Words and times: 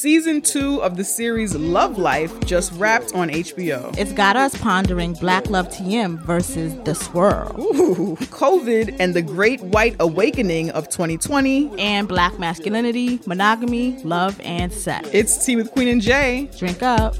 Season 0.00 0.40
two 0.40 0.80
of 0.80 0.96
the 0.96 1.02
series 1.02 1.56
Love 1.56 1.98
Life 1.98 2.38
just 2.46 2.70
wrapped 2.74 3.16
on 3.16 3.30
HBO. 3.30 3.92
It's 3.98 4.12
got 4.12 4.36
us 4.36 4.56
pondering 4.56 5.14
Black 5.14 5.50
Love 5.50 5.68
TM 5.70 6.20
versus 6.20 6.72
The 6.84 6.94
Swirl. 6.94 7.56
Ooh, 7.58 8.14
COVID 8.26 8.94
and 9.00 9.12
the 9.12 9.22
Great 9.22 9.60
White 9.60 9.96
Awakening 9.98 10.70
of 10.70 10.88
2020. 10.88 11.80
And 11.80 12.06
Black 12.06 12.38
masculinity, 12.38 13.18
monogamy, 13.26 14.00
love, 14.04 14.40
and 14.44 14.72
sex. 14.72 15.08
It's 15.12 15.44
Tea 15.44 15.56
with 15.56 15.72
Queen 15.72 15.88
and 15.88 16.00
Jay. 16.00 16.48
Drink 16.56 16.80
up. 16.80 17.16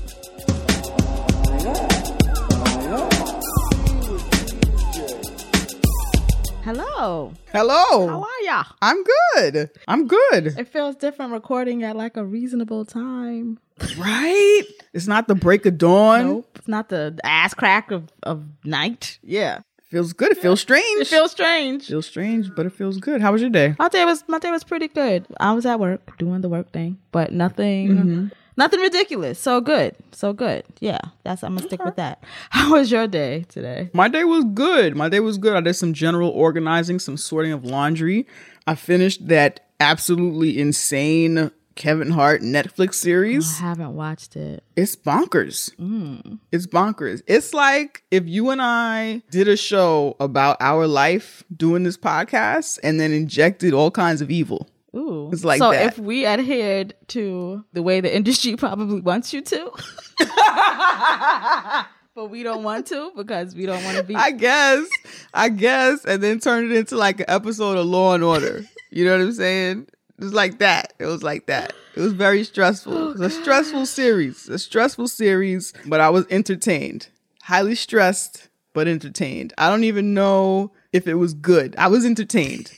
Hello. 6.69 7.33
Hello. 7.51 8.09
How 8.09 8.21
are 8.21 8.45
ya? 8.45 8.63
I'm 8.83 9.03
good. 9.03 9.71
I'm 9.89 10.07
good. 10.07 10.49
It 10.49 10.69
feels 10.69 10.97
different 10.97 11.33
recording 11.33 11.83
at 11.83 11.97
like 11.97 12.19
a 12.19 12.25
reasonable 12.27 12.85
time. 12.85 13.59
Right? 13.97 14.65
It's 14.93 15.07
not 15.07 15.29
the 15.29 15.35
break 15.35 15.65
of 15.65 15.79
dawn. 15.79 16.27
Nope. 16.27 16.51
It's 16.57 16.69
not 16.69 16.91
the 16.91 17.19
ass 17.25 17.55
crack 17.55 17.91
of, 17.91 18.13
of 18.23 18.45
night. 18.65 19.19
Yeah. 19.23 19.61
Feels 19.85 20.13
good. 20.13 20.31
It 20.31 20.37
feels 20.37 20.61
strange. 20.61 21.01
It 21.01 21.07
feels 21.07 21.31
strange. 21.31 21.87
feels 21.87 22.05
strange, 22.05 22.55
but 22.55 22.67
it 22.67 22.75
feels 22.75 22.99
good. 22.99 23.23
How 23.23 23.33
was 23.33 23.41
your 23.41 23.49
day? 23.49 23.75
My 23.79 23.89
day 23.89 24.05
was 24.05 24.23
my 24.29 24.39
day 24.39 24.51
was 24.51 24.63
pretty 24.63 24.89
good. 24.89 25.25
I 25.41 25.55
was 25.55 25.65
at 25.65 25.81
work 25.81 26.19
doing 26.19 26.43
the 26.43 26.51
work 26.51 26.71
thing, 26.71 26.99
but 27.13 27.33
nothing 27.33 27.89
mm-hmm. 27.89 28.27
Nothing 28.59 28.81
ridiculous. 28.81 29.39
So 29.39 29.63
good. 29.63 29.97
So 30.13 30.35
good. 30.35 30.65
Yeah. 30.81 30.99
That's 31.25 31.43
I'm 31.43 31.55
gonna 31.55 31.67
stick 31.67 31.83
with 31.83 31.97
that. 31.97 32.23
How 32.51 32.73
was 32.73 32.91
your 32.91 33.07
day 33.07 33.47
today? 33.49 33.89
My 33.95 34.09
day 34.09 34.25
was 34.25 34.45
good. 34.53 34.95
My 34.97 35.09
day 35.09 35.21
was 35.21 35.39
good. 35.39 35.57
I 35.57 35.61
did 35.63 35.75
some 35.75 35.95
general 35.95 36.29
organizing, 36.31 36.99
some 36.99 37.17
sorting 37.17 37.53
of 37.53 37.65
laundry. 37.65 38.27
I 38.67 38.75
finished 38.75 39.29
that 39.29 39.61
absolutely 39.81 40.59
insane 40.59 41.51
Kevin 41.79 42.11
Hart 42.11 42.43
Netflix 42.43 42.95
series. 42.95 43.61
I 43.61 43.63
haven't 43.63 43.95
watched 43.95 44.35
it. 44.35 44.65
It's 44.75 44.97
bonkers. 44.97 45.73
Mm. 45.77 46.41
It's 46.51 46.67
bonkers. 46.67 47.23
It's 47.29 47.55
like 47.55 48.03
if 48.11 48.27
you 48.27 48.51
and 48.51 48.61
I 48.61 49.23
did 49.31 49.47
a 49.47 49.57
show 49.57 50.17
about 50.19 50.57
our 50.59 50.89
life 50.89 51.45
doing 51.57 51.85
this 51.85 51.97
podcast 51.97 52.81
and 52.83 52.99
then 52.99 53.13
injected 53.13 53.75
all 53.75 53.93
kinds 53.93 54.21
of 54.21 54.29
evil. 54.29 54.69
Ooh. 54.99 55.31
It's 55.33 55.45
like 55.45 55.59
so 55.59 55.71
that. 55.71 55.87
if 55.87 55.99
we 55.99 56.27
adhered 56.27 56.95
to 57.09 57.65
the 57.73 57.83
way 57.83 58.01
the 58.01 58.15
industry 58.15 58.57
probably 58.65 59.01
wants 59.01 59.33
you 59.33 59.41
to. 59.43 59.71
but 62.15 62.31
we 62.31 62.43
don't 62.43 62.65
want 62.65 62.87
to 62.89 63.13
because 63.17 63.55
we 63.55 63.65
don't 63.65 63.85
want 63.85 63.97
to 63.97 64.03
be 64.03 64.17
I 64.17 64.33
guess, 64.33 64.89
I 65.33 65.51
guess, 65.51 66.05
and 66.05 66.23
then 66.23 66.41
turn 66.41 66.71
it 66.71 66.77
into 66.77 66.97
like 66.97 67.21
an 67.21 67.27
episode 67.29 67.79
of 67.79 67.87
Law 67.87 68.15
and 68.15 68.25
Order. 68.25 68.65
You 68.91 69.05
know 69.05 69.13
what 69.13 69.21
I'm 69.21 69.33
saying? 69.33 69.87
It 70.19 70.25
was 70.25 70.35
like 70.35 70.59
that. 70.59 70.95
It 70.99 71.07
was 71.07 71.23
like 71.23 71.47
that. 71.47 71.73
It 71.95 72.01
was 72.01 72.13
very 72.13 72.43
stressful. 72.43 72.93
Oh, 72.93 73.11
it 73.11 73.19
was 73.19 73.21
a 73.21 73.31
stressful 73.31 73.87
series, 73.87 74.49
a 74.49 74.59
stressful 74.59 75.07
series, 75.09 75.73
but 75.87 76.01
I 76.01 76.11
was 76.11 76.27
entertained. 76.29 77.09
Highly 77.43 77.77
stressed, 77.77 78.49
but 78.73 78.89
entertained. 78.89 79.55
I 79.59 79.71
don't 79.71 79.85
even 79.85 80.15
know 80.15 80.73
if 80.93 81.07
it 81.07 81.15
was 81.15 81.35
good. 81.35 81.77
I 81.77 81.87
was 81.87 82.05
entertained. 82.05 82.73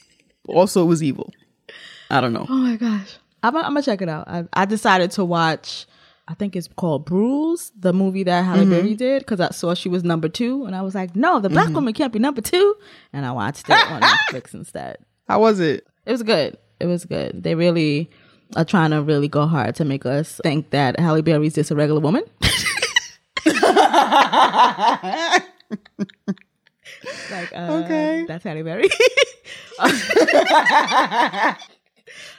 Also, 0.48 0.82
it 0.82 0.86
was 0.86 1.02
evil. 1.02 1.32
I 2.10 2.20
don't 2.20 2.32
know. 2.32 2.46
Oh 2.48 2.54
my 2.54 2.76
gosh. 2.76 3.16
I'm, 3.42 3.56
I'm 3.56 3.62
gonna 3.62 3.82
check 3.82 4.02
it 4.02 4.08
out. 4.08 4.28
I, 4.28 4.44
I 4.52 4.64
decided 4.64 5.10
to 5.12 5.24
watch. 5.24 5.86
I 6.28 6.34
think 6.34 6.54
it's 6.54 6.68
called 6.76 7.06
Bruised, 7.06 7.72
the 7.80 7.92
movie 7.92 8.22
that 8.24 8.44
Halle 8.44 8.60
Mm-hmm. 8.60 8.70
Berry 8.70 8.94
did, 8.94 9.20
because 9.20 9.40
I 9.40 9.50
saw 9.50 9.74
she 9.74 9.88
was 9.88 10.04
number 10.04 10.28
two, 10.28 10.64
and 10.64 10.76
I 10.76 10.82
was 10.82 10.94
like, 10.94 11.16
no, 11.16 11.40
the 11.40 11.48
black 11.48 11.66
Mm-hmm. 11.66 11.74
woman 11.74 11.94
can't 11.94 12.12
be 12.12 12.20
number 12.20 12.40
two, 12.40 12.76
and 13.12 13.26
I 13.26 13.32
watched 13.32 13.68
it 13.68 13.90
on 13.90 14.00
Netflix 14.02 14.54
instead. 14.54 14.98
How 15.28 15.40
was 15.40 15.58
it? 15.58 15.86
It 16.06 16.12
was 16.12 16.22
good. 16.22 16.56
It 16.78 16.86
was 16.86 17.04
good. 17.04 17.42
They 17.42 17.54
really 17.56 18.10
are 18.56 18.64
trying 18.64 18.90
to 18.90 19.02
really 19.02 19.28
go 19.28 19.46
hard 19.46 19.74
to 19.76 19.84
make 19.84 20.06
us 20.06 20.40
think 20.42 20.70
that 20.70 20.98
Halle 21.00 21.22
Berry's 21.22 21.54
just 21.54 21.70
a 21.72 21.74
regular 21.74 22.00
woman. 22.00 22.22
like, 27.30 27.52
uh, 27.54 27.82
Okay. 27.84 28.24
that's 28.28 28.44
Halle 28.44 28.62
Berry. 28.62 28.88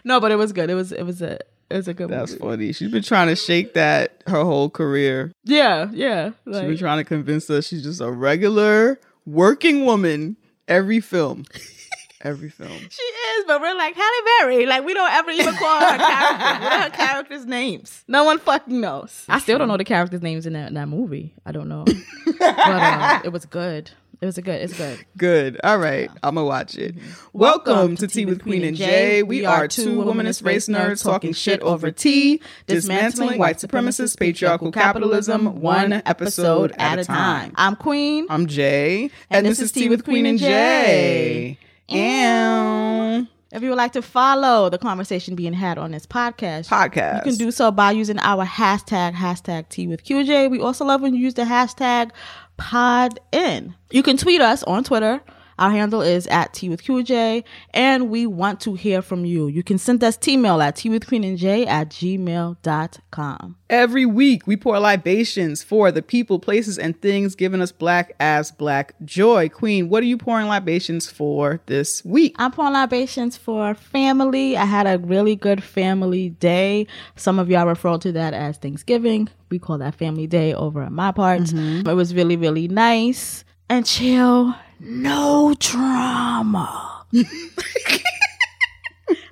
no, 0.03 0.19
but 0.19 0.31
it 0.31 0.36
was 0.36 0.52
good. 0.53 0.69
It 0.69 0.75
was 0.75 0.92
it 0.92 1.03
was 1.03 1.22
a 1.22 1.40
it 1.69 1.75
was 1.78 1.88
a 1.88 1.94
good 1.94 2.09
That's 2.09 2.31
movie. 2.31 2.42
funny. 2.44 2.72
She's 2.74 2.92
been 2.92 3.03
trying 3.03 3.28
to 3.28 3.36
shake 3.36 3.74
that 3.75 4.24
her 4.28 4.44
whole 4.44 4.69
career. 4.69 5.31
Yeah, 5.46 5.90
yeah. 5.94 6.31
She's 6.46 6.59
been 6.62 6.78
trying 6.78 6.97
to 6.97 7.03
convince 7.06 7.50
us 7.50 7.68
she's 7.68 7.84
just 7.84 8.02
a 8.02 8.12
regular 8.12 9.00
working 9.25 9.86
woman 9.86 10.36
every 10.68 11.00
film. 11.00 11.46
every 12.24 12.50
film. 12.50 12.70
she 12.90 13.02
is, 13.03 13.46
but 13.47 13.59
we're 13.62 13.74
like 13.75 13.96
Halle 13.96 14.25
Berry. 14.40 14.66
Like 14.66 14.86
we 14.86 14.94
don't 14.94 15.12
ever 15.12 15.31
even 15.31 15.53
call 15.56 15.80
her 15.80 15.97
what 15.97 16.74
are 16.74 16.81
her 16.81 16.90
characters' 16.90 17.46
names? 17.46 18.03
No 18.08 18.24
one 18.25 18.40
fucking 18.40 18.80
knows. 18.81 19.25
I 19.30 19.40
still 19.40 19.58
don't 19.58 19.68
know 19.70 19.78
the 19.78 19.86
characters' 19.86 20.22
names 20.22 20.46
in 20.46 20.53
that, 20.53 20.68
in 20.68 20.74
that 20.74 20.88
movie. 20.90 21.34
I 21.46 21.52
don't 21.53 21.70
know, 21.70 21.86
but 22.40 22.41
uh, 22.41 23.22
it 23.24 23.30
was 23.30 23.46
good. 23.46 23.91
It 24.22 24.28
was 24.28 24.38
a 24.38 24.44
good. 24.44 24.62
It's 24.62 24.78
good. 24.78 25.04
Good. 25.18 25.59
All 25.64 25.80
right. 25.80 26.12
I'm 26.22 26.36
going 26.36 26.46
to 26.46 26.48
watch 26.48 26.76
it. 26.78 26.96
Mm-hmm. 26.96 27.09
Welcome, 27.34 27.96
to 27.96 28.06
Tea 28.06 28.28
with 28.28 28.44
Queen 28.44 28.64
and 28.64 28.78
Jay. 28.78 29.24
We 29.24 29.46
are 29.46 29.68
two 29.68 29.98
womanist 29.98 30.46
race 30.46 30.68
nerds 30.68 31.02
talking 31.02 31.34
shit 31.34 31.59
over 31.62 31.90
tea, 31.90 32.40
dismantling 32.68 33.40
white 33.40 33.58
supremacist 33.58 34.20
patriarchal 34.20 34.72
capitalism 34.72 35.59
one 35.59 36.04
episode 36.06 36.72
at 36.78 37.00
a 37.00 37.04
time. 37.04 37.52
I'm 37.56 37.76
Queen. 37.76 38.28
I'm 38.30 38.46
Jay, 38.46 39.09
and, 39.32 39.44
this, 39.44 39.59
is 39.59 39.72
Tea 39.72 39.90
with 39.90 40.04
Queen 40.04 40.28
and 40.28 40.38
Jay. 40.38 41.58
And 41.90 43.28
If 43.52 43.64
you 43.64 43.70
would 43.70 43.78
like 43.78 43.94
to 43.94 44.03
follow 44.03 44.70
the 44.70 44.78
conversation 44.78 45.34
being 45.34 45.53
had 45.53 45.80
on 45.80 45.90
this 45.90 46.06
podcast, 46.06 46.68
podcast. 46.68 47.26
You 47.26 47.32
can 47.32 47.36
do 47.40 47.50
so 47.50 47.72
by 47.72 47.90
using 47.90 48.20
our 48.20 48.46
hashtag, 48.46 49.14
hashtag 49.14 49.70
Tea 49.70 49.88
with 49.88 50.03
QJ. 50.03 50.52
We 50.52 50.59
also 50.59 50.86
love 50.86 51.02
when 51.02 51.16
you 51.16 51.22
use 51.22 51.34
the 51.34 51.44
hashtag 51.46 52.12
pod 52.61 53.19
in. 53.31 53.73
You 53.89 54.03
can 54.03 54.17
tweet 54.17 54.39
us 54.39 54.61
on 54.63 54.83
Twitter. 54.83 55.19
Our 55.61 55.69
handle 55.69 56.01
is 56.01 56.25
at 56.25 56.55
Tea 56.55 56.69
with 56.69 56.83
QJ, 56.83 57.44
and 57.72 58.09
we 58.09 58.25
want 58.25 58.59
to 58.61 58.73
hear 58.73 59.03
from 59.03 59.25
you. 59.25 59.47
You 59.47 59.61
can 59.61 59.77
send 59.77 60.03
us 60.03 60.17
T-mail 60.17 60.59
at 60.59 60.77
Tea 60.77 60.89
with 60.89 61.05
Queen 61.05 61.23
and 61.23 61.38
J 61.38 61.67
at 61.67 61.89
gmail.com. 61.89 63.57
Every 63.69 64.05
week, 64.07 64.47
we 64.47 64.57
pour 64.57 64.79
libations 64.79 65.61
for 65.61 65.91
the 65.91 66.01
people, 66.01 66.39
places, 66.39 66.79
and 66.79 66.99
things 66.99 67.35
giving 67.35 67.61
us 67.61 67.72
black 67.72 68.16
as 68.19 68.49
black 68.51 68.95
joy. 69.05 69.49
Queen, 69.49 69.88
what 69.88 70.01
are 70.01 70.07
you 70.07 70.17
pouring 70.17 70.47
libations 70.47 71.11
for 71.11 71.61
this 71.67 72.03
week? 72.03 72.35
I'm 72.39 72.51
pouring 72.51 72.73
libations 72.73 73.38
for 73.38 73.75
family. 73.75 74.57
I 74.57 74.66
had 74.66 74.88
a 74.88 74.97
really 74.97 75.35
good 75.35 75.63
family 75.63 76.29
day. 76.29 76.88
Some 77.16 77.38
of 77.38 77.51
y'all 77.51 77.67
refer 77.67 77.99
to 77.99 78.11
that 78.13 78.33
as 78.33 78.57
Thanksgiving. 78.57 79.29
We 79.51 79.59
call 79.59 79.78
that 79.78 79.93
family 79.93 80.25
day 80.25 80.55
over 80.55 80.81
at 80.81 80.91
my 80.91 81.11
parts. 81.11 81.53
Mm-hmm. 81.53 81.88
It 81.88 81.93
was 81.93 82.16
really, 82.16 82.35
really 82.35 82.67
nice 82.67 83.45
and 83.69 83.85
chill. 83.85 84.55
No 84.84 85.56
drama. 85.59 87.06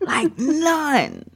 like 0.01 0.37
none. 0.37 1.27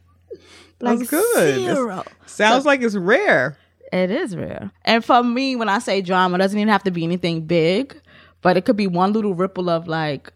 Like 0.79 1.00
That's 1.00 1.09
good. 1.09 1.56
Zero. 1.56 2.03
Sounds 2.28 2.66
like 2.66 2.81
it's 2.81 2.96
rare. 2.96 3.57
It 3.91 4.12
is 4.12 4.35
rare. 4.35 4.72
And 4.85 5.03
for 5.03 5.23
me, 5.23 5.56
when 5.56 5.68
I 5.68 5.79
say 5.79 6.02
drama, 6.02 6.35
it 6.35 6.40
doesn't 6.40 6.59
even 6.59 6.72
have 6.72 6.84
to 6.84 6.91
be 6.91 7.03
anything 7.03 7.46
big, 7.46 8.00
but 8.41 8.56
it 8.56 8.66
could 8.66 8.75
be 8.75 8.85
one 8.88 9.13
little 9.13 9.34
ripple 9.34 9.69
of 9.69 9.88
like, 9.88 10.31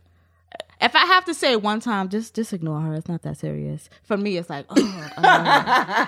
if 0.80 0.96
I 0.96 1.06
have 1.06 1.26
to 1.26 1.34
say 1.34 1.56
one 1.56 1.80
time, 1.80 2.10
just 2.10 2.36
just 2.36 2.54
ignore 2.54 2.80
her. 2.82 2.94
It's 2.94 3.08
not 3.08 3.22
that 3.24 3.38
serious. 3.38 3.90
For 4.04 4.16
me, 4.18 4.38
it's 4.38 4.50
like, 4.50 4.66
oh, 4.70 5.12
uh, 5.18 6.06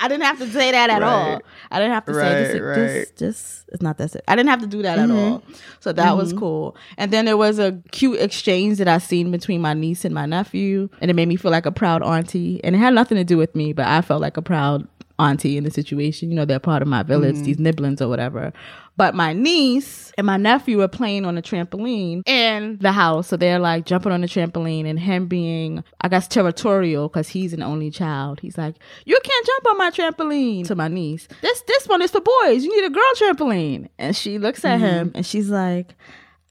I 0.00 0.08
didn't 0.08 0.22
have 0.22 0.38
to 0.38 0.48
say 0.50 0.70
that 0.72 0.90
at 0.90 1.02
all. 1.02 1.40
I 1.70 1.78
didn't 1.78 1.92
have 1.92 2.04
to 2.06 2.14
say 2.14 2.20
this, 2.34 2.60
Right, 2.60 2.74
this, 2.74 3.08
right. 3.08 3.16
this. 3.16 3.64
It's 3.72 3.82
not 3.82 3.98
that 3.98 4.10
serious. 4.10 4.24
I 4.28 4.36
didn't 4.36 4.50
have 4.50 4.60
to 4.60 4.66
do 4.66 4.82
that 4.82 4.98
at 4.98 5.10
all. 5.10 5.42
So 5.80 5.92
that 5.92 6.16
was 6.16 6.32
cool. 6.32 6.76
And 6.96 7.12
then 7.12 7.24
there 7.24 7.36
was 7.36 7.58
a 7.58 7.72
cute 7.90 8.20
exchange 8.20 8.78
that 8.78 8.88
I 8.88 8.98
seen 8.98 9.30
between 9.30 9.60
my 9.60 9.74
niece 9.74 10.04
and 10.04 10.14
my 10.14 10.26
nephew, 10.26 10.88
and 11.00 11.10
it 11.10 11.14
made 11.14 11.28
me 11.28 11.36
feel 11.36 11.50
like 11.50 11.66
a 11.66 11.72
proud 11.72 12.02
auntie. 12.02 12.62
And 12.64 12.74
it 12.74 12.78
had 12.78 12.94
nothing 12.94 13.16
to 13.16 13.24
do 13.24 13.36
with 13.36 13.54
me, 13.54 13.72
but 13.72 13.86
I 13.86 14.00
felt 14.00 14.20
like 14.20 14.36
a 14.36 14.42
proud 14.42 14.86
auntie 15.18 15.56
in 15.56 15.64
the 15.64 15.70
situation. 15.70 16.30
You 16.30 16.36
know, 16.36 16.44
they're 16.44 16.58
part 16.58 16.82
of 16.82 16.88
my 16.88 17.02
village, 17.02 17.36
mm-hmm. 17.36 17.44
these 17.44 17.58
nibblings 17.58 18.00
or 18.00 18.08
whatever. 18.08 18.52
But 18.96 19.14
my 19.14 19.32
niece 19.32 20.12
and 20.16 20.26
my 20.26 20.36
nephew 20.36 20.78
were 20.78 20.88
playing 20.88 21.24
on 21.24 21.36
a 21.36 21.42
trampoline 21.42 22.22
in 22.26 22.78
the 22.80 22.92
house. 22.92 23.28
So 23.28 23.36
they're 23.36 23.58
like 23.58 23.86
jumping 23.86 24.12
on 24.12 24.20
the 24.20 24.28
trampoline 24.28 24.88
and 24.88 24.98
him 24.98 25.26
being, 25.26 25.82
I 26.00 26.08
guess, 26.08 26.28
territorial 26.28 27.08
because 27.08 27.28
he's 27.28 27.52
an 27.52 27.62
only 27.62 27.90
child. 27.90 28.38
He's 28.40 28.56
like, 28.56 28.76
You 29.04 29.18
can't 29.22 29.46
jump 29.46 29.66
on 29.68 29.78
my 29.78 29.90
trampoline 29.90 30.66
to 30.68 30.76
my 30.76 30.88
niece. 30.88 31.26
This 31.42 31.62
this 31.66 31.88
one 31.88 32.02
is 32.02 32.12
for 32.12 32.20
boys. 32.20 32.64
You 32.64 32.74
need 32.74 32.86
a 32.86 32.90
girl 32.90 33.12
trampoline. 33.16 33.88
And 33.98 34.14
she 34.14 34.38
looks 34.38 34.64
at 34.64 34.76
mm-hmm. 34.76 34.84
him 34.84 35.12
and 35.16 35.26
she's 35.26 35.50
like, 35.50 35.94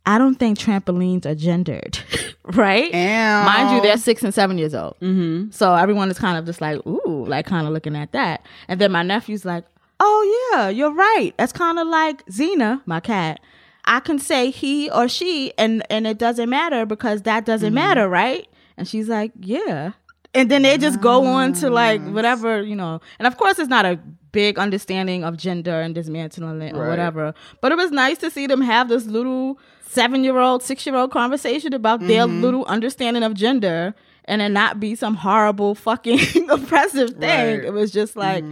I 0.06 0.18
don't 0.18 0.36
think 0.36 0.58
trampolines 0.58 1.26
are 1.26 1.36
gendered, 1.36 1.98
right? 2.44 2.94
Ow. 2.94 3.44
Mind 3.46 3.76
you, 3.76 3.82
they're 3.82 3.98
six 3.98 4.22
and 4.24 4.34
seven 4.34 4.58
years 4.58 4.76
old. 4.76 4.96
Mm-hmm. 5.02 5.52
So 5.52 5.74
everyone 5.76 6.12
is 6.12 6.20
kind 6.20 6.38
of 6.38 6.46
just 6.46 6.60
like, 6.60 6.86
ooh, 6.86 7.26
like 7.26 7.46
kind 7.46 7.66
of 7.68 7.74
looking 7.74 7.96
at 7.96 8.12
that. 8.12 8.46
And 8.68 8.82
then 8.82 8.92
my 8.92 9.04
nephew's 9.04 9.46
like, 9.46 9.64
oh 10.00 10.52
yeah, 10.54 10.68
you're 10.70 10.94
right. 10.94 11.32
That's 11.38 11.54
kind 11.54 11.80
of 11.80 11.88
like 11.88 12.26
Xena, 12.26 12.82
my 12.86 13.00
cat. 13.00 13.40
I 13.86 14.00
can 14.02 14.20
say 14.20 14.50
he 14.50 14.90
or 14.92 15.08
she, 15.08 15.54
and 15.58 15.84
and 15.90 16.06
it 16.08 16.18
doesn't 16.18 16.50
matter 16.50 16.86
because 16.86 17.22
that 17.24 17.46
doesn't 17.46 17.74
matter, 17.74 18.08
right? 18.10 18.48
And 18.78 18.88
she's 18.88 19.08
like, 19.08 19.32
yeah. 19.40 19.92
and 20.34 20.50
then 20.50 20.64
they 20.64 20.78
just 20.78 21.00
go 21.00 21.26
on 21.26 21.54
to 21.54 21.70
like 21.70 22.02
whatever 22.08 22.62
you 22.64 22.76
know 22.76 23.00
and 23.20 23.28
of 23.28 23.38
course 23.38 23.60
it's 23.60 23.70
not 23.70 23.86
a 23.86 24.00
big 24.32 24.58
understanding 24.58 25.24
of 25.24 25.38
gender 25.38 25.80
and 25.80 25.94
dismantling 25.94 26.60
it 26.64 26.74
or 26.76 26.80
Right. 26.82 26.90
whatever 26.90 27.36
but 27.62 27.72
it 27.72 27.76
was 27.78 27.92
nice 27.92 28.18
to 28.18 28.32
see 28.32 28.48
them 28.48 28.62
have 28.62 28.90
this 28.90 29.06
little 29.06 29.60
seven 29.94 30.24
year 30.24 30.38
old 30.38 30.64
six 30.64 30.86
year 30.86 30.96
old 30.96 31.12
conversation 31.12 31.74
about 31.74 32.00
their 32.02 32.26
Mm-hmm. 32.28 32.42
little 32.42 32.66
understanding 32.66 33.24
of 33.24 33.34
gender 33.34 33.94
and 34.26 34.42
it 34.42 34.50
not 34.50 34.80
be 34.80 34.96
some 34.96 35.16
horrible 35.16 35.76
fucking 35.76 36.20
oppressive 36.50 37.12
thing 37.12 37.20
Right. 37.30 37.58
Mm-hmm. 37.60 37.68
it 37.68 37.74
was 37.74 37.92
just 37.92 38.16
like 38.16 38.44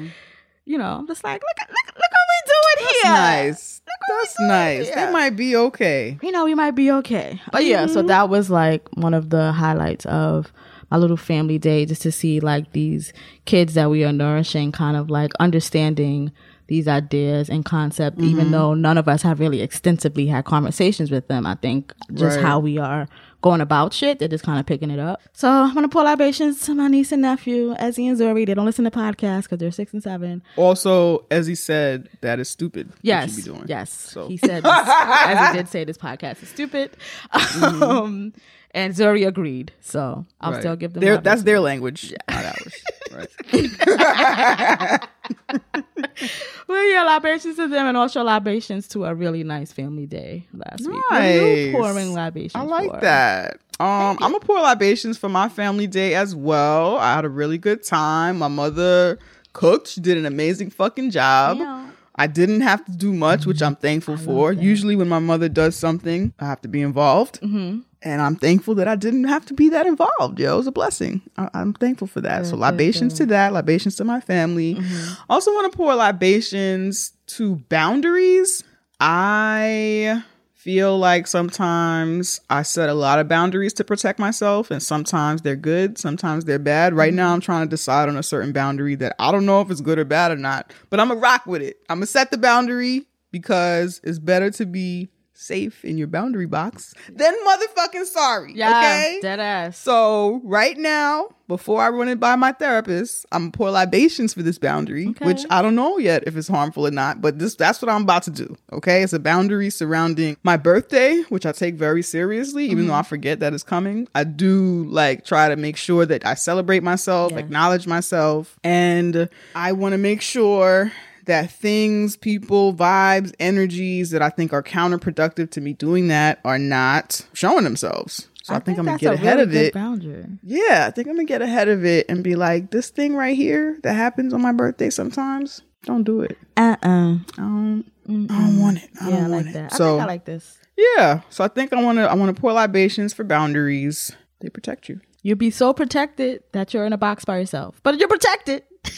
you 0.65 0.77
know 0.77 0.97
i'm 0.99 1.07
just 1.07 1.23
like 1.23 1.41
look, 1.41 1.67
look, 1.69 1.95
look 1.95 2.11
what 2.17 2.27
we 2.31 2.51
doing 2.53 2.89
here 3.03 3.11
Nice. 3.13 3.81
That's 4.09 4.39
nice. 4.39 4.87
Yeah. 4.87 5.05
They 5.05 5.11
might 5.11 5.35
be 5.35 5.55
okay. 5.55 6.17
you 6.23 6.31
know, 6.31 6.43
we 6.45 6.55
might 6.55 6.71
be 6.71 6.91
okay. 6.91 7.39
But 7.51 7.65
yeah, 7.65 7.83
Mm-hmm. 7.85 7.93
so 7.93 8.01
that 8.03 8.29
was 8.29 8.49
like 8.49 8.87
one 8.95 9.13
of 9.13 9.29
the 9.29 9.51
highlights 9.51 10.05
of 10.07 10.51
my 10.89 10.97
little 10.97 11.17
family 11.17 11.57
day, 11.57 11.85
just 11.85 12.01
to 12.03 12.11
see 12.11 12.39
like 12.39 12.71
these 12.73 13.13
kids 13.45 13.73
that 13.75 13.89
we 13.89 14.03
are 14.03 14.11
nourishing, 14.11 14.71
kind 14.71 14.97
of 14.97 15.09
like 15.09 15.31
understanding 15.39 16.31
these 16.71 16.87
ideas 16.87 17.49
and 17.49 17.65
concept, 17.65 18.17
Mm-hmm. 18.17 18.29
even 18.29 18.51
though 18.51 18.73
none 18.73 18.97
of 18.97 19.09
us 19.09 19.21
have 19.23 19.41
really 19.41 19.61
extensively 19.61 20.25
had 20.27 20.45
conversations 20.45 21.11
with 21.11 21.27
them. 21.27 21.45
I 21.45 21.55
think 21.55 21.93
just 22.13 22.37
Right. 22.37 22.45
how 22.45 22.59
we 22.59 22.77
are 22.77 23.09
going 23.41 23.59
about 23.59 23.91
shit, 23.91 24.19
they're 24.19 24.29
just 24.29 24.45
kind 24.45 24.57
of 24.57 24.65
picking 24.65 24.89
it 24.89 24.99
up. 24.99 25.19
So 25.33 25.49
I'm 25.49 25.73
gonna 25.73 25.89
pour 25.89 26.03
libations 26.05 26.61
to 26.61 26.73
my 26.73 26.87
niece 26.87 27.11
and 27.11 27.23
nephew, 27.23 27.75
Ezzy 27.75 28.07
and 28.07 28.17
Zuri. 28.17 28.45
They 28.45 28.53
don't 28.53 28.65
listen 28.65 28.85
to 28.85 28.91
podcasts 28.91 29.43
because 29.43 29.57
they're 29.57 29.71
six 29.71 29.91
and 29.91 30.01
seven. 30.01 30.43
Also, 30.55 31.25
as 31.29 31.45
he 31.45 31.55
said, 31.55 32.07
that 32.21 32.39
is 32.39 32.47
stupid. 32.49 32.87
what 32.87 32.99
Yes. 33.01 33.31
you 33.31 33.43
be 33.43 33.49
doing. 33.49 33.65
Yes. 33.67 33.91
So- 33.91 34.27
He 34.29 34.37
said, 34.37 34.63
this, 34.63 34.71
as 34.87 35.51
he 35.51 35.57
did 35.57 35.67
say, 35.67 35.83
this 35.83 35.97
podcast 35.97 36.41
is 36.41 36.47
stupid. 36.49 36.91
Mm-hmm. 37.33 37.83
Um, 37.83 38.33
and 38.73 38.93
Zuri 38.93 39.27
agreed. 39.27 39.73
So 39.81 40.25
I'll 40.39 40.53
Right. 40.53 40.61
still 40.61 40.75
give 40.77 40.93
them 40.93 41.01
Their- 41.01 41.17
that's 41.17 41.43
their 41.43 41.59
language, 41.59 42.13
not 42.29 42.45
ours. 42.45 42.73
Right. 43.11 45.01
Well, 46.67 46.89
yeah, 46.89 47.03
libations 47.03 47.57
to 47.57 47.67
them 47.67 47.87
and 47.87 47.97
also 47.97 48.23
libations 48.23 48.87
to 48.89 49.03
a 49.05 49.13
really 49.13 49.43
nice 49.43 49.73
family 49.73 50.05
day 50.05 50.47
last 50.53 50.87
week. 50.87 51.01
What 51.09 51.21
are 51.21 51.37
you 51.37 51.71
pouring 51.73 52.13
libations 52.13 52.55
I 52.55 52.61
like 52.61 52.91
for? 52.91 53.01
that. 53.01 53.59
Um, 53.79 54.17
I'm 54.21 54.31
gonna 54.31 54.39
pour 54.39 54.61
libations 54.61 55.17
for 55.17 55.27
my 55.27 55.49
family 55.49 55.87
day 55.87 56.15
as 56.15 56.33
well. 56.33 56.97
I 56.97 57.15
had 57.15 57.25
a 57.25 57.29
really 57.29 57.57
good 57.57 57.83
time. 57.83 58.37
My 58.37 58.47
mother 58.47 59.19
cooked. 59.53 59.87
She 59.87 59.99
did 60.01 60.17
an 60.17 60.25
amazing 60.25 60.69
fucking 60.69 61.11
job. 61.11 61.57
Yeah. 61.57 61.89
I 62.15 62.27
didn't 62.27 62.61
have 62.61 62.85
to 62.85 62.91
do 62.91 63.11
much, 63.11 63.45
which 63.45 63.61
I'm 63.61 63.75
thankful 63.75 64.17
for. 64.17 64.53
Usually, 64.53 64.95
when 64.95 65.09
my 65.09 65.19
mother 65.19 65.49
does 65.49 65.75
something, 65.75 66.33
I 66.39 66.45
have 66.45 66.61
to 66.61 66.67
be 66.67 66.81
involved. 66.81 67.41
Mm-hmm. 67.41 67.79
And 68.03 68.21
I'm 68.21 68.35
thankful 68.35 68.73
that 68.75 68.87
I 68.87 68.95
didn't 68.95 69.25
have 69.25 69.45
to 69.45 69.53
be 69.53 69.69
that 69.69 69.85
involved. 69.85 70.39
Yo, 70.39 70.53
it 70.53 70.57
was 70.57 70.67
a 70.67 70.71
blessing. 70.71 71.21
I- 71.37 71.49
I'm 71.53 71.73
thankful 71.73 72.07
for 72.07 72.21
that. 72.21 72.45
so, 72.45 72.51
Good, 72.51 72.57
good, 72.57 72.59
libations 72.61 73.13
to 73.15 73.25
that, 73.27 73.53
libations 73.53 73.95
to 73.97 74.03
my 74.03 74.19
family. 74.19 74.75
Mm-hmm. 74.75 75.13
Also, 75.29 75.51
want 75.51 75.71
to 75.71 75.77
pour 75.77 75.93
libations 75.93 77.13
to 77.27 77.57
boundaries. 77.69 78.63
I 78.99 80.23
feel 80.53 80.97
like 80.97 81.25
sometimes 81.25 82.39
I 82.49 82.61
set 82.61 82.87
a 82.89 82.93
lot 82.93 83.17
of 83.19 83.27
boundaries 83.27 83.73
to 83.73 83.83
protect 83.83 84.19
myself, 84.19 84.69
and 84.69 84.81
sometimes 84.81 85.41
they're 85.41 85.55
good, 85.55 85.97
sometimes 85.97 86.45
they're 86.45 86.59
bad. 86.59 86.93
Right 86.93 87.13
now, 87.13 87.33
I'm 87.33 87.41
trying 87.41 87.65
to 87.65 87.69
decide 87.69 88.09
on 88.09 88.17
a 88.17 88.23
certain 88.23 88.51
boundary 88.51 88.93
that 88.95 89.15
I 89.19 89.31
don't 89.31 89.45
know 89.45 89.61
if 89.61 89.71
it's 89.71 89.81
good 89.81 89.97
or 89.97 90.05
bad 90.05 90.31
or 90.31 90.35
not, 90.37 90.71
but 90.91 90.99
I'm 90.99 91.07
gonna 91.07 91.19
rock 91.19 91.45
with 91.47 91.61
it. 91.63 91.77
I'm 91.89 91.97
gonna 91.97 92.05
set 92.05 92.29
the 92.31 92.37
boundary 92.37 93.07
because 93.31 94.01
it's 94.03 94.19
better 94.19 94.51
to 94.51 94.65
be 94.67 95.09
safe 95.41 95.83
in 95.83 95.97
your 95.97 96.07
boundary 96.07 96.45
box 96.45 96.93
then 97.11 97.33
motherfucking 97.45 98.05
sorry. 98.05 98.53
Yeah, 98.53 98.69
okay? 98.77 99.19
dead 99.21 99.39
ass. 99.39 99.77
So 99.77 100.39
right 100.43 100.77
now, 100.77 101.29
before 101.47 101.81
I 101.81 101.89
run 101.89 102.07
it 102.07 102.19
by 102.19 102.35
my 102.35 102.51
therapist, 102.53 103.25
I'm 103.31 103.51
pour 103.51 103.69
libations 103.71 104.33
for 104.33 104.41
this 104.43 104.57
boundary, 104.57 105.07
Okay. 105.09 105.25
which 105.25 105.45
I 105.49 105.61
don't 105.61 105.75
know 105.75 105.97
yet 105.97 106.23
if 106.27 106.37
it's 106.37 106.47
harmful 106.47 106.87
or 106.87 106.91
not. 106.91 107.21
But 107.21 107.39
this 107.39 107.55
that's 107.55 107.81
what 107.81 107.89
I'm 107.89 108.03
about 108.03 108.23
to 108.23 108.31
do. 108.31 108.55
Okay, 108.71 109.03
it's 109.03 109.13
a 109.13 109.19
boundary 109.19 109.69
surrounding 109.69 110.37
my 110.43 110.57
birthday, 110.57 111.21
which 111.29 111.45
I 111.45 111.51
take 111.51 111.75
very 111.75 112.03
seriously, 112.03 112.65
even 112.65 112.79
Mm-hmm. 112.79 112.87
though 112.89 112.93
I 112.95 113.03
forget 113.03 113.39
that 113.41 113.53
it's 113.53 113.63
coming. 113.63 114.07
I 114.15 114.23
do 114.23 114.85
like 114.89 115.25
try 115.25 115.49
to 115.49 115.55
make 115.55 115.75
sure 115.77 116.05
that 116.05 116.25
I 116.25 116.35
celebrate 116.35 116.83
myself, 116.83 117.31
Yes. 117.31 117.39
acknowledge 117.39 117.87
myself, 117.87 118.57
and 118.63 119.27
I 119.55 119.71
want 119.73 119.93
to 119.93 119.97
make 119.97 120.21
sure 120.21 120.91
that 121.25 121.51
things, 121.51 122.17
people, 122.17 122.73
vibes, 122.73 123.33
energies 123.39 124.09
that 124.11 124.21
I 124.21 124.29
think 124.29 124.53
are 124.53 124.63
counterproductive 124.63 125.51
to 125.51 125.61
me 125.61 125.73
doing 125.73 126.07
that 126.09 126.39
are 126.45 126.59
not 126.59 127.25
showing 127.33 127.63
themselves. 127.63 128.27
So 128.43 128.55
I, 128.55 128.59
think, 128.59 128.79
I'm 128.79 128.85
gonna 128.85 128.97
get 128.97 129.13
ahead 129.13 129.37
really 129.37 129.43
of 129.43 129.55
it. 129.55 129.73
Boundary. 129.73 130.25
Yeah, 130.43 130.85
I 130.87 130.91
think 130.91 131.07
I'm 131.07 131.15
gonna 131.15 131.25
get 131.25 131.41
ahead 131.43 131.67
of 131.67 131.85
it 131.85 132.07
and 132.09 132.23
be 132.23 132.35
like, 132.35 132.71
this 132.71 132.89
thing 132.89 133.15
right 133.15 133.35
here 133.35 133.77
that 133.83 133.93
happens 133.93 134.33
on 134.33 134.41
my 134.41 134.51
birthday 134.51 134.89
sometimes, 134.89 135.61
don't 135.85 136.03
do 136.03 136.21
it. 136.21 136.37
Uh 136.57 136.75
uh 136.81 136.87
I 136.87 137.19
don't, 137.37 137.85
I 138.07 138.11
don't 138.11 138.59
want 138.59 138.83
it. 138.83 138.89
I 138.99 139.09
Yeah, 139.09 139.15
I 139.15 139.19
don't 139.21 139.31
like 139.31 139.43
want 139.45 139.53
that. 139.53 139.65
it. 139.65 139.73
I 139.73 139.77
So 139.77 139.85
think 139.91 140.01
I 140.01 140.05
like 140.05 140.25
this. 140.25 140.57
yeah, 140.97 141.21
so 141.29 141.43
I 141.43 141.47
think 141.49 141.71
I 141.71 141.83
want 141.83 141.99
to 141.99 142.09
I 142.09 142.15
want 142.15 142.35
to 142.35 142.41
pour 142.41 142.51
libations 142.51 143.13
for 143.13 143.23
boundaries. 143.23 144.11
They 144.39 144.49
protect 144.49 144.89
you. 144.89 145.01
You'll 145.23 145.37
be 145.37 145.51
so 145.51 145.71
protected 145.73 146.43
that 146.51 146.73
you're 146.73 146.85
in 146.85 146.93
a 146.93 146.97
box 146.97 147.25
by 147.25 147.37
yourself, 147.39 147.79
but 147.83 147.99
you're 147.99 148.07
protected. 148.07 148.63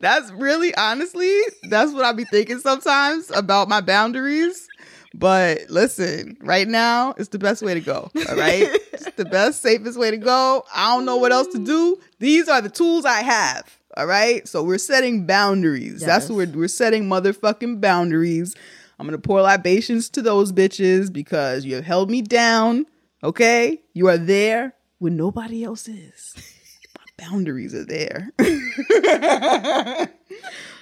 that's 0.00 0.30
really 0.32 0.74
honestly, 0.74 1.34
that's 1.68 1.92
what 1.92 2.04
I 2.04 2.12
be 2.12 2.24
thinking 2.24 2.58
sometimes 2.58 3.30
about 3.30 3.68
my 3.68 3.80
boundaries. 3.80 4.68
But 5.14 5.62
listen, 5.70 6.36
right 6.40 6.68
now 6.68 7.14
it's 7.18 7.30
the 7.30 7.38
best 7.38 7.62
way 7.62 7.74
to 7.74 7.80
go. 7.80 8.10
All 8.28 8.36
right. 8.36 8.62
it's 8.92 9.10
the 9.12 9.24
best, 9.24 9.60
safest 9.62 9.98
way 9.98 10.10
to 10.10 10.16
go. 10.16 10.64
I 10.74 10.94
don't 10.94 11.04
know 11.04 11.16
what 11.16 11.32
else 11.32 11.48
to 11.48 11.58
do. 11.58 11.98
These 12.20 12.48
are 12.48 12.60
the 12.60 12.68
tools 12.68 13.04
I 13.04 13.22
have. 13.22 13.76
All 13.96 14.06
right. 14.06 14.46
So 14.46 14.62
we're 14.62 14.78
setting 14.78 15.26
boundaries. 15.26 16.00
That's 16.00 16.24
Yes. 16.24 16.30
what 16.30 16.36
we're 16.48 16.58
we're 16.58 16.68
setting 16.68 17.04
motherfucking 17.08 17.80
boundaries. 17.80 18.54
I'm 18.98 19.06
gonna 19.06 19.18
pour 19.18 19.40
libations 19.40 20.08
to 20.10 20.22
those 20.22 20.52
bitches 20.52 21.12
because 21.12 21.64
you 21.64 21.74
have 21.76 21.84
held 21.84 22.10
me 22.10 22.22
down. 22.22 22.86
Okay? 23.22 23.80
You 23.92 24.08
are 24.08 24.18
there 24.18 24.74
when 24.98 25.16
nobody 25.16 25.64
else 25.64 25.88
is. 25.88 26.34
My 26.96 27.26
boundaries 27.26 27.74
are 27.74 27.84
there. 27.84 28.30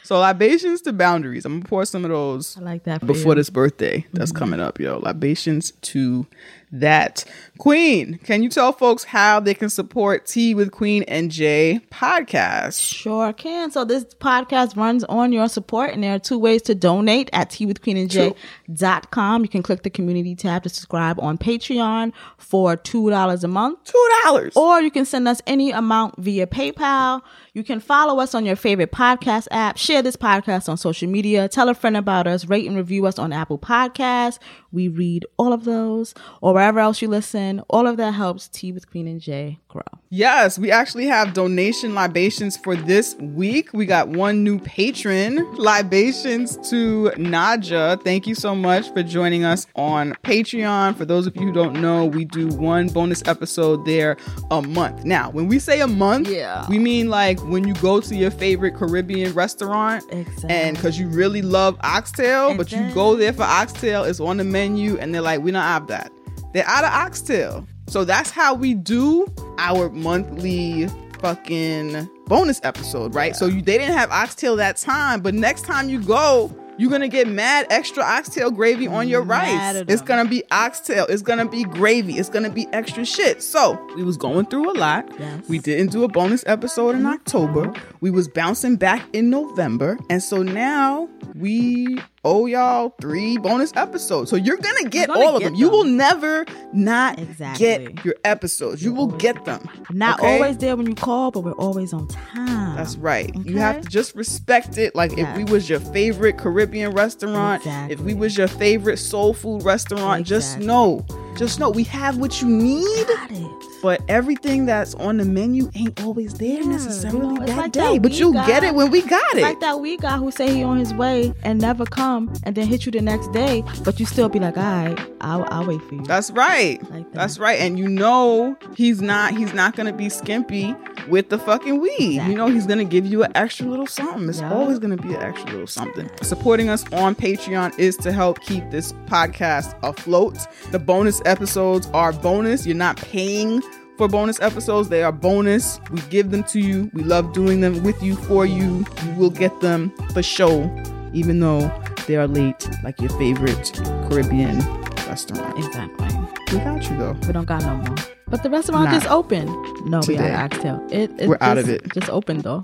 so 0.03 0.19
libations 0.21 0.83
to 0.83 0.93
boundaries. 0.93 1.45
I'm 1.45 1.61
gonna 1.61 1.69
pour 1.69 1.85
some 1.85 2.05
of 2.05 2.11
those 2.11 2.57
I 2.57 2.61
like 2.61 2.85
that 2.85 3.05
before 3.05 3.33
you. 3.33 3.37
this 3.37 3.51
birthday 3.51 4.07
that's 4.13 4.31
mm-hmm. 4.31 4.39
coming 4.39 4.61
up, 4.61 4.79
yo. 4.79 4.99
Libations 4.99 5.73
to 5.73 6.27
that. 6.73 7.25
Queen, 7.59 8.19
can 8.23 8.43
you 8.45 8.49
tell 8.49 8.73
folks 8.73 9.03
how 9.03 9.41
they 9.41 9.53
can 9.53 9.69
support 9.69 10.27
Tea 10.27 10.55
with 10.55 10.71
Queen 10.71 11.03
and 11.05 11.29
Jay 11.29 11.81
podcast? 11.91 12.81
Sure 12.81 13.33
can. 13.33 13.73
So 13.73 13.85
this 13.85 14.05
podcast 14.05 14.77
runs 14.77 15.03
on 15.05 15.33
your 15.33 15.49
support, 15.49 15.91
and 15.91 16.05
there 16.05 16.15
are 16.15 16.19
two 16.21 16.39
ways 16.39 16.63
to 16.63 16.75
donate 16.77 17.29
at 17.33 17.51
teawithqueenandj.com. 17.51 19.43
You 19.43 19.49
can 19.49 19.63
click 19.65 19.83
the 19.83 19.91
community 19.91 20.37
tab 20.37 20.63
to 20.63 20.69
subscribe 20.69 21.19
on 21.19 21.37
Patreon 21.37 22.13
for 22.37 22.77
$2 22.77 23.45
a 23.45 23.49
month. 23.49 23.83
Two 23.85 24.09
dollars. 24.25 24.53
Or 24.57 24.81
you 24.81 24.91
can 24.93 25.05
send 25.05 25.27
us 25.27 25.43
any 25.47 25.73
amount 25.73 26.17
via 26.19 26.47
PayPal. 26.47 27.23
You 27.55 27.65
can 27.65 27.81
follow 27.81 28.21
us 28.21 28.37
on 28.37 28.47
your 28.47 28.55
favorite 28.55 28.93
podcast 28.93 29.49
app. 29.51 29.79
Share 29.79 30.01
this 30.01 30.15
podcast 30.17 30.69
on 30.69 30.77
social 30.77 31.09
media. 31.09 31.49
Tell 31.49 31.69
a 31.69 31.75
friend 31.75 31.97
about 31.97 32.29
us. 32.29 32.45
Rate 32.45 32.69
and 32.69 32.77
review 32.77 33.05
us 33.07 33.19
on 33.19 33.33
Apple 33.33 33.59
Podcasts. 33.59 34.39
We 34.71 34.87
read 34.87 35.27
all 35.39 35.53
of 35.53 35.65
those 35.65 36.15
or 36.41 36.55
wherever 36.55 36.79
else 36.79 37.03
you 37.03 37.09
listen. 37.09 37.48
All 37.69 37.87
of 37.87 37.97
that 37.97 38.13
helps 38.13 38.49
Tea 38.49 38.73
with 38.73 38.91
Queen 38.91 39.07
and 39.09 39.21
Jay 39.21 39.59
grow. 39.69 39.83
Yes, 40.11 40.59
we 40.59 40.71
actually 40.71 41.07
have 41.07 41.35
donation 41.35 41.95
libations 41.95 42.57
for 42.57 42.75
this 42.75 43.15
week. 43.17 43.71
We 43.75 43.85
got 43.85 44.09
one 44.09 44.43
new 44.43 44.59
patron, 44.59 45.45
libations 45.57 46.57
to 46.71 47.11
Naja. 47.17 48.03
Thank 48.03 48.27
you 48.27 48.35
so 48.35 48.55
much 48.55 48.91
for 48.93 49.03
joining 49.03 49.45
us 49.45 49.67
on 49.77 50.15
Patreon. 50.25 50.97
For 50.97 51.05
those 51.05 51.27
of 51.27 51.37
you 51.37 51.43
who 51.43 51.53
don't 51.53 51.81
know, 51.81 52.07
we 52.07 52.25
do 52.25 52.49
one 52.49 52.89
bonus 52.89 53.23
episode 53.27 53.85
there 53.85 54.17
a 54.51 54.63
month. 54.63 55.05
Now, 55.05 55.31
when 55.31 55.47
we 55.47 55.59
say 55.59 55.81
a 55.81 55.87
month, 55.87 56.29
Yeah. 56.29 56.67
we 56.69 56.79
mean 56.79 57.09
like 57.11 57.39
when 57.47 57.67
you 57.69 57.75
go 57.75 58.01
to 58.01 58.15
your 58.15 58.31
favorite 58.31 58.75
Caribbean 58.77 59.35
restaurant 59.35 60.05
Exactly. 60.11 60.51
and 60.51 60.77
because 60.77 60.99
you 60.99 61.09
really 61.09 61.43
love 61.43 61.77
oxtail, 61.83 62.49
And 62.49 62.59
but 62.59 62.73
you 62.73 62.81
go 62.95 63.15
there 63.15 63.33
for 63.33 63.43
oxtail, 63.45 64.05
it's 64.05 64.21
on 64.21 64.39
the 64.39 64.45
menu, 64.45 64.97
and 64.99 65.15
they're 65.15 65.21
like, 65.23 65.43
we 65.43 65.51
don't 65.51 65.61
have 65.63 65.87
that. 65.89 66.11
They're 66.53 66.67
out 66.67 66.85
of 66.85 66.91
oxtail. 66.91 67.67
So 67.89 68.05
that's 68.05 68.31
how 68.31 68.55
we 68.55 68.75
do 68.75 69.27
our 69.59 69.91
monthly 69.91 70.89
fucking 71.21 72.09
bonus 72.27 72.61
episode, 72.63 73.15
right? 73.15 73.35
So 73.35 73.47
you, 73.47 73.63
they 73.63 73.79
didn't 73.79 73.97
have 73.97 74.11
oxtail 74.11 74.57
that 74.57 74.77
time, 74.77 75.21
but 75.21 75.35
next 75.35 75.65
time 75.65 75.89
you 75.89 76.03
go, 76.03 76.55
you're 76.79 76.91
gonna 76.91 77.09
get 77.09 77.27
mad 77.27 77.67
extra 77.71 78.05
oxtail 78.05 78.53
gravy 78.53 78.87
on 78.87 79.09
your 79.09 79.25
Mad 79.25 79.75
rice. 79.75 79.85
It's 79.89 80.01
gonna 80.01 80.29
be 80.29 80.45
oxtail. 80.53 81.07
It's 81.07 81.23
gonna 81.23 81.49
be 81.49 81.65
gravy. 81.65 82.19
It's 82.19 82.29
gonna 82.29 82.51
be 82.51 82.69
extra 82.73 83.05
shit. 83.05 83.43
So 83.43 83.85
we 83.97 84.05
was 84.05 84.17
going 84.17 84.47
through 84.47 84.71
a 84.71 84.77
lot. 84.79 85.09
Yes. 85.19 85.49
We 85.49 85.59
didn't 85.59 85.91
do 85.91 86.05
a 86.05 86.09
bonus 86.09 86.45
episode 86.47 86.95
in 86.95 87.05
October. 87.05 87.73
We 88.01 88.11
was 88.11 88.29
bouncing 88.29 88.77
back 88.77 89.05
in 89.13 89.29
November, 89.29 89.99
and 90.09 90.23
so 90.23 90.45
now 90.45 91.09
we 91.35 91.99
owe 92.25 92.47
y'all 92.47 92.95
three 93.01 93.39
bonus 93.39 93.73
episodes. 93.77 94.31
So 94.31 94.37
you're 94.37 94.57
gonna 94.57 94.89
get 94.89 95.09
gonna 95.09 95.21
all 95.21 95.37
of 95.37 95.43
get 95.43 95.47
them. 95.51 95.55
You 95.55 95.69
will 95.71 95.85
never 95.85 96.45
not 96.73 97.19
Exactly. 97.19 97.67
get 97.67 98.05
your 98.05 98.15
episodes. 98.25 98.83
You 98.83 98.93
will 98.93 99.07
get 99.09 99.45
them. 99.45 99.69
Not 99.91 100.21
okay? 100.21 100.35
always 100.35 100.59
there 100.59 100.77
when 100.77 100.87
you 100.87 100.95
call, 100.95 101.31
but 101.31 101.41
we're 101.41 101.53
always 101.53 101.93
on 101.93 102.09
time. 102.09 102.77
That's 102.77 102.97
right. 102.97 103.35
You 103.45 103.59
have 103.59 103.81
to 103.83 103.89
just 103.89 104.15
respect 104.15 104.79
it. 104.79 104.95
Like 104.95 105.17
if 105.17 105.37
we 105.37 105.45
was 105.45 105.69
your 105.69 105.81
favorite 105.81 106.39
Caribbean 106.39 106.93
restaurant, 106.93 107.63
if 107.91 108.01
we 108.01 108.15
was 108.15 108.37
your 108.37 108.49
favorite 108.49 108.99
soul 108.99 109.33
food 109.35 109.63
restaurant, 109.63 110.27
just 110.27 110.59
know, 110.59 111.05
just 111.39 111.59
know 111.61 111.71
we 111.71 111.85
have 111.85 112.19
what 112.19 112.43
you 112.43 112.49
need. 112.49 113.07
Got 113.07 113.31
it. 113.31 113.65
But 113.81 114.03
everything 114.09 114.67
that's 114.67 114.95
on 114.97 115.19
the 115.19 115.25
menu 115.25 115.71
ain't 115.77 116.03
always 116.03 116.35
there 116.35 116.61
Yeah, 116.61 116.67
necessarily 116.67 117.21
you 117.29 117.33
know, 117.35 117.47
that 117.47 117.57
like 117.57 117.73
day. 117.73 117.93
that 117.99 118.03
but 118.03 118.13
you'll 118.19 118.33
get 118.33 118.65
it 118.65 118.75
when 118.75 118.91
we 118.91 119.03
got 119.03 119.37
it. 119.37 119.43
like 119.43 119.61
that 119.61 119.79
we 119.81 119.97
guy 119.97 120.17
who 120.17 120.33
say 120.33 120.53
he 120.53 120.65
on 120.65 120.79
his 120.79 120.93
way 120.95 121.33
and 121.45 121.61
never 121.61 121.85
come, 121.87 122.33
and 122.43 122.57
then 122.57 122.67
hit 122.67 122.85
you 122.87 122.91
the 122.93 123.01
next 123.01 123.31
day, 123.33 123.63
but 123.85 124.01
you 124.01 124.07
still 124.07 124.29
be 124.29 124.41
like, 124.41 124.57
all 124.57 124.65
right, 124.65 124.99
I'll, 125.21 125.45
I'll 125.53 125.65
wait 125.67 125.81
for 125.83 125.95
you. 125.95 126.03
That's 126.05 126.33
right. 126.33 126.83
Like 126.91 127.05
that. 127.05 127.15
That's 127.15 127.39
right. 127.39 127.61
And 127.61 127.79
you 127.79 127.87
know 127.89 128.57
he's 128.77 129.01
not 129.01 129.37
he's 129.37 129.55
not 129.55 129.77
gonna 129.77 129.93
be 129.93 130.09
skimpy 130.09 130.75
with 131.09 131.29
the 131.29 131.39
fucking 131.39 131.81
weed. 131.81 131.93
Exactly. 132.17 132.33
You 132.33 132.37
know 132.37 132.49
he's 132.49 132.67
gonna 132.67 132.85
give 132.85 133.07
you 133.07 133.23
an 133.23 133.31
extra 133.37 133.67
little 133.67 133.87
something. 133.87 134.29
It's 134.29 134.41
Yeah. 134.41 134.53
always 134.53 134.81
gonna 134.81 134.97
be 134.97 135.15
an 135.15 135.23
extra 135.23 135.51
little 135.53 135.67
something. 135.69 136.11
Supporting 136.23 136.69
us 136.69 136.85
on 136.93 137.15
Patreon 137.15 137.79
is 137.79 137.97
to 137.99 138.11
help 138.11 138.41
keep 138.41 138.69
this 138.73 138.93
podcast 139.07 139.79
afloat. 139.85 140.37
The 140.73 140.81
bonus 140.81 141.23
episodes 141.29 141.87
are 141.95 142.13
bonus. 142.13 142.67
You're 142.67 142.77
not 142.77 142.97
paying 142.97 143.63
for 143.97 144.09
bonus 144.09 144.41
episodes. 144.41 144.89
They 144.89 145.03
are 145.03 145.13
bonus. 145.13 145.81
We 145.91 146.01
give 146.03 146.31
them 146.31 146.43
to 146.45 146.61
you. 146.61 146.91
We 146.95 147.03
love 147.03 147.33
doing 147.33 147.61
them 147.61 147.83
with 147.83 148.03
you 148.03 148.17
for 148.17 148.47
you. 148.47 148.85
You 149.05 149.13
will 149.17 149.31
get 149.31 149.61
them 149.61 149.93
for 150.13 150.23
show, 150.23 150.71
even 151.13 151.41
though 151.41 151.71
they 152.07 152.17
are 152.17 152.27
late, 152.27 152.69
like 152.83 153.01
your 153.01 153.11
favorite 153.19 153.73
Caribbean 154.09 154.59
restaurant. 155.07 155.57
exactly. 155.59 156.09
We 156.53 156.59
got 156.65 156.89
you 156.91 156.97
though. 156.97 157.17
We 157.27 157.33
don't 157.33 157.45
got 157.47 157.63
no 157.63 157.77
more. 157.77 157.97
But 158.29 158.43
the 158.43 158.51
restaurant 158.51 158.85
Nah. 158.87 158.93
just 158.93 159.11
open. 159.11 159.47
No, 159.87 159.99
we 160.07 160.17
Today. 160.17 160.31
got 160.31 160.53
oxtail. 160.53 160.87
It, 160.91 161.11
it 161.19 161.29
We're 161.29 161.39
out 161.41 161.59
of 161.59 161.69
it. 161.69 161.93
Just 161.93 162.09
open 162.11 162.41
though. 162.41 162.63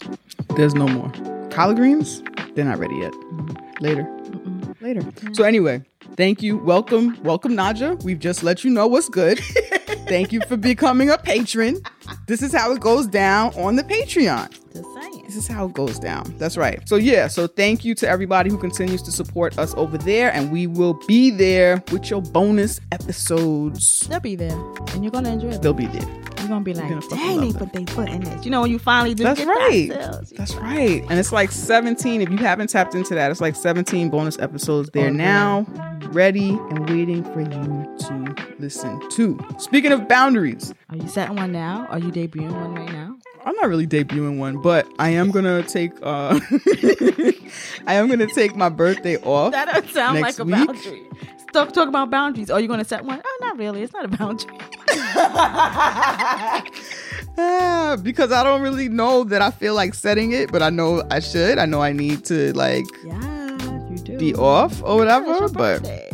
There's 0.56 0.74
no 0.74 0.86
more. 0.88 1.10
Collard 1.50 1.76
greens? 1.76 2.22
They're 2.54 2.64
not 2.64 2.78
ready 2.78 2.96
yet. 2.96 3.12
Later. 3.80 4.06
Later. 4.84 5.00
So 5.32 5.44
anyway, 5.44 5.82
thank 6.14 6.42
you. 6.42 6.58
Welcome. 6.58 7.18
Welcome, 7.22 7.52
Naja. 7.52 8.02
We've 8.04 8.18
just 8.18 8.42
let 8.42 8.64
you 8.64 8.70
know 8.70 8.86
what's 8.86 9.08
good. 9.08 9.38
thank 10.08 10.30
you 10.30 10.42
for 10.42 10.58
becoming 10.58 11.08
a 11.08 11.16
patron. 11.16 11.80
This 12.26 12.42
is 12.42 12.52
how 12.52 12.70
it 12.72 12.80
goes 12.80 13.06
down 13.06 13.54
on 13.54 13.76
the 13.76 13.82
Patreon. 13.82 14.50
Just 14.74 14.94
saying. 14.94 15.24
This 15.24 15.36
is 15.36 15.48
how 15.48 15.64
it 15.64 15.72
goes 15.72 15.98
down. 15.98 16.34
That's 16.36 16.58
right. 16.58 16.86
So 16.86 16.96
yeah, 16.96 17.28
so 17.28 17.46
thank 17.46 17.82
you 17.82 17.94
to 17.94 18.06
everybody 18.06 18.50
who 18.50 18.58
continues 18.58 19.00
to 19.04 19.10
support 19.10 19.58
us 19.58 19.72
over 19.78 19.96
there 19.96 20.30
and 20.34 20.52
we 20.52 20.66
will 20.66 21.00
be 21.08 21.30
there 21.30 21.82
with 21.90 22.10
your 22.10 22.20
bonus 22.20 22.78
episodes. 22.92 24.00
They'll 24.00 24.20
be 24.20 24.36
there, 24.36 24.58
and 24.92 25.02
you're 25.02 25.12
gonna 25.12 25.32
enjoy 25.32 25.48
it. 25.48 25.62
They'll 25.62 25.72
be 25.72 25.86
there. 25.86 26.33
You're 26.44 26.50
gonna 26.50 26.64
be 26.64 26.74
like, 26.74 26.88
gonna 26.90 27.00
dang, 27.08 27.40
they 27.40 27.48
it. 27.48 27.56
put 27.56 27.72
they 27.72 27.84
foot 27.86 28.08
in 28.10 28.20
this. 28.22 28.44
You 28.44 28.50
know 28.50 28.60
when 28.62 28.70
you 28.70 28.78
finally 28.78 29.14
do 29.14 29.22
That's 29.24 29.40
get 29.40 29.48
right. 29.48 29.88
That's 30.36 30.54
right. 30.56 31.02
And 31.08 31.18
it's 31.18 31.32
like 31.32 31.50
17. 31.50 32.20
If 32.20 32.28
you 32.28 32.36
haven't 32.36 32.68
tapped 32.68 32.94
into 32.94 33.14
that, 33.14 33.30
it's 33.30 33.40
like 33.40 33.56
17 33.56 34.10
bonus 34.10 34.38
episodes 34.38 34.90
there 34.92 35.08
Oh, 35.08 35.12
now, 35.12 35.66
ready 36.10 36.50
and 36.50 36.88
waiting 36.90 37.24
for 37.24 37.40
you 37.40 37.96
to 38.08 38.54
listen 38.58 39.00
to. 39.10 39.38
Speaking 39.58 39.92
of 39.92 40.06
boundaries, 40.06 40.74
Are 40.90 40.96
you 40.96 41.08
setting 41.08 41.36
one 41.36 41.52
now? 41.52 41.86
Are 41.88 41.98
you 41.98 42.10
debuting 42.12 42.52
one 42.52 42.74
right 42.74 42.92
now? 42.92 43.16
I'm 43.44 43.54
not 43.56 43.68
really 43.68 43.86
debuting 43.86 44.38
one, 44.38 44.60
but 44.62 44.86
I 44.98 45.10
am 45.10 45.30
gonna 45.30 45.62
take 45.62 45.92
uh 46.02 46.40
I 47.86 47.94
am 47.94 48.08
gonna 48.08 48.26
take 48.26 48.56
my 48.56 48.68
birthday 48.68 49.16
off. 49.18 49.52
That 49.52 49.66
doesn't 49.72 49.90
sound 49.90 50.20
Next 50.20 50.38
like 50.38 50.46
a 50.46 50.50
week? 50.50 50.66
boundary. 50.66 51.02
Stop 51.50 51.72
talking 51.72 51.90
about 51.90 52.10
boundaries. 52.10 52.50
Are 52.50 52.58
you 52.58 52.66
going 52.66 52.80
to 52.80 52.84
set 52.84 53.04
one? 53.04 53.22
Oh, 53.24 53.38
not 53.40 53.56
really. 53.56 53.84
It's 53.84 53.92
not 53.92 54.04
a 54.04 54.08
boundary. 54.08 54.58
Ah, 57.36 57.96
because 58.00 58.30
I 58.30 58.44
don't 58.44 58.62
really 58.62 58.88
know 58.88 59.24
that 59.24 59.42
I 59.42 59.50
feel 59.50 59.74
like 59.74 59.94
setting 59.94 60.30
it, 60.32 60.52
but 60.52 60.62
I 60.62 60.70
know 60.70 61.02
I 61.10 61.18
should. 61.18 61.58
I 61.58 61.66
know 61.66 61.82
I 61.82 61.92
need 61.92 62.24
to 62.26 62.52
like 62.56 62.84
Yeah, 63.04 63.90
you 63.90 63.96
do. 63.98 64.18
be 64.18 64.34
off 64.36 64.80
or 64.84 64.90
Yeah, 64.90 64.94
whatever. 65.18 65.30
it's 65.30 65.40
your 65.40 65.48
but 65.48 65.82
birthday. 65.82 66.10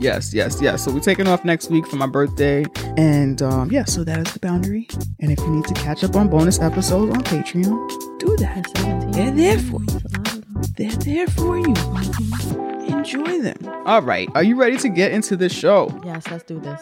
Yes, 0.00 0.32
yes, 0.32 0.62
yes. 0.62 0.82
So 0.82 0.92
we're 0.92 1.00
taking 1.00 1.28
off 1.28 1.44
next 1.44 1.68
week 1.70 1.86
for 1.86 1.96
my 1.96 2.06
birthday. 2.06 2.64
And 2.96 3.42
um, 3.42 3.70
yeah, 3.70 3.84
so 3.84 4.02
that 4.04 4.26
is 4.26 4.32
the 4.32 4.40
boundary. 4.40 4.88
And 5.20 5.30
if 5.30 5.38
you 5.40 5.50
need 5.50 5.66
to 5.66 5.74
catch 5.74 6.02
up 6.02 6.16
on 6.16 6.28
bonus 6.28 6.58
episodes 6.58 7.14
on 7.14 7.22
Patreon, 7.22 8.18
do 8.18 8.34
that. 8.38 8.66
They're 9.12 9.30
there 9.30 9.58
for 9.58 9.80
you. 9.80 9.86
It's 9.88 10.14
a 10.14 10.18
lot 10.18 10.32
of 10.32 10.54
them. 10.54 10.62
They're 10.76 10.90
there 10.90 11.26
for 11.26 11.58
you. 11.58 12.96
Enjoy 12.96 13.42
them. 13.42 13.58
All 13.84 14.00
right. 14.00 14.28
Are 14.34 14.42
you 14.42 14.56
ready 14.56 14.78
to 14.78 14.88
get 14.88 15.12
into 15.12 15.36
the 15.36 15.50
show? 15.50 15.90
Yes, 16.04 16.26
let's 16.30 16.44
do 16.44 16.58
this. 16.60 16.80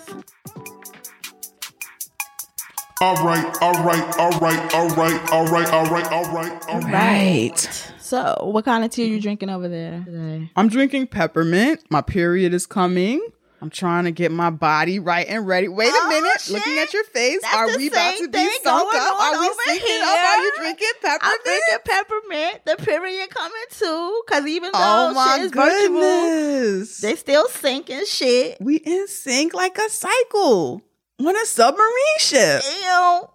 All 3.01 3.15
right, 3.25 3.57
all 3.61 3.75
right, 3.85 4.19
all 4.19 4.31
right, 4.41 4.75
all 4.75 4.89
right, 4.89 5.33
all 5.33 5.47
right, 5.47 5.73
all 5.73 5.85
right, 5.87 6.07
all 6.13 6.25
right, 6.33 6.69
all 6.69 6.81
right. 6.81 6.93
Right. 6.93 7.93
So, 8.09 8.39
what 8.41 8.65
kind 8.65 8.87
of 8.87 8.91
tea 8.91 9.03
are 9.03 9.07
you 9.07 9.17
mm-hmm. 9.17 9.23
drinking 9.23 9.51
over 9.51 9.69
there 9.69 10.03
today? 10.03 10.51
I'm 10.57 10.69
drinking 10.69 11.09
peppermint. 11.09 11.85
My 11.91 12.01
period 12.01 12.55
is 12.55 12.65
coming. 12.65 13.21
I'm 13.61 13.69
trying 13.69 14.05
to 14.05 14.13
get 14.13 14.33
my 14.33 14.49
body 14.49 14.99
right 14.99 15.27
and 15.29 15.47
ready. 15.47 15.69
Wait 15.69 15.91
a 15.91 15.93
Oh, 15.95 16.09
minute. 16.09 16.41
shit. 16.41 16.55
Looking 16.55 16.79
at 16.79 16.95
your 16.95 17.05
face. 17.05 17.43
That's 17.43 17.55
are 17.55 17.77
we 17.77 17.89
about 17.89 18.17
to 18.17 18.29
be 18.29 18.39
thing 18.39 18.49
synced 18.49 18.65
going 18.65 18.97
up? 18.97 19.21
on 19.21 19.35
Are 19.35 19.41
we 19.41 19.47
over 19.49 19.61
syncing 19.67 20.01
up? 20.01 20.25
Are 20.25 20.43
you 20.43 20.53
drinking 20.57 20.89
peppermint? 21.03 21.23
I'm 21.23 21.39
peppermint? 21.39 21.45
drinking 21.45 21.79
peppermint. 21.85 22.65
The 22.65 22.77
period 22.83 23.29
coming 23.29 23.65
too, 23.73 24.23
because 24.27 24.47
even 24.47 24.71
oh 24.73 24.79
though 24.79 25.11
Oh 25.11 25.15
my 25.15 25.37
shit 25.37 25.45
is 25.45 25.53
virtual, 25.53 27.11
they 27.11 27.17
still 27.17 27.49
sink 27.49 27.91
and 27.91 28.07
shit. 28.07 28.57
we 28.59 28.77
in 28.77 29.07
sync 29.07 29.53
like 29.53 29.77
a 29.77 29.91
cycle 29.91 30.81
on 31.21 31.37
a 31.37 31.45
submarine 31.45 32.19
ship. 32.21 32.63
Ew. 32.85 33.29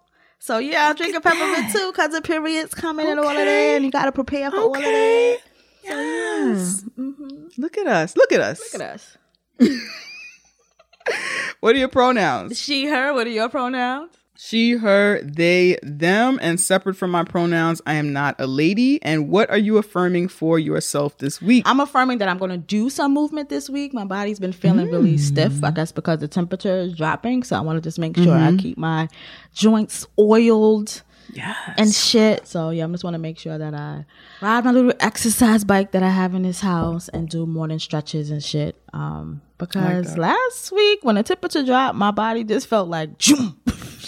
So 0.45 0.57
yeah, 0.57 0.89
I'm 0.89 0.95
drinking 0.97 1.15
at 1.15 1.23
peppermint 1.23 1.71
too, 1.71 1.89
because 1.93 2.11
the 2.11 2.21
period's 2.21 2.73
coming 2.73 3.07
and 3.07 3.17
all 3.17 3.29
of 3.29 3.33
that, 3.37 3.47
and 3.47 3.85
you 3.85 3.91
gotta 3.91 4.11
prepare 4.11 4.51
for 4.51 4.57
all 4.57 4.75
of 4.75 4.81
that. 4.81 5.39
Yes. 5.85 6.81
hmm 6.97 7.47
Look 7.57 7.77
at 7.77 7.87
us. 7.87 8.17
Look 8.17 8.33
at 8.33 8.41
us. 8.41 8.59
Look 8.73 8.81
at 8.81 8.93
us. 8.93 9.17
What 11.61 11.75
are 11.75 11.77
your 11.79 11.87
pronouns? 11.87 12.59
She, 12.59 12.87
her. 12.87 13.13
What 13.13 13.25
are 13.25 13.29
your 13.29 13.47
pronouns? 13.47 14.11
She, 14.35 14.71
her, 14.71 15.21
they, 15.21 15.77
them, 15.83 16.39
and 16.41 16.59
separate 16.59 16.95
from 16.95 17.11
my 17.11 17.23
pronouns, 17.23 17.81
I 17.85 17.93
am 17.93 18.13
not 18.13 18.35
a 18.39 18.47
lady. 18.47 19.01
And 19.03 19.29
what 19.29 19.49
are 19.51 19.57
you 19.57 19.77
affirming 19.77 20.27
for 20.27 20.57
yourself 20.57 21.17
this 21.19 21.41
week? 21.41 21.63
I'm 21.67 21.79
affirming 21.79 22.17
that 22.17 22.27
I'm 22.27 22.39
going 22.39 22.51
to 22.51 22.57
do 22.57 22.89
some 22.89 23.13
movement 23.13 23.49
this 23.49 23.69
week. 23.69 23.93
My 23.93 24.05
body's 24.05 24.39
been 24.39 24.51
feeling 24.51 24.89
really 24.89 25.17
stiff. 25.17 25.63
I 25.63 25.71
guess 25.71 25.91
because 25.91 26.19
the 26.19 26.27
temperature 26.27 26.79
is 26.79 26.95
dropping. 26.95 27.43
So 27.43 27.55
I 27.55 27.61
want 27.61 27.77
to 27.77 27.81
just 27.81 27.99
make 27.99 28.17
sure 28.17 28.33
I 28.33 28.55
keep 28.57 28.77
my 28.77 29.07
joints 29.53 30.07
oiled 30.17 31.03
yes. 31.31 31.57
and 31.77 31.93
shit. 31.93 32.47
So 32.47 32.69
yeah, 32.69 32.83
I'm 32.83 32.91
just 32.91 33.03
want 33.03 33.13
to 33.15 33.19
make 33.19 33.37
sure 33.37 33.57
that 33.57 33.73
I 33.73 34.05
ride 34.41 34.65
my 34.65 34.71
little 34.71 34.93
exercise 34.99 35.63
bike 35.63 35.91
that 35.91 36.03
I 36.03 36.09
have 36.09 36.33
in 36.35 36.43
this 36.43 36.61
house 36.61 37.09
and 37.09 37.29
do 37.29 37.45
morning 37.45 37.79
stretches 37.79 38.31
and 38.31 38.43
shit. 38.43 38.75
Um, 38.93 39.41
because 39.57 40.15
that. 40.15 40.19
last 40.19 40.71
week 40.71 40.99
when 41.03 41.15
the 41.15 41.23
temperature 41.23 41.63
dropped, 41.63 41.95
my 41.95 42.11
body 42.11 42.43
just 42.43 42.67
felt 42.67 42.89
like 42.89 43.09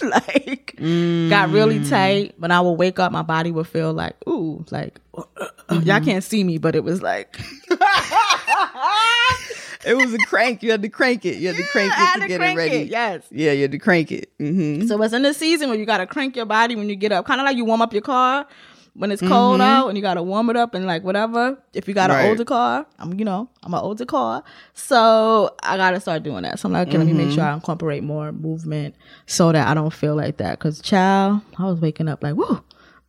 like 0.04 0.76
got 1.30 1.52
really 1.52 1.84
tight. 1.84 2.34
When 2.38 2.52
I 2.52 2.62
would 2.62 2.74
wake 2.74 3.00
up, 3.00 3.12
my 3.12 3.22
body 3.22 3.52
would 3.52 3.68
feel 3.68 3.94
like 3.94 4.16
ooh, 4.28 4.66
like 4.72 5.00
y'all 5.84 6.02
can't 6.02 6.24
see 6.24 6.44
me, 6.44 6.58
but 6.58 6.76
it 6.76 6.84
was 6.84 7.02
like 7.02 7.40
it 9.86 9.96
was 9.96 10.14
a 10.14 10.18
crank. 10.28 10.64
You 10.64 10.72
had 10.72 10.82
to 10.82 10.90
crank 10.90 11.26
it. 11.26 11.38
You 11.38 11.48
had 11.50 11.58
to 11.58 11.68
crank 11.72 11.94
it 11.96 12.14
to 12.16 12.22
to 12.22 12.28
get 12.28 12.42
it 12.42 12.56
ready. 12.56 12.76
it, 12.76 12.88
yes. 12.90 13.24
Yeah, 13.32 13.52
you 13.52 13.64
had 13.64 13.72
to 13.72 13.80
crank 13.80 14.12
it. 14.12 14.32
hmm 14.40 14.88
So 14.88 15.02
it's 15.02 15.14
in 15.14 15.22
the 15.22 15.34
season 15.34 15.70
where 15.70 15.78
you 15.78 15.86
gotta 15.86 16.08
crank 16.08 16.36
your 16.36 16.46
body 16.46 16.76
when 16.76 16.90
you 16.90 16.96
get 16.96 17.12
up, 17.12 17.26
kind 17.26 17.40
of 17.40 17.46
like 17.46 17.58
you 17.58 17.66
warm 17.66 17.82
up 17.82 17.94
your 17.94 18.02
car 18.02 18.48
when 18.96 19.12
it's 19.12 19.22
cold 19.22 19.60
mm-hmm. 19.60 19.62
out, 19.62 19.88
and 19.90 19.98
you 19.98 20.02
gotta 20.02 20.24
warm 20.24 20.50
it 20.50 20.56
up 20.56 20.74
and 20.74 20.86
like 20.86 21.04
whatever. 21.04 21.58
If 21.74 21.88
you 21.88 21.94
got 21.94 22.10
Right. 22.10 22.22
an 22.24 22.30
older 22.30 22.46
car, 22.46 22.86
I'm 22.98 23.14
you 23.20 23.26
know 23.26 23.50
I'm 23.64 23.74
an 23.74 23.82
older 23.82 24.06
car, 24.06 24.44
so 24.74 25.54
I 25.64 25.78
gotta 25.78 26.00
start 26.00 26.24
doing 26.24 26.44
that. 26.44 26.60
So 26.60 26.68
I'm 26.68 26.74
like, 26.74 26.88
okay, 26.88 26.98
let 26.98 27.08
me 27.08 27.14
make 27.14 27.30
sure 27.30 27.44
mm-hmm. 27.44 27.52
I 27.52 27.54
incorporate 27.54 28.04
more 28.04 28.32
movement 28.32 28.96
so 29.26 29.52
that 29.52 29.68
I 29.68 29.74
don't 29.74 29.94
feel 29.94 30.16
like 30.16 30.38
that. 30.38 30.60
Cause 30.60 30.82
child, 30.82 31.42
I 31.58 31.66
was 31.66 31.80
waking 31.80 32.08
up 32.08 32.24
like, 32.24 32.36
whoa, 32.36 32.62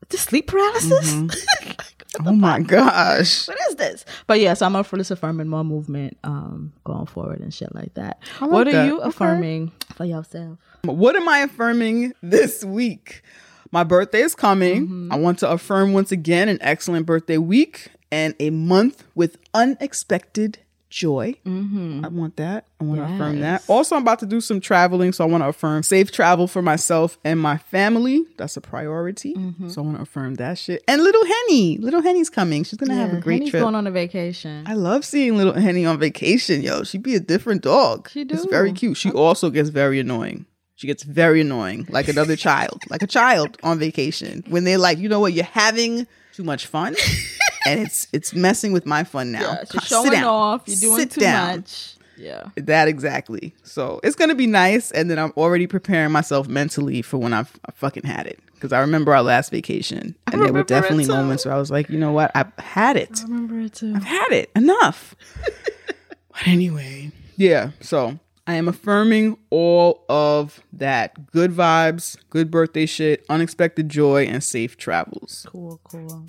this 0.09 0.21
sleep 0.23 0.47
paralysis. 0.49 1.13
Mm-hmm. 1.13 1.71
Oh 2.25 2.33
my 2.33 2.61
gosh. 2.61 3.47
what 3.47 3.59
is 3.69 3.77
this? 3.77 4.05
But 4.27 4.41
yeah, 4.41 4.55
so 4.55 4.65
I'm 4.65 4.75
up 4.75 4.87
for 4.87 4.97
this 4.97 5.11
affirming 5.11 5.49
more 5.49 5.65
movement 5.65 6.17
um 6.25 6.73
going 6.85 7.05
forward 7.05 7.41
and 7.41 7.53
shit 7.53 7.75
like 7.75 7.93
that. 7.95 8.21
like 8.41 8.51
what 8.51 8.69
are 8.69 8.73
that. 8.73 8.87
you 8.87 9.01
Okay. 9.01 9.09
affirming 9.09 9.73
for 9.95 10.07
yourself? 10.07 10.59
What 10.83 11.15
am 11.17 11.29
I 11.29 11.41
affirming 11.41 12.15
this 12.23 12.65
week? 12.65 13.23
My 13.71 13.85
birthday 13.85 14.21
is 14.21 14.35
coming. 14.35 14.87
Mm-hmm. 14.87 15.13
I 15.13 15.17
want 15.17 15.39
to 15.41 15.51
affirm 15.51 15.93
once 15.93 16.13
again 16.13 16.49
an 16.49 16.59
excellent 16.61 17.07
birthday 17.07 17.39
week 17.39 17.89
and 18.11 18.35
a 18.41 18.51
month 18.51 19.05
with 19.15 19.37
unexpected 19.55 20.59
joy. 20.89 21.35
I 21.45 22.09
want 22.09 22.37
that. 22.37 22.67
I 22.81 22.85
want 22.85 23.01
to 23.01 23.15
affirm 23.15 23.41
that. 23.41 23.65
Also, 23.69 23.97
I'm 23.97 24.03
about 24.03 24.21
to 24.21 24.27
do 24.27 24.41
some 24.41 24.61
traveling, 24.61 25.13
so 25.13 25.25
I 25.25 25.27
want 25.27 25.43
to 25.43 25.49
affirm 25.49 25.83
safe 25.83 26.11
travel 26.13 26.47
for 26.47 26.63
myself 26.63 27.19
and 27.25 27.41
my 27.41 27.59
family. 27.59 28.25
That's 28.39 28.57
a 28.57 28.61
priority. 28.61 29.35
So 29.69 29.83
I 29.83 29.85
want 29.85 29.97
to 29.97 30.03
affirm 30.03 30.37
that 30.37 30.59
shit. 30.59 30.83
And 30.89 31.03
little 31.03 31.25
Henny, 31.25 31.79
little 31.79 32.03
Henny's 32.03 32.31
coming. 32.31 32.65
She's 32.65 32.79
gonna 32.79 32.95
have 32.95 33.13
a 33.13 33.21
great 33.21 33.41
Henny's 33.41 33.51
trip. 33.51 33.63
going 33.63 33.75
on 33.75 33.87
a 33.87 33.91
vacation. 33.91 34.65
I 34.67 34.75
love 34.75 35.05
seeing 35.05 35.37
little 35.37 35.55
Henny 35.55 35.85
on 35.85 35.99
vacation, 35.99 36.63
yo. 36.63 36.85
She'd 36.85 37.03
be 37.03 37.15
a 37.15 37.21
different 37.21 37.63
dog. 37.63 38.09
She 38.11 38.23
It's 38.23 38.47
very 38.47 38.73
cute. 38.73 38.97
She 38.97 39.11
also 39.11 39.51
gets 39.51 39.69
very 39.69 39.99
annoying. 40.01 40.47
She 40.77 40.87
gets 40.87 41.03
very 41.03 41.41
annoying, 41.41 41.87
like 41.89 42.09
another 42.09 42.37
child, 42.47 42.83
like 42.91 43.03
a 43.03 43.07
child 43.07 43.57
on 43.63 43.79
vacation. 43.79 44.45
When 44.49 44.65
they're 44.65 44.79
like, 44.79 44.99
you 44.99 45.09
know 45.09 45.21
what, 45.21 45.33
you're 45.33 45.45
having 45.45 46.07
too 46.35 46.45
much 46.45 46.67
fun, 46.67 46.95
and 47.67 47.81
it's 47.81 48.09
it's 48.13 48.35
messing 48.35 48.73
with 48.73 48.87
my 48.87 49.03
fun 49.05 49.33
now. 49.33 49.41
yeah, 49.41 49.65
she's 49.71 49.85
showing 49.85 50.13
down. 50.13 50.25
off. 50.25 50.63
You're 50.67 50.77
doing 50.81 51.01
Sit 51.01 51.11
too 51.13 51.21
down. 51.23 51.57
much. 51.59 51.95
Yeah. 52.19 52.45
That 52.57 52.89
exactly. 52.89 53.55
So 53.63 54.01
it's 54.03 54.17
gonna 54.17 54.35
be 54.35 54.47
nice, 54.47 54.91
and 54.91 55.11
then 55.11 55.19
I'm 55.19 55.33
already 55.37 55.67
preparing 55.67 56.13
myself 56.13 56.47
mentally 56.49 57.03
for 57.03 57.19
when 57.19 57.33
I've 57.33 57.59
I 57.67 57.73
fucking 57.73 58.05
had 58.05 58.27
it. 58.27 58.39
Because 58.55 58.73
I 58.73 58.81
remember 58.81 59.15
our 59.15 59.23
last 59.23 59.51
vacation, 59.51 60.15
and 60.33 60.43
there 60.43 60.53
were 60.53 60.63
definitely 60.63 61.07
moments 61.07 61.45
where 61.45 61.55
I 61.55 61.59
was 61.59 61.71
like, 61.71 61.91
you 61.91 61.99
know 61.99 62.13
what, 62.13 62.31
I've 62.35 62.51
had 62.59 62.97
it. 62.97 63.21
Remember 63.25 63.61
it 63.61 63.75
too. 63.75 63.93
I've 63.95 64.05
had 64.05 64.33
it 64.33 64.51
enough. 64.57 65.15
but 65.87 66.47
anyway, 66.47 67.13
yeah. 67.37 67.71
So 67.81 68.19
I 68.47 68.55
am 68.55 68.69
affirming 68.69 69.39
all 69.51 70.05
of 70.09 70.61
that 70.73 71.33
good 71.33 71.51
vibes, 71.51 72.17
good 72.31 72.51
birthday 72.51 72.87
shit, 72.87 73.25
unexpected 73.29 73.89
joy, 73.89 74.25
and 74.27 74.43
safe 74.43 74.77
travels. 74.77 75.47
Cool, 75.49 75.81
cool. 75.83 76.27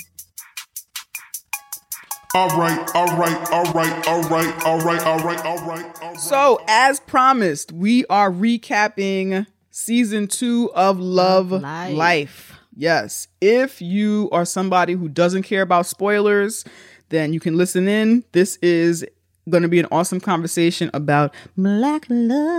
All 2.33 2.49
right, 2.49 2.89
all 2.95 3.07
right, 3.17 3.51
all 3.51 3.71
right, 3.71 4.07
all 4.07 4.21
right, 4.23 4.65
all 4.65 4.79
right, 4.79 5.05
all 5.05 5.19
right, 5.19 5.45
all 5.45 5.65
right, 5.65 6.01
all 6.01 6.11
right. 6.11 6.19
So, 6.19 6.59
as 6.67 6.99
promised, 7.01 7.71
we 7.71 8.05
are 8.07 8.31
recapping 8.31 9.45
season 9.69 10.27
two 10.27 10.71
of 10.73 10.99
Love 10.99 11.51
Life. 11.51 11.95
Life. 11.95 12.53
Yes. 12.75 13.27
If 13.41 13.81
you 13.81 14.29
are 14.31 14.45
somebody 14.45 14.93
who 14.93 15.07
doesn't 15.07 15.43
care 15.43 15.61
about 15.61 15.85
spoilers, 15.85 16.63
then 17.09 17.33
you 17.33 17.39
can 17.39 17.57
listen 17.57 17.87
in. 17.87 18.23
This 18.33 18.57
is 18.57 19.05
going 19.49 19.63
to 19.63 19.69
be 19.69 19.79
an 19.79 19.87
awesome 19.91 20.19
conversation 20.19 20.89
about 20.93 21.33
Black 21.55 22.05
Love. 22.09 22.57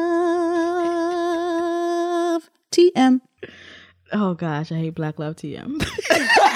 TM. 2.71 3.21
Oh 4.13 4.35
gosh, 4.35 4.73
I 4.73 4.77
hate 4.77 4.95
Black 4.95 5.19
Love 5.19 5.37
TM. 5.37 5.85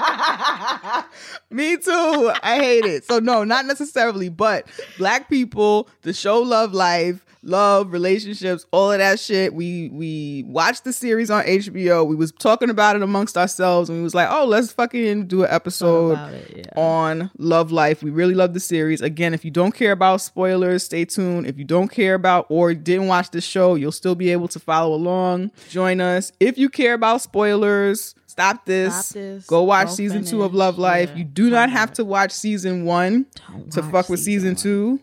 Me 1.50 1.76
too. 1.76 2.32
I 2.42 2.58
hate 2.58 2.84
it. 2.84 3.04
So 3.04 3.18
no, 3.18 3.44
not 3.44 3.66
necessarily, 3.66 4.28
but 4.28 4.66
black 4.98 5.28
people, 5.28 5.88
the 6.02 6.12
show 6.12 6.40
Love 6.40 6.72
Life, 6.72 7.24
love, 7.42 7.92
relationships, 7.92 8.66
all 8.70 8.92
of 8.92 8.98
that 8.98 9.18
shit. 9.18 9.54
We 9.54 9.88
we 9.90 10.44
watched 10.46 10.84
the 10.84 10.92
series 10.92 11.30
on 11.30 11.44
HBO. 11.44 12.06
We 12.06 12.16
was 12.16 12.32
talking 12.32 12.70
about 12.70 12.96
it 12.96 13.02
amongst 13.02 13.36
ourselves 13.36 13.88
and 13.88 13.98
we 13.98 14.02
was 14.02 14.14
like, 14.14 14.28
"Oh, 14.30 14.44
let's 14.46 14.72
fucking 14.72 15.26
do 15.26 15.44
an 15.44 15.50
episode 15.50 16.18
it, 16.32 16.66
yeah. 16.66 16.80
on 16.80 17.30
Love 17.38 17.72
Life." 17.72 18.02
We 18.02 18.10
really 18.10 18.34
love 18.34 18.54
the 18.54 18.60
series. 18.60 19.00
Again, 19.00 19.34
if 19.34 19.44
you 19.44 19.50
don't 19.50 19.72
care 19.72 19.92
about 19.92 20.20
spoilers, 20.20 20.84
stay 20.84 21.04
tuned. 21.04 21.46
If 21.46 21.58
you 21.58 21.64
don't 21.64 21.88
care 21.88 22.14
about 22.14 22.46
or 22.48 22.74
didn't 22.74 23.06
watch 23.06 23.30
the 23.30 23.40
show, 23.40 23.74
you'll 23.74 23.92
still 23.92 24.14
be 24.14 24.30
able 24.30 24.48
to 24.48 24.60
follow 24.60 24.94
along. 24.94 25.50
Join 25.68 26.00
us. 26.00 26.32
If 26.40 26.58
you 26.58 26.68
care 26.68 26.94
about 26.94 27.22
spoilers, 27.22 28.14
stop 28.30 28.64
this. 28.64 28.94
Stop 29.06 29.14
this. 29.14 29.46
Go 29.46 29.62
watch 29.64 29.88
Go 29.88 29.94
season 29.94 30.24
2 30.24 30.42
of. 30.42 30.54
Love 30.54 30.78
Life. 30.78 31.10
Yeah. 31.10 31.18
You 31.18 31.24
do 31.24 31.50
not 31.50 31.70
have 31.70 31.92
to 31.94 32.04
watch 32.04 32.32
season 32.32 32.84
1 32.84 33.26
to 33.72 33.82
fuck 33.84 34.08
with 34.08 34.20
season 34.20 34.54
2 34.56 34.98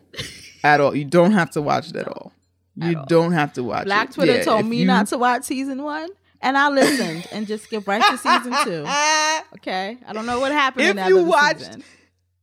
at 0.64 0.80
all. 0.80 0.94
You 0.94 1.04
don't 1.04 1.32
have 1.32 1.50
to 1.52 1.62
watch 1.62 1.90
it 1.90 1.96
at 1.96 2.08
all. 2.08 2.32
You 2.76 3.02
don't 3.08 3.32
have 3.32 3.52
to 3.54 3.62
watch 3.64 3.82
it. 3.82 3.86
Black 3.86 4.10
it. 4.10 4.14
Twitter 4.14 4.36
Yeah, 4.36 4.42
told 4.44 4.66
me 4.66 4.78
you- 4.78 4.86
not 4.86 5.08
to 5.08 5.18
watch 5.18 5.44
season 5.44 5.82
one, 5.82 6.08
and 6.40 6.56
I 6.56 6.68
listened 6.68 7.26
and 7.32 7.46
just 7.46 7.64
skipped 7.64 7.86
right 7.88 8.02
to 8.02 8.18
season 8.18 8.54
two. 8.64 8.86
Okay, 9.54 9.96
I 10.06 10.12
don't 10.12 10.26
know 10.26 10.38
what 10.40 10.52
happened. 10.52 10.84
If 10.84 10.90
in 10.90 10.96
that 10.96 11.08
you 11.08 11.24
watched- 11.24 11.60
season. 11.64 11.84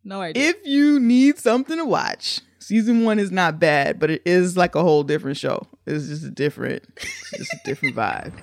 no 0.04 0.22
idea. 0.22 0.50
If 0.50 0.56
you 0.65 1.00
need 1.00 1.38
something 1.38 1.77
to 1.77 1.86
watch, 1.86 2.42
season 2.60 3.04
1 3.06 3.20
is 3.20 3.32
not 3.32 3.60
bad, 3.60 4.00
but 4.00 4.10
it 4.12 4.22
is 4.25 4.58
like 4.58 4.75
a 4.75 4.82
whole 4.82 5.04
different 5.04 5.38
show. 5.38 5.65
It's 5.86 6.08
just 6.08 6.24
a 6.24 6.32
different 6.32 6.84
it's 6.98 7.38
just 7.38 7.54
a 7.54 7.60
different 7.63 7.96
vibe. 7.96 8.34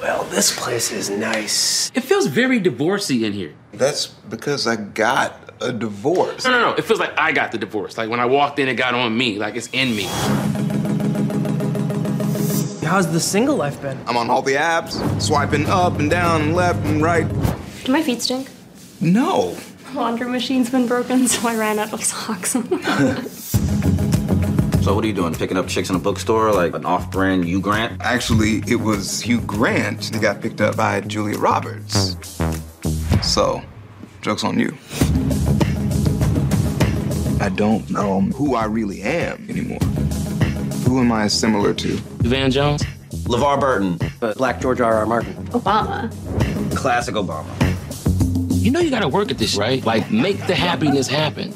Well, 0.00 0.24
this 0.24 0.56
place 0.58 0.92
is 0.92 1.10
nice. 1.10 1.90
It 1.94 2.02
feels 2.02 2.26
very 2.26 2.60
divorcey 2.60 3.24
in 3.24 3.32
here. 3.32 3.54
That's 3.72 4.06
because 4.06 4.66
I 4.66 4.76
got 4.76 5.34
a 5.60 5.72
divorce. 5.72 6.44
No, 6.44 6.52
no, 6.52 6.70
no. 6.70 6.74
It 6.76 6.84
feels 6.84 7.00
like 7.00 7.18
I 7.18 7.32
got 7.32 7.50
the 7.50 7.58
divorce. 7.58 7.98
Like 7.98 8.08
when 8.08 8.20
I 8.20 8.26
walked 8.26 8.58
in, 8.60 8.68
it 8.68 8.74
got 8.74 8.94
on 8.94 9.16
me. 9.16 9.38
Like 9.38 9.56
it's 9.56 9.68
in 9.72 9.96
me. 9.96 10.04
How's 12.86 13.10
the 13.12 13.20
single 13.20 13.56
life 13.56 13.82
been? 13.82 13.98
I'm 14.06 14.16
on 14.16 14.30
all 14.30 14.40
the 14.40 14.54
apps, 14.54 15.20
swiping 15.20 15.66
up 15.66 15.98
and 15.98 16.08
down 16.08 16.42
and 16.42 16.54
left 16.54 16.84
and 16.86 17.02
right. 17.02 17.28
Do 17.84 17.92
my 17.92 18.02
feet 18.02 18.22
stink? 18.22 18.48
No. 19.00 19.56
Laundry 19.94 20.28
machine's 20.28 20.70
been 20.70 20.86
broken, 20.86 21.26
so 21.28 21.48
I 21.48 21.56
ran 21.56 21.78
out 21.78 21.92
of 21.92 22.04
socks. 22.04 22.54
So 24.88 24.94
what 24.94 25.04
are 25.04 25.06
you 25.06 25.12
doing? 25.12 25.34
Picking 25.34 25.58
up 25.58 25.68
chicks 25.68 25.90
in 25.90 25.96
a 25.96 25.98
bookstore 25.98 26.50
like 26.50 26.74
an 26.74 26.86
off-brand 26.86 27.44
Hugh 27.44 27.60
Grant? 27.60 28.00
Actually, 28.00 28.62
it 28.66 28.80
was 28.80 29.20
Hugh 29.20 29.42
Grant 29.42 30.10
that 30.12 30.22
got 30.22 30.40
picked 30.40 30.62
up 30.62 30.78
by 30.78 31.02
Julia 31.02 31.36
Roberts. 31.36 32.16
So, 33.22 33.60
joke's 34.22 34.44
on 34.44 34.58
you. 34.58 34.74
I 37.38 37.50
don't 37.50 37.90
know 37.90 38.22
who 38.22 38.54
I 38.54 38.64
really 38.64 39.02
am 39.02 39.46
anymore. 39.50 39.78
Who 40.86 41.00
am 41.00 41.12
I 41.12 41.28
similar 41.28 41.74
to? 41.74 41.88
Van 42.22 42.50
Jones. 42.50 42.82
LeVar 43.24 43.60
Burton, 43.60 43.98
But 44.20 44.38
Black 44.38 44.58
George 44.58 44.80
R. 44.80 44.94
R. 44.94 45.04
Martin. 45.04 45.34
Obama. 45.48 46.10
classic 46.74 47.14
Obama. 47.14 47.44
You 48.54 48.70
know 48.70 48.80
you 48.80 48.88
gotta 48.88 49.08
work 49.08 49.30
at 49.30 49.36
this, 49.36 49.54
right? 49.54 49.84
Like 49.84 50.10
make 50.10 50.46
the 50.46 50.54
happiness 50.54 51.08
happen. 51.08 51.52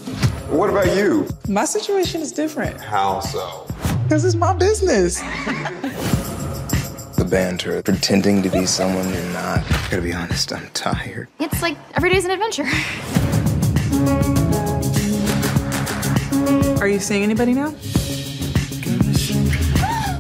What 0.53 0.69
about 0.69 0.95
you? 0.95 1.27
My 1.49 1.65
situation 1.65 2.21
is 2.21 2.31
different 2.31 2.79
How 2.79 3.21
so? 3.21 3.67
because 4.05 4.23
it's 4.27 4.35
my 4.35 4.53
business. 4.53 5.19
The 7.17 7.27
banter, 7.29 7.83
pretending 7.83 8.43
to 8.43 8.51
be 8.51 8.67
someone 8.67 9.09
you're 9.15 9.33
not. 9.33 9.67
Gotta 9.91 10.03
be 10.03 10.13
honest, 10.13 10.53
I'm 10.53 10.69
tired. 10.75 11.29
It's 11.41 11.63
like 11.63 11.79
every 11.95 12.11
day's 12.11 12.27
an 12.27 12.33
adventure. 12.33 12.65
Are 16.83 16.89
you 16.89 17.01
seeing 17.01 17.23
anybody 17.23 17.55
now? 17.55 17.75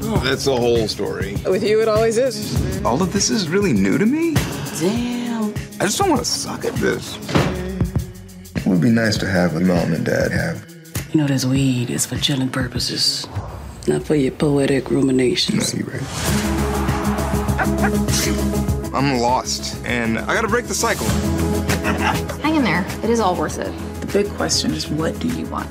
Oh, 0.04 0.22
that's 0.24 0.46
the 0.46 0.56
whole 0.56 0.88
story. 0.88 1.36
With 1.44 1.62
you, 1.62 1.82
it 1.82 1.88
always 1.88 2.16
is. 2.16 2.84
All 2.84 3.02
of 3.02 3.12
this 3.12 3.28
is 3.28 3.48
really 3.50 3.74
new 3.74 3.98
to 3.98 4.06
me. 4.06 4.32
Damn. 4.80 5.52
I 5.78 5.84
just 5.84 5.98
don't 5.98 6.08
want 6.08 6.20
to 6.20 6.26
suck 6.26 6.64
at 6.64 6.74
this. 6.76 7.18
It 8.72 8.76
would 8.76 8.82
be 8.84 8.90
nice 8.90 9.18
to 9.18 9.26
have 9.28 9.52
what 9.52 9.64
mom 9.64 9.92
and 9.92 10.02
dad 10.02 10.32
have. 10.32 10.64
You 11.12 11.20
know, 11.20 11.26
this 11.26 11.44
weed 11.44 11.90
is 11.90 12.06
for 12.06 12.16
chilling 12.16 12.48
purposes, 12.48 13.26
not 13.86 14.02
for 14.02 14.14
your 14.14 14.32
poetic 14.32 14.90
No, 14.90 14.96
ruminations. 14.96 15.74
you're 15.74 15.86
right. 15.88 16.00
I'm 18.94 19.18
lost, 19.20 19.76
and 19.84 20.18
I 20.18 20.32
gotta 20.32 20.48
break 20.48 20.68
the 20.68 20.74
cycle. 20.74 21.06
Hang 22.40 22.54
in 22.56 22.64
there. 22.64 22.86
It 23.04 23.10
is 23.10 23.20
all 23.20 23.36
worth 23.36 23.58
it. 23.58 23.70
The 24.00 24.06
big 24.06 24.26
question 24.36 24.72
is, 24.72 24.88
what 24.88 25.18
do 25.18 25.28
you 25.28 25.44
want? 25.48 25.68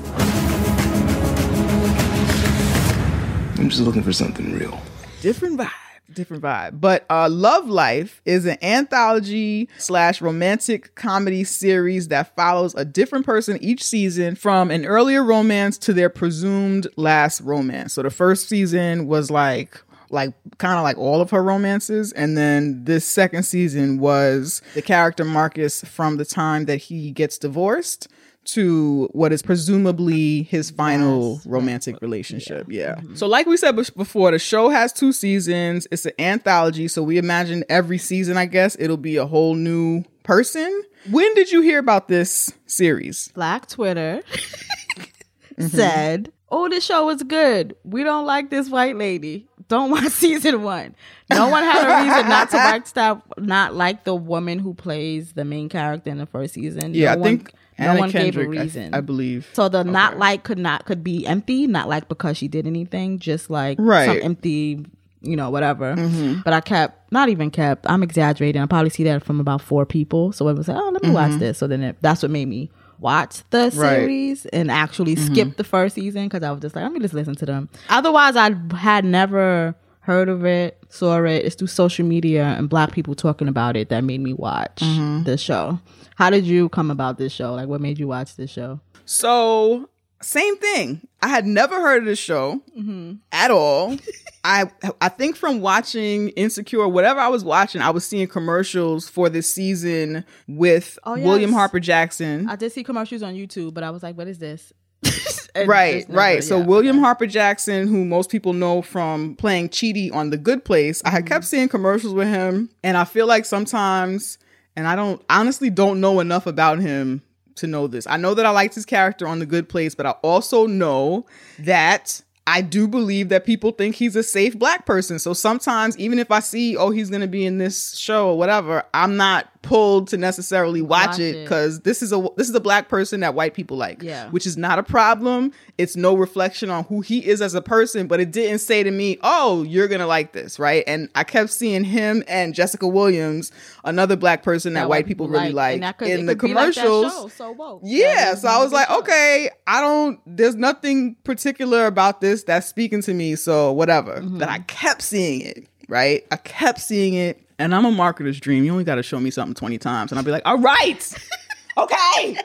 I'm 3.58 3.68
just 3.68 3.82
looking 3.82 4.04
for 4.04 4.12
something 4.12 4.52
real. 4.56 4.80
different 5.22 5.58
vibe 5.58 5.70
different 6.14 6.42
vibe. 6.42 6.80
But 6.80 7.04
uh 7.10 7.28
love 7.28 7.68
life 7.68 8.20
is 8.24 8.46
an 8.46 8.58
anthology 8.62 9.68
slash 9.78 10.20
romantic 10.20 10.94
comedy 10.94 11.44
series 11.44 12.08
that 12.08 12.34
follows 12.36 12.74
a 12.74 12.84
different 12.84 13.26
person 13.26 13.58
each 13.62 13.82
season 13.82 14.34
from 14.34 14.70
an 14.70 14.84
earlier 14.86 15.22
romance 15.22 15.78
to 15.78 15.92
their 15.92 16.08
presumed 16.08 16.86
last 16.96 17.40
romance. 17.40 17.94
So 17.94 18.02
the 18.02 18.10
first 18.10 18.48
season 18.48 19.06
was 19.06 19.30
like 19.30 19.80
like 20.10 20.34
kind 20.58 20.76
of 20.76 20.82
like 20.82 20.98
all 20.98 21.20
of 21.20 21.30
her 21.30 21.42
romances 21.42 22.12
and 22.12 22.36
then 22.36 22.84
this 22.84 23.04
second 23.04 23.44
season 23.44 23.98
was 23.98 24.60
the 24.74 24.82
character 24.82 25.24
marcus 25.24 25.82
from 25.84 26.18
the 26.18 26.24
time 26.24 26.66
that 26.66 26.76
he 26.76 27.10
gets 27.10 27.38
divorced 27.38 28.08
to 28.44 29.08
what 29.12 29.32
is 29.32 29.42
presumably 29.42 30.42
his 30.42 30.70
final 30.70 31.40
romantic 31.46 32.00
relationship. 32.02 32.66
Yeah. 32.68 32.96
Mm-hmm. 32.96 33.14
So, 33.14 33.26
like 33.26 33.46
we 33.46 33.56
said 33.56 33.76
before, 33.76 34.30
the 34.30 34.38
show 34.38 34.68
has 34.68 34.92
two 34.92 35.12
seasons. 35.12 35.86
It's 35.90 36.06
an 36.06 36.12
anthology. 36.18 36.88
So, 36.88 37.02
we 37.02 37.18
imagine 37.18 37.64
every 37.68 37.98
season, 37.98 38.36
I 38.36 38.46
guess, 38.46 38.76
it'll 38.78 38.96
be 38.96 39.16
a 39.16 39.26
whole 39.26 39.54
new 39.54 40.04
person. 40.22 40.82
When 41.10 41.34
did 41.34 41.50
you 41.50 41.62
hear 41.62 41.78
about 41.78 42.08
this 42.08 42.52
series? 42.66 43.28
Black 43.28 43.68
Twitter 43.68 44.22
mm-hmm. 44.30 45.66
said, 45.66 46.32
"Oh, 46.48 46.68
this 46.68 46.84
show 46.84 47.10
is 47.10 47.22
good. 47.22 47.76
We 47.84 48.04
don't 48.04 48.26
like 48.26 48.50
this 48.50 48.68
white 48.68 48.96
lady. 48.96 49.48
Don't 49.68 49.90
watch 49.90 50.08
season 50.08 50.62
one." 50.62 50.94
No 51.30 51.48
one 51.48 51.64
had 51.64 51.84
a 51.84 52.04
reason 52.04 52.28
not 52.28 52.50
to 52.50 52.56
like 52.56 52.86
stop, 52.86 53.32
not 53.38 53.74
like 53.74 54.04
the 54.04 54.14
woman 54.14 54.58
who 54.58 54.74
plays 54.74 55.32
the 55.32 55.44
main 55.44 55.68
character 55.68 56.10
in 56.10 56.18
the 56.18 56.26
first 56.26 56.54
season. 56.54 56.94
Yeah, 56.94 57.06
No 57.06 57.12
I 57.12 57.16
one 57.16 57.38
think 57.38 57.54
no 57.94 58.00
one 58.00 58.10
Kendrick, 58.10 58.50
gave 58.50 58.56
a 58.56 58.60
I- 58.60 58.62
reason. 58.64 58.94
I, 58.94 59.00
believe. 59.00 59.48
So 59.52 59.68
the 59.68 59.82
not 59.84 60.18
like 60.18 60.42
could 60.44 60.58
not 60.58 60.84
could 60.84 61.02
be 61.04 61.26
empty, 61.26 61.66
not 61.66 61.88
like 61.88 62.08
because 62.08 62.36
she 62.36 62.48
did 62.48 62.66
anything, 62.66 63.18
just 63.18 63.50
like 63.50 63.78
Right. 63.80 64.06
some 64.06 64.18
empty, 64.22 64.84
you 65.22 65.36
know, 65.36 65.50
whatever. 65.50 65.94
Mhm. 65.94 66.42
But 66.44 66.52
I 66.52 66.60
kept 66.60 67.12
not 67.12 67.28
even 67.28 67.50
kept. 67.50 67.88
I'm 67.88 68.02
exaggerating. 68.02 68.60
I 68.62 68.66
probably 68.66 68.90
see 68.90 69.04
that 69.04 69.22
from 69.24 69.38
about 69.40 69.60
four 69.60 69.84
people. 69.86 70.32
So 70.32 70.48
it 70.48 70.56
was 70.56 70.68
like, 70.68 70.76
oh, 70.80 70.90
let 70.90 71.02
me 71.02 71.10
watch 71.10 71.32
Mhm. 71.32 71.38
this. 71.40 71.58
So 71.58 71.66
then 71.66 71.82
it, 71.82 71.96
that's 72.00 72.22
what 72.22 72.30
made 72.30 72.48
me 72.48 72.70
watch 73.00 73.42
the 73.50 73.64
Right. 73.74 73.98
series 73.98 74.46
and 74.46 74.70
actually 74.70 75.16
Mhm. 75.16 75.26
skip 75.32 75.56
the 75.56 75.64
first 75.64 75.94
season 75.96 76.24
because 76.24 76.42
I 76.42 76.50
was 76.52 76.60
just 76.60 76.74
like, 76.76 76.84
let 76.84 76.92
me 76.92 77.00
just 77.00 77.14
listen 77.14 77.34
to 77.36 77.46
them. 77.46 77.68
Otherwise, 77.90 78.36
I 78.36 78.54
had 78.76 79.04
never 79.04 79.74
heard 80.00 80.28
of 80.28 80.44
it, 80.44 80.78
saw 80.88 81.22
it. 81.24 81.44
It's 81.44 81.54
through 81.54 81.68
social 81.68 82.04
media 82.04 82.44
and 82.58 82.68
black 82.68 82.90
people 82.92 83.14
talking 83.14 83.46
about 83.48 83.76
it 83.76 83.88
that 83.90 84.02
made 84.02 84.20
me 84.20 84.32
watch 84.32 84.80
Mhm. 84.82 85.24
the 85.24 85.36
show. 85.36 85.78
How 86.16 86.30
did 86.30 86.44
you 86.44 86.68
come 86.68 86.90
about 86.90 87.18
this 87.18 87.32
show? 87.32 87.54
Like, 87.54 87.68
what 87.68 87.80
made 87.80 87.98
you 87.98 88.08
watch 88.08 88.36
this 88.36 88.50
show? 88.50 88.80
So 89.04 89.88
same 90.20 90.56
thing. 90.56 91.06
I 91.20 91.28
had 91.28 91.46
never 91.46 91.80
heard 91.80 92.02
of 92.02 92.04
this 92.06 92.18
show 92.18 92.60
Mm-hmm. 92.78 93.14
at 93.32 93.50
all. 93.50 93.96
I 94.44 94.64
I 95.00 95.08
think 95.08 95.36
from 95.36 95.60
watching 95.60 96.30
Insecure, 96.30 96.88
whatever 96.88 97.20
I 97.20 97.28
was 97.28 97.44
watching, 97.44 97.80
I 97.80 97.90
was 97.90 98.04
seeing 98.04 98.26
commercials 98.26 99.08
for 99.08 99.28
this 99.28 99.48
season 99.52 100.24
with 100.48 100.98
Oh, 101.04 101.18
William. 101.18 101.52
Harper 101.52 101.78
Jackson. 101.80 102.48
I 102.48 102.56
did 102.56 102.72
see 102.72 102.82
commercials 102.84 103.22
on 103.22 103.34
YouTube, 103.34 103.72
but 103.74 103.84
I 103.84 103.90
was 103.90 104.02
like, 104.02 104.16
what 104.16 104.28
is 104.28 104.38
this? 104.38 104.72
Right, 105.54 106.08
never- 106.08 106.12
right. 106.18 106.42
So 106.42 106.58
yeah. 106.60 106.64
William 106.64 106.98
Harper 106.98 107.26
Jackson, 107.26 107.86
who 107.86 108.06
most 108.06 108.30
people 108.30 108.54
know 108.54 108.80
from 108.80 109.36
playing 109.36 109.68
Chidi 109.68 110.10
on 110.10 110.30
The 110.30 110.38
Good 110.38 110.64
Place, 110.64 111.02
I 111.04 111.08
Mm-hmm. 111.08 111.16
had 111.16 111.26
kept 111.26 111.44
seeing 111.44 111.68
commercials 111.68 112.14
with 112.14 112.26
him, 112.28 112.70
and 112.82 112.96
I 112.96 113.04
feel 113.04 113.26
like 113.26 113.44
sometimes, 113.44 114.38
and 114.76 114.86
I 114.86 114.96
don't 114.96 115.22
honestly 115.28 115.70
don't 115.70 116.00
know 116.00 116.20
enough 116.20 116.46
about 116.46 116.78
him 116.78 117.22
to 117.56 117.66
know 117.66 117.86
this. 117.86 118.06
I 118.06 118.16
know 118.16 118.34
that 118.34 118.46
I 118.46 118.50
liked 118.50 118.74
his 118.74 118.86
character 118.86 119.26
on 119.26 119.38
The 119.38 119.46
Good 119.46 119.68
Place, 119.68 119.94
but 119.94 120.06
I 120.06 120.10
also 120.22 120.66
know 120.66 121.26
that 121.58 122.22
I 122.46 122.60
do 122.62 122.88
believe 122.88 123.28
that 123.28 123.44
people 123.44 123.70
think 123.72 123.96
he's 123.96 124.16
a 124.16 124.22
safe 124.22 124.58
black 124.58 124.86
person. 124.86 125.18
So 125.18 125.32
sometimes, 125.32 125.96
even 125.98 126.18
if 126.18 126.30
I 126.30 126.40
see, 126.40 126.76
oh, 126.76 126.90
he's 126.90 127.10
going 127.10 127.20
to 127.20 127.28
be 127.28 127.46
in 127.46 127.58
this 127.58 127.94
show 127.94 128.30
or 128.30 128.38
whatever, 128.38 128.84
I'm 128.94 129.16
not 129.16 129.51
pulled 129.62 130.08
to 130.08 130.16
necessarily 130.16 130.82
watch, 130.82 131.02
Watch 131.12 131.18
it 131.20 131.42
because 131.44 131.80
this 131.80 132.02
is 132.02 132.12
a 132.12 132.26
this 132.36 132.48
is 132.48 132.54
a 132.54 132.60
black 132.60 132.88
person 132.88 133.20
that 133.20 133.34
white 133.34 133.54
people 133.54 133.76
like 133.76 134.02
Yeah. 134.02 134.28
which 134.30 134.46
is 134.46 134.56
not 134.56 134.78
a 134.78 134.82
problem. 134.82 135.52
It's 135.78 135.96
no 135.96 136.14
reflection 136.16 136.68
on 136.70 136.84
who 136.84 137.00
he 137.00 137.24
is 137.26 137.40
as 137.40 137.54
a 137.54 137.62
person, 137.62 138.06
but 138.06 138.20
it 138.20 138.30
didn't 138.32 138.58
say 138.58 138.82
to 138.82 138.90
me, 138.90 139.18
"Oh, 139.22 139.62
you're 139.62 139.88
gonna 139.88 140.06
like 140.06 140.32
this," 140.32 140.58
right? 140.58 140.84
And 140.86 141.08
I 141.14 141.24
kept 141.24 141.50
seeing 141.50 141.84
him 141.84 142.22
and 142.28 142.54
Jessica 142.54 142.86
Williams, 142.86 143.52
another 143.84 144.16
black 144.16 144.42
person 144.42 144.74
that, 144.74 144.80
That 144.82 144.88
white 144.88 145.06
people 145.06 145.28
really 145.28 145.52
like, 145.52 145.98
could- 145.98 146.08
in 146.08 146.26
the 146.26 146.34
be 146.36 146.52
like 146.54 146.74
commercials. 146.74 147.12
show, 147.12 147.28
so. 147.28 147.80
Yeah, 147.84 148.34
so 148.34 148.48
I 148.48 148.62
was 148.62 148.72
like, 148.72 148.90
okay, 148.90 149.50
I 149.66 149.80
don't. 149.80 150.20
There's 150.26 150.56
nothing 150.56 151.16
particular 151.24 151.86
about 151.86 152.20
this 152.20 152.42
that's 152.42 152.66
speaking 152.66 153.02
to 153.02 153.14
me, 153.14 153.36
so 153.36 153.72
whatever. 153.72 154.16
Mm-hmm. 154.16 154.38
But 154.38 154.48
I 154.48 154.58
kept 154.60 155.02
seeing 155.02 155.42
it, 155.42 155.66
right? 155.88 156.24
I 156.30 156.36
kept 156.36 156.80
seeing 156.80 157.14
it, 157.14 157.40
and 157.62 157.72
I'm 157.74 157.84
a 157.84 157.90
marketer's 157.90 158.40
dream. 158.40 158.64
You 158.64 158.72
only 158.72 158.82
got 158.82 158.96
to 158.96 159.04
show 159.04 159.20
me 159.20 159.30
something 159.30 159.54
20 159.54 159.78
times, 159.78 160.10
and 160.10 160.18
I'll 160.18 160.24
be 160.24 160.32
like, 160.32 160.42
all 160.44 160.58
right, 160.58 161.14
okay, 161.78 162.36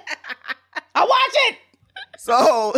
I 0.93 1.03
watch 1.03 1.35
it. 1.49 1.57
So 2.19 2.73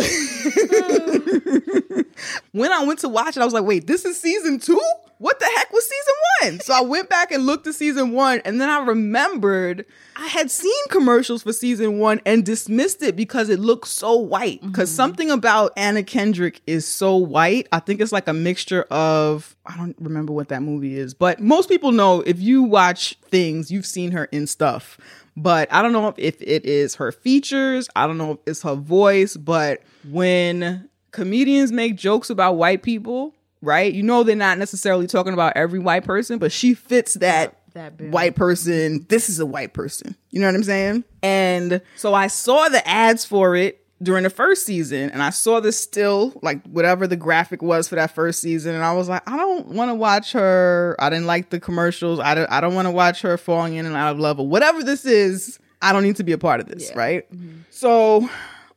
when 2.52 2.72
I 2.72 2.84
went 2.84 3.00
to 3.00 3.08
watch 3.08 3.36
it, 3.36 3.40
I 3.40 3.44
was 3.44 3.52
like, 3.52 3.64
wait, 3.64 3.86
this 3.86 4.04
is 4.06 4.18
season 4.18 4.58
two? 4.58 4.80
What 5.20 5.38
the 5.38 5.44
heck 5.54 5.70
was 5.70 5.84
season 5.84 6.14
one? 6.40 6.60
So 6.60 6.72
I 6.72 6.80
went 6.80 7.10
back 7.10 7.30
and 7.30 7.44
looked 7.44 7.66
at 7.66 7.74
season 7.74 8.12
one, 8.12 8.40
and 8.46 8.58
then 8.58 8.70
I 8.70 8.82
remembered 8.82 9.84
I 10.16 10.26
had 10.28 10.50
seen 10.50 10.72
commercials 10.88 11.42
for 11.42 11.52
season 11.52 11.98
one 11.98 12.22
and 12.24 12.42
dismissed 12.42 13.02
it 13.02 13.16
because 13.16 13.50
it 13.50 13.60
looked 13.60 13.88
so 13.88 14.16
white. 14.16 14.62
Because 14.62 14.88
mm-hmm. 14.88 14.96
something 14.96 15.30
about 15.30 15.74
Anna 15.76 16.02
Kendrick 16.02 16.62
is 16.66 16.88
so 16.88 17.16
white. 17.16 17.68
I 17.70 17.80
think 17.80 18.00
it's 18.00 18.12
like 18.12 18.28
a 18.28 18.32
mixture 18.32 18.84
of, 18.84 19.54
I 19.66 19.76
don't 19.76 19.94
remember 20.00 20.32
what 20.32 20.48
that 20.48 20.62
movie 20.62 20.96
is, 20.96 21.12
but 21.12 21.38
most 21.38 21.68
people 21.68 21.92
know 21.92 22.22
if 22.22 22.40
you 22.40 22.62
watch 22.62 23.18
things, 23.28 23.70
you've 23.70 23.84
seen 23.84 24.12
her 24.12 24.24
in 24.26 24.46
stuff 24.46 24.96
but 25.36 25.72
I 25.72 25.80
don't 25.80 25.92
know 25.92 26.12
if 26.16 26.42
it 26.42 26.64
is 26.66 26.96
her 26.96 27.12
features. 27.12 27.88
I 27.96 28.06
don't 28.06 28.18
know 28.18 28.32
if 28.32 28.38
it's 28.46 28.62
her 28.62 28.74
voice, 28.74 29.36
but 29.36 29.80
when 30.04 30.90
comedians 31.12 31.72
make 31.72 31.96
jokes 31.96 32.30
about 32.30 32.56
white 32.56 32.82
people, 32.82 33.32
right? 33.62 33.92
You 33.92 34.02
know 34.02 34.22
they're 34.22 34.36
not 34.36 34.58
necessarily 34.58 35.06
talking 35.06 35.32
about 35.32 35.56
every 35.56 35.78
white 35.78 36.04
person, 36.04 36.38
but 36.38 36.52
she 36.52 36.74
fits 36.74 37.14
that 37.14 37.56
That 37.74 37.96
bill. 37.96 38.10
white 38.10 38.34
person. 38.34 39.06
This 39.08 39.28
is 39.28 39.40
a 39.40 39.46
white 39.46 39.72
person. 39.72 40.16
You 40.30 40.40
know 40.40 40.46
what 40.46 40.54
I'm 40.54 40.64
saying? 40.64 41.04
And 41.22 41.80
so 41.96 42.14
I 42.14 42.28
saw 42.28 42.68
the 42.68 42.86
ads 42.88 43.24
for 43.24 43.56
it 43.56 43.80
during 44.02 44.24
the 44.24 44.30
first 44.30 44.64
season 44.64 45.10
and 45.10 45.22
I 45.22 45.28
saw 45.28 45.60
the 45.60 45.72
still 45.72 46.32
like 46.42 46.62
whatever 46.64 47.06
the 47.06 47.16
graphic 47.16 47.60
was 47.60 47.86
for 47.86 47.96
that 47.96 48.14
first 48.14 48.40
season 48.40 48.74
and 48.74 48.82
I 48.82 48.94
was 48.94 49.10
like 49.10 49.28
I 49.28 49.36
don't 49.36 49.68
want 49.68 49.90
to 49.90 49.94
watch 49.94 50.32
her 50.32 50.96
I 50.98 51.10
didn't 51.10 51.26
like 51.26 51.50
the 51.50 51.60
commercials 51.60 52.18
I 52.18 52.34
don't 52.34 52.50
I 52.50 52.62
don't 52.62 52.74
want 52.74 52.86
to 52.86 52.92
watch 52.92 53.20
her 53.20 53.36
falling 53.36 53.74
in 53.74 53.84
and 53.84 53.94
out 53.94 54.12
of 54.12 54.18
love 54.18 54.40
or 54.40 54.48
whatever 54.48 54.82
this 54.82 55.04
is 55.04 55.58
I 55.82 55.92
don't 55.92 56.02
need 56.02 56.16
to 56.16 56.24
be 56.24 56.32
a 56.32 56.38
part 56.38 56.60
of 56.60 56.68
this 56.68 56.90
right 56.96 57.30
mm-hmm. 57.30 57.60
so 57.68 58.26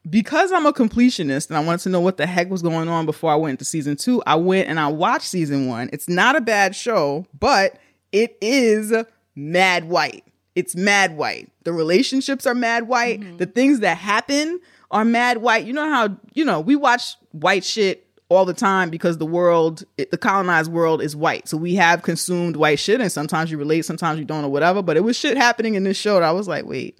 because 0.09 0.51
I'm 0.51 0.65
a 0.65 0.73
completionist 0.73 1.49
and 1.49 1.57
I 1.57 1.63
wanted 1.63 1.81
to 1.83 1.89
know 1.89 2.01
what 2.01 2.17
the 2.17 2.25
heck 2.25 2.49
was 2.49 2.61
going 2.61 2.89
on 2.89 3.05
before 3.05 3.31
I 3.31 3.35
went 3.35 3.51
into 3.51 3.65
season 3.65 3.95
2 3.95 4.23
I 4.25 4.35
went 4.35 4.67
and 4.67 4.79
I 4.79 4.87
watched 4.87 5.27
season 5.27 5.67
1 5.67 5.89
it's 5.93 6.09
not 6.09 6.35
a 6.35 6.41
bad 6.41 6.75
show 6.75 7.25
but 7.39 7.77
it 8.11 8.37
is 8.41 8.93
mad 9.35 9.85
white 9.89 10.25
it's 10.55 10.75
mad 10.75 11.15
white 11.15 11.49
the 11.63 11.73
relationships 11.73 12.45
are 12.45 12.55
mad 12.55 12.87
white 12.87 13.21
mm-hmm. 13.21 13.37
the 13.37 13.45
things 13.45 13.79
that 13.79 13.97
happen 13.97 14.59
are 14.93 15.03
mad 15.03 15.39
white. 15.39 15.65
You 15.65 15.73
know 15.73 15.89
how, 15.89 16.15
you 16.33 16.45
know, 16.45 16.61
we 16.61 16.75
watch 16.75 17.15
white 17.31 17.65
shit 17.65 18.07
all 18.29 18.45
the 18.45 18.53
time 18.53 18.89
because 18.89 19.17
the 19.17 19.25
world, 19.25 19.83
it, 19.97 20.11
the 20.11 20.17
colonized 20.17 20.71
world 20.71 21.01
is 21.01 21.15
white. 21.15 21.47
So 21.49 21.57
we 21.57 21.75
have 21.75 22.03
consumed 22.03 22.55
white 22.55 22.79
shit 22.79 23.01
and 23.01 23.11
sometimes 23.11 23.51
you 23.51 23.57
relate, 23.57 23.85
sometimes 23.85 24.19
you 24.19 24.25
don't 24.25 24.45
or 24.45 24.49
whatever. 24.49 24.81
But 24.81 24.95
it 24.95 25.01
was 25.01 25.17
shit 25.17 25.35
happening 25.35 25.75
in 25.75 25.83
this 25.83 25.97
show 25.97 26.15
that 26.15 26.23
I 26.23 26.31
was 26.31 26.47
like, 26.47 26.65
wait, 26.65 26.99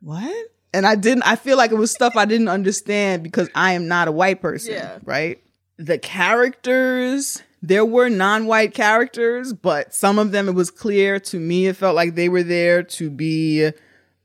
what? 0.00 0.46
And 0.74 0.86
I 0.86 0.96
didn't, 0.96 1.22
I 1.22 1.36
feel 1.36 1.56
like 1.56 1.70
it 1.70 1.76
was 1.76 1.92
stuff 1.92 2.14
I 2.16 2.24
didn't 2.24 2.48
understand 2.48 3.22
because 3.22 3.48
I 3.54 3.72
am 3.72 3.86
not 3.88 4.08
a 4.08 4.12
white 4.12 4.42
person. 4.42 4.74
Yeah. 4.74 4.98
Right. 5.04 5.40
The 5.76 5.98
characters, 5.98 7.42
there 7.62 7.84
were 7.84 8.08
non-white 8.08 8.74
characters, 8.74 9.52
but 9.52 9.94
some 9.94 10.18
of 10.18 10.32
them 10.32 10.48
it 10.48 10.54
was 10.54 10.70
clear 10.70 11.20
to 11.20 11.38
me 11.38 11.66
it 11.68 11.76
felt 11.76 11.94
like 11.94 12.16
they 12.16 12.28
were 12.28 12.42
there 12.42 12.82
to 12.82 13.08
be 13.08 13.70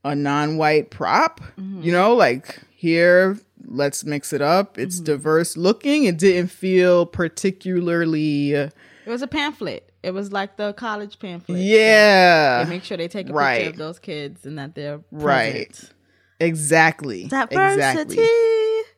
a 0.03 0.15
non-white 0.15 0.89
prop. 0.89 1.39
Mm-hmm. 1.57 1.83
You 1.83 1.91
know, 1.91 2.15
like 2.15 2.59
here, 2.71 3.37
let's 3.65 4.03
mix 4.03 4.33
it 4.33 4.41
up. 4.41 4.77
It's 4.77 4.95
mm-hmm. 4.95 5.05
diverse 5.05 5.55
looking. 5.55 6.05
It 6.05 6.17
didn't 6.17 6.49
feel 6.49 7.05
particularly 7.05 8.53
It 8.53 8.73
was 9.05 9.21
a 9.21 9.27
pamphlet. 9.27 9.85
It 10.01 10.11
was 10.11 10.31
like 10.31 10.57
the 10.57 10.73
college 10.73 11.19
pamphlet. 11.19 11.59
Yeah. 11.59 12.63
They 12.63 12.69
make 12.69 12.83
sure 12.83 12.97
they 12.97 13.07
take 13.07 13.29
a 13.29 13.33
Right. 13.33 13.57
picture 13.57 13.69
of 13.71 13.77
those 13.77 13.99
kids 13.99 14.45
and 14.45 14.57
that 14.57 14.73
they're 14.73 15.01
right. 15.11 15.77
Exactly. 16.39 17.27
Diversity. 17.27 18.27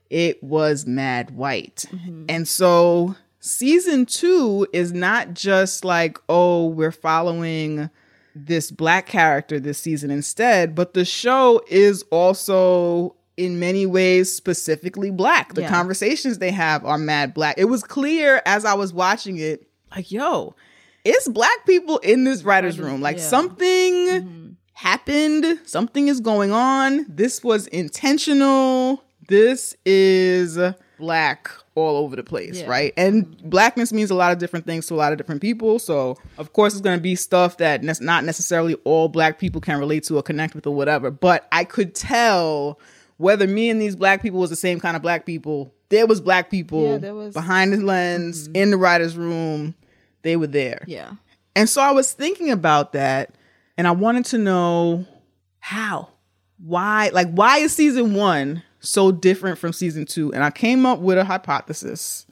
It 0.10 0.44
was 0.44 0.86
mad 0.86 1.32
white. 1.32 1.86
Mm-hmm. 1.90 2.26
And 2.28 2.48
so 2.48 3.16
season 3.40 4.06
2 4.06 4.68
is 4.74 4.92
not 4.92 5.34
just 5.34 5.86
like, 5.86 6.20
oh, 6.28 6.68
we're 6.68 6.92
following 6.92 7.90
this 8.36 8.72
black 8.72 9.08
character 9.08 9.60
this 9.60 9.78
season 9.78 10.12
instead, 10.12 10.76
but 10.76 10.94
the 10.94 11.06
show 11.06 11.62
is 11.68 12.04
also 12.12 13.16
in 13.38 13.60
many 13.60 13.86
ways 13.86 14.34
specifically 14.34 15.12
black. 15.12 15.54
The 15.54 15.62
Yeah. 15.62 15.70
conversations 15.70 16.38
they 16.38 16.52
have 16.52 16.86
are 16.86 16.98
mad 16.98 17.34
black. 17.34 17.56
It 17.58 17.66
was 17.66 17.84
clear 17.84 18.42
as 18.46 18.66
I 18.66 18.74
was 18.74 18.94
watching 18.94 19.38
it, 19.38 19.68
like, 19.96 20.12
yo, 20.12 20.56
it's 21.04 21.28
black 21.28 21.66
people 21.66 21.98
in 22.00 22.24
this 22.24 22.44
writer's 22.44 22.80
room. 22.80 23.02
Like 23.02 23.18
yeah. 23.18 23.24
something 23.24 23.94
mm-hmm. 23.94 24.41
Happened, 24.82 25.60
something 25.66 26.08
is 26.08 26.20
going 26.20 26.52
on. 26.52 27.06
This 27.08 27.44
was 27.44 27.68
intentional. 27.68 29.04
This 29.28 29.76
is 29.86 30.58
black 30.98 31.52
all 31.76 31.98
over 31.98 32.16
the 32.16 32.24
place, 32.24 32.58
Yeah. 32.60 32.66
right? 32.68 32.94
And 32.98 33.38
blackness 33.50 33.94
means 33.94 34.10
a 34.10 34.16
lot 34.16 34.32
of 34.32 34.40
different 34.40 34.66
things 34.66 34.88
to 34.88 34.96
a 34.96 34.98
lot 34.98 35.12
of 35.12 35.18
different 35.18 35.40
people. 35.42 35.78
So, 35.80 36.18
of 36.38 36.54
course, 36.54 36.74
it's 36.74 36.82
going 36.82 36.98
to 36.98 37.02
be 37.02 37.16
stuff 37.16 37.58
that 37.58 37.84
ne- 37.84 37.94
not 38.02 38.24
necessarily 38.26 38.74
all 38.84 39.08
black 39.08 39.40
people 39.40 39.62
can 39.62 39.78
relate 39.80 40.04
to 40.06 40.18
or 40.18 40.24
connect 40.24 40.56
with 40.56 40.66
or 40.68 40.74
whatever. 40.76 41.12
But 41.12 41.48
I 41.52 41.64
could 41.64 41.94
tell 41.96 42.80
whether 43.18 43.48
me 43.48 43.70
and 43.70 43.80
these 43.80 43.96
black 43.96 44.22
people 44.24 44.40
was 44.40 44.50
the 44.50 44.56
same 44.56 44.80
kind 44.80 44.96
of 44.96 45.02
black 45.04 45.26
people. 45.26 45.72
There 45.90 46.08
was 46.08 46.20
black 46.20 46.50
people 46.50 46.94
Yeah, 46.94 46.98
there 46.98 47.16
was- 47.16 47.34
behind 47.36 47.72
the 47.74 47.78
lens 47.78 48.48
mm-hmm. 48.48 48.56
in 48.56 48.72
the 48.72 48.78
writer's 48.78 49.16
room. 49.16 49.76
They 50.24 50.36
were 50.36 50.48
there. 50.48 50.84
Yeah. 50.88 51.12
And 51.56 51.70
so 51.70 51.82
I 51.82 51.92
was 51.92 52.14
thinking 52.14 52.50
about 52.52 52.94
that 52.94 53.36
and 53.82 53.88
I 53.88 53.92
wanted 53.94 54.26
to 54.26 54.38
know 54.38 55.08
how, 55.58 56.10
why, 56.64 57.10
like, 57.14 57.32
why 57.32 57.58
is 57.58 57.74
season 57.74 58.14
one 58.14 58.62
so 58.80 59.12
different 59.12 59.58
from 59.58 59.74
season 59.74 60.06
two? 60.06 60.32
And 60.32 60.44
I 60.44 60.52
came 60.52 60.86
up 60.86 61.00
with 61.00 61.18
a 61.18 61.24
hypothesis 61.24 62.28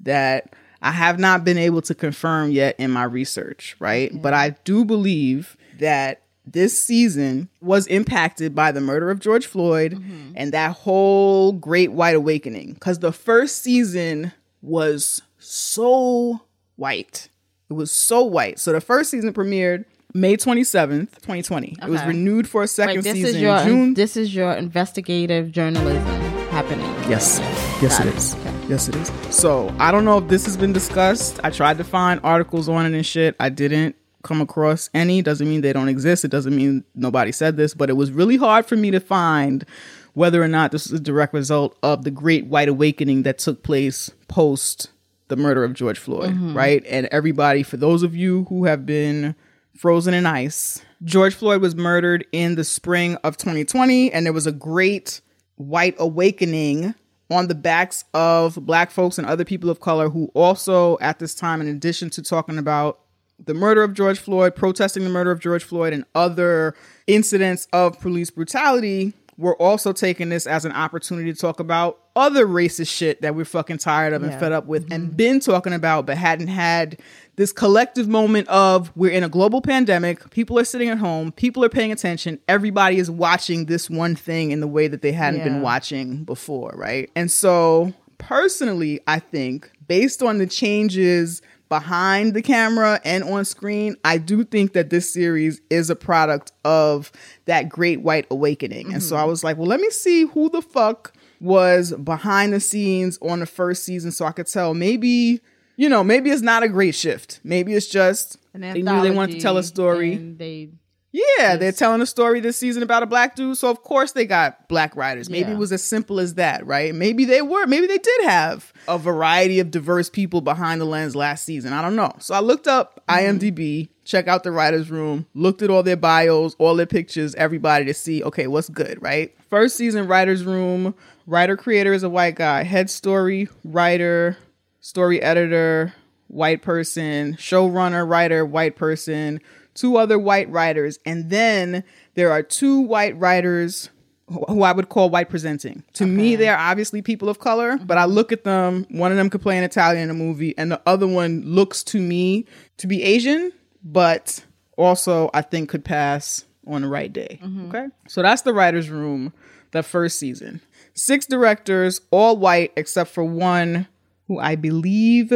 that 0.00 0.54
I 0.80 0.92
have 0.92 1.18
not 1.18 1.44
been 1.44 1.58
able 1.58 1.82
to 1.82 1.94
confirm 1.94 2.52
yet 2.52 2.76
in 2.78 2.90
my 2.90 3.04
research, 3.04 3.76
right? 3.80 4.10
But 4.22 4.32
I 4.32 4.56
do 4.64 4.82
believe 4.82 5.58
that 5.78 6.22
this 6.46 6.82
season 6.82 7.50
was 7.60 7.86
impacted 7.88 8.54
by 8.54 8.72
the 8.72 8.80
murder 8.80 9.10
of 9.10 9.20
George 9.20 9.44
Floyd 9.44 9.92
mm-hmm. 9.92 10.32
and 10.34 10.52
that 10.54 10.72
whole 10.72 11.52
great 11.52 11.92
white 11.92 12.16
awakening. 12.16 12.72
Because 12.72 13.00
the 13.00 13.12
first 13.12 13.60
season 13.60 14.32
was 14.62 15.20
so 15.38 16.40
white. 16.76 17.28
It 17.68 17.74
was 17.74 17.92
so 17.92 18.24
white. 18.24 18.58
So 18.58 18.72
the 18.72 18.80
first 18.80 19.10
season 19.10 19.34
premiered 19.34 19.84
May 20.16 20.36
27th, 20.36 21.10
2020. 21.22 21.76
It 21.82 21.88
was 21.88 22.00
renewed 22.04 22.48
for 22.48 22.62
a 22.62 22.68
second 22.68 22.96
Wait, 22.98 23.02
this 23.04 23.12
season 23.14 23.34
is 23.34 23.40
your 23.42 23.58
June. 23.64 23.94
this 23.94 24.16
is 24.16 24.32
your 24.32 24.52
investigative 24.52 25.50
journalism 25.50 26.04
happening. 26.50 26.86
Yes. 27.10 27.40
Yes, 27.82 27.98
Got 27.98 28.06
it 28.06 28.10
it. 28.10 28.16
is. 28.16 28.34
Okay. 28.36 28.54
Yes, 28.68 28.88
it 28.88 28.94
is. 28.94 29.10
So 29.34 29.74
I 29.80 29.90
don't 29.90 30.04
know 30.04 30.18
if 30.18 30.28
this 30.28 30.44
has 30.46 30.56
been 30.56 30.72
discussed. 30.72 31.40
I 31.42 31.50
tried 31.50 31.78
to 31.78 31.84
find 31.84 32.20
articles 32.22 32.68
on 32.68 32.86
it 32.86 32.94
and 32.96 33.04
shit. 33.04 33.34
I 33.40 33.48
didn't 33.48 33.96
come 34.22 34.40
across 34.40 34.88
any. 34.94 35.20
Doesn't 35.20 35.48
mean 35.48 35.62
they 35.62 35.72
don't 35.72 35.88
exist. 35.88 36.24
It 36.24 36.30
doesn't 36.30 36.54
mean 36.54 36.84
nobody 36.94 37.32
said 37.32 37.56
this, 37.56 37.74
but 37.74 37.90
it 37.90 37.94
was 37.94 38.12
really 38.12 38.36
hard 38.36 38.66
for 38.66 38.76
me 38.76 38.92
to 38.92 39.00
find 39.00 39.64
whether 40.12 40.40
or 40.40 40.46
not 40.48 40.70
this 40.70 40.86
is 40.86 40.92
a 40.92 41.00
direct 41.00 41.34
result 41.34 41.76
of 41.82 42.04
the 42.04 42.12
great 42.12 42.46
white 42.46 42.68
awakening 42.68 43.24
that 43.24 43.38
took 43.38 43.64
place 43.64 44.12
post 44.28 44.90
the 45.26 45.34
murder 45.36 45.64
of 45.64 45.72
George 45.72 45.98
Floyd, 45.98 46.30
Mm-hmm. 46.34 46.56
right? 46.56 46.84
And 46.88 47.06
everybody, 47.10 47.64
for 47.64 47.78
those 47.78 48.04
of 48.04 48.14
you 48.14 48.44
who 48.48 48.66
have 48.66 48.86
been 48.86 49.34
frozen 49.76 50.14
in 50.14 50.26
ice, 50.26 50.82
George 51.02 51.34
Floyd 51.34 51.60
was 51.60 51.74
murdered 51.74 52.26
in 52.32 52.54
the 52.54 52.64
spring 52.64 53.16
of 53.24 53.36
2020, 53.36 54.12
and 54.12 54.24
there 54.24 54.32
was 54.32 54.46
a 54.46 54.52
great 54.52 55.20
white 55.56 55.94
awakening 55.98 56.94
on 57.30 57.48
the 57.48 57.54
backs 57.54 58.04
of 58.14 58.54
black 58.66 58.90
folks 58.90 59.18
and 59.18 59.26
other 59.26 59.44
people 59.44 59.70
of 59.70 59.80
color 59.80 60.08
who 60.08 60.30
also 60.34 60.98
at 61.00 61.18
this 61.18 61.34
time 61.34 61.60
in 61.60 61.68
addition 61.68 62.10
to 62.10 62.22
talking 62.22 62.58
about 62.58 63.00
the 63.44 63.54
murder 63.54 63.82
of 63.82 63.94
George 63.94 64.18
Floyd, 64.18 64.54
protesting 64.54 65.02
the 65.04 65.10
murder 65.10 65.30
of 65.30 65.40
George 65.40 65.64
Floyd 65.64 65.92
and 65.92 66.04
other 66.14 66.74
incidents 67.06 67.66
of 67.72 67.98
police 68.00 68.30
brutality, 68.30 69.12
were 69.36 69.56
also 69.56 69.92
taking 69.92 70.28
this 70.28 70.46
as 70.46 70.64
an 70.64 70.72
opportunity 70.72 71.32
to 71.32 71.38
talk 71.38 71.58
about 71.58 71.98
other 72.14 72.46
racist 72.46 72.88
shit 72.94 73.20
that 73.22 73.34
we're 73.34 73.44
fucking 73.44 73.78
tired 73.78 74.12
of 74.12 74.22
and 74.22 74.32
fed 74.38 74.52
up 74.52 74.66
with 74.66 74.84
and 74.92 75.08
mm-hmm. 75.08 75.16
been 75.16 75.40
talking 75.40 75.72
about 75.72 76.06
but 76.06 76.16
hadn't 76.16 76.46
had 76.46 76.96
this 77.36 77.52
collective 77.52 78.08
moment 78.08 78.48
of 78.48 78.92
we're 78.96 79.10
in 79.10 79.24
a 79.24 79.28
global 79.28 79.60
pandemic, 79.60 80.30
people 80.30 80.58
are 80.58 80.64
sitting 80.64 80.88
at 80.88 80.98
home, 80.98 81.32
people 81.32 81.64
are 81.64 81.68
paying 81.68 81.92
attention, 81.92 82.38
everybody 82.48 82.98
is 82.98 83.10
watching 83.10 83.66
this 83.66 83.90
one 83.90 84.14
thing 84.14 84.50
in 84.50 84.60
the 84.60 84.68
way 84.68 84.86
that 84.88 85.02
they 85.02 85.12
hadn't 85.12 85.42
been 85.42 85.60
watching 85.60 86.24
before, 86.24 86.72
right? 86.76 87.10
And 87.16 87.30
so 87.30 87.92
personally, 88.18 89.00
I 89.06 89.18
think 89.18 89.70
based 89.86 90.22
on 90.22 90.38
the 90.38 90.46
changes 90.46 91.42
behind 91.68 92.34
the 92.34 92.42
camera 92.42 93.00
and 93.04 93.24
on 93.24 93.44
screen, 93.44 93.96
I 94.04 94.18
do 94.18 94.44
think 94.44 94.74
that 94.74 94.90
this 94.90 95.12
series 95.12 95.60
is 95.70 95.90
a 95.90 95.96
product 95.96 96.52
of 96.64 97.10
that 97.46 97.68
great 97.68 98.02
white 98.02 98.26
awakening. 98.30 98.92
And 98.92 99.02
so 99.02 99.16
mm-hmm. 99.16 99.24
I 99.24 99.26
was 99.26 99.42
like, 99.42 99.56
well, 99.56 99.66
let 99.66 99.80
me 99.80 99.90
see 99.90 100.26
who 100.26 100.50
the 100.50 100.62
fuck 100.62 101.14
was 101.40 101.92
behind 101.92 102.52
the 102.52 102.60
scenes 102.60 103.18
on 103.20 103.40
the 103.40 103.46
first 103.46 103.82
season 103.82 104.12
so 104.12 104.24
I 104.24 104.32
could 104.32 104.46
tell 104.46 104.72
maybe, 104.72 105.40
you 105.76 105.88
know, 105.88 106.04
maybe 106.04 106.30
it's 106.30 106.42
not 106.42 106.62
a 106.62 106.68
great 106.68 106.94
shift. 106.94 107.40
Maybe 107.44 107.74
it's 107.74 107.88
just 107.88 108.38
An 108.52 108.60
they 108.60 108.82
knew 108.82 109.00
they 109.02 109.10
wanted 109.10 109.34
to 109.34 109.40
tell 109.40 109.56
a 109.58 109.62
story. 109.62 110.16
they 110.16 110.70
Yeah, 111.12 111.56
they're 111.56 111.70
telling 111.70 112.00
a 112.02 112.06
story 112.06 112.40
this 112.40 112.56
season 112.56 112.82
about 112.82 113.04
a 113.04 113.06
black 113.06 113.36
dude, 113.36 113.56
so 113.56 113.70
of 113.70 113.82
course 113.84 114.12
they 114.12 114.26
got 114.26 114.68
black 114.68 114.96
writers. 114.96 115.30
Maybe 115.30 115.48
Yeah. 115.48 115.54
it 115.54 115.58
was 115.58 115.70
as 115.70 115.82
simple 115.82 116.18
as 116.18 116.34
that, 116.34 116.66
right? 116.66 116.92
Maybe 116.92 117.24
they 117.24 117.40
were, 117.40 117.66
maybe 117.66 117.86
they 117.86 117.98
did 117.98 118.24
have 118.24 118.72
a 118.88 118.98
variety 118.98 119.60
of 119.60 119.70
diverse 119.70 120.10
people 120.10 120.40
behind 120.40 120.80
the 120.80 120.86
lens 120.86 121.14
last 121.14 121.44
season. 121.44 121.72
I 121.72 121.82
don't 121.82 121.94
know. 121.94 122.12
So 122.18 122.34
I 122.34 122.40
looked 122.40 122.66
up 122.66 123.00
mm-hmm. 123.08 123.38
IMDb, 123.38 123.88
check 124.04 124.26
out 124.26 124.42
the 124.42 124.50
writers' 124.50 124.90
room, 124.90 125.26
looked 125.34 125.62
at 125.62 125.70
all 125.70 125.84
their 125.84 125.96
bios, 125.96 126.56
all 126.58 126.74
their 126.74 126.84
pictures, 126.86 127.34
everybody 127.36 127.84
to 127.84 127.94
see, 127.94 128.22
okay, 128.24 128.48
what's 128.48 128.68
good, 128.68 129.00
right? 129.00 129.32
First 129.48 129.76
season 129.76 130.08
writers' 130.08 130.44
room, 130.44 130.96
writer 131.28 131.56
creator 131.56 131.92
is 131.92 132.02
a 132.02 132.10
white 132.10 132.34
guy, 132.34 132.64
head 132.64 132.90
story 132.90 133.48
writer, 133.62 134.36
story 134.84 135.20
editor, 135.22 135.94
white 136.26 136.60
person, 136.60 137.32
showrunner, 137.36 138.06
writer, 138.06 138.44
white 138.44 138.76
person, 138.76 139.40
two 139.72 139.96
other 139.96 140.18
white 140.18 140.48
writers, 140.50 140.98
and 141.06 141.30
then 141.30 141.82
there 142.16 142.30
are 142.30 142.42
two 142.42 142.80
white 142.80 143.18
writers 143.18 143.88
who 144.28 144.62
I 144.62 144.72
would 144.72 144.90
call 144.90 145.08
white 145.08 145.30
presenting. 145.30 145.84
To 145.94 146.06
me, 146.06 146.36
they're 146.36 146.58
obviously 146.58 147.00
people 147.00 147.30
of 147.30 147.38
color, 147.38 147.72
mm-hmm. 147.76 147.86
but 147.86 147.96
I 147.96 148.04
look 148.04 148.30
at 148.30 148.44
them, 148.44 148.86
one 148.90 149.10
of 149.10 149.16
them 149.16 149.30
could 149.30 149.40
play 149.40 149.56
an 149.56 149.64
Italian 149.64 150.04
in 150.04 150.10
a 150.10 150.14
movie, 150.14 150.56
and 150.58 150.70
the 150.70 150.82
other 150.84 151.06
one 151.06 151.40
looks 151.46 151.82
to 151.84 151.98
me 151.98 152.44
to 152.76 152.86
be 152.86 153.02
Asian, 153.02 153.52
but 153.82 154.44
also 154.76 155.30
I 155.32 155.40
think 155.40 155.70
could 155.70 155.84
pass 155.84 156.44
on 156.66 156.82
the 156.82 156.88
right 156.88 157.12
day. 157.12 157.40
Mm-hmm. 157.42 157.68
Okay. 157.68 157.86
So 158.06 158.20
that's 158.20 158.42
the 158.42 158.52
writer's 158.52 158.90
room, 158.90 159.32
the 159.70 159.82
first 159.82 160.18
season. 160.18 160.60
Six 160.92 161.24
directors, 161.24 162.02
all 162.10 162.36
white 162.36 162.72
except 162.76 163.10
for 163.10 163.24
one 163.24 163.88
who 164.28 164.38
I 164.38 164.56
believe 164.56 165.32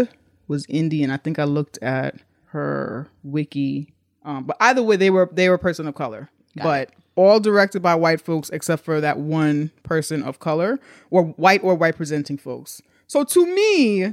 was 0.46 0.64
Indian. 0.68 1.10
I 1.10 1.16
think 1.18 1.38
I 1.38 1.44
looked 1.44 1.78
at 1.82 2.16
her 2.46 3.08
wiki. 3.22 3.92
Um, 4.24 4.44
but 4.44 4.56
either 4.60 4.82
way, 4.82 4.96
they 4.96 5.10
were 5.10 5.28
they 5.32 5.48
were 5.48 5.54
a 5.56 5.58
person 5.58 5.86
of 5.86 5.94
color. 5.94 6.30
but 6.64 6.90
all 7.14 7.40
directed 7.40 7.82
by 7.82 7.94
white 7.96 8.20
folks 8.20 8.48
except 8.50 8.84
for 8.84 9.00
that 9.00 9.18
one 9.18 9.70
person 9.82 10.22
of 10.22 10.38
color 10.38 10.78
or 11.10 11.24
white 11.24 11.62
or 11.64 11.74
white 11.74 11.96
presenting 11.96 12.38
folks. 12.38 12.80
So 13.08 13.24
to 13.24 13.46
me, 13.46 14.04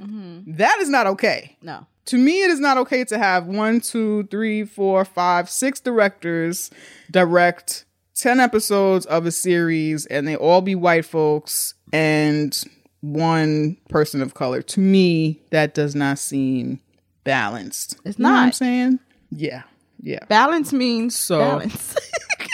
that 0.47 0.77
is 0.79 0.89
not 0.89 1.05
okay. 1.07 1.55
no. 1.61 1.85
To 2.07 2.17
me, 2.19 2.43
it 2.43 2.51
is 2.51 2.59
not 2.59 2.77
okay 2.77 3.03
to 3.05 3.17
have 3.17 3.47
one, 3.47 3.81
two, 3.81 4.23
three, 4.25 4.63
four, 4.63 5.03
five, 5.05 5.49
six 5.49 5.79
directors 5.79 6.69
direct 7.09 7.85
10 8.15 8.39
episodes 8.39 9.07
of 9.07 9.25
a 9.25 9.31
series 9.31 10.05
and 10.05 10.27
they 10.27 10.35
all 10.35 10.61
be 10.61 10.75
white 10.75 11.05
folks 11.05 11.73
and 11.91 12.63
one 13.13 13.77
person 13.89 14.21
of 14.21 14.33
color. 14.33 14.61
To 14.61 14.79
me, 14.79 15.39
that 15.51 15.73
does 15.73 15.95
not 15.95 16.19
seem 16.19 16.79
balanced. 17.23 17.97
It's 18.05 18.17
You 18.17 18.23
know 18.23 18.31
what 18.31 18.37
I'm 18.37 18.51
saying? 18.51 18.99
Yeah. 19.31 19.63
Yeah. 20.01 20.25
Balance 20.27 20.73
means 20.73 21.15
So- 21.17 21.39
balance. 21.39 21.95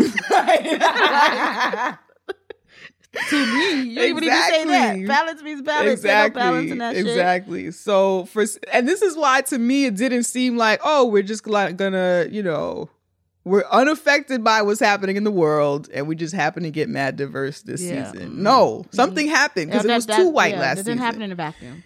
to 3.28 3.54
me, 3.54 3.82
you 3.82 4.02
even 4.02 4.16
need 4.20 4.30
to 4.30 4.42
say 4.42 4.64
that. 4.66 5.06
Balance 5.06 5.42
means 5.42 5.62
balance. 5.62 5.90
Exactly. 5.90 6.40
Balance 6.40 6.78
that 6.78 6.94
shit. 6.96 7.06
exactly. 7.06 7.70
So 7.72 8.24
for 8.26 8.44
and 8.72 8.86
this 8.88 9.02
is 9.02 9.16
why 9.16 9.40
to 9.42 9.58
me 9.58 9.86
it 9.86 9.96
didn't 9.96 10.24
seem 10.24 10.56
like 10.56 10.80
oh 10.84 11.06
we're 11.06 11.22
just 11.22 11.46
like 11.46 11.76
gonna 11.76 12.26
you 12.30 12.42
know 12.42 12.88
we're 13.44 13.64
unaffected 13.70 14.44
by 14.44 14.62
what's 14.62 14.80
happening 14.80 15.16
in 15.16 15.24
the 15.24 15.30
world 15.30 15.88
and 15.92 16.06
we 16.06 16.14
just 16.14 16.34
happen 16.34 16.62
to 16.62 16.70
get 16.70 16.88
mad 16.88 17.16
diverse 17.16 17.62
this 17.62 17.82
Yeah. 17.82 18.10
season. 18.10 18.30
Mm-hmm. 18.30 18.42
No, 18.42 18.68
mm-hmm. 18.68 18.96
something 18.96 19.28
happened 19.28 19.70
because 19.70 19.84
it 19.84 19.92
was 19.92 20.06
that- 20.06 20.16
too 20.16 20.28
white 20.28 20.54
yeah, 20.54 20.60
last 20.60 20.78
season. 20.78 20.92
didn't 20.92 21.04
happen 21.04 21.22
in 21.22 21.32
a 21.32 21.34
vacuum. 21.34 21.84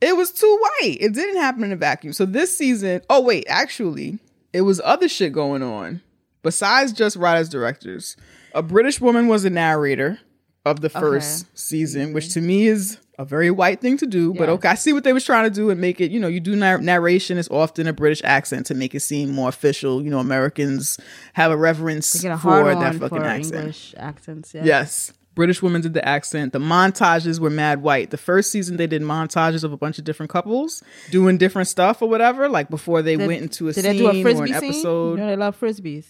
It 0.00 0.16
was 0.16 0.30
too 0.30 0.58
white. 0.60 0.98
It 1.00 1.14
didn't 1.14 1.40
happen 1.40 1.64
in 1.64 1.72
a 1.72 1.76
vacuum. 1.76 2.12
So 2.12 2.26
this 2.26 2.56
season, 2.56 3.00
oh 3.08 3.20
wait, 3.20 3.44
actually, 3.48 4.18
it 4.52 4.62
was 4.62 4.80
other 4.84 5.08
shit 5.08 5.32
going 5.32 5.62
on 5.62 6.02
besides 6.42 6.92
just 6.92 7.16
writers 7.16 7.48
directors. 7.48 8.16
A 8.52 8.62
British 8.62 9.00
woman 9.00 9.26
was 9.26 9.44
a 9.44 9.50
narrator 9.50 10.20
of 10.64 10.80
the 10.80 10.90
first 10.90 11.46
season, 11.58 12.12
which 12.12 12.26
mm-hmm. 12.26 12.40
to 12.40 12.46
me 12.46 12.66
is 12.66 12.98
a 13.18 13.24
very 13.24 13.50
white 13.50 13.80
thing 13.80 13.96
to 13.98 14.06
do. 14.06 14.34
But 14.34 14.48
okay, 14.48 14.68
I 14.68 14.74
see 14.74 14.92
what 14.92 15.04
they 15.04 15.12
was 15.12 15.24
trying 15.24 15.44
to 15.44 15.50
do 15.50 15.70
and 15.70 15.80
make 15.80 16.00
it. 16.00 16.10
You 16.10 16.18
know, 16.20 16.28
you 16.28 16.40
do 16.40 16.56
nar- 16.56 16.78
narration 16.78 17.38
is 17.38 17.48
often 17.48 17.86
a 17.86 17.92
British 17.92 18.20
accent 18.24 18.66
to 18.66 18.74
make 18.74 18.94
it 18.94 19.00
seem 19.00 19.30
more 19.30 19.48
official. 19.48 20.02
You 20.02 20.10
know, 20.10 20.18
Americans 20.18 20.98
have 21.34 21.50
a 21.52 21.56
reverence 21.56 22.24
a 22.24 22.36
for 22.38 22.74
that 22.74 22.94
fucking 22.96 23.18
for 23.18 23.24
accent. 23.24 23.54
English 23.54 23.94
accents. 23.96 24.54
Yeah. 24.54 24.64
Yes. 24.64 25.12
British 25.34 25.62
women 25.62 25.80
did 25.80 25.94
the 25.94 26.08
accent. 26.08 26.52
The 26.52 26.60
montages 26.60 27.40
were 27.40 27.50
mad 27.50 27.82
white. 27.82 28.10
The 28.10 28.16
first 28.16 28.52
season 28.52 28.76
they 28.76 28.86
did 28.86 29.02
montages 29.02 29.64
of 29.64 29.72
a 29.72 29.76
bunch 29.76 29.98
of 29.98 30.04
different 30.04 30.30
couples 30.30 30.80
doing 31.10 31.38
different 31.38 31.66
stuff 31.66 32.00
or 32.02 32.08
whatever, 32.08 32.48
like 32.48 32.70
before 32.70 33.02
they 33.02 33.16
Did- 33.16 33.26
went 33.26 33.42
into 33.42 33.66
a 33.68 33.72
scene 33.72 33.82
they 33.82 33.98
do 33.98 34.06
a 34.06 34.10
or 34.10 34.22
frisbee 34.22 34.52
an 34.52 34.60
scene? 34.60 34.70
episode. 34.70 35.10
You 35.12 35.16
know 35.24 35.26
they 35.26 35.36
love 35.36 35.58
frisbees. 35.58 36.06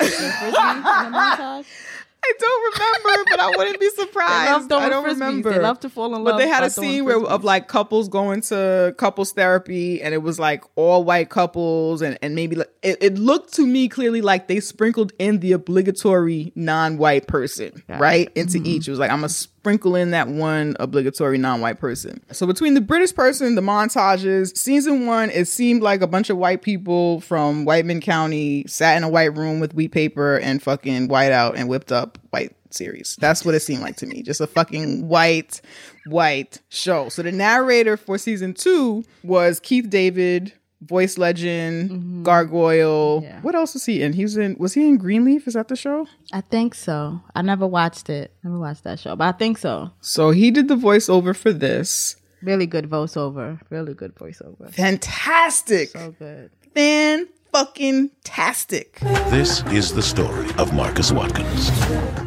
Is 0.00 0.14
frisbee 0.14 0.46
in 0.46 0.52
the 0.82 1.16
montage? 1.16 1.66
I 2.28 2.32
don't 2.38 3.04
remember, 3.04 3.24
but 3.30 3.40
I 3.40 3.50
wouldn't 3.56 3.80
be 3.80 3.88
surprised. 3.96 4.72
I 4.72 4.88
don't 4.88 5.04
frisbees. 5.04 5.12
remember. 5.12 5.50
They 5.52 5.58
love 5.60 5.80
to 5.80 5.88
fall 5.88 6.14
in 6.14 6.24
love. 6.24 6.34
But 6.34 6.38
they 6.38 6.48
had 6.48 6.64
a 6.64 6.70
scene 6.70 7.04
where 7.04 7.18
of 7.24 7.44
like 7.44 7.68
couples 7.68 8.08
going 8.08 8.40
to 8.42 8.94
couples 8.98 9.32
therapy, 9.32 10.02
and 10.02 10.12
it 10.14 10.18
was 10.18 10.38
like 10.38 10.64
all 10.76 11.04
white 11.04 11.30
couples, 11.30 12.02
and 12.02 12.18
and 12.22 12.34
maybe 12.34 12.56
like, 12.56 12.70
it, 12.82 12.98
it 13.02 13.18
looked 13.18 13.54
to 13.54 13.66
me 13.66 13.88
clearly 13.88 14.20
like 14.20 14.48
they 14.48 14.60
sprinkled 14.60 15.12
in 15.18 15.40
the 15.40 15.52
obligatory 15.52 16.52
non-white 16.54 17.26
person 17.26 17.82
right 17.88 18.30
into 18.34 18.58
Mm-hmm. 18.58 18.66
each. 18.66 18.88
It 18.88 18.90
was 18.90 19.00
like 19.00 19.10
I'm 19.10 19.18
gonna 19.18 19.28
sprinkle 19.66 19.96
in 19.96 20.12
that 20.12 20.28
one 20.28 20.76
obligatory 20.78 21.38
non-white 21.38 21.80
person. 21.80 22.22
So 22.30 22.46
between 22.46 22.74
the 22.74 22.80
British 22.80 23.12
person, 23.12 23.56
the 23.56 23.60
montages, 23.60 24.56
season 24.56 25.06
one, 25.06 25.28
it 25.30 25.48
seemed 25.48 25.82
like 25.82 26.02
a 26.02 26.06
bunch 26.06 26.30
of 26.30 26.38
white 26.38 26.62
people 26.62 27.20
from 27.22 27.64
Whiteman 27.64 28.00
County 28.00 28.64
sat 28.68 28.96
in 28.96 29.02
a 29.02 29.08
white 29.08 29.36
room 29.36 29.58
with 29.58 29.74
wheat 29.74 29.90
paper 29.90 30.38
and 30.38 30.62
fucking 30.62 31.08
white 31.08 31.32
out 31.32 31.56
and 31.56 31.68
whipped 31.68 31.90
up 31.90 32.16
white 32.30 32.54
series. 32.70 33.16
That's 33.18 33.44
what 33.44 33.56
it 33.56 33.60
seemed 33.60 33.82
like 33.82 33.96
to 33.96 34.06
me. 34.06 34.22
Just 34.22 34.40
a 34.40 34.46
fucking 34.46 35.08
white, 35.08 35.60
white 36.06 36.60
show. 36.68 37.08
So 37.08 37.22
the 37.22 37.32
narrator 37.32 37.96
for 37.96 38.18
season 38.18 38.54
two 38.54 39.02
was 39.24 39.58
Keith 39.58 39.90
David, 39.90 40.52
voice 40.80 41.18
legend, 41.18 41.90
mm-hmm. 41.90 42.22
gargoyle. 42.22 43.20
Yeah. 43.22 43.40
What 43.40 43.54
else 43.54 43.74
was 43.74 43.86
he 43.86 44.02
in? 44.02 44.12
He 44.12 44.22
was 44.22 44.36
in. 44.36 44.56
Was 44.58 44.74
he 44.74 44.86
in 44.86 44.98
Greenleaf? 44.98 45.46
Is 45.46 45.54
that 45.54 45.68
the 45.68 45.76
show? 45.76 46.06
I 46.32 46.40
think 46.40 46.74
so. 46.74 47.20
I 47.34 47.42
never 47.42 47.66
watched 47.66 48.10
it. 48.10 48.32
Never 48.44 48.58
watched 48.58 48.84
that 48.84 48.98
show, 49.00 49.16
but 49.16 49.34
I 49.34 49.38
think 49.38 49.58
so. 49.58 49.90
So 50.00 50.30
he 50.30 50.50
did 50.50 50.68
the 50.68 50.76
voiceover 50.76 51.34
for 51.34 51.52
this. 51.52 52.16
Really 52.42 52.66
good 52.66 52.88
voiceover. 52.88 53.60
Really 53.70 53.94
good 53.94 54.14
voiceover. 54.14 54.72
Fantastic. 54.72 55.88
So 55.90 56.14
good. 56.18 56.50
Fan 56.74 57.28
fucking 57.52 58.10
tastic. 58.22 58.98
This 59.30 59.64
is 59.68 59.94
the 59.94 60.02
story 60.02 60.46
of 60.58 60.74
Marcus 60.74 61.10
Watkins. 61.10 61.70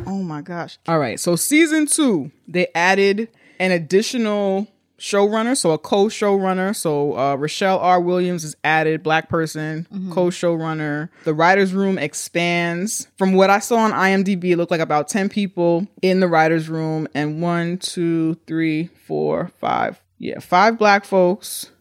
Oh 0.07 0.23
my 0.23 0.41
gosh. 0.41 0.79
All 0.87 0.97
right. 0.97 1.19
So 1.19 1.35
season 1.35 1.85
two, 1.85 2.31
they 2.47 2.67
added 2.73 3.29
an 3.59 3.71
additional 3.71 4.67
showrunner, 4.99 5.57
so 5.57 5.71
a 5.71 5.77
co-showrunner. 5.77 6.75
So 6.75 7.17
uh, 7.17 7.35
Rochelle 7.35 7.79
R. 7.79 7.99
Williams 7.99 8.43
is 8.43 8.55
added, 8.63 9.01
black 9.03 9.29
person, 9.29 9.87
co-showrunner. 10.11 11.09
The 11.23 11.33
writers' 11.33 11.73
room 11.73 11.97
expands. 11.97 13.07
From 13.17 13.33
what 13.33 13.49
I 13.49 13.59
saw 13.59 13.77
on 13.77 13.91
IMDb, 13.91 14.51
it 14.51 14.57
looked 14.57 14.71
like 14.71 14.81
about 14.81 15.07
10 15.07 15.29
people 15.29 15.87
in 16.01 16.19
the 16.19 16.27
writers' 16.27 16.69
room 16.69 17.07
and 17.13 17.41
one, 17.41 17.77
two, 17.77 18.35
three, 18.45 18.87
four, 19.07 19.51
five. 19.59 20.01
Yeah, 20.17 20.39
five 20.39 20.77
black 20.77 21.05
folks. 21.05 21.71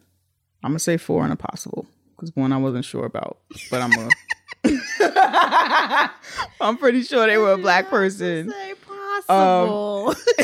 I'm 0.63 0.71
gonna 0.71 0.79
say 0.79 0.97
four 0.97 1.23
and 1.23 1.31
a 1.31 1.35
possible 1.35 1.85
because 2.15 2.35
one 2.35 2.51
I 2.51 2.57
wasn't 2.57 2.85
sure 2.85 3.05
about, 3.05 3.37
but 3.69 3.81
I'm. 3.81 3.91
I'm 6.61 6.77
pretty 6.77 7.03
sure 7.03 7.25
they 7.27 7.37
were 7.37 7.53
a 7.53 7.57
black 7.57 7.89
person. 7.89 8.53
Um, 9.29 9.67
possible. 9.67 10.15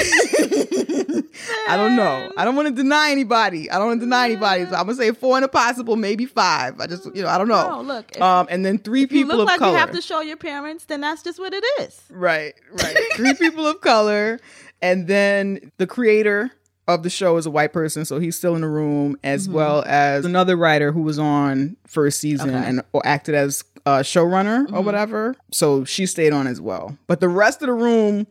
I 1.68 1.78
don't 1.78 1.96
know. 1.96 2.32
I 2.38 2.46
don't 2.46 2.56
want 2.56 2.68
to 2.68 2.74
deny 2.74 3.12
anybody. 3.12 3.70
I 3.70 3.78
don't 3.78 3.88
want 3.88 4.00
to 4.00 4.06
deny 4.06 4.26
anybody. 4.26 4.66
So 4.66 4.76
I'm 4.76 4.86
gonna 4.86 4.96
say 4.96 5.12
four 5.12 5.36
and 5.36 5.46
a 5.46 5.48
possible, 5.48 5.96
maybe 5.96 6.26
five. 6.26 6.80
I 6.80 6.88
just, 6.88 7.06
you 7.16 7.24
know, 7.24 7.28
I 7.28 7.38
don't 7.38 7.48
know. 7.48 7.82
No, 7.82 7.82
look, 7.82 8.20
um, 8.22 8.48
and 8.50 8.66
then 8.66 8.78
three 8.78 9.04
if 9.04 9.12
you 9.12 9.24
people 9.24 9.38
look 9.38 9.44
of 9.44 9.48
like 9.48 9.60
color. 9.60 9.72
you 9.72 9.78
have 9.78 9.92
to 9.92 10.02
show 10.02 10.22
your 10.22 10.38
parents, 10.38 10.86
then 10.86 11.02
that's 11.02 11.24
just 11.24 11.40
what 11.40 11.54
it 11.54 11.64
is. 11.82 12.02
Right, 12.10 12.54
right. 12.72 12.98
Three 13.16 13.34
people 13.34 13.68
of 13.68 13.82
color, 13.82 14.40
and 14.82 15.08
then 15.08 15.72
the 15.78 15.88
creator 15.88 16.52
of 16.88 17.04
the 17.04 17.10
show 17.10 17.38
is 17.38 17.46
a 17.46 17.52
white 17.52 17.74
person, 17.74 18.06
so 18.06 18.20
he's 18.20 18.36
still 18.36 18.56
in 18.56 18.62
the 18.62 18.68
room, 18.68 19.18
as 19.24 19.48
mm-hmm. 19.48 19.56
well 19.56 19.84
as 19.88 20.26
another 20.26 20.56
writer 20.56 20.92
who 20.92 21.02
was 21.02 21.18
on 21.18 21.76
first 21.88 22.20
season 22.20 22.52
Okay. 22.52 22.70
and 22.70 22.82
or 22.94 23.02
acted 23.06 23.34
as 23.36 23.64
a 23.86 24.00
showrunner 24.00 24.64
or 24.64 24.68
mm-hmm. 24.68 24.86
whatever. 24.86 25.36
So 25.52 25.84
she 25.84 26.06
stayed 26.06 26.34
on 26.34 26.48
as 26.48 26.62
well. 26.62 26.98
But 27.08 27.20
the 27.20 27.30
rest 27.30 27.62
of 27.62 27.68
the 27.68 27.74
room, 27.74 28.28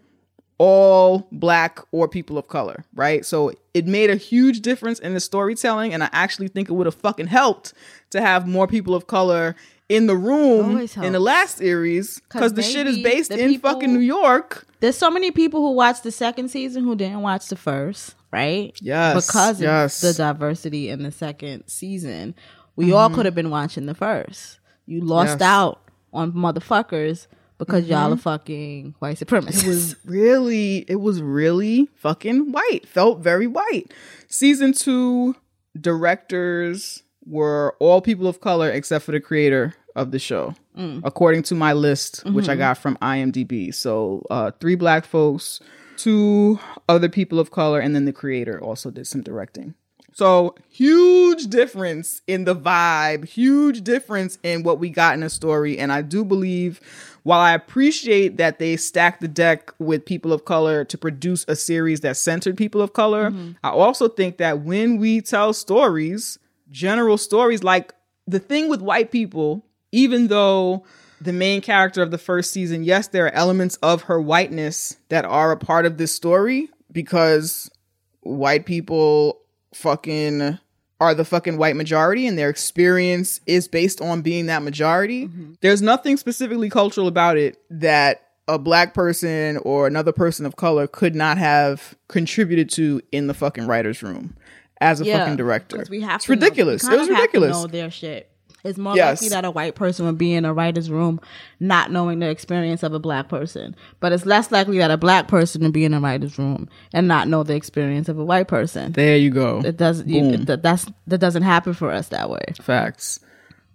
all 0.59 1.27
black 1.33 1.81
or 1.93 2.09
people 2.09 2.39
of 2.39 2.49
color, 2.49 2.85
right? 2.95 3.25
So 3.27 3.53
it 3.75 3.87
made 3.87 4.11
a 4.11 4.17
huge 4.17 4.61
difference 4.61 4.99
in 5.01 5.15
the 5.15 5.21
storytelling, 5.21 5.93
and 5.93 6.03
I 6.03 6.09
actually 6.13 6.49
think 6.49 6.69
it 6.69 6.73
would 6.73 6.87
have 6.87 6.95
fucking 6.95 7.27
helped 7.27 7.73
to 8.11 8.21
have 8.21 8.47
more 8.47 8.67
people 8.67 8.95
of 8.95 9.07
color 9.07 9.57
in 9.89 10.07
the 10.07 10.17
room 10.17 10.79
in 11.03 11.13
the 11.13 11.21
last 11.21 11.59
series 11.59 12.21
because 12.21 12.55
the 12.55 12.63
shit 12.63 12.87
is 12.87 12.99
based 13.01 13.31
in 13.31 13.51
people- 13.51 13.71
fucking 13.71 13.93
New 13.93 13.99
York. 14.01 14.67
There's 14.81 14.97
so 14.97 15.11
many 15.11 15.31
people 15.31 15.61
who 15.61 15.73
watched 15.73 16.03
the 16.05 16.13
second 16.13 16.49
season 16.51 16.85
who 16.85 16.95
didn't 16.95 17.21
watch 17.23 17.49
the 17.49 17.57
first, 17.57 18.15
right? 18.31 18.73
Yes, 18.81 19.27
Because 19.27 19.61
yes. 19.61 20.03
of 20.03 20.09
the 20.17 20.23
diversity 20.23 20.89
in 20.91 21.03
the 21.03 21.11
second 21.13 21.65
season, 21.67 22.35
we 22.77 22.93
all 22.93 23.11
could 23.11 23.25
have 23.25 23.35
been 23.35 23.51
watching 23.51 23.87
the 23.87 23.95
first. 23.95 24.59
You 24.87 25.01
lost 25.01 25.33
Mm-hmm. 25.33 25.41
Yes. 25.41 25.49
out 25.49 25.81
on 26.13 26.33
motherfuckers 26.33 27.27
because 27.59 27.87
y'all 27.87 27.99
are 27.99 28.11
mm-hmm. 28.11 28.21
fucking 28.21 28.95
white 28.99 29.19
supremacists. 29.19 29.65
It 29.65 29.69
was 29.69 29.97
really, 30.05 30.79
it 30.89 31.01
was 31.01 31.23
really 31.23 31.89
fucking 31.97 32.53
white. 32.53 32.87
Felt 32.87 33.21
very 33.21 33.47
white. 33.47 33.93
Season 34.29 34.73
two 34.73 35.37
directors 35.81 37.03
were 37.27 37.77
all 37.81 38.01
people 38.01 38.27
of 38.27 38.41
color 38.41 38.71
except 38.71 39.05
for 39.05 39.13
the 39.13 39.21
creator 39.21 39.75
of 39.97 40.11
the 40.11 40.19
show, 40.19 40.55
mm. 40.77 41.01
according 41.05 41.43
to 41.45 41.55
my 41.55 41.73
list, 41.73 42.25
which 42.27 42.49
I 42.49 42.53
mm-hmm. 42.53 42.61
got 42.61 42.79
from 42.79 42.97
IMDb. 42.97 43.73
So 43.73 44.27
uh, 44.29 44.51
three 44.61 44.75
black 44.75 45.05
folks, 45.05 45.61
two 45.97 46.59
other 46.89 47.09
people 47.09 47.39
of 47.39 47.51
color, 47.51 47.79
and 47.79 47.95
then 47.95 48.05
the 48.05 48.13
creator 48.13 48.61
also 48.61 48.91
did 48.91 49.07
some 49.07 49.23
directing. 49.23 49.75
So 50.13 50.55
huge 50.69 51.49
difference 51.49 52.23
in 52.29 52.45
the 52.45 52.55
vibe, 52.55 53.27
huge 53.27 53.83
difference 53.83 54.39
in 54.45 54.63
what 54.63 54.79
we 54.79 54.89
got 54.89 55.15
in 55.15 55.21
the 55.21 55.31
story. 55.31 55.77
And 55.77 55.93
I 55.93 56.03
do 56.03 56.25
believe, 56.25 56.81
while 57.25 57.41
I 57.41 57.55
appreciate 57.55 58.37
that 58.37 58.59
they 58.59 58.77
stacked 58.77 59.21
the 59.23 59.29
deck 59.29 59.73
with 59.79 60.05
people 60.05 60.33
of 60.33 60.45
color 60.45 60.85
to 60.85 60.99
produce 60.99 61.45
a 61.49 61.57
series 61.57 62.01
that 62.01 62.19
centered 62.19 62.57
people 62.57 62.81
of 62.81 62.93
color, 62.93 63.31
mm-hmm. 63.31 63.53
I 63.65 63.71
also 63.71 64.09
think 64.09 64.37
that 64.37 64.61
when 64.61 64.99
we 64.99 65.23
tell 65.23 65.55
stories, 65.55 66.39
general 66.71 67.17
stories, 67.17 67.65
like 67.65 67.95
the 68.27 68.39
thing 68.39 68.69
with 68.69 68.83
white 68.83 69.11
people, 69.11 69.65
even 69.91 70.29
though 70.29 70.85
the 71.19 71.33
main 71.33 71.63
character 71.63 72.03
of 72.03 72.11
the 72.11 72.19
first 72.19 72.53
season, 72.53 72.85
yes, 72.85 73.09
there 73.09 73.25
are 73.25 73.35
elements 73.35 73.77
of 73.77 74.03
her 74.03 74.21
whiteness 74.21 74.99
that 75.09 75.25
are 75.25 75.51
a 75.51 75.57
part 75.57 75.87
of 75.87 75.97
this 75.97 76.13
story 76.13 76.69
because 76.93 77.71
white 78.21 78.67
people 78.67 79.41
fucking 79.73 80.59
are 81.01 81.15
the 81.15 81.25
fucking 81.25 81.59
white 81.59 81.77
majority 81.77 82.27
and 82.27 82.39
their 82.39 82.49
experience 82.49 83.41
is 83.47 83.67
based 83.69 84.01
on 84.01 84.23
being 84.23 84.47
that 84.47 84.63
majority. 84.63 85.27
Mm-hmm. 85.29 85.55
There's 85.61 85.83
nothing 85.83 86.17
specifically 86.17 86.71
cultural 86.71 87.09
about 87.09 87.37
it 87.37 87.59
that 87.71 88.29
a 88.47 88.59
black 88.59 88.95
person 88.95 89.57
or 89.59 89.87
another 89.87 90.13
person 90.13 90.47
of 90.47 90.57
color 90.57 90.87
could 90.87 91.15
not 91.15 91.39
have 91.39 91.95
contributed 92.09 92.71
to 92.71 93.01
in 93.11 93.27
the 93.27 93.35
fucking 93.35 93.67
writer's 93.67 94.03
room 94.03 94.37
as 94.81 95.01
a 95.01 95.05
fucking 95.05 95.37
director. 95.37 95.85
We 95.89 96.03
have 96.03 96.17
it's 96.17 96.29
know- 96.29 96.35
ridiculous. 96.35 96.83
we 96.85 96.95
it 96.95 96.99
was 96.99 97.09
of 97.09 97.15
have 97.15 97.17
to 97.17 97.23
ridiculous. 97.23 97.53
know 97.57 97.67
their 97.67 97.91
shit. 97.91 98.31
It's 98.65 98.79
more 98.79 98.97
Yes. 98.97 99.21
likely 99.21 99.29
that 99.35 99.45
a 99.45 99.51
white 99.51 99.75
person 99.75 100.07
would 100.07 100.17
be 100.19 100.33
in 100.33 100.45
a 100.45 100.55
writer's 100.55 100.91
room 100.91 101.21
not 101.61 101.93
knowing 101.93 102.19
the 102.19 102.29
experience 102.31 102.83
of 102.83 102.95
a 102.95 102.99
black 102.99 103.29
person. 103.29 103.77
But 104.01 104.13
it's 104.13 104.25
less 104.27 104.51
likely 104.51 104.79
that 104.79 104.91
a 104.91 104.97
black 104.97 105.29
person 105.29 105.63
would 105.63 105.73
be 105.73 105.85
in 105.85 105.93
a 105.95 106.01
writer's 106.01 106.39
room 106.39 106.69
and 106.93 107.07
not 107.07 107.29
know 107.29 107.43
the 107.43 107.55
experience 107.55 108.09
of 108.09 108.19
a 108.19 108.25
white 108.25 108.49
person. 108.49 108.93
There 108.93 109.17
you 109.17 109.31
go. 109.31 109.61
It 109.65 109.77
doesn't 109.77 110.09
you, 110.09 110.39
that, 110.47 110.63
that's 110.63 110.87
that 111.07 111.19
doesn't 111.19 111.43
happen 111.43 111.75
for 111.75 111.91
us 111.93 112.09
that 112.09 112.31
way. 112.31 112.45
Facts. 112.61 113.21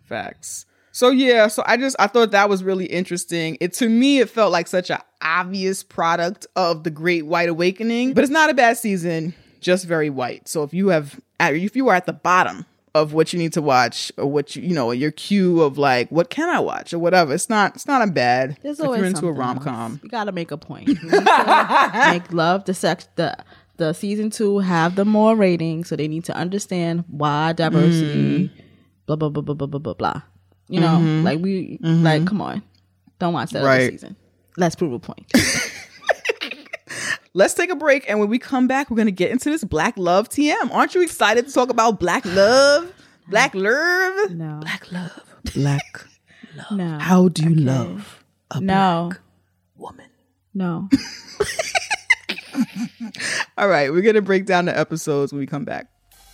Facts. 0.05 0.65
So 0.91 1.09
yeah, 1.11 1.47
so 1.47 1.63
I 1.65 1.77
just 1.77 1.95
I 1.99 2.07
thought 2.07 2.31
that 2.31 2.49
was 2.49 2.63
really 2.63 2.85
interesting. 2.85 3.57
It 3.61 3.73
to 3.73 3.87
me 3.87 4.19
it 4.19 4.29
felt 4.29 4.51
like 4.51 4.67
such 4.67 4.89
a 4.89 5.01
obvious 5.21 5.83
product 5.83 6.47
of 6.55 6.83
the 6.83 6.89
Great 6.89 7.25
White 7.25 7.47
Awakening, 7.49 8.13
but 8.13 8.23
it's 8.23 8.31
not 8.33 8.49
a 8.49 8.53
bad 8.53 8.77
season, 8.77 9.33
just 9.61 9.85
very 9.85 10.09
white. 10.09 10.47
So 10.47 10.63
if 10.63 10.73
you 10.73 10.89
have 10.89 11.19
if 11.39 11.75
you 11.75 11.87
are 11.89 11.95
at 11.95 12.05
the 12.07 12.13
bottom 12.13 12.65
of 12.95 13.13
what 13.13 13.33
you 13.33 13.39
need 13.39 13.53
to 13.53 13.61
watch 13.61 14.11
or 14.17 14.25
what 14.25 14.55
you 14.55 14.63
you 14.63 14.73
know 14.73 14.91
your 14.91 15.11
cue 15.11 15.61
of 15.61 15.77
like 15.77 16.09
what 16.09 16.29
can 16.29 16.49
I 16.49 16.59
watch 16.59 16.93
or 16.93 16.99
whatever. 16.99 17.33
It's 17.33 17.49
not 17.49 17.75
it's 17.75 17.87
not 17.87 18.07
a 18.07 18.11
bad. 18.11 18.57
There's 18.61 18.79
if 18.79 18.85
always 18.85 18.99
you're 18.99 19.07
into 19.07 19.27
a 19.27 19.31
rom 19.31 19.59
com. 19.59 19.99
You 20.03 20.09
got 20.09 20.25
to 20.25 20.31
make 20.31 20.51
a 20.51 20.57
point. 20.57 20.87
make 22.07 22.33
love 22.33 22.65
the 22.65 22.73
sex 22.73 23.07
the 23.15 23.37
the 23.77 23.93
season 23.93 24.29
two 24.29 24.59
have 24.59 24.95
the 24.95 25.05
more 25.05 25.35
ratings, 25.35 25.87
so 25.87 25.95
they 25.95 26.07
need 26.07 26.25
to 26.25 26.35
understand 26.35 27.05
why 27.07 27.53
diversity. 27.53 28.49
Mm. 28.49 28.51
Blah 29.05 29.15
blah 29.15 29.29
blah 29.29 29.41
blah 29.41 29.55
blah 29.55 29.67
blah 29.67 29.79
blah 29.79 29.93
blah. 29.93 30.21
You 30.67 30.81
know, 30.81 30.97
mm-hmm. 30.97 31.23
like 31.23 31.39
we 31.39 31.79
mm-hmm. 31.81 32.03
like 32.03 32.27
come 32.27 32.41
on, 32.41 32.61
don't 33.17 33.33
watch 33.33 33.51
that 33.51 33.63
right. 33.63 33.89
season. 33.89 34.15
Let's 34.57 34.75
prove 34.75 34.93
a 34.93 34.99
point. 34.99 35.31
Let's 37.33 37.53
take 37.53 37.69
a 37.69 37.75
break, 37.75 38.09
and 38.09 38.19
when 38.19 38.27
we 38.29 38.39
come 38.39 38.67
back, 38.67 38.89
we're 38.89 38.97
gonna 38.97 39.11
get 39.11 39.31
into 39.31 39.49
this 39.49 39.63
Black 39.63 39.97
Love 39.97 40.29
TM. 40.29 40.71
Aren't 40.71 40.95
you 40.95 41.03
excited 41.03 41.47
to 41.47 41.53
talk 41.53 41.69
about 41.69 41.99
Black 41.99 42.25
Love? 42.25 42.91
Black 43.29 43.53
Love? 43.53 44.31
No. 44.31 44.57
Black 44.61 44.91
Love. 44.91 45.23
Black 45.53 46.07
Love. 46.55 46.71
no. 46.71 46.97
How 46.97 47.27
do 47.29 47.43
you 47.43 47.55
love 47.55 48.23
a 48.51 48.59
no. 48.59 49.09
black 49.11 49.21
woman? 49.77 50.09
No. 50.53 50.89
All 53.57 53.67
right, 53.67 53.91
we're 53.91 54.01
gonna 54.01 54.21
break 54.21 54.45
down 54.45 54.65
the 54.65 54.77
episodes 54.77 55.31
when 55.31 55.39
we 55.39 55.45
come 55.45 55.65
back. 55.65 55.87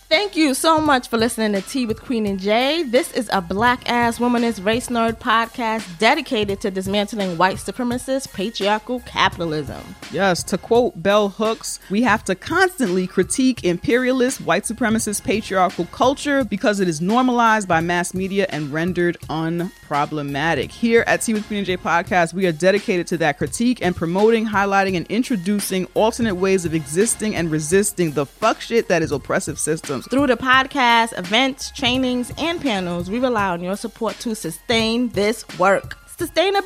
Thank 0.08 0.36
you 0.36 0.54
so 0.54 0.80
much 0.80 1.08
for 1.08 1.16
listening 1.16 1.60
to 1.60 1.68
Tea 1.68 1.84
with 1.84 2.00
Queen 2.00 2.26
and 2.26 2.38
J. 2.38 2.84
This 2.84 3.12
is 3.14 3.28
a 3.32 3.40
black 3.40 3.90
ass 3.90 4.20
womanist 4.20 4.64
race 4.64 4.86
nerd 4.86 5.18
podcast 5.18 5.98
dedicated 5.98 6.60
to 6.60 6.70
dismantling 6.70 7.36
white 7.36 7.56
supremacist 7.56 8.32
patriarchal 8.32 9.00
capitalism. 9.00 9.96
Yes, 10.12 10.44
to 10.44 10.58
quote 10.58 11.02
Bell 11.02 11.30
Hooks, 11.30 11.80
we 11.90 12.02
have 12.02 12.22
to 12.26 12.36
constantly 12.36 13.08
critique 13.08 13.64
imperialist, 13.64 14.40
white 14.42 14.62
supremacist 14.62 15.24
patriarchal 15.24 15.86
culture 15.86 16.44
because 16.44 16.78
it 16.78 16.86
is 16.86 17.00
normalized 17.00 17.66
by 17.66 17.80
mass 17.80 18.14
media 18.14 18.46
and 18.50 18.72
rendered 18.72 19.16
unproblematic. 19.86 20.70
Here 20.70 21.04
at 21.06 21.22
Tea 21.22 21.34
with 21.34 21.46
Queen 21.46 21.58
and 21.58 21.66
J 21.66 21.76
podcast, 21.76 22.34
we 22.34 22.46
are 22.46 22.52
dedicated 22.52 23.06
to 23.08 23.18
that 23.18 23.38
critique 23.38 23.78
and 23.82 23.94
promoting, 23.94 24.46
highlighting, 24.46 24.96
and 24.96 25.06
introducing 25.08 25.86
alternate 25.94 26.34
ways 26.34 26.64
of 26.64 26.74
existing 26.74 27.34
and 27.34 27.50
resisting 27.50 28.12
the 28.12 28.26
fuck 28.26 28.60
shit 28.60 28.88
that 28.88 29.02
is 29.02 29.12
oppressive 29.12 29.58
systems. 29.58 30.06
Through 30.08 30.28
the 30.28 30.36
podcast, 30.36 31.18
events, 31.18 31.70
trainings, 31.70 32.32
and 32.38 32.60
panels, 32.60 33.10
we 33.10 33.18
rely 33.18 33.48
on 33.48 33.62
your 33.62 33.76
support 33.76 34.18
to 34.20 34.34
sustain 34.34 35.08
this 35.10 35.44
work. 35.58 35.96
Sustainability. 36.16 36.62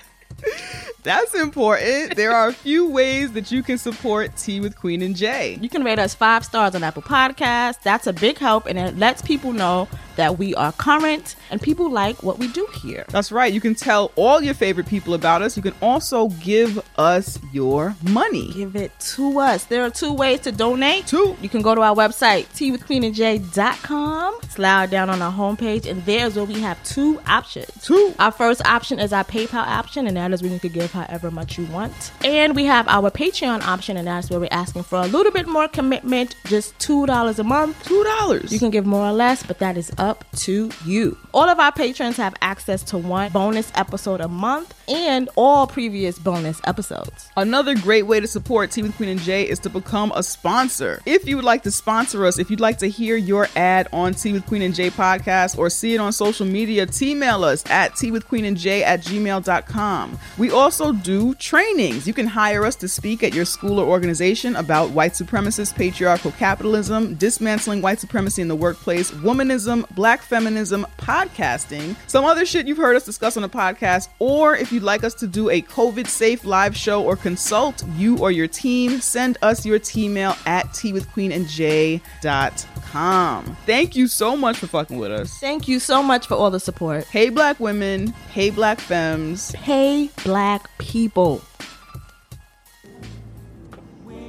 That's 1.02 1.34
important. 1.34 2.16
There 2.16 2.32
are 2.32 2.48
a 2.48 2.52
few 2.52 2.90
ways 2.90 3.32
that 3.32 3.50
you 3.50 3.62
can 3.62 3.78
support 3.78 4.36
Tea 4.36 4.60
with 4.60 4.76
Queen 4.76 5.02
and 5.02 5.16
J. 5.16 5.58
You 5.60 5.68
can 5.68 5.82
rate 5.82 5.98
us 5.98 6.14
five 6.14 6.44
stars 6.44 6.74
on 6.74 6.82
Apple 6.82 7.02
Podcasts. 7.02 7.82
That's 7.82 8.06
a 8.06 8.12
big 8.12 8.38
help, 8.38 8.66
and 8.66 8.78
it 8.78 8.98
lets 8.98 9.22
people 9.22 9.52
know 9.52 9.88
that 10.20 10.38
we 10.38 10.54
are 10.54 10.70
current 10.72 11.34
and 11.50 11.62
people 11.62 11.90
like 11.90 12.22
what 12.22 12.38
we 12.38 12.46
do 12.48 12.66
here. 12.82 13.06
That's 13.08 13.32
right. 13.32 13.50
You 13.50 13.60
can 13.60 13.74
tell 13.74 14.12
all 14.16 14.42
your 14.42 14.52
favorite 14.52 14.86
people 14.86 15.14
about 15.14 15.40
us. 15.40 15.56
You 15.56 15.62
can 15.62 15.72
also 15.80 16.28
give 16.40 16.78
us 16.98 17.38
your 17.54 17.96
money. 18.02 18.52
Give 18.52 18.76
it 18.76 18.92
to 19.14 19.38
us. 19.38 19.64
There 19.64 19.82
are 19.82 19.88
two 19.88 20.12
ways 20.12 20.40
to 20.40 20.52
donate. 20.52 21.06
Two. 21.06 21.38
You 21.40 21.48
can 21.48 21.62
go 21.62 21.74
to 21.74 21.80
our 21.80 21.96
website, 21.96 22.48
teawithqueenandj.com, 22.48 24.40
slide 24.50 24.90
down 24.90 25.08
on 25.08 25.22
our 25.22 25.32
homepage, 25.32 25.86
and 25.86 26.04
there's 26.04 26.36
where 26.36 26.44
we 26.44 26.60
have 26.60 26.82
two 26.84 27.18
options. 27.26 27.70
Two. 27.82 28.12
Our 28.18 28.30
first 28.30 28.60
option 28.66 28.98
is 28.98 29.14
our 29.14 29.24
PayPal 29.24 29.66
option, 29.66 30.06
and 30.06 30.18
that 30.18 30.32
is 30.32 30.42
where 30.42 30.52
you 30.52 30.60
can 30.60 30.72
give 30.72 30.92
however 30.92 31.30
much 31.30 31.56
you 31.56 31.64
want. 31.66 32.12
And 32.26 32.54
we 32.54 32.66
have 32.66 32.86
our 32.88 33.10
Patreon 33.10 33.62
option, 33.62 33.96
and 33.96 34.06
that's 34.06 34.28
where 34.28 34.38
we're 34.38 34.48
asking 34.50 34.82
for 34.82 35.00
a 35.00 35.06
little 35.06 35.32
bit 35.32 35.48
more 35.48 35.66
commitment, 35.66 36.36
just 36.44 36.78
$2 36.78 37.38
a 37.38 37.44
month. 37.44 37.88
$2. 37.88 38.52
You 38.52 38.58
can 38.58 38.68
give 38.68 38.84
more 38.84 39.06
or 39.06 39.12
less, 39.12 39.42
but 39.42 39.58
that 39.60 39.78
is 39.78 39.90
up 39.96 40.09
to 40.36 40.70
you. 40.84 41.16
All 41.32 41.48
of 41.48 41.58
our 41.58 41.72
patrons 41.72 42.16
have 42.16 42.34
access 42.40 42.82
to 42.84 42.98
one 42.98 43.30
bonus 43.32 43.70
episode 43.74 44.20
a 44.20 44.28
month 44.28 44.74
and 44.88 45.28
all 45.36 45.66
previous 45.66 46.18
bonus 46.18 46.60
episodes. 46.64 47.28
Another 47.36 47.74
great 47.74 48.06
way 48.06 48.20
to 48.20 48.26
support 48.26 48.70
Tea 48.70 48.82
with 48.82 48.96
Queen 48.96 49.10
and 49.10 49.20
J 49.20 49.48
is 49.48 49.58
to 49.60 49.70
become 49.70 50.12
a 50.14 50.22
sponsor. 50.22 51.00
If 51.06 51.26
you 51.26 51.36
would 51.36 51.44
like 51.44 51.62
to 51.64 51.70
sponsor 51.70 52.24
us, 52.26 52.38
if 52.38 52.50
you'd 52.50 52.60
like 52.60 52.78
to 52.78 52.88
hear 52.88 53.16
your 53.16 53.48
ad 53.56 53.88
on 53.92 54.14
Tea 54.14 54.32
with 54.32 54.46
Queen 54.46 54.62
and 54.62 54.74
J 54.74 54.90
podcast 54.90 55.58
or 55.58 55.70
see 55.70 55.94
it 55.94 55.98
on 55.98 56.12
social 56.12 56.46
media, 56.46 56.86
email 57.10 57.44
us 57.44 57.64
at 57.70 57.92
teawithqueenandj 57.92 58.82
at 58.82 59.02
gmail.com. 59.02 60.18
We 60.38 60.50
also 60.50 60.92
do 60.92 61.34
trainings. 61.34 62.06
You 62.06 62.14
can 62.14 62.26
hire 62.26 62.64
us 62.64 62.76
to 62.76 62.88
speak 62.88 63.22
at 63.22 63.34
your 63.34 63.44
school 63.44 63.78
or 63.78 63.86
organization 63.86 64.56
about 64.56 64.90
white 64.90 65.12
supremacist 65.12 65.74
patriarchal 65.76 66.32
capitalism, 66.32 67.14
dismantling 67.16 67.82
white 67.82 68.00
supremacy 68.00 68.42
in 68.42 68.48
the 68.48 68.56
workplace, 68.56 69.10
womanism, 69.10 69.84
black 70.00 70.22
feminism, 70.22 70.86
podcasting, 70.96 71.94
some 72.06 72.24
other 72.24 72.46
shit 72.46 72.66
you've 72.66 72.78
heard 72.78 72.96
us 72.96 73.04
discuss 73.04 73.36
on 73.36 73.42
the 73.42 73.48
podcast, 73.50 74.08
or 74.18 74.56
if 74.56 74.72
you'd 74.72 74.82
like 74.82 75.04
us 75.04 75.12
to 75.12 75.26
do 75.26 75.50
a 75.50 75.60
COVID 75.60 76.06
safe 76.06 76.46
live 76.46 76.74
show 76.74 77.04
or 77.04 77.16
consult 77.16 77.84
you 77.98 78.16
or 78.16 78.30
your 78.30 78.46
team, 78.46 78.98
send 79.02 79.36
us 79.42 79.66
your 79.66 79.78
email 79.94 80.34
at 80.46 80.64
teawithqueenandj.com. 80.68 83.56
Thank 83.66 83.94
you 83.94 84.06
so 84.06 84.34
much 84.34 84.56
for 84.56 84.68
fucking 84.68 84.96
with 84.96 85.12
us. 85.12 85.38
Thank 85.38 85.68
you 85.68 85.78
so 85.78 86.02
much 86.02 86.26
for 86.26 86.34
all 86.34 86.50
the 86.50 86.60
support. 86.60 87.04
Hey, 87.04 87.28
black 87.28 87.60
women. 87.60 88.06
Hey, 88.32 88.48
black 88.48 88.80
femmes. 88.80 89.52
Hey, 89.52 90.08
black 90.24 90.78
people. 90.78 91.42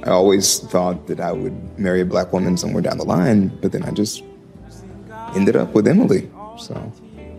I 0.04 0.10
always 0.10 0.58
thought 0.58 1.06
that 1.06 1.18
I 1.18 1.32
would 1.32 1.78
marry 1.78 2.02
a 2.02 2.04
black 2.04 2.34
woman 2.34 2.58
somewhere 2.58 2.82
down 2.82 2.98
the 2.98 3.04
line, 3.04 3.48
but 3.62 3.72
then 3.72 3.84
I 3.84 3.92
just 3.92 4.22
ended 5.34 5.56
up 5.56 5.74
with 5.74 5.86
Emily. 5.86 6.30
So 6.58 6.92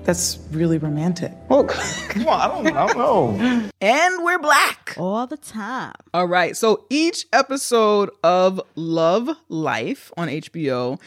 That's 0.03 0.39
really 0.51 0.77
romantic. 0.77 1.31
Well, 1.49 1.63
come 2.09 2.27
on, 2.27 2.41
I 2.41 2.47
don't, 2.47 2.67
I 2.77 2.87
don't 2.87 2.97
know. 2.97 3.69
And 3.81 4.23
we're 4.23 4.39
black. 4.39 4.95
All 4.97 5.27
the 5.27 5.37
time. 5.37 5.93
All 6.13 6.27
right. 6.27 6.55
So 6.55 6.85
each 6.89 7.25
episode 7.33 8.09
of 8.23 8.61
Love 8.75 9.29
Life 9.49 10.11
on 10.15 10.29
HBO 10.29 10.99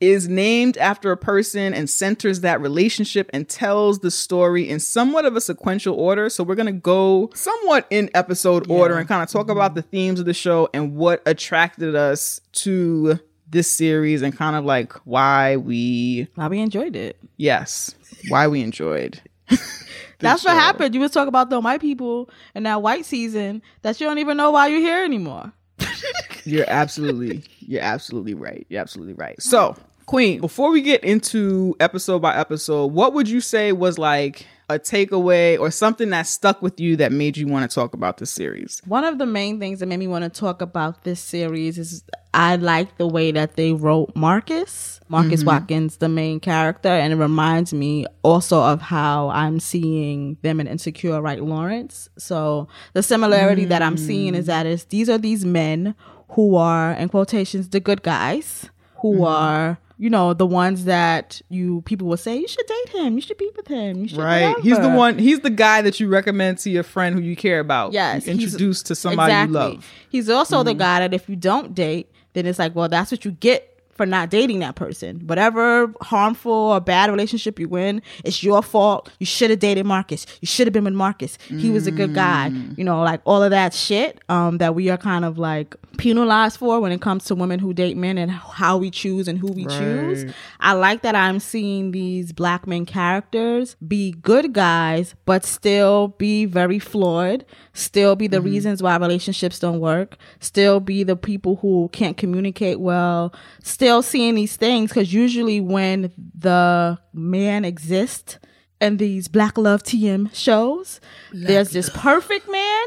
is 0.00 0.28
named 0.28 0.76
after 0.78 1.12
a 1.12 1.16
person 1.16 1.72
and 1.72 1.88
centers 1.88 2.40
that 2.40 2.60
relationship 2.60 3.30
and 3.32 3.48
tells 3.48 4.00
the 4.00 4.10
story 4.10 4.68
in 4.68 4.80
somewhat 4.80 5.24
of 5.24 5.36
a 5.36 5.40
sequential 5.40 5.94
order. 5.94 6.28
So 6.28 6.42
we're 6.42 6.56
going 6.56 6.66
to 6.66 6.72
go 6.72 7.30
somewhat 7.34 7.86
in 7.90 8.10
episode 8.14 8.68
order 8.70 8.98
and 8.98 9.08
kind 9.08 9.22
of 9.22 9.28
talk 9.28 9.48
about 9.48 9.70
mm-hmm. 9.70 9.76
the 9.76 9.82
themes 9.82 10.20
of 10.20 10.26
the 10.26 10.34
show 10.34 10.68
and 10.74 10.96
what 10.96 11.22
attracted 11.24 11.94
us 11.94 12.40
to 12.52 13.20
this 13.50 13.70
series 13.70 14.22
and 14.22 14.36
kind 14.36 14.56
of 14.56 14.64
like 14.64 14.92
why 15.06 15.56
we 15.56 16.28
Why 16.34 16.48
we 16.48 16.60
enjoyed 16.60 16.96
it. 16.96 17.16
yes, 17.36 17.94
why 18.28 18.46
we 18.48 18.60
enjoyed. 18.62 19.20
That's 20.18 20.44
what 20.44 20.54
happened. 20.54 20.94
You 20.94 21.00
was 21.02 21.10
talking 21.10 21.28
about 21.28 21.50
the 21.50 21.60
white 21.60 21.80
people 21.80 22.30
and 22.54 22.64
that 22.66 22.80
white 22.82 23.04
season 23.04 23.60
that 23.82 24.00
you 24.00 24.06
don't 24.06 24.18
even 24.18 24.36
know 24.36 24.50
why 24.52 24.68
you're 24.68 24.80
here 24.80 25.04
anymore. 25.04 25.52
You're 26.46 26.68
absolutely, 26.68 27.42
you're 27.60 27.80
absolutely 27.82 28.34
right. 28.34 28.66
You're 28.68 28.80
absolutely 28.82 29.14
right. 29.14 29.40
So, 29.42 29.74
Queen, 30.06 30.40
before 30.42 30.70
we 30.70 30.82
get 30.82 31.02
into 31.02 31.74
episode 31.80 32.20
by 32.20 32.36
episode, 32.36 32.86
what 32.92 33.14
would 33.14 33.28
you 33.30 33.40
say 33.40 33.72
was 33.72 33.98
like 33.98 34.46
a 34.68 34.78
takeaway 34.78 35.58
or 35.58 35.70
something 35.70 36.10
that 36.10 36.26
stuck 36.26 36.62
with 36.62 36.80
you 36.80 36.96
that 36.96 37.12
made 37.12 37.36
you 37.36 37.46
want 37.46 37.70
to 37.70 37.74
talk 37.74 37.94
about 37.94 38.18
this 38.18 38.30
series? 38.30 38.80
One 38.86 39.04
of 39.04 39.18
the 39.18 39.26
main 39.26 39.60
things 39.60 39.80
that 39.80 39.86
made 39.86 39.98
me 39.98 40.06
want 40.06 40.24
to 40.24 40.40
talk 40.40 40.62
about 40.62 41.04
this 41.04 41.20
series 41.20 41.78
is 41.78 42.02
I 42.32 42.56
like 42.56 42.96
the 42.98 43.06
way 43.06 43.30
that 43.32 43.56
they 43.56 43.72
wrote 43.72 44.16
Marcus. 44.16 45.00
Marcus 45.08 45.42
Mhm. 45.42 45.46
Watkins, 45.46 45.98
the 45.98 46.08
main 46.08 46.40
character, 46.40 46.88
and 46.88 47.12
it 47.12 47.16
reminds 47.16 47.72
me 47.74 48.06
also 48.22 48.60
of 48.60 48.80
how 48.80 49.28
I'm 49.28 49.60
seeing 49.60 50.38
them 50.42 50.58
in 50.60 50.66
Insecure, 50.66 51.20
right, 51.20 51.40
Lawrence. 51.42 52.08
So 52.18 52.66
the 52.94 53.02
similarity 53.02 53.66
that 53.66 53.82
I'm 53.82 53.96
seeing 53.96 54.34
is 54.34 54.46
that 54.46 54.66
is 54.66 54.84
these 54.84 55.08
are 55.08 55.18
these 55.18 55.44
men 55.44 55.94
who 56.30 56.56
are, 56.56 56.92
in 56.92 57.08
quotations, 57.10 57.68
the 57.68 57.78
good 57.80 58.02
guys, 58.02 58.68
who 59.02 59.24
are, 59.24 59.78
you 59.98 60.10
know, 60.10 60.34
the 60.34 60.46
ones 60.46 60.84
that 60.86 61.40
you 61.48 61.82
people 61.82 62.08
will 62.08 62.16
say 62.16 62.36
you 62.36 62.48
should 62.48 62.66
date 62.66 62.88
him, 63.00 63.14
you 63.14 63.20
should 63.20 63.38
be 63.38 63.50
with 63.56 63.68
him, 63.68 64.02
you 64.02 64.08
should 64.08 64.18
Right. 64.18 64.56
He's 64.60 64.78
the 64.78 64.88
one, 64.90 65.18
he's 65.18 65.40
the 65.40 65.50
guy 65.50 65.82
that 65.82 66.00
you 66.00 66.08
recommend 66.08 66.58
to 66.58 66.70
your 66.70 66.82
friend 66.82 67.14
who 67.14 67.20
you 67.20 67.36
care 67.36 67.60
about. 67.60 67.92
Yes, 67.92 68.26
You 68.26 68.32
Introduce 68.32 68.82
to 68.84 68.94
somebody 68.94 69.32
you 69.32 69.46
love. 69.54 69.90
He's 70.08 70.28
also 70.28 70.62
the 70.62 70.74
Mhm. 70.74 70.78
guy 70.78 70.98
that 71.00 71.14
if 71.14 71.28
you 71.28 71.36
don't 71.36 71.74
date, 71.74 72.10
then 72.32 72.46
it's 72.46 72.58
like, 72.58 72.74
well, 72.74 72.88
that's 72.88 73.10
what 73.12 73.24
you 73.24 73.30
get 73.32 73.70
for 73.92 74.04
not 74.04 74.28
dating 74.28 74.58
that 74.58 74.74
person. 74.74 75.20
Whatever 75.24 75.92
harmful 76.00 76.50
or 76.52 76.80
bad 76.80 77.08
relationship 77.10 77.60
you 77.60 77.76
in, 77.76 78.02
it's 78.24 78.42
your 78.42 78.60
fault. 78.60 79.08
You 79.20 79.26
should 79.26 79.50
have 79.50 79.60
dated 79.60 79.86
Marcus. 79.86 80.26
You 80.40 80.46
should 80.46 80.66
have 80.66 80.72
been 80.74 80.82
with 80.82 80.94
Marcus. 80.94 81.38
He 81.48 81.70
was 81.70 81.86
a 81.86 81.92
good 81.92 82.12
guy. 82.12 82.50
Mm. 82.52 82.76
You 82.76 82.82
know, 82.82 83.00
like 83.04 83.20
all 83.24 83.40
of 83.44 83.52
that 83.52 83.72
shit 83.72 84.18
um, 84.28 84.58
that 84.58 84.74
we 84.74 84.90
are 84.90 84.96
kind 84.96 85.24
of 85.24 85.38
like 85.38 85.76
penalized 85.94 86.58
for 86.58 86.80
when 86.80 86.92
it 86.92 87.00
comes 87.00 87.24
to 87.26 87.34
women 87.34 87.58
who 87.58 87.72
date 87.72 87.96
men 87.96 88.18
and 88.18 88.30
how 88.30 88.76
we 88.76 88.90
choose 88.90 89.28
and 89.28 89.38
who 89.38 89.52
we 89.52 89.64
choose. 89.66 90.32
I 90.60 90.72
like 90.72 91.02
that 91.02 91.14
I'm 91.14 91.40
seeing 91.40 91.90
these 91.92 92.32
black 92.32 92.66
men 92.66 92.84
characters 92.86 93.76
be 93.86 94.12
good 94.12 94.52
guys, 94.52 95.14
but 95.24 95.44
still 95.44 96.08
be 96.08 96.44
very 96.44 96.78
flawed, 96.78 97.44
still 97.72 98.16
be 98.16 98.26
the 98.26 98.36
Mm-hmm. 98.38 98.46
reasons 98.46 98.82
why 98.82 98.96
relationships 98.96 99.58
don't 99.58 99.80
work, 99.80 100.16
still 100.40 100.80
be 100.80 101.02
the 101.04 101.16
people 101.16 101.56
who 101.56 101.88
can't 101.92 102.16
communicate 102.16 102.80
well, 102.80 103.32
still 103.62 104.02
seeing 104.02 104.34
these 104.34 104.56
things. 104.56 104.90
Because 104.90 105.12
usually 105.14 105.60
when 105.60 106.12
the 106.36 106.98
man 107.12 107.64
exists 107.64 108.38
in 108.80 108.96
these 108.98 109.28
black 109.28 109.56
love 109.56 109.82
TM 109.82 110.34
shows, 110.34 111.00
there's 111.32 111.70
this 111.70 111.88
perfect 111.90 112.50
man 112.50 112.84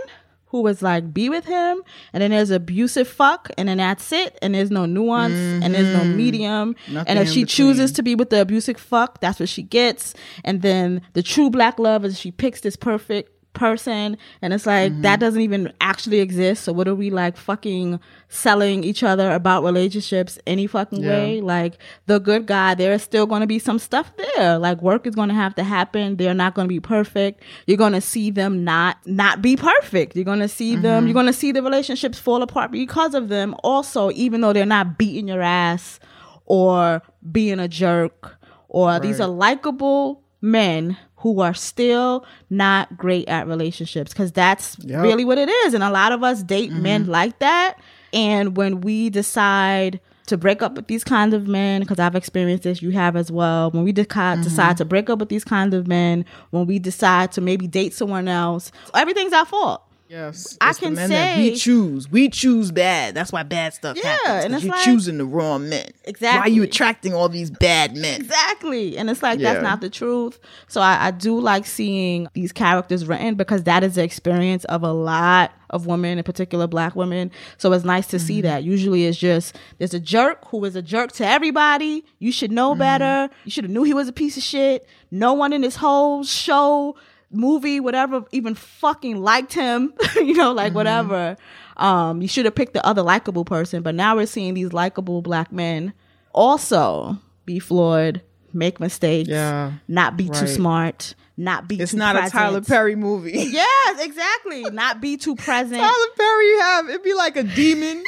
who 0.47 0.61
was 0.61 0.81
like 0.81 1.13
be 1.13 1.29
with 1.29 1.45
him 1.45 1.81
and 2.13 2.21
then 2.21 2.31
there's 2.31 2.51
abusive 2.51 3.07
fuck 3.07 3.49
and 3.57 3.67
then 3.69 3.77
that's 3.77 4.11
it 4.11 4.37
and 4.41 4.55
there's 4.55 4.71
no 4.71 4.85
nuance 4.85 5.33
and 5.33 5.73
there's 5.73 5.93
no 5.93 6.03
mm-hmm. 6.03 6.17
medium. 6.17 6.75
Nothing 6.87 7.07
and 7.09 7.19
if 7.19 7.27
she 7.27 7.43
between. 7.43 7.47
chooses 7.47 7.91
to 7.93 8.03
be 8.03 8.15
with 8.15 8.29
the 8.29 8.41
abusive 8.41 8.77
fuck 8.77 9.19
that's 9.19 9.39
what 9.39 9.49
she 9.49 9.63
gets. 9.63 10.13
And 10.43 10.61
then 10.61 11.01
the 11.13 11.23
true 11.23 11.49
black 11.49 11.79
love 11.79 12.05
is 12.05 12.19
she 12.19 12.31
picks 12.31 12.61
this 12.61 12.75
perfect 12.75 13.36
person 13.57 14.17
and 14.41 14.53
it's 14.53 14.65
like 14.65 14.91
Mm-hmm. 14.93 15.01
that 15.01 15.19
doesn't 15.19 15.41
even 15.41 15.73
actually 15.81 16.19
exist. 16.19 16.63
So 16.63 16.71
what 16.71 16.87
are 16.87 16.95
we 16.95 17.09
like 17.09 17.35
fucking 17.35 17.99
selling 18.29 18.83
each 18.83 19.03
other 19.03 19.31
about 19.31 19.63
relationships 19.63 20.39
any 20.47 20.67
fucking 20.67 21.03
Yeah. 21.03 21.09
way? 21.09 21.41
Like 21.41 21.77
the 22.05 22.19
good 22.19 22.45
guy 22.45 22.75
there 22.75 22.93
is 22.93 23.03
still 23.03 23.25
going 23.25 23.41
to 23.41 23.47
be 23.47 23.59
some 23.59 23.79
stuff 23.79 24.11
there. 24.15 24.57
Like 24.59 24.81
work 24.81 25.05
is 25.07 25.15
going 25.15 25.29
to 25.29 25.35
have 25.35 25.55
to 25.55 25.63
happen. 25.63 26.15
They're 26.17 26.33
not 26.33 26.53
going 26.53 26.67
to 26.67 26.73
be 26.73 26.79
perfect. 26.79 27.43
You're 27.65 27.77
going 27.77 27.93
to 27.93 28.01
see 28.01 28.31
them 28.31 28.63
not 28.63 28.97
not 29.05 29.41
be 29.41 29.55
perfect. 29.57 30.15
You're 30.15 30.25
going 30.25 30.39
to 30.39 30.47
see 30.47 30.75
them 30.75 30.83
Mm-hmm. 30.99 31.07
you're 31.07 31.13
going 31.13 31.25
to 31.25 31.33
see 31.33 31.51
the 31.51 31.61
relationships 31.63 32.17
fall 32.19 32.41
apart 32.41 32.71
because 32.71 33.13
of 33.13 33.27
them. 33.29 33.55
Also 33.63 34.11
even 34.11 34.41
though 34.41 34.53
they're 34.53 34.65
not 34.65 34.97
beating 34.97 35.27
your 35.27 35.41
ass 35.41 35.99
or 36.45 37.01
being 37.31 37.59
a 37.59 37.67
jerk 37.67 38.37
or 38.69 38.99
these 38.99 39.19
are 39.19 39.27
likable 39.27 40.23
men 40.41 40.97
who 41.33 41.41
are 41.41 41.53
still 41.53 42.25
not 42.49 42.97
great 42.97 43.27
at 43.27 43.47
relationships 43.47 44.13
because 44.13 44.31
that's 44.31 44.77
Yep. 44.79 45.03
really 45.03 45.25
what 45.25 45.37
it 45.37 45.49
is 45.49 45.73
and 45.73 45.83
a 45.83 45.91
lot 45.91 46.11
of 46.11 46.23
us 46.23 46.43
date 46.43 46.71
mm-hmm. 46.71 46.81
men 46.83 47.07
like 47.07 47.39
that 47.39 47.77
and 48.13 48.55
when 48.55 48.81
we 48.81 49.09
decide 49.09 49.99
to 50.27 50.37
break 50.37 50.61
up 50.61 50.75
with 50.75 50.87
these 50.87 51.03
kinds 51.03 51.33
of 51.33 51.47
men 51.47 51.81
because 51.81 51.99
i've 51.99 52.15
experienced 52.15 52.63
this 52.63 52.81
you 52.81 52.91
have 52.91 53.15
as 53.15 53.31
well 53.31 53.71
when 53.71 53.83
we 53.83 53.91
deca- 53.93 54.07
mm-hmm. 54.07 54.41
decide 54.43 54.77
to 54.77 54.85
break 54.85 55.09
up 55.09 55.19
with 55.19 55.29
these 55.29 55.43
kinds 55.43 55.73
of 55.73 55.87
men 55.87 56.25
when 56.51 56.65
we 56.65 56.79
decide 56.79 57.31
to 57.31 57.41
maybe 57.41 57.67
date 57.67 57.93
someone 57.93 58.27
else 58.27 58.71
everything's 58.93 59.33
our 59.33 59.45
fault 59.45 59.83
Yes, 60.09 60.57
I 60.61 60.73
can 60.73 60.93
men 60.93 61.09
that 61.09 61.37
we 61.37 61.55
choose. 61.55 62.09
We 62.09 62.29
choose 62.29 62.71
bad. 62.71 63.13
That's 63.13 63.31
why 63.31 63.43
bad 63.43 63.73
stuff 63.73 63.97
Yeah, 63.97 64.17
happens. 64.23 64.45
and 64.45 64.55
it's 64.55 64.63
you're 64.63 64.73
like- 64.73 64.85
choosing 64.85 65.17
the 65.17 65.25
wrong 65.25 65.67
men. 65.67 65.89
Exactly. 66.05 66.39
Why 66.39 66.45
are 66.45 66.49
you 66.49 66.63
attracting 66.63 67.13
all 67.13 67.27
these 67.27 67.51
bad 67.51 67.95
men? 67.95 68.21
Exactly. 68.21 68.97
And 68.97 69.09
it's 69.09 69.21
like 69.21 69.39
Yeah. 69.39 69.53
that's 69.53 69.63
not 69.63 69.81
the 69.81 69.89
truth. 69.89 70.39
So 70.67 70.79
I, 70.79 71.07
I 71.07 71.11
do 71.11 71.39
like 71.39 71.65
seeing 71.65 72.27
these 72.33 72.51
characters 72.51 73.05
written 73.05 73.35
because 73.35 73.63
that 73.63 73.83
is 73.83 73.95
the 73.95 74.03
experience 74.03 74.63
of 74.65 74.83
a 74.83 74.91
lot 74.93 75.51
of 75.69 75.85
women, 75.85 76.17
in 76.17 76.23
particular 76.23 76.67
black 76.67 76.95
women. 76.95 77.29
So 77.57 77.73
it's 77.73 77.83
nice 77.83 78.07
to 78.07 78.19
see 78.19 78.37
mm-hmm. 78.37 78.47
that. 78.47 78.63
Usually 78.63 79.05
it's 79.05 79.17
just 79.17 79.57
there's 79.77 79.93
a 79.93 79.99
jerk 79.99 80.45
who 80.47 80.63
is 80.63 80.75
a 80.75 80.81
jerk 80.81 81.11
to 81.13 81.25
everybody. 81.27 82.05
You 82.19 82.31
should 82.31 82.51
know 82.51 82.71
mm-hmm. 82.71 82.79
better. 82.79 83.29
You 83.43 83.51
should 83.51 83.65
have 83.65 83.71
knew 83.71 83.83
he 83.83 83.93
was 83.93 84.07
a 84.07 84.13
piece 84.13 84.37
of 84.37 84.43
shit. 84.43 84.87
No 85.11 85.33
one 85.33 85.53
in 85.53 85.61
this 85.61 85.75
whole 85.75 86.23
show, 86.23 86.95
movie, 87.31 87.79
whatever, 87.79 88.23
even 88.31 88.55
fucking 88.55 89.21
liked 89.21 89.53
him. 89.53 89.93
you 90.15 90.33
know, 90.33 90.51
like 90.53 90.73
whatever. 90.73 91.37
Um, 91.77 92.21
you 92.21 92.27
should 92.27 92.45
have 92.45 92.55
picked 92.55 92.73
the 92.73 92.85
other 92.85 93.01
likable 93.03 93.45
person. 93.45 93.83
But 93.83 93.95
now 93.95 94.15
we're 94.15 94.25
seeing 94.25 94.53
these 94.53 94.73
likable 94.73 95.21
black 95.21 95.51
men 95.51 95.93
also 96.33 97.17
be 97.45 97.59
flawed, 97.59 98.21
make 98.53 98.79
mistakes, 98.79 99.29
Yeah, 99.29 99.73
not 99.87 100.17
be 100.17 100.29
too 100.29 100.47
smart, 100.47 101.15
not 101.37 101.67
be. 101.67 101.79
It's 101.79 101.93
not 101.93 102.15
present. 102.15 102.33
a 102.33 102.37
Tyler 102.37 102.61
Perry 102.61 102.95
movie. 102.95 103.31
Yes, 103.37 104.05
exactly. 104.05 104.63
Not 104.63 105.01
be 105.01 105.17
too 105.17 105.35
present. 105.47 105.79
Tyler 105.79 106.07
Perry 106.17 106.57
have 106.59 106.89
it'd 106.89 107.03
be 107.03 107.13
like 107.13 107.35
a 107.37 107.43
demon. 107.43 108.03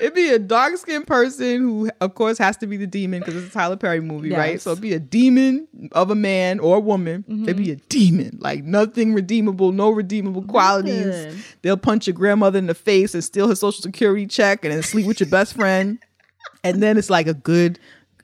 It'd 0.00 0.14
be 0.14 0.30
a 0.30 0.40
dark 0.40 0.76
skinned 0.76 1.06
person 1.06 1.60
who, 1.60 1.90
of 2.00 2.16
course, 2.16 2.36
has 2.38 2.56
to 2.58 2.66
be 2.66 2.76
the 2.76 2.86
demon 2.86 3.20
because 3.20 3.36
it's 3.36 3.46
a 3.48 3.50
Tyler 3.52 3.76
Perry 3.76 4.00
movie, 4.00 4.32
right? 4.32 4.60
So 4.60 4.72
it'd 4.72 4.82
be 4.82 4.92
a 4.92 4.98
demon 4.98 5.68
of 5.92 6.10
a 6.10 6.16
man 6.16 6.58
or 6.58 6.76
a 6.76 6.80
woman. 6.80 7.24
Mm-hmm. 7.28 7.44
It'd 7.44 7.56
be 7.56 7.70
a 7.70 7.76
demon, 7.76 8.38
like 8.40 8.64
nothing 8.64 9.14
redeemable, 9.14 9.70
no 9.70 9.90
redeemable 9.90 10.42
qualities. 10.42 11.44
They'll 11.62 11.76
punch 11.76 12.08
your 12.08 12.14
grandmother 12.14 12.58
in 12.58 12.66
the 12.66 12.74
face 12.74 13.14
and 13.14 13.22
steal 13.22 13.48
her 13.48 13.54
social 13.54 13.82
security 13.82 14.26
check 14.26 14.64
and 14.64 14.74
then 14.74 14.82
sleep 14.82 15.06
with 15.06 15.20
your 15.20 15.28
best 15.30 15.54
friend. 15.54 15.98
And 16.62 16.82
then 16.82 16.96
it's 16.98 17.10
like 17.10 17.26
a 17.26 17.34
good, 17.34 17.78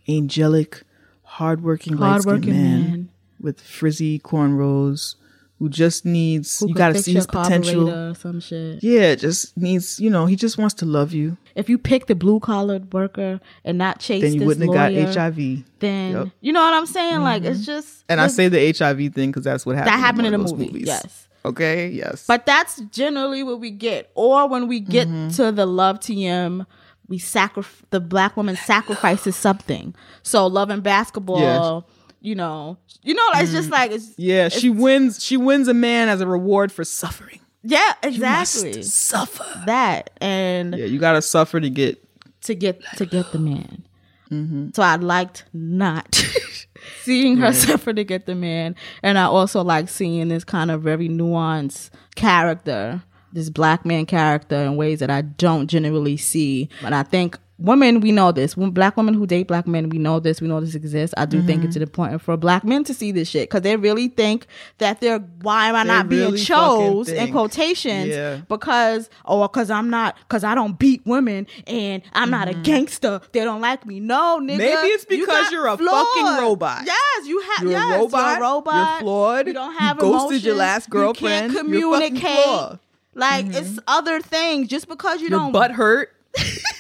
angelic, 0.09 0.83
hardworking, 1.23 1.97
Hardworking 1.97 2.53
man, 2.53 2.83
man. 2.83 3.09
with 3.39 3.61
frizzy 3.61 4.19
cornrows 4.19 5.15
who 5.61 5.69
just 5.69 6.05
needs. 6.05 6.59
Who 6.59 6.69
you 6.71 6.75
got 6.75 6.95
to 6.95 7.03
see 7.03 7.13
his 7.15 7.27
potential. 7.29 7.89
or 7.89 8.15
some 8.17 8.41
shit. 8.41 8.83
Yeah, 8.83 9.15
just 9.15 9.57
needs, 9.57 10.01
you 10.01 10.11
know, 10.11 10.27
he 10.27 10.35
just 10.35 10.59
wants 10.59 10.75
to 10.77 10.87
love 10.87 11.13
you. 11.13 11.37
If 11.55 11.69
you 11.69 11.79
pick 11.79 12.07
the 12.07 12.15
blue 12.17 12.41
collared 12.41 12.93
worker 12.93 13.41
and 13.65 13.79
not 13.79 14.01
chase 14.01 14.23
Then 14.23 14.35
you 14.35 14.45
wouldn't 14.47 14.67
lawyer, 14.67 14.91
have 14.91 15.15
got 15.15 15.35
HIV. 15.37 15.65
Then 15.79 16.13
Yep. 16.13 16.29
you 16.41 16.53
know 16.53 16.63
what 16.63 16.75
I'm 16.75 16.87
saying? 16.87 17.21
Like 17.21 17.45
it's 17.45 17.65
just 17.65 18.05
And 18.09 18.21
I 18.21 18.27
say 18.27 18.49
the 18.49 18.73
HIV 18.77 19.15
thing 19.15 19.31
because 19.31 19.45
that's 19.45 19.65
what 19.65 19.77
happened. 19.77 19.93
that 19.95 20.01
happened 20.01 20.27
in 20.27 20.33
those 20.41 20.53
movie. 20.53 20.67
movies. 20.73 20.87
Yes. 20.89 21.29
Okay. 21.45 21.89
Yes. 21.91 22.25
But 22.27 22.47
that's 22.47 22.81
generally 22.91 23.43
what 23.43 23.61
we 23.61 23.71
get. 23.71 24.11
Or 24.15 24.49
when 24.49 24.67
we 24.67 24.81
get 24.81 25.07
Mm-hmm. 25.09 25.29
to 25.37 25.53
the 25.53 25.67
love 25.67 26.01
TM, 26.01 26.67
we 27.09 27.19
sacrifice 27.19 27.83
the 27.91 27.99
black 28.01 28.37
woman 28.37 28.57
sacrifices 28.57 29.37
something. 29.37 29.95
So 30.23 30.47
love 30.47 30.71
and 30.71 30.83
basketball, 30.83 31.41
Yeah. 31.41 31.81
Mm. 32.23 32.27
you 32.27 32.35
know, 32.35 32.79
you 33.03 33.15
know, 33.15 33.27
it's 33.35 33.53
just 33.53 33.71
like 33.71 33.91
it's 33.93 34.13
yeah, 34.19 34.49
she 34.49 34.71
wins. 34.71 35.23
She 35.25 35.37
wins 35.37 35.69
a 35.69 35.75
man 35.75 36.09
as 36.09 36.21
a 36.21 36.27
reward 36.27 36.71
for 36.73 36.85
suffering. 36.85 37.41
yeah, 37.63 37.93
You 38.05 38.21
must 38.21 38.57
exactly 38.65 38.83
suffer. 38.83 39.63
that 39.67 40.11
and 40.21 40.75
Yeah, 40.77 40.85
you 40.87 40.99
gotta 40.99 41.23
suffer 41.23 41.61
to 41.61 41.71
get. 41.71 42.03
to 42.43 42.55
get 42.55 42.81
to 42.97 43.07
get 43.07 43.33
the 43.33 43.39
man. 43.39 43.85
Mm-hmm. 44.31 44.69
So 44.75 44.83
I 44.83 44.95
liked 44.97 45.45
not 45.53 46.15
seeing 47.03 47.37
her 47.39 47.53
suffer 47.53 47.93
to 47.93 48.05
get 48.05 48.27
the 48.27 48.35
man, 48.35 48.77
and 49.03 49.19
I 49.19 49.25
also 49.25 49.63
like 49.65 49.89
seeing 49.89 50.29
this 50.29 50.45
kind 50.45 50.71
of 50.71 50.83
very 50.83 51.09
nuanced 51.09 51.91
character, 52.15 53.03
this 53.33 53.51
black 53.51 53.85
man 53.85 54.07
character, 54.07 54.57
in 54.57 54.77
ways 54.77 55.01
that 55.01 55.11
I 55.11 55.23
don't 55.23 55.67
generally 55.69 56.17
see. 56.17 56.69
And 56.85 56.95
I 56.95 57.03
think 57.03 57.39
women, 57.61 58.01
we 58.01 58.11
know 58.13 58.33
this. 58.33 58.57
When 58.57 58.71
black 58.71 58.97
women 58.97 59.15
who 59.15 59.27
date 59.27 59.47
black 59.49 59.67
men, 59.67 59.89
we 59.89 59.99
know 59.99 60.19
this. 60.21 60.41
We 60.41 60.49
know 60.49 60.61
this 60.61 60.75
exists. 60.75 61.15
I 61.17 61.27
do 61.27 61.43
think 61.43 61.61
Mm-hmm. 61.61 61.67
it's 61.67 61.75
to 61.75 61.81
the 61.81 61.87
point 61.87 62.21
for 62.23 62.37
black 62.37 62.65
men 62.65 62.85
to 62.85 62.95
see 62.95 63.13
this 63.13 63.29
shit 63.29 63.49
because 63.49 63.63
they 63.63 63.77
really 63.77 64.09
think 64.09 64.47
that 64.79 65.01
they're 65.01 65.19
why 65.43 65.69
am 65.69 65.77
I 65.77 65.83
They 65.85 65.89
not 65.89 66.09
being 66.09 66.23
really 66.33 66.39
fucking 66.45 66.87
chose 67.05 67.09
in 67.09 67.33
quotations 67.33 68.09
Yeah. 68.09 68.37
because 68.49 69.11
or 69.25 69.47
because 69.49 69.71
I'm 69.71 69.91
not 69.91 70.17
because 70.29 70.45
I 70.45 70.55
don't 70.55 70.79
beat 70.79 71.03
women 71.05 71.47
and 71.67 72.03
I'm 72.13 72.31
not 72.31 72.49
a 72.49 72.55
gangster. 72.55 73.21
They 73.33 73.45
don't 73.45 73.61
like 73.61 73.85
me. 73.87 74.01
No, 74.01 74.39
nigga. 74.41 74.51
Mm-hmm. 74.51 74.59
Maybe 74.59 74.89
it's 74.89 75.05
because 75.05 75.27
got 75.27 75.53
you're 75.53 75.67
a 75.67 75.77
flawed. 75.77 76.07
fucking 76.07 76.43
robot. 76.43 76.83
Yes, 76.87 77.27
you 77.27 77.41
have. 77.41 77.63
You're 77.63 77.73
yes, 77.73 77.95
a 77.97 77.99
robot. 77.99 78.21
You're 78.21 78.37
a 78.39 78.41
robot. 78.51 78.75
You're 78.93 79.01
flawed. 79.01 79.47
You 79.49 79.53
don't 79.53 79.75
have 79.77 79.97
You 79.97 80.03
ghosted 80.03 80.43
your 80.45 80.55
last 80.57 80.89
girlfriend. 80.91 81.53
You 81.53 81.59
can't 81.59 81.67
communicate. 81.67 82.79
Like 83.15 83.47
it's 83.49 83.79
other 83.89 84.21
things. 84.21 84.69
Just 84.69 84.89
because 84.89 85.21
you 85.21 85.29
Your 85.29 85.39
don't 85.41 85.53
butt 85.53 85.73
hurt. 85.73 86.15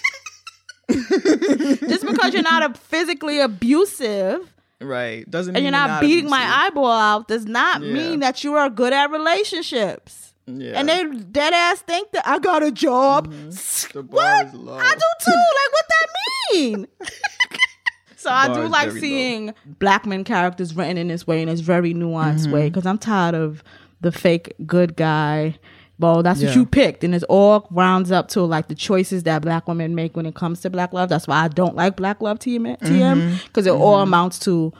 just 0.93 2.07
because 2.07 2.33
you're 2.35 2.43
not 2.43 2.71
a 2.71 2.79
physically 2.79 3.41
abusive 3.41 4.53
Right. 4.83 5.31
Doesn't 5.31 5.55
and 5.57 5.63
you're 5.63 5.73
not, 5.73 5.89
not 5.91 6.01
beating 6.01 6.31
my 6.31 6.43
eyeball 6.43 6.91
out 6.91 7.29
does 7.29 7.45
not 7.45 7.83
Yeah. 7.83 7.93
mean 7.93 8.21
that 8.21 8.43
you 8.45 8.55
are 8.55 8.71
good 8.71 8.95
at 8.95 9.11
relationships. 9.11 10.33
Yeah. 10.47 10.73
And 10.75 10.89
they 10.89 11.05
dead 11.05 11.53
ass 11.53 11.81
think 11.83 12.13
that 12.13 12.27
I 12.27 12.39
got 12.39 12.63
a 12.63 12.73
job. 12.73 13.31
the 13.31 14.03
bar 14.03 14.47
What? 14.47 14.83
I 14.83 14.95
do 14.95 15.01
too. 15.25 15.31
Like 15.33 15.73
what 15.73 15.85
that 15.89 16.07
mean? 16.55 16.87
so 18.17 18.31
I 18.31 18.49
do 18.55 18.67
like 18.69 18.89
very 18.89 18.95
low. 18.95 19.01
seeing 19.01 19.55
black 19.67 20.07
men 20.07 20.25
characters 20.25 20.75
written 20.75 20.97
in 20.97 21.09
this 21.09 21.27
way 21.27 21.43
in 21.43 21.49
this 21.49 21.61
very 21.61 21.93
nuanced 21.93 22.45
Mm-hmm. 22.45 22.53
way 22.53 22.69
because 22.71 22.87
I'm 22.87 22.99
tired 22.99 23.35
of 23.35 23.63
the 24.01 24.11
fake 24.11 24.55
good 24.67 24.97
guy. 24.97 25.59
Well, 26.01 26.23
that's 26.23 26.41
Yeah. 26.41 26.49
what 26.49 26.57
you 26.57 26.67
picked, 26.67 27.05
and 27.05 27.15
it 27.15 27.23
all 27.29 27.69
rounds 27.71 28.11
up 28.11 28.29
to 28.29 28.41
like 28.43 28.69
the 28.69 28.75
choices 28.75 29.23
that 29.25 29.43
black 29.43 29.69
women 29.69 29.95
make 29.95 30.17
when 30.17 30.27
it 30.27 30.35
comes 30.35 30.61
to 30.63 30.71
black 30.71 30.93
love. 30.93 31.09
That's 31.11 31.29
why 31.29 31.45
I 31.45 31.49
don't 31.49 31.77
like 31.77 31.97
black 31.97 32.21
love 32.21 32.39
TM 32.41 32.77
Mm-hmm. 32.79 33.37
because 33.47 33.67
it 33.67 33.71
all 33.73 34.01
amounts 34.01 34.39
to 34.41 34.73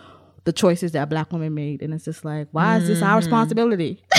the 0.45 0.53
choices 0.53 0.93
that 0.93 1.11
black 1.11 1.31
women 1.33 1.55
made, 1.55 1.83
and 1.83 1.93
it's 1.95 2.07
just 2.07 2.25
like, 2.25 2.49
why 2.53 2.79
is 2.79 2.87
this 2.89 3.03
our 3.03 3.09
Mm-hmm. 3.11 3.17
responsibility? 3.19 4.03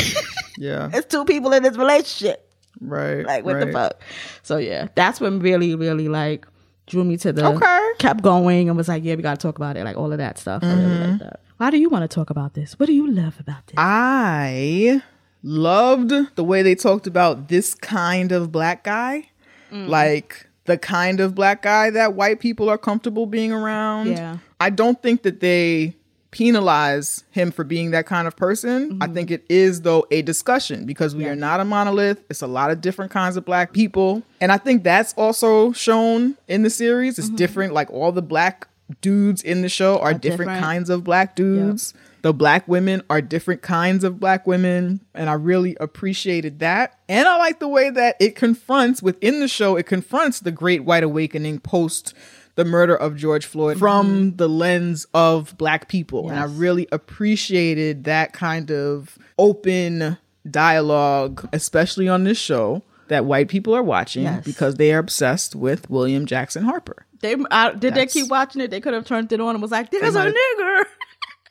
Yeah. 0.58 0.90
it's 0.94 1.08
two 1.08 1.26
people 1.26 1.52
in 1.54 1.64
this 1.64 1.76
relationship. 1.78 2.48
Right. 2.80 3.26
Like 3.26 3.46
what 3.46 3.60
the 3.60 3.72
fuck? 3.72 4.00
So 4.44 4.58
yeah, 4.58 4.88
that's 4.96 5.20
when 5.20 5.40
really, 5.40 5.74
really 5.76 6.08
like 6.08 6.46
drew 6.88 7.04
me 7.04 7.18
to 7.18 7.32
the 7.34 7.46
Okay. 7.48 7.90
kept 8.00 8.22
going 8.22 8.68
and 8.68 8.78
was 8.78 8.88
like, 8.88 9.04
yeah, 9.04 9.16
we 9.16 9.24
gotta 9.24 9.38
talk 9.38 9.58
about 9.58 9.76
it, 9.78 9.84
like 9.86 9.98
all 9.98 10.12
of 10.12 10.18
that 10.20 10.38
stuff. 10.38 10.62
I 10.64 10.68
really 10.68 10.82
Mm-hmm. 10.84 11.12
like 11.12 11.20
that. 11.22 11.40
Why 11.58 11.70
do 11.72 11.78
you 11.78 11.90
want 11.90 12.04
to 12.10 12.14
talk 12.14 12.30
about 12.30 12.54
this? 12.54 12.78
What 12.80 12.86
do 12.88 12.94
you 12.94 13.10
love 13.12 13.40
about 13.40 13.66
this? 13.68 13.76
I 13.78 15.02
loved 15.44 16.12
the 16.36 16.44
way 16.44 16.62
they 16.62 16.76
talked 16.76 17.08
about 17.08 17.48
this 17.48 17.74
kind 17.74 18.32
of 18.32 18.52
black 18.52 18.84
guy. 18.84 19.30
Mm. 19.72 19.88
Like 19.88 20.48
the 20.66 20.78
kind 20.78 21.20
of 21.20 21.34
black 21.36 21.62
guy 21.64 21.90
that 21.90 22.14
white 22.14 22.40
people 22.40 22.70
are 22.70 22.78
comfortable 22.78 23.26
being 23.26 23.52
around. 23.52 24.08
Yeah. 24.12 24.38
I 24.60 24.70
don't 24.70 25.02
think 25.02 25.24
that 25.24 25.40
they 25.40 25.96
penalize 26.30 27.24
him 27.32 27.52
for 27.52 27.64
being 27.64 27.92
that 27.92 28.06
kind 28.06 28.28
of 28.28 28.36
person. 28.36 28.98
I 29.02 29.06
Mm-hmm. 29.06 29.14
think 29.14 29.32
it 29.32 29.44
is 29.50 29.82
though 29.82 30.06
a 30.12 30.22
discussion 30.22 30.86
because 30.86 31.16
we 31.16 31.26
are 31.28 31.36
not 31.36 31.60
a 31.60 31.66
monolith. 31.66 32.24
It's 32.30 32.42
a 32.42 32.48
lot 32.48 32.72
of 32.72 32.80
different 32.82 33.12
kinds 33.12 33.38
of 33.38 33.44
black 33.46 33.74
people. 33.74 34.24
And 34.40 34.52
I 34.52 34.58
think 34.58 34.84
that's 34.84 35.14
also 35.14 35.72
shown 35.74 36.38
in 36.48 36.64
the 36.64 36.70
series. 36.70 37.16
Mm-hmm. 37.16 37.22
It's 37.22 37.30
different 37.38 37.74
like 37.74 37.90
all 37.92 38.12
the 38.12 38.22
black 38.22 38.68
dudes 39.02 39.42
in 39.42 39.62
the 39.62 39.70
show 39.70 40.00
are, 40.00 40.14
different, 40.14 40.40
different. 40.50 40.60
kinds 40.64 40.90
of 40.90 41.04
black 41.04 41.36
dudes. 41.36 41.94
The 42.22 42.34
black 42.34 42.68
women 42.68 43.02
are 43.10 43.22
different 43.22 43.62
kinds 43.64 44.04
of 44.04 44.20
black 44.20 44.46
women. 44.46 45.02
And 45.16 45.30
I 45.30 45.34
really 45.34 45.76
appreciated 45.80 46.60
that. 46.60 47.00
And 47.10 47.28
I 47.28 47.38
like 47.38 47.60
the 47.60 47.68
way 47.68 47.90
that 47.90 48.16
it 48.20 48.36
confronts 48.36 49.02
within 49.02 49.40
the 49.40 49.48
show, 49.48 49.76
it 49.76 49.88
confronts 49.88 50.40
the 50.40 50.52
great 50.52 50.84
white 50.84 51.04
awakening 51.04 51.60
post 51.60 52.14
the 52.56 52.66
murder 52.66 52.96
of 52.96 53.16
George 53.16 53.46
Floyd 53.46 53.80
from 53.80 54.36
the 54.36 54.50
lens 54.50 55.08
of 55.14 55.58
black 55.58 55.88
people. 55.88 56.30
And 56.30 56.38
I 56.38 56.44
really 56.44 56.86
appreciated 56.92 58.04
that 58.04 58.34
kind 58.34 58.70
of 58.72 59.18
open 59.40 60.18
dialogue, 60.50 61.48
especially 61.54 62.08
on 62.08 62.24
this 62.26 62.38
show 62.38 62.84
that 63.08 63.26
white 63.26 63.48
people 63.48 63.74
are 63.76 63.84
watching 63.84 64.24
Yes. 64.24 64.44
because 64.46 64.76
they 64.76 64.94
are 64.94 65.00
obsessed 65.00 65.56
with 65.56 65.90
William 65.90 66.26
Jackson 66.26 66.64
Harper. 66.64 67.06
They 67.22 67.36
uh, 67.52 67.72
did 67.72 67.94
That's- 67.94 68.14
they 68.14 68.22
keep 68.22 68.30
watching 68.30 68.62
it? 68.62 68.70
They 68.72 68.82
could 68.82 68.94
have 68.94 69.06
turned 69.06 69.32
it 69.32 69.40
on 69.40 69.56
and 69.56 69.62
was 69.62 69.72
like, 69.72 69.92
"There's 69.92 70.16
a 70.16 70.32
nigger." 70.32 70.84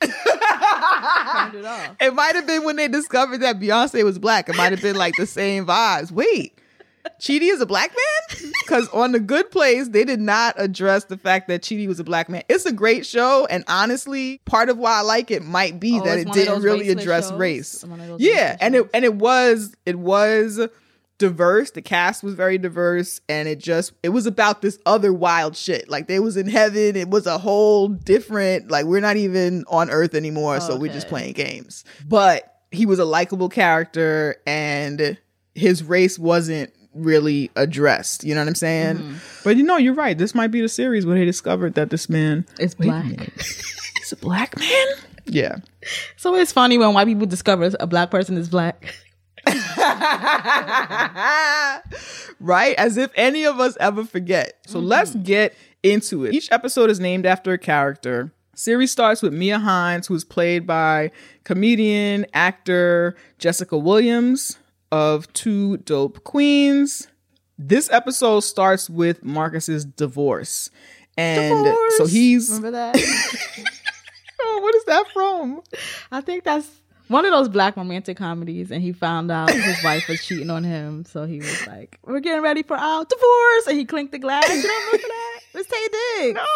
Turned 0.00 1.54
it 1.54 1.64
off. 1.64 1.96
It 2.00 2.14
might 2.14 2.34
have 2.36 2.46
been 2.46 2.64
when 2.64 2.76
they 2.76 2.88
discovered 2.88 3.38
that 3.38 3.58
Beyonce 3.60 4.04
was 4.04 4.18
black. 4.18 4.48
It 4.48 4.56
might 4.56 4.72
have 4.72 4.82
been 4.82 4.96
like 4.96 5.14
the 5.16 5.26
same 5.26 5.66
vibes. 5.66 6.10
Wait, 6.10 6.58
Chidi 7.20 7.50
is 7.52 7.60
a 7.60 7.66
black 7.66 7.90
man? 7.90 8.52
Because 8.62 8.88
on 8.90 9.12
The 9.12 9.20
Good 9.20 9.50
Place, 9.50 9.88
they 9.88 10.04
did 10.04 10.20
not 10.20 10.54
address 10.58 11.04
the 11.04 11.16
fact 11.16 11.48
that 11.48 11.62
Chidi 11.62 11.86
was 11.86 11.98
a 12.00 12.04
black 12.04 12.28
man. 12.28 12.42
It's 12.48 12.66
a 12.66 12.72
great 12.72 13.04
show, 13.06 13.46
and 13.50 13.64
honestly, 13.68 14.40
part 14.44 14.68
of 14.68 14.78
why 14.78 14.98
I 14.98 15.00
like 15.02 15.30
it 15.30 15.42
might 15.44 15.80
be 15.80 15.98
Oh, 15.98 16.04
that 16.04 16.18
it 16.18 16.32
didn't 16.32 16.62
really 16.62 16.88
address 16.90 17.28
shows? 17.30 17.38
race. 17.38 17.84
One 17.84 18.00
of 18.00 18.06
those 18.08 18.20
Yeah, 18.20 18.56
and 18.60 18.74
it 18.74 18.88
and 18.94 19.04
it 19.04 19.14
was 19.14 19.74
it 19.86 19.98
was 19.98 20.60
diverse. 21.20 21.70
The 21.70 21.82
cast 21.82 22.24
was 22.24 22.34
very 22.34 22.58
diverse, 22.58 23.20
and 23.28 23.46
it 23.46 23.60
just 23.60 23.92
it 24.02 24.08
was 24.08 24.26
about 24.26 24.62
this 24.62 24.78
other 24.86 25.12
wild 25.12 25.56
shit. 25.56 25.88
Like 25.88 26.08
they 26.08 26.18
was 26.18 26.36
in 26.36 26.48
heaven. 26.48 26.96
It 26.96 27.08
was 27.08 27.26
a 27.26 27.38
whole 27.38 27.88
different. 27.88 28.70
Like 28.70 28.86
we're 28.86 29.00
not 29.00 29.16
even 29.16 29.64
on 29.68 29.90
Earth 29.90 30.14
anymore, 30.14 30.58
so 30.60 30.76
we're 30.76 30.92
just 30.92 31.06
playing 31.06 31.34
games. 31.34 31.84
But 32.08 32.62
he 32.72 32.86
was 32.86 32.98
a 32.98 33.04
likable 33.04 33.48
character, 33.48 34.36
and 34.46 35.16
his 35.54 35.84
race 35.84 36.18
wasn't 36.18 36.72
really 36.94 37.50
addressed. 37.54 38.24
You 38.24 38.34
know 38.34 38.40
what 38.40 38.48
I'm 38.48 38.54
saying? 38.56 38.96
Mm-hmm. 38.96 39.14
But 39.44 39.56
you 39.56 39.62
know, 39.62 39.76
you're 39.76 39.94
right. 39.94 40.16
This 40.16 40.34
might 40.34 40.48
be 40.48 40.62
the 40.62 40.68
series 40.68 41.06
where 41.06 41.16
they 41.16 41.26
discovered 41.26 41.74
that 41.74 41.90
this 41.90 42.08
man 42.08 42.46
is 42.58 42.74
black. 42.74 43.04
minute. 43.04 43.32
He's 43.98 44.12
a 44.12 44.16
black 44.16 44.58
man. 44.58 44.86
Yeah. 45.26 45.56
So 46.16 46.34
it's 46.34 46.50
funny 46.50 46.78
when 46.78 46.94
white 46.94 47.06
people 47.06 47.26
discover 47.26 47.70
a 47.78 47.86
black 47.86 48.10
person 48.10 48.38
is 48.38 48.48
black. 48.48 48.94
right? 52.40 52.74
As 52.76 52.96
if 52.96 53.10
any 53.14 53.44
of 53.44 53.60
us 53.60 53.76
ever 53.80 54.04
forget. 54.04 54.54
So 54.66 54.78
mm-hmm. 54.78 54.88
let's 54.88 55.14
get 55.14 55.54
into 55.82 56.24
it. 56.24 56.34
Each 56.34 56.50
episode 56.52 56.90
is 56.90 57.00
named 57.00 57.26
after 57.26 57.52
a 57.52 57.58
character. 57.58 58.32
Series 58.54 58.90
starts 58.90 59.22
with 59.22 59.32
Mia 59.32 59.58
Hines, 59.58 60.06
who 60.06 60.14
is 60.14 60.24
played 60.24 60.66
by 60.66 61.10
comedian, 61.44 62.26
actor 62.34 63.16
Jessica 63.38 63.78
Williams 63.78 64.58
of 64.92 65.32
Two 65.32 65.78
Dope 65.78 66.24
Queens. 66.24 67.08
This 67.58 67.90
episode 67.90 68.40
starts 68.40 68.90
with 68.90 69.24
Marcus's 69.24 69.84
divorce. 69.84 70.70
And 71.16 71.74
so 71.96 72.06
he's 72.06 72.50
Remember 72.50 72.70
that? 72.72 72.96
oh, 74.42 74.58
what 74.62 74.74
is 74.74 74.84
that 74.84 75.06
from? 75.12 75.62
I 76.10 76.20
think 76.20 76.44
that's 76.44 76.79
one 77.10 77.24
of 77.24 77.32
those 77.32 77.48
black 77.48 77.76
romantic 77.76 78.16
comedies, 78.16 78.70
and 78.70 78.80
he 78.80 78.92
found 78.92 79.30
out 79.30 79.50
his 79.50 79.82
wife 79.82 80.08
was 80.08 80.24
cheating 80.24 80.48
on 80.48 80.62
him, 80.62 81.04
so 81.04 81.26
he 81.26 81.38
was 81.38 81.66
like, 81.66 81.98
"We're 82.04 82.20
getting 82.20 82.42
ready 82.42 82.62
for 82.62 82.76
our 82.76 83.04
divorce," 83.04 83.66
and 83.66 83.76
he 83.76 83.84
clinked 83.84 84.12
the 84.12 84.18
glass. 84.18 84.48
You 84.48 84.62
don't 84.62 84.86
remember 84.86 85.08
that? 85.08 85.64
Taye 85.66 86.18
Diggs. 86.18 86.34
No. 86.34 86.46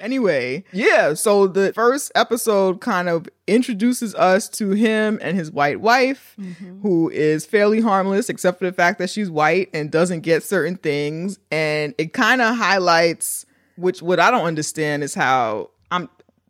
Anyway, 0.00 0.62
yeah, 0.72 1.14
so 1.14 1.46
the 1.46 1.72
first 1.72 2.12
episode 2.14 2.80
kind 2.80 3.08
of 3.08 3.26
introduces 3.46 4.14
us 4.14 4.48
to 4.48 4.70
him 4.70 5.18
and 5.22 5.36
his 5.36 5.50
white 5.50 5.80
wife, 5.80 6.36
mm-hmm. 6.38 6.82
who 6.82 7.08
is 7.10 7.46
fairly 7.46 7.80
harmless 7.80 8.28
except 8.28 8.58
for 8.58 8.66
the 8.66 8.72
fact 8.72 8.98
that 8.98 9.10
she's 9.10 9.30
white 9.30 9.70
and 9.72 9.90
doesn't 9.90 10.20
get 10.20 10.42
certain 10.42 10.76
things. 10.76 11.38
And 11.50 11.94
it 11.98 12.12
kind 12.12 12.40
of 12.40 12.56
highlights, 12.56 13.46
which 13.76 14.02
what 14.02 14.20
I 14.20 14.30
don't 14.30 14.46
understand 14.46 15.02
is 15.02 15.14
how 15.14 15.70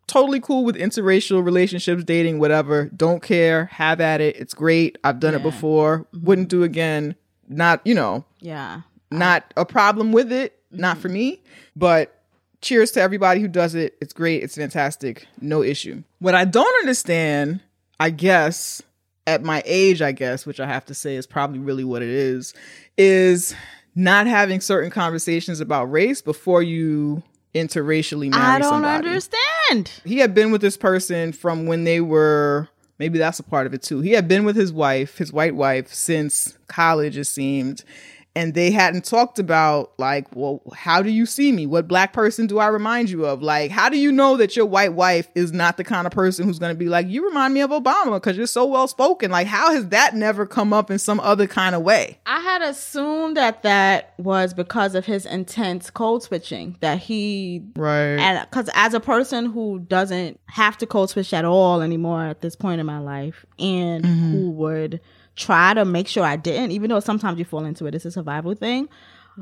totally 0.09 0.40
cool 0.40 0.64
with 0.64 0.76
interracial 0.76 1.44
relationships, 1.44 2.02
dating, 2.02 2.38
whatever. 2.38 2.86
Don't 2.96 3.22
care, 3.22 3.66
have 3.66 4.00
at 4.00 4.20
it. 4.20 4.36
It's 4.36 4.54
great. 4.54 4.98
I've 5.04 5.20
done 5.20 5.34
it 5.34 5.42
before. 5.42 6.00
Mm-hmm. 6.00 6.24
Wouldn't 6.26 6.48
do 6.48 6.64
again. 6.64 7.14
Not, 7.48 7.80
you 7.86 7.94
know, 7.94 8.24
Yeah. 8.40 8.82
not 9.11 9.54
a 9.56 9.64
problem 9.64 10.12
with 10.12 10.32
it, 10.32 10.59
not 10.70 10.98
for 10.98 11.09
mm-hmm. 11.09 11.14
me, 11.14 11.42
but 11.76 12.22
cheers 12.61 12.90
to 12.92 13.00
everybody 13.00 13.40
who 13.40 13.48
does 13.48 13.74
it. 13.74 13.96
It's 14.00 14.12
great, 14.12 14.42
it's 14.42 14.56
fantastic, 14.56 15.26
no 15.40 15.62
issue. 15.62 16.02
What 16.18 16.34
I 16.34 16.44
don't 16.44 16.74
understand, 16.80 17.61
I 18.00 18.11
guess, 18.11 18.82
at 19.26 19.42
my 19.42 19.62
age, 19.64 20.02
I 20.02 20.12
guess, 20.12 20.44
which 20.44 20.59
I 20.61 20.66
have 20.66 20.84
to 20.86 20.94
say 20.94 21.14
is 21.14 21.26
probably 21.26 21.59
really 21.59 21.84
what 21.84 22.02
it 22.02 22.09
is, 22.09 22.54
is 22.96 23.54
not 23.94 24.26
having 24.26 24.61
certain 24.61 24.90
conversations 24.90 25.61
about 25.61 25.90
race 25.90 26.20
before 26.20 26.62
you 26.62 27.22
interracially 27.59 28.30
marry 28.30 28.42
I 28.42 28.59
don't 28.59 28.70
somebody. 28.70 29.09
understand. 29.09 29.92
He 30.04 30.18
had 30.18 30.34
been 30.34 30.50
with 30.50 30.61
this 30.61 30.76
person 30.76 31.32
from 31.32 31.66
when 31.66 31.84
they 31.84 32.00
were 32.00 32.68
maybe 32.98 33.18
that's 33.18 33.38
a 33.38 33.42
part 33.44 33.66
of 33.66 33.74
it 33.74 33.82
too. 33.82 34.00
He 34.00 34.12
had 34.12 34.26
been 34.28 34.44
with 34.44 34.56
his 34.56 34.72
wife, 34.72 35.18
his 35.18 35.32
white 35.32 35.54
wife, 35.54 35.92
since 35.92 36.56
college, 36.66 37.16
it 37.16 37.24
seemed. 37.26 37.84
And 38.39 38.55
they 38.55 38.70
hadn't 38.70 39.05
talked 39.05 39.39
about, 39.41 39.93
like, 39.99 40.26
well, 40.34 40.62
how 40.74 41.03
do 41.03 41.11
you 41.11 41.26
see 41.26 41.51
me? 41.51 41.66
What 41.66 41.89
black 41.89 42.12
person 42.12 42.47
do 42.47 42.59
I 42.61 42.68
remind 42.68 43.11
you 43.11 43.26
of? 43.26 43.43
Like, 43.43 43.70
how 43.72 43.89
do 43.89 43.99
you 43.99 44.12
know 44.12 44.36
that 44.36 44.55
your 44.55 44.64
white 44.66 44.93
wife 44.93 45.26
is 45.34 45.53
not 45.53 45.76
the 45.76 45.82
kind 45.82 46.07
of 46.07 46.12
person 46.12 46.45
who's 46.47 46.59
going 46.61 46.72
to 46.72 46.78
be 46.78 46.89
like, 46.89 47.09
you 47.09 47.26
remind 47.26 47.53
me 47.53 47.61
of 47.62 47.70
Obama 47.70 48.12
because 48.14 48.36
you're 48.36 48.47
so 48.47 48.64
well 48.64 48.86
spoken? 48.86 49.30
Like, 49.32 49.49
how 49.49 49.72
has 49.72 49.89
that 49.89 50.14
never 50.14 50.47
come 50.47 50.72
up 50.72 50.89
in 50.91 50.99
some 51.01 51.18
other 51.18 51.47
kind 51.49 51.74
of 51.74 51.82
way? 51.82 52.18
I 52.26 52.41
had 52.41 52.62
assumed 52.62 53.36
that 53.36 53.62
that 53.64 54.14
was 54.18 54.55
because 54.55 54.95
of 54.95 55.05
his 55.05 55.26
intense 55.26 55.91
code 55.91 56.22
switching 56.22 56.76
that 56.80 56.99
he 56.99 57.62
Right. 57.76 58.18
and 58.18 58.47
because 58.49 58.70
as 58.74 58.95
a 58.95 59.01
person 59.01 59.47
who 59.47 59.80
doesn't 59.80 60.39
have 60.47 60.78
to 60.78 60.86
code 60.86 61.11
switch 61.11 61.32
at 61.34 61.45
all 61.45 61.82
anymore 61.82 62.22
at 62.24 62.41
this 62.41 62.55
point 62.55 62.78
in 62.80 62.86
my 62.86 62.99
life 63.01 63.45
and 63.59 64.05
Mm-hmm. 64.05 64.32
who 64.32 64.51
would 64.53 65.01
try 65.39 65.72
to 65.72 65.84
make 65.84 66.09
sure 66.09 66.24
I 66.24 66.36
didn't, 66.36 66.72
even 66.72 66.91
though 66.91 67.01
sometimes 67.01 67.39
you 67.39 67.45
fall 67.45 67.64
into 67.64 67.86
it, 67.86 67.95
it's 67.95 68.05
a 68.05 68.11
survival 68.11 68.55
thing. 68.55 68.89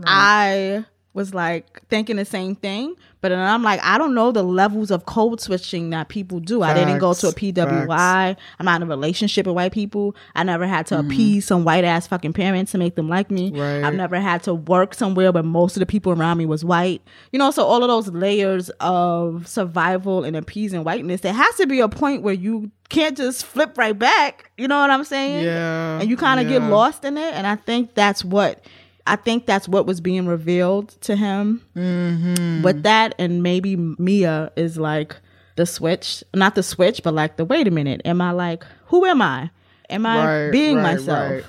I 0.05 0.85
was 1.17 1.33
like 1.33 1.83
thinking 1.89 2.17
the 2.17 2.25
same 2.27 2.55
thing, 2.55 2.95
but 3.23 3.31
then 3.31 3.41
I'm 3.41 3.63
like, 3.63 3.81
I 3.83 3.97
don't 3.97 4.15
know 4.15 4.33
the 4.33 4.43
levels 4.43 4.91
of 4.91 5.07
code 5.07 5.41
switching 5.41 5.89
that 5.91 6.09
people 6.09 6.41
do. 6.41 6.63
I 6.63 6.75
didn't 6.75 6.99
go 6.99 7.15
to 7.15 7.29
a 7.29 7.33
Facts. 7.33 7.43
PWI. 7.43 8.37
I'm 8.59 8.65
not 8.67 8.83
in 8.83 8.83
a 8.83 8.87
relationship 8.87 9.47
with 9.47 9.57
white 9.57 9.73
people. 9.73 10.15
I 10.35 10.43
never 10.43 10.67
had 10.67 10.87
to 10.89 10.97
mm-hmm. 10.97 11.11
appease 11.11 11.47
some 11.47 11.65
white 11.65 11.85
ass 11.85 12.07
fucking 12.07 12.35
parents 12.35 12.73
to 12.73 12.79
make 12.79 12.97
them 12.97 13.09
like 13.09 13.31
me. 13.31 13.51
Right. 13.51 13.83
I've 13.83 13.95
never 13.95 14.21
had 14.21 14.43
to 14.43 14.55
work 14.55 14.93
somewhere 14.93 15.33
where 15.33 15.43
most 15.43 15.75
of 15.75 15.81
the 15.81 15.87
people 15.87 16.13
around 16.13 16.37
me 16.37 16.45
was 16.45 16.67
white. 16.67 17.01
You 17.33 17.39
know, 17.39 17.51
so 17.51 17.65
all 17.65 17.83
of 17.83 17.89
those 17.89 18.09
layers 18.15 18.69
of 18.81 19.49
survival 19.49 20.23
and 20.23 20.37
appeasing 20.37 20.85
whiteness, 20.85 21.23
there 21.23 21.33
has 21.33 21.55
to 21.57 21.67
be 21.67 21.81
a 21.81 21.89
point 21.89 22.23
where 22.23 22.35
you 22.35 22.71
can't 22.91 23.17
just 23.17 23.47
flip 23.47 23.79
right 23.79 23.99
back. 23.99 24.51
You 24.59 24.69
know 24.69 24.79
what 24.79 24.91
I'm 24.91 25.05
saying? 25.05 25.45
Yeah, 25.47 25.99
And 25.99 26.11
you 26.11 26.19
kind 26.19 26.41
of 26.41 26.49
get 26.49 26.61
lost 26.61 27.07
in 27.07 27.17
it. 27.17 27.33
And 27.33 27.47
I 27.47 27.57
think 27.57 27.95
that's 27.95 28.23
what 28.23 28.63
I 29.07 29.17
think 29.17 29.47
that's 29.47 29.69
what 29.69 29.87
was 29.87 30.01
being 30.01 30.27
revealed 30.27 30.89
to 31.03 31.17
him 31.17 31.63
Mm-hmm. 31.77 32.63
with 32.63 32.83
that. 32.83 33.15
And 33.19 33.43
maybe 33.43 33.77
Mia 33.77 34.51
is 34.57 34.77
like 34.79 35.17
the 35.57 35.67
switch, 35.67 36.23
not 36.35 36.55
the 36.55 36.63
switch, 36.63 37.03
but 37.03 37.15
like 37.15 37.37
the 37.37 37.45
wait 37.45 37.67
a 37.69 37.71
minute. 37.71 38.03
Am 38.05 38.21
I 38.21 38.33
like 38.33 38.65
who 38.87 39.05
am 39.07 39.23
I? 39.23 39.51
Am 39.91 40.05
I 40.07 40.27
Right, 40.45 40.51
being 40.51 40.77
right, 40.77 40.83
myself? 40.97 41.31
right. 41.33 41.45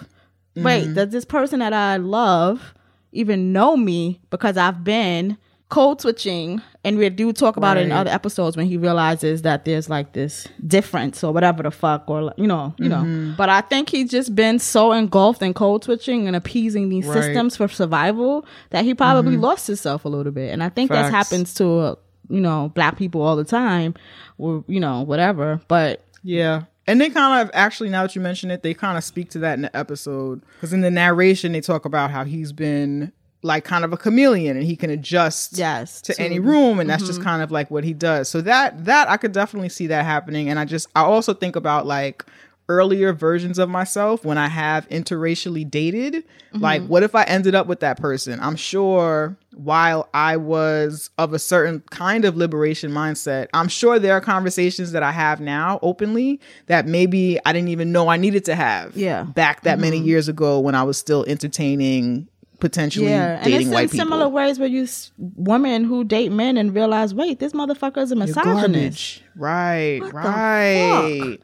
Wait, 0.55 0.83
Mm-hmm. 0.85 0.93
does 0.95 1.09
this 1.09 1.25
person 1.25 1.59
that 1.59 1.73
I 1.73 1.97
love 1.97 2.73
even 3.11 3.51
know 3.53 3.77
me 3.77 4.19
because 4.29 4.57
I've 4.57 4.83
been 4.83 5.37
code 5.69 5.99
switching? 6.01 6.61
And 6.83 6.97
we 6.97 7.09
do 7.09 7.33
talk 7.33 7.57
about 7.57 7.75
it 7.77 7.81
in 7.85 7.91
other 7.91 8.09
episodes 8.09 8.55
when 8.55 8.65
he 8.67 8.77
realizes 8.77 9.41
that 9.41 9.65
there's 9.65 9.89
like 9.89 10.13
this 10.13 10.47
difference 10.65 11.23
or 11.23 11.33
whatever 11.33 11.61
the 11.63 11.71
fuck, 11.71 12.09
or 12.09 12.33
you 12.37 12.47
know, 12.47 12.73
you 12.77 12.89
Mm-hmm. 12.89 13.29
know. 13.29 13.35
But 13.37 13.49
I 13.49 13.61
think 13.61 13.89
he's 13.89 14.09
just 14.09 14.33
been 14.35 14.59
so 14.59 14.93
engulfed 14.93 15.41
in 15.41 15.53
code 15.53 15.83
switching 15.83 16.27
and 16.27 16.35
appeasing 16.35 16.89
these 16.89 17.05
Right. 17.05 17.17
Mm-hmm. 17.17 17.23
systems 17.27 17.57
for 17.57 17.67
survival 17.67 18.45
that 18.69 18.85
he 18.85 18.93
probably 18.93 19.35
lost 19.37 19.67
himself 19.67 20.05
a 20.05 20.09
little 20.09 20.31
bit. 20.31 20.53
And 20.53 20.63
I 20.63 20.69
think 20.69 20.89
that 20.91 21.11
happens 21.11 21.53
to 21.55 21.77
uh, 21.79 21.95
you 22.29 22.39
know 22.41 22.71
black 22.73 22.97
people 22.97 23.21
all 23.21 23.35
the 23.35 23.43
time, 23.43 23.93
or 24.37 24.63
you 24.67 24.79
know 24.79 25.01
whatever. 25.01 25.59
But 25.67 26.05
Yeah. 26.23 26.63
And 26.89 27.01
they 27.01 27.09
kind 27.09 27.41
of 27.45 27.51
actually, 27.53 27.89
now 27.89 28.03
that 28.03 28.15
you 28.15 28.21
mention 28.21 28.49
it, 28.49 28.63
they 28.63 28.73
kind 28.73 28.97
of 28.97 29.03
speak 29.03 29.29
to 29.31 29.39
that 29.39 29.55
in 29.55 29.63
the 29.63 29.75
episode. 29.75 30.41
Because 30.55 30.71
in 30.71 30.79
the 30.79 30.89
narration, 30.89 31.51
they 31.51 31.59
talk 31.59 31.83
about 31.83 32.11
how 32.11 32.23
he's 32.23 32.53
been 32.53 33.11
like 33.43 33.63
kind 33.63 33.85
of 33.85 33.93
a 33.93 33.97
chameleon 33.97 34.57
and 34.57 34.65
he 34.65 34.75
can 34.75 34.89
adjust 34.89 35.57
yes, 35.57 36.01
to 36.01 36.19
any 36.19 36.39
room 36.39 36.79
and 36.79 36.89
that's 36.89 37.03
mm-hmm. 37.03 37.09
just 37.09 37.21
kind 37.21 37.41
of 37.41 37.51
like 37.51 37.69
what 37.69 37.83
he 37.83 37.93
does. 37.93 38.29
So 38.29 38.41
that 38.41 38.85
that 38.85 39.09
i 39.09 39.17
could 39.17 39.31
definitely 39.31 39.69
see 39.69 39.87
that 39.87 40.05
happening 40.05 40.49
and 40.49 40.59
i 40.59 40.65
just 40.65 40.87
i 40.95 41.01
also 41.01 41.33
think 41.33 41.55
about 41.55 41.85
like 41.85 42.25
earlier 42.69 43.13
versions 43.13 43.59
of 43.59 43.69
myself 43.69 44.25
when 44.25 44.37
i 44.37 44.47
have 44.47 44.87
interracially 44.89 45.69
dated. 45.69 46.15
Mm-hmm. 46.15 46.59
Like 46.59 46.85
what 46.87 47.03
if 47.03 47.15
i 47.15 47.23
ended 47.23 47.55
up 47.55 47.67
with 47.67 47.79
that 47.81 47.99
person? 47.99 48.39
I'm 48.41 48.55
sure 48.55 49.37
while 49.57 50.07
i 50.13 50.37
was 50.37 51.09
of 51.17 51.33
a 51.33 51.39
certain 51.39 51.81
kind 51.89 52.25
of 52.25 52.37
liberation 52.37 52.91
mindset 52.91 53.47
i'm 53.55 53.67
sure 53.67 53.97
there 53.97 54.13
are 54.13 54.21
conversations 54.21 54.91
that 54.91 55.01
i 55.01 55.11
have 55.11 55.41
now 55.41 55.79
openly 55.81 56.39
that 56.67 56.85
maybe 56.85 57.39
i 57.43 57.51
didn't 57.51 57.69
even 57.69 57.91
know 57.91 58.07
i 58.07 58.17
needed 58.17 58.45
to 58.45 58.53
have 58.53 58.95
Yeah. 58.95 59.23
back 59.23 59.63
that 59.63 59.79
many 59.79 59.97
mm-hmm. 59.97 60.07
years 60.09 60.27
ago 60.27 60.59
when 60.59 60.75
i 60.75 60.83
was 60.83 60.97
still 60.97 61.25
entertaining 61.27 62.27
potentially 62.59 63.07
Yeah, 63.09 63.39
and 63.41 63.53
it's 63.53 63.69
white 63.69 63.83
in 63.83 63.89
people 63.89 64.05
similar 64.05 64.27
ways 64.29 64.57
where 64.59 64.67
you 64.67 64.83
s- 64.83 65.11
women 65.17 65.83
who 65.83 66.03
date 66.03 66.31
men 66.31 66.57
and 66.57 66.73
realize, 66.73 67.13
wait, 67.13 67.39
this 67.39 67.53
motherfucker 67.53 67.97
is 67.99 68.11
a 68.11 68.15
misogynist. 68.15 69.21
Right, 69.35 69.99
What 70.01 70.13
right. 70.13 71.37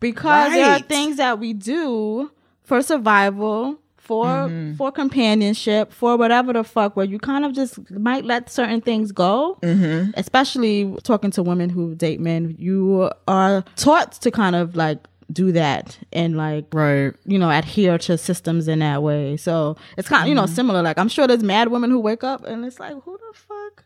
because 0.00 0.52
there 0.52 0.70
are 0.70 0.78
things 0.80 1.16
that 1.16 1.38
we 1.38 1.52
do 1.52 2.30
for 2.62 2.82
survival 2.82 3.78
for 3.96 4.26
Mm-hmm. 4.26 4.74
for 4.74 4.92
companionship 4.92 5.90
for 5.90 6.18
whatever 6.18 6.52
the 6.52 6.62
fuck 6.62 6.94
where 6.94 7.06
you 7.06 7.18
kind 7.18 7.42
of 7.42 7.54
just 7.54 7.78
might 7.90 8.24
let 8.26 8.50
certain 8.50 8.82
things 8.82 9.12
go 9.12 9.56
Mm-hmm. 9.62 10.10
especially 10.18 10.94
talking 11.04 11.30
to 11.30 11.42
women 11.42 11.70
who 11.70 11.94
date 11.94 12.20
men 12.20 12.54
you 12.58 13.10
are 13.26 13.64
taught 13.76 14.12
to 14.20 14.30
kind 14.30 14.56
of 14.56 14.76
like 14.76 14.98
do 15.32 15.52
that 15.52 15.98
and 16.12 16.36
like 16.36 16.66
Right. 16.72 17.12
you 17.24 17.38
know 17.38 17.50
adhere 17.50 17.96
to 17.98 18.18
systems 18.18 18.68
in 18.68 18.80
that 18.80 19.02
way 19.02 19.36
so 19.36 19.76
it's 19.96 20.08
kind 20.08 20.22
of 20.22 20.28
you 20.28 20.34
know 20.34 20.42
Mm-hmm. 20.44 20.54
similar 20.54 20.82
like 20.82 20.98
i'm 20.98 21.08
sure 21.08 21.26
there's 21.26 21.42
mad 21.42 21.68
women 21.68 21.90
who 21.90 21.98
wake 22.00 22.22
up 22.24 22.44
and 22.44 22.64
it's 22.64 22.78
like 22.78 22.94
who 23.04 23.16
the 23.18 23.38
fuck 23.38 23.84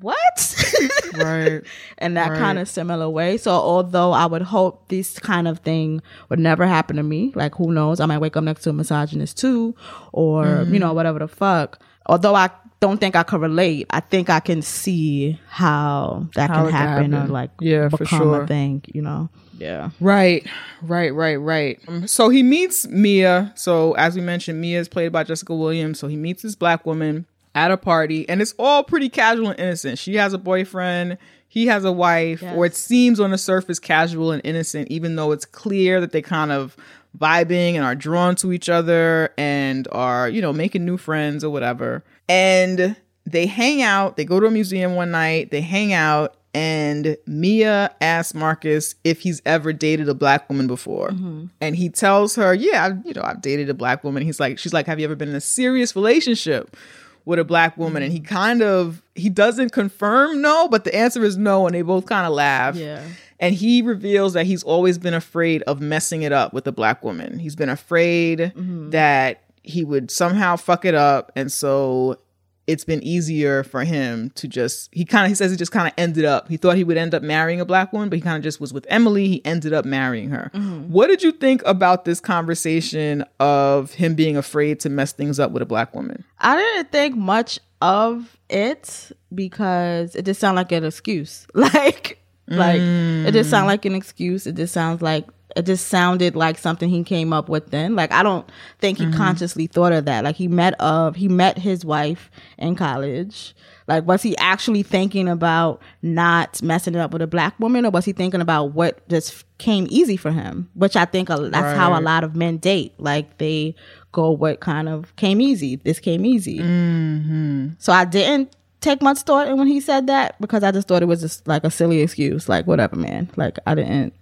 what 0.00 0.54
Right. 1.16 1.62
in 1.98 2.14
that 2.14 2.30
Right. 2.30 2.38
kind 2.38 2.58
of 2.58 2.68
similar 2.68 3.08
way. 3.08 3.38
So 3.38 3.50
although 3.50 4.12
I 4.12 4.26
would 4.26 4.42
hope 4.42 4.88
this 4.88 5.18
kind 5.18 5.48
of 5.48 5.60
thing 5.60 6.02
would 6.28 6.38
never 6.38 6.66
happen 6.66 6.96
to 6.96 7.02
me, 7.02 7.32
like 7.34 7.54
who 7.54 7.72
knows, 7.72 7.98
I 7.98 8.04
might 8.04 8.18
wake 8.18 8.36
up 8.36 8.44
next 8.44 8.62
to 8.64 8.70
a 8.70 8.72
misogynist 8.74 9.38
too, 9.38 9.74
or 10.12 10.44
Mm-hmm. 10.44 10.74
you 10.74 10.80
know 10.80 10.92
whatever 10.92 11.18
the 11.20 11.28
fuck. 11.28 11.80
Although 12.04 12.34
I 12.34 12.50
don't 12.80 12.98
think 12.98 13.16
I 13.16 13.22
could 13.22 13.40
relate. 13.40 13.86
I 13.90 14.00
think 14.00 14.28
I 14.30 14.40
can 14.40 14.62
see 14.62 15.40
how 15.48 16.28
that 16.34 16.50
How 16.50 16.56
can 16.56 16.68
it 16.68 16.72
happen, 16.72 17.14
or 17.14 17.26
like 17.26 17.50
Yeah, 17.60 17.88
for 17.88 17.98
become 17.98 18.18
sure. 18.20 18.42
a 18.42 18.46
thing. 18.46 18.82
You 18.92 19.02
know. 19.02 19.28
Yeah. 19.58 19.90
Right, 20.00 20.46
right, 20.82 21.14
right, 21.14 21.36
right. 21.36 21.80
Um, 21.88 22.06
So 22.06 22.28
he 22.28 22.42
meets 22.42 22.86
Mia. 22.88 23.52
So 23.56 23.92
as 23.94 24.14
we 24.14 24.20
mentioned, 24.20 24.60
Mia 24.60 24.78
is 24.78 24.88
played 24.88 25.12
by 25.12 25.24
Jessica 25.24 25.54
Williams. 25.54 25.98
So 25.98 26.08
he 26.08 26.16
meets 26.16 26.42
this 26.42 26.54
black 26.54 26.84
woman 26.84 27.24
at 27.54 27.70
a 27.70 27.78
party, 27.78 28.28
and 28.28 28.42
it's 28.42 28.54
all 28.58 28.84
pretty 28.84 29.08
casual 29.08 29.48
and 29.48 29.58
innocent. 29.58 29.98
She 29.98 30.16
has 30.16 30.34
a 30.34 30.38
boyfriend. 30.38 31.16
He 31.48 31.68
has 31.68 31.84
a 31.86 31.92
wife, 31.92 32.42
or 32.42 32.66
it 32.66 32.76
seems 32.76 33.18
on 33.18 33.30
the 33.30 33.38
surface 33.38 33.78
casual 33.78 34.30
and 34.30 34.42
innocent, 34.44 34.88
even 34.90 35.16
though 35.16 35.32
it's 35.32 35.46
clear 35.46 36.02
that 36.02 36.12
they 36.12 36.20
kind 36.20 36.52
of 36.52 36.76
vibing 37.16 37.74
and 37.76 37.82
are 37.84 37.94
drawn 37.94 38.34
to 38.36 38.52
each 38.52 38.68
other 38.68 39.32
and 39.38 39.88
are, 39.90 40.28
you 40.28 40.42
know, 40.42 40.52
making 40.52 40.84
new 40.84 40.98
friends 40.98 41.42
or 41.42 41.48
whatever. 41.48 42.04
And 42.28 42.96
they 43.26 43.46
hang 43.46 43.82
out. 43.82 44.16
They 44.16 44.24
go 44.24 44.40
to 44.40 44.46
a 44.46 44.50
museum 44.50 44.94
one 44.94 45.10
night. 45.10 45.50
They 45.50 45.60
hang 45.60 45.92
out, 45.92 46.36
and 46.54 47.16
Mia 47.26 47.94
asks 48.00 48.34
Marcus 48.34 48.94
if 49.04 49.20
he's 49.20 49.42
ever 49.44 49.72
dated 49.72 50.08
a 50.08 50.14
black 50.14 50.48
woman 50.48 50.66
before. 50.66 51.10
Mm-hmm. 51.10 51.46
And 51.60 51.76
he 51.76 51.88
tells 51.88 52.36
her, 52.36 52.54
"Yeah, 52.54 52.86
I've, 52.86 53.06
you 53.06 53.12
know, 53.14 53.22
I've 53.22 53.42
dated 53.42 53.68
a 53.68 53.74
black 53.74 54.04
woman." 54.04 54.22
He's 54.22 54.40
like, 54.40 54.58
"She's 54.58 54.72
like, 54.72 54.86
have 54.86 54.98
you 54.98 55.04
ever 55.04 55.16
been 55.16 55.28
in 55.28 55.34
a 55.34 55.40
serious 55.40 55.94
relationship 55.94 56.76
with 57.24 57.38
a 57.38 57.44
black 57.44 57.76
woman?" 57.76 58.02
And 58.02 58.12
he 58.12 58.20
mm-hmm. 58.20 58.34
kind 58.34 58.62
of 58.62 59.02
he 59.14 59.28
doesn't 59.28 59.72
confirm 59.72 60.40
no, 60.40 60.68
but 60.68 60.84
the 60.84 60.94
answer 60.94 61.24
is 61.24 61.36
no, 61.36 61.66
and 61.66 61.74
they 61.74 61.82
both 61.82 62.06
kind 62.06 62.26
of 62.26 62.32
laugh. 62.32 62.76
Yeah. 62.76 63.02
And 63.38 63.54
he 63.54 63.82
reveals 63.82 64.32
that 64.32 64.46
he's 64.46 64.62
always 64.62 64.96
been 64.96 65.12
afraid 65.14 65.62
of 65.64 65.80
messing 65.80 66.22
it 66.22 66.32
up 66.32 66.54
with 66.54 66.66
a 66.66 66.72
black 66.72 67.04
woman. 67.04 67.38
He's 67.38 67.54
been 67.54 67.68
afraid 67.68 68.38
mm-hmm. 68.38 68.90
that 68.90 69.42
he 69.66 69.84
would 69.84 70.10
somehow 70.10 70.56
fuck 70.56 70.84
it 70.84 70.94
up. 70.94 71.32
And 71.36 71.52
so 71.52 72.18
it's 72.66 72.84
been 72.84 73.02
easier 73.02 73.62
for 73.62 73.84
him 73.84 74.30
to 74.30 74.48
just, 74.48 74.88
he 74.92 75.04
kind 75.04 75.24
of, 75.24 75.30
he 75.30 75.34
says 75.34 75.50
he 75.50 75.56
just 75.56 75.72
kind 75.72 75.86
of 75.86 75.94
ended 75.96 76.24
up. 76.24 76.48
He 76.48 76.56
thought 76.56 76.76
he 76.76 76.84
would 76.84 76.96
end 76.96 77.14
up 77.14 77.22
marrying 77.22 77.60
a 77.60 77.64
black 77.64 77.92
woman, 77.92 78.08
but 78.08 78.16
he 78.16 78.22
kind 78.22 78.36
of 78.36 78.42
just 78.42 78.60
was 78.60 78.72
with 78.72 78.86
Emily. 78.88 79.28
He 79.28 79.44
ended 79.44 79.72
up 79.72 79.84
marrying 79.84 80.30
her. 80.30 80.50
Mm-hmm. 80.52 80.90
What 80.90 81.06
did 81.06 81.22
you 81.22 81.32
think 81.32 81.62
about 81.64 82.04
this 82.04 82.18
conversation 82.20 83.24
of 83.38 83.92
him 83.92 84.14
being 84.14 84.36
afraid 84.36 84.80
to 84.80 84.88
mess 84.88 85.12
things 85.12 85.38
up 85.38 85.52
with 85.52 85.62
a 85.62 85.66
black 85.66 85.94
woman? 85.94 86.24
I 86.40 86.56
didn't 86.56 86.90
think 86.90 87.16
much 87.16 87.60
of 87.80 88.36
it 88.48 89.12
because 89.34 90.16
it 90.16 90.24
just 90.24 90.40
sounded 90.40 90.60
like 90.60 90.72
an 90.72 90.84
excuse. 90.84 91.46
Like, 91.56 92.18
like 92.48 92.80
it 92.80 93.32
just 93.32 93.50
sounded 93.50 93.64
mm. 93.64 93.70
like 93.70 93.84
an 93.86 93.96
excuse. 93.96 94.46
It 94.46 94.54
just 94.54 94.72
sounds 94.72 95.02
like 95.02 95.26
it 95.56 95.64
just 95.64 95.88
sounded 95.88 96.36
like 96.36 96.58
something 96.58 96.90
he 96.90 97.02
came 97.02 97.32
up 97.32 97.48
with 97.48 97.70
then. 97.70 97.96
Like 97.96 98.12
I 98.12 98.22
don't 98.22 98.48
think 98.78 98.98
he 98.98 99.06
mm-hmm. 99.06 99.16
consciously 99.16 99.66
thought 99.66 99.92
of 99.92 100.04
that. 100.04 100.22
Like 100.22 100.36
he 100.36 100.48
met 100.48 100.78
of 100.80 101.16
he 101.16 101.28
met 101.28 101.56
his 101.56 101.84
wife 101.84 102.30
in 102.58 102.76
college. 102.76 103.54
Like 103.88 104.06
was 104.06 104.22
he 104.22 104.36
actually 104.36 104.82
thinking 104.82 105.28
about 105.28 105.80
not 106.02 106.62
messing 106.62 106.94
it 106.94 106.98
up 106.98 107.12
with 107.12 107.22
a 107.22 107.26
black 107.26 107.58
woman, 107.58 107.86
or 107.86 107.90
was 107.90 108.04
he 108.04 108.12
thinking 108.12 108.42
about 108.42 108.74
what 108.74 109.06
just 109.08 109.44
came 109.56 109.86
easy 109.88 110.18
for 110.18 110.30
him? 110.30 110.68
Which 110.74 110.94
I 110.94 111.06
think 111.06 111.30
a, 111.30 111.36
that's 111.36 111.76
how 111.76 111.98
a 111.98 112.02
lot 112.02 112.22
of 112.22 112.36
men 112.36 112.58
date. 112.58 112.92
Like 112.98 113.38
they 113.38 113.74
go 114.12 114.30
what 114.30 114.60
kind 114.60 114.90
of 114.90 115.16
came 115.16 115.40
easy. 115.40 115.76
This 115.76 116.00
came 116.00 116.26
easy. 116.26 116.58
Mm-hmm. 116.58 117.68
So 117.78 117.94
I 117.94 118.04
didn't 118.04 118.54
take 118.82 119.00
much 119.00 119.20
thought 119.20 119.48
in 119.48 119.56
when 119.56 119.68
he 119.68 119.80
said 119.80 120.06
that 120.08 120.38
because 120.38 120.62
I 120.62 120.70
just 120.70 120.86
thought 120.86 121.02
it 121.02 121.06
was 121.06 121.22
just 121.22 121.48
like 121.48 121.64
a 121.64 121.70
silly 121.70 122.00
excuse. 122.00 122.46
Like 122.46 122.66
whatever, 122.66 122.96
man. 122.96 123.30
Like 123.36 123.58
I 123.66 123.74
didn't 123.74 124.12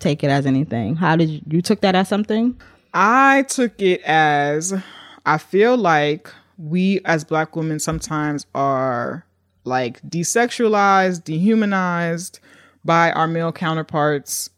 take 0.00 0.24
it 0.24 0.30
as 0.30 0.46
anything. 0.46 0.96
How 0.96 1.16
did 1.16 1.28
you, 1.28 1.40
you 1.48 1.62
took 1.62 1.80
that 1.82 1.94
as 1.94 2.08
something? 2.08 2.60
I 2.92 3.42
took 3.42 3.80
it 3.80 4.02
as 4.02 4.74
I 5.24 5.38
feel 5.38 5.76
like 5.76 6.28
we 6.58 7.00
as 7.04 7.24
black 7.24 7.54
women 7.54 7.78
sometimes 7.78 8.46
are 8.54 9.24
like 9.64 10.02
desexualized, 10.02 11.24
dehumanized 11.24 12.40
by 12.84 13.12
our 13.12 13.28
male 13.28 13.52
counterparts 13.52 14.50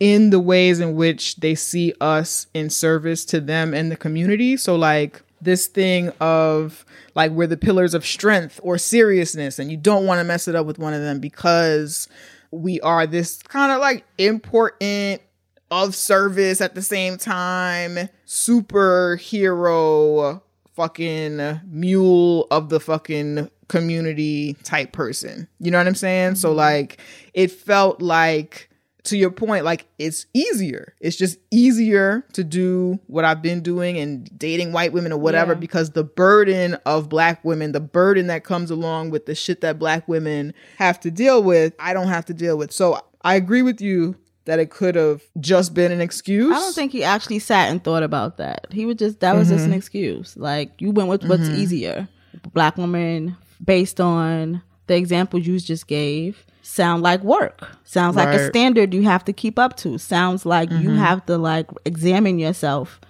in 0.00 0.30
the 0.30 0.40
ways 0.40 0.80
in 0.80 0.96
which 0.96 1.36
they 1.36 1.54
see 1.54 1.94
us 2.00 2.48
in 2.54 2.68
service 2.68 3.24
to 3.24 3.40
them 3.40 3.72
and 3.72 3.90
the 3.90 3.96
community. 3.96 4.56
So 4.56 4.76
like 4.76 5.22
this 5.40 5.66
thing 5.66 6.10
of 6.20 6.84
like 7.14 7.30
we're 7.32 7.46
the 7.46 7.56
pillars 7.56 7.94
of 7.94 8.04
strength 8.04 8.58
or 8.62 8.78
seriousness 8.78 9.58
and 9.58 9.70
you 9.70 9.76
don't 9.76 10.06
want 10.06 10.18
to 10.18 10.24
mess 10.24 10.48
it 10.48 10.54
up 10.54 10.66
with 10.66 10.78
one 10.78 10.94
of 10.94 11.00
them 11.00 11.20
because 11.20 12.08
we 12.52 12.80
are 12.82 13.06
this 13.06 13.42
kind 13.42 13.72
of 13.72 13.80
like 13.80 14.04
important 14.18 15.20
of 15.70 15.94
service 15.96 16.60
at 16.60 16.74
the 16.74 16.82
same 16.82 17.16
time 17.16 18.10
superhero 18.26 19.22
fucking 20.74 21.60
mule 21.66 22.46
of 22.50 22.68
the 22.68 22.78
fucking 22.78 23.50
community 23.68 24.54
type 24.64 24.92
person. 24.92 25.48
You 25.58 25.70
know 25.70 25.78
what 25.78 25.86
i'm 25.86 25.94
saying? 25.94 26.34
So 26.36 26.50
mm-hmm. 26.50 26.58
like 26.58 27.00
it 27.34 27.50
felt 27.50 28.02
like 28.02 28.68
to 29.04 29.16
your 29.16 29.30
point 29.30 29.64
like 29.64 29.86
it's 29.98 30.26
easier 30.32 30.94
it's 31.00 31.16
just 31.16 31.38
easier 31.50 32.24
to 32.32 32.44
do 32.44 32.98
what 33.06 33.24
i've 33.24 33.42
been 33.42 33.60
doing 33.60 33.98
and 33.98 34.30
dating 34.38 34.72
white 34.72 34.92
women 34.92 35.12
or 35.12 35.18
whatever 35.18 35.52
Yeah. 35.52 35.58
because 35.58 35.90
the 35.90 36.04
burden 36.04 36.74
of 36.86 37.08
black 37.08 37.44
women 37.44 37.72
the 37.72 37.80
burden 37.80 38.28
that 38.28 38.44
comes 38.44 38.70
along 38.70 39.10
with 39.10 39.26
the 39.26 39.34
shit 39.34 39.60
that 39.62 39.78
black 39.78 40.06
women 40.06 40.54
have 40.78 41.00
to 41.00 41.10
deal 41.10 41.42
with 41.42 41.74
i 41.78 41.92
don't 41.92 42.08
have 42.08 42.24
to 42.26 42.34
deal 42.34 42.56
with 42.56 42.72
so 42.72 43.00
i 43.22 43.34
agree 43.34 43.62
with 43.62 43.80
you 43.80 44.16
that 44.44 44.58
it 44.58 44.70
could 44.70 44.94
have 44.94 45.22
just 45.40 45.74
been 45.74 45.92
an 45.92 46.00
excuse 46.00 46.54
I 46.54 46.58
don't 46.58 46.74
think 46.74 46.92
he 46.92 47.04
actually 47.04 47.38
sat 47.38 47.70
and 47.70 47.82
thought 47.82 48.02
about 48.02 48.38
that. 48.38 48.66
He 48.70 48.86
was 48.86 48.96
just 48.96 49.20
that 49.20 49.36
was 49.36 49.48
just 49.48 49.64
an 49.64 49.70
mm-hmm. 49.70 49.78
excuse. 49.78 50.36
Like 50.36 50.80
you 50.80 50.90
went 50.90 51.08
with 51.08 51.24
what's 51.24 51.44
mm-hmm. 51.44 51.60
easier. 51.60 52.08
Black 52.52 52.76
woman 52.76 53.36
based 53.64 54.00
on 54.00 54.62
the 54.86 54.96
example 54.96 55.38
you 55.38 55.58
just 55.58 55.86
gave 55.86 56.44
sound 56.62 57.02
like 57.02 57.22
work. 57.22 57.68
Sounds 57.84 58.16
like 58.16 58.28
a 58.28 58.48
standard 58.48 58.94
you 58.94 59.02
have 59.02 59.24
to 59.24 59.32
keep 59.32 59.58
up 59.58 59.76
to. 59.78 59.98
Sounds 59.98 60.46
like 60.46 60.70
you 60.70 60.76
mm-hmm. 60.76 60.96
have 60.96 61.24
to 61.26 61.36
like 61.36 61.66
examine 61.84 62.38
yourself 62.38 63.00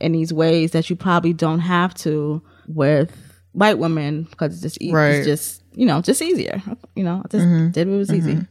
in 0.00 0.12
these 0.12 0.32
ways 0.32 0.72
that 0.72 0.90
you 0.90 0.96
probably 0.96 1.32
don't 1.32 1.60
have 1.60 1.94
to 1.94 2.42
with 2.66 3.16
white 3.52 3.78
women 3.78 4.24
because 4.24 4.54
it's 4.54 4.62
just 4.62 4.82
e- 4.82 4.92
Right. 4.92 5.14
it's 5.16 5.26
just 5.26 5.62
you 5.74 5.86
know 5.86 6.00
just 6.00 6.20
easier. 6.20 6.62
You 6.94 7.04
know, 7.04 7.22
I 7.24 7.28
just 7.28 7.46
mm-hmm. 7.46 7.70
did 7.70 7.88
what 7.88 7.96
was 7.96 8.10
mm-hmm. 8.10 8.28
easy. 8.28 8.46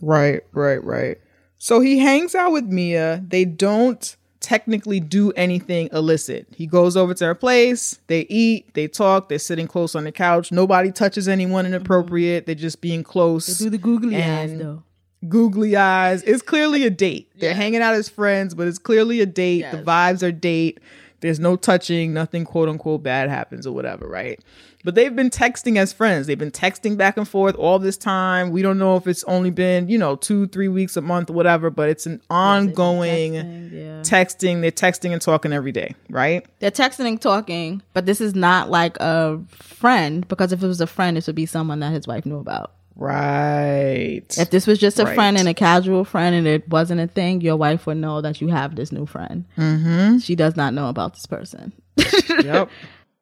Right, 0.00 0.42
right, 0.52 0.82
right. 0.82 1.18
So 1.58 1.80
he 1.80 1.98
hangs 1.98 2.34
out 2.34 2.52
with 2.52 2.64
Mia. 2.64 3.22
They 3.26 3.44
don't 3.44 4.16
technically 4.42 5.00
do 5.00 5.30
anything 5.32 5.88
illicit. 5.92 6.46
He 6.54 6.66
goes 6.66 6.96
over 6.96 7.14
to 7.14 7.24
her 7.26 7.34
place. 7.34 7.98
They 8.08 8.22
eat. 8.28 8.74
They 8.74 8.88
talk. 8.88 9.28
They're 9.28 9.38
sitting 9.38 9.66
close 9.66 9.94
on 9.94 10.04
the 10.04 10.12
couch. 10.12 10.52
Nobody 10.52 10.92
touches 10.92 11.28
anyone 11.28 11.64
inappropriate. 11.64 12.44
They're 12.46 12.54
just 12.54 12.80
being 12.80 13.02
close. 13.02 13.46
Do 13.58 13.70
the 13.70 13.78
googly 13.78 14.22
eyes 14.22 14.58
though. 14.58 14.82
googly 15.28 15.76
eyes. 15.76 16.22
It's 16.24 16.42
clearly 16.42 16.84
a 16.84 16.90
date. 16.90 17.30
They're 17.36 17.54
hanging 17.54 17.80
out 17.80 17.94
as 17.94 18.08
friends, 18.08 18.54
but 18.54 18.66
it's 18.68 18.78
clearly 18.78 19.20
a 19.20 19.26
date. 19.26 19.64
The 19.70 19.78
vibes 19.78 20.22
are 20.22 20.32
date. 20.32 20.80
There's 21.20 21.38
no 21.38 21.54
touching, 21.54 22.12
nothing 22.12 22.44
quote 22.44 22.68
unquote 22.68 23.04
bad 23.04 23.30
happens 23.30 23.64
or 23.66 23.72
whatever, 23.72 24.08
right? 24.08 24.40
But 24.84 24.94
they've 24.96 25.14
been 25.14 25.30
texting 25.30 25.76
as 25.76 25.92
friends. 25.92 26.26
They've 26.26 26.38
been 26.38 26.50
texting 26.50 26.96
back 26.96 27.16
and 27.16 27.28
forth 27.28 27.54
all 27.54 27.78
this 27.78 27.96
time. 27.96 28.50
We 28.50 28.62
don't 28.62 28.78
know 28.78 28.96
if 28.96 29.06
it's 29.06 29.22
only 29.24 29.50
been, 29.50 29.88
you 29.88 29.96
know, 29.96 30.16
two, 30.16 30.48
three 30.48 30.68
weeks, 30.68 30.96
a 30.96 31.00
month, 31.00 31.30
whatever, 31.30 31.70
but 31.70 31.88
it's 31.88 32.06
an 32.06 32.20
ongoing 32.28 33.34
texting, 33.34 33.72
yeah. 33.72 34.00
texting. 34.00 34.60
They're 34.60 34.70
texting 34.72 35.12
and 35.12 35.22
talking 35.22 35.52
every 35.52 35.72
day, 35.72 35.94
right? 36.10 36.44
They're 36.58 36.70
texting 36.72 37.06
and 37.06 37.20
talking, 37.20 37.82
but 37.92 38.06
this 38.06 38.20
is 38.20 38.34
not 38.34 38.70
like 38.70 38.96
a 39.00 39.40
friend 39.50 40.26
because 40.26 40.52
if 40.52 40.62
it 40.62 40.66
was 40.66 40.80
a 40.80 40.86
friend, 40.86 41.16
this 41.16 41.26
would 41.28 41.36
be 41.36 41.46
someone 41.46 41.80
that 41.80 41.92
his 41.92 42.06
wife 42.08 42.26
knew 42.26 42.38
about. 42.38 42.72
Right. 42.96 44.22
If 44.36 44.50
this 44.50 44.66
was 44.66 44.78
just 44.78 44.98
a 44.98 45.04
Right. 45.04 45.14
friend 45.14 45.38
and 45.38 45.48
a 45.48 45.54
casual 45.54 46.04
friend 46.04 46.34
and 46.34 46.46
it 46.46 46.68
wasn't 46.68 47.00
a 47.00 47.06
thing, 47.06 47.40
your 47.40 47.56
wife 47.56 47.86
would 47.86 47.96
know 47.96 48.20
that 48.20 48.40
you 48.40 48.48
have 48.48 48.76
this 48.76 48.92
new 48.92 49.06
friend. 49.06 49.44
Mm-hmm. 49.56 50.18
She 50.18 50.34
does 50.34 50.56
not 50.56 50.74
know 50.74 50.88
about 50.88 51.14
this 51.14 51.26
person. 51.26 51.72
yep. 52.28 52.68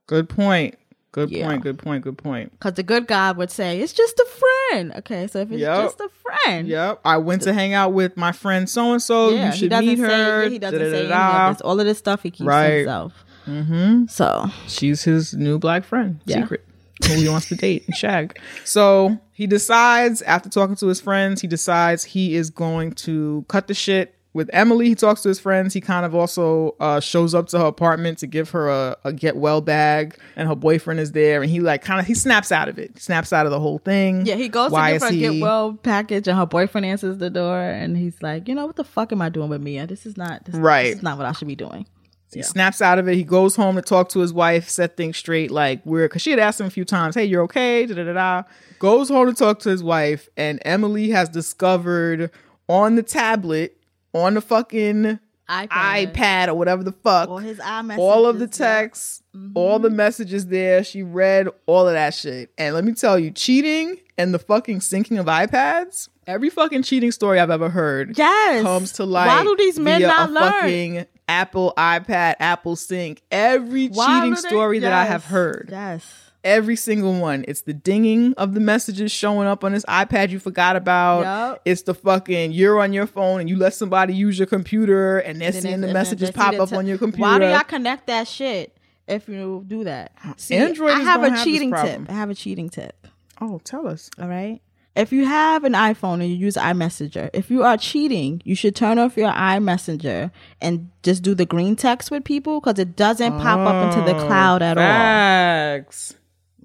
Good 0.07 0.29
point. 0.29 0.77
Good 1.13 1.31
Yeah. 1.31 1.47
point. 1.49 1.63
Good 1.63 1.79
point. 1.79 2.05
Good 2.05 2.19
point. 2.19 2.53
Because 2.53 2.75
the 2.75 2.83
good 2.85 3.07
God 3.09 3.37
would 3.37 3.51
say, 3.51 3.81
it's 3.81 3.93
just 3.93 4.19
a 4.19 4.27
friend. 4.71 4.93
Okay, 4.99 5.27
so 5.27 5.41
if 5.41 5.51
it's 5.51 5.61
Yep. 5.61 5.83
just 5.85 6.01
a 6.01 6.09
friend. 6.23 6.69
Yep. 6.69 7.01
I 7.05 7.17
went 7.17 7.43
to 7.43 7.53
hang 7.53 7.75
out 7.75 7.93
with 7.93 8.17
my 8.17 8.31
friend 8.33 8.69
so 8.71 8.93
and 8.93 9.03
so. 9.03 9.31
Yeah, 9.31 9.47
You 9.47 9.51
he 9.53 9.59
should 9.59 9.71
doesn't 9.71 9.97
say, 9.97 10.03
her. 10.03 10.49
he 10.49 10.59
doesn't 10.59 10.79
say 10.79 10.87
any 11.01 11.09
da-da-da-da. 11.09 11.49
of 11.51 11.57
this. 11.57 11.61
All 11.63 11.81
of 11.81 11.87
this 11.87 11.99
stuff 11.99 12.23
he 12.23 12.31
keeps 12.31 12.47
Right. 12.47 12.69
to 12.69 12.75
himself. 12.77 13.13
Mm-hmm. 13.49 14.05
So, 14.07 14.51
She's 14.69 15.03
his 15.03 15.35
new 15.35 15.59
black 15.59 15.85
friend. 15.85 16.21
Yeah. 16.27 16.43
Secret. 16.43 16.65
Who 17.09 17.15
he 17.15 17.29
wants 17.29 17.49
to 17.49 17.55
date 17.57 17.85
and 17.87 17.97
shag. 17.97 18.39
So 18.65 19.19
he 19.33 19.47
decides, 19.47 20.21
after 20.23 20.49
talking 20.51 20.77
to 20.77 20.87
his 20.87 21.01
friends, 21.01 21.41
he 21.41 21.49
decides 21.49 22.05
he 22.05 22.35
is 22.37 22.51
going 22.51 22.93
to 22.93 23.45
cut 23.49 23.67
the 23.69 23.75
shit 23.75 24.15
with 24.33 24.49
Emily. 24.53 24.89
He 24.89 24.95
talks 24.95 25.23
to 25.23 25.29
his 25.29 25.41
friends. 25.41 25.75
He 25.75 25.81
kind 25.81 26.07
of 26.07 26.15
also 26.15 26.77
uh, 26.81 27.01
shows 27.01 27.35
up 27.35 27.49
to 27.49 27.59
her 27.59 27.67
apartment 27.67 28.19
to 28.19 28.27
give 28.27 28.51
her 28.51 28.69
a, 28.69 28.97
a 29.05 29.13
get 29.13 29.37
well 29.37 29.61
bag, 29.61 30.17
and 30.37 30.49
her 30.49 30.55
boyfriend 30.55 31.01
is 31.01 31.13
there. 31.13 31.43
And 31.43 31.51
he 31.51 31.61
like 31.61 31.83
kind 31.83 31.99
of 32.01 32.07
he 32.07 32.15
snaps 32.15 32.53
out 32.53 32.69
of 32.69 32.79
it, 32.79 32.99
snaps 33.01 33.33
out 33.33 33.47
of 33.47 33.53
the 33.53 33.61
whole 33.61 33.79
thing. 33.79 34.25
yeah, 34.27 34.37
he 34.37 34.49
goes 34.49 34.71
Why 34.71 34.93
to 34.93 34.99
give 34.99 35.03
her 35.03 35.09
a 35.09 35.17
get 35.17 35.43
well 35.43 35.75
package 35.75 36.29
and 36.29 36.39
her 36.39 36.47
boyfriend 36.47 36.87
answers 36.87 37.19
the 37.19 37.31
door 37.31 37.59
and 37.59 37.97
he's 37.97 38.23
like, 38.23 38.47
you 38.49 38.55
know, 38.55 38.67
what 38.67 38.77
the 38.77 38.85
fuck 38.85 39.13
am 39.13 39.21
I 39.23 39.29
doing 39.31 39.49
with 39.51 39.61
Mia? 39.63 39.87
This 39.87 40.07
is 40.07 40.17
not, 40.17 40.45
this, 40.45 40.55
Right. 40.55 40.85
this 40.85 40.97
is 40.97 41.03
not 41.03 41.17
what 41.19 41.27
I 41.27 41.33
should 41.33 41.49
be 41.49 41.57
doing. 41.57 41.87
So 42.29 42.39
he 42.39 42.43
snaps 42.45 42.81
out 42.81 43.01
of 43.01 43.09
it. 43.09 43.17
He 43.17 43.25
goes 43.25 43.57
home 43.57 43.75
to 43.75 43.83
talk 43.83 44.09
to 44.11 44.21
his 44.21 44.33
wife, 44.33 44.69
set 44.69 44.97
things 44.97 45.17
straight. 45.17 45.51
Like 45.51 45.85
we're 45.85 46.07
because 46.07 46.23
she 46.23 46.31
had 46.31 46.39
asked 46.39 46.61
him 46.61 46.67
a 46.69 46.71
few 46.71 46.85
times, 46.85 47.17
"Hey, 47.17 47.25
you're 47.25 47.43
okay?" 47.43 47.87
Da 47.87 47.95
da 47.97 48.05
da. 48.05 48.13
da. 48.13 48.43
Goes 48.79 49.09
home 49.09 49.27
to 49.27 49.35
talk 49.35 49.59
to 49.61 49.69
his 49.69 49.83
wife, 49.83 50.29
and 50.37 50.61
Emily 50.65 51.11
has 51.11 51.29
discovered 51.29 52.31
on 52.69 52.95
the 52.95 53.03
tablet, 53.03 53.77
on 54.15 54.35
the 54.35 54.41
fucking 54.41 55.19
iPad, 55.49 56.13
iPad 56.13 56.49
or 56.49 56.55
whatever 56.55 56.85
the 56.85 56.93
fuck, 56.93 57.29
All 57.29 57.39
his 57.39 57.59
iMessages. 57.59 57.99
all 57.99 58.27
of 58.27 58.39
the 58.39 58.47
texts, 58.47 59.23
mm-hmm. 59.37 59.53
all 59.57 59.79
the 59.81 59.91
messages 59.91 60.47
there. 60.47 60.85
She 60.85 61.03
read 61.03 61.49
all 61.67 61.89
of 61.89 61.95
that 61.95 62.15
shit. 62.15 62.51
And 62.57 62.75
let 62.75 62.85
me 62.85 62.93
tell 62.93 63.19
you, 63.19 63.31
cheating 63.33 63.97
and 64.17 64.33
the 64.33 64.39
fucking 64.39 64.79
syncing 64.79 65.19
of 65.19 65.27
iPads. 65.27 66.09
Every 66.27 66.51
fucking 66.51 66.85
cheating 66.85 67.11
story 67.11 67.41
I've 67.41 67.51
ever 67.51 67.69
heard 67.71 68.17
Yes. 68.17 68.63
comes 68.63 68.93
to 68.93 69.05
light. 69.05 69.27
Why 69.27 69.43
do 69.43 69.57
these 69.57 69.79
men 69.81 70.03
not 70.03 70.29
a 70.31 70.33
learn? 70.33 70.53
fucking 70.53 71.07
Apple 71.29 71.73
iPad, 71.77 72.37
Apple 72.39 72.77
Sync. 72.77 73.21
Every 73.33 73.89
Why 73.89 74.21
cheating 74.21 74.35
they- 74.35 74.49
story 74.49 74.79
that 74.81 74.93
I 74.93 75.05
have 75.05 75.25
heard. 75.25 75.69
Yes. 75.73 76.07
Every 76.43 76.77
single 76.77 77.21
one. 77.21 77.45
It's 77.47 77.63
the 77.63 77.75
dinging 77.75 78.33
of 78.35 78.55
the 78.55 78.61
messages 78.61 79.13
showing 79.13 79.47
up 79.47 79.63
on 79.63 79.73
this 79.73 79.85
iPad 79.85 80.31
you 80.31 80.39
forgot 80.39 80.75
about. 80.75 81.21
Yup. 81.23 81.63
It's 81.65 81.83
the 81.83 81.95
fucking 81.95 82.53
you're 82.53 82.81
on 82.81 82.93
your 82.93 83.07
phone 83.07 83.41
and 83.41 83.49
you 83.49 83.57
let 83.57 83.75
somebody 83.75 84.15
use 84.15 84.39
your 84.39 84.47
computer 84.47 85.19
and 85.19 85.41
they're 85.41 85.53
Then 85.53 85.63
seeing 85.63 85.81
the 85.83 85.93
messages 85.93 86.31
pop 86.31 86.55
up 86.55 86.71
te- 86.71 86.77
on 86.77 86.87
your 86.87 86.99
computer. 86.99 87.23
Why 87.23 87.39
do 87.39 87.47
y'all 87.47 87.61
connect 87.65 88.07
that 88.07 88.27
shit 88.27 88.77
if 89.07 89.29
you 89.29 89.65
do 89.67 89.85
that? 89.85 90.13
Uh, 90.25 90.33
see, 90.37 90.57
Android 90.57 90.93
I 90.93 91.01
have 91.01 91.23
a 91.23 91.31
have 91.31 91.45
cheating 91.45 91.73
tip. 91.73 92.09
I 92.09 92.13
have 92.13 92.31
a 92.31 92.35
cheating 92.35 92.71
tip. 92.71 93.07
Oh, 93.41 93.61
tell 93.65 93.87
us. 93.87 94.11
All 94.19 94.29
right. 94.29 94.61
If 94.97 95.13
you 95.13 95.25
have 95.25 95.65
an 95.65 95.75
iPhone 95.75 96.15
and 96.15 96.29
you 96.29 96.35
use 96.35 96.57
iMessenger, 96.57 97.31
if 97.33 97.51
you 97.51 97.63
are 97.63 97.77
cheating, 97.77 98.43
you 98.45 98.55
should 98.57 98.75
turn 98.75 98.99
off 98.99 99.17
your 99.17 99.31
iMessenger 99.31 100.33
and 100.61 100.91
just 101.03 101.23
do 101.23 101.35
the 101.35 101.47
green 101.47 101.77
text 101.77 102.11
with 102.11 102.25
people 102.25 102.61
because 102.61 102.79
it 102.79 102.97
doesn't 102.97 103.39
pop 103.39 103.61
up 103.61 103.93
into 103.95 104.05
the 104.05 104.19
oh, 104.19 104.27
cloud 104.27 104.63
at 104.63 104.77
all. 104.79 105.85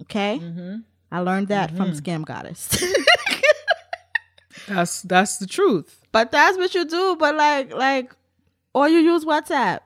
Okay. 0.03 0.39
Mm-hmm. 0.41 0.75
I 1.11 1.19
learned 1.19 1.47
that 1.49 1.75
from 1.75 1.91
Scam 1.91 2.25
Goddess. 2.25 2.69
That's 4.67 5.01
that's 5.03 5.37
the 5.37 5.45
truth. 5.45 6.01
but 6.11 6.31
that's 6.31 6.57
what 6.57 6.73
you 6.73 6.85
do. 6.85 7.15
But 7.19 7.35
like, 7.35 7.71
like, 7.73 8.11
or 8.73 8.89
you 8.89 8.97
use 8.99 9.23
WhatsApp, 9.23 9.81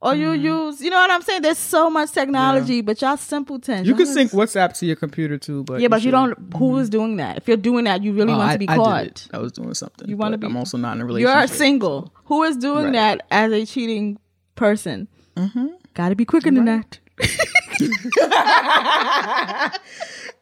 or 0.00 0.14
you 0.16 0.28
Mm-hmm. 0.30 0.44
use, 0.44 0.80
you 0.80 0.90
know 0.90 0.96
what 0.96 1.10
I'm 1.10 1.22
saying? 1.22 1.42
There's 1.42 1.58
so 1.58 1.88
much 1.90 2.10
technology, 2.10 2.80
but 2.80 3.00
y'all 3.02 3.16
simpletons. 3.16 3.86
You 3.86 3.92
y'all 3.92 3.98
can 3.98 4.06
just- 4.06 4.14
sync 4.14 4.30
WhatsApp 4.32 4.76
to 4.78 4.86
your 4.86 4.96
computer 4.96 5.38
too, 5.38 5.62
but 5.64 5.80
Yeah, 5.80 5.88
but 5.88 5.96
you 6.02 6.10
shouldn't. 6.10 6.50
don't. 6.50 6.58
Who 6.58 6.78
is 6.78 6.88
doing 6.90 7.18
that? 7.18 7.36
If 7.36 7.46
you're 7.46 7.56
doing 7.56 7.84
that, 7.84 8.02
you 8.02 8.12
really 8.12 8.32
Oh, 8.32 8.38
want 8.38 8.50
I, 8.50 8.52
to 8.54 8.58
be 8.58 8.68
I 8.68 8.76
caught. 8.76 9.28
I 9.32 9.38
was 9.38 9.52
doing 9.52 9.72
something. 9.74 10.08
You 10.08 10.16
wanna 10.16 10.38
be- 10.38 10.46
I'm 10.46 10.56
also 10.56 10.76
not 10.78 10.96
in 10.96 11.02
a 11.02 11.04
relationship. 11.04 11.38
You're 11.38 11.46
single. 11.46 12.12
Who 12.24 12.42
is 12.42 12.56
doing 12.56 12.86
Right. 12.86 12.92
that 12.94 13.26
as 13.30 13.52
a 13.52 13.64
cheating 13.64 14.18
person? 14.56 15.06
Mm-hmm. 15.36 15.66
Got 15.94 16.08
to 16.10 16.14
be 16.16 16.24
quicker 16.24 16.50
than 16.50 16.64
that. 16.64 16.98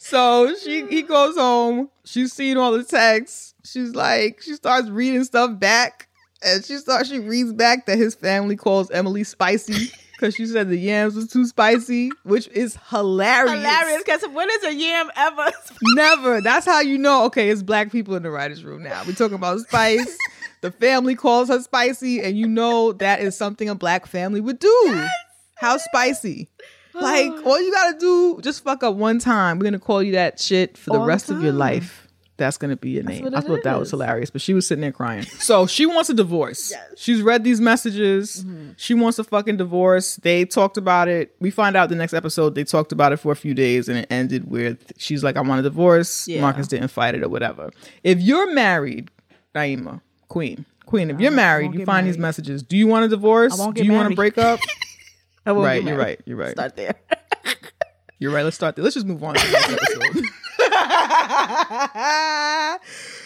So 0.08 0.54
she 0.64 0.86
he 0.86 1.02
goes 1.02 1.36
home. 1.36 1.90
She's 2.04 2.32
seen 2.32 2.56
all 2.56 2.72
the 2.72 2.82
texts. 2.82 3.54
She's 3.62 3.94
like, 3.94 4.40
she 4.40 4.54
starts 4.54 4.88
reading 4.88 5.22
stuff 5.24 5.58
back, 5.58 6.08
and 6.42 6.64
she 6.64 6.78
starts 6.78 7.10
she 7.10 7.18
reads 7.18 7.52
back 7.52 7.84
that 7.84 7.98
his 7.98 8.14
family 8.14 8.56
calls 8.56 8.90
Emily 8.90 9.22
spicy 9.22 9.92
because 10.12 10.34
she 10.34 10.46
said 10.46 10.70
the 10.70 10.78
yams 10.78 11.14
was 11.14 11.28
too 11.28 11.44
spicy, 11.44 12.10
which 12.22 12.48
is 12.48 12.78
hilarious. 12.88 13.52
Hilarious. 13.52 14.02
Because 14.02 14.22
when 14.32 14.48
is 14.48 14.64
a 14.64 14.74
yam 14.74 15.10
ever? 15.14 15.52
Never. 15.94 16.40
That's 16.40 16.64
how 16.64 16.80
you 16.80 16.96
know. 16.96 17.26
Okay, 17.26 17.50
it's 17.50 17.62
black 17.62 17.92
people 17.92 18.14
in 18.14 18.22
the 18.22 18.30
writers' 18.30 18.64
room 18.64 18.82
now. 18.82 19.02
We're 19.06 19.12
talking 19.12 19.34
about 19.34 19.60
spice. 19.60 20.16
the 20.62 20.70
family 20.70 21.16
calls 21.16 21.48
her 21.48 21.60
spicy, 21.60 22.22
and 22.22 22.38
you 22.38 22.48
know 22.48 22.94
that 22.94 23.20
is 23.20 23.36
something 23.36 23.68
a 23.68 23.74
black 23.74 24.06
family 24.06 24.40
would 24.40 24.58
do. 24.58 25.06
How 25.60 25.76
spicy? 25.78 26.48
Like 26.94 27.30
all 27.46 27.62
you 27.62 27.70
gotta 27.70 27.96
do, 27.98 28.40
just 28.42 28.64
fuck 28.64 28.82
up 28.82 28.96
one 28.96 29.20
time. 29.20 29.58
We're 29.60 29.64
gonna 29.64 29.78
call 29.78 30.02
you 30.02 30.12
that 30.12 30.40
shit 30.40 30.76
for 30.76 30.90
the 30.90 30.98
All 30.98 31.06
rest 31.06 31.30
of 31.30 31.40
your 31.42 31.52
time. 31.52 31.58
life. 31.58 32.08
That's 32.38 32.56
gonna 32.56 32.76
be 32.76 32.90
your 32.90 33.04
name. 33.04 33.22
what 33.22 33.34
I 33.36 33.38
it 33.38 33.44
thought 33.44 33.62
that 33.62 33.78
was 33.78 33.88
is. 33.88 33.90
hilarious, 33.92 34.30
but 34.30 34.40
she 34.40 34.52
was 34.52 34.66
sitting 34.66 34.82
there 34.82 34.90
crying. 34.90 35.22
So 35.22 35.68
she 35.68 35.86
wants 35.86 36.10
a 36.10 36.14
divorce. 36.14 36.72
She's 36.96 37.22
read 37.22 37.44
these 37.44 37.60
messages. 37.60 38.42
Mm-hmm. 38.42 38.70
She 38.78 38.94
wants 38.94 39.18
a 39.20 39.24
fucking 39.24 39.58
divorce. 39.58 40.16
They 40.16 40.44
talked 40.44 40.76
about 40.76 41.06
it. 41.06 41.36
We 41.38 41.50
find 41.52 41.76
out 41.76 41.88
the 41.88 41.94
next 41.94 42.14
episode 42.14 42.56
they 42.56 42.64
talked 42.64 42.90
about 42.90 43.12
it 43.12 43.18
for 43.18 43.30
a 43.30 43.36
few 43.36 43.54
days, 43.54 43.88
and 43.88 43.98
it 43.98 44.06
ended 44.10 44.50
with 44.50 44.92
she's 44.98 45.22
like, 45.22 45.36
"I 45.36 45.42
want 45.42 45.60
a 45.60 45.62
divorce." 45.62 46.26
Yeah. 46.26 46.40
Marcus 46.40 46.66
didn't 46.66 46.88
fight 46.88 47.14
it 47.14 47.22
or 47.22 47.28
whatever. 47.28 47.70
If 48.02 48.20
you're 48.20 48.52
married, 48.54 49.10
Naima, 49.54 50.00
Queen, 50.26 50.64
Queen, 50.86 51.10
if 51.10 51.20
you're 51.20 51.30
married, 51.30 51.72
you 51.74 51.78
get 51.80 51.86
find 51.86 52.08
these 52.08 52.18
messages. 52.18 52.64
Do 52.64 52.76
you 52.76 52.88
want 52.88 53.04
a 53.04 53.08
divorce? 53.08 53.56
Won't 53.56 53.76
Do 53.76 53.82
get 53.82 53.86
you 53.86 53.92
want 53.92 54.06
to 54.12 54.16
married. 54.16 54.34
break 54.34 54.38
up? 54.38 54.58
I 55.48 55.52
won't 55.52 55.64
right, 55.64 55.82
you're 55.82 55.96
right. 55.96 56.20
You're 56.26 56.36
right. 56.36 56.52
Start 56.52 56.76
there. 56.76 56.94
You're 58.20 58.32
right. 58.32 58.42
Let's 58.42 58.56
start 58.56 58.74
there. 58.74 58.82
Let's 58.82 58.94
just 58.94 59.06
move 59.06 59.22
on 59.22 59.34
to 59.34 59.40
the 59.46 59.52
next 59.52 59.70
episode. 59.70 60.24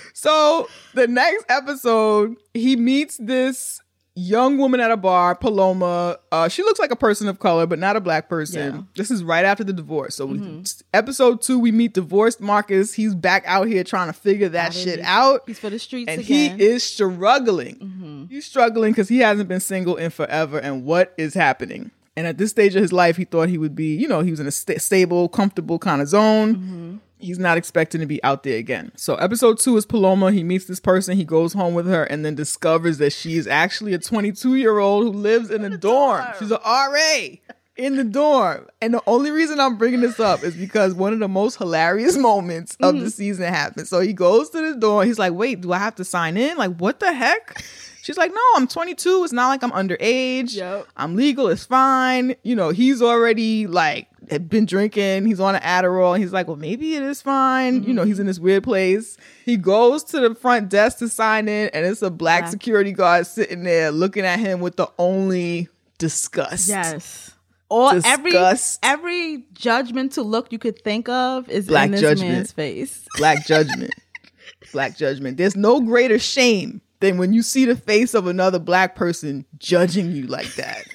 so 0.15 0.69
the 0.95 1.07
next 1.09 1.47
episode, 1.49 2.37
he 2.53 2.77
meets 2.77 3.17
this 3.17 3.81
young 4.15 4.59
woman 4.59 4.81
at 4.81 4.91
a 4.91 4.97
bar, 4.99 5.35
Paloma. 5.35 6.19
Uh, 6.31 6.47
she 6.49 6.63
looks 6.63 6.79
like 6.79 6.91
a 6.91 6.97
person 6.97 7.27
of 7.27 7.39
color, 7.39 7.67
but 7.67 7.79
not 7.79 7.97
a 7.97 8.01
black 8.01 8.29
person. 8.29 8.75
Yeah. 8.75 8.83
This 8.95 9.11
is 9.11 9.25
right 9.25 9.47
after 9.47 9.65
the 9.65 9.73
divorce. 9.73 10.17
So 10.17 10.27
we, 10.27 10.63
episode 10.93 11.41
two, 11.41 11.59
we 11.59 11.73
meet 11.73 11.95
divorced 11.95 12.41
Marcus. 12.43 12.93
He's 12.93 13.15
back 13.15 13.45
out 13.47 13.69
here 13.69 13.85
trying 13.85 14.09
to 14.09 14.13
figure 14.13 14.51
that 14.51 14.75
shit 14.75 15.01
out. 15.01 15.45
He's 15.47 15.59
for 15.59 15.71
the 15.71 15.79
streets 15.79 16.11
And 16.11 16.21
again. 16.21 16.59
he 16.59 16.65
is 16.67 16.85
struggling. 16.85 18.27
He's 18.31 18.45
struggling 18.45 18.93
because 18.93 19.09
he 19.09 19.21
hasn't 19.21 19.49
been 19.49 19.61
single 19.61 19.97
in 19.97 20.11
forever. 20.11 20.59
And 20.59 20.85
what 20.85 21.15
is 21.17 21.33
happening? 21.33 21.91
And 22.17 22.27
at 22.27 22.39
this 22.39 22.51
stage 22.51 22.75
of 22.77 22.83
his 22.83 22.93
life, 22.93 23.17
he 23.17 23.25
thought 23.25 23.49
he 23.49 23.59
would 23.59 23.75
be, 23.75 23.97
you 23.97 24.07
know, 24.07 24.21
he 24.21 24.31
was 24.31 24.41
in 24.41 24.47
a 24.47 24.51
sta- 24.51 24.79
stable, 24.79 25.29
comfortable 25.29 25.79
kind 25.79 26.03
of 26.03 26.09
zone. 26.09 26.57
Mm-hmm. 26.57 26.97
He's 27.19 27.39
not 27.39 27.57
expecting 27.57 28.01
to 28.01 28.07
be 28.07 28.23
out 28.25 28.43
there 28.43 28.59
again. 28.59 28.93
So, 28.97 29.15
episode 29.15 29.61
two 29.61 29.77
is 29.77 29.87
Paloma. 29.87 30.33
He 30.33 30.43
meets 30.43 30.67
this 30.67 30.81
person. 30.81 31.17
He 31.17 31.25
goes 31.25 31.53
home 31.53 31.73
with 31.73 31.87
her 31.87 32.03
and 32.05 32.25
then 32.25 32.35
discovers 32.35 32.99
that 32.99 33.13
she 33.13 33.37
is 33.37 33.47
actually 33.47 33.95
a 33.95 33.99
22 33.99 34.57
year 34.57 34.79
old 34.79 35.05
who 35.05 35.13
lives 35.13 35.51
in 35.51 35.65
a 35.65 35.77
dorm. 35.79 36.27
She's 36.39 36.51
a 36.51 36.61
RA 36.65 37.37
in 37.77 37.97
the 37.97 38.05
dorm. 38.05 38.67
And 38.81 38.95
the 38.95 39.03
only 39.07 39.31
reason 39.31 39.61
I'm 39.61 39.77
bringing 39.77 40.01
this 40.01 40.21
up 40.21 40.43
is 40.43 40.55
because 40.55 40.95
one 40.95 41.13
of 41.13 41.21
the 41.21 41.29
most 41.29 41.57
hilarious 41.57 42.17
moments 42.19 42.77
of 42.81 42.99
the 42.99 43.07
mm. 43.07 43.13
season 43.13 43.53
happened. 43.53 43.89
So 43.89 44.01
he 44.01 44.13
goes 44.13 44.51
to 44.51 44.73
the 44.73 44.79
dorm. 44.79 45.07
He's 45.07 45.19
like, 45.19 45.33
wait, 45.33 45.61
do 45.61 45.73
I 45.73 45.79
have 45.79 45.95
to 45.97 46.05
sign 46.05 46.37
in? 46.37 46.57
Like, 46.57 46.77
what 46.77 47.01
the 47.01 47.13
heck? 47.13 47.65
She's 48.03 48.17
like, 48.17 48.33
no, 48.33 48.41
I'm 48.57 48.67
22. 48.67 49.23
It's 49.23 49.33
not 49.33 49.49
like 49.49 49.63
I'm 49.63 49.71
underage. 49.71 50.57
Yep. 50.57 50.89
I'm 50.97 51.15
legal. 51.15 51.47
It's 51.47 51.65
fine. 51.65 52.35
You 52.43 52.57
know, 52.57 52.71
he's 52.71 53.01
already 53.01 53.69
like 53.69 54.09
had 54.29 54.49
been 54.49 54.67
drinking. 54.67 55.27
He's 55.27 55.39
on 55.39 55.55
an 55.55 55.63
Adderall. 55.63 56.19
He's 56.19 56.33
like, 56.33 56.49
well, 56.49 56.57
maybe 56.57 56.97
it 56.97 57.03
is 57.05 57.23
fine. 57.23 57.85
You 57.85 57.95
know, 57.95 58.03
he's 58.05 58.15
mm-hmm. 58.15 58.23
in 58.23 58.27
this 58.27 58.41
weird 58.41 58.65
place. 58.65 59.17
He 59.45 59.57
goes 59.57 60.03
to 60.05 60.19
the 60.19 60.35
front 60.35 60.69
desk 60.69 60.99
to 60.99 61.09
sign 61.09 61.47
in, 61.49 61.69
and 61.69 61.87
it's 61.87 62.03
a 62.03 62.11
black 62.11 62.43
Black. 62.43 62.51
security 62.51 62.91
guard 62.91 63.25
sitting 63.25 63.63
there 63.63 63.93
looking 63.93 64.25
at 64.25 64.41
him 64.41 64.59
with 64.59 64.75
the 64.75 64.91
only 64.99 65.69
disgust. 65.99 66.69
Yes. 66.69 67.31
Or 67.69 67.93
every 68.05 68.33
Disgust. 68.33 68.81
every 68.83 69.47
judgmental 69.55 70.27
look 70.27 70.53
you 70.53 70.59
could 70.59 70.83
think 70.83 71.09
of 71.09 71.49
is 71.49 71.69
Black 71.69 71.87
in 71.87 71.93
this 71.93 72.01
judgment. 72.01 72.33
man's 72.33 72.53
face. 72.53 73.07
Black 73.17 73.47
judgment. 73.47 73.95
black 74.73 74.97
judgment. 74.97 75.37
There's 75.37 75.57
no 75.57 75.81
greater 75.81 76.19
shame 76.19 76.81
than 77.03 77.19
when 77.19 77.33
you 77.33 77.43
see 77.43 77.65
the 77.65 77.77
face 77.77 78.15
of 78.15 78.29
another 78.29 78.61
black 78.61 78.95
person 78.95 79.45
judging 79.59 80.13
you 80.13 80.29
like 80.29 80.55
that. 80.55 80.87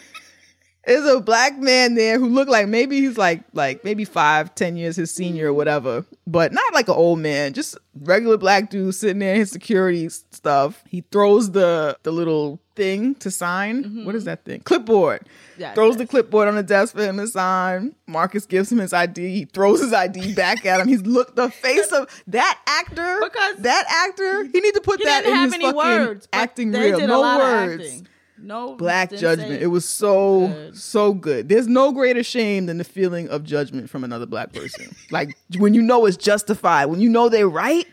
There's 0.86 1.05
a 1.05 1.20
black 1.20 1.60
man 1.60 1.95
there 1.95 2.18
who 2.18 2.30
looked 2.30 2.49
like 2.49 2.70
maybe 2.70 3.01
he's 3.01 3.18
like 3.18 3.43
like 3.51 3.84
maybe 3.84 4.05
five, 4.05 4.55
ten 4.55 4.78
years 4.78 4.95
his 4.95 5.14
senior 5.14 5.49
or 5.49 5.53
whatever, 5.53 6.05
but 6.26 6.53
not 6.53 6.74
like 6.74 6.88
an 6.88 6.95
old 6.95 7.20
man, 7.20 7.51
just 7.51 7.78
regular 7.99 8.38
black 8.38 8.70
dude 8.70 8.95
sitting 8.95 9.20
there 9.20 9.34
in 9.34 9.41
his 9.41 9.51
security 9.51 10.08
stuff. 10.08 10.82
He 10.88 11.01
throws 11.12 11.51
the 11.51 11.97
the 12.03 12.12
little 12.12 12.62
thing 12.78 13.15
to 13.15 13.30
sign. 13.30 14.05
What 14.05 14.15
is 14.15 14.23
that 14.23 14.45
thing? 14.45 14.61
Clipboard. 14.61 15.28
Yes, 15.57 15.75
throws 15.75 15.97
the 15.97 16.05
clipboard 16.05 16.47
on 16.47 16.55
the 16.55 16.63
desk 16.63 16.95
for 16.95 17.03
him 17.03 17.17
to 17.17 17.28
sign. 17.28 17.95
Marcus 18.05 18.45
gives 18.45 18.71
him 18.71 18.78
his 18.78 18.93
ID. 18.93 19.30
He 19.30 19.45
throws 19.45 19.82
his 19.82 19.91
ID 19.91 20.34
back 20.36 20.65
at 20.65 20.80
him. 20.80 20.88
He's 20.88 21.01
looked 21.01 21.36
the 21.36 21.49
face 21.49 21.91
of 21.91 22.07
that 22.28 22.59
actor. 22.67 23.19
Because 23.21 23.57
that 23.57 23.86
actor, 24.07 24.43
he 24.45 24.61
need 24.61 24.75
to 24.75 24.82
put 24.82 25.03
that 25.03 25.25
in 25.25 25.36
his 25.36 25.55
fucking 25.55 25.75
words. 25.75 26.28
acting 26.32 26.71
reel. 26.71 26.99
No 27.05 27.21
words. 27.21 28.03
No 28.39 28.75
Black 28.75 29.09
judgment. 29.11 29.61
It 29.63 29.67
was 29.67 29.84
so 29.84 30.47
Good. 30.47 30.78
so 30.78 31.13
good. 31.13 31.49
There's 31.49 31.67
no 31.67 31.91
greater 31.91 32.21
shame 32.21 32.67
than 32.67 32.78
the 32.78 32.84
feeling 32.84 33.28
of 33.30 33.43
judgment 33.43 33.89
from 33.89 34.03
another 34.03 34.28
black 34.28 34.53
person. 34.53 34.95
like 35.11 35.36
when 35.57 35.73
you 35.73 35.82
know 35.82 36.05
it's 36.05 36.17
justified, 36.17 36.86
when 36.86 37.01
you 37.01 37.09
know 37.09 37.30
they're 37.30 37.49
right. 37.49 37.88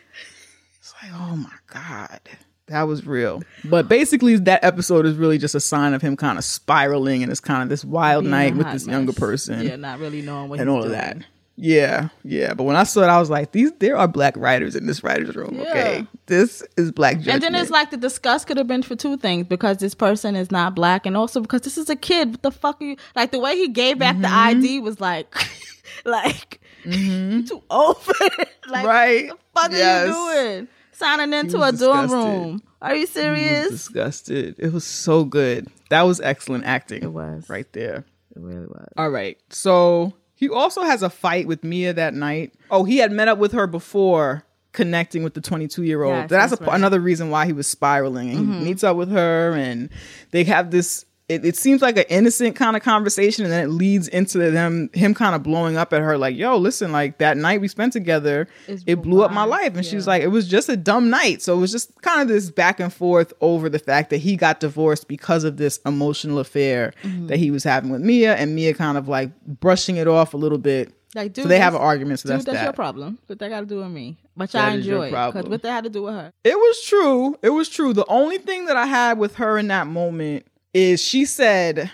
It's 0.78 0.92
like, 1.02 1.12
oh 1.14 1.36
my 1.36 1.56
god, 1.66 2.20
that 2.68 2.82
was 2.84 3.06
real. 3.06 3.42
But 3.64 3.88
basically, 3.88 4.36
that 4.36 4.64
episode 4.64 5.06
is 5.06 5.16
really 5.16 5.38
just 5.38 5.54
a 5.54 5.60
sign 5.60 5.94
of 5.94 6.02
him 6.02 6.16
kind 6.16 6.38
of 6.38 6.44
spiraling, 6.44 7.22
and 7.22 7.30
it's 7.30 7.40
kind 7.40 7.62
of 7.62 7.68
this 7.68 7.84
wild 7.84 8.24
being 8.24 8.30
night 8.30 8.56
with 8.56 8.70
this 8.72 8.86
mess. 8.86 8.92
younger 8.92 9.12
person 9.12 9.62
Yeah, 9.66 9.76
not 9.76 9.98
really 9.98 10.22
knowing 10.22 10.48
what 10.48 10.60
and 10.60 10.68
all 10.70 10.78
of 10.78 10.84
doing. 10.84 10.92
that. 10.98 11.18
Yeah, 11.56 12.08
yeah. 12.24 12.52
But 12.52 12.64
when 12.64 12.74
I 12.74 12.82
saw 12.82 13.02
it, 13.02 13.06
I 13.06 13.20
was 13.20 13.30
like, 13.30 13.52
these 13.52 13.70
there 13.78 13.96
are 13.96 14.08
black 14.08 14.36
writers 14.36 14.74
in 14.74 14.86
this 14.86 15.04
writers' 15.04 15.36
room. 15.36 15.56
Okay, 15.60 16.04
this 16.26 16.64
is 16.76 16.90
black 16.90 17.18
judgment. 17.18 17.44
And 17.44 17.54
then 17.54 17.62
it's 17.62 17.70
like 17.70 17.90
the 17.92 17.96
disgust 17.96 18.48
could 18.48 18.56
have 18.56 18.66
been 18.66 18.82
for 18.82 18.96
two 18.96 19.16
things 19.16 19.46
because 19.46 19.76
this 19.78 19.94
person 19.94 20.34
is 20.34 20.50
not 20.50 20.74
black, 20.74 21.06
and 21.06 21.16
also 21.16 21.40
because 21.40 21.60
this 21.60 21.78
is 21.78 21.88
a 21.88 21.94
kid. 21.96 22.30
What 22.32 22.42
the 22.42 22.50
fuck 22.50 22.80
are 22.82 22.84
you 22.84 22.96
like? 23.14 23.30
The 23.30 23.38
way 23.38 23.56
he 23.56 23.68
gave 23.68 23.98
back 24.00 24.16
the 24.16 24.26
Mm-hmm. 24.26 24.58
ID 24.58 24.80
was 24.80 25.00
like, 25.00 25.32
like 26.04 26.60
you 26.84 27.42
too 27.46 27.62
old 27.70 27.98
for 28.02 28.14
it. 28.20 28.48
Like, 28.68 28.86
Right. 28.86 29.28
What 29.28 29.38
the 29.38 29.60
fuck 29.60 29.70
Yes. 29.72 30.08
are 30.08 30.44
you 30.46 30.52
doing? 30.56 30.68
Signing 30.94 31.32
into 31.38 31.56
a 31.58 31.70
was 31.72 31.80
dorm 31.80 32.10
room. 32.10 32.62
Are 32.82 32.90
you 32.90 32.96
He 32.96 33.00
was 33.02 33.10
serious? 33.10 33.68
disgusted. 33.70 34.56
It 34.58 34.72
was 34.72 34.84
so 34.84 35.24
good. 35.24 35.68
That 35.90 36.02
was 36.02 36.20
excellent 36.20 36.64
acting. 36.64 37.02
It 37.02 37.12
was. 37.12 37.48
right 37.48 37.70
there. 37.72 38.04
It 38.36 38.40
really 38.42 38.66
was. 38.66 38.88
All 38.96 39.10
right. 39.10 39.38
So 39.50 40.14
he 40.34 40.48
also 40.48 40.82
has 40.82 41.02
a 41.02 41.10
fight 41.10 41.46
with 41.46 41.62
Mia 41.64 41.92
that 41.92 42.14
night. 42.14 42.54
Oh, 42.70 42.84
he 42.84 42.98
had 42.98 43.12
met 43.12 43.28
up 43.28 43.38
with 43.38 43.52
her 43.52 43.66
before 43.66 44.44
connecting 44.72 45.22
with 45.22 45.34
the 45.34 45.40
22 45.40 45.84
year 45.84 46.02
old. 46.02 46.14
Yes, 46.14 46.30
that's 46.30 46.50
that's 46.50 46.62
a, 46.62 46.64
right. 46.64 46.74
another 46.76 47.00
reason 47.00 47.30
why 47.30 47.46
he 47.46 47.52
was 47.52 47.66
spiraling. 47.66 48.30
And 48.30 48.48
Mhm. 48.48 48.58
he 48.58 48.64
meets 48.64 48.82
up 48.84 48.96
with 48.96 49.10
her, 49.10 49.52
and 49.52 49.88
they 50.32 50.44
have 50.44 50.70
this. 50.72 51.04
It, 51.26 51.42
it 51.42 51.56
seems 51.56 51.80
like 51.80 51.96
an 51.96 52.04
innocent 52.10 52.54
kind 52.54 52.76
of 52.76 52.82
conversation, 52.82 53.44
and 53.44 53.52
then 53.52 53.64
it 53.64 53.68
leads 53.72 54.08
into 54.08 54.50
them 54.50 54.90
him 54.92 55.14
kind 55.14 55.34
of 55.34 55.42
blowing 55.42 55.74
up 55.74 55.94
at 55.94 56.02
her, 56.02 56.18
like, 56.18 56.36
"Yo, 56.36 56.58
listen, 56.58 56.92
like 56.92 57.16
that 57.16 57.38
night 57.38 57.62
we 57.62 57.68
spent 57.68 57.94
together, 57.94 58.46
it 58.68 58.96
blew 58.96 59.22
up 59.22 59.32
my 59.32 59.44
life." 59.44 59.74
And 59.74 59.86
she's 59.86 60.06
like, 60.06 60.22
"It 60.22 60.28
was 60.28 60.46
just 60.46 60.68
a 60.68 60.76
dumb 60.76 61.08
night." 61.08 61.40
So 61.40 61.56
it 61.56 61.60
was 61.60 61.72
just 61.72 61.98
kind 62.02 62.20
of 62.20 62.28
this 62.28 62.50
back 62.50 62.78
and 62.78 62.92
forth 62.92 63.32
over 63.40 63.70
the 63.70 63.78
fact 63.78 64.10
that 64.10 64.18
he 64.18 64.36
got 64.36 64.60
divorced 64.60 65.08
because 65.08 65.44
of 65.44 65.56
this 65.56 65.80
emotional 65.86 66.38
affair 66.40 66.92
Mhm. 67.02 67.28
that 67.28 67.38
he 67.38 67.50
was 67.50 67.64
having 67.64 67.88
with 67.88 68.02
Mia, 68.02 68.34
and 68.34 68.54
Mia 68.54 68.74
kind 68.74 68.98
of 68.98 69.08
like 69.08 69.30
brushing 69.46 69.96
it 69.96 70.06
off 70.06 70.34
a 70.34 70.36
little 70.36 70.58
bit. 70.58 70.92
Like, 71.14 71.32
dude, 71.32 71.44
so 71.44 71.48
they 71.48 71.58
have 71.60 71.74
an 71.74 71.80
argument. 71.80 72.20
So 72.20 72.28
dude, 72.28 72.34
that's 72.34 72.44
that's 72.44 72.58
that. 72.58 72.64
your 72.64 72.72
problem. 72.74 73.18
What 73.28 73.38
that 73.38 73.48
got 73.48 73.60
to 73.60 73.66
do 73.66 73.78
with 73.78 73.88
me? 73.88 74.18
But 74.36 74.54
I 74.54 74.74
enjoy 74.74 75.06
because 75.08 75.46
what 75.46 75.62
that 75.62 75.70
had 75.70 75.84
to 75.84 75.90
do 75.90 76.02
with 76.02 76.14
her. 76.14 76.32
It 76.42 76.56
was 76.58 76.82
true. 76.82 77.38
It 77.40 77.50
was 77.50 77.70
true. 77.70 77.94
The 77.94 78.04
only 78.08 78.36
thing 78.36 78.66
that 78.66 78.76
I 78.76 78.84
had 78.84 79.16
with 79.18 79.36
her 79.36 79.56
in 79.56 79.68
that 79.68 79.86
moment 79.86 80.44
is 80.74 81.00
she 81.00 81.24
said, 81.24 81.90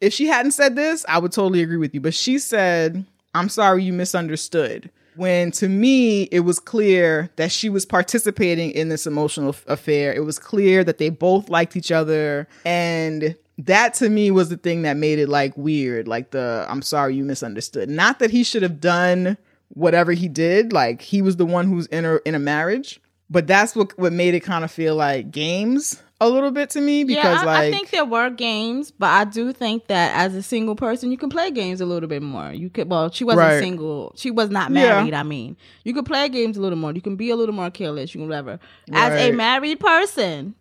if 0.00 0.12
she 0.12 0.26
hadn't 0.26 0.52
said 0.52 0.74
this, 0.74 1.04
I 1.08 1.18
would 1.18 1.32
totally 1.32 1.62
agree 1.62 1.76
with 1.76 1.94
you. 1.94 2.00
But 2.00 2.14
she 2.14 2.38
said, 2.38 3.04
I'm 3.34 3.48
sorry 3.48 3.84
you 3.84 3.92
misunderstood. 3.92 4.90
When 5.14 5.50
to 5.52 5.68
me, 5.68 6.22
it 6.24 6.40
was 6.40 6.58
clear 6.58 7.30
that 7.36 7.52
she 7.52 7.68
was 7.68 7.84
participating 7.84 8.70
in 8.70 8.88
this 8.88 9.06
emotional 9.06 9.50
f- 9.50 9.64
affair. 9.68 10.12
It 10.14 10.24
was 10.24 10.38
clear 10.38 10.82
that 10.84 10.96
they 10.96 11.10
both 11.10 11.50
liked 11.50 11.76
each 11.76 11.92
other. 11.92 12.48
And 12.64 13.36
that 13.58 13.92
to 13.94 14.08
me 14.08 14.30
was 14.30 14.48
the 14.48 14.56
thing 14.56 14.82
that 14.82 14.96
made 14.96 15.18
it 15.18 15.28
like 15.28 15.54
weird. 15.58 16.08
Like 16.08 16.30
the, 16.30 16.66
I'm 16.66 16.80
sorry 16.80 17.14
you 17.14 17.24
misunderstood. 17.24 17.90
Not 17.90 18.20
that 18.20 18.30
he 18.30 18.42
should 18.42 18.62
have 18.62 18.80
done 18.80 19.36
whatever 19.68 20.12
he 20.12 20.28
did. 20.28 20.72
Like 20.72 21.02
he 21.02 21.20
was 21.20 21.36
the 21.36 21.46
one 21.46 21.68
who's 21.68 21.86
in 21.88 22.06
a, 22.06 22.18
in 22.24 22.34
a 22.34 22.38
marriage. 22.38 22.98
But 23.28 23.46
that's 23.46 23.74
what 23.74 23.98
what 23.98 24.12
made 24.12 24.34
it 24.34 24.40
kind 24.40 24.62
of 24.62 24.70
feel 24.70 24.94
like 24.94 25.30
games 25.30 26.02
a 26.26 26.28
little 26.28 26.50
bit 26.50 26.70
to 26.70 26.80
me 26.80 27.04
because 27.04 27.24
yeah, 27.24 27.40
I, 27.42 27.44
like 27.44 27.58
I 27.58 27.70
think 27.70 27.90
there 27.90 28.04
were 28.04 28.30
games, 28.30 28.90
but 28.90 29.06
I 29.06 29.24
do 29.24 29.52
think 29.52 29.86
that 29.88 30.14
as 30.16 30.34
a 30.34 30.42
single 30.42 30.74
person, 30.76 31.10
you 31.10 31.16
can 31.18 31.30
play 31.30 31.50
games 31.50 31.80
a 31.80 31.86
little 31.86 32.08
bit 32.08 32.22
more. 32.22 32.52
You 32.52 32.70
could, 32.70 32.88
well, 32.90 33.10
she 33.10 33.24
wasn't 33.24 33.46
Right. 33.48 33.60
single, 33.60 34.12
she 34.16 34.30
was 34.30 34.50
not 34.50 34.70
Yeah. 34.70 34.94
married. 35.00 35.14
I 35.14 35.22
mean, 35.22 35.56
you 35.84 35.92
could 35.94 36.06
play 36.06 36.28
games 36.28 36.56
a 36.56 36.60
little 36.60 36.78
more. 36.78 36.92
You 36.92 37.00
can 37.00 37.16
be 37.16 37.30
a 37.30 37.36
little 37.36 37.54
more 37.54 37.70
careless. 37.70 38.14
You 38.14 38.20
can 38.20 38.28
whatever. 38.28 38.58
As 38.92 39.12
a 39.12 39.32
married 39.32 39.80
person 39.80 40.54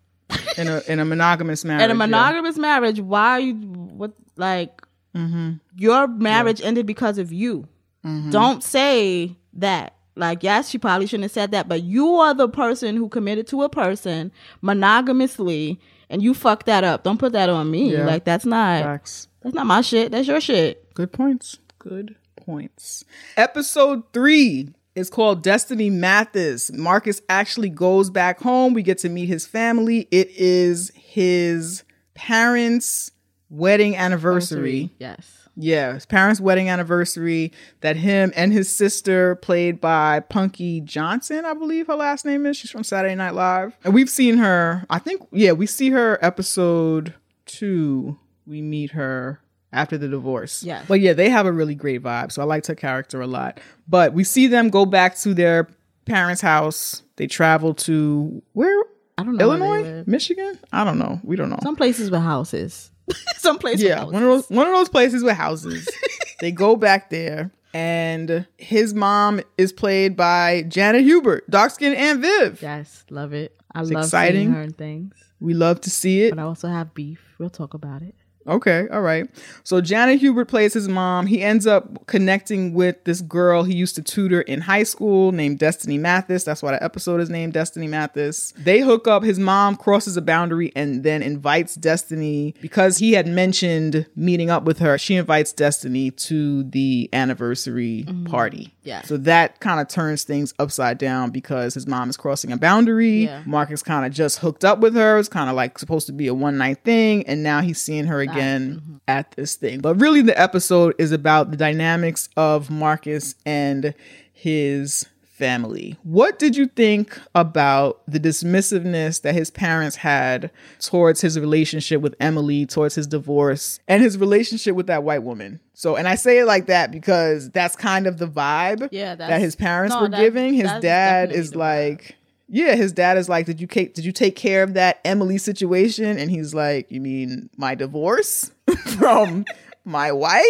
in 0.58 0.68
a 0.68 0.82
in 0.88 1.00
a 1.00 1.06
monogamous 1.06 1.64
marriage. 1.66 1.84
in 1.86 1.92
a 1.92 1.94
yeah. 1.94 1.98
monogamous 1.98 2.58
marriage, 2.58 3.00
why 3.00 3.38
you 3.40 3.54
what 3.54 4.14
like 4.38 4.82
Mhm. 5.16 5.60
your 5.78 6.08
marriage 6.08 6.62
ended 6.62 6.86
because 6.86 7.18
of 7.18 7.32
you? 7.34 7.68
Mhm. 8.06 8.32
Don't 8.32 8.64
say 8.64 9.36
that. 9.54 9.94
Like, 10.22 10.44
yes, 10.44 10.70
she 10.70 10.78
probably 10.78 11.08
shouldn't 11.08 11.24
have 11.24 11.32
said 11.32 11.50
that, 11.52 11.68
but 11.68 11.82
you 11.82 12.16
are 12.18 12.36
the 12.36 12.48
person 12.48 12.96
who 12.96 13.10
committed 13.10 13.48
to 13.48 13.64
a 13.64 13.70
person 13.70 14.32
monogamously 14.62 15.80
and 16.12 16.22
you 16.22 16.36
fucked 16.36 16.68
that 16.68 16.84
up. 16.84 17.04
Don't 17.04 17.18
put 17.18 17.34
that 17.34 17.50
on 17.50 17.72
me. 17.72 17.94
Yeah. 17.94 18.06
Like 18.06 18.24
that's 18.24 18.46
not 18.46 18.84
Facts. 18.84 19.28
that's 19.42 19.56
not 19.56 19.66
my 19.66 19.82
shit. 19.82 20.12
That's 20.12 20.28
your 20.28 20.40
shit. 20.40 20.94
Good 20.94 21.12
points. 21.12 21.58
Good 21.80 22.16
points. 22.36 23.04
Episode 23.36 24.04
three 24.14 24.70
is 24.94 25.10
called 25.10 25.42
Destiny 25.42 25.90
Mathis. 25.90 26.72
Marcus 26.72 27.22
actually 27.28 27.70
goes 27.70 28.12
back 28.12 28.42
home. 28.42 28.76
We 28.76 28.84
get 28.84 29.00
to 29.00 29.10
meet 29.10 29.26
his 29.28 29.48
family. 29.48 30.08
It 30.12 30.30
is 30.36 30.92
his 30.94 31.84
parents' 32.14 33.10
wedding 33.50 33.96
anniversary. 33.96 34.92
Yes. 35.00 35.41
Yeah, 35.56 35.94
his 35.94 36.06
parents' 36.06 36.40
wedding 36.40 36.70
anniversary 36.70 37.52
that 37.82 37.98
him 37.98 38.32
and 38.36 38.54
his 38.54 38.74
sister, 38.74 39.36
played 39.36 39.82
by 39.82 40.22
Punkie 40.22 40.84
Johnson, 40.84 41.44
I 41.44 41.54
believe 41.54 41.88
her 41.88 41.96
last 41.96 42.26
name 42.26 42.46
is. 42.46 42.58
She's 42.58 42.72
from 42.72 42.84
Saturday 42.84 43.16
Night 43.16 43.34
Live. 43.34 43.78
And 43.84 43.94
we've 43.94 44.10
seen 44.10 44.38
her, 44.38 44.86
I 44.90 45.00
think, 45.00 45.28
yeah, 45.32 45.52
we 45.52 45.66
see 45.66 45.90
her 45.90 46.18
episode 46.22 47.14
two. 47.46 48.18
We 48.48 48.62
meet 48.62 48.92
her 48.92 49.42
after 49.74 49.98
the 49.98 50.08
divorce. 50.08 50.64
Yeah. 50.64 50.84
But 50.88 51.02
yeah, 51.02 51.14
they 51.14 51.30
have 51.30 51.46
a 51.46 51.52
really 51.52 51.76
great 51.76 52.02
vibe. 52.02 52.32
So 52.32 52.42
I 52.42 52.46
liked 52.46 52.68
her 52.68 52.76
character 52.76 53.22
a 53.22 53.28
lot. 53.28 53.60
But 53.88 54.14
we 54.14 54.24
see 54.24 54.48
them 54.48 54.70
go 54.70 54.86
back 54.86 55.18
to 55.20 55.34
their 55.34 55.68
parents' 56.06 56.42
house. 56.42 57.04
They 57.18 57.28
travel 57.28 57.74
to 57.76 58.42
where? 58.54 58.84
I 59.18 59.24
don't 59.24 59.38
know. 59.38 59.44
Illinois? 59.44 60.04
Michigan? 60.08 60.58
I 60.72 60.84
don't 60.84 60.98
know. 60.98 61.20
We 61.24 61.36
don't 61.36 61.50
know. 61.50 61.60
Some 61.62 61.76
places 61.76 62.10
with 62.10 62.22
houses. 62.22 62.90
Some 63.38 63.58
places 63.60 63.84
Yeah, 63.86 64.04
with 64.04 64.14
one 64.14 64.24
of 64.24 64.30
those 64.30 64.50
one 64.50 64.68
of 64.68 64.74
those 64.74 64.90
places 64.90 65.24
with 65.24 65.36
houses. 65.36 65.88
they 66.40 66.52
go 66.52 66.76
back 66.76 67.10
there, 67.10 67.52
and 67.74 68.46
his 68.58 68.94
mom 68.94 69.42
is 69.58 69.74
played 69.74 70.16
by 70.16 70.64
Janet 70.68 71.02
Hubert, 71.04 71.50
dark 71.50 71.72
skin 71.72 71.94
Aunt 71.94 72.22
Viv. 72.22 72.62
Yes, 72.62 73.04
love 73.10 73.34
it. 73.34 73.56
I 73.74 73.82
It's 73.82 73.92
love 73.92 74.04
exciting. 74.06 74.42
seeing 74.42 74.54
her 74.54 74.62
and 74.62 74.78
things. 74.78 75.16
We 75.40 75.54
love 75.54 75.82
to 75.82 75.90
see 75.90 76.22
it. 76.24 76.30
But 76.32 76.40
I 76.40 76.44
also 76.44 76.68
have 76.68 76.94
beef. 76.94 77.20
We'll 77.40 77.50
talk 77.50 77.74
about 77.74 78.02
it. 78.04 78.14
Okay, 78.48 78.88
all 78.92 79.02
right. 79.02 79.30
So 79.64 79.82
Janet 79.82 80.20
Hubert 80.20 80.46
plays 80.46 80.74
his 80.74 80.88
mom. 80.88 81.28
He 81.28 81.42
ends 81.42 81.68
up 81.68 82.08
connecting 82.08 82.74
with 82.74 83.04
this 83.04 83.22
girl 83.22 83.64
he 83.64 83.76
used 83.76 83.96
to 83.96 84.02
tutor 84.02 84.42
in 84.42 84.62
high 84.62 84.84
school 84.84 85.32
named 85.32 85.60
Destiny 85.60 85.98
Mathis. 85.98 86.44
That's 86.44 86.64
why 86.64 86.72
the 86.72 86.84
episode 86.84 87.22
is 87.22 87.30
named 87.30 87.54
Destiny 87.54 87.88
Mathis. 87.88 88.54
They 88.58 88.80
hook 88.80 89.08
up. 89.08 89.24
His 89.24 89.38
mom 89.38 89.76
crosses 89.76 90.18
a 90.18 90.22
boundary 90.22 90.72
and 90.76 91.04
then 91.04 91.22
invites 91.22 91.76
Destiny 91.76 92.56
because 92.62 92.98
he 92.98 93.14
had 93.14 93.28
mentioned 93.28 94.08
meeting 94.16 94.50
up 94.50 94.64
with 94.64 94.80
her. 94.80 94.98
She 94.98 95.16
invites 95.16 95.54
Destiny 95.54 96.10
to 96.12 96.64
the 96.64 97.10
anniversary 97.14 98.06
mm-hmm. 98.08 98.26
party. 98.26 98.74
Yeah. 98.84 99.04
So 99.04 99.18
that 99.18 99.60
kind 99.60 99.80
of 99.80 99.88
turns 99.88 100.24
things 100.24 100.54
upside 100.58 100.98
down 100.98 101.30
because 101.30 101.76
his 101.76 101.86
mom 101.86 102.10
is 102.10 102.18
crossing 102.18 102.52
a 102.52 102.58
boundary. 102.58 103.26
Yeah. 103.26 103.44
Marcus 103.46 103.84
kind 103.84 104.06
of 104.06 104.12
just 104.12 104.40
hooked 104.40 104.66
up 104.66 104.80
with 104.80 104.96
her. 104.96 105.20
It's 105.20 105.30
kind 105.30 105.50
of 105.50 105.56
like 105.56 105.78
supposed 105.78 106.08
to 106.08 106.14
be 106.14 106.28
a 106.28 106.34
one 106.34 106.58
night 106.58 106.84
thing. 106.84 107.24
And 107.28 107.44
now 107.44 107.62
he's 107.62 107.80
seeing 107.80 108.06
her 108.06 108.20
again 108.20 108.31
mm-hmm. 108.40 108.96
at 109.08 109.32
this 109.32 109.56
thing. 109.56 109.80
But 109.80 109.96
really, 109.96 110.22
the 110.22 110.40
episode 110.40 110.96
is 110.98 111.12
about 111.12 111.52
the 111.52 111.58
dynamics 111.58 112.30
of 112.38 112.70
Marcus 112.70 113.36
and 113.46 113.94
his 114.32 115.06
family. 115.42 115.98
What 116.04 116.38
did 116.38 116.56
you 116.56 116.68
think 116.68 117.20
about 117.34 118.02
the 118.08 118.20
dismissiveness 118.20 119.24
that 119.24 119.34
his 119.34 119.50
parents 119.50 119.96
had 119.96 120.52
towards 120.80 121.22
his 121.22 121.40
relationship 121.40 122.00
with 122.00 122.14
Emily, 122.20 122.68
towards 122.68 122.94
his 122.94 123.08
divorce, 123.08 123.80
and 123.88 124.04
his 124.04 124.20
relationship 124.20 124.76
with 124.76 124.86
that 124.86 125.02
white 125.04 125.24
woman? 125.24 125.60
So, 125.74 125.96
and 125.96 126.08
I 126.08 126.14
say 126.14 126.38
it 126.38 126.46
like 126.46 126.68
that 126.68 126.92
because 126.92 127.50
that's 127.50 127.76
kind 127.76 128.06
of 128.06 128.20
the 128.20 128.28
vibe 128.28 128.90
Yeah, 128.92 129.16
that 129.16 129.42
his 129.42 129.56
parents 129.56 129.96
no, 129.96 130.04
were 130.04 130.10
that- 130.10 130.20
giving. 130.20 130.54
His 130.54 130.72
dad 130.80 131.32
is 131.32 131.52
the 131.52 131.58
like, 131.58 132.18
yeah, 132.54 132.76
his 132.76 132.92
dad 132.92 133.18
is 133.18 133.30
like, 133.30 133.46
did 133.46 133.62
you 133.62 133.66
take 133.68 133.94
did 133.94 134.04
you 134.04 134.12
take 134.12 134.36
care 134.36 134.62
of 134.62 134.74
that 134.74 135.00
Emily 135.06 135.38
situation? 135.38 136.18
And 136.18 136.30
he's 136.30 136.54
like, 136.54 136.92
you 136.92 137.00
mean 137.00 137.50
my 137.56 137.76
divorce 137.76 138.52
from 138.98 139.46
my 139.86 140.12
wife? 140.12 140.44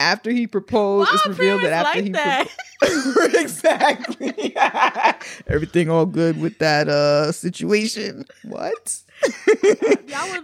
after 0.00 0.30
he 0.30 0.46
proposed, 0.46 1.10
it's 1.12 1.26
revealed 1.26 1.62
that 1.62 1.72
after 1.72 2.02
he 2.02 2.10
pro- 2.10 3.24
exactly 3.40 4.56
everything 5.48 5.90
all 5.90 6.06
good 6.06 6.40
with 6.40 6.56
that 6.60 6.88
uh 6.88 7.32
situation. 7.32 8.24
What? 8.44 9.02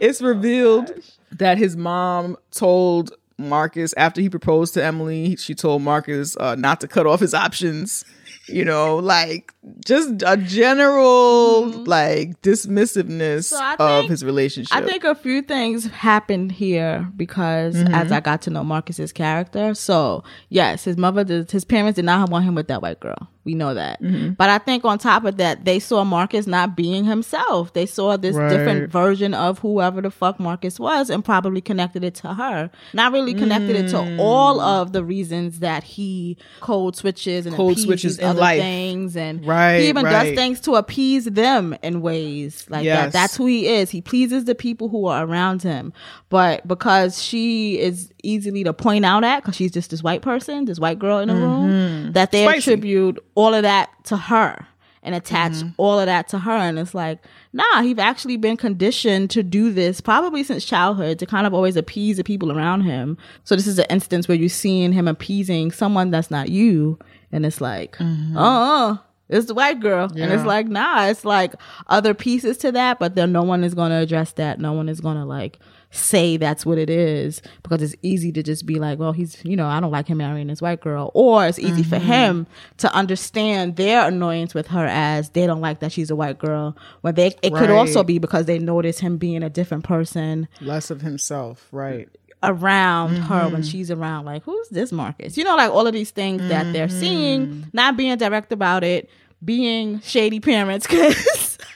it's 0.01 0.21
revealed 0.21 0.93
that 1.31 1.57
his 1.57 1.77
mom 1.77 2.37
told 2.51 3.13
Marcus 3.39 3.95
after 3.97 4.21
he 4.21 4.29
proposed 4.29 4.75
to 4.75 4.83
Emily, 4.83 5.37
she 5.37 5.55
told 5.55 5.83
Marcus 5.83 6.37
uh, 6.37 6.57
not 6.57 6.81
to 6.81 6.89
cut 6.89 7.07
off 7.07 7.21
his 7.21 7.35
options. 7.35 8.05
You 8.47 8.65
know, 8.65 8.97
like 8.97 9.53
just 9.87 10.23
a 10.27 10.37
general 10.37 11.67
like 11.87 12.41
dismissiveness 12.43 13.45
So 13.45 13.59
I 13.59 13.77
of 13.79 14.09
his 14.09 14.25
relationship. 14.25 14.77
I 14.77 14.83
think 14.83 15.05
a 15.05 15.15
few 15.15 15.43
things 15.43 15.87
happened 15.87 16.53
here 16.53 17.11
because 17.17 17.75
Mhm. 17.75 17.93
as 17.95 18.13
I 18.13 18.21
got 18.21 18.43
to 18.43 18.51
know 18.51 18.63
Marcus's 18.65 19.13
character, 19.13 19.75
so 19.75 20.25
yes, 20.51 20.85
his 20.85 20.97
mother, 20.97 21.25
did, 21.25 21.51
his 21.51 21.65
parents 21.65 21.97
did 21.97 22.05
not 22.05 22.29
want 22.31 22.45
him 22.45 22.55
with 22.55 22.69
that 22.69 22.83
white 22.83 23.01
girl. 23.01 23.29
We 23.45 23.55
know 23.55 23.75
that. 23.75 24.03
Mm-hmm. 24.03 24.33
But 24.33 24.49
I 24.49 24.59
think 24.59 24.85
on 24.87 24.99
top 24.99 25.25
of 25.25 25.37
that, 25.37 25.65
they 25.67 25.79
saw 25.79 26.03
Marcus 26.05 26.47
not 26.47 26.77
being 26.77 27.05
himself. 27.05 27.73
They 27.75 27.85
saw 27.87 28.17
this 28.17 28.35
Right. 28.37 28.49
different 28.49 28.91
version 28.91 29.35
of 29.35 29.59
whoever 29.59 30.01
the 30.01 30.11
fuck 30.11 30.41
Marcus 30.41 30.81
was 30.81 31.11
and 31.11 31.23
probably 31.25 31.61
connected 31.61 32.03
it 32.05 32.15
to 32.17 32.33
her. 32.35 32.71
Not 32.95 33.13
really 33.13 33.35
connected 33.35 33.77
it 33.77 33.89
to 33.91 34.17
all 34.19 34.61
of 34.61 34.93
the 34.93 35.05
reasons 35.05 35.59
that 35.59 35.85
he 35.85 36.39
code 36.61 36.97
switches 36.97 37.45
and 37.45 37.55
Mm. 37.55 37.59
Code 37.59 37.79
switches 37.79 38.19
in 38.19 38.25
other 38.29 38.41
life. 38.41 38.61
things 38.63 39.17
and 39.17 39.45
Right, 39.45 39.81
he 39.81 39.89
even 39.89 40.05
right. 40.07 40.25
does 40.29 40.35
things 40.35 40.61
to 40.63 40.77
appease 40.77 41.27
them 41.27 41.77
in 41.83 42.01
ways 42.01 42.65
like 42.71 42.85
Yes. 42.85 42.99
that. 43.07 43.13
That's 43.13 43.37
who 43.37 43.45
he 43.47 43.67
is. 43.67 43.91
He 43.91 44.01
pleases 44.01 44.47
the 44.47 44.55
people 44.55 44.89
who 44.89 45.07
are 45.07 45.25
around 45.27 45.63
him. 45.63 45.93
But 46.31 46.67
because 46.67 47.23
she 47.23 47.79
is 47.79 48.11
easily 48.25 48.64
to 48.64 48.72
point 48.72 49.05
out 49.05 49.25
at, 49.25 49.43
because 49.43 49.57
she's 49.57 49.72
just 49.72 49.91
this 49.91 50.03
white 50.03 50.22
person, 50.22 50.64
this 50.64 50.79
white 50.79 50.99
girl 50.99 51.18
in 51.18 51.31
a 51.31 51.35
room, 51.35 51.70
mm-hmm. 51.70 52.12
that 52.12 52.33
they 52.33 52.45
Spicy. 52.45 52.72
attribute 52.72 53.25
all 53.35 53.55
of 53.55 53.62
that 53.62 53.91
to 54.05 54.16
her 54.16 54.66
and 55.03 55.14
attach 55.14 55.53
mm-hmm. 55.53 55.68
all 55.77 56.01
of 56.01 56.07
that 56.07 56.29
to 56.29 56.39
her. 56.39 56.51
And 56.51 56.79
it's 56.79 56.95
like, 56.95 57.18
nah, 57.53 57.83
he's 57.83 57.99
actually 57.99 58.39
been 58.39 58.57
conditioned 58.57 59.31
to 59.31 59.43
do 59.43 59.70
this 59.70 60.01
probably 60.01 60.43
since 60.43 60.64
childhood 60.64 61.18
to 61.18 61.27
kind 61.27 61.47
of 61.47 61.53
always 61.53 61.77
appease 61.77 62.16
the 62.16 62.25
people 62.25 62.51
around 62.51 62.81
him. 62.83 63.18
So 63.45 63.55
this 63.55 63.66
is 63.66 63.79
an 63.79 63.87
instance 63.91 64.29
where 64.29 64.37
you're 64.37 64.49
seeing 64.49 64.93
him 64.93 65.07
appeasing 65.07 65.70
someone 65.72 66.11
that's 66.11 66.31
not 66.31 66.49
you. 66.49 66.99
And 67.31 67.45
it's 67.45 67.61
like, 67.61 67.97
mm-hmm. 67.99 68.37
uh-uh. 68.37 68.97
It's 69.31 69.47
the 69.47 69.55
white 69.55 69.81
girl. 69.81 70.11
And 70.14 70.33
it's 70.33 70.45
like, 70.45 70.68
nah, 70.68 71.07
it's 71.07 71.25
like 71.25 71.55
other 71.87 72.12
pieces 72.12 72.59
to 72.59 72.70
that, 72.72 72.99
but 72.99 73.14
then 73.14 73.33
no 73.33 73.43
one 73.43 73.64
is 73.64 73.72
gonna 73.72 74.01
address 74.01 74.33
that. 74.33 74.61
No 74.61 74.75
one 74.75 74.87
is 74.87 75.01
gonna 75.01 75.25
like 75.25 75.59
say 75.95 76.37
that's 76.37 76.67
what 76.67 76.79
it 76.79 76.91
is 76.91 77.41
because 77.63 77.83
it's 77.83 77.95
easy 78.03 78.33
to 78.33 78.43
just 78.43 78.67
be 78.67 78.77
like, 78.77 78.99
well, 78.99 79.13
he's, 79.13 79.43
you 79.45 79.57
know, 79.57 79.67
I 79.67 79.81
don't 79.81 79.91
like 79.91 80.09
him 80.09 80.19
marrying 80.19 80.49
this 80.49 80.61
white 80.61 80.81
girl. 80.81 81.11
Or 81.15 81.47
it's 81.47 81.59
easy 81.59 81.83
for 81.83 81.97
mm-hmm. 81.97 82.07
him 82.07 82.47
to 82.79 82.93
understand 82.93 83.77
their 83.77 84.09
annoyance 84.09 84.55
with 84.55 84.69
her 84.69 84.87
as 84.87 85.31
they 85.31 85.47
don't 85.47 85.61
like 85.61 85.81
that 85.81 85.93
she's 85.93 86.11
a 86.11 86.17
white 86.17 86.39
girl. 86.39 86.77
When 87.03 87.15
they, 87.15 87.35
it 87.43 87.55
could 87.55 87.71
also 87.71 88.03
be 88.03 88.19
because 88.19 88.47
they 88.47 88.59
notice 88.59 88.99
him 88.99 89.17
being 89.17 89.43
a 89.43 89.51
different 89.51 89.85
person 89.85 90.49
Less 90.61 90.91
of 90.91 91.01
himself, 91.01 91.69
right? 91.73 92.09
around 92.43 93.17
her 93.17 93.45
when 93.45 93.53
mm-hmm. 93.53 93.63
she's 93.63 93.91
around 93.91 94.27
like 94.27 94.43
who's 94.43 94.69
this 94.69 94.93
marcus 94.93 95.39
you 95.39 95.45
know 95.45 95.57
like 95.57 95.71
all 95.71 95.87
of 95.87 95.95
these 95.95 96.11
things 96.11 96.47
that 96.49 96.71
they're 96.75 96.91
seeing 96.91 97.47
mm-hmm. 97.47 97.71
not 97.73 97.97
being 97.97 98.15
direct 98.19 98.53
about 98.53 98.85
it 98.85 99.09
being 99.43 99.99
shady 100.01 100.41
parents 100.41 100.87
because 100.87 101.15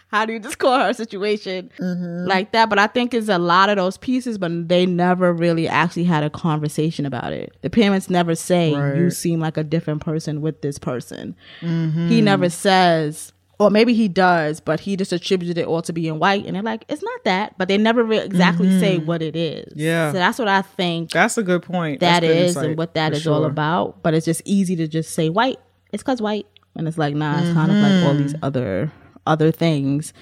how 0.09 0.25
do 0.25 0.33
you 0.33 0.41
just 0.41 0.59
call 0.59 0.79
her 0.79 0.93
situation 0.93 1.71
mm-hmm. 1.79 2.27
like 2.27 2.53
that? 2.53 2.69
But 2.69 2.79
i 2.79 2.87
think 2.87 3.15
it's 3.15 3.29
a 3.29 3.39
lot 3.39 3.69
of 3.71 3.77
those 3.77 3.97
pieces 3.97 4.39
but 4.39 4.69
they 4.69 4.87
never 4.87 5.33
really 5.33 5.69
actually 5.69 6.05
had 6.05 6.25
a 6.25 6.31
conversation 6.31 7.07
about 7.07 7.33
it. 7.33 7.57
The 7.63 7.71
parents 7.71 8.11
never 8.11 8.35
say 8.35 8.71
you 8.97 9.11
seem 9.11 9.41
like 9.41 9.57
a 9.57 9.65
different 9.65 10.03
person 10.03 10.41
with 10.41 10.63
this 10.63 10.79
person. 10.79 11.37
He 11.61 11.67
mm-hmm. 11.67 12.25
never 12.25 12.49
says 12.51 13.33
or 13.59 13.71
maybe 13.71 13.93
he 13.93 14.09
does, 14.09 14.61
but 14.61 14.81
he 14.81 14.97
just 14.97 15.13
attributed 15.13 15.59
it 15.59 15.67
all 15.67 15.83
to 15.83 15.93
being 15.93 16.19
white, 16.19 16.47
and 16.47 16.55
they're 16.55 16.63
like, 16.63 16.85
"It's 16.89 17.03
not 17.03 17.25
that," 17.25 17.59
but 17.59 17.67
they 17.67 17.77
never 17.77 18.05
re- 18.05 18.19
exactly 18.19 18.79
say 18.79 18.97
mm-hmm. 18.97 19.07
what 19.07 19.21
it 19.21 19.35
is. 19.35 19.73
Yeah. 19.75 20.13
so 20.13 20.19
that's 20.19 20.39
what 20.39 20.49
I 20.49 20.63
think 20.63 21.11
That's 21.11 21.37
a 21.39 21.43
good 21.43 21.63
point. 21.63 22.01
that 22.01 22.21
good 22.21 22.31
is 22.31 22.49
insight, 22.51 22.71
and 22.71 22.79
what 22.79 22.95
that 22.95 23.13
is 23.13 23.21
is 23.21 23.27
all 23.27 23.45
about. 23.45 24.03
But 24.03 24.15
it's 24.15 24.25
just 24.25 24.43
easy 24.45 24.77
to 24.77 24.87
just 24.87 25.13
say 25.13 25.29
white. 25.29 25.59
It's 25.93 26.03
cause 26.03 26.23
white, 26.23 26.47
and 26.77 26.87
it's 26.87 26.99
like 26.99 27.15
nah, 27.15 27.41
it's 27.41 27.53
kind 27.53 27.71
of 27.71 27.79
like 27.79 28.07
all 28.07 28.15
these 28.15 28.35
other 28.43 28.93
other 29.29 29.53
things. 29.53 30.13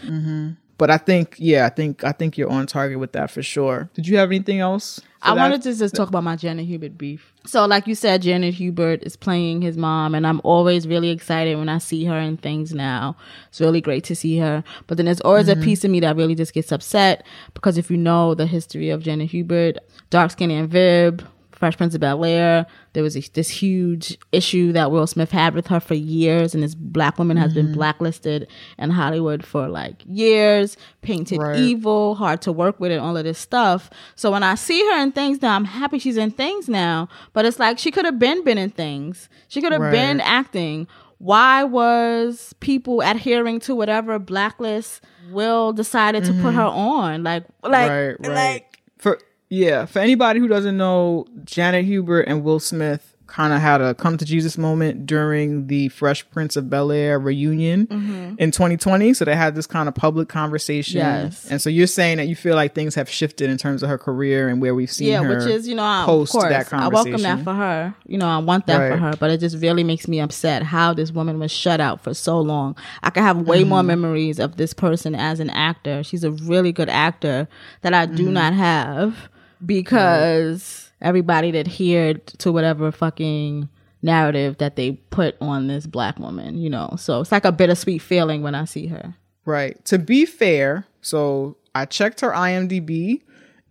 But 0.79 0.91
I 0.91 0.99
think, 0.99 1.37
yeah, 1.39 1.65
I 1.65 1.71
think, 1.71 2.05
I 2.05 2.13
think 2.13 2.37
you're 2.37 2.51
on 2.51 2.67
target 2.67 2.99
with 2.99 3.13
that 3.13 3.31
for 3.31 3.43
sure. 3.43 3.89
Did 3.95 4.07
you 4.07 4.19
have 4.19 4.29
anything 4.29 4.61
else? 4.61 5.01
I 5.23 5.35
that? 5.35 5.41
wanted 5.41 5.63
to 5.63 5.75
just 5.75 5.95
talk 5.95 6.09
about 6.11 6.23
my 6.23 6.37
Janet 6.37 6.67
Hubert 6.67 6.99
beef. 6.99 7.33
So, 7.47 7.65
like 7.65 7.87
you 7.87 7.95
said, 7.95 8.21
Janet 8.21 8.53
Hubert 8.53 9.03
is 9.03 9.17
playing 9.17 9.63
his 9.63 9.79
mom, 9.79 10.15
and 10.15 10.27
I'm 10.27 10.39
always 10.45 10.87
really 10.87 11.09
excited 11.09 11.57
when 11.57 11.71
I 11.71 11.79
see 11.79 12.05
her 12.05 12.19
in 12.19 12.37
things 12.37 12.75
now. 12.75 13.17
It's 13.49 13.59
really 13.59 13.81
great 13.81 14.05
to 14.05 14.15
see 14.15 14.37
her. 14.39 14.63
But 14.87 14.99
then 14.99 15.07
there's 15.07 15.23
always 15.23 15.47
Mm-hmm. 15.49 15.63
a 15.63 15.65
piece 15.65 15.83
of 15.83 15.91
me 15.91 16.01
that 16.01 16.15
really 16.15 16.35
just 16.35 16.53
gets 16.53 16.71
upset 16.71 17.25
because 17.55 17.79
if 17.79 17.91
you 17.91 17.97
know 17.97 18.35
the 18.35 18.47
history 18.47 18.91
of 18.91 19.03
Janet 19.03 19.31
Hubert, 19.31 19.79
dark 20.11 20.31
skin 20.33 20.51
Aunt 20.51 20.69
Viv, 20.71 21.21
Fresh 21.57 21.77
Prince 21.79 21.95
of 21.95 22.01
Bel 22.03 22.25
Air, 22.25 22.67
there 22.93 23.03
was 23.03 23.17
a, 23.17 23.21
this 23.33 23.49
huge 23.49 24.19
issue 24.31 24.73
that 24.73 24.91
Will 24.91 25.07
Smith 25.07 25.31
had 25.33 25.55
with 25.55 25.67
her 25.69 25.81
for 25.81 25.95
years, 25.95 26.55
and 26.55 26.63
this 26.63 26.75
black 26.75 27.19
woman 27.19 27.37
has 27.39 27.53
Mm-hmm. 27.53 27.67
been 27.69 27.73
blacklisted 27.73 28.47
in 28.79 28.91
Hollywood 28.91 29.45
for 29.45 29.67
like 29.69 30.03
years, 30.07 30.77
painted 31.03 31.39
Right. 31.41 31.57
evil, 31.57 32.15
hard 32.15 32.43
to 32.43 32.53
work 32.53 32.79
with, 32.79 32.93
and 32.93 33.01
all 33.01 33.17
of 33.17 33.25
this 33.25 33.39
stuff. 33.39 33.89
So 34.17 34.31
when 34.31 34.43
I 34.43 34.55
see 34.55 34.81
her 34.91 35.03
in 35.03 35.13
things 35.13 35.41
now, 35.43 35.57
I'm 35.57 35.65
happy 35.65 35.99
she's 35.99 36.17
in 36.19 36.31
things 36.31 36.69
now. 36.69 37.09
But 37.33 37.45
it's 37.47 37.59
like 37.59 37.79
she 37.79 37.91
could 37.91 38.05
have 38.05 38.19
been 38.19 38.45
been 38.45 38.59
in 38.59 38.71
things. 38.71 39.29
She 39.49 39.63
could 39.63 39.73
have 39.73 39.81
Right. 39.81 39.93
been 39.93 40.21
acting. 40.21 40.87
Why 41.19 41.65
was 41.65 42.55
people 42.61 43.01
adhering 43.01 43.61
to 43.61 43.75
whatever 43.75 44.19
blacklist 44.19 45.01
Will 45.31 45.73
decided 45.73 46.25
to 46.25 46.33
put 46.43 46.55
her 46.55 46.63
on? 46.63 47.25
Like, 47.25 47.45
like, 47.63 47.89
right. 47.91 48.21
like. 48.21 48.81
for 48.99 49.19
yeah, 49.49 49.87
for 49.87 49.99
anybody 50.01 50.41
who 50.41 50.49
doesn't 50.49 50.77
know, 50.77 51.27
Janet 51.45 51.85
Hubert 51.85 52.23
and 52.23 52.43
Will 52.43 52.61
Smith 52.61 53.13
kind 53.29 53.53
of 53.53 53.61
had 53.61 53.81
a 53.81 53.93
come 53.93 54.17
to 54.17 54.25
Jesus 54.25 54.57
moment 54.57 55.05
during 55.05 55.67
the 55.67 55.89
Fresh 55.89 56.31
Prince 56.31 56.55
of 56.55 56.71
Bel 56.71 56.93
Air 56.93 57.19
reunion 57.19 58.37
in 58.39 58.53
2020. 58.53 59.15
So 59.15 59.25
they 59.25 59.35
had 59.35 59.57
this 59.57 59.67
kind 59.67 59.89
of 59.89 59.97
public 59.97 60.29
conversation. 60.29 60.99
Yes. 60.99 61.51
And 61.51 61.61
so 61.61 61.69
you're 61.69 61.89
saying 61.89 62.19
that 62.19 62.29
you 62.29 62.37
feel 62.37 62.55
like 62.55 62.73
things 62.77 62.95
have 62.95 63.11
shifted 63.11 63.51
in 63.51 63.59
terms 63.59 63.83
of 63.83 63.89
her 63.89 63.99
career 63.99 64.49
and 64.49 64.63
where 64.63 64.77
we've 64.77 64.91
seen 64.93 65.09
her. 65.13 65.23
yeah, 65.23 65.29
her. 65.29 65.39
which 65.39 65.47
is 65.49 65.67
you 65.67 65.75
know, 65.75 65.83
I, 65.85 66.05
post 66.07 66.31
course, 66.31 66.45
that 66.51 66.73
I 66.73 66.87
welcome 66.87 67.21
that 67.23 67.43
for 67.43 67.53
her. 67.53 67.95
You 68.07 68.17
know, 68.17 68.29
I 68.29 68.39
want 68.39 68.67
that 68.67 68.93
for 68.93 68.97
her, 68.97 69.17
but 69.19 69.33
it 69.33 69.41
just 69.41 69.57
really 69.61 69.83
makes 69.83 70.07
me 70.07 70.21
upset 70.21 70.63
how 70.63 70.95
this 70.95 71.11
woman 71.11 71.41
was 71.41 71.51
shut 71.51 71.81
out 71.81 72.01
for 72.03 72.15
so 72.15 72.41
long. 72.41 72.77
I 73.03 73.11
could 73.11 73.25
have 73.25 73.39
way 73.39 73.65
more 73.65 73.81
Mm-hmm. 73.81 73.87
memories 73.89 74.39
of 74.39 74.57
this 74.57 74.73
person 74.73 75.17
as 75.17 75.41
an 75.41 75.51
actor. 75.51 76.05
She's 76.05 76.23
a 76.23 76.31
really 76.31 76.71
good 76.71 76.89
actor 76.89 77.49
that 77.83 77.93
I 77.93 78.07
Mm-hmm. 78.07 78.17
do 78.17 78.31
not 78.31 78.53
have 78.55 79.31
because 79.65 80.91
everybody 81.01 81.51
that 81.53 81.67
adhered 81.67 82.27
to 82.27 82.53
whatever 82.53 82.91
fucking 82.93 83.69
narrative 84.03 84.59
that 84.59 84.77
they 84.77 84.93
put 85.11 85.37
on 85.41 85.67
this 85.67 85.87
black 85.87 86.19
woman. 86.19 86.59
You 86.59 86.71
know, 86.71 86.95
so 86.99 87.21
it's 87.21 87.33
like 87.33 87.45
a 87.45 87.53
bittersweet 87.53 88.03
feeling 88.03 88.43
when 88.43 88.55
I 88.55 88.65
see 88.65 88.87
her. 88.87 89.15
Right. 89.45 89.83
To 89.87 89.99
be 89.99 90.27
fair, 90.27 90.87
so 91.01 91.57
I 91.75 91.85
checked 91.85 92.21
her 92.21 92.31
IMDb 92.31 93.23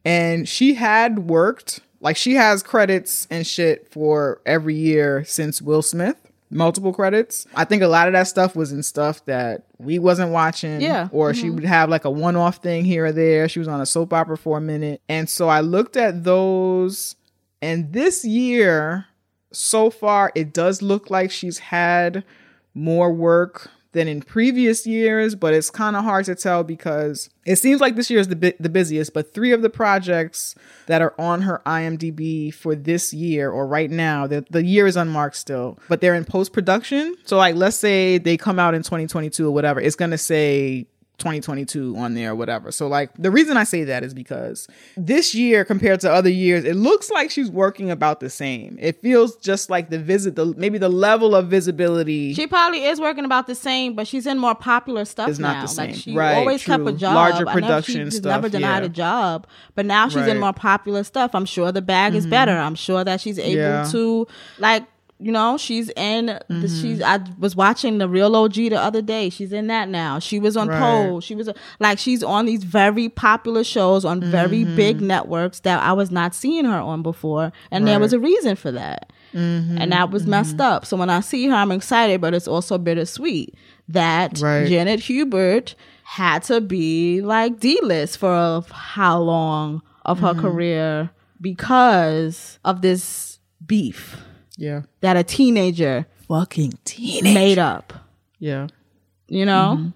and 0.05 0.47
she 0.47 0.75
had 0.75 1.27
worked, 1.27 1.81
like 1.99 2.15
she 2.15 2.35
has 2.35 2.63
credits 2.63 3.27
and 3.29 3.45
shit 3.45 3.91
for 3.91 4.41
every 4.45 4.75
year 4.75 5.25
since 5.25 5.61
Will 5.61 5.81
Smith, 5.81 6.24
multiple 6.49 6.93
credits. 6.93 7.47
I 7.55 7.65
think 7.65 7.81
a 7.83 7.87
lot 7.87 8.07
of 8.07 8.13
that 8.13 8.27
stuff 8.27 8.55
was 8.55 8.71
in 8.71 8.83
stuff 8.83 9.25
that 9.25 9.65
we 9.77 9.99
wasn't 9.99 10.31
watching. 10.31 10.81
Yeah. 10.81 11.09
Or 11.11 11.33
she 11.33 11.45
mm-hmm. 11.45 11.55
would 11.55 11.65
have 11.65 11.89
like 11.89 12.05
a 12.05 12.11
one 12.11 12.35
off 12.35 12.57
thing 12.57 12.85
here 12.85 13.05
or 13.05 13.11
there. 13.11 13.49
She 13.49 13.59
was 13.59 13.67
on 13.67 13.81
a 13.81 13.85
soap 13.85 14.13
opera 14.13 14.37
for 14.37 14.57
a 14.57 14.61
minute. 14.61 15.01
And 15.09 15.29
so 15.29 15.49
I 15.49 15.61
looked 15.61 15.97
at 15.97 16.23
those 16.23 17.15
and 17.61 17.93
this 17.93 18.23
year, 18.23 19.07
so 19.51 19.89
far, 19.89 20.31
it 20.35 20.53
does 20.53 20.83
look 20.83 21.09
like 21.09 21.31
she's 21.31 21.57
had 21.57 22.23
more 22.75 23.11
work 23.11 23.71
than 23.95 24.07
in 24.07 24.21
previous 24.21 24.85
years, 24.85 25.33
but 25.33 25.53
it's 25.53 25.71
kind 25.71 25.95
of 25.95 26.03
hard 26.03 26.25
to 26.25 26.35
tell 26.35 26.63
because 26.63 27.29
it 27.45 27.55
seems 27.55 27.81
like 27.81 27.95
this 27.95 28.11
year 28.11 28.19
is 28.19 28.27
the 28.27 28.55
the 28.59 28.69
busiest. 28.69 29.13
But 29.13 29.33
three 29.33 29.51
of 29.53 29.63
the 29.63 29.69
projects 29.69 30.53
that 30.85 31.01
are 31.01 31.15
on 31.17 31.41
her 31.41 31.61
IMDb 31.65 32.53
for 32.53 32.75
this 32.75 33.13
year 33.13 33.49
or 33.49 33.65
right 33.65 33.89
now, 33.89 34.27
the 34.27 34.45
the 34.51 34.63
year 34.63 34.85
is 34.85 34.97
unmarked 34.97 35.37
still, 35.37 35.79
but 35.89 36.01
they're 36.01 36.13
in 36.13 36.25
post 36.25 36.53
production. 36.53 37.15
So 37.23 37.37
like, 37.37 37.55
let's 37.55 37.77
say 37.77 38.19
they 38.19 38.37
come 38.37 38.59
out 38.59 38.75
in 38.75 38.83
2022 38.83 39.47
or 39.47 39.51
whatever, 39.51 39.79
it's 39.79 39.95
gonna 39.95 40.17
say 40.17 40.85
2022 41.17 41.95
on 41.97 42.13
there 42.13 42.31
or 42.31 42.35
whatever. 42.35 42.71
So 42.71 42.87
like 42.87 43.11
the 43.17 43.31
reason 43.31 43.57
I 43.57 43.63
say 43.63 43.83
that 43.85 44.03
is 44.03 44.13
because 44.13 44.67
this 44.97 45.33
year 45.35 45.63
compared 45.65 45.99
to 46.01 46.11
other 46.11 46.29
years, 46.29 46.63
it 46.65 46.75
looks 46.75 47.09
like 47.09 47.31
she's 47.31 47.49
working 47.49 47.89
about 47.91 48.19
the 48.19 48.29
same. 48.29 48.77
It 48.81 49.01
feels 49.01 49.35
just 49.37 49.69
like 49.69 49.89
the 49.89 49.99
visit 49.99 50.35
the 50.35 50.47
maybe 50.57 50.77
the 50.77 50.89
level 50.89 51.35
of 51.35 51.47
visibility 51.47 52.33
She 52.33 52.47
probably 52.47 52.83
is 52.85 52.99
working 52.99 53.25
about 53.25 53.47
the 53.47 53.55
same, 53.55 53.93
but 53.95 54.07
she's 54.07 54.25
in 54.27 54.37
more 54.37 54.55
popular 54.55 55.05
stuff 55.05 55.29
Is 55.29 55.39
now. 55.39 55.53
not 55.61 55.67
the 55.69 55.75
Like 55.75 55.95
she 55.95 56.15
Right, 56.15 56.35
always 56.35 56.63
kept 56.63 56.87
a 56.87 56.91
job. 56.93 57.15
Larger 57.15 57.35
I 57.37 57.39
never- 57.39 57.51
production 57.61 58.09
she 58.09 58.17
stuff, 58.17 58.29
never 58.41 58.49
denied 58.49 58.79
yeah. 58.83 58.85
a 58.85 58.89
job, 58.89 59.47
but 59.75 59.85
now 59.85 60.07
she's 60.07 60.17
in 60.17 60.21
Right. 60.23 60.31
Mm-hmm. 60.31 60.39
more 60.41 60.53
popular 60.53 61.03
stuff. 61.03 61.33
I'm 61.33 61.45
sure 61.45 61.71
the 61.71 61.81
bag 61.81 62.15
is 62.15 62.25
better. 62.27 62.51
I'm 62.57 62.75
sure 62.75 63.03
that 63.03 63.21
she's 63.21 63.39
able 63.39 63.55
Yeah. 63.61 63.87
to 63.91 64.27
like. 64.59 64.83
You 65.17 65.31
know, 65.31 65.57
she's 65.57 65.89
in. 65.95 66.25
Mm-hmm. 66.27 66.61
she's. 66.67 67.01
I 67.01 67.19
was 67.39 67.55
watching 67.55 67.99
the 67.99 68.09
Real 68.09 68.35
OG 68.35 68.53
the 68.55 68.75
other 68.75 69.01
day. 69.01 69.29
She's 69.29 69.53
in 69.53 69.67
that 69.67 69.87
now. 69.87 70.19
She 70.19 70.39
was 70.39 70.57
on 70.57 70.67
Right. 70.67 70.79
Pole. 70.79 71.21
She 71.21 71.35
was 71.35 71.49
like 71.79 71.99
she's 71.99 72.21
on 72.21 72.45
these 72.45 72.65
very 72.65 73.07
popular 73.07 73.63
shows 73.63 74.03
on 74.03 74.19
very 74.19 74.63
Mm-hmm. 74.65 74.75
big 74.75 75.01
networks 75.01 75.61
that 75.61 75.81
I 75.81 75.93
was 75.93 76.11
not 76.11 76.35
seeing 76.35 76.65
her 76.65 76.77
on 76.79 77.01
before, 77.01 77.53
and 77.71 77.87
there 77.87 77.99
was 77.99 78.11
a 78.11 78.19
reason 78.19 78.55
for 78.57 78.71
that 78.73 79.11
Mm-hmm. 79.33 79.77
and 79.79 79.91
that 79.93 80.11
was 80.11 80.25
messed 80.27 80.59
up. 80.61 80.85
So 80.85 80.95
when 80.97 81.09
I 81.09 81.19
see 81.21 81.47
her, 81.47 81.55
I'm 81.55 81.71
excited, 81.71 82.19
but 82.21 82.33
it's 82.33 82.47
also 82.47 82.77
bittersweet 82.77 83.55
that 83.89 84.39
Right. 84.41 84.67
Janet 84.67 84.99
Hubert 85.01 85.75
had 86.03 86.43
to 86.43 86.59
be 86.61 87.21
like 87.21 87.59
D 87.59 87.79
list 87.81 88.17
for 88.17 88.63
how 88.71 89.19
long 89.19 89.81
of 90.05 90.17
Mm-hmm. 90.19 90.25
her 90.25 90.41
career 90.41 91.09
because 91.41 92.59
of 92.65 92.81
this 92.81 93.39
beef 93.65 94.17
Yeah. 94.57 94.81
that 95.01 95.17
a 95.17 95.23
teenager 95.23 96.05
fucking 96.27 96.73
teenager. 96.85 97.33
made 97.33 97.59
up. 97.59 97.93
Yeah. 98.39 98.67
You 99.27 99.45
know. 99.45 99.91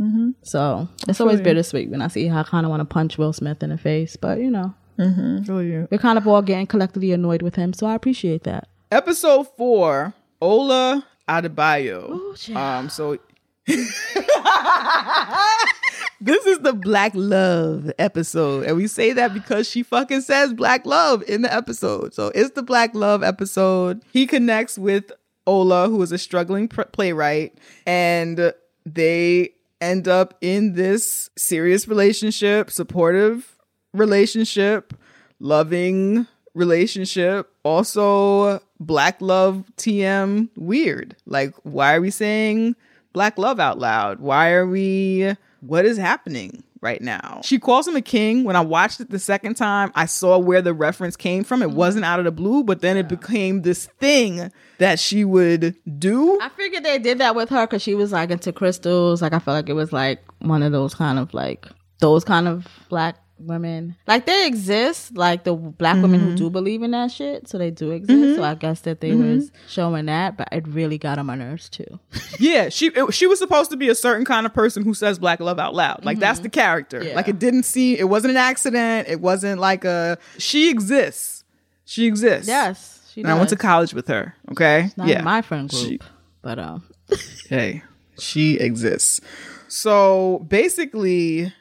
Mm-hmm. 0.00 0.30
So 0.42 0.88
it's 1.08 1.18
feel 1.18 1.26
always 1.26 1.38
you. 1.38 1.44
bittersweet 1.44 1.88
when 1.90 2.02
I 2.02 2.08
see 2.08 2.26
how 2.26 2.40
I 2.40 2.42
kind 2.42 2.66
of 2.66 2.70
want 2.70 2.80
to 2.80 2.84
punch 2.84 3.16
Will 3.18 3.32
Smith 3.32 3.62
in 3.62 3.70
the 3.70 3.78
face, 3.78 4.16
but 4.16 4.38
you 4.38 4.50
know, 4.50 4.74
Mm-hmm. 4.98 5.42
Feel 5.42 5.62
you. 5.62 5.88
we're 5.90 5.98
kind 5.98 6.18
of 6.18 6.26
all 6.28 6.40
getting 6.42 6.66
collectively 6.68 7.10
annoyed 7.12 7.42
with 7.42 7.56
him, 7.56 7.72
so 7.72 7.84
I 7.86 7.94
appreciate 7.96 8.44
that. 8.44 8.68
Episode 8.92 9.44
four, 9.56 10.14
Ola 10.40 11.04
Adebayo. 11.28 12.54
um, 12.56 12.88
so 12.88 13.12
this 16.24 16.46
is 16.46 16.60
the 16.60 16.72
Black 16.72 17.12
Love 17.14 17.92
episode, 17.98 18.64
and 18.64 18.76
we 18.76 18.86
say 18.86 19.12
that 19.12 19.34
because 19.34 19.68
she 19.68 19.82
fucking 19.82 20.22
says 20.22 20.54
Black 20.54 20.86
Love 20.86 21.22
in 21.28 21.42
the 21.42 21.52
episode. 21.52 22.14
So 22.14 22.32
it's 22.34 22.52
the 22.52 22.62
Black 22.62 22.94
Love 22.94 23.22
episode. 23.22 24.02
He 24.10 24.26
connects 24.26 24.78
with 24.78 25.12
Ola, 25.46 25.88
who 25.88 26.00
is 26.00 26.12
a 26.12 26.18
struggling 26.18 26.68
pr- 26.68 26.82
playwright, 26.82 27.58
and 27.86 28.54
they 28.86 29.50
end 29.82 30.08
up 30.08 30.34
in 30.40 30.72
this 30.72 31.28
serious 31.36 31.86
relationship, 31.86 32.70
supportive 32.70 33.58
relationship, 33.92 34.94
loving 35.40 36.26
relationship. 36.54 37.50
Also, 37.64 38.60
black 38.80 39.20
love 39.20 39.64
TM 39.76 40.48
weird. 40.56 41.16
Like, 41.26 41.54
why 41.64 41.94
are 41.96 42.00
we 42.00 42.10
saying 42.10 42.76
black 43.12 43.36
love 43.36 43.60
out 43.60 43.78
loud? 43.78 44.20
Why 44.20 44.52
are 44.52 44.66
we, 44.66 45.36
what 45.66 45.84
is 45.84 45.96
happening? 45.96 46.62
Right 46.80 47.00
now, 47.00 47.40
she 47.42 47.58
calls 47.58 47.88
him 47.88 47.96
a 47.96 48.02
king. 48.02 48.44
When 48.44 48.56
I 48.56 48.60
watched 48.60 49.00
it 49.00 49.08
the 49.08 49.18
second 49.18 49.54
time, 49.54 49.90
I 49.94 50.04
saw 50.04 50.36
where 50.36 50.60
the 50.60 50.74
reference 50.74 51.16
came 51.16 51.42
from. 51.42 51.62
It 51.62 51.68
mm-hmm. 51.68 51.76
wasn't 51.76 52.04
out 52.04 52.18
of 52.18 52.26
the 52.26 52.30
blue, 52.30 52.62
but 52.62 52.82
then 52.82 52.98
it 52.98 53.08
became 53.08 53.62
this 53.62 53.86
thing 53.98 54.52
that 54.76 54.98
she 54.98 55.24
would 55.24 55.76
do. 55.98 56.38
I 56.42 56.50
figured 56.50 56.84
they 56.84 56.98
did 56.98 57.18
that 57.18 57.34
with 57.34 57.48
her 57.48 57.66
because 57.66 57.80
she 57.80 57.94
was 57.94 58.12
like 58.12 58.30
into 58.30 58.52
crystals. 58.52 59.22
Like 59.22 59.32
I 59.32 59.38
felt 59.38 59.54
like 59.54 59.70
it 59.70 59.74
was 59.74 59.94
like 59.94 60.22
one 60.40 60.62
of 60.62 60.72
those 60.72 60.94
kind 60.94 61.18
of 61.18 61.32
like 61.32 61.66
those 62.00 62.22
kind 62.22 62.46
of 62.46 62.68
black 62.90 63.16
women. 63.46 63.96
Like 64.06 64.26
they 64.26 64.46
exist, 64.46 65.16
like 65.16 65.44
the 65.44 65.54
black 65.54 65.96
women 66.02 66.20
who 66.20 66.32
Mhm. 66.32 66.36
do 66.36 66.50
believe 66.50 66.82
in 66.82 66.90
that 66.92 67.10
shit. 67.10 67.48
So 67.48 67.58
they 67.58 67.70
do 67.70 67.90
exist. 67.90 68.18
Mhm. 68.18 68.36
So 68.36 68.42
I 68.44 68.54
guess 68.54 68.80
that 68.80 69.00
they 69.00 69.10
Mhm. 69.10 69.34
was 69.36 69.52
showing 69.68 70.06
that, 70.06 70.36
but 70.36 70.48
it 70.52 70.66
really 70.68 70.98
got 70.98 71.18
on 71.18 71.26
my 71.26 71.34
nerves 71.34 71.68
too. 71.68 72.00
yeah, 72.40 72.68
she 72.68 72.88
it, 72.88 73.12
she 73.14 73.26
was 73.26 73.38
supposed 73.38 73.70
to 73.70 73.76
be 73.76 73.88
a 73.88 73.94
certain 73.94 74.24
kind 74.24 74.46
of 74.46 74.52
person 74.54 74.82
who 74.84 74.94
says 74.94 75.18
black 75.18 75.40
love 75.40 75.58
out 75.58 75.74
loud. 75.74 76.04
Like 76.04 76.18
that's 76.18 76.40
the 76.40 76.48
character. 76.48 77.02
Yeah. 77.02 77.14
Like 77.14 77.28
it 77.28 77.38
didn't 77.38 77.64
see 77.64 77.98
it 77.98 78.08
wasn't 78.08 78.32
an 78.32 78.36
accident. 78.38 79.08
It 79.08 79.20
wasn't 79.20 79.60
like 79.60 79.84
a 79.84 80.18
she 80.38 80.70
exists. 80.70 81.44
She 81.84 82.06
exists. 82.06 82.48
Yes, 82.48 83.10
she 83.12 83.20
and 83.20 83.30
I 83.30 83.34
went 83.34 83.50
to 83.50 83.56
college 83.56 83.92
with 83.94 84.08
her. 84.08 84.34
Okay. 84.50 84.90
Not 84.96 85.06
yeah. 85.08 85.18
in 85.18 85.24
my 85.24 85.42
friend 85.42 85.68
group, 85.68 85.82
She- 85.82 86.00
but 86.42 86.58
um, 86.58 86.82
hey, 87.48 87.82
she 88.18 88.54
exists. 88.58 89.20
So 89.68 90.46
basically, 90.48 91.52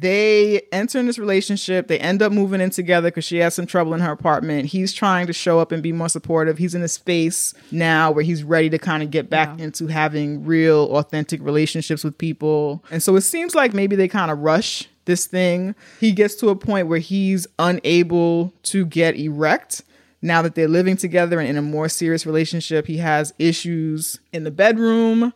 they 0.00 0.62
enter 0.72 0.98
in 0.98 1.06
this 1.06 1.18
relationship. 1.18 1.86
They 1.86 1.98
end 1.98 2.20
up 2.20 2.32
moving 2.32 2.60
in 2.60 2.70
together 2.70 3.08
because 3.08 3.24
she 3.24 3.38
has 3.38 3.54
some 3.54 3.66
trouble 3.66 3.94
in 3.94 4.00
her 4.00 4.10
apartment. 4.10 4.66
He's 4.66 4.92
trying 4.92 5.26
to 5.28 5.32
show 5.32 5.60
up 5.60 5.70
and 5.70 5.82
be 5.82 5.92
more 5.92 6.08
supportive. 6.08 6.58
He's 6.58 6.74
in 6.74 6.82
a 6.82 6.88
space 6.88 7.54
now 7.70 8.10
where 8.10 8.24
he's 8.24 8.42
ready 8.42 8.68
to 8.70 8.78
kind 8.78 9.02
of 9.02 9.10
get 9.10 9.30
back 9.30 9.60
into 9.60 9.86
having 9.86 10.44
real, 10.44 10.84
authentic 10.96 11.40
relationships 11.42 12.02
with 12.02 12.18
people. 12.18 12.82
And 12.90 13.02
so 13.02 13.14
it 13.14 13.20
seems 13.20 13.54
like 13.54 13.72
maybe 13.72 13.94
they 13.94 14.08
kind 14.08 14.30
of 14.30 14.40
rush 14.40 14.88
this 15.04 15.26
thing. 15.26 15.74
He 16.00 16.12
gets 16.12 16.34
to 16.36 16.48
a 16.48 16.56
point 16.56 16.88
where 16.88 16.98
he's 16.98 17.46
unable 17.58 18.52
to 18.64 18.86
get 18.86 19.16
erect 19.16 19.82
now 20.22 20.40
that 20.42 20.54
they're 20.54 20.66
living 20.66 20.96
together 20.96 21.38
and 21.38 21.48
in 21.48 21.56
a 21.58 21.62
more 21.62 21.88
serious 21.88 22.24
relationship, 22.24 22.86
he 22.86 22.96
has 22.96 23.34
issues 23.38 24.18
in 24.32 24.44
the 24.44 24.50
bedroom 24.50 25.34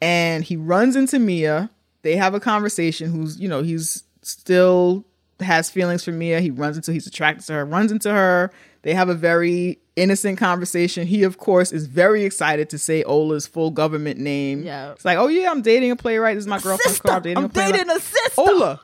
and 0.00 0.42
he 0.44 0.56
runs 0.56 0.96
into 0.96 1.18
Mia. 1.18 1.70
They 2.02 2.16
have 2.16 2.34
a 2.34 2.40
conversation 2.40 3.10
who's, 3.10 3.38
you 3.38 3.48
know, 3.48 3.62
he's 3.62 4.04
still 4.22 5.04
has 5.40 5.70
feelings 5.70 6.04
for 6.04 6.12
Mia. 6.12 6.40
He 6.40 6.50
runs 6.50 6.76
into 6.76 6.92
he's 6.92 7.06
attracted 7.06 7.46
to 7.46 7.54
her, 7.54 7.64
runs 7.64 7.92
into 7.92 8.10
her. 8.12 8.50
They 8.82 8.94
have 8.94 9.08
a 9.08 9.14
very 9.14 9.78
innocent 9.96 10.38
conversation. 10.38 11.06
He, 11.06 11.22
of 11.22 11.38
course, 11.38 11.72
is 11.72 11.86
very 11.86 12.24
excited 12.24 12.70
to 12.70 12.78
say 12.78 13.02
Ola's 13.04 13.46
full 13.46 13.70
government 13.70 14.18
name. 14.18 14.62
Yeah. 14.62 14.92
It's 14.92 15.04
like, 15.04 15.18
oh 15.18 15.28
yeah, 15.28 15.50
I'm 15.50 15.62
dating 15.62 15.90
a 15.90 15.96
playwright. 15.96 16.36
This 16.36 16.44
is 16.44 16.48
my 16.48 16.58
girlfriend's 16.58 17.00
car. 17.00 17.16
I'm 17.16 17.22
dating 17.22 17.38
I'm 17.38 17.44
a 17.44 17.48
dating 17.48 17.90
a 17.90 18.00
sister. 18.00 18.40
Ola. 18.40 18.80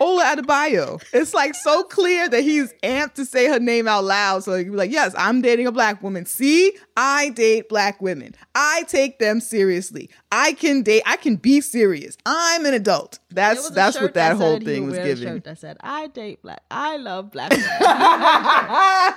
Ola 0.00 0.36
Adebayo. 0.36 1.02
It's 1.12 1.32
like 1.32 1.54
so 1.54 1.82
clear 1.84 2.28
that 2.28 2.42
he's 2.42 2.72
amped 2.82 3.14
to 3.14 3.24
say 3.24 3.46
her 3.46 3.58
name 3.58 3.88
out 3.88 4.04
loud. 4.04 4.44
So 4.44 4.62
be 4.62 4.70
like, 4.70 4.90
yes, 4.90 5.14
I'm 5.16 5.40
dating 5.40 5.66
a 5.66 5.72
black 5.72 6.02
woman. 6.02 6.26
See, 6.26 6.76
I 6.96 7.30
date 7.30 7.68
black 7.68 8.00
women. 8.02 8.34
I 8.54 8.84
take 8.88 9.18
them 9.18 9.40
seriously. 9.40 10.10
I 10.30 10.52
can 10.52 10.82
date, 10.82 11.02
I 11.06 11.16
can 11.16 11.36
be 11.36 11.60
serious. 11.60 12.16
I'm 12.26 12.66
an 12.66 12.74
adult. 12.74 13.18
That's 13.30 13.70
that's 13.70 14.00
what 14.00 14.14
that, 14.14 14.36
whole 14.36 14.60
thing 14.60 14.86
was 14.86 14.98
giving. 14.98 15.28
shirt 15.28 15.44
that 15.44 15.58
said, 15.58 15.76
"I 15.80 16.08
date 16.08 16.42
black. 16.42 16.62
I 16.70 16.96
love 16.96 17.30
black." 17.30 17.50
women." 17.50 17.64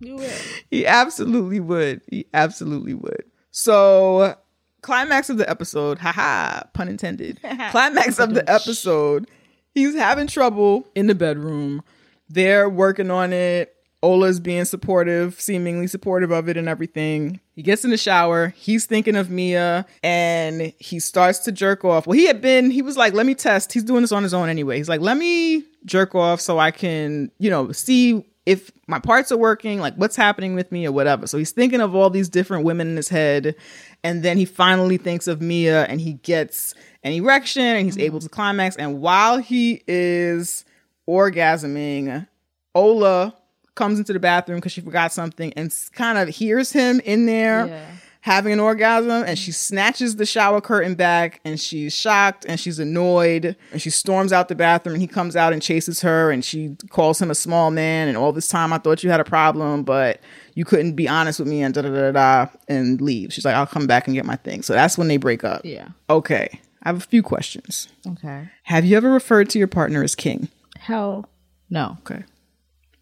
you 0.00 0.16
will. 0.16 0.38
He 0.70 0.86
absolutely 0.86 1.60
would. 1.60 2.02
He 2.08 2.26
absolutely 2.34 2.94
would. 2.94 3.24
So, 3.50 4.36
climax 4.82 5.30
of 5.30 5.38
the 5.38 5.48
episode, 5.48 5.98
haha, 5.98 6.64
pun 6.72 6.88
intended. 6.88 7.40
climax 7.70 8.18
of 8.18 8.34
the 8.34 8.48
episode, 8.50 9.28
he's 9.74 9.94
having 9.94 10.26
trouble 10.26 10.86
in 10.94 11.06
the 11.06 11.14
bedroom. 11.14 11.82
They're 12.28 12.68
working 12.68 13.10
on 13.10 13.32
it. 13.32 13.74
Ola's 14.02 14.40
being 14.40 14.64
supportive, 14.64 15.40
seemingly 15.40 15.86
supportive 15.86 16.32
of 16.32 16.48
it 16.48 16.56
and 16.56 16.68
everything. 16.68 17.38
He 17.54 17.62
gets 17.62 17.84
in 17.84 17.90
the 17.90 17.96
shower. 17.96 18.48
He's 18.48 18.84
thinking 18.84 19.14
of 19.14 19.30
Mia 19.30 19.86
and 20.02 20.72
he 20.80 20.98
starts 20.98 21.38
to 21.40 21.52
jerk 21.52 21.84
off. 21.84 22.08
Well, 22.08 22.18
he 22.18 22.26
had 22.26 22.40
been, 22.40 22.72
he 22.72 22.82
was 22.82 22.96
like, 22.96 23.14
let 23.14 23.26
me 23.26 23.36
test. 23.36 23.72
He's 23.72 23.84
doing 23.84 24.02
this 24.02 24.10
on 24.10 24.24
his 24.24 24.34
own 24.34 24.48
anyway. 24.48 24.78
He's 24.78 24.88
like, 24.88 25.00
let 25.00 25.16
me 25.16 25.64
jerk 25.84 26.16
off 26.16 26.40
so 26.40 26.58
I 26.58 26.72
can, 26.72 27.30
you 27.38 27.48
know, 27.48 27.70
see 27.70 28.26
if 28.44 28.72
my 28.86 28.98
parts 28.98 29.30
are 29.30 29.36
working, 29.36 29.78
like 29.78 29.94
what's 29.94 30.16
happening 30.16 30.54
with 30.54 30.72
me 30.72 30.86
or 30.86 30.92
whatever. 30.92 31.26
So 31.26 31.38
he's 31.38 31.52
thinking 31.52 31.80
of 31.80 31.94
all 31.94 32.10
these 32.10 32.28
different 32.28 32.64
women 32.64 32.88
in 32.88 32.96
his 32.96 33.08
head. 33.08 33.54
And 34.02 34.22
then 34.22 34.36
he 34.36 34.44
finally 34.44 34.96
thinks 34.96 35.28
of 35.28 35.40
Mia 35.40 35.84
and 35.84 36.00
he 36.00 36.14
gets 36.14 36.74
an 37.04 37.12
erection 37.12 37.62
and 37.62 37.84
he's 37.84 37.96
mm-hmm. 37.96 38.06
able 38.06 38.20
to 38.20 38.28
climax. 38.28 38.76
And 38.76 39.00
while 39.00 39.38
he 39.38 39.82
is 39.86 40.64
orgasming, 41.08 42.26
Ola 42.74 43.34
comes 43.74 43.98
into 43.98 44.12
the 44.12 44.20
bathroom 44.20 44.58
because 44.58 44.72
she 44.72 44.80
forgot 44.80 45.12
something 45.12 45.52
and 45.54 45.72
kind 45.92 46.18
of 46.18 46.28
hears 46.28 46.72
him 46.72 47.00
in 47.04 47.26
there 47.26 47.86
having 48.22 48.52
an 48.52 48.60
orgasm 48.60 49.24
and 49.26 49.36
she 49.36 49.50
snatches 49.50 50.14
the 50.14 50.24
shower 50.24 50.60
curtain 50.60 50.94
back 50.94 51.40
and 51.44 51.60
she's 51.60 51.92
shocked 51.92 52.46
and 52.48 52.58
she's 52.58 52.78
annoyed 52.78 53.56
and 53.72 53.82
she 53.82 53.90
storms 53.90 54.32
out 54.32 54.46
the 54.46 54.54
bathroom 54.54 54.94
and 54.94 55.02
he 55.02 55.08
comes 55.08 55.34
out 55.34 55.52
and 55.52 55.60
chases 55.60 56.02
her 56.02 56.30
and 56.30 56.44
she 56.44 56.76
calls 56.90 57.20
him 57.20 57.32
a 57.32 57.34
small 57.34 57.72
man 57.72 58.06
and 58.06 58.16
all 58.16 58.32
this 58.32 58.46
time 58.46 58.72
I 58.72 58.78
thought 58.78 59.02
you 59.02 59.10
had 59.10 59.18
a 59.18 59.24
problem 59.24 59.82
but 59.82 60.20
you 60.54 60.64
couldn't 60.64 60.92
be 60.94 61.08
honest 61.08 61.40
with 61.40 61.48
me 61.48 61.62
and 61.62 61.74
da 61.74 61.82
da 61.82 61.90
da 61.90 62.12
da 62.12 62.46
and 62.68 63.00
leave. 63.00 63.32
She's 63.32 63.44
like 63.44 63.56
I'll 63.56 63.66
come 63.66 63.88
back 63.88 64.06
and 64.06 64.14
get 64.14 64.24
my 64.24 64.36
thing. 64.36 64.62
So 64.62 64.72
that's 64.72 64.96
when 64.96 65.08
they 65.08 65.16
break 65.16 65.42
up. 65.42 65.62
Yeah. 65.64 65.88
Okay. 66.08 66.60
I 66.84 66.88
have 66.88 66.98
a 66.98 67.00
few 67.00 67.24
questions. 67.24 67.88
Okay. 68.06 68.48
Have 68.64 68.84
you 68.84 68.96
ever 68.96 69.10
referred 69.10 69.50
to 69.50 69.58
your 69.58 69.68
partner 69.68 70.02
as 70.04 70.14
king? 70.14 70.48
Hell, 70.78 71.28
no. 71.70 71.96
Okay. 72.00 72.22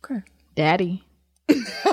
Okay. 0.02 0.22
Daddy. 0.54 1.04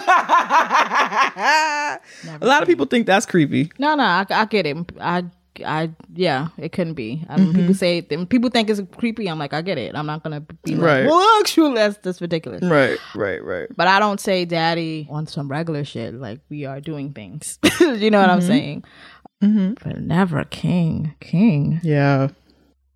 a 2.41 2.45
lot 2.45 2.61
of 2.61 2.67
people 2.67 2.85
think 2.85 3.05
that's 3.07 3.25
creepy. 3.25 3.71
No, 3.79 3.95
no, 3.95 4.03
I, 4.03 4.25
I 4.29 4.45
get 4.45 4.65
it. 4.65 4.77
I, 4.99 5.23
I, 5.65 5.89
yeah, 6.13 6.49
it 6.57 6.71
couldn't 6.71 6.93
be. 6.93 7.25
I 7.29 7.37
mean, 7.37 7.51
Mhm. 7.53 7.55
People 7.55 7.73
say 7.73 8.01
people 8.01 8.49
think 8.49 8.69
it's 8.69 8.81
creepy. 8.97 9.27
I'm 9.27 9.39
like, 9.39 9.53
I 9.53 9.61
get 9.61 9.77
it. 9.77 9.95
I'm 9.95 10.05
not 10.05 10.21
gonna 10.23 10.41
be 10.41 10.75
like, 10.75 10.81
Right. 10.85 11.05
well, 11.07 11.39
actually, 11.39 11.73
that's 11.75 11.97
that's 11.99 12.21
ridiculous. 12.21 12.61
Right, 12.63 12.99
right, 13.15 13.43
right. 13.43 13.67
But 13.75 13.87
I 13.87 13.99
don't 13.99 14.19
say 14.19 14.45
daddy 14.45 15.07
on 15.09 15.25
some 15.27 15.47
regular 15.49 15.83
shit. 15.83 16.13
Like 16.13 16.41
we 16.49 16.65
are 16.65 16.79
doing 16.79 17.11
things. 17.13 17.57
you 17.79 18.11
know 18.11 18.19
what 18.21 18.29
I'm 18.29 18.39
Mhm. 18.39 18.47
saying? 18.47 18.83
Mm-hmm. 19.43 19.73
But 19.83 20.01
never 20.01 20.43
king, 20.45 21.15
king. 21.19 21.79
Yeah. 21.83 22.29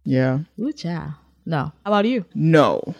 Yeah. 0.03 0.39
Ooh, 0.59 0.71
child. 0.73 1.13
No. 1.45 1.71
How 1.85 1.91
about 1.91 2.05
you? 2.05 2.25
No. 2.35 2.93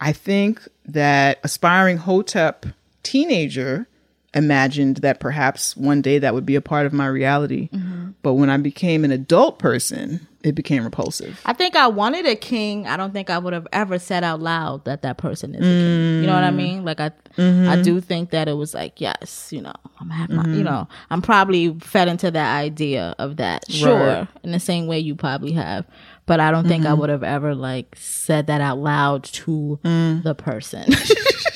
I 0.00 0.12
think 0.12 0.66
that 0.86 1.38
aspiring 1.44 1.96
Hotep 1.98 2.66
teenager 3.02 3.86
imagined 4.32 4.98
that 4.98 5.18
perhaps 5.18 5.76
one 5.76 6.00
day 6.02 6.18
that 6.20 6.34
would 6.34 6.46
be 6.46 6.54
a 6.54 6.60
part 6.60 6.86
of 6.86 6.92
my 6.92 7.06
reality. 7.06 7.68
Mm-hmm. 7.72 8.10
But 8.22 8.34
when 8.34 8.48
I 8.48 8.58
became 8.58 9.04
an 9.04 9.10
adult 9.10 9.58
person, 9.58 10.24
it 10.44 10.54
became 10.54 10.84
repulsive. 10.84 11.40
I 11.44 11.52
think 11.52 11.74
I 11.74 11.88
wanted 11.88 12.26
a 12.26 12.36
king. 12.36 12.86
I 12.86 12.96
don't 12.96 13.12
think 13.12 13.28
I 13.28 13.38
would 13.38 13.52
have 13.52 13.66
ever 13.72 13.98
said 13.98 14.22
out 14.22 14.40
loud 14.40 14.84
that 14.84 15.02
that 15.02 15.18
person 15.18 15.54
is 15.54 15.60
a 15.60 15.64
king. 15.64 16.20
You 16.20 16.26
know 16.28 16.34
what 16.34 16.44
I 16.44 16.50
Mm. 16.50 16.56
mean? 16.56 16.84
Like 16.84 17.00
I, 17.00 17.10
Mhm. 17.36 17.68
I 17.68 17.82
do 17.82 18.00
think 18.00 18.30
that 18.30 18.46
it 18.48 18.52
was 18.56 18.72
like, 18.72 19.00
yes, 19.00 19.48
you 19.52 19.62
know, 19.62 19.72
I'm 20.00 20.10
have 20.10 20.30
my, 20.30 20.44
you 20.44 20.60
Mhm. 20.60 20.64
know, 20.64 20.88
I'm 21.10 21.22
probably 21.22 21.74
fed 21.80 22.06
into 22.08 22.30
that 22.30 22.56
idea 22.56 23.14
of 23.18 23.36
that. 23.38 23.64
Sure, 23.70 23.98
Right. 24.06 24.28
in 24.44 24.52
the 24.52 24.60
same 24.60 24.86
way 24.86 24.98
you 25.00 25.14
probably 25.16 25.52
have, 25.52 25.84
but 26.30 26.38
I 26.38 26.52
don't 26.52 26.68
think 26.68 26.86
I 26.86 26.90
Mhm. 26.90 26.98
would 26.98 27.10
have 27.10 27.24
ever 27.24 27.56
like 27.56 27.96
said 27.98 28.46
that 28.46 28.60
out 28.60 28.78
loud 28.78 29.24
to 29.42 29.80
Mm. 29.84 30.22
the 30.22 30.34
person. 30.34 30.84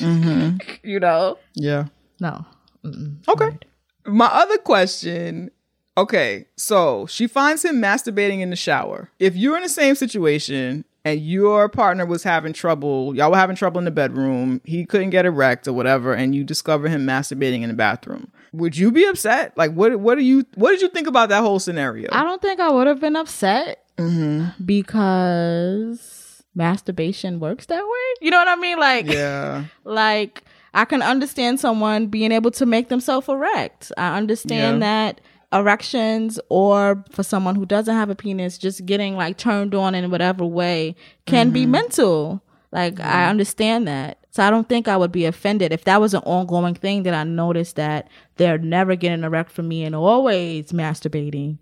Mhm. 0.01 0.60
You 0.82 0.98
know? 1.01 1.38
Yeah. 1.55 1.84
No. 2.20 2.44
Mm-mm. 2.84 3.16
Okay. 3.28 3.56
My 4.05 4.26
other 4.26 4.59
question 4.59 5.51
okay, 5.96 6.46
so 6.56 7.06
she 7.06 7.28
finds 7.28 7.64
him 7.64 7.76
masturbating 7.80 8.40
in 8.40 8.51
the 8.51 8.56
shower. 8.56 9.10
If 9.20 9.36
you're 9.36 9.56
in 9.56 9.62
the 9.62 9.68
same 9.68 9.94
situation 9.94 10.84
and 11.05 11.20
your 11.20 11.68
partner 11.68 12.05
was 12.05 12.24
having 12.24 12.52
trouble, 12.52 13.14
y'all 13.14 13.30
were 13.30 13.36
having 13.36 13.55
trouble 13.55 13.78
in 13.78 13.84
the 13.84 13.92
bedroom, 13.92 14.60
he 14.64 14.84
couldn't 14.86 15.10
get 15.10 15.24
erect 15.24 15.68
or 15.68 15.72
whatever, 15.72 16.12
and 16.12 16.34
you 16.34 16.42
discover 16.42 16.88
him 16.88 17.06
masturbating 17.06 17.62
in 17.62 17.68
the 17.68 17.74
bathroom, 17.76 18.32
would 18.52 18.76
you 18.76 18.90
be 18.90 19.05
upset? 19.05 19.56
Like, 19.56 19.70
what 19.74 20.01
what 20.01 20.16
do 20.18 20.24
you 20.24 20.44
what 20.56 20.70
did 20.72 20.82
you 20.82 20.88
think 20.88 21.06
about 21.06 21.28
that 21.28 21.42
whole 21.42 21.60
scenario? 21.60 22.09
I 22.10 22.24
don't 22.24 22.42
think 22.42 22.59
I 22.59 22.70
would 22.72 22.88
have 22.88 22.98
been 23.01 23.14
upset 23.14 23.84
Mm-hmm. 23.99 24.65
because 24.65 26.43
masturbation 26.55 27.41
works 27.41 27.66
that 27.66 27.83
way. 27.83 28.15
You 28.21 28.31
know 28.31 28.39
what 28.39 28.49
I 28.49 28.57
mean? 28.57 28.79
Like, 28.79 29.07
Yeah. 29.07 29.65
like 29.85 30.43
I 30.73 30.85
can 30.85 31.03
understand 31.03 31.61
someone 31.61 32.07
being 32.09 32.33
able 32.33 32.51
to 32.53 32.66
make 32.66 32.89
themselves 32.89 33.29
erect. 33.29 33.93
I 33.97 34.16
understand 34.16 34.81
Yeah. 34.83 34.87
that 35.12 35.21
erections 35.53 36.41
or 36.49 37.05
for 37.11 37.23
someone 37.23 37.55
who 37.55 37.65
doesn't 37.65 37.95
have 37.95 38.11
a 38.11 38.15
penis 38.16 38.59
just 38.59 38.85
getting 38.87 39.16
like 39.16 39.37
turned 39.37 39.73
on 39.75 39.95
in 39.95 40.11
whatever 40.11 40.45
way 40.45 40.97
can 41.27 41.51
be 41.51 41.65
Mhm. 41.65 41.69
mental 41.69 42.43
like 42.73 42.99
i 42.99 43.29
understand 43.31 43.87
that 43.87 44.19
so 44.33 44.43
i 44.43 44.51
don't 44.51 44.69
think 44.69 44.89
i 44.89 44.97
would 44.97 45.12
be 45.12 45.27
offended 45.27 45.71
if 45.73 45.85
that 45.85 46.01
was 46.01 46.12
an 46.12 46.23
ongoing 46.25 46.75
thing 46.75 47.05
that 47.05 47.15
i 47.15 47.23
noticed 47.23 47.77
that 47.77 48.09
they're 48.35 48.59
never 48.59 48.97
getting 48.97 49.23
erect 49.23 49.53
from 49.53 49.69
me 49.69 49.85
and 49.85 49.95
always 49.95 50.73
masturbating 50.73 51.59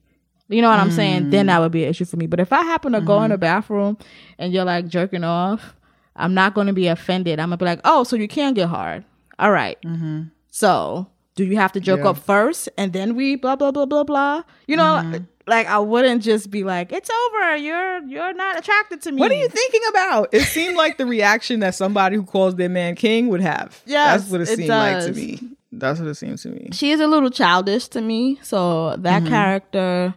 you 0.48 0.60
know 0.62 0.68
what 0.68 0.78
i'm 0.78 0.90
saying 0.90 1.30
then 1.30 1.46
that 1.46 1.58
mm. 1.58 1.62
would 1.62 1.72
be 1.72 1.84
an 1.84 1.90
issue 1.90 2.04
for 2.04 2.16
me 2.16 2.26
but 2.26 2.40
if 2.40 2.52
i 2.52 2.62
happen 2.62 2.92
to 2.92 3.00
go 3.00 3.16
in 3.16 3.22
mm-hmm. 3.22 3.32
the 3.32 3.38
bathroom 3.38 3.96
and 4.38 4.52
you're 4.52 4.64
like 4.64 4.86
jerking 4.86 5.24
off 5.24 5.74
i'm 6.16 6.34
not 6.34 6.54
going 6.54 6.66
to 6.66 6.72
be 6.72 6.88
offended 6.88 7.38
i'm 7.40 7.48
going 7.48 7.58
to 7.58 7.64
be 7.64 7.68
like 7.68 7.80
oh 7.84 8.04
so 8.04 8.16
you 8.16 8.28
can 8.28 8.54
get 8.54 8.68
hard 8.68 9.04
all 9.38 9.50
right. 9.50 9.78
Mm-hmm. 9.82 10.24
so 10.50 11.06
do 11.34 11.44
you 11.44 11.56
have 11.56 11.72
to 11.72 11.80
jerk 11.80 12.00
Yeah. 12.00 12.10
up 12.10 12.18
first 12.18 12.68
and 12.76 12.92
then 12.92 13.16
we 13.16 13.36
blah 13.36 13.56
blah 13.56 13.70
blah 13.70 13.86
blah 13.86 14.04
blah 14.04 14.42
you 14.66 14.76
know 14.76 15.00
mm-hmm. 15.02 15.24
like 15.46 15.66
i 15.66 15.78
wouldn't 15.78 16.22
just 16.22 16.50
be 16.50 16.62
like 16.64 16.92
it's 16.92 17.08
over 17.10 17.56
you're 17.56 18.02
you're 18.06 18.34
not 18.34 18.58
attracted 18.58 19.00
to 19.02 19.12
me 19.12 19.20
What 19.20 19.30
are 19.30 19.34
you 19.34 19.48
thinking 19.48 19.80
about? 19.88 20.28
It 20.32 20.42
seemed 20.42 20.76
like 20.76 20.98
the 20.98 21.06
reaction 21.06 21.60
that 21.60 21.74
somebody 21.74 22.16
who 22.16 22.24
calls 22.24 22.54
their 22.56 22.68
man 22.68 22.94
king 22.94 23.28
would 23.28 23.40
have. 23.40 23.82
Yeah. 23.86 24.16
That's 24.16 24.30
what 24.30 24.40
it, 24.42 24.48
it 24.50 24.56
seemed 24.56 24.68
like 24.68 25.04
to 25.06 25.12
me. 25.12 25.40
That's 25.72 25.98
what 25.98 26.08
it 26.08 26.14
seems 26.16 26.42
to 26.42 26.50
me. 26.50 26.68
she 26.72 26.90
is 26.90 27.00
a 27.00 27.06
little 27.06 27.30
childish 27.30 27.88
to 27.88 28.00
me 28.02 28.38
so 28.42 28.96
that 28.96 29.22
Mhm. 29.22 29.28
character 29.28 30.14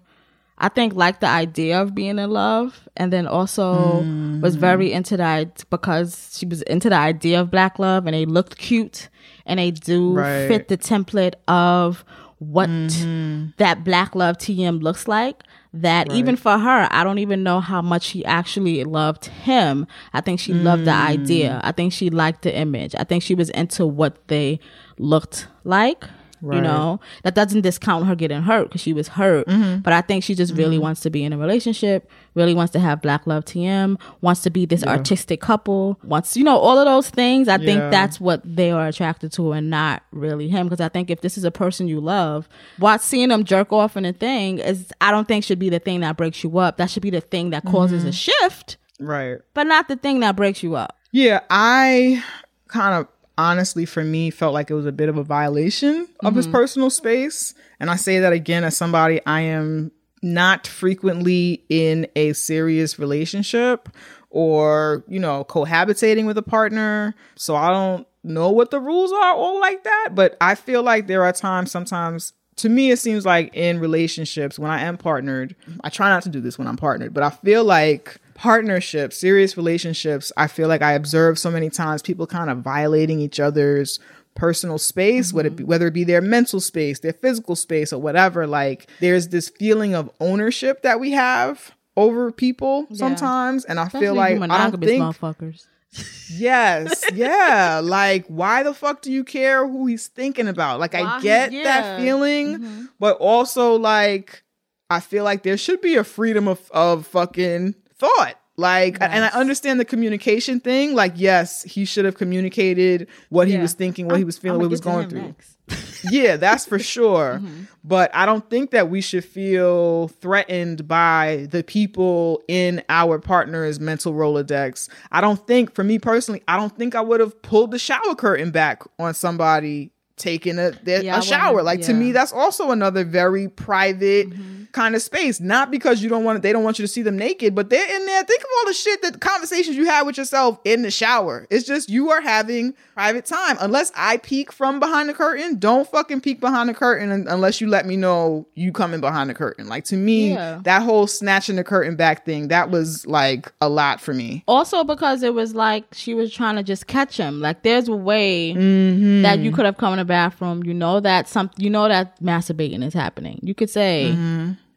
i 0.66 0.70
think 0.70 0.94
liked 0.96 1.22
the 1.22 1.28
idea 1.28 1.80
of 1.82 1.94
being 1.94 2.18
in 2.18 2.30
love 2.30 2.88
and 2.98 3.14
then 3.14 3.28
also 3.28 4.00
was 4.42 4.56
mm. 4.58 4.60
very 4.60 4.92
into 4.92 5.16
that 5.16 5.64
because 5.70 6.36
she 6.38 6.46
was 6.46 6.62
into 6.64 6.90
the 6.90 6.96
idea 6.96 7.40
of 7.40 7.52
black 7.52 7.78
love 7.78 8.06
and 8.08 8.14
they 8.14 8.26
looked 8.26 8.58
cute 8.58 9.10
and 9.46 9.60
they 9.60 9.72
do 9.72 10.14
Right. 10.14 10.48
fit 10.48 10.68
the 10.68 10.78
template 10.78 11.36
of 11.48 12.04
what 12.40 12.70
mm-hmm. 12.70 13.48
that 13.58 13.84
black 13.84 14.16
love 14.16 14.38
tm 14.38 14.82
looks 14.82 15.08
like 15.08 15.44
that 15.74 16.12
even 16.12 16.36
for 16.36 16.58
her 16.58 16.88
i 16.90 17.04
don't 17.04 17.20
even 17.20 17.44
know 17.44 17.60
how 17.60 17.82
much 17.82 18.04
she 18.04 18.24
actually 18.26 18.84
loved 18.84 19.26
him. 19.26 19.86
I 20.14 20.22
think 20.22 20.40
she 20.40 20.54
loved 20.54 20.86
the 20.86 20.92
mm. 20.92 21.08
idea. 21.08 21.62
I 21.64 21.72
think 21.72 21.94
she 21.94 22.10
liked 22.10 22.42
the 22.44 22.56
image. 22.56 22.96
I 22.98 23.04
think 23.04 23.24
she 23.24 23.36
was 23.36 23.50
into 23.52 23.86
what 23.86 24.28
they 24.28 24.60
looked 24.98 25.48
like 25.64 26.06
you 26.41 26.62
know 26.62 26.99
that 27.24 27.34
doesn't 27.34 27.62
discount 27.62 28.06
her 28.06 28.16
getting 28.16 28.41
hurt 28.41 28.66
because 28.70 28.82
she 28.82 28.94
was 28.94 29.07
hurt 29.07 29.48
Mhm. 29.48 29.82
but 29.82 29.94
i 29.94 30.02
think 30.02 30.24
she 30.24 30.36
just 30.36 30.53
really 30.53 30.78
Mhm. 30.78 30.82
wants 30.82 31.02
to 31.02 31.10
be 31.10 31.24
in 31.24 31.34
a 31.34 31.38
relationship 31.38 32.10
really 32.36 32.53
wants 32.53 32.72
to 32.74 32.80
have 32.80 33.02
black 33.02 33.26
love 33.26 33.45
tm 33.45 33.99
wants 34.22 34.41
to 34.41 34.49
be 34.49 34.66
this 34.66 34.84
Yeah. 34.84 34.90
artistic 34.91 35.41
couple 35.41 35.98
wants 36.03 36.36
you 36.38 36.44
know 36.44 36.57
all 36.57 36.78
of 36.78 36.86
those 36.86 37.10
things 37.10 37.48
i 37.48 37.57
think 37.57 37.80
that's 37.91 38.20
what 38.20 38.41
they 38.45 38.72
are 38.72 38.88
attracted 38.88 39.32
to 39.34 39.53
and 39.53 39.70
not 39.70 40.03
really 40.12 40.48
him 40.49 40.68
because 40.68 40.82
i 40.82 40.90
think 40.90 41.10
if 41.10 41.22
this 41.22 41.38
is 41.38 41.44
a 41.44 41.52
person 41.52 41.88
you 41.88 41.99
love 41.99 42.48
watch 42.80 43.02
seeing 43.02 43.30
them 43.30 43.44
jerk 43.44 43.72
off 43.74 43.95
in 43.98 44.06
a 44.06 44.14
thing 44.14 44.60
is 44.60 44.91
i 45.02 45.12
don't 45.12 45.28
think 45.28 45.44
should 45.44 45.60
be 45.60 45.70
the 45.70 45.80
thing 45.80 46.02
that 46.02 46.18
breaks 46.18 46.44
you 46.44 46.57
up 46.60 46.78
that 46.78 46.90
should 46.90 47.03
be 47.03 47.10
the 47.10 47.22
thing 47.22 47.49
that 47.52 47.64
causes 47.66 48.03
a 48.03 48.10
Mhm. 48.10 48.14
shift 48.14 48.78
Right. 48.99 49.38
but 49.53 49.66
not 49.68 49.88
the 49.88 49.95
thing 49.95 50.20
that 50.20 50.36
breaks 50.36 50.62
you 50.62 50.76
up 50.76 50.98
Yeah, 51.12 51.40
I 51.49 52.22
kind 52.68 52.94
of 52.95 53.07
honestly 53.38 53.86
for 53.86 54.03
me 54.03 54.30
felt 54.30 54.53
like 54.53 54.70
it 54.70 54.74
was 54.74 54.86
a 54.86 54.91
bit 54.91 55.10
of 55.10 55.18
a 55.18 55.24
violation 55.24 56.07
of 56.22 56.36
his 56.36 56.48
Mhm. 56.48 56.52
personal 56.52 56.90
space. 56.90 57.53
And 57.80 57.90
I 57.90 57.95
say 57.95 58.20
that 58.20 58.34
again 58.34 58.64
as 58.64 58.78
somebody 58.78 59.20
I 59.26 59.41
am 59.41 59.91
not 60.22 60.66
frequently 60.66 61.64
in 61.70 62.07
a 62.16 62.34
serious 62.34 62.98
relationship 62.98 63.90
or, 64.30 65.03
you 65.07 65.20
know, 65.20 65.44
cohabitating 65.45 66.26
with 66.26 66.38
a 66.38 66.41
partner. 66.41 67.14
So 67.36 67.56
I 67.56 67.70
don't 67.70 68.07
know 68.24 68.49
what 68.49 68.72
the 68.72 68.80
rules 68.80 69.12
are 69.12 69.34
all 69.34 69.60
like 69.60 69.84
that, 69.84 70.10
but 70.14 70.36
I 70.41 70.56
feel 70.56 70.82
like 70.84 71.07
there 71.07 71.24
are 71.24 71.32
times 71.32 71.72
sometimes 71.72 72.34
to 72.57 72.70
me 72.70 72.90
it 72.90 72.98
seems 72.99 73.26
like 73.26 73.53
in 73.53 73.80
relationships 73.80 74.57
when 74.57 74.72
I 74.72 74.82
am 74.82 74.98
partnered, 74.98 75.56
I 75.84 75.90
try 75.90 76.10
not 76.10 76.24
to 76.24 76.30
do 76.30 76.40
this 76.40 76.57
when 76.57 76.68
I'm 76.68 76.78
partnered, 76.78 77.14
but 77.14 77.22
I 77.22 77.30
feel 77.30 77.64
like 77.66 78.18
partnerships, 78.36 79.18
serious 79.18 79.57
relationships, 79.57 80.32
I 80.38 80.48
feel 80.48 80.68
like 80.68 80.84
I 80.84 80.91
observe 80.94 81.40
so 81.40 81.49
many 81.49 81.70
times 81.70 82.03
people 82.03 82.28
kind 82.28 82.49
of 82.52 82.60
violating 82.60 83.20
each 83.20 83.40
other's 83.40 83.99
personal 84.36 84.78
space, 84.78 85.34
whether 85.34 85.48
it 85.48 85.56
be 85.56 85.64
mm-hmm. 85.64 85.70
whether 85.72 85.88
it 85.88 85.94
be 85.94 86.03
their 86.03 86.22
mental 86.22 86.60
space, 86.60 86.99
their 86.99 87.14
physical 87.14 87.56
space, 87.56 87.91
or 87.91 88.02
whatever. 88.02 88.45
Like 88.45 88.88
there's 88.99 89.30
this 89.30 89.49
feeling 89.49 89.95
of 89.95 90.12
ownership 90.20 90.84
that 90.84 90.99
we 90.99 91.12
have 91.12 91.74
over 91.98 92.32
people 92.32 92.88
sometimes, 92.94 93.66
and 93.66 93.80
I 93.80 93.90
feel 93.90 94.14
like 94.14 94.40
I 94.40 94.70
don't 94.70 94.80
think 94.84 95.02
motherfuckers 95.02 95.66
Yes, 96.30 97.03
yeah. 97.14 97.80
like, 97.84 98.26
why 98.28 98.64
the 98.64 98.74
fuck 98.74 99.02
do 99.02 99.12
you 99.12 99.24
care 99.24 99.68
who 99.68 99.86
he's 99.86 100.07
thinking 100.07 100.48
about? 100.48 100.80
Like, 100.80 100.94
Why 100.94 101.02
I 101.02 101.22
get 101.22 101.52
yeah. 101.52 101.64
that 101.64 101.99
feeling, 101.99 102.57
mm-hmm. 102.57 102.86
but 102.99 103.18
also 103.18 103.76
like, 103.76 104.44
I 104.90 104.99
feel 104.99 105.24
like 105.24 105.44
there 105.44 105.57
should 105.57 105.82
be 105.82 105.95
a 105.95 106.03
freedom 106.03 106.48
of 106.48 106.70
of 106.72 107.07
fucking 107.07 107.76
thought. 107.97 108.35
Like, 108.57 108.97
and 109.01 109.26
I 109.26 109.27
understand 109.30 109.81
the 109.81 109.85
communication 109.85 110.61
thing. 110.61 110.93
Like, 110.95 111.13
yes, 111.15 111.63
he 111.63 111.84
should 111.84 112.05
have 112.05 112.15
communicated 112.15 113.07
what 113.30 113.49
he 113.49 113.57
was 113.57 113.73
thinking, 113.73 114.07
what 114.07 114.17
he 114.17 114.23
was 114.23 114.38
feeling, 114.38 114.59
what 114.59 114.65
he 114.65 114.69
was 114.69 114.80
going 114.80 115.09
through. 115.09 115.35
yeah, 116.11 116.38
that's 116.38 116.65
for 116.65 116.80
sure. 116.80 117.41
But 117.84 118.15
I 118.15 118.26
don't 118.26 118.47
think 118.49 118.72
that 118.72 118.89
we 118.89 119.01
should 119.01 119.26
feel 119.26 120.07
threatened 120.07 120.88
by 120.88 121.47
the 121.49 121.63
people 121.63 122.43
in 122.47 122.84
our 122.88 123.19
partner's 123.19 123.80
mental 123.80 124.13
Rolodex. 124.13 124.89
I 125.11 125.22
don't 125.22 125.45
think, 125.47 125.73
for 125.73 125.84
me 125.84 125.99
personally, 125.99 126.43
I 126.47 126.55
don't 126.55 126.76
think 126.77 126.95
I 126.95 127.01
would 127.01 127.19
have 127.19 127.41
pulled 127.41 127.72
the 127.72 127.80
shower 127.80 128.15
curtain 128.15 128.51
back 128.51 128.84
on 128.99 129.13
somebody 129.13 129.91
taking 130.18 130.58
a, 130.60 130.72
their- 130.72 131.04
Yeah, 131.04 131.20
a 131.20 131.22
shower. 131.22 131.62
Like 131.64 131.82
to 131.84 131.94
me, 131.94 132.12
that's 132.12 132.32
also 132.34 132.72
another 132.72 133.04
very 133.04 133.48
private 133.50 134.28
kind 134.72 134.94
of 134.96 135.02
space. 135.02 135.40
Not 135.40 135.72
because 135.72 136.02
you 136.04 136.10
don't 136.10 136.24
want 136.26 136.36
to, 136.38 136.42
they 136.42 136.52
don't 136.52 136.64
want 136.64 136.80
you 136.80 136.84
to 136.84 136.88
see 136.88 137.02
them 137.02 137.18
naked, 137.18 137.56
but 137.56 137.70
they're 137.70 137.96
in 137.96 138.06
there. 138.06 138.24
Think 138.24 138.42
of 138.42 138.48
all 138.60 138.66
the 138.68 138.74
shit 138.74 139.02
that 139.04 139.22
conversations 139.22 139.78
you 139.78 139.86
have 139.86 140.06
with 140.06 140.18
yourself 140.18 140.60
in 140.66 140.82
the 140.82 140.92
shower. 140.92 141.48
It's 141.50 141.66
just 141.66 141.90
you 141.90 142.12
are 142.12 142.20
having 142.22 142.74
private 142.94 143.26
time. 143.26 143.56
Unless 143.62 143.92
I 143.96 144.18
peek 144.18 144.52
from 144.52 144.80
behind 144.82 145.08
the 145.10 145.14
curtain, 145.14 145.60
don't 145.60 145.88
fucking 145.90 146.22
peek 146.22 146.40
behind 146.42 146.68
the 146.70 146.74
curtain 146.74 147.26
unless 147.28 147.62
you 147.62 147.68
let 147.68 147.86
me 147.86 147.96
know 147.96 148.48
you 148.56 148.72
coming 148.74 149.00
behind 149.02 149.30
the 149.30 149.34
curtain. 149.34 149.68
Like 149.68 149.86
to 149.86 149.96
me, 149.98 150.32
Yeah. 150.34 150.60
that 150.64 150.82
whole 150.82 151.08
snatching 151.08 151.56
the 151.56 151.64
curtain 151.64 151.96
back 151.96 152.26
thing, 152.26 152.50
that 152.50 152.70
was 152.70 153.06
like 153.06 153.52
a 153.62 153.70
lot 153.70 154.02
for 154.02 154.14
me. 154.14 154.44
also 154.48 154.84
because 154.84 155.24
it 155.24 155.34
was 155.34 155.56
like 155.56 155.86
she 155.94 156.14
was 156.14 156.34
trying 156.34 156.56
to 156.56 156.64
just 156.64 156.88
catch 156.88 157.18
him 157.18 157.40
like 157.42 157.64
there's 157.64 157.88
a 157.88 157.96
way 157.96 158.54
Mm-hmm. 158.54 159.22
that 159.22 159.40
you 159.40 159.52
could 159.52 159.66
have 159.66 159.78
come 159.78 159.94
in 159.94 160.00
the 160.06 160.14
bathroom 160.14 160.64
you 160.64 160.73
know 160.73 160.99
that 160.99 161.27
some 161.27 161.49
you 161.57 161.69
know 161.69 161.88
that 161.88 162.19
masturbating 162.22 162.84
is 162.84 162.94
happening. 162.94 163.40
You 163.41 163.53
could 163.56 163.69
say 163.69 164.15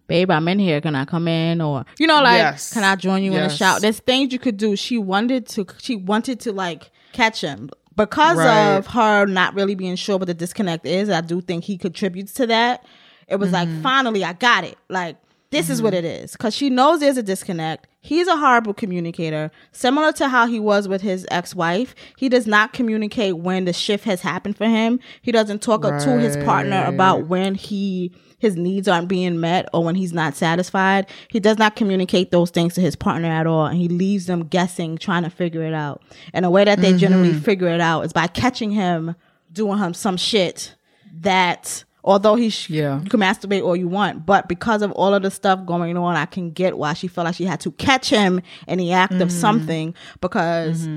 babe 0.07 0.31
i'm 0.31 0.49
in 0.49 0.59
here. 0.59 0.81
Can 0.81 0.95
i 0.95 1.05
come 1.05 1.29
in? 1.29 1.61
Or 1.61 1.85
you 1.99 2.07
know 2.07 2.23
like 2.23 2.39
Yes. 2.39 2.73
can 2.73 2.85
i 2.85 2.97
join 2.97 3.23
you 3.23 3.33
in 3.33 3.37
the 3.39 3.43
Yes. 3.45 3.57
shower 3.57 3.81
there's 3.81 4.01
things 4.01 4.33
you 4.33 4.39
could 4.39 4.57
do. 4.57 4.75
She 4.77 4.99
wanted 4.99 5.47
to 5.49 5.67
she 5.79 5.97
wanted 5.97 6.41
to 6.41 6.53
like 6.53 6.91
catch 7.13 7.41
him. 7.43 7.71
Because 7.97 8.39
Right. 8.39 8.77
of 8.77 8.87
her 8.89 9.27
not 9.27 9.55
really 9.55 9.75
being 9.75 9.97
sure 9.97 10.19
what 10.19 10.29
the 10.29 10.35
disconnect 10.35 10.87
is 10.87 11.11
i 11.11 11.21
do 11.21 11.41
think 11.41 11.65
he 11.65 11.77
contributes 11.77 12.33
to 12.35 12.47
that. 12.47 12.85
It 13.27 13.37
was 13.37 13.53
like 13.53 13.69
mm-hmm. 13.69 13.83
finally 13.83 14.25
i 14.25 14.33
got 14.33 14.65
it. 14.65 14.79
Like 14.89 15.17
this 15.51 15.71
is 15.71 15.81
what 15.81 15.95
mm-hmm. 15.95 16.05
it 16.05 16.23
is 16.25 16.33
because 16.33 16.55
she 16.55 16.69
knows 16.69 17.01
there's 17.01 17.17
a 17.17 17.23
disconnect. 17.23 17.87
He's 18.01 18.29
a 18.29 18.37
horrible 18.37 18.75
communicator. 18.75 19.51
Similar 19.73 20.13
to 20.13 20.29
how 20.29 20.47
he 20.47 20.61
was 20.61 20.89
with 20.89 21.03
his 21.03 21.27
ex-wife 21.31 21.95
he 22.17 22.29
does 22.29 22.47
not 22.47 22.73
communicate 22.73 23.39
when 23.39 23.65
the 23.65 23.73
shift 23.73 24.05
has 24.05 24.21
happened 24.21 24.57
for 24.57 24.67
him. 24.67 25.01
He 25.23 25.33
doesn't 25.33 25.63
talk 25.63 25.83
to 25.83 26.19
his 26.19 26.37
partner 26.39 26.85
about 26.87 27.27
when 27.27 27.55
he 27.55 28.13
his 28.39 28.57
needs 28.57 28.87
aren't 28.87 29.09
being 29.09 29.41
met 29.41 29.69
or 29.75 29.83
when 29.83 29.97
he's 29.97 30.13
not 30.13 30.37
satisfied. 30.37 31.07
He 31.29 31.41
does 31.41 31.59
not 31.59 31.75
communicate 31.75 32.31
those 32.31 32.51
things 32.51 32.75
to 32.75 32.81
his 32.81 32.95
partner 32.95 33.29
at 33.29 33.47
all 33.47 33.67
and 33.67 33.79
he 33.79 33.89
leaves 33.89 34.27
them 34.27 34.47
guessing 34.47 34.97
trying 34.99 35.25
to 35.25 35.31
figure 35.31 35.63
it 35.63 35.75
out. 35.75 36.03
And 36.33 36.45
the 36.45 36.51
way 36.51 36.65
that 36.65 36.81
they 36.81 36.97
generally 36.97 37.31
mm-hmm. 37.31 37.41
figure 37.41 37.69
it 37.69 37.81
out 37.81 38.03
is 38.03 38.13
by 38.13 38.27
catching 38.27 38.71
him 38.71 39.17
doing 39.53 39.79
him 39.79 39.95
some 39.95 40.17
shit 40.17 40.75
that 41.21 41.85
although 42.09 42.35
he 42.43 42.49
sh- 42.51 42.71
Yeah. 42.71 43.01
you 43.03 43.11
can 43.11 43.21
masturbate 43.21 43.63
all 43.63 43.77
you 43.77 43.89
want 44.01 44.25
but 44.33 44.49
because 44.49 44.81
of 44.83 44.91
all 44.93 45.13
of 45.15 45.23
the 45.23 45.31
stuff 45.31 45.59
going 45.67 45.97
on 45.97 46.17
i 46.17 46.27
can 46.35 46.51
get 46.51 46.73
why 46.83 46.93
she 46.95 47.07
felt 47.09 47.27
like 47.27 47.35
she 47.35 47.45
had 47.53 47.61
to 47.61 47.71
catch 47.73 48.09
him 48.09 48.41
in 48.67 48.79
the 48.79 48.93
act 48.93 49.13
of 49.25 49.31
something 49.31 49.95
because 50.21 50.89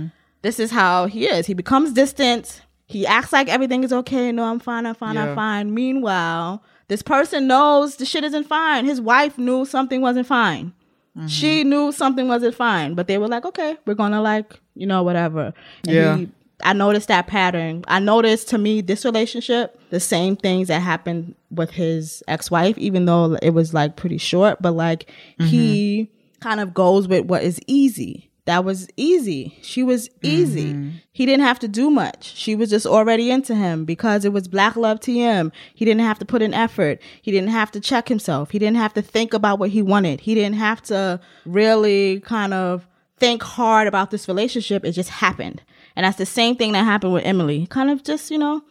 this 0.41 0.57
is 0.59 0.71
how 0.71 1.05
he 1.07 1.21
is 1.27 1.45
he 1.51 1.53
becomes 1.63 1.91
distant 1.93 2.61
He 2.97 3.05
acts 3.17 3.31
like 3.31 3.47
everything 3.47 3.83
is 3.85 3.93
okay. 4.01 4.33
No, 4.37 4.43
I'm 4.43 4.59
fine. 4.59 4.85
I'm 4.85 4.95
fine. 4.95 5.15
Yeah. 5.15 5.29
I'm 5.29 5.35
fine. 5.35 5.73
Meanwhile, 5.73 6.61
this 6.89 7.01
person 7.01 7.47
knows 7.47 7.95
the 7.95 8.05
shit 8.05 8.23
isn't 8.29 8.47
fine. 8.47 8.83
His 8.85 8.99
wife 8.99 9.37
knew 9.37 9.63
something 9.65 10.01
wasn't 10.01 10.27
fine. 10.27 10.73
Mm-hmm. 11.17 11.27
She 11.27 11.63
knew 11.63 11.93
something 11.93 12.27
wasn't 12.27 12.53
fine, 12.55 12.93
but 12.97 13.07
they 13.07 13.17
were 13.17 13.29
like, 13.29 13.45
okay, 13.45 13.77
we're 13.85 13.93
gonna 14.03 14.21
like, 14.21 14.59
you 14.75 14.85
know, 14.91 15.03
whatever. 15.03 15.53
And 15.87 15.95
Yeah. 15.95 16.17
he- 16.17 16.29
I 16.63 16.73
noticed 16.73 17.07
that 17.07 17.27
pattern. 17.27 17.83
I 17.87 17.99
noticed 17.99 18.49
to 18.49 18.57
me 18.57 18.81
this 18.81 19.05
relationship, 19.05 19.79
the 19.89 19.99
same 19.99 20.35
things 20.35 20.67
that 20.67 20.81
happened 20.81 21.35
with 21.49 21.71
his 21.71 22.23
ex-wife, 22.27 22.77
even 22.77 23.05
though 23.05 23.37
it 23.41 23.51
was 23.51 23.73
like 23.73 23.95
pretty 23.95 24.17
short, 24.17 24.61
but 24.61 24.71
like 24.71 25.09
he 25.37 26.09
mm-hmm. 26.09 26.39
kind 26.39 26.59
of 26.59 26.73
goes 26.73 27.07
with 27.07 27.25
what 27.25 27.43
is 27.43 27.59
easy. 27.67 28.31
That 28.45 28.65
was 28.65 28.87
easy. 28.97 29.57
She 29.61 29.83
was 29.83 30.09
easy. 30.23 30.73
Mm-hmm. 30.73 30.97
He 31.11 31.27
didn't 31.27 31.45
have 31.45 31.59
to 31.59 31.67
do 31.67 31.91
much. 31.91 32.35
She 32.35 32.55
was 32.55 32.71
just 32.71 32.87
already 32.87 33.29
into 33.29 33.53
him 33.53 33.85
because 33.85 34.25
it 34.25 34.33
was 34.33 34.47
Black 34.47 34.75
Love 34.75 34.99
TM. 34.99 35.51
He 35.75 35.85
didn't 35.85 36.01
have 36.01 36.17
to 36.19 36.25
put 36.25 36.41
in 36.41 36.53
effort. 36.53 36.99
He 37.21 37.31
didn't 37.31 37.49
have 37.49 37.69
to 37.71 37.79
check 37.79 38.09
himself. 38.09 38.49
He 38.49 38.57
didn't 38.57 38.77
have 38.77 38.95
to 38.95 39.01
think 39.01 39.35
about 39.35 39.59
what 39.59 39.69
he 39.69 39.83
wanted. 39.83 40.21
He 40.21 40.33
didn't 40.33 40.55
have 40.55 40.81
to 40.83 41.19
really 41.45 42.19
kind 42.21 42.53
of 42.53 42.87
think 43.17 43.43
hard 43.43 43.87
about 43.87 44.09
this 44.09 44.27
relationship. 44.27 44.83
It 44.83 44.93
just 44.93 45.09
happened. 45.09 45.61
And 45.95 46.05
that's 46.05 46.17
the 46.17 46.25
same 46.25 46.55
thing 46.55 46.71
that 46.73 46.83
happened 46.83 47.13
with 47.13 47.25
Emily. 47.25 47.67
Kind 47.67 47.89
of 47.89 48.03
just, 48.03 48.31
you 48.31 48.37
know, 48.37 48.63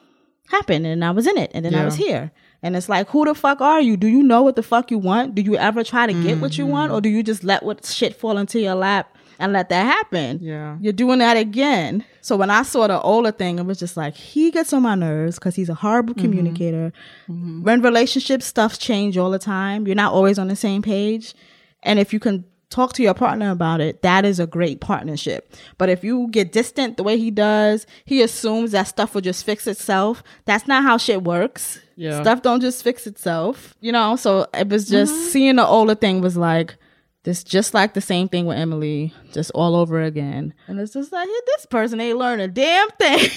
happened 0.51 0.87
and 0.87 1.05
I 1.05 1.11
was 1.13 1.27
in 1.27 1.39
it 1.39 1.51
and 1.55 1.65
then 1.65 1.75
I 1.75 1.85
was 1.85 1.95
here. 1.95 2.33
And 2.63 2.77
it's 2.77 2.89
like, 2.89 3.09
who 3.09 3.25
the 3.25 3.35
fuck 3.35 3.61
are 3.61 3.81
you? 3.81 3.97
Do 3.97 4.07
you 4.07 4.23
know 4.23 4.43
what 4.43 4.57
the 4.57 4.63
fuck 4.63 4.91
you 4.91 4.99
want? 4.99 5.35
Do 5.35 5.43
you 5.43 5.57
ever 5.57 5.83
try 5.83 6.07
to 6.07 6.13
get 6.13 6.41
what 6.41 6.59
you 6.59 6.67
want 6.67 6.91
mm-hmm. 6.91 6.99
or 6.99 7.01
do 7.01 7.09
you 7.09 7.23
just 7.23 7.43
let 7.43 7.63
what 7.63 7.87
shit 7.87 8.15
fall 8.15 8.37
into 8.37 8.61
your 8.61 8.75
lap 8.75 9.17
and 9.39 9.53
let 9.53 9.71
that 9.71 9.85
happen? 9.85 10.41
Yeah. 10.43 10.77
You're 10.81 10.93
doing 10.93 11.21
that 11.21 11.39
again. 11.39 12.05
So 12.21 12.37
when 12.37 12.51
I 12.51 12.63
saw 12.63 12.87
the 12.87 13.01
Ola 13.01 13.33
thing, 13.33 13.59
it 13.59 13.65
was 13.65 13.79
just 13.79 13.97
like, 13.97 14.15
he 14.15 14.51
gets 14.51 14.75
on 14.75 14.83
my 14.83 14.95
nerves 14.95 15.39
because 15.39 15.55
he's 15.55 15.71
a 15.71 15.75
horrible 15.75 16.15
mm-hmm. 16.15 16.23
communicator. 16.23 16.93
Mm-hmm. 17.29 17.63
When 17.63 17.81
relationships 17.81 18.45
stuff 18.45 18.79
change 18.79 19.17
all 19.17 19.31
the 19.31 19.39
time, 19.39 19.87
you're 19.87 19.97
not 19.97 20.13
always 20.13 20.39
on 20.39 20.49
the 20.49 20.57
same 20.57 20.83
page. 20.83 21.35
And 21.83 21.99
if 21.99 22.13
you 22.13 22.21
can 22.21 22.45
talk 22.71 22.93
to 22.95 23.03
your 23.03 23.15
partner 23.15 23.51
about 23.51 23.81
it, 23.81 24.03
that 24.03 24.25
is 24.25 24.41
a 24.41 24.47
great 24.47 24.81
partnership. 24.81 25.55
But 25.77 25.89
if 25.89 26.03
you 26.03 26.29
get 26.31 26.53
distant 26.53 26.97
the 26.97 27.03
way 27.03 27.19
he 27.19 27.31
does, 27.31 27.87
he 28.05 28.23
assumes 28.23 28.73
that 28.73 28.89
stuff 28.89 29.15
will 29.15 29.21
just 29.21 29.45
fix 29.45 29.67
itself. 29.67 30.23
That's 30.45 30.67
not 30.67 30.85
how 30.85 30.97
shit 30.97 31.23
works. 31.23 31.81
Yeah. 31.97 32.23
Stuff 32.23 32.43
don't 32.43 32.61
just 32.61 32.83
fix 32.83 33.07
itself. 33.07 33.75
You 33.81 33.93
know, 33.93 34.17
so 34.17 34.47
it 34.55 34.69
was 34.69 34.89
just 34.89 35.13
mm-hmm. 35.13 35.29
seeing 35.29 35.57
the 35.57 35.67
Ola 35.67 35.97
thing 35.97 36.21
was 36.21 36.37
like 36.37 36.77
this 37.25 37.45
just 37.45 37.75
like 37.75 37.93
the 37.93 38.01
same 38.01 38.29
thing 38.29 38.47
with 38.47 38.57
Emily, 38.57 39.13
just 39.33 39.51
all 39.51 39.77
over 39.77 40.01
again. 40.03 40.55
And 40.67 40.81
it's 40.81 40.95
just 40.95 41.13
like, 41.13 41.29
hey, 41.29 41.41
this 41.47 41.67
person 41.67 42.01
ain't 42.01 42.17
learned 42.17 42.41
a 42.41 42.49
damn 42.49 42.89
thing. 42.91 43.29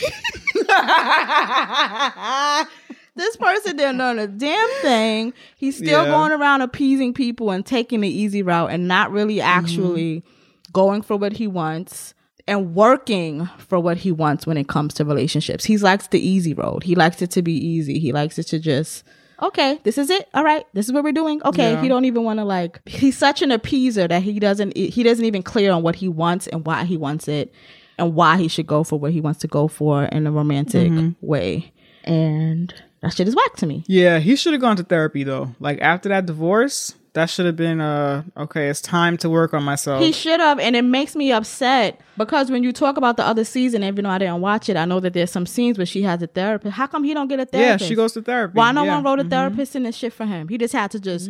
this 3.15 3.35
person 3.37 3.77
didn't 3.77 3.97
learn 3.97 4.19
a 4.19 4.27
damn 4.27 4.69
thing. 4.81 5.33
He's 5.55 5.77
still 5.77 6.05
Yeah. 6.05 6.11
going 6.11 6.31
around 6.31 6.61
appeasing 6.61 7.13
people 7.13 7.51
and 7.51 7.65
taking 7.65 8.01
the 8.01 8.09
easy 8.09 8.41
route 8.41 8.71
and 8.71 8.87
not 8.87 9.11
really 9.11 9.37
mm-hmm. 9.37 9.47
actually 9.47 10.23
going 10.71 11.01
for 11.01 11.15
what 11.15 11.33
he 11.33 11.47
wants 11.47 12.13
and 12.47 12.75
working 12.75 13.49
for 13.57 13.79
what 13.79 13.97
he 13.97 14.11
wants 14.11 14.45
when 14.45 14.57
it 14.57 14.67
comes 14.67 14.93
to 14.95 15.05
relationships. 15.05 15.65
He 15.65 15.77
likes 15.77 16.07
the 16.07 16.19
easy 16.19 16.53
road. 16.53 16.83
He 16.83 16.95
likes 16.95 17.21
it 17.21 17.31
to 17.31 17.41
be 17.41 17.53
easy. 17.53 17.99
He 17.99 18.11
likes 18.11 18.37
it 18.39 18.47
to 18.47 18.59
just 18.59 19.03
okay, 19.41 19.79
this 19.83 19.97
is 19.97 20.09
it. 20.09 20.29
All 20.33 20.43
right, 20.43 20.65
this 20.73 20.85
is 20.85 20.93
what 20.93 21.03
we're 21.03 21.11
doing. 21.11 21.41
Okay, 21.43 21.73
Yeah. 21.73 21.81
he 21.81 21.87
don't 21.87 22.05
even 22.05 22.23
want 22.23 22.39
to 22.39 22.45
like. 22.45 22.79
He's 22.87 23.17
such 23.17 23.41
an 23.41 23.49
appeaser 23.49 24.07
that 24.07 24.23
he 24.23 24.39
doesn't. 24.39 24.75
He 24.75 25.03
doesn't 25.03 25.25
even 25.25 25.43
clear 25.43 25.71
on 25.71 25.83
what 25.83 25.95
he 25.95 26.07
wants 26.07 26.47
and 26.47 26.65
why 26.65 26.85
he 26.85 26.97
wants 26.97 27.27
it, 27.27 27.53
and 27.97 28.15
why 28.15 28.37
he 28.37 28.47
should 28.47 28.67
go 28.67 28.83
for 28.83 28.99
what 28.99 29.11
he 29.11 29.21
wants 29.21 29.39
to 29.41 29.47
go 29.47 29.67
for 29.67 30.05
in 30.05 30.25
a 30.27 30.31
romantic 30.31 30.91
mm-hmm. 30.91 31.25
way. 31.25 31.73
And 32.03 32.73
that 33.03 33.13
shit 33.13 33.27
is 33.27 33.35
whack 33.35 33.55
to 33.57 33.67
me. 33.67 33.83
Yeah, 33.85 34.19
he 34.19 34.35
should 34.35 34.53
have 34.53 34.61
gone 34.61 34.77
to 34.77 34.83
therapy 34.83 35.23
though. 35.23 35.53
Like 35.59 35.79
after 35.81 36.09
that 36.09 36.25
divorce, 36.25 36.95
that 37.13 37.29
should 37.29 37.45
have 37.45 37.55
been 37.55 37.79
uh 37.79 38.23
okay, 38.35 38.69
it's 38.69 38.81
time 38.81 39.17
to 39.17 39.29
work 39.29 39.53
on 39.53 39.63
myself. 39.63 40.01
He 40.01 40.11
should 40.11 40.39
have, 40.39 40.59
and 40.59 40.75
it 40.75 40.81
makes 40.83 41.15
me 41.15 41.31
upset 41.31 42.01
because 42.17 42.49
when 42.51 42.63
you 42.63 42.71
talk 42.73 42.97
about 42.97 43.17
the 43.17 43.25
other 43.25 43.43
season, 43.43 43.83
even 43.83 44.03
though 44.03 44.09
I 44.09 44.17
didn't 44.17 44.41
watch 44.41 44.67
it, 44.69 44.77
I 44.77 44.85
know 44.85 44.99
that 44.99 45.13
there's 45.13 45.31
some 45.31 45.45
scenes 45.45 45.77
where 45.77 45.85
she 45.85 46.01
has 46.03 46.21
a 46.21 46.27
therapist. 46.27 46.73
How 46.75 46.87
come 46.87 47.03
he 47.03 47.13
don't 47.13 47.27
get 47.27 47.39
a 47.39 47.45
therapist? 47.45 47.81
yeah, 47.83 47.87
she 47.87 47.95
goes 47.95 48.13
to 48.13 48.21
therapy. 48.21 48.53
Why 48.55 48.71
no 48.71 48.83
yeah. 48.83 48.95
one 48.95 49.03
wrote 49.03 49.19
a 49.19 49.29
therapist 49.29 49.75
in 49.75 49.83
this 49.83 49.95
shit 49.95 50.13
for 50.13 50.25
him? 50.25 50.47
He 50.47 50.57
just 50.57 50.73
had 50.73 50.91
to 50.91 50.99
just 50.99 51.29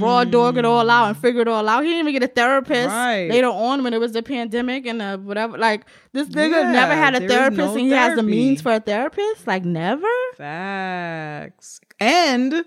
raw 0.00 0.24
dog 0.24 0.58
it 0.58 0.64
all 0.64 0.88
out 0.88 1.06
and 1.08 1.16
figure 1.16 1.42
it 1.42 1.48
all 1.48 1.68
out. 1.68 1.82
He 1.82 1.90
didn't 1.90 2.08
even 2.08 2.20
get 2.20 2.30
a 2.30 2.32
therapist 2.32 2.88
Right. 2.90 3.28
later 3.28 3.48
on 3.48 3.82
when 3.84 3.92
it 3.94 3.98
was 4.00 4.12
the 4.12 4.22
pandemic 4.22 4.86
and 4.86 5.00
uh, 5.02 5.18
whatever. 5.18 5.58
Like 5.58 5.86
this 6.12 6.28
nigga 6.28 6.62
Yeah, 6.62 6.72
never 6.72 6.94
had 6.94 7.14
a 7.14 7.26
therapist 7.28 7.58
no 7.58 7.72
and 7.72 7.80
he 7.80 7.90
has 7.90 8.16
the 8.16 8.22
means 8.22 8.60
for 8.60 8.72
a 8.72 8.80
therapist. 8.80 9.46
Like 9.46 9.64
never. 9.64 10.06
Facts. 10.36 11.80
And 12.00 12.64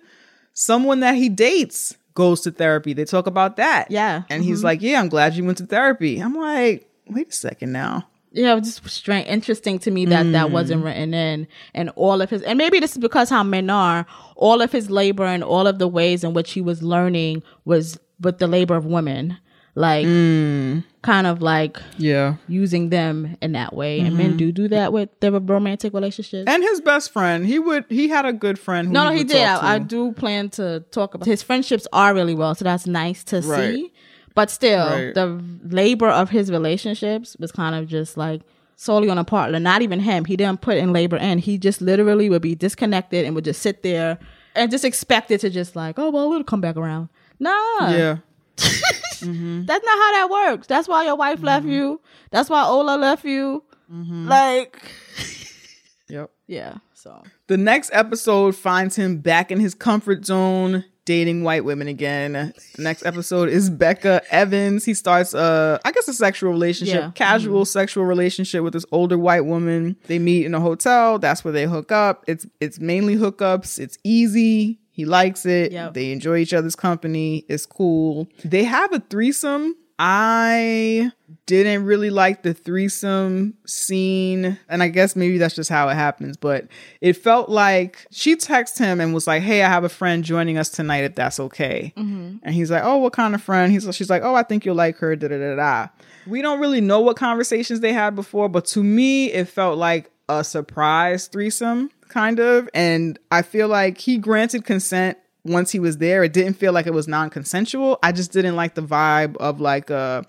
someone 0.54 1.02
that 1.02 1.16
he 1.16 1.30
dates 1.30 1.97
goes 2.18 2.42
to 2.42 2.52
therapy. 2.52 2.94
They 2.94 3.06
talk 3.06 3.28
about 3.28 3.58
that. 3.58 3.92
Yeah. 3.92 4.24
And 4.28 4.44
he's 4.44 4.58
mm-hmm. 4.58 4.66
like, 4.66 4.82
Yeah, 4.82 5.00
I'm 5.00 5.08
glad 5.08 5.36
you 5.36 5.46
went 5.46 5.60
to 5.60 5.68
therapy. 5.68 6.18
I'm 6.18 6.34
like, 6.34 6.90
wait 7.08 7.30
a 7.30 7.32
second 7.32 7.72
now. 7.72 8.08
yeah, 8.32 8.54
it 8.54 8.56
was 8.60 8.76
just 8.76 8.90
strange, 8.90 9.28
interesting 9.28 9.78
to 9.80 9.92
me 9.92 10.06
that 10.06 10.24
that 10.32 10.48
mm. 10.48 10.52
wasn't 10.52 10.84
written 10.84 11.14
in, 11.14 11.48
and 11.76 11.92
all 11.96 12.22
of 12.22 12.32
his, 12.32 12.42
and 12.42 12.58
maybe 12.58 12.80
this 12.80 12.94
is 12.94 12.98
because 12.98 13.30
how 13.30 13.44
men 13.44 13.70
are, 13.70 14.08
all 14.36 14.62
of 14.62 14.72
his 14.72 14.90
labor 14.90 15.26
and 15.26 15.44
all 15.44 15.68
of 15.68 15.78
the 15.78 15.88
ways 15.88 16.24
in 16.24 16.34
which 16.34 16.54
he 16.54 16.62
was 16.62 16.82
learning 16.82 17.44
was 17.66 18.00
with 18.20 18.40
the 18.40 18.48
labor 18.48 18.76
of 18.76 18.86
women, 18.86 19.38
like 19.78 20.08
mm. 20.08 20.84
kind 21.04 21.28
of 21.28 21.40
like 21.40 21.78
Yeah. 22.00 22.38
using 22.48 22.90
them 22.90 23.38
in 23.44 23.52
that 23.52 23.74
way, 23.76 24.00
and 24.00 24.18
men 24.18 24.30
mm-hmm. 24.30 24.38
do 24.38 24.52
do 24.52 24.68
that 24.70 24.92
with 24.92 25.10
their 25.20 25.32
romantic 25.32 25.94
relationships. 25.94 26.46
And 26.48 26.64
his 26.64 26.82
best 26.82 27.14
friend, 27.14 27.46
he 27.46 27.60
would 27.60 27.86
he 27.88 28.08
had 28.08 28.26
a 28.26 28.34
good 28.34 28.58
friend 28.58 28.88
who 28.88 28.94
no, 28.94 29.06
no, 29.06 29.12
he 29.12 29.20
would 29.20 29.28
did. 29.28 29.46
I, 29.46 29.76
I 29.76 29.80
do 29.80 30.14
plan 30.14 30.50
to 30.52 30.84
talk 30.90 31.14
about 31.14 31.28
his 31.28 31.44
friendships 31.44 31.88
are 31.94 32.14
really 32.16 32.34
well, 32.34 32.56
so 32.56 32.64
that's 32.66 32.88
nice 32.88 33.24
to 33.26 33.42
Right. 33.42 33.76
see. 33.76 33.94
But 34.34 34.50
still, 34.50 34.88
Right. 34.90 35.14
the 35.14 35.40
labor 35.70 36.10
of 36.10 36.32
his 36.32 36.50
relationships 36.52 37.38
was 37.40 37.52
kind 37.52 37.76
of 37.76 37.88
just 37.88 38.18
like 38.18 38.42
solely 38.78 39.10
on 39.10 39.20
a 39.20 39.24
partner. 39.24 39.60
Not 39.60 39.84
even 39.84 40.00
him. 40.00 40.26
He 40.26 40.36
didn't 40.36 40.62
put 40.62 40.78
in 40.78 40.92
labor 40.92 41.18
in. 41.18 41.38
He 41.38 41.60
just 41.60 41.82
literally 41.82 42.32
would 42.32 42.42
be 42.42 42.56
disconnected 42.56 43.26
and 43.26 43.36
would 43.36 43.46
just 43.46 43.62
sit 43.62 43.84
there 43.84 44.18
and 44.56 44.72
just 44.72 44.84
expect 44.86 45.30
it 45.30 45.42
to 45.42 45.52
just 45.52 45.76
like, 45.76 46.00
oh 46.00 46.10
well, 46.10 46.32
it'll 46.34 46.44
come 46.44 46.62
back 46.62 46.78
around. 46.78 47.10
Nah, 47.40 47.90
Yeah. 47.92 48.18
Mm-hmm. 49.18 49.66
that's 49.66 49.84
not 49.84 49.98
how 49.98 50.12
that 50.12 50.30
works. 50.30 50.68
That's 50.68 50.88
why 50.88 51.06
your 51.06 51.16
wife 51.16 51.42
left 51.42 51.66
mm-hmm. 51.66 51.74
you. 51.74 52.02
That's 52.30 52.52
why 52.52 52.64
Ola 52.66 52.98
left 52.98 53.26
you. 53.26 53.64
Mm-hmm. 53.92 54.28
Like, 54.28 54.80
Yep. 56.10 56.30
yeah. 56.46 56.76
So 56.94 57.24
The 57.48 57.58
next 57.58 57.90
episode 57.94 58.56
finds 58.56 58.96
him 58.96 59.18
back 59.18 59.52
in 59.52 59.60
his 59.60 59.74
comfort 59.74 60.24
zone, 60.26 60.86
dating 61.06 61.44
white 61.44 61.66
women 61.66 61.88
again. 61.88 62.54
The 62.76 62.82
next 62.84 63.06
episode 63.08 63.50
is 63.50 63.70
Becca 63.72 64.22
Evans. 64.30 64.86
He 64.86 64.94
starts 64.94 65.34
a, 65.34 65.80
I 65.84 65.92
guess, 65.92 66.08
a 66.08 66.14
sexual 66.14 66.52
relationship, 66.52 66.96
Yeah. 66.96 67.02
Mm-hmm. 67.02 67.12
casual 67.14 67.66
sexual 67.66 68.06
relationship 68.06 68.64
with 68.64 68.74
this 68.74 68.86
older 68.92 69.18
white 69.18 69.46
woman. 69.46 69.96
They 70.06 70.20
meet 70.20 70.46
in 70.46 70.54
a 70.54 70.60
hotel. 70.60 71.18
That's 71.18 71.44
where 71.44 71.52
they 71.54 71.64
hook 71.66 71.92
up. 71.92 72.24
It's 72.28 72.46
it's 72.60 72.80
mainly 72.80 73.16
hookups. 73.16 73.80
It's 73.80 73.98
easy. 74.04 74.80
He 74.98 75.06
likes 75.06 75.46
it. 75.46 75.72
Yep. 75.72 75.94
They 75.94 76.12
enjoy 76.12 76.38
each 76.38 76.56
other's 76.56 76.76
company. 76.76 77.46
It's 77.48 77.68
cool. 77.68 78.28
They 78.44 78.64
have 78.64 78.92
a 78.92 79.00
threesome. 79.00 79.76
I 80.00 81.12
didn't 81.46 81.86
really 81.86 82.10
like 82.10 82.42
the 82.42 82.56
threesome 82.56 83.54
scene. 83.68 84.58
And 84.68 84.82
I 84.82 84.88
guess 84.88 85.16
maybe 85.16 85.38
that's 85.38 85.54
just 85.54 85.70
how 85.70 85.88
it 85.90 85.94
happens. 85.94 86.36
But 86.36 86.68
it 87.00 87.14
felt 87.14 87.48
like 87.48 88.08
she 88.10 88.36
texted 88.36 88.80
him 88.80 89.00
and 89.00 89.14
was 89.14 89.28
like, 89.28 89.44
Hey, 89.44 89.62
I 89.62 89.70
have 89.70 89.84
a 89.84 89.90
friend 89.90 90.24
joining 90.24 90.58
us 90.58 90.70
tonight 90.70 91.04
if 91.04 91.14
that's 91.14 91.40
okay. 91.42 91.94
Mm-hmm. 91.96 92.38
And 92.42 92.56
he's 92.56 92.72
like, 92.72 92.84
Oh, 92.84 92.98
what 92.98 93.14
kind 93.14 93.36
of 93.36 93.42
friend? 93.44 93.72
He's 93.72 93.88
she's 93.96 94.10
like, 94.10 94.24
Oh, 94.24 94.34
I 94.34 94.42
think 94.42 94.66
you'll 94.66 94.74
like 94.74 94.98
her. 94.98 95.16
Da 95.16 95.28
da 95.28 95.38
da 95.38 95.56
da. 95.56 95.88
We 96.26 96.42
don't 96.42 96.60
really 96.60 96.82
know 96.82 97.02
what 97.02 97.18
conversations 97.18 97.82
they 97.82 97.94
had 97.94 98.16
before, 98.16 98.50
but 98.50 98.66
to 98.66 98.84
me, 98.84 99.32
it 99.32 99.48
felt 99.48 99.78
like 99.78 100.10
a 100.28 100.44
surprise 100.44 101.28
threesome, 101.28 101.92
kind 102.10 102.40
of. 102.40 102.70
And 102.74 103.20
I 103.32 103.42
feel 103.42 103.68
like 103.68 103.98
he 103.98 104.18
granted 104.18 104.66
consent 104.66 105.18
once 105.44 105.72
he 105.72 105.80
was 105.80 105.98
there. 105.98 106.24
It 106.24 106.34
didn't 106.34 106.56
feel 106.56 106.74
like 106.74 106.88
it 106.88 106.94
was 106.94 107.08
non-consensual. 107.08 108.00
I 108.04 108.12
just 108.12 108.32
didn't 108.32 108.56
like 108.56 108.76
the 108.76 108.82
vibe 108.82 109.38
of 109.38 109.62
like 109.62 109.90
uh 109.90 110.24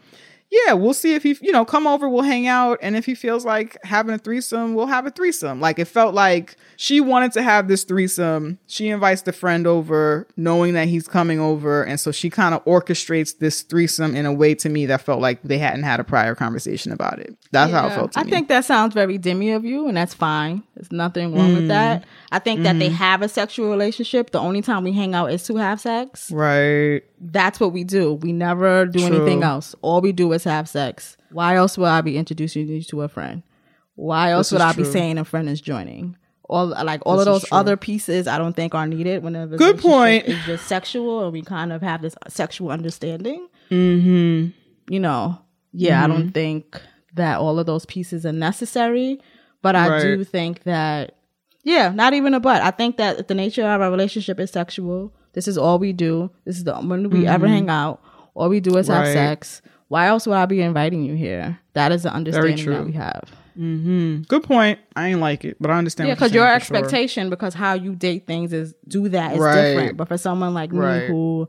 yeah, 0.50 0.72
we'll 0.72 0.94
see 0.94 1.14
if 1.14 1.22
he, 1.22 1.36
you 1.42 1.52
know, 1.52 1.64
come 1.64 1.86
over, 1.86 2.08
we'll 2.08 2.22
hang 2.22 2.46
out. 2.46 2.78
And 2.80 2.96
if 2.96 3.04
he 3.04 3.14
feels 3.14 3.44
like 3.44 3.76
having 3.84 4.14
a 4.14 4.18
threesome, 4.18 4.74
we'll 4.74 4.86
have 4.86 5.06
a 5.06 5.10
threesome. 5.10 5.60
Like 5.60 5.78
it 5.78 5.86
felt 5.86 6.14
like 6.14 6.56
she 6.76 7.00
wanted 7.00 7.32
to 7.32 7.42
have 7.42 7.68
this 7.68 7.84
threesome. 7.84 8.58
She 8.66 8.88
invites 8.88 9.22
the 9.22 9.32
friend 9.32 9.66
over, 9.66 10.26
knowing 10.36 10.72
that 10.72 10.88
he's 10.88 11.06
coming 11.06 11.38
over. 11.38 11.82
And 11.82 12.00
so 12.00 12.12
she 12.12 12.30
kind 12.30 12.54
of 12.54 12.64
orchestrates 12.64 13.38
this 13.38 13.60
threesome 13.60 14.16
in 14.16 14.24
a 14.24 14.32
way 14.32 14.54
to 14.54 14.70
me 14.70 14.86
that 14.86 15.02
felt 15.02 15.20
like 15.20 15.42
they 15.42 15.58
hadn't 15.58 15.82
had 15.82 16.00
a 16.00 16.04
prior 16.04 16.34
conversation 16.34 16.92
about 16.92 17.18
it. 17.18 17.36
That's 17.50 17.72
how 17.72 17.88
it 17.88 17.94
felt 17.94 18.12
to 18.12 18.20
I 18.20 18.24
me. 18.24 18.30
think 18.30 18.48
that 18.48 18.64
sounds 18.64 18.94
very 18.94 19.18
demi 19.18 19.50
of 19.52 19.64
you, 19.64 19.86
and 19.88 19.96
that's 19.96 20.14
fine. 20.14 20.62
There's 20.74 20.92
nothing 20.92 21.34
wrong 21.34 21.54
with 21.54 21.68
that. 21.68 22.02
Mm. 22.02 22.06
I 22.30 22.38
think 22.38 22.62
that 22.62 22.78
they 22.78 22.88
mm. 22.88 22.92
have 22.92 23.20
a 23.22 23.28
sexual 23.28 23.70
relationship. 23.70 24.30
The 24.30 24.40
only 24.40 24.62
time 24.62 24.84
we 24.84 24.92
hang 24.92 25.14
out 25.14 25.32
is 25.32 25.44
to 25.44 25.56
have 25.56 25.80
sex. 25.80 26.30
right. 26.30 27.02
That's 27.20 27.58
what 27.58 27.72
we 27.72 27.82
do. 27.82 28.14
We 28.14 28.32
never 28.32 28.86
do 28.86 29.00
True. 29.00 29.08
anything 29.08 29.42
else. 29.42 29.74
All 29.82 30.00
we 30.00 30.12
do 30.12 30.32
is 30.32 30.37
have 30.44 30.68
sex. 30.68 31.16
Why 31.30 31.56
else 31.56 31.76
would 31.78 31.88
I 31.88 32.00
be 32.00 32.16
introducing 32.16 32.68
you 32.68 32.82
to 32.82 33.02
a 33.02 33.08
friend? 33.08 33.42
why 33.94 34.30
else 34.30 34.52
would 34.52 34.60
I 34.60 34.72
be 34.74 34.84
saying 34.84 35.18
a 35.18 35.24
friend 35.24 35.48
is 35.48 35.60
joining? 35.60 36.16
All 36.44 36.66
like 36.68 37.02
all 37.04 37.16
This 37.18 37.26
of 37.26 37.32
those 37.32 37.44
other 37.50 37.76
pieces, 37.76 38.26
I 38.28 38.38
don't 38.38 38.54
think 38.54 38.72
are 38.74 38.86
needed 38.86 39.22
when 39.24 39.34
a 39.34 39.46
Good 39.48 39.78
point. 39.80 40.24
Is 40.26 40.38
just 40.46 40.66
sexual, 40.68 41.24
and 41.24 41.32
we 41.32 41.42
kind 41.42 41.72
of 41.72 41.82
have 41.82 42.00
this 42.00 42.14
sexual 42.28 42.70
understanding. 42.70 43.48
Mm-hmm. 43.70 44.50
You 44.92 45.00
know, 45.00 45.38
yeah, 45.72 46.02
I 46.02 46.06
Mhm. 46.06 46.12
don't 46.12 46.30
think 46.30 46.80
that 47.14 47.38
all 47.40 47.58
of 47.58 47.66
those 47.66 47.84
pieces 47.86 48.24
are 48.24 48.32
necessary, 48.32 49.20
but 49.62 49.74
I 49.76 49.88
Right. 49.88 50.02
do 50.02 50.24
think 50.24 50.62
that, 50.62 51.16
yeah, 51.64 51.90
not 51.90 52.14
even 52.14 52.32
a 52.34 52.40
but. 52.40 52.62
I 52.62 52.70
think 52.70 52.96
that 52.98 53.26
the 53.28 53.34
nature 53.34 53.62
of 53.66 53.80
our 53.80 53.90
relationship 53.90 54.38
is 54.40 54.50
sexual. 54.50 55.12
This 55.34 55.48
is 55.48 55.58
all 55.58 55.78
we 55.78 55.92
do. 55.92 56.30
This 56.44 56.56
is 56.56 56.64
the 56.64 56.76
when 56.76 57.10
we 57.10 57.26
ever 57.26 57.46
Mhm. 57.46 57.50
hang 57.50 57.68
out. 57.68 58.00
All 58.34 58.48
we 58.48 58.60
do 58.60 58.76
is 58.78 58.86
have 58.88 59.06
sex. 59.08 59.60
Why 59.88 60.06
else 60.06 60.26
would 60.26 60.36
I 60.36 60.46
be 60.46 60.60
inviting 60.60 61.02
you 61.02 61.14
here? 61.14 61.58
That 61.72 61.92
is 61.92 62.02
the 62.04 62.12
understanding 62.12 62.56
true. 62.58 62.74
that 62.74 62.84
we 62.86 62.92
have. 62.92 63.24
Mm-hmm. 63.58 64.22
Good 64.28 64.42
point. 64.44 64.78
I 64.94 65.08
ain't 65.08 65.20
like 65.20 65.44
it, 65.44 65.56
but 65.60 65.70
I 65.70 65.78
understand. 65.78 66.08
Yeah, 66.08 66.14
because 66.14 66.32
your 66.32 66.46
saying 66.46 66.60
for 66.60 66.64
sure. 66.66 66.76
expectation, 66.76 67.30
because 67.30 67.54
how 67.54 67.74
you 67.74 67.94
date 67.94 68.26
things 68.26 68.52
is 68.52 68.74
do 68.86 69.08
that 69.08 69.32
is 69.32 69.38
Right. 69.40 69.54
different. 69.74 69.96
But 69.96 70.08
for 70.08 70.16
someone 70.18 70.54
like 70.54 70.70
Right. 70.72 71.02
me 71.02 71.06
who 71.08 71.48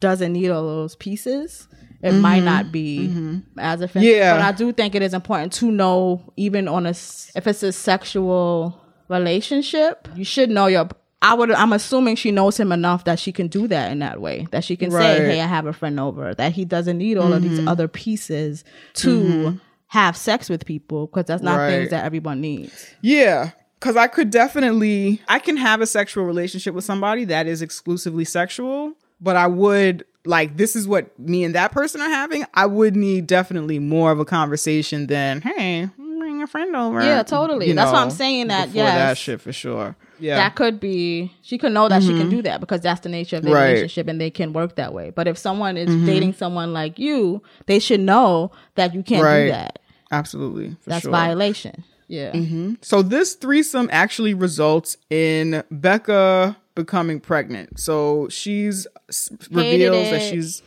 doesn't 0.00 0.32
need 0.32 0.50
all 0.50 0.62
those 0.64 0.94
pieces, 0.96 1.68
it 2.02 2.12
might 2.12 2.42
Mhm. 2.42 2.44
not 2.44 2.72
be 2.72 3.08
Mhm. 3.08 3.42
as 3.58 3.80
offensive. 3.80 4.10
Yeah. 4.10 4.34
But 4.34 4.42
I 4.42 4.52
do 4.52 4.72
think 4.72 4.94
it 4.94 5.02
is 5.02 5.14
important 5.14 5.52
to 5.54 5.70
know, 5.70 6.20
even 6.36 6.68
on 6.68 6.84
a 6.84 6.90
s- 6.90 7.32
if 7.34 7.46
it's 7.46 7.62
a 7.62 7.72
sexual 7.72 8.78
relationship, 9.08 10.08
you 10.14 10.24
should 10.24 10.50
know 10.50 10.66
your. 10.66 10.88
I 11.20 11.34
would. 11.34 11.50
I'm 11.50 11.72
assuming 11.72 12.14
she 12.16 12.30
knows 12.30 12.58
him 12.58 12.70
enough 12.70 13.04
that 13.04 13.18
she 13.18 13.32
can 13.32 13.48
do 13.48 13.66
that 13.68 13.90
in 13.90 13.98
that 14.00 14.20
way. 14.20 14.46
That 14.52 14.62
she 14.64 14.76
can 14.76 14.90
say, 14.92 15.18
"Hey, 15.18 15.40
I 15.40 15.46
have 15.46 15.66
a 15.66 15.72
friend 15.72 15.98
over." 15.98 16.32
That 16.34 16.52
he 16.52 16.64
doesn't 16.64 16.96
need 16.98 17.18
all 17.18 17.32
of 17.32 17.42
these 17.42 17.58
Mhm. 17.58 17.68
other 17.68 17.88
pieces 17.88 18.62
to 18.94 19.20
Mhm. 19.22 19.60
have 19.88 20.16
sex 20.16 20.48
with 20.48 20.64
people 20.64 21.06
because 21.06 21.24
that's 21.24 21.42
not 21.42 21.56
Right. 21.56 21.70
things 21.70 21.90
that 21.90 22.04
everyone 22.04 22.40
needs. 22.40 22.86
Yeah, 23.02 23.50
because 23.80 23.96
I 23.96 24.06
could 24.06 24.30
definitely, 24.30 25.20
I 25.28 25.40
can 25.40 25.56
have 25.56 25.80
a 25.80 25.86
sexual 25.86 26.24
relationship 26.24 26.72
with 26.74 26.84
somebody 26.84 27.24
that 27.24 27.46
is 27.48 27.62
exclusively 27.62 28.24
sexual, 28.24 28.92
but 29.20 29.34
I 29.34 29.48
would 29.48 30.04
like 30.24 30.56
this 30.56 30.76
is 30.76 30.86
what 30.86 31.18
me 31.18 31.42
and 31.42 31.54
that 31.56 31.72
person 31.72 32.00
are 32.00 32.08
having. 32.08 32.44
I 32.54 32.66
would 32.66 32.94
need 32.94 33.26
definitely 33.26 33.80
more 33.80 34.12
of 34.12 34.20
a 34.20 34.24
conversation 34.24 35.08
than 35.08 35.40
hey, 35.40 35.88
bring 35.96 36.42
a 36.42 36.46
friend 36.46 36.76
over. 36.76 37.02
Yeah, 37.02 37.24
totally. 37.24 37.66
you 37.68 37.74
That's 37.74 37.90
why 37.92 38.02
I'm 38.02 38.10
saying 38.10 38.48
that, 38.48 38.70
yeah. 38.70 38.94
that 38.94 39.18
shit 39.18 39.40
for 39.40 39.52
sure. 39.52 39.96
Yeah, 40.20 40.36
That 40.36 40.54
could 40.56 40.80
be 40.80 41.32
she 41.42 41.58
could 41.58 41.72
know 41.72 41.88
that 41.88 42.02
she 42.02 42.08
can 42.14 42.26
Mhm. 42.26 42.30
do 42.30 42.42
that 42.42 42.60
because 42.60 42.80
that's 42.80 43.00
the 43.00 43.08
nature 43.08 43.36
of 43.36 43.42
their 43.44 43.54
Right. 43.54 43.68
relationship 43.68 44.08
and 44.08 44.20
they 44.20 44.30
can 44.30 44.52
work 44.52 44.74
that 44.76 44.92
way. 44.92 45.10
But 45.10 45.28
if 45.28 45.38
someone 45.38 45.76
is 45.76 45.88
Mhm. 45.88 46.06
dating 46.06 46.32
someone 46.34 46.72
like 46.72 46.98
you, 46.98 47.42
they 47.66 47.78
should 47.78 48.00
know 48.00 48.50
that 48.74 48.94
you 48.94 49.02
can't 49.02 49.22
Right. 49.22 49.44
do 49.44 49.50
that. 49.52 49.78
absolutely. 50.10 50.70
For 50.82 50.90
That's 50.90 51.02
sure. 51.02 51.10
violation. 51.10 51.84
Yeah. 52.08 52.32
hmm 52.32 52.74
So 52.80 53.02
this 53.02 53.34
threesome 53.34 53.88
actually 53.92 54.32
results 54.32 54.96
in 55.10 55.62
Becca 55.70 56.56
becoming 56.74 57.20
pregnant. 57.20 57.78
So 57.78 58.26
she's 58.30 58.86
Hated 59.06 59.48
reveals 59.50 60.10
that 60.10 60.22
she's 60.22 60.62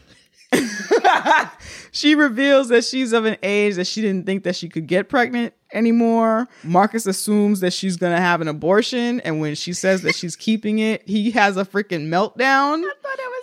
she 1.91 2.15
reveals 2.15 2.69
that 2.69 2.83
she's 2.83 3.13
of 3.13 3.25
an 3.25 3.37
age 3.43 3.75
that 3.75 3.87
she 3.87 4.01
didn't 4.01 4.25
think 4.25 4.43
that 4.43 4.55
she 4.55 4.69
could 4.69 4.87
get 4.87 5.09
pregnant 5.09 5.53
anymore. 5.73 6.47
Marcus 6.63 7.05
assumes 7.05 7.59
that 7.61 7.73
she's 7.73 7.97
gonna 7.97 8.19
have 8.21 8.41
an 8.41 8.47
abortion, 8.47 9.19
and 9.21 9.39
when 9.39 9.55
she 9.55 9.73
says 9.73 10.01
that 10.03 10.15
she's 10.15 10.35
keeping 10.35 10.79
it, 10.79 11.01
he 11.07 11.31
has 11.31 11.57
a 11.57 11.65
freaking 11.65 12.07
meltdown. 12.07 12.83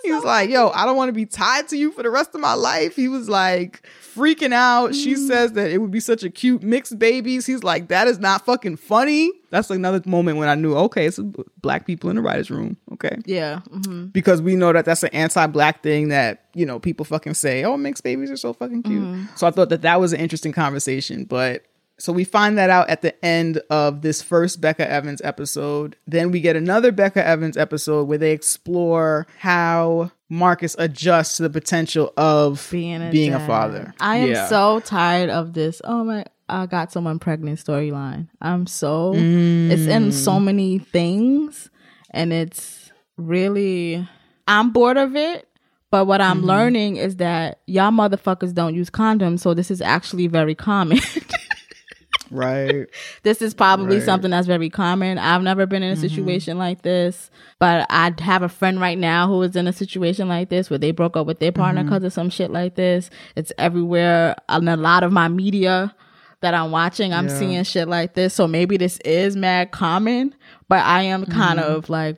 He 0.03 0.11
was 0.13 0.23
like, 0.23 0.49
"Yo, 0.49 0.69
I 0.69 0.85
don't 0.85 0.95
want 0.95 1.09
to 1.09 1.13
be 1.13 1.25
tied 1.25 1.67
to 1.69 1.77
you 1.77 1.91
for 1.91 2.03
the 2.03 2.09
rest 2.09 2.33
of 2.33 2.41
my 2.41 2.53
life." 2.53 2.95
He 2.95 3.07
was 3.09 3.27
like 3.27 3.85
freaking 4.15 4.53
out. 4.53 4.95
She 4.95 5.13
Mm. 5.13 5.27
says 5.27 5.51
that 5.53 5.69
it 5.71 5.79
would 5.79 5.91
be 5.91 5.99
such 5.99 6.23
a 6.23 6.29
cute 6.29 6.63
mixed 6.63 6.97
babies. 6.97 7.45
He's 7.45 7.63
like, 7.63 7.89
"That 7.89 8.07
is 8.07 8.17
not 8.17 8.45
fucking 8.45 8.77
funny." 8.77 9.31
That's 9.51 9.69
another 9.69 10.01
moment 10.05 10.37
when 10.37 10.47
I 10.47 10.55
knew, 10.55 10.75
okay, 10.75 11.05
it's 11.07 11.19
black 11.61 11.85
people 11.85 12.09
in 12.09 12.15
the 12.15 12.21
writers' 12.21 12.49
room. 12.51 12.77
Okay, 12.93 13.17
Yeah. 13.25 13.59
hmm 13.83 14.05
because 14.13 14.41
we 14.41 14.55
know 14.55 14.71
that 14.73 14.85
that's 14.85 15.03
an 15.03 15.09
anti-black 15.13 15.83
thing 15.83 16.09
that 16.09 16.45
you 16.55 16.65
know 16.65 16.79
people 16.79 17.05
fucking 17.05 17.33
say 17.33 17.63
oh 17.63 17.77
mixed 17.77 18.03
babies 18.03 18.31
are 18.31 18.37
so 18.37 18.53
fucking 18.53 18.83
cute 18.83 19.03
Mhm. 19.03 19.27
so 19.37 19.45
i 19.47 19.51
thought 19.51 19.69
that 19.69 19.81
that 19.83 19.99
was 19.99 20.13
an 20.13 20.19
interesting 20.19 20.51
conversation 20.51 21.25
but 21.25 21.63
so 21.99 22.11
we 22.13 22.23
find 22.23 22.57
that 22.57 22.69
out 22.69 22.89
at 22.89 23.01
the 23.01 23.13
end 23.25 23.61
of 23.69 24.01
this 24.01 24.21
first 24.21 24.61
becca 24.61 24.89
evans 24.89 25.21
episode 25.23 25.95
then 26.07 26.31
we 26.31 26.39
get 26.41 26.55
another 26.55 26.91
becca 26.91 27.25
evans 27.25 27.57
episode 27.57 28.07
where 28.07 28.17
they 28.17 28.31
explore 28.31 29.27
how 29.39 30.09
marcus 30.29 30.75
adjusts 30.79 31.37
to 31.37 31.43
the 31.43 31.49
potential 31.49 32.13
of 32.17 32.67
being 32.71 33.01
a, 33.01 33.11
dad. 33.11 33.47
father 33.47 33.93
I 33.99 34.17
am 34.17 34.29
Yeah. 34.29 34.47
so 34.47 34.79
tired 34.79 35.29
of 35.29 35.53
this. 35.53 35.81
Oh 35.83 36.03
my 36.03 36.25
I 36.51 36.65
got 36.65 36.91
someone 36.91 37.19
pregnant 37.19 37.59
storyline. 37.59 38.27
I'm 38.41 38.65
so 38.65 39.13
it's 39.13 39.85
in 39.87 40.09
Mm. 40.09 40.13
so 40.13 40.39
many 40.39 40.79
things 40.79 41.69
and 42.11 42.33
it's 42.33 42.91
really 43.17 44.07
I'm 44.47 44.71
bored 44.71 44.97
of 44.97 45.15
it. 45.15 45.45
But 45.91 46.05
what 46.05 46.21
I'm 46.21 46.41
Mhm. 46.41 46.45
learning 46.45 46.95
is 46.97 47.15
that 47.15 47.59
y'all 47.65 47.89
motherfuckers 47.91 48.53
don't 48.53 48.75
use 48.75 48.91
condoms, 48.91 49.39
so 49.39 49.55
this 49.55 49.71
is 49.71 49.81
actually 49.81 50.27
very 50.27 50.53
common. 50.55 50.99
right 52.31 52.87
this 53.23 53.41
is 53.41 53.53
probably 53.53 53.97
Right. 53.97 54.05
something 54.05 54.31
that's 54.31 54.47
very 54.47 54.69
common. 54.69 55.17
I've 55.17 55.41
never 55.41 55.65
been 55.65 55.83
in 55.83 55.91
a 55.91 55.95
situation 55.95 56.57
like 56.57 56.81
this, 56.83 57.29
but 57.59 57.85
I 57.89 58.13
have 58.19 58.43
a 58.43 58.49
friend 58.49 58.79
right 58.79 58.97
now 58.97 59.27
who 59.27 59.41
is 59.43 59.55
in 59.55 59.67
a 59.67 59.73
situation 59.73 60.27
like 60.27 60.49
this 60.49 60.69
where 60.69 60.79
they 60.79 60.91
broke 60.91 61.17
up 61.17 61.25
with 61.27 61.39
their 61.39 61.51
partner 61.51 61.83
because 61.83 62.03
of 62.03 62.13
some 62.13 62.29
shit 62.29 62.51
like 62.51 62.75
this. 62.75 63.09
It's 63.35 63.51
everywhere 63.57 64.35
on 64.47 64.67
a 64.67 64.75
lot 64.77 65.03
of 65.03 65.11
my 65.11 65.27
media 65.27 65.93
that 66.41 66.53
I'm 66.53 66.71
watching. 66.71 67.13
I'm 67.13 67.27
Yeah. 67.27 67.37
seeing 67.39 67.63
shit 67.63 67.87
like 67.87 68.13
this. 68.13 68.33
So 68.33 68.47
maybe 68.47 68.77
this 68.77 68.97
is 69.05 69.35
mad 69.35 69.71
common, 69.71 70.33
but 70.69 70.85
I 70.85 71.01
am 71.03 71.25
kind 71.25 71.59
Mhm. 71.59 71.63
of 71.63 71.89
like 71.89 72.17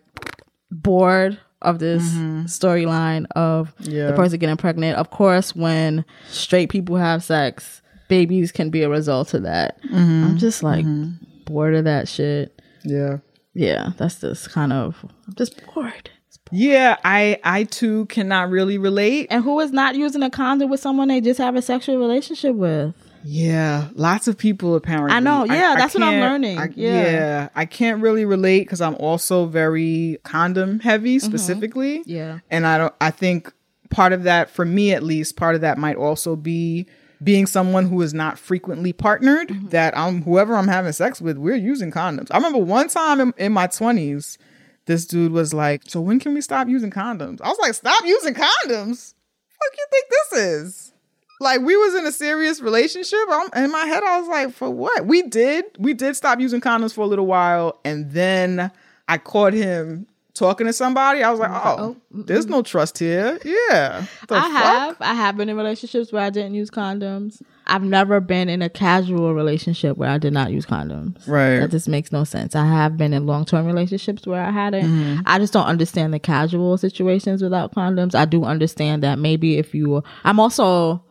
bored 0.72 1.38
of 1.62 1.80
this 1.80 2.04
Mhm. 2.04 2.46
storyline 2.46 3.26
of 3.36 3.74
Yeah. 3.80 4.08
the 4.08 4.14
person 4.14 4.40
getting 4.40 4.58
pregnant. 4.58 4.98
Of 4.98 5.12
course, 5.12 5.56
when 5.56 6.06
straight 6.30 6.70
people 6.70 6.96
have 6.98 7.24
sex, 7.24 7.81
babies 8.12 8.52
can 8.52 8.70
be 8.70 8.84
a 8.84 8.90
result 8.90 9.34
of 9.34 9.44
that. 9.44 9.82
Mhm. 9.92 10.24
I'm 10.26 10.38
just 10.38 10.62
like 10.64 10.86
Mhm. 10.86 11.16
bored 11.46 11.74
of 11.76 11.86
that 11.86 12.08
shit. 12.08 12.62
yeah 12.84 13.18
Yeah, 13.54 13.92
that's 13.98 14.20
just 14.22 14.52
kind 14.52 14.72
of 14.74 14.96
I'm 15.28 15.34
just 15.36 15.54
bored. 15.74 16.10
yeah 16.52 16.98
i 17.06 17.38
i 17.44 17.64
too 17.64 18.06
cannot 18.08 18.50
really 18.50 18.78
relate 18.78 19.28
And 19.30 19.44
who 19.44 19.60
is 19.60 19.72
not 19.72 19.96
using 19.96 20.24
a 20.24 20.30
condom 20.30 20.70
with 20.70 20.80
someone 20.80 21.08
they 21.10 21.22
just 21.22 21.40
have 21.40 21.56
a 21.56 21.62
sexual 21.62 21.98
relationship 21.98 22.56
with? 22.56 22.94
Yeah, 23.24 23.90
lots 23.94 24.28
of 24.28 24.36
people 24.36 24.74
apparently. 24.76 25.12
I 25.14 25.20
know, 25.20 25.44
yeah, 25.46 25.76
that's 25.78 25.94
what 25.94 26.02
I'm 26.04 26.20
learning, 26.20 26.58
I- 26.58 26.70
yeah. 26.76 27.50
I 27.56 27.66
can't 27.66 28.02
really 28.02 28.26
relate 28.26 28.62
because 28.66 28.82
I'm 28.82 28.96
also 28.96 29.46
very 29.46 30.18
condom 30.24 30.80
heavy 30.80 31.20
specifically. 31.20 32.02
Yeah. 32.08 32.40
and 32.50 32.66
I 32.66 32.80
don't. 32.80 32.94
I 33.00 33.12
think 33.12 33.54
part 33.92 34.12
of 34.14 34.24
that, 34.24 34.50
for 34.50 34.66
me 34.66 34.92
at 34.94 35.04
least, 35.04 35.36
part 35.38 35.54
of 35.54 35.62
that 35.62 35.78
might 35.78 35.98
also 35.98 36.36
be 36.36 36.88
being 37.24 37.46
someone 37.46 37.88
who 37.88 38.02
is 38.02 38.14
not 38.14 38.40
frequently 38.40 38.94
partnered. 38.94 39.50
Mm-hmm. 39.50 39.70
That 39.70 39.98
I'm 39.98 40.24
whoever 40.24 40.56
I'm 40.56 40.68
having 40.68 40.92
sex 40.92 41.22
with, 41.22 41.38
we're 41.38 41.56
using 41.56 41.92
condoms. 41.92 42.28
I 42.32 42.38
remember 42.38 42.60
one 42.60 42.88
time 42.88 43.20
in, 43.20 43.34
in 43.38 43.52
my 43.52 43.68
twenties, 43.68 44.38
this 44.86 45.06
dude 45.06 45.32
was 45.32 45.54
like, 45.54 45.84
"So 45.88 46.02
when 46.02 46.20
can 46.20 46.34
we 46.34 46.42
stop 46.42 46.68
using 46.68 46.92
condoms?" 46.92 47.42
I 47.42 47.50
was 47.50 47.60
like, 47.60 47.74
"Stop 47.74 48.04
using 48.06 48.34
condoms." 48.34 49.14
What 49.58 49.78
you 49.78 49.86
think 49.92 50.06
this 50.10 50.40
is? 50.40 50.94
Like 51.40 51.62
we 51.62 51.76
was 51.76 51.96
in 51.96 52.06
a 52.06 52.12
serious 52.12 52.62
relationship. 52.62 53.20
I'm, 53.30 53.64
in 53.64 53.72
my 53.72 53.86
head, 53.86 54.04
I 54.04 54.20
was 54.20 54.28
like, 54.28 54.54
"For 54.54 54.70
what?" 54.70 55.06
We 55.06 55.24
did. 55.24 55.66
We 55.78 55.94
did 55.94 56.16
stop 56.16 56.40
using 56.40 56.62
condoms 56.62 56.94
for 56.94 57.02
a 57.02 57.08
little 57.08 57.28
while, 57.28 57.80
and 57.86 58.12
then 58.12 58.72
I 59.08 59.18
caught 59.18 59.54
him 59.54 60.08
talking 60.34 60.68
to 60.68 60.74
somebody. 60.74 61.24
I 61.24 61.32
was 61.32 61.40
like, 61.40 61.52
"Oh, 61.52 61.96
there's 62.12 62.48
no 62.48 62.62
trust 62.62 62.98
here." 63.00 63.38
Yeah, 63.44 64.06
The 64.28 64.36
I 64.36 64.42
fuck? 64.42 64.52
have. 64.52 64.98
I 65.02 65.14
have 65.14 65.38
been 65.38 65.50
in 65.50 65.58
relationships 65.58 66.12
where 66.12 66.24
I 66.24 66.30
didn't 66.30 66.54
use 66.54 66.70
condoms. 66.72 67.42
I've 67.68 67.84
never 67.84 68.20
been 68.20 68.50
in 68.50 68.62
a 68.62 68.70
casual 68.70 69.34
relationship 69.34 69.96
where 69.96 70.10
I 70.10 70.18
did 70.18 70.34
not 70.34 70.52
use 70.52 70.66
condoms. 70.66 71.26
Right. 71.28 71.60
That 71.60 71.72
just 71.72 71.88
makes 71.88 72.12
no 72.12 72.24
sense. 72.24 72.56
I 72.56 72.66
have 72.66 72.98
been 72.98 73.14
in 73.14 73.26
long 73.26 73.46
term 73.46 73.66
relationships 73.66 74.26
where 74.28 74.44
I 74.44 74.52
hadn't. 74.52 74.86
Mhm. 74.86 75.24
I 75.26 75.38
just 75.40 75.54
don't 75.54 75.68
understand 75.68 76.14
the 76.14 76.20
casual 76.20 76.78
situations 76.78 77.42
without 77.44 77.74
condoms. 77.74 78.16
I 78.16 78.26
do 78.26 78.44
understand 78.44 79.04
that 79.04 79.20
maybe 79.20 79.58
if 79.58 79.74
you 79.76 80.04
I'm 80.24 80.40
also 80.40 81.04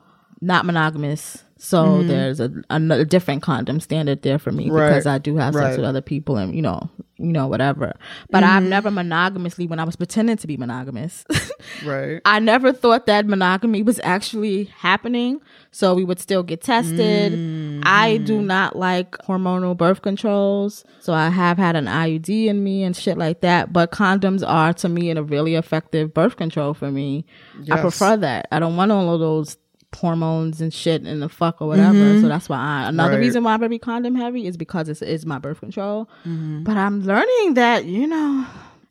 not 0.42 0.66
monogamous. 0.66 1.44
So 1.62 1.85
Mhm. 1.85 2.09
there's 2.09 2.41
a, 2.41 2.51
a 2.70 3.05
different 3.05 3.43
condom 3.43 3.81
standard 3.81 4.23
there 4.23 4.39
for 4.39 4.51
me 4.51 4.70
Right. 4.70 4.89
because 4.89 5.07
I 5.07 5.19
do 5.19 5.37
have 5.37 5.53
sex 5.53 5.62
Right. 5.62 5.77
with 5.77 5.85
other 5.87 6.01
people 6.01 6.39
and 6.39 6.55
you 6.55 6.62
know, 6.62 6.89
you 7.19 7.27
know 7.32 7.47
whatever. 7.49 7.93
But 8.31 8.45
I've 8.45 8.62
Mhm. 8.62 8.69
never 8.69 8.91
monogamously 8.91 9.66
when 9.69 9.78
I 9.78 9.85
was 9.85 9.95
pretending 9.95 10.39
to 10.39 10.47
be 10.47 10.57
monogamous. 10.57 11.23
right. 11.85 12.23
I 12.24 12.39
never 12.39 12.73
thought 12.73 13.05
that 13.07 13.27
monogamy 13.27 13.82
was 13.82 14.01
actually 14.03 14.70
happening. 14.78 15.41
So 15.70 15.93
we 15.95 16.03
would 16.03 16.19
still 16.19 16.43
get 16.43 16.62
tested. 16.62 17.35
I 17.85 18.15
Mm-hmm. 18.16 18.24
do 18.24 18.41
not 18.41 18.74
like 18.77 19.12
hormonal 19.28 19.77
birth 19.77 20.01
controls. 20.01 20.82
So 21.01 21.12
I 21.12 21.28
have 21.28 21.59
had 21.59 21.77
an 21.77 21.87
IUD 21.89 22.49
in 22.49 22.65
me 22.65 22.82
and 22.85 22.97
shit 22.97 23.19
like 23.19 23.43
that. 23.43 23.70
But 23.70 23.91
condoms 23.93 24.43
are 24.47 24.73
to 24.73 24.89
me 24.89 25.11
a 25.11 25.23
really 25.23 25.57
effective 25.57 26.15
birth 26.15 26.37
control 26.37 26.73
for 26.73 26.91
me. 26.91 27.27
I 27.70 27.77
prefer 27.82 28.16
that. 28.16 28.49
I 28.51 28.59
don't 28.61 28.77
want 28.77 28.91
all 28.93 29.12
of 29.12 29.20
those 29.20 29.59
hormones 29.94 30.60
and 30.60 30.72
shit 30.72 31.02
and 31.02 31.20
the 31.20 31.28
fuck 31.28 31.60
or 31.60 31.68
whatever. 31.68 31.92
Mhm. 31.94 32.20
So 32.22 32.28
that's 32.28 32.48
why 32.48 32.58
I, 32.58 32.88
another 32.88 33.14
Right. 33.14 33.20
reason 33.20 33.42
why 33.44 33.54
I'm 33.54 33.60
very 33.60 33.78
condom 33.78 34.14
heavy 34.14 34.46
is 34.46 34.56
because 34.56 34.88
it's, 34.88 35.02
it's 35.02 35.26
my 35.26 35.38
birth 35.38 35.60
control. 35.60 36.08
Mhm. 36.26 36.64
But 36.64 36.76
I'm 36.76 37.02
learning 37.02 37.54
that, 37.54 37.84
you 37.84 38.06
know, 38.06 38.46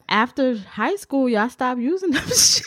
after 0.10 0.58
high 0.58 0.96
school, 0.98 1.30
y'all 1.30 1.50
stop 1.50 1.78
using 1.78 2.12
them 2.12 2.24
shit. 2.36 2.66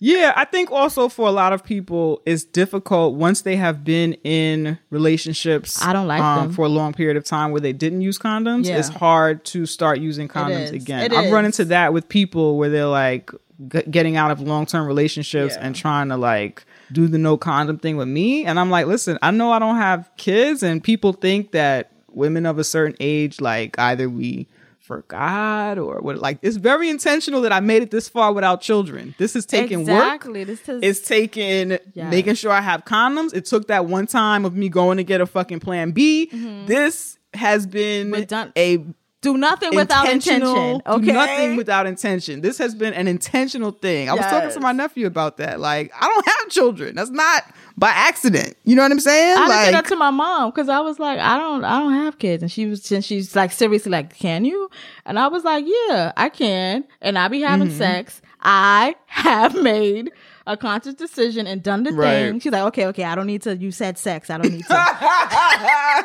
Yeah, 0.00 0.32
I 0.36 0.44
think 0.44 0.70
also 0.70 1.08
for 1.08 1.26
a 1.28 1.30
lot 1.30 1.52
of 1.54 1.64
people, 1.64 2.20
it's 2.26 2.44
difficult 2.44 3.14
once 3.14 3.40
they 3.42 3.56
have 3.56 3.84
been 3.84 4.14
in 4.24 4.78
relationships. 4.90 5.80
I 5.82 5.92
don't 5.94 6.06
like 6.08 6.20
um, 6.20 6.48
them. 6.48 6.52
for 6.52 6.66
a 6.66 6.68
long 6.68 6.92
period 6.92 7.16
of 7.16 7.24
time 7.24 7.52
where 7.52 7.60
they 7.60 7.72
didn't 7.72 8.02
use 8.02 8.18
condoms. 8.18 8.66
Yeah. 8.66 8.78
It's 8.78 8.88
hard 8.88 9.44
to 9.46 9.64
start 9.64 10.00
using 10.00 10.28
condoms 10.28 10.64
is. 10.64 10.70
again. 10.72 11.04
It 11.04 11.12
I've 11.14 11.32
run 11.32 11.44
into 11.46 11.64
that 11.66 11.92
with 11.94 12.08
people 12.08 12.58
where 12.58 12.68
they're 12.68 12.84
like 12.86 13.30
g- 13.68 13.82
getting 13.90 14.16
out 14.16 14.30
of 14.30 14.40
long 14.40 14.66
term 14.66 14.86
relationships 14.86 15.56
and 15.56 15.74
trying 15.74 16.08
to 16.08 16.16
like 16.18 16.66
do 16.92 17.08
the 17.08 17.18
no 17.18 17.36
condom 17.36 17.78
thing 17.78 17.96
with 17.96 18.08
me, 18.08 18.44
and 18.44 18.58
I'm 18.60 18.70
like, 18.70 18.86
listen, 18.86 19.18
I 19.22 19.30
know 19.30 19.50
I 19.52 19.58
don't 19.58 19.76
have 19.76 20.10
kids, 20.16 20.62
and 20.62 20.82
people 20.82 21.12
think 21.12 21.52
that 21.52 21.90
women 22.08 22.46
of 22.46 22.58
a 22.58 22.64
certain 22.64 22.96
age, 23.00 23.40
like 23.40 23.78
either 23.78 24.08
we 24.08 24.46
forgot 24.80 25.78
or 25.78 25.98
what 26.00 26.18
like 26.18 26.38
it's 26.42 26.56
very 26.56 26.88
intentional 26.90 27.40
that 27.40 27.52
I 27.52 27.60
made 27.60 27.82
it 27.82 27.90
this 27.90 28.06
far 28.08 28.32
without 28.34 28.60
children. 28.60 29.14
This 29.18 29.34
is 29.34 29.46
taking 29.46 29.80
Exactly. 29.80 30.40
work. 30.40 30.46
This 30.46 30.68
is- 30.68 30.82
it's 30.82 31.00
taking 31.08 31.78
Yes. 31.94 32.10
making 32.10 32.34
sure 32.34 32.52
I 32.52 32.60
have 32.60 32.84
condoms. 32.84 33.34
It 33.34 33.46
took 33.46 33.68
that 33.68 33.86
one 33.86 34.06
time 34.06 34.44
of 34.44 34.54
me 34.54 34.68
going 34.68 34.98
to 34.98 35.04
get 35.04 35.20
a 35.22 35.26
fucking 35.26 35.60
plan 35.60 35.92
B. 35.92 36.28
Mm-hmm. 36.30 36.66
This 36.66 37.18
has 37.32 37.66
been 37.66 38.14
a 38.56 38.84
do 39.24 39.36
nothing 39.38 39.74
without 39.74 40.08
intention. 40.08 40.80
do 40.84 41.12
nothing 41.12 41.56
without 41.56 41.86
intention. 41.86 42.40
This 42.42 42.58
has 42.58 42.74
been 42.74 42.92
an 42.94 43.08
intentional 43.08 43.70
thing. 43.72 44.08
I 44.08 44.14
was 44.14 44.26
talking 44.26 44.50
to 44.50 44.60
my 44.60 44.72
nephew 44.72 45.06
about 45.06 45.38
that. 45.38 45.58
Like, 45.60 45.92
I 45.98 46.06
don't 46.06 46.26
have 46.26 46.48
children. 46.50 46.94
That's 46.94 47.10
not 47.10 47.42
by 47.76 47.88
accident. 47.88 48.56
You 48.64 48.76
know 48.76 48.82
what 48.82 48.92
I'm 48.92 49.00
saying? 49.00 49.36
I 49.38 49.48
like, 49.48 49.72
that 49.72 49.86
to 49.86 49.96
my 49.96 50.10
mom 50.10 50.50
because 50.50 50.68
I 50.68 50.80
was 50.80 50.98
like, 50.98 51.18
I 51.18 51.38
don't, 51.38 51.64
I 51.64 51.78
don't 51.80 51.94
have 51.94 52.18
kids, 52.18 52.42
and 52.42 52.52
she 52.52 52.66
was, 52.66 52.90
and 52.92 53.04
she's 53.04 53.34
like, 53.34 53.50
seriously, 53.50 53.90
like, 53.90 54.14
can 54.16 54.44
you? 54.44 54.70
And 55.06 55.18
I 55.18 55.28
was 55.28 55.42
like, 55.42 55.64
yeah, 55.66 56.12
I 56.16 56.28
can, 56.28 56.84
and 57.00 57.18
I 57.18 57.28
be 57.28 57.40
having 57.40 57.68
Mm-hmm. 57.68 57.78
sex. 57.78 58.20
I 58.42 58.94
have 59.06 59.54
made 59.62 60.12
a 60.46 60.56
conscious 60.56 60.94
decision 60.94 61.46
and 61.46 61.62
done 61.62 61.82
the 61.84 61.92
Right. 61.92 62.10
thing. 62.30 62.40
She's 62.40 62.52
like, 62.52 62.64
okay, 62.64 62.86
okay, 62.88 63.04
I 63.04 63.14
don't 63.14 63.26
need 63.26 63.40
to. 63.42 63.56
You 63.56 63.70
said 63.72 63.96
sex, 63.96 64.28
I 64.28 64.36
don't 64.36 64.52
need 64.52 64.66
to. 64.66 66.04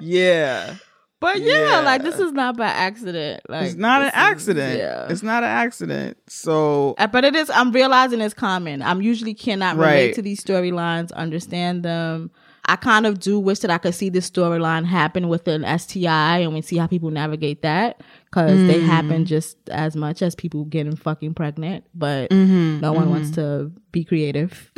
yeah. 0.00 0.76
But 1.22 1.40
yeah, 1.40 1.70
Yeah. 1.70 1.80
like 1.80 2.02
this 2.02 2.18
is 2.18 2.32
not 2.32 2.56
by 2.58 2.66
accident. 2.66 3.40
Like 3.48 3.66
it's 3.68 3.74
not 3.76 4.00
an 4.02 4.06
this 4.08 4.14
is- 4.14 4.18
accident. 4.18 4.78
yeah. 4.78 5.06
It's 5.08 5.22
not 5.22 5.42
an 5.44 5.48
accident. 5.48 6.18
So 6.28 6.94
Uh, 6.98 7.06
But 7.06 7.24
it 7.24 7.34
is. 7.34 7.48
I'm 7.48 7.72
realizing 7.72 8.20
it's 8.20 8.34
common. 8.34 8.82
I'm 8.82 9.00
usually 9.00 9.32
cannot 9.32 9.76
relate 9.76 10.06
Right. 10.08 10.14
to 10.16 10.22
these 10.22 10.44
storylines, 10.44 11.12
understand 11.14 11.82
them. 11.84 12.30
I 12.64 12.76
kind 12.76 13.06
of 13.06 13.18
do 13.18 13.40
wish 13.40 13.58
that 13.60 13.70
I 13.72 13.78
could 13.78 13.94
see 13.94 14.08
this 14.08 14.30
storyline 14.30 14.84
happen 14.84 15.28
with 15.28 15.48
an 15.48 15.64
STI, 15.64 16.38
and 16.38 16.54
we 16.54 16.60
see 16.62 16.76
how 16.76 16.86
people 16.86 17.10
navigate 17.10 17.62
that 17.62 18.00
because 18.26 18.56
they 18.68 18.78
Mm. 18.80 18.86
happen 18.86 19.24
just 19.24 19.56
as 19.68 19.96
much 19.96 20.22
as 20.22 20.36
people 20.36 20.64
getting 20.66 20.94
fucking 20.94 21.34
pregnant. 21.34 21.82
But 21.94 22.30
Mhm, 22.30 22.80
no 22.80 22.92
one 22.92 23.10
wants 23.10 23.30
mhm. 23.30 23.34
to 23.34 23.72
be 23.90 24.04
creative. 24.04 24.70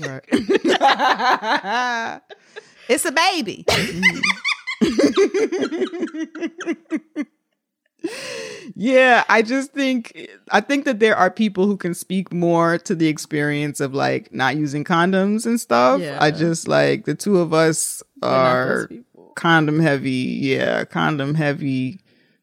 Right. 0.00 0.24
it's 2.88 3.04
a 3.04 3.12
baby. 3.12 3.64
Yeah, 8.74 9.24
I 9.28 9.42
just 9.42 9.72
think 9.72 10.28
I 10.50 10.60
think 10.60 10.84
that 10.84 11.00
there 11.00 11.16
are 11.16 11.30
people 11.30 11.66
who 11.66 11.76
can 11.76 11.94
speak 11.94 12.32
more 12.32 12.78
to 12.78 12.94
the 12.94 13.08
experience 13.08 13.80
of 13.80 13.94
like 13.94 14.32
not 14.32 14.56
using 14.56 14.84
condoms 14.84 15.46
and 15.46 15.60
stuff. 15.60 16.00
Yeah. 16.00 16.18
I 16.20 16.30
just 16.30 16.68
like 16.68 17.04
the 17.04 17.14
two 17.14 17.38
of 17.38 17.52
us 17.52 18.02
are 18.22 18.88
condom 19.34 19.80
heavy. 19.80 20.10
Yeah, 20.10 20.84
condom 20.84 21.34
heavy, 21.34 22.00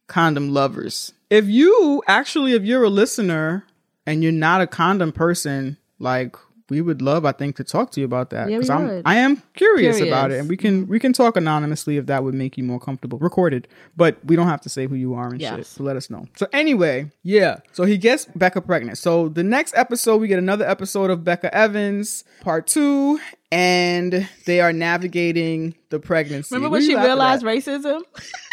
condom 0.08 0.54
lovers. 0.54 1.14
If 1.30 1.46
you 1.48 2.04
actually, 2.08 2.54
if 2.54 2.64
you're 2.64 2.84
a 2.84 2.90
listener 2.90 3.66
and 4.06 4.24
you're 4.24 4.32
not 4.32 4.62
a 4.62 4.68
condom 4.68 5.12
person, 5.12 5.78
like 6.00 6.36
we 6.72 6.80
would 6.80 7.02
love, 7.02 7.26
I 7.26 7.34
think, 7.34 7.58
to 7.58 7.66
talk 7.66 7.92
to 7.92 8.00
you 8.00 8.06
about 8.06 8.30
that 8.30 8.50
Yeah, 8.50 8.60
I'm. 8.74 9.02
I 9.04 9.18
am 9.18 9.44
curious, 9.56 10.00
about 10.00 10.32
it, 10.32 10.40
and 10.40 10.48
we 10.48 10.56
can 10.56 10.88
we 10.88 11.00
can 11.00 11.12
talk 11.12 11.36
anonymously 11.36 11.98
if 11.98 12.06
that 12.06 12.24
would 12.24 12.34
make 12.34 12.58
you 12.58 12.64
more 12.64 12.80
comfortable. 12.80 13.20
Recorded, 13.20 13.68
but 13.98 14.24
we 14.24 14.38
don't 14.38 14.48
have 14.48 14.62
to 14.62 14.70
say 14.70 14.88
who 14.88 14.96
you 14.96 15.14
are 15.14 15.28
and 15.28 15.42
shit. 15.42 15.66
So 15.66 15.84
let 15.84 15.98
us 15.98 16.10
know. 16.10 16.28
So 16.38 16.48
anyway, 16.54 17.12
yeah. 17.24 17.58
So 17.74 17.84
he 17.84 17.98
gets 17.98 18.24
Becca 18.24 18.62
pregnant. 18.62 18.98
So 18.98 19.28
the 19.28 19.44
next 19.44 19.76
episode, 19.76 20.22
we 20.22 20.30
get 20.30 20.40
another 20.40 20.66
episode 20.66 21.12
of 21.12 21.26
Becca 21.26 21.54
Evans, 21.54 22.24
part 22.40 22.68
two, 22.68 23.20
and 23.52 24.30
they 24.46 24.62
are 24.62 24.72
navigating 24.72 25.76
the 25.90 26.00
pregnancy. 26.00 26.56
Remember 26.56 26.72
when 26.72 26.84
she 26.84 26.96
realized 26.96 27.44
racism? 27.44 28.02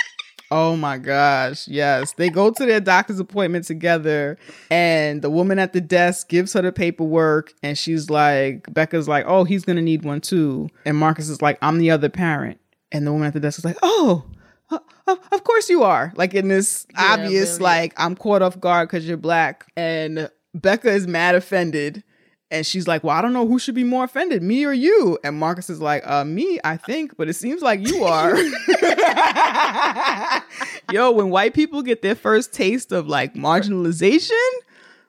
Oh 0.51 0.77
my 0.77 0.97
gosh. 0.99 1.69
Yes. 1.69 2.12
They 2.12 2.31
go 2.31 2.51
to 2.51 2.66
their 2.66 2.81
doctor's 2.81 3.20
appointment 3.20 3.66
together 3.66 4.39
and 4.70 5.20
the 5.20 5.29
woman 5.31 5.59
at 5.59 5.73
the 5.75 5.81
desk 5.81 6.29
gives 6.29 6.55
her 6.55 6.62
the 6.62 6.73
paperwork 6.73 7.53
and 7.62 7.77
she's 7.77 8.09
like, 8.09 8.73
Becca's 8.73 9.09
like, 9.09 9.25
oh, 9.27 9.45
he's 9.45 9.65
going 9.65 9.77
to 9.77 9.83
need 9.83 10.05
one 10.05 10.20
too. 10.23 10.69
And 10.87 10.97
Marcus 10.97 11.29
is 11.29 11.43
like, 11.43 11.59
I'm 11.61 11.79
the 11.79 11.91
other 11.91 12.09
parent. 12.09 12.59
And 12.93 13.07
the 13.07 13.12
woman 13.12 13.27
at 13.29 13.35
the 13.35 13.41
desk 13.41 13.59
is 13.59 13.65
like, 13.66 13.77
oh, 13.83 14.25
uh, 14.70 14.79
uh, 15.07 15.16
of 15.33 15.45
course 15.45 15.69
you 15.69 15.83
are. 15.83 16.12
Like 16.16 16.33
in 16.33 16.49
this 16.49 16.87
Yeah, 16.95 17.15
obvious, 17.15 17.51
really. 17.53 17.62
like, 17.65 17.95
I'm 17.99 18.15
caught 18.16 18.41
off 18.41 18.59
guard 18.59 18.89
because 18.89 19.07
you're 19.07 19.19
black. 19.19 19.66
And 19.77 20.31
Becca 20.55 20.89
is 20.91 21.07
mad 21.07 21.35
offended. 21.35 22.03
And 22.51 22.65
she's 22.65 22.89
like, 22.89 23.05
Well, 23.05 23.15
I 23.16 23.20
don't 23.23 23.33
know 23.35 23.47
who 23.47 23.59
should 23.59 23.75
be 23.75 23.85
more 23.85 24.05
offended, 24.05 24.43
me 24.43 24.65
or 24.65 24.73
you. 24.73 25.19
And 25.23 25.39
Marcus 25.39 25.69
is 25.69 25.81
like, 25.83 26.03
Uh, 26.07 26.25
me, 26.25 26.59
I 26.65 26.77
think, 26.77 27.16
but 27.16 27.29
it 27.29 27.35
seems 27.35 27.61
like 27.62 27.87
you 27.87 28.05
are. 28.05 28.37
yo, 30.93 31.11
when 31.12 31.31
white 31.31 31.55
people 31.55 31.83
get 31.83 32.03
their 32.03 32.15
first 32.15 32.53
taste 32.53 32.93
of 32.93 33.09
like 33.09 33.35
marginalization, 33.35 34.31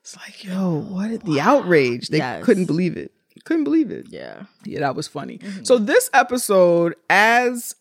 it's 0.02 0.16
like, 0.18 0.44
yo, 0.44 0.82
what 0.90 1.24
the 1.26 1.40
outrage? 1.40 2.10
They 2.10 2.18
Yes. 2.18 2.44
couldn't 2.44 2.66
believe 2.66 2.98
it. 2.98 3.12
Couldn't 3.46 3.64
believe 3.64 3.90
it. 3.90 4.08
Yeah. 4.10 4.44
Yeah, 4.66 4.82
that 4.82 4.96
was 4.96 5.08
funny. 5.08 5.40
So 5.64 5.78
this 5.78 6.10
episode, 6.14 6.96
as 7.10 7.74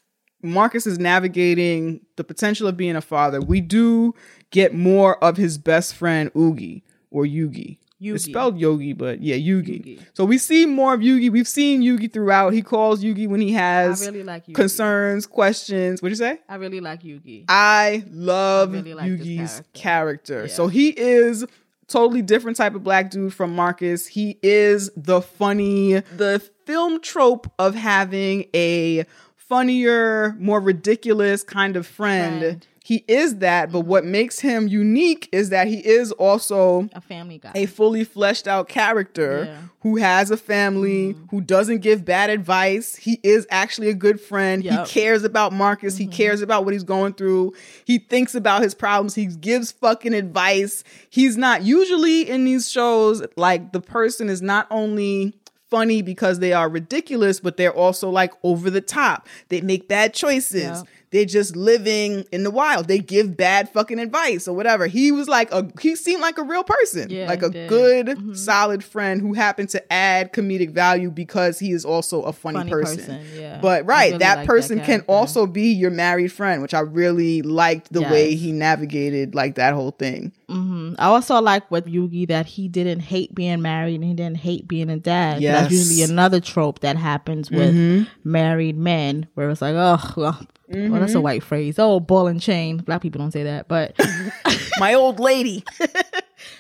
Marcus 0.43 0.87
is 0.87 0.99
navigating 0.99 2.01
the 2.17 2.25
potential 2.25 2.69
of 2.69 2.77
being 2.77 2.97
a 2.97 3.01
father, 3.01 3.41
we 3.41 3.61
do 3.61 4.15
get 4.51 4.73
more 4.73 5.23
of 5.23 5.37
his 5.37 5.59
best 5.59 5.95
friend 5.97 6.31
Oogie 6.37 6.85
or 7.11 7.25
Yugi. 7.25 7.79
It's 8.01 8.27
Yugi. 8.27 8.31
spelled 8.31 8.59
Yogi, 8.59 8.93
but 8.93 9.21
yeah, 9.21 9.37
Yugi. 9.37 10.01
So 10.15 10.25
we 10.25 10.39
see 10.39 10.67
more 10.67 10.95
of 10.95 11.01
Yugi. 11.01 11.31
We've 11.31 11.49
seen 11.49 11.83
Yugi 11.83 12.13
throughout. 12.13 12.53
He 12.53 12.63
calls 12.63 13.03
Yugi 13.03 13.29
when 13.29 13.41
he 13.41 13.53
has 13.53 14.07
really 14.07 14.23
like 14.23 14.47
Yugi. 14.47 14.55
concerns, 14.55 15.27
questions. 15.27 16.01
What'd 16.01 16.17
you 16.17 16.25
say? 16.25 16.41
I 16.49 16.57
really 16.57 16.81
like 16.81 17.03
Yugi. 17.03 17.45
I 17.49 18.05
love 18.11 18.73
really 18.73 18.95
like 18.95 19.11
Yugi's 19.11 19.63
character. 19.73 20.49
So 20.49 20.69
he 20.69 20.91
is 20.91 21.45
totally 21.89 22.23
different 22.23 22.57
type 22.57 22.75
of 22.75 22.85
black 22.85 23.11
dude 23.11 23.35
from 23.35 23.55
Marcus. 23.55 24.07
He 24.07 24.39
is 24.43 24.91
the 24.97 25.21
funny, 25.21 25.95
the 25.95 26.41
film 26.67 27.01
trope 27.01 27.51
of 27.59 27.75
having 27.75 28.45
a 28.55 29.07
funnier, 29.37 30.37
more 30.39 30.61
ridiculous 30.61 31.43
kind 31.43 31.77
of 31.77 31.87
friend. 31.87 32.67
He 32.89 33.05
is 33.07 33.37
that, 33.41 33.71
but 33.71 33.81
what 33.81 34.07
makes 34.07 34.41
him 34.41 34.67
unique 34.67 35.29
is 35.31 35.51
that 35.51 35.67
he 35.67 35.87
is 35.87 36.11
also 36.13 36.89
A 36.95 37.03
family 37.03 37.37
guy. 37.37 37.53
a 37.55 37.67
fully 37.67 38.03
fleshed 38.03 38.49
out 38.49 38.67
character 38.67 39.45
Yeah. 39.45 39.57
who 39.81 39.97
has 39.97 40.31
a 40.31 40.39
family, 40.39 41.13
mm-hmm. 41.13 41.27
who 41.27 41.43
doesn't 41.43 41.81
give 41.81 42.07
bad 42.07 42.31
advice. 42.31 42.97
He 42.97 43.21
is 43.23 43.47
actually 43.51 43.91
a 43.91 43.95
good 43.95 44.19
friend. 44.19 44.65
Yep. 44.65 44.87
He 44.87 44.91
cares 44.91 45.23
about 45.23 45.53
Marcus. 45.53 45.99
He 45.99 46.05
mm-hmm. 46.05 46.13
cares 46.15 46.41
about 46.41 46.65
what 46.65 46.73
he's 46.73 46.83
going 46.83 47.13
through. 47.13 47.53
He 47.85 47.99
thinks 47.99 48.35
about 48.35 48.63
his 48.63 48.75
problems. 48.75 49.15
He 49.15 49.27
gives 49.27 49.71
fucking 49.71 50.15
advice. 50.15 50.83
He's 51.11 51.37
not 51.37 51.65
usually 51.65 52.27
in 52.27 52.47
these 52.47 52.71
shows 52.71 53.23
like 53.37 53.73
the 53.73 53.83
person 53.83 54.31
is 54.31 54.41
not 54.41 54.67
only 54.71 55.35
funny 55.69 56.01
because 56.01 56.39
they 56.39 56.55
are 56.55 56.71
ridiculous, 56.71 57.41
but 57.41 57.59
they're 57.59 57.71
also 57.71 58.09
like 58.09 58.33
over 58.43 58.71
the 58.71 58.81
top. 58.81 59.29
They 59.49 59.61
make 59.61 59.89
bad 59.89 60.15
choices. 60.15 60.63
Yep. 60.63 60.87
They're 61.11 61.25
just 61.25 61.57
living 61.57 62.25
in 62.33 62.43
the 62.43 62.51
wild. 62.51 62.87
They 62.89 62.99
give 62.99 63.37
bad 63.37 63.71
fucking 63.71 63.99
advice 63.99 64.47
or 64.47 64.55
whatever. 64.55 64.87
He 64.87 65.11
was 65.11 65.27
like 65.29 65.51
a 65.53 65.71
he 65.81 65.97
seemed 65.97 66.21
like 66.21 66.37
a 66.39 66.43
real 66.43 66.65
person. 66.65 67.11
Yeah, 67.11 67.27
like 67.27 67.43
a 67.43 67.51
good, 67.51 68.37
solid 68.37 68.85
friend 68.85 69.21
who 69.21 69.33
happened 69.33 69.71
to 69.71 69.93
add 69.93 70.33
comedic 70.33 70.71
value 70.71 71.11
because 71.11 71.59
he 71.59 71.73
is 71.73 71.85
also 71.85 72.23
a 72.23 72.33
funny, 72.33 72.59
Funny 72.59 72.71
person. 72.71 72.97
person, 72.99 73.21
yeah. 73.39 73.59
But 73.63 73.87
right, 73.87 74.09
really 74.09 74.19
that 74.19 74.37
like 74.37 74.47
that 74.47 74.47
person 74.47 74.81
can 74.81 75.01
also 75.09 75.47
be 75.47 75.73
your 75.73 75.91
married 75.91 76.31
friend, 76.33 76.61
which 76.63 76.75
I 76.75 76.81
really 76.81 77.41
liked 77.43 77.93
the 77.93 78.03
way 78.03 78.35
he 78.35 78.53
navigated 78.53 79.35
like 79.35 79.55
that 79.57 79.75
whole 79.75 79.93
thing. 79.93 80.33
hmm 80.49 80.95
I 80.99 81.07
also 81.07 81.41
like 81.41 81.71
with 81.71 81.87
Yugi 81.87 82.27
that 82.29 82.47
he 82.47 82.69
didn't 82.69 83.01
hate 83.01 83.35
being 83.35 83.61
married 83.63 83.97
and 83.97 84.05
he 84.05 84.15
didn't 84.15 84.39
hate 84.39 84.67
being 84.69 84.91
a 84.91 84.99
dad. 84.99 85.35
'Cause 85.37 85.43
That's 85.43 85.73
usually 85.73 86.03
another 86.03 86.41
trope 86.41 86.81
that 86.81 86.97
happens 86.97 87.51
with 87.51 87.75
Mhm. 87.75 88.07
married 88.25 88.77
men 88.79 89.27
where 89.35 89.49
it's 89.51 89.63
like, 89.63 89.75
oh, 89.77 90.13
well, 90.17 90.39
well, 90.69 91.01
that's 91.01 91.15
a 91.15 91.19
Mhm. 91.19 91.23
white 91.23 91.43
phrase. 91.43 91.77
Oh, 91.79 92.01
ball 92.01 92.27
and 92.27 92.41
chain. 92.41 92.79
Black 92.79 93.01
people 93.03 93.19
don't 93.21 93.33
say 93.33 93.45
that, 93.45 93.69
but 93.69 93.95
My 94.81 94.95
old 94.95 95.19
lady. 95.21 95.65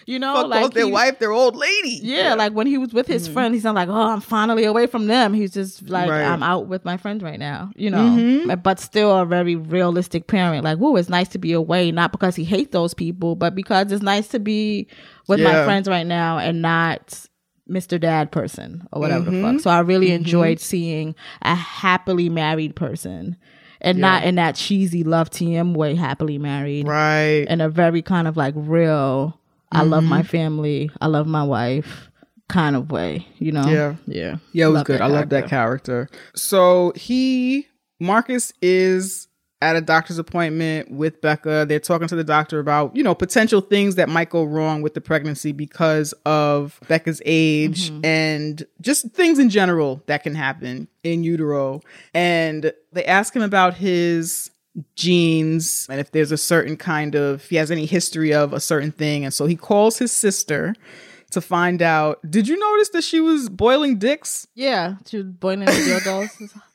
You 0.06 0.18
know, 0.18 0.35
Fuck 0.35 0.48
like 0.48 0.72
their 0.74 0.86
he- 0.86 0.90
wife, 0.93 1.18
their 1.20 1.30
old 1.30 1.55
lady. 1.55 2.01
Yeah, 2.02 2.35
like 2.35 2.52
when 2.52 2.66
he 2.66 2.78
was 2.78 2.93
with 2.93 3.06
his 3.06 3.28
friend, 3.28 3.55
he's 3.55 3.62
not 3.62 3.74
like, 3.76 3.89
"Oh, 3.89 3.94
I'm 4.10 4.20
finally 4.20 4.64
away 4.64 4.86
from 4.86 5.06
them." 5.06 5.35
He's 5.35 5.52
just 5.52 5.89
like, 5.89 6.10
Right. 6.10 6.24
"I'm 6.24 6.43
out 6.43 6.66
with 6.66 6.85
my 6.85 6.97
friends 6.97 7.22
right 7.22 7.39
now," 7.39 7.70
you 7.76 7.89
know. 7.90 7.98
Mhm. 7.98 8.60
But 8.62 8.80
still, 8.80 9.16
a 9.16 9.24
very 9.24 9.55
realistic 9.55 10.26
parent. 10.26 10.64
Like, 10.64 10.78
"Whoa, 10.78 10.97
it's 10.97 11.09
nice 11.10 11.28
to 11.28 11.39
be 11.39 11.52
away, 11.52 11.93
not 11.93 12.10
because 12.10 12.35
he 12.35 12.43
hates 12.44 12.72
those 12.72 12.93
people, 12.94 13.36
but 13.36 13.55
because 13.55 13.93
it's 13.93 14.02
nice 14.02 14.26
to 14.28 14.40
be 14.40 14.89
with 15.28 15.40
my 15.40 15.64
friends 15.64 15.89
right 15.89 16.06
now 16.06 16.39
and 16.39 16.60
not." 16.60 17.26
Mr. 17.70 18.01
Dad 18.01 18.32
person 18.32 18.89
or 18.93 19.01
whatever 19.02 19.26
the 19.26 19.30
Mhm. 19.30 19.43
fuck. 19.52 19.60
So 19.60 19.68
I 19.70 19.80
really 19.80 20.09
Mhm. 20.09 20.14
enjoyed 20.16 20.59
seeing 20.59 21.14
a 21.43 21.55
happily 21.55 22.30
married 22.30 22.74
person 22.74 23.36
and 23.81 23.99
not 23.99 24.25
in 24.25 24.37
that 24.37 24.55
cheesy 24.55 25.05
love 25.05 25.31
TM 25.31 25.75
way, 25.75 25.95
happily 25.95 26.39
married. 26.39 26.87
Right. 26.87 27.47
In 27.49 27.61
a 27.61 27.69
very 27.69 28.03
kind 28.03 28.29
of 28.29 28.37
like 28.37 28.55
real, 28.57 29.39
I 29.71 29.83
love 29.83 30.05
my 30.05 30.21
mm-hmm. 30.21 30.29
family, 30.29 30.91
I 31.01 31.07
love 31.07 31.27
my 31.27 31.45
wife 31.45 32.11
kind 32.49 32.77
of 32.77 32.91
way, 32.91 33.27
you 33.39 33.53
know? 33.53 33.67
Yeah. 33.67 33.95
Yeah. 34.07 34.37
Yeah, 34.53 34.67
it 34.67 34.69
was 34.69 34.75
Love 34.75 34.87
good. 34.87 35.01
I 35.01 35.07
love 35.07 35.29
that 35.29 35.49
character. 35.49 36.09
So 36.35 36.93
he, 36.97 37.67
Marcus, 38.01 38.53
is 38.63 39.28
at 39.60 39.76
a 39.76 39.80
doctor's 39.80 40.18
appointment 40.18 40.90
with 40.90 41.20
Becca. 41.20 41.66
They're 41.68 41.80
talking 41.80 42.09
to 42.09 42.16
the 42.16 42.24
doctor 42.24 42.60
about, 42.60 42.94
you 42.94 43.02
know, 43.02 43.14
potential 43.14 43.60
things 43.60 43.97
that 43.97 44.09
might 44.09 44.30
go 44.30 44.44
wrong 44.44 44.82
with 44.82 44.94
the 44.94 45.01
pregnancy 45.01 45.52
because 45.52 46.12
of 46.24 46.78
Becca's 46.89 47.20
age 47.24 47.90
mm-hmm. 47.90 48.05
and 48.05 48.66
just 48.80 49.10
things 49.10 49.39
in 49.39 49.51
general 49.51 50.02
that 50.06 50.22
can 50.22 50.35
happen 50.35 50.89
in 51.02 51.24
utero. 51.24 51.80
And 52.14 52.72
they 52.93 53.05
ask 53.05 53.35
him 53.35 53.43
about 53.43 53.74
his 53.74 54.51
genes 54.94 55.89
and 55.90 55.98
if 55.98 56.12
there's 56.12 56.30
a 56.30 56.36
certain 56.36 56.76
kind 56.76 57.16
of 57.16 57.44
he 57.47 57.56
has 57.56 57.68
any 57.68 57.85
history 57.85 58.32
of 58.32 58.52
a 58.52 58.60
certain 58.60 58.93
thing 58.93 59.24
and 59.24 59.35
so 59.35 59.47
he 59.47 59.56
calls 59.56 59.98
his 59.98 60.12
sister 60.12 60.72
to 61.32 61.40
find 61.40 61.82
out 61.82 62.18
did 62.30 62.47
you 62.47 62.56
notice 62.56 62.90
that 62.90 63.02
she 63.02 63.20
was 63.20 63.48
boiling 63.48 63.98
dicks 63.98 64.47
Yeah. 64.55 64.97
She 65.06 65.16
was 65.16 65.26
boiling 65.26 65.66
dildos. 65.66 66.52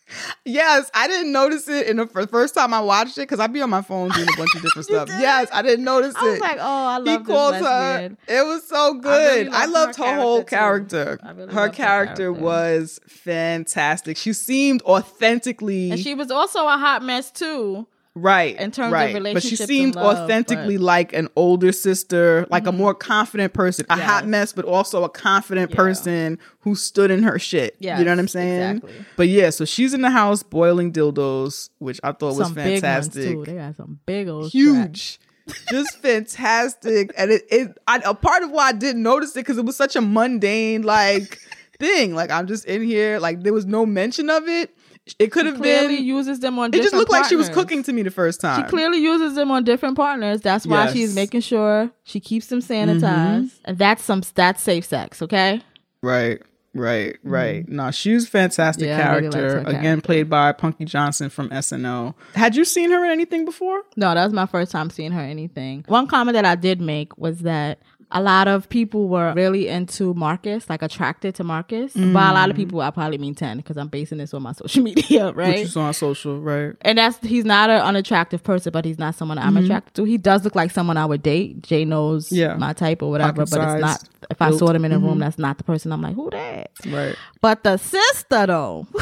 Yes, 0.45 0.91
I 0.93 1.07
didn't 1.07 1.31
notice 1.31 1.67
it 1.67 1.87
in 1.87 1.97
the 1.97 2.05
fir- 2.05 2.27
first 2.27 2.53
time 2.53 2.73
I 2.73 2.81
watched 2.81 3.17
it 3.17 3.21
because 3.21 3.39
I'd 3.39 3.53
be 3.53 3.61
on 3.61 3.69
my 3.69 3.81
phone 3.81 4.09
doing 4.09 4.27
a 4.31 4.37
bunch 4.37 4.53
of 4.55 4.61
different 4.61 4.85
stuff. 4.89 5.07
Yes, 5.09 5.47
I 5.53 5.61
didn't 5.61 5.85
notice 5.85 6.13
I 6.15 6.23
was 6.23 6.35
it. 6.37 6.41
like, 6.41 6.57
oh, 6.59 6.85
I 6.87 6.97
love 6.97 7.25
he 7.25 7.33
her. 7.33 8.17
It 8.27 8.45
was 8.45 8.67
so 8.67 8.93
good. 8.95 9.47
really 9.47 9.49
I, 9.49 9.65
loved 9.65 9.71
loved 9.73 9.95
her 9.97 10.05
her, 10.15 10.21
whole 10.21 10.43
character, 10.43 11.17
character. 11.17 11.27
really 11.35 11.39
her 11.39 11.45
loved 11.45 11.53
her 11.53 11.69
character 11.69 12.15
character. 12.23 12.33
was 12.33 12.99
fantastic. 13.07 14.17
She 14.17 14.33
seemed 14.33 14.81
authentically 14.83 15.91
And 15.91 15.99
she 15.99 16.13
was 16.15 16.29
also 16.31 16.65
a 16.67 16.77
hot 16.77 17.01
mess 17.03 17.31
too. 17.31 17.87
Right 18.15 18.59
in 18.59 18.71
terms 18.71 18.87
of 18.87 18.93
right. 18.93 19.33
But 19.33 19.41
she 19.43 19.55
seemed 19.55 19.95
love, 19.95 20.19
authentically 20.19 20.75
but- 20.77 20.81
Mm-hmm. 20.81 20.83
like 20.83 21.13
an 21.13 21.29
older 21.35 21.71
sister, 21.71 22.45
like 22.49 22.67
a 22.67 22.71
more 22.71 22.93
confident 22.93 23.53
person, 23.53 23.85
a 23.89 23.99
hot 23.99 24.27
mess, 24.27 24.53
but 24.53 24.65
also 24.65 25.03
a 25.03 25.09
confident 25.09 25.71
person 25.71 26.37
who 26.59 26.75
stood 26.75 27.09
in 27.11 27.23
her 27.23 27.39
shit. 27.39 27.75
Yeah, 27.79 27.97
you 27.99 28.05
know 28.05 28.11
what 28.11 28.19
I'm 28.19 28.27
saying? 28.27 28.77
exactly. 28.77 29.05
But 29.15 29.27
yeah, 29.29 29.49
so 29.49 29.65
she's 29.65 29.93
in 29.93 30.01
the 30.01 30.09
house 30.11 30.43
boiling 30.43 30.91
dildos, 30.93 31.69
which 31.79 31.99
I 32.03 32.11
thought 32.11 32.35
was 32.37 32.51
fantastic 32.51 33.13
big 33.23 33.35
ones 33.35 33.47
too. 33.47 33.51
They 33.51 33.57
got 33.57 33.75
some 33.75 33.99
big 34.05 34.27
old 34.27 34.51
huge 34.51 35.19
just 35.69 35.97
fantastic 36.01 37.11
and 37.17 37.29
it, 37.31 37.43
it 37.51 37.77
I, 37.85 38.01
a 38.05 38.13
part 38.13 38.43
of 38.43 38.51
why 38.51 38.69
i 38.69 38.71
didn't 38.71 39.03
notice 39.03 39.31
it 39.31 39.39
because 39.41 39.57
it 39.57 39.65
was 39.65 39.75
such 39.75 39.97
a 39.97 40.01
mundane 40.01 40.83
like 40.83 41.37
thing 41.79 42.15
like 42.15 42.31
i'm 42.31 42.47
just 42.47 42.63
in 42.63 42.81
here 42.81 43.19
like 43.19 43.43
there 43.43 43.51
was 43.51 43.65
no 43.65 43.85
mention 43.85 44.29
of 44.29 44.47
it 44.47 44.73
it 45.19 45.31
could 45.31 45.45
have 45.45 45.61
been 45.61 45.91
uses 46.03 46.39
them 46.39 46.57
on. 46.59 46.69
it 46.73 46.81
just 46.81 46.93
looked 46.93 47.11
like 47.11 47.25
she 47.25 47.35
was 47.35 47.49
cooking 47.49 47.83
to 47.83 47.91
me 47.93 48.03
the 48.03 48.11
first 48.11 48.39
time 48.39 48.63
She 48.63 48.69
clearly 48.69 48.99
uses 48.99 49.35
them 49.35 49.51
on 49.51 49.63
different 49.63 49.97
partners. 49.97 50.41
That's 50.41 50.65
why 50.65 50.91
she's 50.93 51.13
making 51.13 51.41
sure 51.41 51.91
she 52.03 52.19
keeps 52.19 52.47
them 52.47 52.59
sanitized. 52.59 53.51
And 53.65 53.77
that's 53.77 54.03
some 54.03 54.21
that's 54.35 54.61
safe 54.61 54.85
sex, 54.85 55.21
okay? 55.21 55.61
right 56.01 56.41
right 56.75 57.17
right 57.23 57.69
no 57.69 57.91
she 57.91 58.15
was 58.15 58.25
a 58.25 58.27
fantastic 58.27 58.89
Mm-hmm. 58.89 58.99
Yeah, 58.99 59.13
really 59.13 59.29
character 59.29 59.57
again 59.59 59.81
character. 59.83 60.01
played 60.01 60.27
by 60.29 60.51
Punkie 60.53 60.85
Johnson 60.85 61.29
from 61.29 61.49
snl 61.51 62.15
had 62.33 62.55
you 62.55 62.65
seen 62.65 62.89
her 62.89 63.05
in 63.05 63.11
anything 63.11 63.45
before 63.45 63.83
No, 63.95 64.13
that 64.15 64.23
was 64.23 64.33
my 64.33 64.47
first 64.47 64.71
time 64.71 64.89
seeing 64.89 65.11
her 65.11 65.21
anything. 65.21 65.85
One 65.87 66.07
comment 66.07 66.33
that 66.33 66.45
I 66.45 66.55
did 66.55 66.81
make 66.81 67.15
was 67.15 67.39
that 67.41 67.77
a 68.11 68.21
lot 68.21 68.47
of 68.47 68.69
people 68.69 69.07
were 69.07 69.33
really 69.33 69.67
into 69.67 70.13
Marcus, 70.13 70.69
like 70.69 70.81
attracted 70.81 71.35
to 71.35 71.43
Marcus. 71.43 71.93
By 71.93 72.29
a 72.29 72.33
lot 72.33 72.49
of 72.49 72.55
people, 72.55 72.81
I 72.81 72.91
probably 72.91 73.17
mean 73.17 73.35
10 73.35 73.57
because 73.57 73.77
I'm 73.77 73.87
basing 73.87 74.17
this 74.19 74.33
on 74.33 74.43
my 74.43 74.51
social 74.53 74.83
media, 74.89 75.31
right? 75.31 75.59
which 75.59 75.69
saw 75.69 75.83
on 75.83 75.93
social 75.93 76.39
right 76.39 76.75
And 76.81 76.97
that's 76.97 77.17
he's 77.25 77.45
not 77.45 77.69
an 77.69 77.81
unattractive 77.81 78.43
person, 78.43 78.71
but 78.71 78.85
he's 78.85 78.99
not 78.99 79.15
someone 79.15 79.37
I'm 79.37 79.55
Mhm. 79.55 79.65
attracted 79.65 79.93
to. 79.95 80.03
He 80.03 80.17
does 80.17 80.43
look 80.43 80.55
like 80.55 80.71
someone 80.71 80.97
I 80.97 81.05
would 81.05 81.23
date. 81.23 81.61
Jay 81.63 81.85
knows 81.85 82.31
Yeah. 82.31 82.55
my 82.55 82.73
type 82.73 83.01
or 83.01 83.09
whatever, 83.09 83.45
but 83.45 83.61
it's 83.61 83.81
not. 83.81 84.03
If 84.29 84.41
I 84.41 84.51
saw 84.51 84.59
built. 84.59 84.73
them 84.73 84.85
in 84.85 84.91
a 84.93 84.99
room, 84.99 85.17
Mhm. 85.17 85.21
that's 85.21 85.37
not 85.37 85.57
the 85.57 85.63
person. 85.63 85.91
I'm 85.91 86.01
like, 86.01 86.15
who 86.15 86.29
that? 86.31 86.71
right 86.87 87.15
But 87.41 87.63
the 87.63 87.77
sister 87.77 88.45
though, 88.47 88.87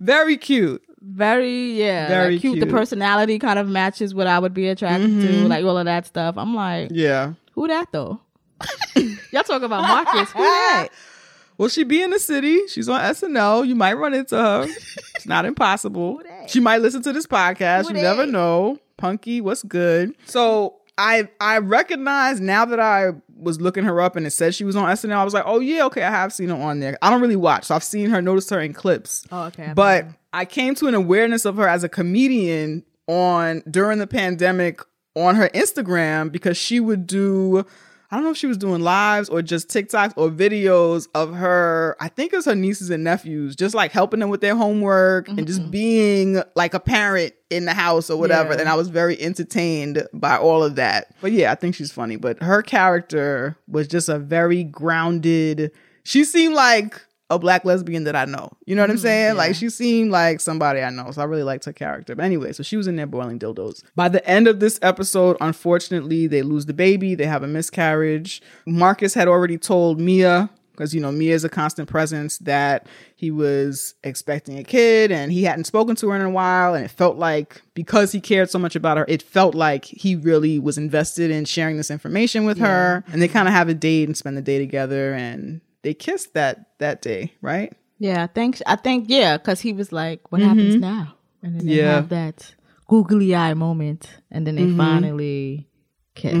very 0.00 0.36
cute 0.36 0.82
very 1.06 1.72
yeah, 1.72 2.08
Very 2.08 2.32
like, 2.34 2.40
cute. 2.40 2.60
The 2.60 2.66
personality 2.66 3.38
kind 3.38 3.58
of 3.58 3.68
matches 3.68 4.14
what 4.14 4.26
I 4.26 4.38
would 4.38 4.52
be 4.54 4.68
attracted 4.68 5.08
to, 5.20 5.28
Mhm. 5.28 5.48
like 5.48 5.64
all 5.64 5.78
of 5.78 5.84
that 5.84 6.06
stuff. 6.06 6.36
I'm 6.36 6.54
like, 6.54 6.88
yeah 6.92 7.32
who 7.56 7.66
that 7.68 7.90
though? 7.90 8.20
Y'all 9.32 9.42
talk 9.42 9.62
about 9.62 9.82
Marcus. 9.82 10.30
Who 10.30 10.38
that? 10.40 10.88
Will 11.58 11.68
she 11.68 11.84
be 11.84 12.02
in 12.02 12.10
the 12.10 12.18
city? 12.18 12.66
She's 12.68 12.86
on 12.88 13.00
SNL. 13.00 13.66
You 13.66 13.74
might 13.74 13.94
run 13.94 14.12
into 14.12 14.36
her. 14.36 14.66
it's 15.14 15.26
not 15.26 15.46
impossible. 15.46 16.20
She 16.48 16.60
might 16.60 16.82
listen 16.82 17.02
to 17.02 17.12
this 17.14 17.26
podcast. 17.26 17.88
Who 17.88 17.96
you 17.96 18.02
never 18.02 18.26
know. 18.26 18.78
Punkie, 18.98 19.40
what's 19.40 19.62
good? 19.62 20.14
So 20.26 20.76
I 20.98 21.28
I 21.40 21.58
recognize 21.58 22.40
now 22.40 22.66
that 22.66 22.78
I 22.80 23.12
was 23.38 23.60
looking 23.60 23.84
her 23.84 24.00
up 24.00 24.16
and 24.16 24.26
it 24.26 24.30
said 24.30 24.54
she 24.54 24.64
was 24.64 24.76
on 24.76 24.88
SNL. 24.88 25.16
I 25.16 25.24
was 25.24 25.34
like, 25.34 25.44
oh 25.46 25.60
yeah, 25.60 25.84
okay, 25.86 26.02
I 26.02 26.10
have 26.10 26.32
seen 26.32 26.48
her 26.48 26.56
on 26.56 26.80
there. 26.80 26.98
I 27.02 27.10
don't 27.10 27.20
really 27.20 27.36
watch, 27.36 27.64
so 27.64 27.74
I've 27.74 27.84
seen 27.84 28.10
her, 28.10 28.22
noticed 28.22 28.50
her 28.50 28.60
in 28.60 28.72
clips. 28.72 29.26
Oh, 29.30 29.44
okay. 29.44 29.72
But 29.74 30.06
I 30.32 30.44
came 30.44 30.74
to 30.76 30.86
an 30.86 30.94
awareness 30.94 31.44
of 31.44 31.56
her 31.56 31.68
as 31.68 31.84
a 31.84 31.88
comedian 31.88 32.84
on 33.06 33.62
during 33.70 33.98
the 33.98 34.06
pandemic 34.06 34.80
on 35.14 35.34
her 35.36 35.48
Instagram 35.50 36.30
because 36.30 36.56
she 36.56 36.80
would 36.80 37.06
do 37.06 37.64
I 38.10 38.16
don't 38.16 38.24
know 38.24 38.30
if 38.30 38.36
she 38.36 38.46
was 38.46 38.58
doing 38.58 38.82
lives 38.82 39.28
or 39.28 39.42
just 39.42 39.68
TikToks 39.68 40.14
or 40.16 40.30
videos 40.30 41.08
of 41.14 41.34
her, 41.34 41.96
I 42.00 42.08
think 42.08 42.32
it 42.32 42.36
was 42.36 42.44
her 42.44 42.54
nieces 42.54 42.90
and 42.90 43.02
nephews, 43.02 43.56
just 43.56 43.74
like 43.74 43.92
helping 43.92 44.20
them 44.20 44.28
with 44.28 44.40
their 44.40 44.54
homework 44.54 45.28
and 45.28 45.46
just 45.46 45.60
mm-hmm. 45.60 45.70
being 45.70 46.42
like 46.54 46.74
a 46.74 46.80
parent 46.80 47.34
in 47.50 47.64
the 47.64 47.74
house 47.74 48.08
or 48.08 48.18
whatever. 48.18 48.54
Yeah. 48.54 48.60
And 48.60 48.68
I 48.68 48.74
was 48.74 48.88
very 48.88 49.20
entertained 49.20 50.06
by 50.12 50.36
all 50.36 50.62
of 50.62 50.76
that. 50.76 51.14
But 51.20 51.32
yeah, 51.32 51.50
I 51.50 51.56
think 51.56 51.74
she's 51.74 51.92
funny. 51.92 52.16
But 52.16 52.42
her 52.42 52.62
character 52.62 53.56
was 53.68 53.88
just 53.88 54.08
a 54.08 54.18
very 54.18 54.62
grounded, 54.64 55.72
she 56.04 56.22
seemed 56.24 56.54
like 56.54 57.00
a 57.28 57.38
black 57.38 57.64
lesbian 57.64 58.04
that 58.04 58.14
I 58.14 58.24
know. 58.24 58.50
You 58.66 58.76
know 58.76 58.82
what 58.82 58.90
I'm 58.90 58.96
mm-hmm. 58.96 59.02
saying? 59.02 59.36
Like 59.36 59.54
she 59.54 59.68
seemed 59.68 60.10
like 60.10 60.40
somebody 60.40 60.80
I 60.80 60.90
know. 60.90 61.10
So 61.10 61.22
I 61.22 61.24
really 61.24 61.42
liked 61.42 61.64
her 61.64 61.72
character. 61.72 62.14
But 62.14 62.24
anyway, 62.24 62.52
so 62.52 62.62
she 62.62 62.76
was 62.76 62.86
in 62.86 62.96
there 62.96 63.06
boiling 63.06 63.38
dildos. 63.38 63.82
By 63.94 64.08
the 64.08 64.26
end 64.28 64.46
of 64.46 64.60
this 64.60 64.78
episode, 64.82 65.36
unfortunately, 65.40 66.26
they 66.26 66.42
lose 66.42 66.66
the 66.66 66.74
baby. 66.74 67.14
They 67.14 67.26
have 67.26 67.42
a 67.42 67.48
miscarriage. 67.48 68.42
Marcus 68.64 69.14
had 69.14 69.28
already 69.28 69.58
told 69.58 70.00
Mia 70.00 70.50
because 70.76 70.94
you 70.94 71.00
know 71.00 71.10
Mia 71.10 71.34
is 71.34 71.42
a 71.42 71.48
constant 71.48 71.88
presence 71.88 72.38
that 72.38 72.86
he 73.16 73.30
was 73.30 73.94
expecting 74.04 74.58
a 74.58 74.62
kid 74.62 75.10
and 75.10 75.32
he 75.32 75.44
hadn't 75.44 75.64
spoken 75.64 75.96
to 75.96 76.10
her 76.10 76.16
in 76.16 76.22
a 76.22 76.30
while 76.30 76.74
and 76.74 76.84
it 76.84 76.90
felt 76.90 77.16
like 77.16 77.62
because 77.74 78.12
he 78.12 78.20
cared 78.20 78.50
so 78.50 78.58
much 78.58 78.76
about 78.76 78.98
her 78.98 79.06
it 79.08 79.22
felt 79.22 79.54
like 79.54 79.86
he 79.86 80.14
really 80.14 80.58
was 80.58 80.76
invested 80.76 81.30
in 81.30 81.46
sharing 81.46 81.78
this 81.78 81.90
information 81.90 82.44
with 82.44 82.58
her 82.58 83.02
and 83.10 83.22
they 83.22 83.28
kind 83.28 83.48
of 83.48 83.54
have 83.54 83.70
a 83.70 83.74
date 83.74 84.06
and 84.06 84.16
spend 84.16 84.36
the 84.36 84.42
day 84.42 84.58
together 84.58 85.14
and 85.14 85.62
they 85.86 85.94
kissed 85.94 86.34
that 86.34 86.66
that 86.78 87.00
day 87.00 87.32
right 87.40 87.72
Yeah, 87.98 88.24
I 88.24 88.26
think 88.26 88.60
I 88.66 88.76
think 88.76 89.06
yeah, 89.08 89.38
because 89.38 89.60
he 89.62 89.72
was 89.72 89.90
like, 89.92 90.20
"What 90.30 90.42
happens 90.42 90.76
Mhm. 90.76 90.80
now?" 90.80 91.14
And 91.42 91.54
then 91.56 91.64
they 91.66 91.76
Yeah. 91.76 91.94
have 91.94 92.08
that 92.10 92.54
googly 92.88 93.34
eye 93.34 93.54
moment, 93.54 94.02
and 94.30 94.44
then 94.46 94.56
they 94.56 94.66
Mhm. 94.66 94.76
finally 94.76 95.68
kiss 96.14 96.34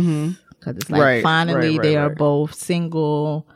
because 0.50 0.76
it's 0.76 0.90
like 0.90 1.00
Right, 1.00 1.22
finally 1.22 1.78
right, 1.78 1.82
they 1.82 1.96
right, 1.96 2.04
are 2.04 2.10
both 2.10 2.52
single, 2.54 3.46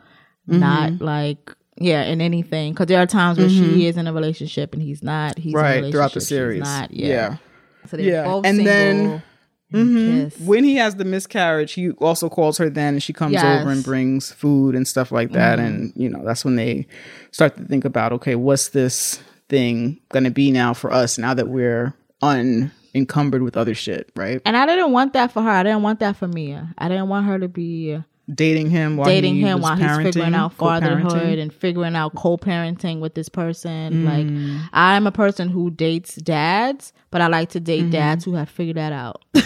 not 0.47 0.99
like 1.01 1.53
yeah 1.77 2.03
in 2.11 2.21
anything. 2.21 2.73
Because 2.73 2.87
there 2.87 3.01
are 3.01 3.05
times 3.05 3.37
where 3.37 3.49
she 3.49 3.85
is 3.85 3.97
in 3.97 4.07
a 4.07 4.13
relationship 4.13 4.73
and 4.73 4.81
he's 4.81 5.03
not. 5.03 5.37
He's 5.37 5.53
in 5.53 5.59
a 5.59 5.63
right 5.81 5.91
throughout 5.91 6.13
the 6.13 6.21
series 6.21 6.61
Not, 6.63 6.91
yeah 6.91 7.07
yeah. 7.07 7.37
So 7.87 7.97
they're 7.97 8.07
yeah 8.11 8.23
both 8.23 8.45
and 8.47 8.57
single. 8.57 8.75
then 8.75 9.23
Mhm. 9.73 10.31
kiss. 10.31 10.39
when 10.39 10.63
he 10.63 10.75
has 10.75 10.95
the 10.95 11.05
miscarriage 11.05 11.73
he 11.73 11.91
also 11.91 12.27
calls 12.29 12.57
her 12.57 12.69
then 12.69 12.95
and 12.95 13.03
she 13.03 13.13
comes 13.13 13.33
Yes. 13.33 13.61
over 13.61 13.71
and 13.71 13.83
brings 13.83 14.31
food 14.31 14.75
and 14.75 14.87
stuff 14.87 15.11
like 15.11 15.31
that 15.31 15.59
Mhm. 15.59 15.65
and 15.65 15.93
you 15.95 16.09
know 16.09 16.21
that's 16.25 16.43
when 16.43 16.55
they 16.57 16.85
start 17.31 17.55
to 17.57 17.63
think 17.63 17.85
about 17.85 18.11
okay 18.13 18.35
what's 18.35 18.69
this 18.69 19.19
thing 19.49 19.99
going 20.09 20.23
to 20.25 20.31
be 20.31 20.51
now 20.51 20.73
for 20.73 20.91
us 20.91 21.17
now 21.17 21.33
that 21.33 21.47
we're 21.49 21.93
unencumbered 22.21 23.41
with 23.41 23.57
other 23.57 23.73
shit 23.73 24.09
right 24.15 24.41
And 24.45 24.55
I 24.57 24.65
didn't 24.65 24.91
want 24.91 25.13
that 25.13 25.31
for 25.31 25.41
her. 25.41 25.49
I 25.49 25.63
didn't 25.63 25.81
want 25.83 25.99
that 25.99 26.15
for 26.17 26.27
Mia. 26.27 26.73
I 26.77 26.87
didn't 26.87 27.07
want 27.09 27.25
her 27.27 27.39
to 27.39 27.47
be 27.47 28.01
dating 28.33 28.69
him 28.69 28.97
while 28.97 29.07
dating 29.07 29.35
him 29.35 29.61
while 29.61 29.75
he's 29.75 29.97
figuring 29.97 30.33
out 30.35 30.53
fatherhood 30.53 31.39
and 31.39 31.53
figuring 31.53 31.95
out 31.95 32.15
co-parenting 32.15 32.99
with 32.99 33.13
this 33.15 33.29
person. 33.29 34.05
Mm. 34.05 34.05
Like 34.05 34.67
I'm 34.73 35.07
a 35.07 35.11
person 35.11 35.49
who 35.49 35.69
dates 35.71 36.15
dads, 36.15 36.93
but 37.09 37.21
I 37.21 37.27
like 37.27 37.49
to 37.49 37.59
date 37.59 37.85
Mhm. 37.85 37.91
dads 37.91 38.25
who 38.25 38.35
have 38.35 38.49
figured 38.49 38.77
that 38.77 38.93
out. 38.93 39.23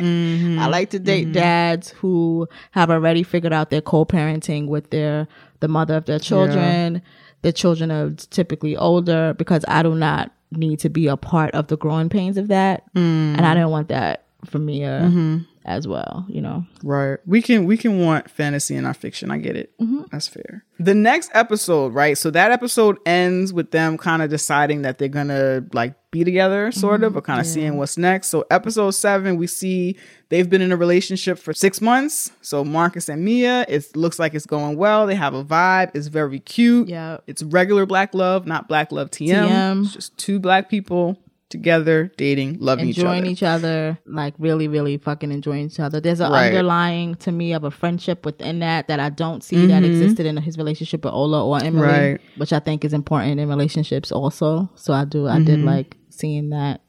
Mm-hmm. 0.00 0.58
I 0.58 0.66
like 0.68 0.88
to 0.90 0.98
date 0.98 1.24
mm-hmm. 1.24 1.32
dads 1.32 1.90
who 1.90 2.48
have 2.70 2.90
already 2.90 3.22
figured 3.22 3.52
out 3.52 3.68
their 3.68 3.82
co-parenting 3.82 4.66
with 4.66 4.88
their 4.90 5.28
the 5.60 5.68
mother 5.68 5.94
of 5.94 6.06
their 6.06 6.18
children. 6.18 7.02
The 7.42 7.52
children 7.52 7.90
are 7.90 8.10
typically 8.30 8.76
older 8.76 9.34
because 9.36 9.62
I 9.68 9.82
do 9.82 9.94
not 9.94 10.32
need 10.52 10.78
to 10.80 10.88
be 10.88 11.06
a 11.06 11.18
part 11.18 11.54
of 11.54 11.68
the 11.68 11.76
growing 11.76 12.08
pains 12.08 12.38
of 12.38 12.48
that, 12.48 12.82
mm. 12.94 13.36
and 13.36 13.42
I 13.42 13.54
don't 13.54 13.70
want 13.70 13.88
that 13.88 14.24
for 14.46 14.58
Mia 14.58 15.42
as 15.64 15.86
well. 15.86 16.26
You 16.28 16.40
know, 16.40 16.64
Right. 16.82 17.18
We 17.26 17.42
can 17.42 17.66
we 17.66 17.76
can 17.76 18.00
want 18.00 18.30
fantasy 18.30 18.76
in 18.76 18.84
our 18.84 18.94
fiction. 18.94 19.30
I 19.30 19.38
get 19.38 19.56
it. 19.56 19.72
Mm-hmm. 19.78 20.02
That's 20.10 20.28
fair. 20.28 20.64
The 20.78 20.94
next 20.94 21.30
episode, 21.34 21.92
right? 21.92 22.16
So 22.16 22.30
that 22.30 22.50
episode 22.50 22.98
ends 23.04 23.52
with 23.52 23.70
them 23.70 23.98
kind 23.98 24.22
of 24.22 24.30
deciding 24.30 24.82
that 24.82 24.98
they're 24.98 25.08
gonna 25.08 25.64
like 25.72 25.94
be 26.10 26.24
together, 26.24 26.72
sort 26.72 27.02
of, 27.02 27.10
mm-hmm. 27.10 27.18
or 27.18 27.22
kind 27.22 27.40
of 27.40 27.46
seeing 27.46 27.76
what's 27.76 27.98
next. 27.98 28.28
So 28.28 28.44
episode 28.50 28.90
seven, 28.92 29.36
we 29.36 29.46
see 29.46 29.96
they've 30.30 30.48
been 30.48 30.62
in 30.62 30.72
a 30.72 30.76
relationship 30.76 31.38
for 31.38 31.52
six 31.52 31.80
months. 31.80 32.32
So 32.40 32.64
Marcus 32.64 33.08
and 33.08 33.24
Mia, 33.24 33.66
it 33.68 33.94
looks 33.94 34.18
like 34.18 34.34
it's 34.34 34.46
going 34.46 34.76
well. 34.76 35.06
They 35.06 35.14
have 35.14 35.34
a 35.34 35.44
vibe. 35.44 35.90
It's 35.94 36.08
very 36.08 36.40
cute. 36.40 36.88
Yeah. 36.88 37.18
It's 37.26 37.42
regular 37.42 37.86
black 37.86 38.14
love, 38.14 38.46
not 38.46 38.66
black 38.66 38.90
love 38.90 39.10
TM. 39.10 39.48
TM. 39.48 39.84
It's 39.84 39.92
just 39.92 40.16
two 40.16 40.40
black 40.40 40.68
people 40.68 41.18
together, 41.50 42.10
dating, 42.16 42.56
loving 42.60 42.88
enjoying 42.88 43.26
each 43.26 43.42
other. 43.42 43.92
each 43.92 43.96
other, 43.96 43.98
like 44.06 44.34
really, 44.38 44.68
really 44.68 44.96
fucking 44.96 45.30
enjoying 45.30 45.66
each 45.66 45.80
other. 45.80 46.00
There's 46.00 46.20
an 46.20 46.32
Right. 46.32 46.46
underlying 46.46 47.16
to 47.16 47.32
me 47.32 47.52
of 47.52 47.64
a 47.64 47.70
friendship 47.70 48.24
within 48.24 48.60
that 48.60 48.88
that 48.88 49.00
I 49.00 49.10
don't 49.10 49.42
see 49.44 49.66
that 49.66 49.82
mm-hmm. 49.82 49.92
existed 49.92 50.26
in 50.26 50.36
his 50.38 50.56
relationship 50.56 51.04
with 51.04 51.12
Ola 51.12 51.44
or 51.44 51.62
Emily, 51.62 51.86
Right. 51.86 52.20
which 52.36 52.52
I 52.52 52.60
think 52.60 52.84
is 52.84 52.94
important 52.94 53.40
in 53.40 53.48
relationships 53.48 54.10
also. 54.12 54.70
So 54.76 54.94
I 54.94 55.04
do, 55.04 55.26
I 55.26 55.38
did 55.38 55.58
mm-hmm. 55.58 55.66
like 55.66 55.96
seeing 56.08 56.50
that 56.50 56.80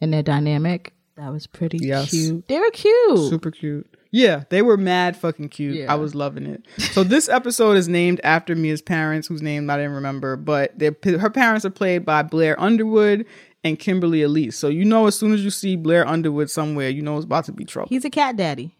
in 0.00 0.10
their 0.10 0.22
dynamic. 0.22 0.92
That 1.16 1.32
was 1.32 1.46
pretty 1.46 1.78
Yes. 1.80 2.10
cute. 2.10 2.48
They 2.48 2.58
were 2.58 2.70
cute. 2.70 3.30
Super 3.30 3.50
cute. 3.50 3.86
Yeah, 4.12 4.44
they 4.48 4.62
were 4.62 4.78
mad 4.78 5.14
fucking 5.16 5.50
cute. 5.50 5.76
Yeah. 5.76 5.92
I 5.92 5.96
was 5.96 6.14
loving 6.14 6.46
it. 6.46 6.62
So 6.92 7.04
this 7.04 7.28
episode 7.28 7.76
is 7.76 7.86
named 7.86 8.20
after 8.24 8.54
Mia's 8.54 8.80
parents, 8.80 9.28
whose 9.28 9.42
name 9.42 9.68
I 9.68 9.76
didn't 9.76 9.92
remember, 9.92 10.36
but 10.36 10.72
her 11.04 11.28
parents 11.30 11.66
are 11.66 11.70
played 11.70 12.06
by 12.06 12.22
Blair 12.22 12.58
Underwood 12.58 13.26
and 13.66 13.78
Kimberly 13.78 14.22
Elise. 14.22 14.56
So 14.56 14.68
you 14.68 14.84
know, 14.84 15.06
as 15.06 15.18
soon 15.18 15.32
as 15.32 15.44
you 15.44 15.50
see 15.50 15.76
Blair 15.76 16.06
Underwood 16.06 16.50
somewhere, 16.50 16.88
you 16.88 17.02
know 17.02 17.16
it's 17.16 17.24
about 17.24 17.44
to 17.46 17.52
be 17.52 17.64
trouble. 17.64 17.88
He's 17.88 18.04
a 18.04 18.10
cat 18.10 18.36
daddy. 18.36 18.76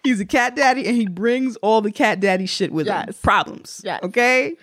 He's 0.04 0.20
a 0.20 0.26
cat 0.26 0.56
daddy, 0.56 0.86
and 0.86 0.96
he 0.96 1.06
brings 1.06 1.56
all 1.56 1.80
the 1.80 1.92
cat 1.92 2.20
daddy 2.20 2.46
shit 2.46 2.72
with 2.72 2.86
him. 2.86 3.08
Problems. 3.22 3.80
Yes. 3.84 4.00
Okay. 4.02 4.54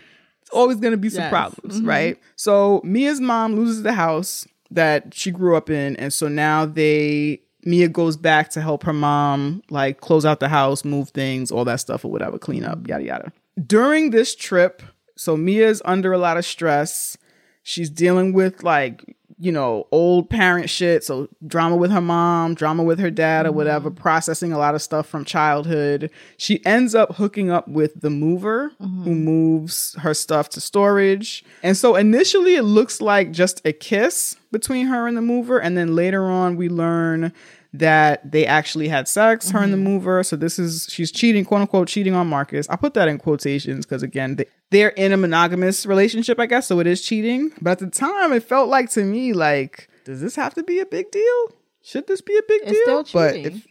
It's 0.42 0.50
always 0.52 0.78
gonna 0.78 0.98
be 0.98 1.10
some 1.10 1.24
Yes. 1.24 1.32
problems, 1.32 1.78
mm-hmm. 1.78 1.88
right? 1.88 2.20
So 2.36 2.82
Mia's 2.84 3.20
mom 3.20 3.56
loses 3.56 3.84
the 3.84 3.94
house 3.94 4.48
that 4.72 5.14
she 5.14 5.32
grew 5.32 5.56
up 5.56 5.70
in, 5.70 5.96
and 5.98 6.14
so 6.14 6.28
now 6.28 6.66
they 6.66 7.42
Mia 7.64 7.90
goes 7.90 8.16
back 8.16 8.50
to 8.52 8.62
help 8.62 8.84
her 8.84 8.94
mom 8.94 9.64
like 9.70 10.00
close 10.02 10.24
out 10.24 10.40
the 10.40 10.50
house, 10.50 10.86
move 10.86 11.10
things, 11.10 11.52
all 11.52 11.66
that 11.66 11.80
stuff 11.80 12.06
or 12.06 12.12
whatever, 12.12 12.38
clean 12.38 12.64
up, 12.64 12.88
yada 12.88 13.04
yada. 13.04 13.34
During 13.66 14.12
this 14.12 14.36
trip, 14.36 14.84
so 15.18 15.36
Mia's 15.36 15.82
under 15.84 16.14
a 16.14 16.18
lot 16.18 16.38
of 16.38 16.46
stress. 16.46 17.18
She's 17.68 17.90
dealing 17.90 18.32
with 18.32 18.62
like, 18.62 19.16
you 19.40 19.52
know, 19.52 19.88
old 19.92 20.30
parent 20.30 20.70
shit. 20.70 21.04
So 21.04 21.28
drama 21.48 21.76
with 21.76 21.90
her 21.90 22.00
mom, 22.00 22.54
drama 22.54 22.84
with 22.84 23.00
her 23.00 23.10
dad 23.10 23.48
or 23.48 23.52
whatever, 23.52 23.90
mm-hmm. 23.90 24.02
processing 24.02 24.54
a 24.54 24.60
lot 24.60 24.76
of 24.76 24.84
stuff 24.84 25.08
from 25.08 25.26
childhood. 25.26 26.12
She 26.38 26.64
ends 26.64 26.94
up 26.94 27.16
hooking 27.16 27.50
up 27.50 27.68
with 27.68 28.00
the 28.02 28.12
mover 28.12 28.72
who 28.78 28.86
mm-hmm. 28.86 29.26
moves 29.26 29.96
her 29.96 30.14
stuff 30.14 30.50
to 30.50 30.62
storage. 30.62 31.44
And 31.64 31.76
so 31.76 31.96
initially 31.96 32.54
it 32.54 32.62
looks 32.62 33.02
like 33.02 33.32
just 33.32 33.66
a 33.66 33.74
kiss 33.74 34.38
between 34.52 34.86
her 34.86 35.08
and 35.08 35.18
the 35.18 35.22
mover. 35.22 35.60
And 35.60 35.76
then 35.76 35.96
later 35.96 36.26
on 36.26 36.58
we 36.58 36.70
learn 36.70 37.34
that 37.80 38.32
they 38.32 38.46
actually 38.46 38.88
had 38.88 39.08
sex, 39.08 39.52
her 39.52 39.60
and 39.60 39.74
the 39.74 39.78
mm-hmm. 39.78 39.86
mover. 39.86 40.24
So 40.24 40.36
this 40.36 40.60
is 40.60 40.88
she's 40.90 41.12
cheating, 41.12 41.46
quote 41.46 41.62
unquote, 41.62 41.88
cheating 41.88 42.14
on 42.14 42.28
Marcus. 42.28 42.68
I 42.70 42.76
put 42.76 42.94
that 42.96 43.08
in 43.08 43.18
quotations 43.18 43.86
because 43.86 44.04
again, 44.04 44.38
they, 44.38 44.46
they're 44.72 44.90
in 44.90 45.12
a 45.12 45.18
monogamous 45.18 45.86
relationship, 45.86 46.40
I 46.40 46.46
guess. 46.46 46.68
So 46.68 46.80
it 46.80 46.88
is 46.88 47.02
cheating. 47.02 47.52
But 47.62 47.72
at 47.72 47.80
the 47.80 47.88
time, 47.88 48.34
it 48.34 48.44
felt 48.44 48.70
like 48.70 48.90
to 48.92 49.04
me 49.04 49.34
like, 49.34 49.90
does 50.06 50.22
this 50.22 50.36
have 50.36 50.54
to 50.56 50.64
be 50.64 50.80
a 50.80 50.86
big 50.86 51.12
deal? 51.12 51.50
Should 51.84 52.08
this 52.08 52.22
be 52.22 52.36
a 52.38 52.42
big 52.48 52.62
It's 52.64 52.72
deal? 52.72 53.06
still 53.06 53.22
But 53.22 53.36
if 53.36 53.68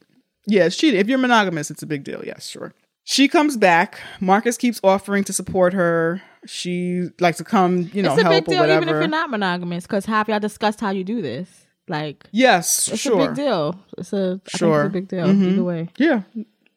yeah, 0.47 0.67
it's 0.67 0.77
cheating. 0.77 1.01
If 1.01 1.09
you're 1.09 1.19
monogamous, 1.19 1.71
it's 1.71 1.83
a 1.83 1.87
big 1.87 2.05
deal. 2.05 2.23
Yes, 2.25 2.47
sure. 2.47 2.73
She 3.05 3.29
comes 3.29 3.57
back. 3.57 4.01
Marcus 4.21 4.57
keeps 4.57 4.81
offering 4.83 5.25
to 5.25 5.33
support 5.33 5.73
her. 5.75 6.23
She 6.47 7.09
likes 7.21 7.39
to 7.39 7.45
come, 7.45 7.91
you 7.93 8.03
know, 8.03 8.13
it's 8.13 8.21
a 8.21 8.25
help 8.25 8.35
big 8.35 8.49
or 8.49 8.51
deal 8.53 8.61
whatever. 8.61 8.83
even 8.83 8.95
if 8.95 9.01
you're 9.01 9.09
not 9.09 9.31
monogamous, 9.31 9.85
because 9.85 10.07
have 10.07 10.29
y'all 10.29 10.41
discussed 10.41 10.81
how 10.81 10.91
you 10.91 11.05
do 11.05 11.23
this? 11.23 11.64
Like, 11.89 12.25
yes, 12.33 12.89
it's 12.89 13.01
sure. 13.03 13.21
a 13.21 13.27
big 13.27 13.37
deal. 13.37 13.79
It's 13.99 14.13
a 14.13 14.41
Sure. 14.49 14.83
it's 14.85 14.89
a 14.89 14.93
big 14.93 15.09
deal 15.09 15.27
Mhm. 15.27 15.53
either 15.53 15.65
way. 15.65 15.89
Yeah. 15.99 16.23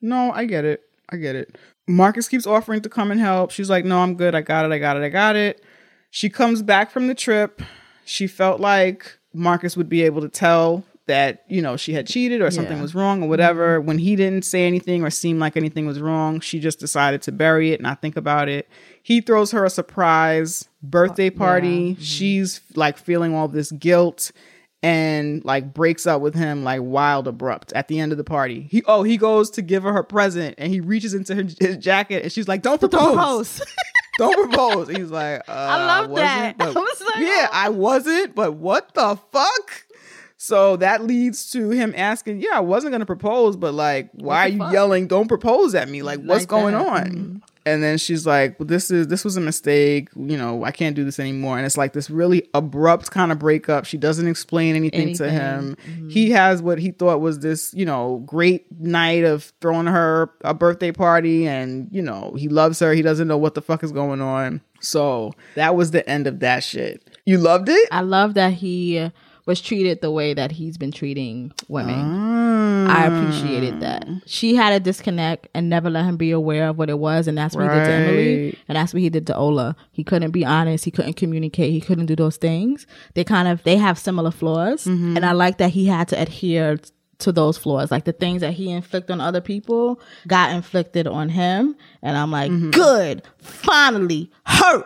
No, 0.02 0.32
I 0.34 0.46
get 0.46 0.66
it. 0.66 0.82
I 1.10 1.18
get 1.18 1.36
it. 1.36 1.58
Marcus 1.88 2.28
keeps 2.28 2.46
offering 2.46 2.82
to 2.82 2.90
come 2.90 3.12
and 3.12 3.20
help. 3.20 3.52
She's 3.52 3.70
like, 3.70 3.86
no, 3.86 4.00
I'm 4.00 4.16
good. 4.16 4.36
I 4.36 4.42
got 4.42 4.66
it. 4.66 4.72
I 4.74 4.80
got 4.80 4.98
it. 4.98 5.04
I 5.04 5.10
got 5.10 5.36
it. 5.38 5.64
She 6.10 6.30
comes 6.30 6.62
back 6.62 6.92
from 6.92 7.08
the 7.08 7.16
trip. 7.16 7.62
She 8.04 8.28
felt 8.28 8.60
like 8.60 9.18
Marcus 9.34 9.78
would 9.78 9.88
be 9.90 10.04
able 10.04 10.22
to 10.22 10.30
tell 10.30 10.84
that, 11.06 11.46
you 11.48 11.62
know, 11.62 11.78
she 11.78 11.94
had 11.94 12.06
cheated 12.06 12.42
or 12.42 12.52
something 12.52 12.76
Yeah. 12.78 12.82
was 12.82 12.94
wrong 12.94 13.24
or 13.24 13.30
whatever. 13.30 13.80
When 13.80 13.98
he 14.00 14.18
didn't 14.18 14.44
say 14.44 14.68
anything 14.68 15.04
or 15.06 15.10
seem 15.10 15.40
like 15.40 15.56
anything 15.56 15.86
was 15.86 16.02
wrong, 16.02 16.42
she 16.42 16.60
just 16.60 16.80
decided 16.82 17.22
to 17.22 17.32
bury 17.32 17.72
it, 17.72 17.76
and 17.76 17.84
not 17.84 18.02
think 18.02 18.18
about 18.18 18.50
it. 18.50 18.68
He 19.02 19.22
throws 19.22 19.52
her 19.52 19.64
a 19.64 19.70
surprise 19.70 20.68
birthday 20.84 21.30
party. 21.30 21.96
She's 22.02 22.60
like 22.76 22.98
feeling 22.98 23.34
all 23.34 23.48
this 23.48 23.72
guilt 23.72 24.34
and 24.84 25.44
like 25.44 25.74
breaks 25.74 26.06
up 26.06 26.22
with 26.22 26.36
him 26.36 26.64
like 26.64 26.82
wild 26.84 27.28
abrupt 27.28 27.74
at 27.74 27.88
the 27.88 28.00
end 28.00 28.12
of 28.12 28.18
the 28.18 28.24
party. 28.24 28.68
He 28.70 28.84
oh 28.86 29.04
he 29.04 29.18
goes 29.18 29.50
to 29.52 29.62
give 29.62 29.84
her 29.84 29.94
her 29.94 30.04
present 30.04 30.56
and 30.58 30.72
he 30.72 30.80
reaches 30.80 31.14
into 31.14 31.34
her, 31.36 31.44
his 31.60 31.78
jacket 31.78 32.24
and 32.24 32.32
she's 32.32 32.48
like 32.48 32.62
don't 32.62 32.80
propose. 32.80 33.16
propose. 33.16 33.62
Don't 34.18 34.50
propose. 34.50 34.88
He's 34.90 35.12
like, 35.12 35.42
uh, 35.48 35.52
I 35.52 35.86
love 35.86 36.10
wasn't, 36.10 36.28
that. 36.28 36.58
but- 36.58 36.68
I 36.76 36.80
was 36.80 37.02
like, 37.02 37.18
yeah, 37.24 37.46
oh. 37.46 37.50
I 37.54 37.70
wasn't, 37.70 38.34
but 38.34 38.54
what 38.56 38.92
the 38.96 39.16
fuck? 39.32 39.86
So 40.38 40.76
that 40.78 41.04
leads 41.04 41.52
to 41.52 41.70
him 41.70 41.94
asking, 41.96 42.42
yeah, 42.42 42.54
I 42.56 42.62
wasn't 42.62 42.94
gonna 42.94 43.06
propose, 43.06 43.56
but 43.56 43.76
like, 43.76 44.10
why 44.14 44.46
are 44.46 44.48
you 44.48 44.58
fuck? 44.58 44.74
yelling, 44.74 45.06
don't 45.08 45.28
propose 45.28 45.76
at 45.76 45.88
me? 45.88 46.02
Like, 46.02 46.20
what's 46.22 46.42
Like 46.42 46.48
going 46.48 46.74
that. 46.74 46.88
on? 46.88 47.06
Mhm. 47.12 47.42
And 47.68 47.84
then 47.84 47.98
she's 47.98 48.26
like, 48.26 48.60
well, 48.60 48.66
this 48.66 48.90
is 48.90 49.08
this 49.08 49.26
was 49.26 49.36
a 49.38 49.42
mistake. 49.42 50.10
You 50.16 50.38
know, 50.38 50.64
I 50.64 50.72
can't 50.72 50.96
do 50.96 51.04
this 51.04 51.20
anymore. 51.20 51.58
And 51.58 51.66
it's 51.66 51.78
like 51.78 51.94
this 51.94 52.10
really 52.10 52.48
abrupt 52.54 53.12
kind 53.12 53.32
of 53.32 53.40
breakup. 53.40 53.86
She 53.86 53.98
doesn't 53.98 54.28
explain 54.28 54.76
anything, 54.76 55.16
to 55.16 55.28
Anything. 55.28 55.76
Mm-hmm. 55.76 56.00
him. 56.00 56.10
He 56.10 56.32
has 56.32 56.62
what 56.62 56.80
he 56.80 56.92
thought 56.92 57.20
was 57.20 57.40
this, 57.40 57.74
you 57.74 57.86
know, 57.86 58.24
great 58.26 58.66
night 58.80 59.24
of 59.24 59.52
throwing 59.62 59.88
her 59.88 60.32
a 60.42 60.54
birthday 60.54 60.92
party, 60.92 61.48
and 61.48 61.90
you 61.92 62.02
know, 62.02 62.34
he 62.38 62.48
loves 62.48 62.80
her. 62.80 62.94
He 62.94 63.02
doesn't 63.02 63.28
know 63.28 63.38
what 63.38 63.54
the 63.54 63.62
fuck 63.62 63.84
is 63.84 63.92
going 63.92 64.22
on. 64.22 64.62
So 64.80 65.34
that 65.56 65.76
was 65.76 65.92
the 65.92 66.08
end 66.10 66.28
of 66.28 66.40
that 66.40 66.64
shit. 66.64 67.04
You 67.26 67.38
loved 67.38 67.68
it? 67.70 67.90
I 67.92 68.02
love 68.02 68.36
that 68.36 68.54
he 68.54 69.12
was 69.48 69.60
treated 69.62 70.02
the 70.02 70.12
way 70.12 70.36
that 70.36 70.52
he's 70.52 70.78
been 70.78 70.92
treating 70.92 71.52
women. 71.68 71.96
Ah. 72.00 72.68
I 72.88 73.06
appreciated 73.08 73.80
that. 73.80 74.06
She 74.28 74.56
had 74.56 74.74
a 74.74 74.80
disconnect 74.80 75.48
and 75.56 75.70
never 75.70 75.90
let 75.90 76.06
him 76.06 76.18
be 76.18 76.30
aware 76.32 76.68
of 76.70 76.78
what 76.78 76.90
it 76.90 77.00
was, 77.00 77.28
and 77.28 77.38
that's 77.38 77.56
what 77.56 77.64
he 77.64 77.70
did 77.70 77.86
to 77.86 77.92
Emily, 77.92 78.58
and 78.68 78.76
that's 78.76 78.94
what 78.94 79.02
he 79.02 79.10
did 79.10 79.26
to 79.28 79.36
Ola. 79.36 79.76
He 79.92 80.04
couldn't 80.04 80.32
be 80.32 80.46
honest. 80.46 80.86
He 80.86 80.92
couldn't 80.92 81.14
communicate. 81.14 81.72
He 81.72 81.82
couldn't 81.82 82.06
do 82.06 82.16
those 82.16 82.38
things. 82.38 82.86
They 83.16 83.24
kind 83.24 83.48
of 83.48 83.64
they 83.64 83.78
have 83.78 83.98
similar 83.98 84.32
flaws, 84.32 84.86
Mm-hmm. 84.86 85.18
and 85.18 85.26
I 85.26 85.32
like 85.32 85.58
that 85.58 85.72
he 85.72 85.88
had 85.88 86.08
to 86.10 86.22
adhere 86.22 86.78
to 87.20 87.32
those 87.32 87.58
flaws. 87.58 87.90
Like 87.90 88.06
the 88.06 88.14
things 88.14 88.42
that 88.42 88.54
he 88.54 88.70
inflicted 88.72 89.12
on 89.12 89.22
other 89.22 89.42
people 89.42 90.00
got 90.28 90.52
inflicted 90.52 91.08
on 91.08 91.30
him, 91.30 91.76
and 92.04 92.16
I'm 92.18 92.32
like, 92.32 92.52
Mm-hmm. 92.52 92.70
good, 92.72 93.24
finally 93.40 94.30
hurt 94.46 94.86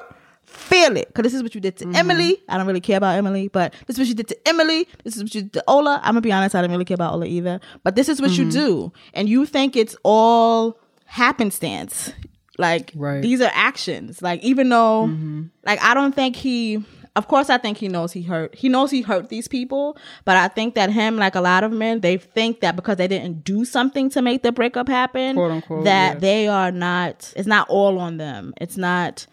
feel 0.72 0.98
it. 0.98 1.08
Cause 1.14 1.24
this 1.24 1.34
is 1.34 1.44
what 1.44 1.54
you 1.56 1.62
did 1.62 1.76
Mm-hmm. 1.78 1.92
to 1.92 1.98
Emily. 2.00 2.42
I 2.50 2.58
don't 2.58 2.68
really 2.68 2.82
care 2.90 2.98
about 2.98 3.16
Emily, 3.18 3.48
but 3.50 3.74
this 3.86 3.96
is 3.96 4.00
what 4.00 4.08
you 4.08 4.16
did 4.16 4.28
to 4.30 4.38
Emily. 4.48 4.88
This 5.04 5.16
is 5.18 5.24
what 5.24 5.34
you 5.36 5.42
did 5.44 5.54
to 5.54 5.64
Ola. 5.68 6.00
I'm 6.04 6.14
gonna 6.14 6.22
be 6.22 6.32
honest, 6.32 6.56
I 6.56 6.62
don't 6.62 6.72
really 6.72 6.86
care 6.86 6.96
about 6.96 7.14
Ola 7.14 7.26
either. 7.26 7.60
But 7.84 7.96
this 7.96 8.08
is 8.10 8.22
what 8.22 8.32
Mm-hmm. 8.32 8.44
you 8.46 8.52
do. 8.52 8.94
And 9.14 9.30
you 9.30 9.46
think 9.46 9.76
it's 9.76 9.96
all 10.04 10.80
happenstance. 11.06 12.12
Like 12.58 12.92
Right. 12.96 13.22
these 13.22 13.42
are 13.42 13.52
actions. 13.54 14.22
Like 14.22 14.42
even 14.44 14.70
though 14.70 15.08
Mm-hmm. 15.08 15.44
like 15.66 15.82
I 15.82 15.94
don't 15.94 16.14
think 16.14 16.36
he 16.36 16.84
of 17.16 17.28
course 17.28 17.50
I 17.50 17.58
think 17.58 17.78
he 17.78 17.88
knows 17.88 18.12
he 18.14 18.22
hurt 18.22 18.56
he 18.56 18.70
knows 18.70 18.92
he 18.92 19.02
hurt 19.02 19.30
these 19.30 19.48
people, 19.48 19.98
but 20.26 20.36
I 20.38 20.48
think 20.48 20.76
that 20.76 20.90
him, 20.92 21.18
like 21.18 21.36
a 21.36 21.42
lot 21.42 21.64
of 21.64 21.72
men, 21.72 22.00
they 22.02 22.18
think 22.18 22.62
that 22.62 22.76
because 22.76 22.98
they 22.98 23.08
didn't 23.08 23.44
do 23.44 23.66
something 23.66 24.10
to 24.12 24.22
make 24.22 24.44
the 24.44 24.52
breakup 24.52 24.88
happen, 24.88 25.36
Quote, 25.36 25.52
unquote, 25.52 25.84
that 25.86 26.14
yeah. 26.16 26.20
they 26.20 26.48
are 26.48 26.72
not 26.72 27.34
it's 27.36 27.48
not 27.48 27.68
all 27.70 28.00
on 28.00 28.18
them. 28.18 28.54
It's 28.62 28.78
not 28.78 29.26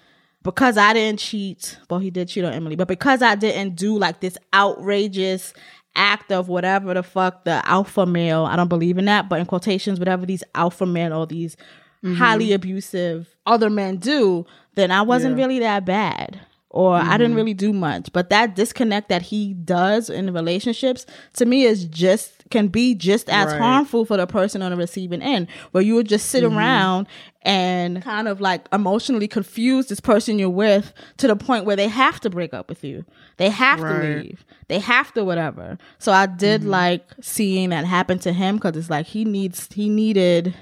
because 0.51 0.77
I 0.79 0.93
didn't 0.93 1.21
cheat. 1.21 1.79
Well, 1.91 2.01
he 2.01 2.11
did 2.11 2.29
cheat 2.29 2.45
on 2.45 2.53
Emily, 2.53 2.77
but 2.77 2.89
because 2.89 3.23
I 3.23 3.35
didn't 3.35 3.75
do 3.77 3.99
like 3.99 4.21
this 4.21 4.37
outrageous 4.55 5.53
act 5.97 6.31
of 6.31 6.49
whatever 6.49 6.95
the 6.95 7.03
fuck 7.03 7.45
the 7.45 7.61
alpha 7.69 8.07
male, 8.07 8.45
I 8.45 8.57
don't 8.57 8.69
believe 8.69 8.99
in 8.99 9.07
that, 9.07 9.29
but 9.29 9.41
in 9.41 9.47
quotations, 9.47 9.99
whatever 9.99 10.25
these 10.27 10.45
alpha 10.55 10.87
men 10.87 11.13
or 11.13 11.27
these 11.27 11.57
Mm-hmm. 12.05 12.15
highly 12.15 12.53
abusive 12.53 13.35
other 13.45 13.69
men 13.69 13.97
do, 13.97 14.47
then 14.77 14.93
I 14.93 15.03
wasn't 15.03 15.37
Yeah. 15.37 15.43
really 15.43 15.59
that 15.59 15.85
bad. 15.85 16.39
Or 16.71 16.97
I 16.97 17.17
didn't 17.17 17.35
really 17.35 17.55
do 17.55 17.73
much. 17.73 18.13
But 18.13 18.29
that 18.31 18.55
disconnect 18.55 19.09
that 19.09 19.23
he 19.23 19.55
does 19.55 20.11
in 20.11 20.33
relationships 20.35 21.07
to 21.35 21.47
me 21.47 21.65
is 21.65 21.85
just 21.87 22.33
can 22.51 22.69
be 22.69 22.95
just 22.95 23.29
as 23.31 23.47
Right. 23.53 23.59
harmful 23.61 24.05
for 24.05 24.17
the 24.17 24.27
person 24.27 24.61
on 24.63 24.71
the 24.71 24.77
receiving 24.77 25.23
end, 25.23 25.49
where 25.73 25.83
you 25.83 25.95
would 25.95 26.09
just 26.09 26.29
sit 26.31 26.45
Mhm. 26.45 26.57
around 26.57 27.07
and 27.43 28.03
kind 28.03 28.29
of 28.29 28.41
like 28.41 28.67
emotionally 28.73 29.29
confuse 29.29 29.87
this 29.89 30.01
person 30.01 30.39
you're 30.39 30.51
with 30.51 30.93
to 31.19 31.27
the 31.27 31.37
point 31.37 31.65
where 31.65 31.77
they 31.77 31.89
have 31.89 32.21
to 32.21 32.31
break 32.31 32.53
up 32.53 32.69
with 32.69 32.85
you. 32.85 33.05
They 33.39 33.49
have 33.51 33.81
to 33.81 34.19
leave. 34.23 34.45
They 34.69 34.79
have 34.79 35.13
to 35.15 35.25
whatever. 35.25 35.79
So 35.99 36.13
I 36.13 36.27
did 36.27 36.63
Mm-hmm. 36.63 36.71
like 36.71 37.05
seeing 37.21 37.71
that 37.71 37.85
happen 37.87 38.19
to 38.21 38.33
him 38.33 38.57
because 38.57 38.77
it's 38.77 38.91
like 38.91 39.07
he 39.07 39.25
needs 39.25 39.69
he 39.73 39.89
needed 39.89 40.55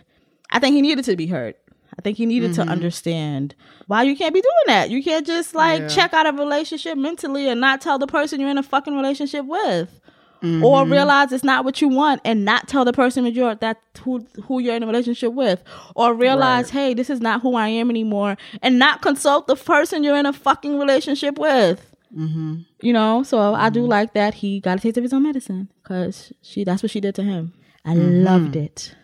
I 0.51 0.61
think 0.61 0.75
he 0.77 0.83
needed 0.83 1.05
to 1.07 1.17
be 1.17 1.27
heard. 1.27 1.57
I 1.99 2.03
think 2.03 2.19
he 2.19 2.27
needed 2.27 2.51
Mhm. 2.53 2.55
to 2.57 2.63
understand 2.63 3.55
why 3.87 4.03
you 4.03 4.17
can't 4.17 4.35
be 4.35 4.41
doing 4.43 4.53
that. 4.67 4.91
You 4.91 5.03
can't 5.03 5.27
just 5.27 5.55
like 5.55 5.81
Yeah. 5.83 5.89
check 5.89 6.13
out 6.15 6.27
a 6.27 6.33
relationship 6.33 6.99
mentally 6.99 7.49
and 7.49 7.61
not 7.61 7.81
tell 7.81 7.99
the 7.99 8.07
person 8.07 8.41
you're 8.41 8.51
in 8.51 8.59
a 8.59 8.63
fucking 8.63 8.95
relationship 8.97 9.47
with. 9.47 10.01
Or 10.43 10.85
Mhm. 10.85 10.93
realize 10.93 11.33
it's 11.33 11.43
not 11.43 11.65
what 11.65 11.81
you 11.81 11.89
want 11.89 12.21
and 12.25 12.45
not 12.45 12.69
tell 12.69 12.85
the 12.85 12.93
person 12.93 13.25
that 13.25 13.33
you're 13.33 13.55
that 13.57 13.79
who 14.03 14.25
who 14.45 14.59
you're 14.61 14.77
in 14.77 14.83
a 14.83 14.87
relationship 14.87 15.33
with. 15.33 15.65
Or 15.97 16.13
realize, 16.15 16.71
hey, 16.71 16.93
this 16.93 17.09
is 17.09 17.21
not 17.23 17.41
who 17.41 17.55
I 17.57 17.69
am 17.69 17.89
anymore 17.91 18.37
and 18.63 18.79
not 18.79 19.01
consult 19.01 19.47
the 19.47 19.57
person 19.57 20.05
you're 20.05 20.17
in 20.17 20.27
a 20.27 20.33
fucking 20.35 20.79
relationship 20.79 21.39
with. 21.39 21.91
Mm-hmm. 22.17 22.57
You 22.83 22.93
know, 22.93 23.23
so 23.23 23.55
I 23.55 23.71
do 23.71 23.87
like 23.87 24.13
that 24.13 24.35
he 24.35 24.61
got 24.61 24.79
a 24.79 24.81
taste 24.81 24.99
of 24.99 25.03
his 25.03 25.13
own 25.15 25.23
medicine 25.25 25.69
because 25.83 26.33
she 26.43 26.63
that's 26.65 26.83
what 26.83 26.91
she 26.93 27.01
did 27.01 27.15
to 27.17 27.23
him. 27.23 27.55
I 27.85 27.95
Mhm. 27.95 28.23
loved 28.25 28.57
it. 28.57 28.95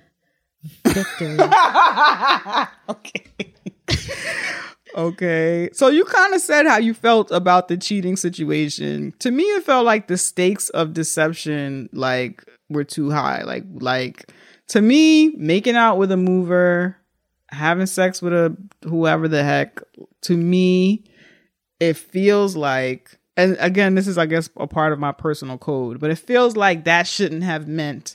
Victory. 0.85 1.39
okay. 2.89 3.25
okay. 4.95 5.71
So 5.73 5.89
you 5.89 6.05
kind 6.05 6.35
of 6.35 6.41
said 6.41 6.67
how 6.67 6.79
you 6.79 6.95
felt 6.95 7.31
about 7.31 7.69
the 7.69 7.77
cheating 7.77 8.17
situation. 8.17 9.15
To 9.21 9.31
me, 9.31 9.45
it 9.45 9.65
felt 9.65 9.85
like 9.85 10.09
the 10.09 10.17
stakes 10.17 10.69
of 10.71 10.93
deception 10.93 11.89
like 11.93 12.45
were 12.69 12.85
too 12.85 13.11
high. 13.11 13.43
Like 13.43 13.65
like 13.75 14.31
to 14.69 14.81
me, 14.81 15.31
making 15.37 15.77
out 15.77 15.99
with 15.99 16.13
a 16.13 16.17
mover, 16.17 16.97
having 17.49 17.87
sex 17.87 18.23
with 18.23 18.33
a 18.33 18.57
whoever 18.85 19.29
the 19.29 19.43
heck, 19.43 19.81
to 20.23 20.37
me, 20.37 21.05
it 21.81 21.97
feels 21.97 22.57
like 22.57 23.19
and 23.37 23.57
again, 23.61 23.95
this 23.95 24.07
is 24.07 24.19
I 24.19 24.27
guess 24.27 24.49
a 24.57 24.67
part 24.67 24.93
of 24.93 24.99
my 24.99 25.13
personal 25.13 25.59
code, 25.59 25.99
but 25.99 26.11
it 26.11 26.19
feels 26.19 26.57
like 26.57 26.85
that 26.85 27.07
shouldn't 27.07 27.43
have 27.43 27.67
meant 27.67 28.15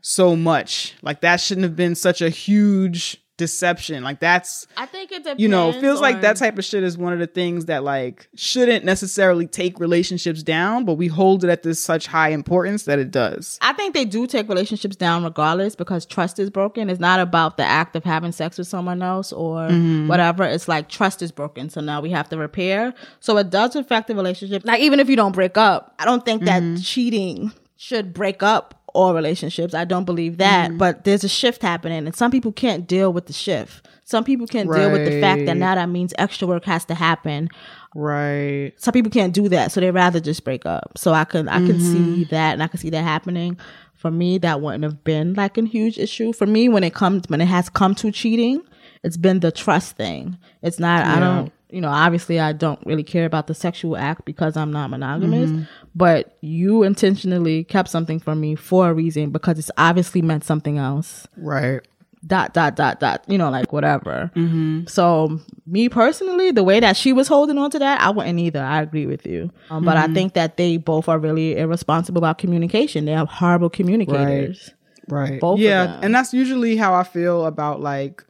so 0.00 0.36
much. 0.36 0.94
Like 1.02 1.20
that 1.22 1.40
shouldn't 1.40 1.64
have 1.64 1.76
been 1.76 1.94
such 1.94 2.20
a 2.22 2.28
huge 2.30 3.18
deception. 3.36 4.02
Like 4.02 4.18
that's 4.18 4.66
I 4.76 4.84
think 4.86 5.12
it 5.12 5.18
depends. 5.22 5.40
you 5.40 5.46
know, 5.46 5.70
feels 5.70 6.00
like 6.00 6.22
that 6.22 6.36
type 6.36 6.58
of 6.58 6.64
shit 6.64 6.82
is 6.82 6.98
one 6.98 7.12
of 7.12 7.20
the 7.20 7.26
things 7.28 7.66
that 7.66 7.84
like 7.84 8.28
shouldn't 8.34 8.84
necessarily 8.84 9.46
take 9.46 9.78
relationships 9.78 10.42
down, 10.42 10.84
but 10.84 10.94
we 10.94 11.06
hold 11.06 11.44
it 11.44 11.50
at 11.50 11.62
this 11.62 11.80
such 11.80 12.08
high 12.08 12.30
importance 12.30 12.82
that 12.86 12.98
it 12.98 13.12
does. 13.12 13.56
I 13.62 13.74
think 13.74 13.94
they 13.94 14.04
do 14.04 14.26
take 14.26 14.48
relationships 14.48 14.96
down 14.96 15.22
regardless 15.22 15.76
because 15.76 16.04
trust 16.04 16.40
is 16.40 16.50
broken. 16.50 16.90
It's 16.90 16.98
not 16.98 17.20
about 17.20 17.56
the 17.58 17.64
act 17.64 17.94
of 17.94 18.02
having 18.02 18.32
sex 18.32 18.58
with 18.58 18.66
someone 18.66 19.02
else 19.02 19.32
or 19.32 19.68
Mhm. 19.68 20.08
whatever. 20.08 20.42
It's 20.42 20.66
like 20.66 20.88
trust 20.88 21.22
is 21.22 21.30
broken. 21.30 21.70
So 21.70 21.80
now 21.80 22.00
we 22.00 22.10
have 22.10 22.28
to 22.30 22.36
repair. 22.36 22.92
So 23.20 23.36
it 23.38 23.50
does 23.50 23.76
affect 23.76 24.08
the 24.08 24.16
relationship. 24.16 24.62
Like 24.64 24.80
even 24.80 24.98
if 24.98 25.08
you 25.08 25.14
don't 25.14 25.32
break 25.32 25.56
up, 25.56 25.94
I 26.00 26.04
don't 26.06 26.24
think 26.24 26.42
that 26.44 26.60
Mhm. 26.60 26.84
cheating 26.84 27.52
should 27.76 28.12
break 28.12 28.42
up 28.42 28.74
all 28.98 29.14
relationships. 29.14 29.74
I 29.74 29.84
don't 29.84 30.04
believe 30.04 30.38
that. 30.38 30.70
Mhm. 30.70 30.78
But 30.78 31.04
there's 31.04 31.24
a 31.24 31.28
shift 31.28 31.62
happening 31.62 32.06
and 32.06 32.14
some 32.16 32.30
people 32.30 32.52
can't 32.52 32.86
deal 32.86 33.12
with 33.12 33.26
the 33.26 33.32
shift. 33.32 33.86
Some 34.04 34.24
people 34.24 34.46
can't 34.46 34.72
deal 34.72 34.90
with 34.90 35.04
the 35.04 35.20
fact 35.20 35.44
that 35.46 35.56
now 35.56 35.74
that 35.74 35.88
means 35.88 36.14
extra 36.18 36.48
work 36.48 36.64
has 36.64 36.84
to 36.86 36.94
happen. 36.94 37.48
Right. 37.94 38.72
Some 38.76 38.92
people 38.92 39.10
can't 39.10 39.32
do 39.34 39.48
that, 39.50 39.70
so 39.72 39.80
they 39.80 39.90
rather 39.90 40.20
just 40.20 40.44
break 40.44 40.64
up. 40.66 40.92
So 40.96 41.12
I 41.12 41.24
can 41.24 41.48
I 41.48 41.58
can 41.58 41.78
Mhm. 41.78 41.92
see 41.92 42.24
that 42.30 42.52
and 42.54 42.62
I 42.62 42.66
can 42.68 42.78
see 42.80 42.90
that 42.90 43.02
happening. 43.02 43.56
For 43.94 44.10
me, 44.10 44.38
that 44.38 44.60
wouldn't 44.60 44.84
have 44.84 45.02
been 45.04 45.34
like 45.34 45.58
a 45.58 45.64
huge 45.64 45.98
issue. 45.98 46.32
For 46.32 46.46
me, 46.46 46.68
when 46.68 46.84
it 46.84 46.94
comes 46.94 47.24
when 47.28 47.40
it 47.40 47.46
has 47.46 47.68
come 47.68 47.94
to 47.96 48.10
cheating, 48.12 48.62
it's 49.04 49.16
been 49.16 49.40
the 49.40 49.50
trust 49.52 49.96
thing. 49.96 50.38
It's 50.62 50.78
not 50.78 51.04
I 51.04 51.20
don't 51.20 51.52
you 51.70 51.80
know, 51.80 51.88
obviously 51.88 52.40
I 52.40 52.52
don't 52.52 52.80
really 52.86 53.02
care 53.02 53.26
about 53.26 53.46
the 53.46 53.54
sexual 53.54 53.96
act 53.96 54.24
because 54.24 54.56
I'm 54.56 54.70
not 54.72 54.90
monogamous, 54.90 55.50
Mhm. 55.50 55.66
but 55.94 56.36
you 56.40 56.82
intentionally 56.82 57.64
kept 57.64 57.88
something 57.90 58.18
from 58.20 58.40
me 58.40 58.54
for 58.54 58.88
a 58.90 58.94
reason 58.94 59.30
because 59.30 59.58
it's 59.58 59.70
obviously 59.76 60.22
meant 60.22 60.44
something 60.44 60.78
else 60.78 61.26
Right. 61.36 61.80
dot 62.26 62.52
dot 62.52 62.74
dot 62.74 62.98
dot 62.98 63.22
you 63.28 63.38
know 63.38 63.48
like 63.48 63.72
whatever 63.72 64.28
Mm-hmm. 64.34 64.86
so 64.88 65.38
me 65.66 65.88
personally 65.88 66.50
the 66.50 66.64
way 66.64 66.80
that 66.80 66.96
she 66.96 67.12
was 67.12 67.28
holding 67.28 67.56
on 67.58 67.70
to 67.70 67.78
that 67.78 68.00
i 68.00 68.10
wouldn't 68.10 68.40
either 68.40 68.60
i 68.60 68.82
agree 68.82 69.06
with 69.06 69.24
you 69.24 69.50
um, 69.70 69.84
but 69.84 69.96
i 69.96 70.08
Mhm. 70.08 70.14
think 70.14 70.34
that 70.34 70.56
they 70.56 70.78
both 70.78 71.08
are 71.08 71.18
really 71.18 71.56
irresponsible 71.56 72.18
about 72.18 72.36
communication 72.38 73.04
they 73.04 73.12
have 73.12 73.28
horrible 73.28 73.70
communicators 73.70 74.70
Right. 75.10 75.40
Both 75.40 75.54
of 75.54 75.60
yeah, 75.60 76.00
and 76.02 76.14
that's 76.14 76.34
usually 76.34 76.76
how 76.76 76.92
I 76.92 77.02
feel 77.02 77.46
about 77.46 77.80
like 77.80 78.22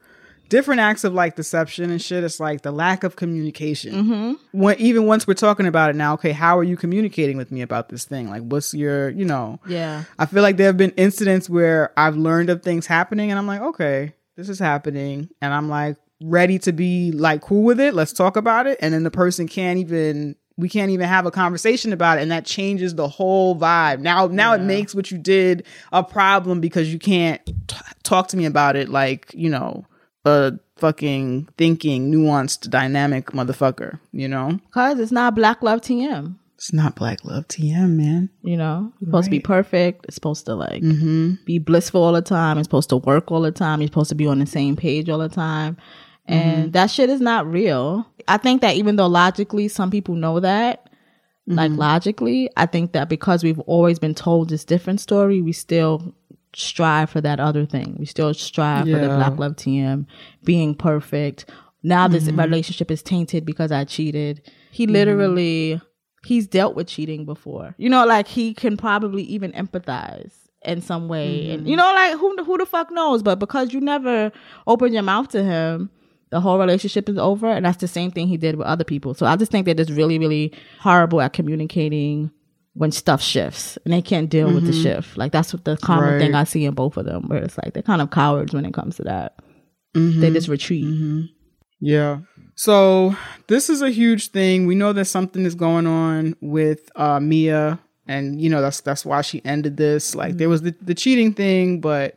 different 0.48 0.80
acts 0.80 1.04
of 1.04 1.12
like 1.14 1.36
deception 1.36 1.90
and 1.90 2.00
shit. 2.00 2.24
It's 2.24 2.40
like 2.40 2.62
the 2.62 2.70
lack 2.72 3.04
of 3.04 3.16
communication. 3.16 3.94
Mhm. 3.94 4.38
When 4.52 4.78
even 4.80 5.06
once 5.06 5.26
we're 5.26 5.34
talking 5.34 5.66
about 5.66 5.90
it 5.90 5.96
now, 5.96 6.14
okay, 6.14 6.32
how 6.32 6.58
are 6.58 6.64
you 6.64 6.76
communicating 6.76 7.36
with 7.36 7.50
me 7.52 7.62
about 7.62 7.88
this 7.88 8.04
thing? 8.04 8.28
Like, 8.30 8.42
what's 8.42 8.72
your, 8.74 9.10
you 9.10 9.24
know? 9.24 9.60
Yeah. 9.68 10.04
I 10.18 10.26
feel 10.26 10.42
like 10.42 10.56
there 10.56 10.66
have 10.66 10.76
been 10.76 10.92
incidents 10.96 11.48
where 11.50 11.92
I've 11.96 12.16
learned 12.16 12.50
of 12.50 12.62
things 12.62 12.86
happening, 12.86 13.30
and 13.30 13.38
I'm 13.38 13.46
like, 13.46 13.60
okay, 13.60 14.14
this 14.36 14.48
is 14.48 14.58
happening, 14.58 15.28
and 15.42 15.52
I'm 15.52 15.68
like 15.68 15.96
ready 16.22 16.58
to 16.60 16.72
be 16.72 17.12
like 17.12 17.40
cool 17.42 17.62
with 17.62 17.78
it. 17.78 17.94
Let's 17.94 18.12
talk 18.12 18.36
about 18.36 18.66
it, 18.66 18.78
and 18.80 18.92
then 18.94 19.02
the 19.04 19.10
person 19.10 19.46
can't 19.48 19.78
even. 19.78 20.36
We 20.56 20.68
can't 20.68 20.90
even 20.90 21.06
have 21.06 21.24
a 21.24 21.30
conversation 21.30 21.92
about 21.92 22.18
it, 22.18 22.22
and 22.22 22.32
that 22.32 22.44
changes 22.44 22.96
the 22.96 23.06
whole 23.06 23.54
vibe. 23.56 24.00
Now, 24.00 24.26
now 24.26 24.54
it 24.54 24.60
makes 24.60 24.92
what 24.92 25.08
you 25.12 25.16
did 25.16 25.64
a 25.92 26.02
problem 26.02 26.60
because 26.60 26.92
you 26.92 26.98
can't 26.98 27.40
t- 27.46 27.76
talk 28.02 28.26
to 28.28 28.36
me 28.36 28.44
about 28.44 28.74
it 28.74 28.88
like 28.88 29.30
you 29.34 29.48
know 29.50 29.86
a 30.24 30.52
fucking 30.76 31.48
thinking, 31.56 32.12
nuanced, 32.12 32.68
dynamic 32.70 33.26
motherfucker. 33.32 33.98
You 34.12 34.28
know, 34.28 34.58
because 34.66 34.98
it's 34.98 35.12
not 35.12 35.34
black 35.34 35.62
love 35.62 35.80
tm 35.80 36.36
it's 36.56 36.72
not 36.72 36.96
black 36.96 37.24
love 37.24 37.46
TM, 37.46 37.90
man. 37.90 38.30
you 38.42 38.56
know 38.56 38.92
you're 38.98 39.06
supposed 39.06 39.26
to 39.26 39.30
be 39.30 39.38
perfect 39.38 40.04
it's 40.06 40.16
supposed 40.16 40.44
to 40.46 40.56
like 40.56 40.82
Mm-hmm. 40.82 41.34
be 41.44 41.60
blissful 41.60 42.02
all 42.02 42.12
the 42.12 42.20
time 42.20 42.58
it's 42.58 42.66
supposed 42.66 42.88
to 42.88 42.96
work 42.96 43.30
all 43.30 43.42
the 43.42 43.52
time 43.52 43.80
you're 43.80 43.86
supposed 43.86 44.08
to 44.08 44.16
be 44.16 44.26
on 44.26 44.40
the 44.40 44.46
same 44.46 44.74
page 44.74 45.08
all 45.08 45.20
the 45.20 45.28
time 45.28 45.76
and 46.26 46.70
Mhm. 46.70 46.72
that 46.72 46.90
shit 46.90 47.10
is 47.10 47.20
not 47.20 47.46
real 47.46 48.04
i 48.26 48.36
think 48.38 48.60
that 48.62 48.74
even 48.74 48.96
though 48.96 49.06
logically 49.06 49.68
some 49.68 49.88
people 49.88 50.16
know 50.16 50.40
that 50.40 50.90
like 51.46 51.70
Mhm. 51.70 51.78
logically 51.78 52.50
i 52.56 52.66
think 52.66 52.90
that 52.92 53.08
because 53.08 53.44
we've 53.44 53.60
always 53.60 54.00
been 54.00 54.14
told 54.16 54.48
this 54.48 54.64
different 54.64 54.98
story 55.00 55.40
we 55.40 55.52
still 55.52 56.12
strive 56.58 57.08
for 57.10 57.20
that 57.20 57.38
other 57.40 57.64
thing. 57.64 57.96
We 57.98 58.04
still 58.06 58.32
strive 58.34 58.86
for 58.86 58.98
the 58.98 59.08
black 59.08 59.38
love 59.38 59.56
tm 59.56 60.06
being 60.44 60.74
perfect. 60.74 61.48
Now 61.82 62.08
this 62.08 62.28
Mhm. 62.28 62.38
relationship 62.38 62.90
is 62.90 63.02
tainted 63.02 63.44
because 63.46 63.70
i 63.70 63.84
cheated. 63.84 64.42
He 64.72 64.86
Mhm. 64.86 64.90
literally 64.92 65.80
he's 66.26 66.46
dealt 66.48 66.74
with 66.74 66.88
cheating 66.88 67.24
before. 67.24 67.74
You 67.78 67.88
know 67.88 68.04
like 68.04 68.26
he 68.26 68.52
can 68.54 68.76
probably 68.76 69.22
even 69.22 69.52
empathize 69.52 70.32
in 70.64 70.80
some 70.82 71.06
way. 71.08 71.50
And 71.50 71.68
you 71.68 71.76
know 71.76 71.84
like 71.94 72.18
who 72.18 72.36
who 72.44 72.58
the 72.58 72.66
fuck 72.66 72.90
knows? 72.90 73.22
But 73.22 73.38
because 73.38 73.72
you 73.72 73.80
never 73.80 74.32
open 74.66 74.92
your 74.92 75.04
mouth 75.04 75.28
to 75.28 75.42
him 75.44 75.90
the 76.30 76.40
whole 76.40 76.58
relationship 76.58 77.08
is 77.08 77.16
over. 77.16 77.46
And 77.46 77.64
that's 77.64 77.78
the 77.78 77.88
same 77.88 78.10
thing 78.10 78.28
he 78.28 78.36
did 78.36 78.56
with 78.56 78.66
other 78.66 78.84
people. 78.84 79.14
So 79.14 79.24
i 79.24 79.34
just 79.36 79.50
think 79.52 79.64
that 79.66 79.78
it's 79.80 79.90
really 79.92 80.18
really 80.18 80.52
horrible 80.80 81.20
at 81.20 81.32
communicating 81.32 82.30
when 82.78 82.92
stuff 82.92 83.20
shifts 83.20 83.76
and 83.84 83.92
they 83.92 84.00
can't 84.02 84.30
deal 84.30 84.52
with 84.52 84.64
the 84.64 84.72
Mhm. 84.72 84.82
shift 84.82 85.16
like 85.18 85.32
that's 85.32 85.52
what 85.52 85.64
the 85.64 85.76
common 85.78 86.18
thing 86.20 86.34
i 86.34 86.44
see 86.44 86.64
in 86.64 86.74
both 86.74 86.96
of 86.96 87.04
them 87.04 87.28
where 87.28 87.42
it's 87.42 87.58
like 87.58 87.72
they're 87.74 87.82
kind 87.82 88.00
of 88.02 88.10
cowards 88.10 88.52
when 88.54 88.64
it 88.64 88.72
comes 88.72 88.96
to 88.96 89.02
that 89.02 89.34
they 89.94 90.00
Mhm. 90.00 90.32
just 90.32 90.48
retreat 90.48 90.84
Yeah. 91.80 92.18
So 92.56 93.14
this 93.46 93.70
is 93.70 93.82
a 93.82 93.90
huge 93.90 94.28
thing. 94.32 94.66
We 94.66 94.74
know 94.74 94.92
that 94.92 95.04
something 95.04 95.44
is 95.46 95.54
going 95.54 95.86
on 95.86 96.34
with 96.40 96.90
uh, 96.96 97.20
Mia, 97.20 97.78
and 98.08 98.42
you 98.42 98.50
know 98.50 98.60
that's 98.60 98.80
that's 98.80 99.04
why 99.04 99.20
she 99.22 99.40
ended 99.44 99.76
this. 99.76 100.14
Like 100.16 100.38
there 100.38 100.48
was 100.48 100.62
the, 100.62 100.74
the 100.82 100.94
cheating 100.94 101.32
thing, 101.32 101.80
but 101.80 102.16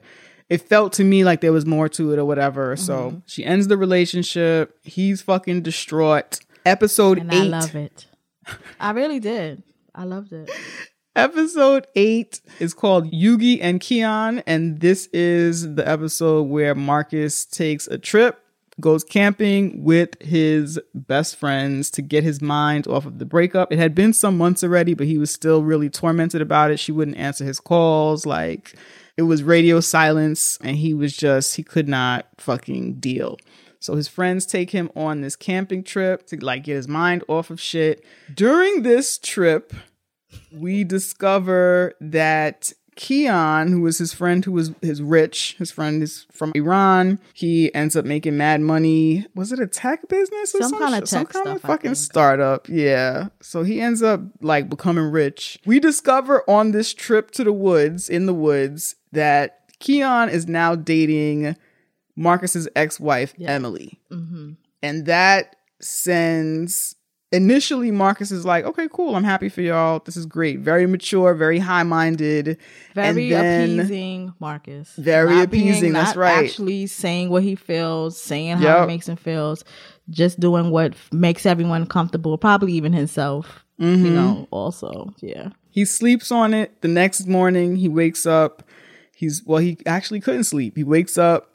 it 0.50 0.62
felt 0.68 0.94
to 0.94 1.04
me 1.04 1.24
like 1.24 1.42
there 1.42 1.54
was 1.54 1.68
more 1.68 1.88
to 1.90 2.12
it 2.12 2.18
or 2.18 2.26
whatever. 2.26 2.76
So 2.76 3.22
she 3.28 3.46
ends 3.46 3.68
the 3.68 3.78
relationship. 3.78 4.76
He's 4.82 5.22
fucking 5.22 5.62
distraught. 5.62 6.40
Episode 6.66 7.20
and 7.20 7.32
eight. 7.32 7.42
i 7.42 7.44
love 7.44 7.76
it 7.76 8.06
i 8.80 8.90
really 8.92 9.20
did 9.20 9.62
i 9.96 10.04
loved 10.04 10.34
it 10.34 10.50
Episode 11.14 11.88
eight 11.98 12.40
is 12.60 12.74
called 12.74 13.12
Yugi 13.12 13.60
and 13.62 13.82
Keon, 13.82 14.42
and 14.48 14.80
this 14.80 15.08
is 15.08 15.76
the 15.76 15.86
episode 15.86 16.44
where 16.44 16.74
Marcus 16.74 17.44
takes 17.44 17.86
a 17.88 17.98
trip, 17.98 18.40
goes 18.80 19.04
camping 19.04 19.84
with 19.84 20.22
his 20.22 20.80
best 20.96 21.36
friends 21.36 21.92
to 21.92 22.02
get 22.02 22.24
his 22.24 22.42
mind 22.42 22.88
off 22.88 23.06
of 23.06 23.20
the 23.20 23.26
breakup. 23.26 23.74
It 23.74 23.78
had 23.78 23.94
been 23.94 24.14
some 24.14 24.38
months 24.38 24.64
already, 24.64 24.94
but 24.94 25.06
he 25.06 25.18
was 25.18 25.32
still 25.32 25.64
really 25.64 25.90
tormented 25.90 26.42
about 26.42 26.72
it. 26.72 26.80
She 26.80 26.94
wouldn't 26.94 27.18
answer 27.18 27.44
his 27.44 27.60
calls. 27.60 28.26
Like 28.26 28.74
it 29.18 29.24
was 29.24 29.44
radio 29.44 29.82
silence, 29.82 30.58
and 30.64 30.78
he 30.78 30.94
was 30.94 31.16
just, 31.16 31.58
he 31.58 31.64
could 31.64 31.90
not 31.90 32.26
fucking 32.38 33.02
deal. 33.02 33.38
So 33.82 33.96
his 33.96 34.08
friends 34.08 34.46
take 34.46 34.70
him 34.70 34.92
on 34.96 35.22
this 35.22 35.36
camping 35.36 35.84
trip 35.84 36.28
to 36.28 36.38
like 36.38 36.64
get 36.64 36.76
his 36.76 36.88
mind 36.88 37.24
off 37.28 37.50
of 37.50 37.60
shit. 37.60 38.06
During 38.34 38.84
this 38.84 39.18
trip, 39.18 39.74
we 40.54 40.84
discover 40.84 41.96
that 42.00 42.72
Keon, 42.96 43.70
who 43.70 43.82
was 43.82 43.98
his 43.98 44.14
friend 44.14 44.46
who 44.46 44.52
was 44.52 44.72
his 44.84 45.02
rich, 45.02 45.56
his 45.58 45.72
friend 45.72 46.04
is 46.04 46.28
from 46.32 46.52
Iran. 46.54 47.20
He 47.34 47.74
ends 47.74 47.96
up 47.96 48.06
making 48.06 48.38
mad 48.38 48.62
money. 48.62 49.26
Was 49.34 49.52
it 49.52 49.60
a 49.60 49.66
tech 49.66 50.08
business 50.08 50.54
or 50.54 50.62
Some 50.62 50.70
some, 50.70 50.80
kinda 50.80 50.98
shit? 50.98 51.08
some 51.08 51.26
tech 51.26 51.34
kind 51.34 51.48
of 51.48 51.58
stuff, 51.58 51.66
I 51.70 51.74
fucking 51.74 51.96
startup? 51.96 52.70
Yeah. 52.70 53.30
So 53.42 53.64
he 53.64 53.82
ends 53.82 54.04
up 54.04 54.22
like 54.42 54.70
becoming 54.70 55.06
rich. 55.06 55.58
We 55.66 55.80
discover 55.80 56.48
on 56.48 56.72
this 56.72 56.94
trip 56.94 57.32
to 57.32 57.44
the 57.44 57.54
woods, 57.54 58.10
in 58.10 58.28
the 58.28 58.34
woods, 58.36 58.96
that 59.12 59.62
Keon 59.80 60.30
is 60.30 60.48
now 60.48 60.76
dating 60.76 61.56
Marcus's 62.22 62.68
ex-wife 62.76 63.34
Emily, 63.40 64.00
Mm-hmm. 64.12 64.52
and 64.84 65.06
that 65.06 65.56
sends 65.82 66.96
initially 67.34 67.92
Marcus 67.92 68.30
is 68.30 68.44
like, 68.46 68.66
okay, 68.66 68.90
cool, 68.92 69.16
I'm 69.16 69.24
happy 69.24 69.48
for 69.48 69.62
y'all. 69.62 70.02
This 70.04 70.18
is 70.18 70.26
great. 70.26 70.60
Very 70.60 70.86
mature, 70.86 71.34
very 71.34 71.60
high 71.60 71.84
minded. 71.84 72.58
Very 72.94 73.32
appeasing, 73.32 74.34
Marcus. 74.40 74.94
Very 74.98 75.36
Not 75.36 75.50
being- 75.50 75.70
appeasing, 75.70 75.94
that's 75.94 76.16
not 76.16 76.22
right. 76.22 76.44
Actually 76.46 76.88
saying 76.88 77.30
what 77.30 77.44
he 77.44 77.56
feels, 77.56 78.20
saying 78.20 78.58
how 78.58 78.80
Yep. 78.80 78.84
it 78.84 78.88
makes 78.88 79.08
him 79.08 79.16
feels, 79.16 79.64
just 80.10 80.42
doing 80.42 80.72
what 80.72 80.94
makes 81.14 81.46
everyone 81.46 81.86
comfortable, 81.86 82.38
probably 82.38 82.74
even 82.74 82.92
himself. 82.92 83.64
You 83.78 83.88
Mhm. 83.96 84.12
know, 84.14 84.48
also, 84.52 85.14
yeah. 85.22 85.50
He 85.70 85.86
sleeps 85.86 86.32
on 86.34 86.54
it. 86.54 86.82
The 86.82 86.88
next 86.90 87.28
morning, 87.28 87.78
he 87.78 87.88
wakes 87.88 88.26
up. 88.26 88.62
He's, 89.16 89.42
well, 89.46 89.60
he 89.60 89.78
actually 89.86 90.20
couldn't 90.20 90.44
sleep. 90.44 90.76
He 90.76 90.84
wakes 90.84 91.18
up. 91.18 91.48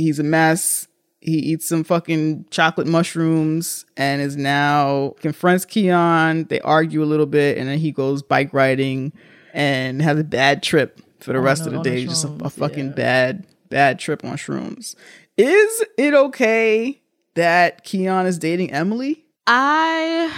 He's 0.00 0.18
a 0.18 0.22
mess. 0.24 0.88
He 1.20 1.32
eats 1.32 1.68
some 1.68 1.84
fucking 1.84 2.46
chocolate 2.50 2.86
mushrooms 2.86 3.84
and 3.96 4.22
is 4.22 4.36
now 4.36 5.14
confronts 5.20 5.64
Keon. 5.66 6.44
They 6.44 6.60
argue 6.60 7.02
a 7.02 7.04
little 7.04 7.26
bit 7.26 7.58
and 7.58 7.68
then 7.68 7.78
he 7.78 7.92
goes 7.92 8.22
bike 8.22 8.54
riding 8.54 9.12
and 9.52 10.00
has 10.00 10.18
a 10.18 10.24
bad 10.24 10.62
trip 10.62 11.00
for 11.20 11.32
the 11.34 11.38
On 11.38 11.44
rest 11.44 11.64
the- 11.64 11.68
of 11.68 11.72
the 11.72 11.78
on 11.78 11.82
the 11.84 11.90
day. 11.90 12.06
Just 12.06 12.24
a, 12.24 12.28
a 12.44 12.48
fucking 12.50 12.92
bad, 12.92 13.46
bad 13.68 13.98
trip 13.98 14.24
on 14.24 14.36
shrooms. 14.36 14.94
Is 15.36 15.84
it 15.98 16.14
okay 16.14 17.00
that 17.34 17.84
Keon 17.84 18.26
is 18.26 18.38
dating 18.38 18.72
Emily? 18.72 19.24
I 19.46 20.32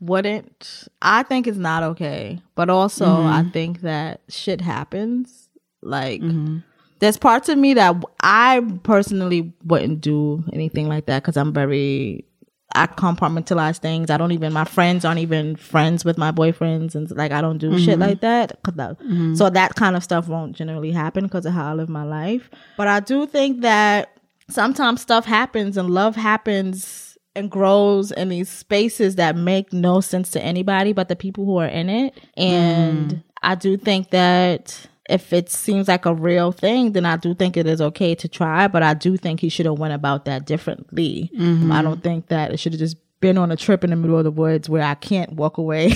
wouldn't. 0.00 0.88
I 1.02 1.22
think 1.24 1.46
it's 1.46 1.58
not 1.58 1.82
okay. 1.82 2.40
But 2.54 2.70
also, 2.70 3.04
Mhm. 3.06 3.26
I 3.46 3.50
think 3.50 3.82
that 3.82 4.22
shit 4.28 4.60
happens. 4.62 5.48
Like, 5.82 6.22
there's 7.02 7.18
parts 7.18 7.48
of 7.48 7.58
me 7.58 7.74
that 7.74 7.96
I 8.22 8.64
personally 8.84 9.52
wouldn't 9.64 10.00
do 10.00 10.44
anything 10.52 10.88
like 10.88 11.06
that 11.06 11.22
because 11.22 11.36
I'm 11.36 11.52
very. 11.52 12.24
I 12.74 12.86
compartmentalize 12.86 13.78
things. 13.78 14.08
I 14.08 14.16
don't 14.16 14.32
even. 14.32 14.52
My 14.52 14.64
friends 14.64 15.04
aren't 15.04 15.18
even 15.20 15.56
friends 15.56 16.04
with 16.06 16.16
my 16.16 16.30
boyfriends, 16.32 16.94
and 16.94 17.10
like 17.10 17.32
I 17.32 17.40
don't 17.42 17.58
do 17.58 17.76
shit 17.78 17.98
Mhm. 17.98 18.00
like 18.00 18.20
that. 18.20 18.56
that- 18.76 18.98
Mhm. 19.00 19.36
So 19.36 19.50
that 19.50 19.74
kind 19.74 19.94
of 19.96 20.02
stuff 20.04 20.28
won't 20.28 20.54
generally 20.56 20.92
happen 20.92 21.24
because 21.24 21.44
of 21.44 21.52
how 21.52 21.70
I 21.70 21.74
live 21.74 21.88
my 21.90 22.04
life. 22.04 22.48
But 22.78 22.86
I 22.88 23.00
do 23.00 23.26
think 23.26 23.60
that 23.62 24.08
sometimes 24.48 25.00
stuff 25.02 25.26
happens 25.26 25.76
and 25.76 25.90
love 25.90 26.14
happens 26.16 27.18
and 27.34 27.50
grows 27.50 28.12
in 28.12 28.28
these 28.28 28.48
spaces 28.48 29.16
that 29.16 29.36
make 29.36 29.72
no 29.72 30.00
sense 30.00 30.30
to 30.30 30.42
anybody 30.42 30.92
but 30.92 31.08
the 31.08 31.16
people 31.16 31.44
who 31.46 31.56
are 31.58 31.66
in 31.66 31.88
it. 31.90 32.14
And 32.36 33.22
I 33.42 33.54
do 33.54 33.76
think 33.76 34.10
that 34.10 34.86
if 35.12 35.32
it 35.32 35.50
seems 35.50 35.88
like 35.88 36.06
a 36.06 36.14
real 36.14 36.52
thing, 36.52 36.92
then 36.92 37.04
I 37.06 37.16
do 37.16 37.34
think 37.34 37.56
it 37.56 37.66
is 37.66 37.80
okay 37.80 38.14
to 38.16 38.28
try. 38.28 38.66
But 38.68 38.82
I 38.82 38.94
do 38.94 39.16
think 39.16 39.40
he 39.40 39.48
should 39.48 39.66
have 39.66 39.78
went 39.78 39.94
about 39.94 40.24
that 40.24 40.46
differently. 40.46 41.30
Mhm. 41.38 41.70
I 41.72 41.82
don't 41.82 42.02
think 42.02 42.28
that 42.28 42.50
it 42.52 42.58
should 42.58 42.72
have 42.72 42.80
just 42.80 42.96
been 43.20 43.38
on 43.38 43.52
a 43.52 43.56
trip 43.56 43.84
in 43.84 43.90
the 43.90 43.96
middle 43.96 44.18
of 44.18 44.24
the 44.24 44.30
woods 44.30 44.68
where 44.68 44.82
I 44.82 44.94
can't 44.94 45.32
walk 45.34 45.58
away. 45.58 45.92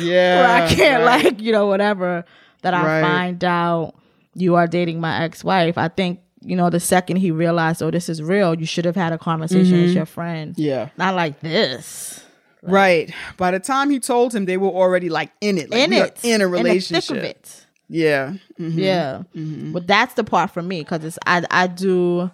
Yeah. 0.00 0.40
where 0.40 0.62
I 0.64 0.74
can't 0.74 1.04
right. 1.04 1.24
like, 1.24 1.40
you 1.40 1.52
know, 1.52 1.66
whatever 1.66 2.24
that 2.62 2.74
I 2.74 2.84
Right. 2.84 3.02
find 3.02 3.44
out 3.44 3.94
you 4.34 4.54
are 4.56 4.66
dating 4.66 5.00
my 5.00 5.22
ex-wife. 5.22 5.78
I 5.78 5.88
think, 5.88 6.20
you 6.40 6.56
know, 6.56 6.70
the 6.70 6.80
second 6.80 7.16
he 7.18 7.30
realized, 7.30 7.82
oh, 7.82 7.90
this 7.90 8.08
is 8.08 8.22
real, 8.22 8.54
you 8.54 8.66
should 8.66 8.84
have 8.84 8.96
had 8.96 9.12
a 9.12 9.18
conversation 9.18 9.80
with 9.82 9.90
Mhm. 9.90 9.94
your 9.94 10.06
friend. 10.06 10.54
Yeah. 10.56 10.88
Not 10.98 11.14
like 11.14 11.40
this. 11.40 12.20
Right. 12.62 13.12
By 13.36 13.50
the 13.50 13.60
time 13.60 13.90
he 13.90 14.00
told 14.00 14.34
him, 14.34 14.46
they 14.46 14.56
were 14.56 14.70
already 14.70 15.10
like 15.10 15.30
in 15.42 15.58
it, 15.58 15.70
like 15.70 15.80
in 15.80 15.92
it. 15.92 16.18
in 16.22 16.40
a 16.40 16.44
In 16.46 16.50
the 16.50 16.56
thick 16.56 16.64
relationship. 16.64 17.16
of 17.18 17.22
it. 17.24 17.63
Yeah. 17.88 18.34
Mhm. 18.58 18.74
Yeah. 18.76 19.22
But 19.72 19.86
that's 19.86 20.14
the 20.14 20.24
part 20.24 20.50
for 20.50 20.62
me 20.62 20.80
because 20.80 21.04
it's 21.04 21.18
I 21.26 21.44
I 21.50 21.66
do 21.66 22.30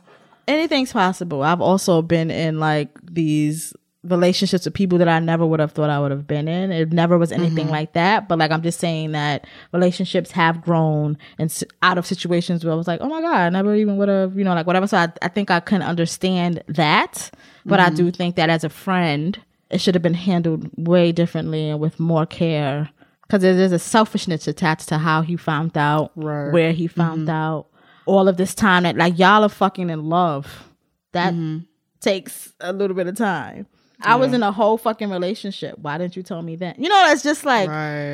anything's 0.48 0.92
possible. 0.92 1.42
I've 1.42 1.60
also 1.60 2.02
been 2.02 2.30
in 2.30 2.58
like 2.60 2.90
these 3.02 3.72
relationships 4.02 4.64
with 4.64 4.72
people 4.72 4.96
that 4.96 5.08
I 5.08 5.18
never 5.18 5.44
would 5.44 5.60
have 5.60 5.72
thought 5.72 5.90
I 5.90 6.00
would 6.00 6.10
have 6.10 6.26
been 6.26 6.48
in. 6.48 6.72
It 6.72 6.90
never 6.90 7.18
was 7.18 7.32
anything 7.32 7.66
Mhm. 7.66 7.70
like 7.70 7.92
that. 7.92 8.28
But 8.28 8.38
like 8.38 8.50
I'm 8.50 8.62
just 8.62 8.80
saying 8.80 9.12
that 9.12 9.46
relationships 9.72 10.30
have 10.30 10.62
grown 10.62 11.18
and 11.38 11.50
s- 11.50 11.64
out 11.82 11.98
of 11.98 12.06
situations 12.06 12.64
where 12.64 12.72
I 12.72 12.76
was 12.76 12.86
like, 12.88 13.00
oh 13.02 13.08
my 13.08 13.20
god, 13.20 13.34
I 13.36 13.50
never 13.50 13.74
even 13.74 13.98
would 13.98 14.08
have, 14.08 14.38
you 14.38 14.44
know, 14.44 14.54
like 14.54 14.66
whatever. 14.66 14.86
So 14.86 14.96
I 14.96 15.08
I 15.20 15.28
think 15.28 15.50
I 15.50 15.60
can 15.60 15.82
understand 15.82 16.62
that, 16.68 17.30
but 17.66 17.78
I 17.78 17.90
Mhm. 17.90 17.96
do 17.96 18.10
think 18.10 18.36
that 18.36 18.48
as 18.48 18.64
a 18.64 18.70
friend, 18.70 19.38
it 19.70 19.80
should 19.82 19.94
have 19.94 20.02
been 20.02 20.14
handled 20.14 20.70
way 20.78 21.12
differently 21.12 21.68
and 21.68 21.78
with 21.78 22.00
more 22.00 22.24
care 22.24 22.88
because 23.30 23.42
there's 23.42 23.70
a 23.70 23.78
selfishness 23.78 24.48
attached 24.48 24.88
to 24.88 24.98
how 24.98 25.22
he 25.22 25.36
found 25.36 25.78
out 25.78 26.10
Right. 26.16 26.52
where 26.52 26.72
he 26.72 26.88
found 26.88 27.22
mm-hmm. 27.22 27.30
out 27.30 27.66
all 28.04 28.26
of 28.26 28.36
this 28.36 28.56
time 28.56 28.82
that 28.82 28.96
like 28.96 29.18
y'all 29.18 29.44
are 29.44 29.48
fucking 29.48 29.88
in 29.88 30.08
love. 30.08 30.68
That 31.12 31.34
mm-hmm. 31.34 31.58
takes 32.00 32.52
a 32.60 32.72
little 32.72 32.96
bit 32.96 33.06
of 33.06 33.16
time. 33.16 33.66
I 34.02 34.16
was 34.16 34.32
in 34.32 34.42
a 34.42 34.50
whole 34.50 34.78
fucking 34.78 35.10
relationship. 35.10 35.78
Why 35.78 35.98
didn't 35.98 36.16
you 36.16 36.22
tell 36.22 36.40
me 36.40 36.56
then? 36.56 36.74
You 36.78 36.88
know 36.88 37.06
it's 37.10 37.22
just 37.22 37.44
like 37.44 37.68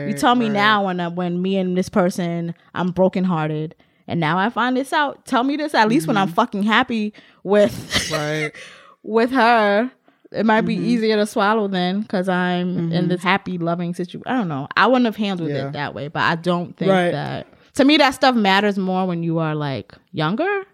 you 0.09 0.18
tell 0.18 0.34
me 0.34 0.47
right. 0.47 0.52
now 0.52 0.84
when 0.84 1.01
uh, 1.01 1.10
when 1.10 1.40
me 1.40 1.56
and 1.56 1.78
this 1.78 1.88
person 1.88 2.55
i'm 2.74 2.90
brokenhearted 2.90 3.74
and 4.09 4.20
now 4.20 4.36
i 4.36 4.51
find 4.51 4.76
this 4.76 4.93
out. 4.93 5.24
Tell 5.24 5.44
me 5.44 5.56
this 5.56 5.74
at 5.74 5.88
least 5.88 6.06
when 6.06 6.16
i'm 6.16 6.26
mm-hmm. 6.26 6.34
fucking 6.34 6.62
happy 6.64 7.14
with 7.43 8.10
right. 8.12 8.52
with 9.02 9.30
her 9.30 9.90
it 10.32 10.44
might 10.47 10.62
be 10.62 10.74
easier 10.74 11.16
to 11.16 11.27
swallow 11.27 11.69
then 11.69 12.01
because 12.01 12.28
i'm 12.28 12.93
in 12.93 13.09
this 13.09 13.23
happy 13.23 13.59
loving 13.59 13.94
situation 13.94 14.23
i 14.27 14.36
don't 14.36 14.48
know 14.48 14.66
i 14.77 14.86
wouldn't 14.86 15.05
have 15.07 15.16
handled 15.16 15.51
Yeah. 15.51 15.69
it 15.69 15.73
that 15.73 15.94
way 15.94 16.09
but 16.09 16.23
i 16.23 16.35
don't 16.35 16.77
think 16.77 16.90
Right. 16.90 17.12
that 17.12 17.47
to 17.74 17.85
me 17.85 17.97
that 17.98 18.11
stuff 18.15 18.35
matters 18.35 18.78
more 18.78 19.07
when 19.07 19.23
you 19.23 19.39
are 19.39 19.55
like 19.55 19.93
younger 20.12 20.65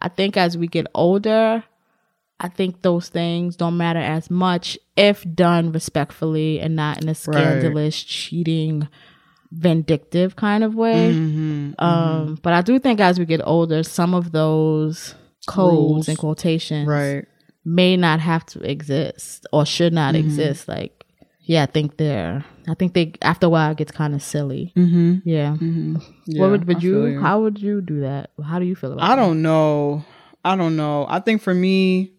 i 0.00 0.08
think 0.08 0.36
as 0.36 0.58
we 0.58 0.66
get 0.66 0.86
older 0.94 1.62
i 2.40 2.48
think 2.48 2.82
those 2.82 3.08
things 3.08 3.54
don't 3.56 3.76
matter 3.76 4.00
as 4.00 4.30
much 4.30 4.76
if 4.96 5.24
done 5.34 5.70
respectfully 5.72 6.58
and 6.60 6.74
not 6.76 7.02
in 7.02 7.08
a 7.08 7.14
scandalous 7.14 8.02
cheating 8.02 8.88
vindictive 9.52 10.34
kind 10.36 10.64
of 10.64 10.74
way 10.74 11.12
Mm-hmm. 11.14 11.72
um 11.84 12.38
but 12.42 12.52
i 12.52 12.60
do 12.62 12.78
think 12.78 13.00
as 13.00 13.18
we 13.18 13.24
get 13.24 13.40
older 13.44 13.82
some 13.82 14.14
of 14.14 14.32
those 14.32 15.14
codes 15.46 15.76
Rules. 15.76 16.08
and 16.08 16.18
quotations 16.18 16.88
Right. 16.88 17.26
May 17.66 17.96
not 17.96 18.20
have 18.20 18.46
to 18.46 18.60
exist 18.60 19.44
or 19.52 19.66
should 19.66 19.92
not 19.92 20.14
Mhm. 20.14 20.20
exist. 20.20 20.68
Like, 20.68 21.04
yeah, 21.42 21.64
I 21.64 21.66
think 21.66 21.96
they're. 21.98 22.44
I 22.68 22.74
think 22.74 22.94
they 22.94 23.12
after 23.22 23.46
a 23.46 23.50
while 23.50 23.72
it 23.72 23.76
gets 23.76 23.92
kind 23.92 24.14
of 24.14 24.22
silly. 24.22 24.72
Mhm. 24.76 25.22
Yeah. 25.24 25.56
Mhm. 25.60 26.00
Yeah, 26.26 26.40
what 26.40 26.50
would, 26.52 26.64
would 26.68 26.82
you, 26.82 27.06
you. 27.06 27.20
How 27.20 27.42
would 27.42 27.60
you 27.60 27.80
do 27.82 28.00
that? 28.00 28.30
How 28.42 28.58
do 28.58 28.64
you 28.64 28.76
feel 28.76 28.92
about? 28.92 29.04
I 29.10 29.16
don't 29.16 29.42
know. 29.42 30.04
I 30.44 30.54
don't 30.56 30.76
know. 30.76 31.06
I 31.08 31.18
think 31.20 31.42
for 31.42 31.52
me, 31.52 32.12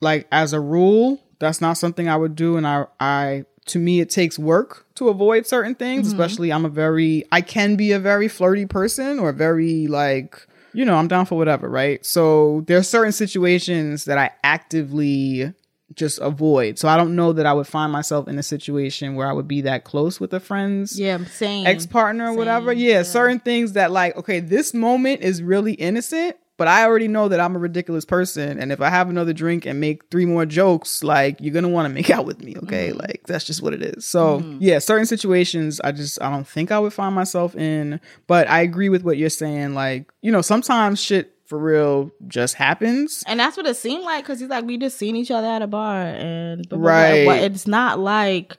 like 0.00 0.26
as 0.32 0.52
a 0.54 0.60
rule, 0.60 1.20
that's 1.38 1.60
not 1.60 1.74
something 1.74 2.08
I 2.08 2.16
would 2.16 2.34
do. 2.34 2.56
And 2.56 2.66
I, 2.66 2.86
I, 2.98 3.44
to 3.66 3.78
me, 3.78 4.00
it 4.00 4.08
takes 4.08 4.38
work 4.38 4.86
to 4.94 5.08
avoid 5.10 5.46
certain 5.46 5.74
things. 5.74 6.06
Especially, 6.06 6.50
I'm 6.52 6.64
a 6.64 6.70
very, 6.70 7.24
I 7.32 7.42
can 7.42 7.76
be 7.76 7.92
a 7.92 7.98
very 7.98 8.28
flirty 8.28 8.64
person 8.64 9.18
or 9.18 9.32
very 9.32 9.86
like, 9.88 10.46
you 10.76 10.84
know, 10.84 10.94
I'm 10.96 11.08
down 11.08 11.26
for 11.26 11.36
whatever, 11.36 11.68
right? 11.68 12.04
So 12.04 12.62
there 12.66 12.76
are 12.78 12.82
certain 12.82 13.12
situations 13.12 14.04
that 14.04 14.18
I 14.18 14.30
actively 14.44 15.52
just 15.94 16.18
avoid. 16.20 16.78
So 16.78 16.88
I 16.88 16.96
don't 16.96 17.14
know 17.16 17.32
that 17.32 17.46
I 17.46 17.52
would 17.52 17.66
find 17.66 17.92
myself 17.92 18.28
in 18.28 18.38
a 18.38 18.42
situation 18.42 19.14
where 19.14 19.28
I 19.28 19.32
would 19.32 19.48
be 19.48 19.62
that 19.62 19.84
close 19.84 20.20
with 20.20 20.34
a 20.34 20.40
friend's 20.40 20.98
Yeah, 20.98 21.24
same. 21.24 21.66
ex 21.66 21.86
partner 21.86 22.30
or 22.30 22.36
whatever. 22.36 22.72
Yeah, 22.72 23.02
certain 23.04 23.38
things 23.40 23.72
that 23.72 23.90
like, 23.92 24.16
okay, 24.16 24.40
this 24.40 24.74
moment 24.74 25.22
is 25.22 25.42
really 25.42 25.72
innocent, 25.74 26.36
but 26.56 26.68
I 26.68 26.84
already 26.84 27.08
know 27.08 27.28
that 27.28 27.40
I'm 27.40 27.54
a 27.54 27.58
ridiculous 27.58 28.04
person, 28.04 28.58
and 28.58 28.72
if 28.72 28.80
I 28.80 28.88
have 28.88 29.10
another 29.10 29.32
drink 29.32 29.66
and 29.66 29.80
make 29.80 30.10
three 30.10 30.26
more 30.26 30.46
jokes, 30.46 31.04
like 31.04 31.40
you're 31.40 31.54
gonna 31.54 31.68
want 31.68 31.86
to 31.86 31.94
make 31.94 32.10
out 32.16 32.26
with 32.26 32.42
me, 32.42 32.54
okay? 32.64 32.90
Mm-hmm. 32.90 32.98
Like 32.98 33.22
that's 33.26 33.44
just 33.44 33.62
what 33.62 33.74
it 33.74 33.82
is. 33.82 34.04
So 34.04 34.40
mm-hmm. 34.40 34.58
yeah, 34.60 34.78
certain 34.78 35.06
situations 35.06 35.80
I 35.82 35.92
just 35.92 36.20
I 36.22 36.30
don't 36.30 36.46
think 36.46 36.70
I 36.70 36.78
would 36.78 36.92
find 36.92 37.14
myself 37.14 37.54
in, 37.54 38.00
but 38.26 38.48
I 38.48 38.60
agree 38.60 38.88
with 38.88 39.02
what 39.02 39.18
you're 39.18 39.30
saying. 39.30 39.74
Like 39.74 40.10
you 40.22 40.32
know, 40.32 40.42
sometimes 40.42 41.00
shit 41.00 41.32
for 41.46 41.58
real 41.58 42.10
just 42.26 42.54
happens. 42.54 43.22
And 43.26 43.38
that's 43.38 43.56
what 43.56 43.66
it 43.66 43.76
seemed 43.76 44.04
like 44.04 44.24
because 44.24 44.40
he's 44.40 44.48
like, 44.48 44.64
we 44.64 44.78
just 44.78 44.98
seen 44.98 45.16
each 45.16 45.30
other 45.30 45.46
at 45.46 45.62
a 45.62 45.66
bar, 45.66 46.02
and 46.02 46.68
blah, 46.68 46.78
blah, 46.78 46.84
blah. 46.84 46.94
Right. 46.94 47.42
It's 47.42 47.66
not 47.66 47.98
like 47.98 48.56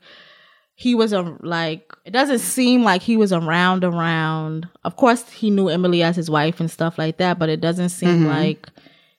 he 0.80 0.94
was 0.94 1.12
a 1.12 1.36
like. 1.42 1.92
It 2.06 2.12
doesn't 2.12 2.40
seem 2.40 2.84
like 2.84 3.02
he 3.02 3.18
was 3.18 3.34
around 3.34 3.84
around. 3.84 4.70
Of 4.86 4.96
course, 4.96 5.28
he 5.32 5.50
knew 5.50 5.70
Emily 5.70 6.04
as 6.04 6.16
his 6.16 6.30
wife 6.30 6.60
and 6.60 6.70
stuff 6.70 6.98
like 7.00 7.18
that, 7.18 7.40
but 7.40 7.50
it 7.50 7.60
doesn't 7.60 7.90
seem 7.90 8.26
Mhm. 8.26 8.28
like 8.28 8.70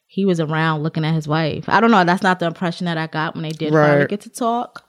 he 0.07 0.23
was 0.25 0.39
around 0.39 0.83
looking 0.83 1.03
at 1.03 1.13
his 1.13 1.27
wife. 1.27 1.65
I 1.67 1.81
don't 1.81 1.91
know. 1.91 2.03
That's 2.05 2.23
not 2.23 2.39
the 2.39 2.45
impression 2.47 2.85
that 2.85 2.97
I 2.97 3.07
got 3.07 3.35
when 3.35 3.43
they 3.43 3.49
did 3.51 3.73
finally 3.73 4.07
get 4.07 4.21
to 4.21 4.29
talk. 4.29 4.85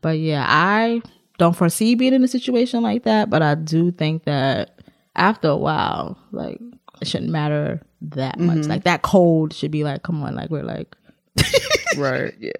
But 0.00 0.18
yeah, 0.18 0.44
I 0.48 1.02
don't 1.38 1.54
foresee 1.54 1.94
being 1.94 2.14
in 2.14 2.24
a 2.24 2.28
situation 2.28 2.82
like 2.82 3.02
that. 3.04 3.28
But 3.30 3.42
I 3.42 3.54
do 3.54 3.90
think 3.92 4.24
that 4.24 4.80
after 5.16 5.48
a 5.48 5.56
while, 5.56 6.16
like 6.32 6.60
it 7.02 7.08
shouldn't 7.08 7.30
matter 7.30 7.82
that 8.02 8.38
much. 8.40 8.58
Mhm. 8.58 8.68
Like 8.68 8.84
that 8.84 9.02
cold 9.02 9.52
should 9.52 9.70
be 9.70 9.84
like, 9.84 10.02
come 10.02 10.22
on, 10.24 10.34
like 10.34 10.50
we're 10.50 10.62
like. 10.64 10.96
right. 11.96 12.34
Yeah. 12.40 12.50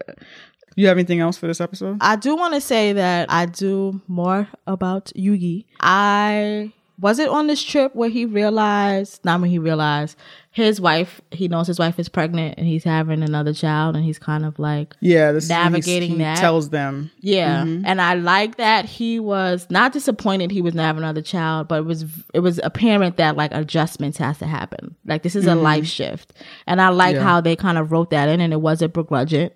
You 0.76 0.86
have 0.88 0.96
anything 0.96 1.20
else 1.20 1.36
for 1.36 1.46
this 1.46 1.60
episode? 1.60 1.98
I 2.00 2.16
do 2.16 2.36
want 2.36 2.54
to 2.54 2.60
say 2.60 2.92
that 2.94 3.30
I 3.30 3.46
do 3.46 4.00
more 4.08 4.48
about 4.66 5.06
Yugi. 5.16 5.64
I 5.80 6.72
was 6.98 7.18
it 7.18 7.28
on 7.30 7.46
this 7.46 7.62
trip 7.62 7.94
where 7.94 8.10
he 8.10 8.26
realized, 8.26 9.24
not 9.24 9.40
when 9.40 9.48
he 9.50 9.58
realized 9.58 10.16
his 10.52 10.80
wife, 10.80 11.20
he 11.30 11.48
knows 11.48 11.66
his 11.66 11.78
wife 11.78 11.98
is 11.98 12.08
pregnant 12.10 12.56
and 12.58 12.66
he's 12.66 12.84
having 12.84 13.22
another 13.22 13.54
child 13.54 13.96
and 13.96 14.04
he's 14.04 14.18
kind 14.18 14.44
of 14.44 14.58
like 14.58 14.94
Yeah, 15.00 15.32
this 15.32 15.48
navigating 15.48 16.10
he 16.10 16.18
that. 16.18 16.36
tells 16.36 16.68
them. 16.70 17.10
Yeah, 17.20 17.64
Mhm. 17.64 17.84
and 17.86 18.02
I 18.02 18.14
like 18.14 18.56
that 18.58 18.84
he 18.84 19.18
was 19.18 19.66
not 19.70 19.92
disappointed 19.94 20.50
he 20.50 20.60
was 20.60 20.74
not 20.74 20.84
having 20.84 21.02
another 21.02 21.22
child, 21.22 21.68
but 21.68 21.76
it 21.80 21.84
was 21.86 22.04
it 22.34 22.40
was 22.40 22.60
apparent 22.62 23.16
that 23.16 23.34
like 23.36 23.54
adjustments 23.54 24.18
has 24.18 24.38
to 24.38 24.46
happen. 24.46 24.94
Like 25.06 25.22
this 25.22 25.36
is 25.36 25.46
a 25.46 25.50
Mhm. 25.52 25.62
life 25.62 25.86
shift, 25.86 26.32
and 26.66 26.82
I 26.82 26.90
like 26.90 27.14
Yeah. 27.16 27.22
how 27.22 27.40
they 27.40 27.56
kind 27.56 27.78
of 27.78 27.90
wrote 27.92 28.10
that 28.10 28.28
in, 28.28 28.40
and 28.42 28.52
it 28.52 28.60
wasn't 28.60 28.92
begrudging. 28.92 29.50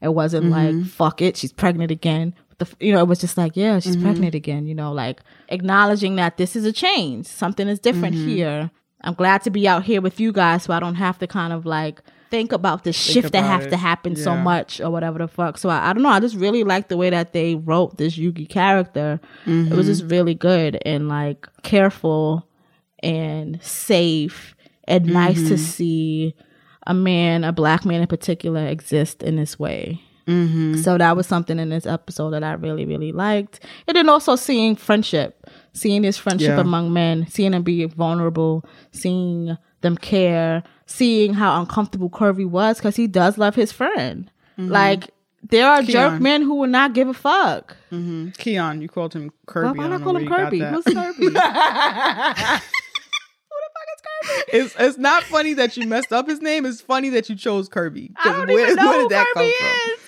It 0.00 0.14
wasn't 0.14 0.46
like 0.50 0.74
Mhm. 0.74 0.86
fuck 0.86 1.20
it, 1.22 1.36
she's 1.36 1.52
pregnant 1.52 1.90
again. 1.90 2.34
The 2.58 2.66
you 2.80 2.92
know, 2.92 3.00
it 3.00 3.08
was 3.08 3.20
just 3.20 3.36
like 3.36 3.56
yeah, 3.56 3.78
she's 3.78 3.96
Mhm. 3.96 4.02
pregnant 4.02 4.34
again. 4.34 4.66
You 4.66 4.74
know, 4.74 4.92
like 4.92 5.20
acknowledging 5.48 6.16
that 6.16 6.36
this 6.36 6.56
is 6.56 6.64
a 6.64 6.72
change, 6.72 7.26
something 7.26 7.68
is 7.68 7.78
different 7.78 8.16
Mhm. 8.16 8.26
here. 8.26 8.70
I'm 9.02 9.14
glad 9.14 9.42
to 9.42 9.50
be 9.50 9.68
out 9.68 9.84
here 9.84 10.00
with 10.00 10.18
you 10.18 10.32
guys, 10.32 10.64
so 10.64 10.72
I 10.72 10.80
don't 10.80 10.96
have 10.96 11.18
to 11.20 11.26
kind 11.28 11.52
of 11.52 11.64
like 11.64 12.02
think 12.30 12.52
about 12.52 12.84
the 12.84 12.92
Think 12.92 12.96
shift 12.96 13.32
that 13.32 13.38
about 13.38 13.50
have 13.50 13.62
it. 13.66 13.70
to 13.70 13.76
happen 13.76 14.14
so 14.16 14.36
much 14.36 14.80
or 14.82 14.90
whatever 14.90 15.18
the 15.18 15.28
fuck. 15.28 15.56
So 15.56 15.68
I, 15.70 15.88
I 15.90 15.92
don't 15.94 16.02
know. 16.02 16.10
I 16.10 16.20
just 16.20 16.36
really 16.36 16.62
like 16.64 16.88
the 16.88 16.96
way 16.96 17.08
that 17.10 17.32
they 17.32 17.54
wrote 17.54 17.96
this 17.96 18.18
Yugi 18.18 18.46
character. 18.48 19.18
It 19.46 19.70
was 19.72 19.86
Mhm. 19.86 19.90
just 19.90 20.04
really 20.10 20.34
good 20.34 20.78
and 20.84 21.08
like 21.08 21.48
careful 21.62 22.46
and 23.02 23.58
safe 23.62 24.54
and 24.86 25.06
nice 25.06 25.48
to 25.48 25.54
Mhm. 25.54 25.58
see 25.58 26.34
a 26.88 26.94
man, 26.94 27.44
a 27.44 27.52
black 27.52 27.84
man 27.84 28.00
in 28.00 28.06
particular, 28.08 28.66
exist 28.66 29.22
in 29.22 29.36
this 29.36 29.58
way. 29.58 30.02
Mm-hmm. 30.26 30.76
So 30.78 30.98
that 30.98 31.16
was 31.16 31.26
something 31.26 31.58
in 31.58 31.68
this 31.70 31.86
episode 31.86 32.30
that 32.30 32.42
I 32.42 32.52
really, 32.52 32.84
really 32.84 33.12
liked. 33.12 33.60
And 33.86 33.96
then 33.96 34.08
also 34.08 34.36
seeing 34.36 34.76
friendship, 34.76 35.46
seeing 35.72 36.02
this 36.02 36.18
friendship 36.18 36.48
Yeah. 36.56 36.60
among 36.60 36.92
men, 36.92 37.26
seeing 37.28 37.52
them 37.52 37.62
be 37.62 37.84
vulnerable, 37.86 38.64
seeing 38.92 39.56
them 39.80 39.96
care, 39.96 40.62
seeing 40.86 41.32
how 41.34 41.60
uncomfortable 41.60 42.10
Kirby 42.10 42.44
was 42.44 42.76
because 42.78 42.96
he 42.96 43.06
does 43.06 43.38
love 43.38 43.54
his 43.54 43.70
friend. 43.72 44.30
Mhm. 44.58 44.70
Like 44.70 45.10
there 45.48 45.66
are 45.68 45.82
jerk 45.82 46.20
men 46.20 46.42
who 46.42 46.56
will 46.56 46.66
not 46.68 46.92
give 46.94 47.08
a 47.08 47.14
fuck. 47.14 47.76
Mm-hmm. 47.92 48.30
Keon, 48.38 48.82
you 48.82 48.88
called 48.88 49.14
him 49.14 49.30
Kirby. 49.46 49.78
Why 49.78 49.84
I 49.84 49.88
not 49.88 49.98
don't 49.98 50.04
call 50.04 50.16
him 50.16 50.28
Kirby? 50.28 50.58
Who's. 50.58 50.84
Kirby? 50.84 51.28
it's 54.48 54.74
it's 54.78 54.98
not 54.98 55.22
funny 55.24 55.54
that 55.54 55.76
you 55.76 55.86
messed 55.86 56.12
up 56.12 56.26
his 56.28 56.40
name. 56.40 56.66
It's 56.66 56.80
funny 56.80 57.08
that 57.10 57.28
you 57.28 57.36
chose 57.36 57.68
Kirby. 57.68 58.12
I 58.16 58.32
don't 58.32 58.46
where, 58.48 58.64
even 58.64 58.76
know 58.84 58.86
where 58.88 59.00
did 59.02 59.10
that 59.10 59.26
Kirby 59.34 59.52
come 59.60 59.68
from? 59.68 59.90
is. 59.92 60.00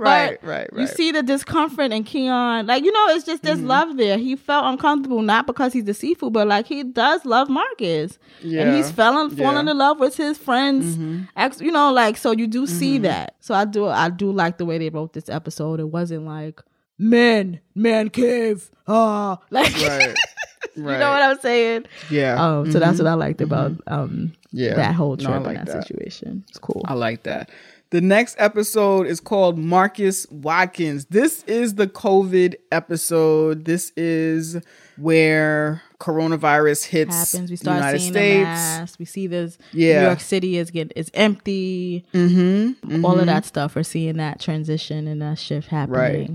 Right, 0.00 0.38
But 0.40 0.46
right, 0.48 0.68
You 0.76 0.86
see 0.86 1.10
the 1.10 1.24
discomfort 1.24 1.90
in 1.90 2.04
Keon. 2.04 2.66
Like, 2.68 2.84
you 2.84 2.92
know, 2.92 3.06
it's 3.08 3.24
just 3.26 3.42
Mm-hmm. 3.42 3.66
love 3.66 3.96
there. 3.96 4.16
He 4.16 4.36
felt 4.36 4.64
uncomfortable, 4.66 5.22
not 5.22 5.44
because 5.48 5.72
he's 5.72 5.82
the 5.86 5.94
seafood, 5.94 6.32
but 6.34 6.46
like 6.46 6.66
he 6.68 6.84
does 6.84 7.24
love 7.24 7.48
Marcus. 7.48 8.16
And 8.40 8.76
he's 8.76 8.92
falling 8.92 9.30
falling 9.30 9.38
Yeah. 9.54 9.58
Mm-hmm. 9.58 9.68
in 9.70 9.78
love 9.78 9.98
with 9.98 10.16
his 10.16 10.38
friends. 10.38 10.96
Ex, 11.36 11.60
you 11.60 11.72
know, 11.72 11.92
like 11.92 12.16
so 12.16 12.30
you 12.30 12.46
do 12.46 12.64
see 12.68 13.00
Mhm. 13.00 13.02
that. 13.02 13.34
So 13.40 13.54
I 13.54 13.64
do 13.64 13.86
I 13.88 14.08
do 14.08 14.30
like 14.30 14.58
the 14.58 14.64
way 14.64 14.78
they 14.78 14.88
wrote 14.88 15.14
this 15.14 15.28
episode. 15.28 15.80
It 15.80 15.88
wasn't 15.88 16.26
like 16.26 16.60
men, 16.96 17.58
man 17.74 18.08
cave. 18.10 18.70
Ah 18.86 19.38
like 19.50 19.74
Right. 19.78 20.14
you 20.76 20.82
know 20.82 21.10
what 21.10 21.22
I'm 21.22 21.38
saying? 21.40 21.84
Yeah. 22.10 22.34
Um, 22.42 22.70
so 22.72 22.78
that's 22.78 22.98
Mhm. 22.98 23.04
what 23.04 23.10
I 23.10 23.14
liked 23.14 23.40
about 23.40 23.72
um 23.86 24.32
Yeah. 24.52 24.74
that 24.74 24.94
whole 24.94 25.16
No, 25.16 25.24
trip 25.24 25.46
and 25.46 25.56
that, 25.56 25.66
that. 25.66 25.86
situation. 25.86 26.44
It's 26.48 26.58
cool. 26.58 26.82
I 26.86 26.94
like 26.94 27.22
that. 27.24 27.50
The 27.90 28.00
next 28.02 28.36
episode 28.38 29.06
is 29.06 29.18
called 29.18 29.56
Marcus 29.58 30.26
Watkins. 30.30 31.06
This 31.06 31.42
is 31.44 31.76
the 31.76 31.86
COVID 31.86 32.54
episode. 32.70 33.64
This 33.64 33.92
is 33.96 34.58
where 34.98 35.80
coronavirus 35.98 36.84
hits 36.84 37.32
happens. 37.32 37.48
We 37.50 37.54
the 37.56 37.62
start 37.62 37.76
United 37.78 37.98
seeing 38.00 38.12
States. 38.12 38.44
the 38.44 38.44
mass. 38.80 38.98
We 38.98 39.04
see 39.06 39.26
this. 39.26 39.56
Yeah. 39.72 40.00
New 40.00 40.06
York 40.06 40.20
City 40.20 40.58
is 40.58 40.70
getting 40.70 40.92
is 40.96 41.10
empty. 41.14 42.04
Mm-hmm. 42.12 43.04
All 43.06 43.14
mhm. 43.16 43.20
of 43.20 43.26
that 43.26 43.46
stuff. 43.46 43.74
We're 43.74 43.82
seeing 43.84 44.18
that 44.18 44.38
transition 44.38 45.06
and 45.06 45.22
that 45.22 45.38
shift 45.38 45.68
happening. 45.68 45.98
Right. 45.98 46.30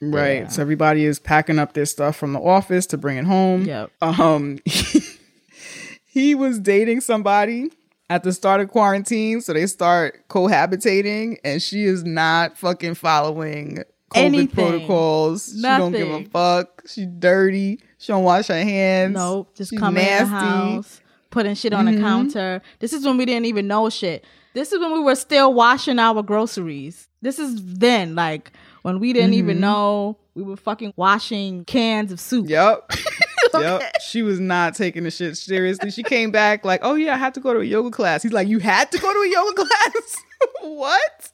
Yeah. 0.00 0.48
So 0.48 0.62
everybody 0.62 1.04
is 1.04 1.18
packing 1.18 1.58
up 1.58 1.72
their 1.72 1.86
stuff 1.86 2.16
from 2.16 2.32
the 2.32 2.40
office 2.40 2.86
to 2.86 2.98
bring 2.98 3.16
it 3.16 3.24
home. 3.24 3.64
Yep. 3.64 3.90
Um 4.02 4.58
he 6.04 6.34
was 6.34 6.58
dating 6.58 7.00
somebody 7.00 7.70
at 8.10 8.22
the 8.24 8.32
start 8.32 8.60
of 8.60 8.70
quarantine, 8.70 9.40
so 9.40 9.52
they 9.52 9.66
start 9.66 10.26
cohabitating 10.28 11.38
and 11.44 11.62
she 11.62 11.84
is 11.84 12.04
not 12.04 12.56
fucking 12.56 12.94
following 12.94 13.78
COVID 14.14 14.16
Anything. 14.16 14.48
protocols. 14.48 15.52
She 15.54 15.60
don't 15.62 15.92
give 15.92 16.08
a 16.08 16.24
fuck. 16.24 16.82
She 16.86 17.04
dirty. 17.04 17.80
She 17.98 18.12
don't 18.12 18.24
wash 18.24 18.46
her 18.46 18.54
hands. 18.62 19.14
Nope. 19.14 19.54
Just 19.54 19.70
She's 19.70 19.78
coming 19.78 20.02
in 20.06 20.18
the 20.20 20.26
house, 20.26 21.00
putting 21.30 21.54
shit 21.54 21.74
on 21.74 21.84
Mhm. 21.86 21.96
the 21.96 22.00
counter. 22.00 22.62
This 22.78 22.92
is 22.94 23.04
when 23.04 23.18
we 23.18 23.26
didn't 23.26 23.44
even 23.46 23.66
know 23.66 23.90
shit. 23.90 24.24
This 24.54 24.72
is 24.72 24.78
when 24.80 24.92
we 24.92 25.00
were 25.00 25.14
still 25.14 25.52
washing 25.52 25.98
our 25.98 26.22
groceries. 26.22 27.08
This 27.20 27.38
is 27.38 27.60
then, 27.62 28.14
like 28.14 28.50
when 28.82 28.98
we 29.00 29.12
didn't 29.12 29.34
even 29.34 29.58
Mhm. 29.58 29.60
know 29.60 30.18
we 30.34 30.42
were 30.42 30.56
fucking 30.56 30.92
washing 30.96 31.64
cans 31.64 32.12
of 32.12 32.20
soup. 32.20 32.48
Yep. 32.48 32.92
Yep. 33.54 33.82
She 34.02 34.20
was 34.22 34.38
not 34.38 34.74
taking 34.74 35.04
the 35.04 35.10
shit 35.10 35.34
seriously. 35.36 35.90
She 35.90 36.02
came 36.02 36.30
back 36.30 36.66
like, 36.66 36.80
oh 36.82 36.96
yeah, 36.96 37.14
I 37.14 37.16
had 37.16 37.32
to 37.34 37.40
go 37.40 37.54
to 37.54 37.60
a 37.60 37.64
yoga 37.64 37.90
class. 37.90 38.22
He's 38.22 38.32
like, 38.32 38.46
you 38.46 38.58
had 38.58 38.92
to 38.92 38.98
go 38.98 39.10
to 39.10 39.18
a 39.20 39.28
yoga 39.30 39.54
class? 39.64 40.16
what? 40.60 41.32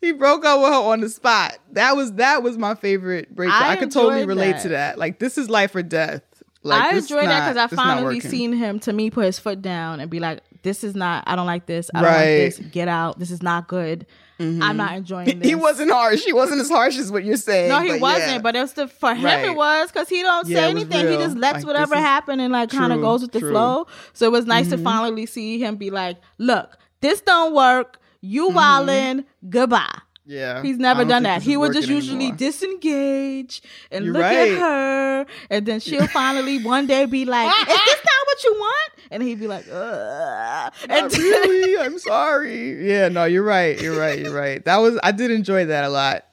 He 0.00 0.12
broke 0.12 0.44
up 0.44 0.60
with 0.60 0.70
her 0.70 0.74
on 0.78 1.00
the 1.00 1.08
spot. 1.10 1.58
That 1.72 1.96
was 1.96 2.12
that 2.14 2.42
was 2.42 2.56
my 2.58 2.74
favorite 2.74 3.34
breakup. 3.34 3.60
I, 3.60 3.72
I 3.72 3.76
could 3.76 3.90
totally 3.92 4.24
relate 4.24 4.52
that. 4.52 4.62
to 4.62 4.68
that. 4.70 4.98
Like 4.98 5.18
this 5.18 5.36
is 5.38 5.50
life 5.50 5.74
or 5.74 5.82
death. 5.82 6.22
Like 6.62 6.80
I 6.94 6.96
enjoyed 6.96 7.26
that 7.26 7.52
because 7.52 7.72
I 7.72 7.74
finally 7.76 8.20
seen 8.20 8.52
him 8.52 8.80
to 8.80 8.92
me 8.92 9.10
put 9.10 9.26
his 9.26 9.38
foot 9.38 9.60
down 9.62 10.00
and 10.00 10.10
be 10.10 10.18
like, 10.18 10.40
"This 10.62 10.82
is 10.82 10.94
not. 10.94 11.24
I 11.26 11.36
don't 11.36 11.46
like 11.46 11.66
this. 11.66 11.90
I 11.94 12.00
don't 12.00 12.10
Right. 12.10 12.18
like 12.44 12.56
this. 12.56 12.58
Get 12.72 12.88
out. 12.88 13.18
This 13.18 13.30
is 13.30 13.42
not 13.42 13.68
good. 13.68 14.06
I'm 14.40 14.76
not 14.76 14.94
enjoying 14.96 15.38
this." 15.38 15.48
He 15.48 15.54
wasn't 15.54 15.90
harsh. 15.90 16.24
He 16.24 16.32
wasn't 16.32 16.60
as 16.60 16.68
harsh 16.68 16.96
as 16.98 17.10
what 17.12 17.24
you're 17.24 17.36
saying. 17.36 17.68
No, 17.68 17.80
he 17.80 17.88
but 17.90 18.00
wasn't. 18.00 18.30
yeah. 18.32 18.38
But 18.38 18.56
it 18.56 18.60
was 18.60 18.72
the 18.72 18.88
for 18.88 19.14
him. 19.14 19.24
Right. 19.24 19.44
It 19.46 19.54
was 19.56 19.90
because 19.92 20.08
he 20.08 20.22
don't 20.22 20.48
Yeah, 20.48 20.58
say 20.58 20.70
anything. 20.70 21.08
He 21.08 21.16
just 21.16 21.36
lets 21.36 21.58
Like, 21.58 21.66
whatever 21.66 21.96
happen 21.96 22.40
and 22.40 22.52
like 22.52 22.70
kind 22.70 22.92
of 22.92 23.00
goes 23.00 23.22
with 23.22 23.32
the 23.32 23.40
true. 23.40 23.50
flow. 23.50 23.86
So 24.12 24.26
it 24.26 24.32
was 24.32 24.46
nice 24.46 24.68
to 24.70 24.76
Mhm. 24.76 24.84
finally 24.84 25.26
see 25.26 25.58
him 25.58 25.76
be 25.76 25.90
like, 25.90 26.18
"Look, 26.38 26.76
this 27.00 27.20
don't 27.20 27.54
work. 27.54 27.98
You 28.20 28.48
Mm-hmm. 28.48 28.58
wildin'. 28.58 29.24
Goodbye." 29.48 29.98
Yeah, 30.24 30.62
He's 30.62 30.78
never 30.78 31.04
done 31.04 31.24
that. 31.24 31.42
He 31.42 31.56
would 31.56 31.72
just 31.72 31.88
usually 31.88 32.16
anymore. 32.26 32.36
disengage 32.36 33.62
and 33.90 34.04
You're 34.04 34.14
look 34.14 34.22
right. 34.22 34.52
at 34.52 34.58
her, 34.58 35.26
and 35.50 35.66
then 35.66 35.80
she'll 35.80 36.06
finally 36.08 36.62
one 36.62 36.86
day 36.86 37.06
be 37.06 37.24
like, 37.24 37.48
"Is 37.48 37.66
this 37.66 37.76
not 38.04 38.26
what 38.26 38.44
you 38.44 38.52
want?" 38.54 38.92
And 39.10 39.22
he'd 39.22 39.40
be 39.40 39.46
like, 39.46 39.66
Ugh. 39.70 40.72
And 40.88 41.12
really. 41.12 41.78
I'm 41.84 41.98
sorry. 41.98 42.88
Yeah, 42.88 43.08
no, 43.08 43.24
you're 43.24 43.42
right. 43.42 43.78
You're 43.78 43.98
right. 43.98 44.18
You're 44.18 44.32
right. 44.34 44.64
That 44.64 44.78
was 44.78 44.98
I 45.02 45.12
did 45.12 45.30
enjoy 45.30 45.66
that 45.66 45.84
a 45.84 45.90
lot. 45.90 46.24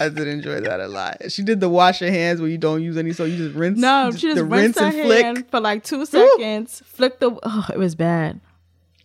I 0.00 0.08
did 0.08 0.26
enjoy 0.26 0.60
that 0.62 0.80
a 0.80 0.88
lot. 0.88 1.30
She 1.30 1.42
did 1.44 1.60
the 1.60 1.68
wash 1.68 2.00
your 2.00 2.10
hands 2.10 2.40
where 2.40 2.50
you 2.50 2.58
don't 2.58 2.82
use 2.82 2.96
any, 2.96 3.12
so 3.12 3.24
you 3.24 3.36
just 3.36 3.54
rinse. 3.54 3.78
no, 3.78 4.10
she 4.10 4.22
just 4.22 4.36
the 4.36 4.44
rinsed 4.44 4.80
her 4.80 4.86
rinse 4.86 4.96
and 4.96 5.04
flick. 5.06 5.24
hand 5.24 5.50
for 5.50 5.60
like 5.60 5.84
two 5.84 6.04
seconds, 6.06 6.82
Flick 6.86 7.20
the. 7.20 7.38
Oh, 7.42 7.66
it 7.72 7.78
was 7.78 7.94
bad. 7.94 8.40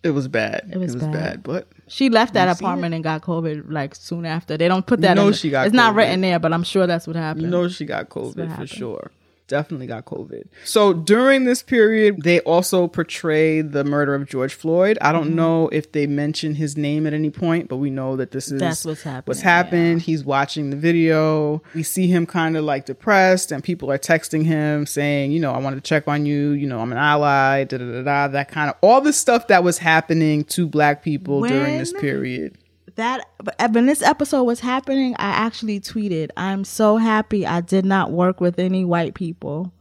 It 0.02 0.10
was 0.10 0.26
bad. 0.28 0.70
It 0.72 0.78
was 0.78 0.96
bad. 0.96 1.12
bad. 1.12 1.42
But 1.44 1.68
She 1.90 2.08
left 2.08 2.34
that 2.34 2.48
apartment 2.48 2.94
and 2.94 3.02
got 3.02 3.20
COVID 3.22 3.64
like 3.70 3.94
soon 3.96 4.24
after. 4.24 4.56
They 4.56 4.68
don't 4.68 4.86
put 4.86 5.00
You 5.00 5.08
that. 5.08 5.14
know 5.14 5.28
in, 5.28 5.32
she 5.34 5.50
got 5.50 5.66
It's 5.66 5.74
not 5.74 5.94
written 5.96 6.20
there, 6.20 6.38
but 6.38 6.52
I'm 6.52 6.62
sure 6.62 6.86
that's 6.86 7.06
what 7.06 7.16
happened. 7.16 7.42
you 7.42 7.50
know 7.50 7.66
she 7.68 7.84
got 7.84 8.08
COVID 8.08 8.34
for 8.34 8.46
happened. 8.46 8.68
sure. 8.70 9.10
Definitely 9.50 9.88
got 9.88 10.04
COVID. 10.06 10.44
So 10.64 10.92
during 10.94 11.44
this 11.44 11.62
period, 11.62 12.22
they 12.22 12.38
also 12.40 12.86
portrayed 12.86 13.72
the 13.72 13.82
murder 13.84 14.14
of 14.14 14.26
George 14.28 14.54
Floyd. 14.54 14.96
I 15.00 15.10
Mm-hmm. 15.10 15.18
don't 15.18 15.34
know 15.34 15.68
if 15.68 15.90
they 15.90 16.06
mention 16.06 16.54
his 16.54 16.76
name 16.76 17.04
at 17.06 17.12
any 17.12 17.30
point, 17.30 17.68
but 17.68 17.76
we 17.78 17.90
know 17.90 18.14
that 18.16 18.30
this 18.30 18.50
is 18.52 18.60
That's 18.60 18.84
what's 18.84 19.02
happening, 19.02 19.24
What's 19.26 19.40
happened? 19.40 20.02
He's 20.02 20.24
watching 20.24 20.70
the 20.70 20.76
video. 20.76 21.62
We 21.74 21.82
see 21.82 22.06
him 22.06 22.26
kind 22.26 22.56
of 22.56 22.64
like 22.64 22.86
depressed, 22.86 23.50
and 23.52 23.62
people 23.62 23.90
are 23.90 23.98
texting 23.98 24.44
him 24.44 24.86
saying, 24.86 25.32
you 25.32 25.40
know, 25.40 25.50
I 25.52 25.58
wanted 25.58 25.76
to 25.76 25.82
check 25.82 26.06
on 26.06 26.26
you. 26.26 26.50
You 26.50 26.68
know, 26.68 26.78
I'm 26.78 26.92
an 26.92 26.98
ally. 26.98 27.64
Da 27.64 27.76
da 27.78 27.84
da 27.90 28.02
da. 28.02 28.28
That 28.28 28.48
kind 28.50 28.70
of 28.70 28.76
all 28.80 29.00
the 29.00 29.12
stuff 29.12 29.48
that 29.48 29.64
was 29.64 29.78
happening 29.78 30.44
to 30.44 30.68
Black 30.68 31.02
people 31.02 31.42
during 31.42 31.78
this 31.78 31.92
period. 31.92 32.56
That 32.96 33.26
when 33.72 33.86
this 33.86 34.02
episode 34.02 34.44
was 34.44 34.60
happening, 34.60 35.14
I 35.18 35.30
actually 35.30 35.80
tweeted, 35.80 36.30
"I'm 36.36 36.64
so 36.64 36.96
happy 36.96 37.46
I 37.46 37.60
did 37.60 37.84
not 37.84 38.10
work 38.12 38.40
with 38.40 38.58
any 38.58 38.84
white 38.84 39.14
people 39.14 39.72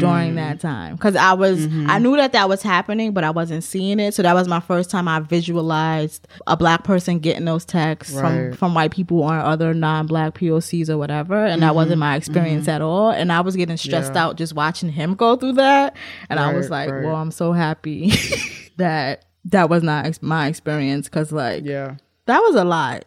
during 0.00 0.34
that 0.34 0.58
time 0.60 0.96
because 0.96 1.14
I 1.14 1.32
was 1.34 1.66
Mm-hmm. 1.66 1.88
I 1.88 1.98
knew 2.00 2.16
that 2.16 2.32
that 2.32 2.48
was 2.48 2.60
happening, 2.62 3.12
but 3.12 3.22
I 3.22 3.30
wasn't 3.30 3.62
seeing 3.62 4.00
it. 4.00 4.14
So 4.14 4.22
that 4.22 4.34
was 4.34 4.48
my 4.48 4.58
first 4.58 4.90
time 4.90 5.06
I 5.06 5.20
visualized 5.20 6.26
a 6.48 6.56
black 6.56 6.82
person 6.82 7.20
getting 7.20 7.44
those 7.44 7.64
texts 7.64 8.12
from 8.18 8.22
Right. 8.48 8.56
from 8.58 8.74
white 8.74 8.90
people 8.90 9.20
or 9.22 9.34
other 9.38 9.74
non-black 9.74 10.34
POCs 10.34 10.88
or 10.90 10.98
whatever, 10.98 11.36
and 11.46 11.62
that 11.62 11.74
wasn't 11.76 11.98
my 12.00 12.16
experience 12.16 12.66
at 12.66 12.82
all. 12.82 13.10
And 13.10 13.32
I 13.32 13.40
was 13.42 13.54
getting 13.54 13.76
stressed 13.76 14.08
Mm-hmm. 14.08 14.16
Yeah. 14.16 14.24
out 14.26 14.36
just 14.36 14.54
watching 14.54 14.88
him 14.88 15.14
go 15.14 15.36
through 15.36 15.52
that, 15.52 15.94
and 16.28 16.40
I 16.40 16.52
was 16.52 16.68
like, 16.68 16.90
right. 16.90 17.04
well, 17.04 17.14
I'm 17.16 17.30
so 17.30 17.52
happy 17.52 18.12
that 18.76 19.24
that 19.46 19.68
was 19.68 19.82
not 19.82 20.06
ex- 20.06 20.22
my 20.22 20.46
experience 20.46 21.08
because 21.08 21.32
like 21.32 21.64
Yeah. 21.64 21.96
that 22.26 22.40
was 22.40 22.54
a 22.54 22.64
lot. 22.64 23.04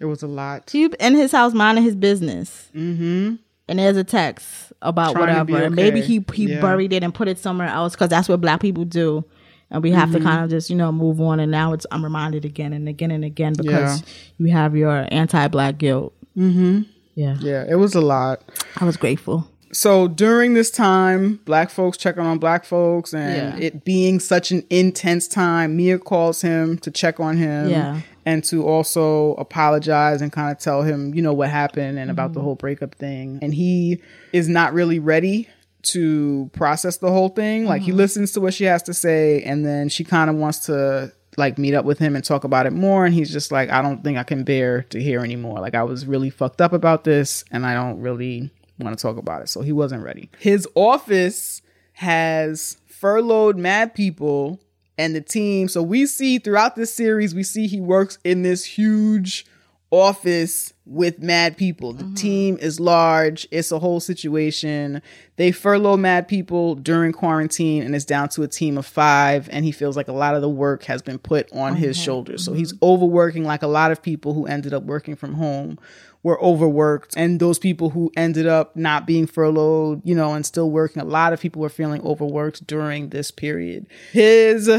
It 0.00 0.04
was 0.06 0.22
a 0.22 0.26
lot. 0.28 0.70
He 0.70 0.84
in 1.00 1.14
his 1.14 1.32
house 1.32 1.52
minding 1.54 1.84
his 1.84 1.96
business. 1.96 2.70
Mm-hmm. 2.74 3.34
And 3.70 3.78
there's 3.78 3.96
a 3.96 4.04
text 4.04 4.72
about 4.80 5.12
Trying 5.12 5.28
whatever. 5.28 5.62
And 5.64 5.74
maybe 5.76 6.00
he 6.00 6.24
he 6.32 6.46
Yeah. 6.52 6.60
buried 6.60 6.92
it 6.92 7.02
and 7.02 7.12
put 7.12 7.28
it 7.28 7.38
somewhere 7.38 7.68
else 7.68 7.94
because 7.94 8.08
that's 8.08 8.28
what 8.28 8.40
black 8.40 8.60
people 8.60 8.84
do. 8.84 9.24
And 9.70 9.82
we 9.82 9.90
Mm-hmm. 9.90 9.98
have 9.98 10.12
to 10.12 10.20
kind 10.20 10.42
of 10.44 10.48
just, 10.50 10.70
you 10.70 10.76
know, 10.76 10.90
move 10.90 11.20
on. 11.20 11.40
And 11.40 11.50
now 11.52 11.72
it's 11.74 11.84
I'm 11.90 12.02
reminded 12.02 12.44
again 12.46 12.72
and 12.72 12.88
again 12.88 13.10
and 13.10 13.24
again 13.24 13.52
because 13.56 14.02
you 14.38 14.46
have 14.52 14.74
your 14.76 15.06
anti 15.10 15.48
black 15.48 15.76
guilt. 15.78 16.14
Mm-hmm. 16.36 16.82
Yeah. 17.16 17.36
Yeah, 17.40 17.64
it 17.68 17.74
was 17.74 17.94
a 17.96 18.00
lot. 18.00 18.40
I 18.76 18.84
was 18.84 18.96
grateful. 18.96 19.50
So 19.72 20.08
during 20.08 20.54
this 20.54 20.70
time, 20.70 21.40
black 21.44 21.70
folks 21.70 21.98
checking 21.98 22.22
on 22.22 22.38
black 22.38 22.64
folks 22.64 23.12
and 23.12 23.58
Yeah. 23.60 23.66
it 23.66 23.84
being 23.84 24.18
such 24.18 24.50
an 24.50 24.62
intense 24.70 25.28
time, 25.28 25.76
Mia 25.76 25.98
calls 25.98 26.40
him 26.42 26.78
to 26.78 26.90
check 26.90 27.20
on 27.20 27.36
him 27.36 27.68
Yeah. 27.68 28.00
and 28.24 28.42
to 28.44 28.66
also 28.66 29.34
apologize 29.34 30.22
and 30.22 30.32
kind 30.32 30.50
of 30.50 30.58
tell 30.58 30.82
him, 30.82 31.14
you 31.14 31.20
know, 31.22 31.32
what 31.34 31.50
happened 31.50 31.98
and 31.98 32.10
about 32.10 32.28
Mm-hmm. 32.30 32.34
the 32.34 32.40
whole 32.40 32.54
breakup 32.54 32.94
thing. 32.94 33.38
And 33.42 33.52
he 33.54 34.00
is 34.32 34.48
not 34.48 34.72
really 34.72 34.98
ready 34.98 35.48
to 35.82 36.50
process 36.54 36.96
the 36.96 37.10
whole 37.10 37.28
thing. 37.28 37.64
Like 37.66 37.82
Mm-hmm. 37.82 37.86
he 37.86 37.92
listens 37.92 38.32
to 38.32 38.40
what 38.40 38.54
she 38.54 38.64
has 38.64 38.82
to 38.84 38.94
say 38.94 39.42
and 39.42 39.64
then 39.66 39.88
she 39.88 40.02
kind 40.02 40.30
of 40.30 40.36
wants 40.36 40.60
to 40.66 41.12
like 41.36 41.56
meet 41.56 41.72
up 41.74 41.84
with 41.84 41.98
him 42.00 42.16
and 42.16 42.24
talk 42.24 42.42
about 42.42 42.66
it 42.66 42.72
more 42.72 43.04
and 43.06 43.14
he's 43.14 43.30
just 43.30 43.52
like 43.52 43.70
I 43.70 43.80
don't 43.80 44.02
think 44.02 44.18
I 44.18 44.24
can 44.24 44.42
bear 44.42 44.82
to 44.90 45.00
hear 45.00 45.20
anymore. 45.20 45.60
Like 45.60 45.74
I 45.76 45.84
was 45.84 46.04
really 46.06 46.30
fucked 46.30 46.60
up 46.60 46.72
about 46.72 47.04
this 47.04 47.44
and 47.52 47.64
I 47.64 47.74
don't 47.74 48.00
really 48.00 48.50
want 48.78 48.96
to 48.98 49.02
talk 49.02 49.16
about 49.16 49.42
it. 49.42 49.48
So 49.48 49.60
he 49.60 49.72
wasn't 49.72 50.02
ready. 50.02 50.30
His 50.38 50.66
office 50.74 51.62
has 51.94 52.78
furloughed 52.86 53.56
mad 53.56 53.94
people 53.94 54.60
and 54.96 55.14
the 55.14 55.20
team. 55.20 55.68
So 55.68 55.82
we 55.82 56.06
see 56.06 56.38
throughout 56.38 56.76
this 56.76 56.92
series, 56.92 57.34
we 57.34 57.42
see 57.42 57.66
he 57.66 57.80
works 57.80 58.18
in 58.24 58.42
this 58.42 58.64
huge 58.64 59.46
office 59.90 60.74
with 60.84 61.22
mad 61.22 61.56
people. 61.56 61.92
The 61.92 62.04
mm-hmm. 62.04 62.14
team 62.14 62.58
is 62.60 62.78
large. 62.78 63.48
It's 63.50 63.72
a 63.72 63.78
whole 63.78 64.00
situation. 64.00 65.00
They 65.36 65.50
furlough 65.50 65.96
mad 65.96 66.28
people 66.28 66.74
during 66.74 67.12
quarantine 67.12 67.82
and 67.82 67.94
it's 67.94 68.04
down 68.04 68.28
to 68.30 68.42
a 68.42 68.48
team 68.48 68.76
of 68.76 68.84
five. 68.84 69.48
And 69.50 69.64
he 69.64 69.72
feels 69.72 69.96
like 69.96 70.08
a 70.08 70.12
lot 70.12 70.34
of 70.34 70.42
the 70.42 70.48
work 70.48 70.84
has 70.84 71.00
been 71.00 71.18
put 71.18 71.50
on 71.52 71.76
his 71.76 71.96
mm-hmm. 71.96 72.04
shoulders. 72.04 72.44
So 72.44 72.50
mm-hmm. 72.50 72.58
he's 72.58 72.74
overworking 72.82 73.44
like 73.44 73.62
a 73.62 73.66
lot 73.66 73.90
of 73.90 74.02
people 74.02 74.34
who 74.34 74.46
ended 74.46 74.74
up 74.74 74.82
working 74.82 75.16
from 75.16 75.34
home 75.34 75.78
were 76.22 76.40
overworked 76.42 77.14
and 77.16 77.40
those 77.40 77.58
people 77.58 77.90
who 77.90 78.10
ended 78.16 78.46
up 78.46 78.76
not 78.76 79.06
being 79.06 79.26
furloughed, 79.26 80.02
you 80.04 80.14
know, 80.14 80.34
and 80.34 80.44
still 80.44 80.70
working, 80.70 81.00
a 81.00 81.04
lot 81.04 81.32
of 81.32 81.40
people 81.40 81.62
were 81.62 81.68
feeling 81.68 82.02
overworked 82.02 82.66
during 82.66 83.10
this 83.10 83.30
period. 83.30 83.86
His 84.12 84.70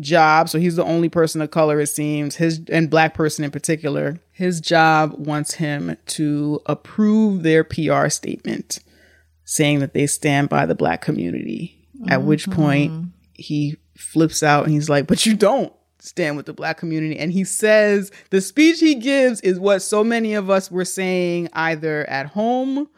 job, 0.00 0.48
so 0.48 0.58
he's 0.58 0.76
the 0.76 0.84
only 0.84 1.08
person 1.08 1.42
of 1.42 1.50
color 1.50 1.80
it 1.80 1.88
seems, 1.88 2.36
his 2.36 2.60
and 2.70 2.90
black 2.90 3.14
person 3.14 3.44
in 3.44 3.50
particular, 3.50 4.20
his 4.32 4.60
job 4.60 5.14
wants 5.18 5.54
him 5.54 5.96
to 6.06 6.60
approve 6.66 7.42
their 7.42 7.64
PR 7.64 8.08
statement 8.08 8.80
saying 9.44 9.80
that 9.80 9.92
they 9.92 10.06
stand 10.06 10.48
by 10.48 10.66
the 10.66 10.74
black 10.74 11.02
community. 11.02 11.80
At 12.08 12.22
which 12.22 12.46
mm-hmm. 12.46 12.60
point 12.60 13.06
he 13.32 13.76
flips 13.96 14.42
out 14.42 14.64
and 14.64 14.72
he's 14.72 14.90
like, 14.90 15.06
"But 15.06 15.24
you 15.24 15.34
don't." 15.34 15.72
Stand 16.04 16.36
with 16.36 16.46
the 16.46 16.52
black 16.52 16.76
community. 16.78 17.18
And 17.18 17.32
he 17.32 17.44
says 17.44 18.12
the 18.30 18.40
speech 18.40 18.80
he 18.80 18.94
gives 18.94 19.40
is 19.40 19.58
what 19.58 19.80
so 19.80 20.04
many 20.04 20.34
of 20.34 20.50
us 20.50 20.70
were 20.70 20.84
saying 20.84 21.48
either 21.54 22.08
at 22.08 22.26
home 22.26 22.88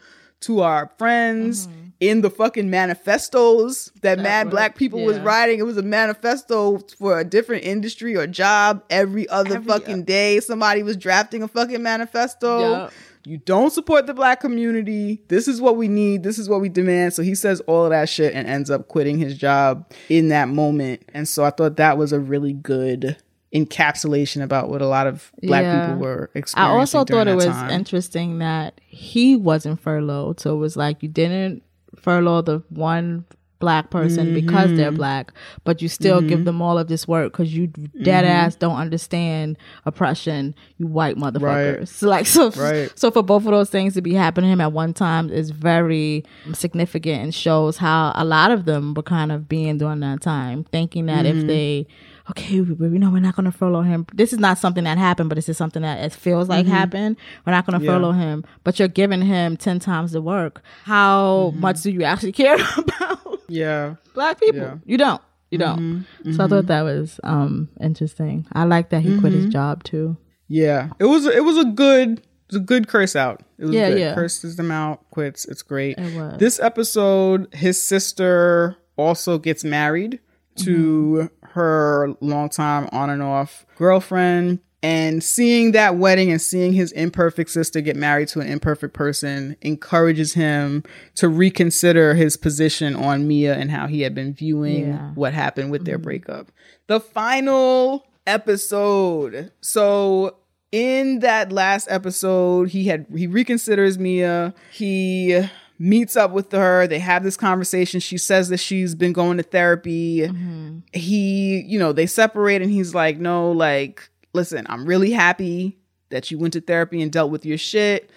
to 0.41 0.61
our 0.61 0.91
friends 0.99 1.69
in 1.99 2.21
the 2.21 2.29
fucking 2.31 2.69
manifestos 2.69 3.91
that 4.03 4.19
mad 4.19 4.51
black 4.51 4.77
people 4.77 5.03
was 5.03 5.19
writing. 5.21 5.59
It 5.59 5.63
was 5.63 5.79
a 5.79 5.83
manifesto 5.83 6.79
for 6.99 7.19
a 7.19 7.25
different 7.25 7.65
industry 7.65 8.17
or 8.17 8.27
job 8.27 8.85
every 8.91 9.29
other 9.29 9.61
fucking 9.61 10.05
day. 10.05 10.41
Somebody 10.41 10.83
was 10.83 10.97
drafting 10.97 11.43
a 11.43 11.49
fucking 11.49 11.83
manifesto. 11.83 12.61
Yup. 12.61 12.93
You 13.27 13.39
don't 13.39 13.71
support 13.73 14.07
the 14.07 14.15
black 14.15 14.41
community. 14.41 15.21
This 15.29 15.49
is 15.49 15.61
what 15.61 15.77
we 15.77 15.89
need. 15.89 16.23
This 16.23 16.39
is 16.39 16.49
what 16.49 16.61
we 16.61 16.69
demand. 16.69 17.13
So 17.13 17.23
he 17.23 17.35
says 17.35 17.61
all 17.63 17.85
of 17.85 17.91
that 17.91 18.09
shit 18.09 18.33
and 18.35 18.47
ends 18.47 18.71
up 18.71 18.87
quitting 18.87 19.19
his 19.19 19.37
job 19.37 19.91
in 20.09 20.29
that 20.29 20.49
moment. 20.49 21.03
And 21.13 21.27
so 21.27 21.45
I 21.45 21.51
thought 21.51 21.77
that 21.77 21.99
was 21.99 22.13
a 22.13 22.21
really 22.21 22.53
good 22.53 23.17
encapsulation 23.53 24.43
about 24.43 24.69
what 24.69 24.81
a 24.83 24.87
lot 24.87 25.07
of 25.07 25.33
black 25.43 25.63
Yeah. 25.65 25.87
people 25.89 26.03
were 26.03 26.31
experiencing. 26.35 26.77
I 26.77 26.79
also 26.79 27.05
thought 27.05 27.27
it 27.27 27.35
was 27.35 27.47
time. 27.47 27.71
interesting 27.71 28.39
that 28.39 28.81
he 28.87 29.35
wasn't 29.37 29.81
furloughed. 29.81 30.39
So 30.41 30.55
it 30.55 30.59
was 30.59 30.77
like 30.77 31.03
you 31.03 31.09
didn't 31.09 31.63
furlough 31.97 32.43
the 32.43 32.63
one 32.69 33.25
black 33.59 33.91
person 33.91 34.35
because 34.35 34.73
they're 34.75 34.89
Mm-hmm. 34.91 34.97
black, 34.97 35.33
but 35.65 35.81
you 35.81 35.89
still 35.89 36.21
give 36.21 36.45
them 36.45 36.61
all 36.61 36.77
of 36.79 36.89
this 36.89 37.09
work 37.09 37.33
because 37.33 37.57
you 37.57 37.69
dead 37.69 38.25
Mm-hmm. 38.25 38.31
ass 38.31 38.57
don't 38.57 38.77
understand 38.77 39.57
oppression, 39.87 40.55
you 40.79 40.87
white 40.87 41.17
motherfuckers. 41.17 41.89
So 41.89 42.09
like 42.15 42.27
so 42.27 42.51
Right. 42.51 42.91
so 42.99 43.11
for 43.11 43.23
both 43.23 43.45
of 43.47 43.51
those 43.53 43.71
things 43.71 43.95
to 43.95 44.03
be 44.03 44.13
happening 44.15 44.49
to 44.49 44.53
him 44.53 44.61
at 44.61 44.73
one 44.73 44.93
time 44.95 45.31
is 45.31 45.51
very 45.51 46.25
significant 46.53 47.23
and 47.23 47.35
shows 47.35 47.77
how 47.79 48.13
a 48.15 48.25
lot 48.25 48.51
of 48.51 48.65
them 48.65 48.95
were 48.95 49.03
kind 49.03 49.33
of 49.33 49.49
being 49.49 49.79
during 49.79 50.01
that 50.01 50.21
time, 50.21 50.65
thinking 50.65 51.07
that 51.07 51.25
Mm-hmm. 51.25 51.41
if 51.41 51.47
they 51.47 51.87
okay, 52.31 52.61
we, 52.61 52.89
we 52.89 52.99
know 52.99 53.09
we're 53.09 53.21
not 53.21 53.37
going 53.37 53.45
to 53.47 53.53
furlough 53.53 53.83
him. 53.83 54.05
This 54.13 54.33
is 54.33 54.41
not 54.41 54.59
something 54.59 54.83
that 54.83 54.99
happened, 54.99 55.29
but 55.29 55.37
this 55.37 55.49
is 55.49 55.57
something 55.57 55.83
that 55.83 56.05
it 56.05 56.13
feels 56.13 56.49
like 56.49 56.67
happened. 56.67 57.17
We're 57.47 57.53
not 57.53 57.65
going 57.67 57.79
to 57.81 57.87
Mm-hmm. 57.87 57.87
Yeah. 57.87 57.99
furlough 57.99 58.13
him, 58.13 58.45
but 58.65 58.79
you're 58.81 58.89
giving 58.89 59.23
him 59.23 59.57
10 59.57 59.79
times 59.79 60.11
the 60.13 60.21
work. 60.21 60.61
How 60.85 61.51
Mm-hmm. 61.53 61.61
much 61.61 61.83
do 61.83 61.91
you 61.93 62.03
actually 62.03 62.33
care 62.43 62.57
about 62.57 63.26
Yeah. 63.49 63.95
black 64.15 64.41
people? 64.41 64.61
Yeah. 64.61 64.67
Mm-hmm. 64.69 64.91
You 64.91 64.99
don't. 64.99 65.23
You 65.51 65.59
don't. 65.59 66.07
So 66.33 66.45
I 66.45 66.49
thought 66.49 66.67
that 66.67 66.83
was 66.83 67.21
um 67.23 67.69
interesting. 67.81 68.47
I 68.53 68.65
like 68.65 68.91
that 68.91 69.03
he 69.03 69.19
quit 69.21 69.33
Mm-hmm. 69.33 69.45
his 69.45 69.53
job 69.53 69.85
too. 69.85 70.17
Yeah. 70.49 70.91
It 70.99 71.05
was 71.05 71.27
it 71.27 71.45
was 71.45 71.57
a 71.59 71.65
good 71.65 72.19
it 72.19 72.53
was 72.53 72.57
a 72.63 72.65
good 72.65 72.89
curse 72.89 73.15
out. 73.17 73.43
It 73.59 73.67
was 73.67 73.75
Yeah, 73.75 73.91
good. 73.91 73.99
yeah. 74.01 74.15
Curses 74.15 74.57
them 74.57 74.71
out, 74.71 75.09
quits. 75.11 75.45
It's 75.47 75.63
great. 75.63 75.99
It 75.99 76.17
was. 76.17 76.39
This 76.39 76.61
episode, 76.61 77.53
his 77.55 77.81
sister 77.81 78.77
also 78.97 79.39
gets 79.39 79.63
married 79.65 80.21
to 80.57 81.31
her 81.43 82.15
longtime 82.21 82.89
on 82.93 83.11
and 83.11 83.23
off 83.23 83.67
girlfriend. 83.77 84.61
And 84.83 85.25
seeing 85.25 85.73
that 85.73 85.97
wedding 85.97 86.31
and 86.31 86.41
seeing 86.41 86.73
his 86.73 86.93
imperfect 86.93 87.51
sister 87.51 87.81
get 87.81 87.97
married 87.97 88.29
to 88.29 88.41
an 88.41 88.47
imperfect 88.47 88.95
person 88.95 89.57
encourages 89.63 90.35
him 90.35 90.85
to 91.17 91.29
reconsider 91.29 92.15
his 92.15 92.37
position 92.37 92.95
on 92.95 93.27
Mia 93.27 93.55
and 93.55 93.71
how 93.71 93.87
he 93.87 94.03
had 94.03 94.15
been 94.15 94.35
viewing 94.35 94.89
Yeah. 94.89 95.11
what 95.15 95.33
happened 95.33 95.71
with 95.71 95.85
their 95.87 95.97
mm-hmm. 95.97 96.05
breakup. 96.05 96.53
The 96.87 97.01
final 97.01 98.07
episode. 98.27 99.51
So 99.61 100.37
in 100.73 101.21
that 101.21 101.53
last 101.53 101.89
episode, 101.91 102.69
he 102.71 102.85
had 102.85 103.07
he 103.15 103.27
reconsiders 103.27 103.99
Mia. 103.99 104.55
He 104.71 105.43
meets 105.79 106.17
up 106.17 106.33
with 106.33 106.53
her. 106.53 106.87
They 106.87 106.99
have 106.99 107.23
this 107.23 107.37
conversation. 107.37 108.01
She 108.01 108.19
says 108.19 108.49
that 108.51 108.59
she's 108.59 108.95
been 108.95 109.13
going 109.13 109.37
to 109.39 109.43
therapy. 109.43 110.21
Mm-hmm. 110.21 110.79
He, 110.93 111.63
you 111.67 111.79
know, 111.79 111.93
they 111.93 112.07
separate 112.07 112.63
and 112.63 112.71
he's 112.71 112.95
like, 112.95 113.19
"No, 113.19 113.51
like 113.53 114.11
listen, 114.37 114.67
I'm 114.69 114.87
really 114.87 115.11
happy 115.11 115.77
that 116.11 116.31
you 116.31 116.39
went 116.39 116.53
to 116.53 116.61
therapy 116.61 117.03
and 117.03 117.11
dealt 117.11 117.31
with 117.33 117.45
your 117.45 117.59
shit. 117.59 118.11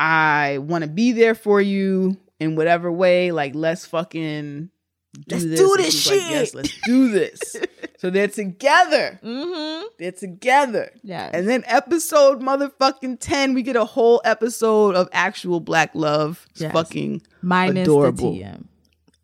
I 0.00 0.58
want 0.58 0.82
to 0.82 0.88
be 0.90 1.12
there 1.12 1.34
for 1.36 1.60
you 1.60 2.16
in 2.40 2.56
whatever 2.56 2.90
way. 2.90 3.30
Like, 3.32 3.54
let's 3.54 3.86
fucking 3.86 4.70
do 5.14 5.22
Let's 5.34 5.44
this. 5.44 5.58
do 5.60 5.76
this 5.76 5.94
she's 5.94 6.06
like, 6.10 6.20
shit. 6.20 6.30
yes, 6.30 6.54
let's 6.54 6.80
do 6.84 7.08
this. 7.10 7.56
so 7.98 8.10
they're 8.10 8.28
together. 8.28 9.18
Mm-hmm. 9.24 9.86
They're 9.98 10.12
together. 10.12 10.90
Yeah. 11.02 11.30
And 11.32 11.48
then 11.48 11.64
episode 11.66 12.40
motherfucking 12.40 13.18
10, 13.20 13.54
we 13.54 13.62
get 13.62 13.74
a 13.76 13.84
whole 13.84 14.20
episode 14.24 14.94
of 14.94 15.08
actual 15.12 15.60
black 15.60 15.90
love. 15.94 16.46
It's 16.50 16.60
Yes. 16.62 16.72
fucking 16.72 17.22
Minus 17.42 17.82
adorable. 17.88 18.32
the 18.34 18.40
TM. 18.42 18.64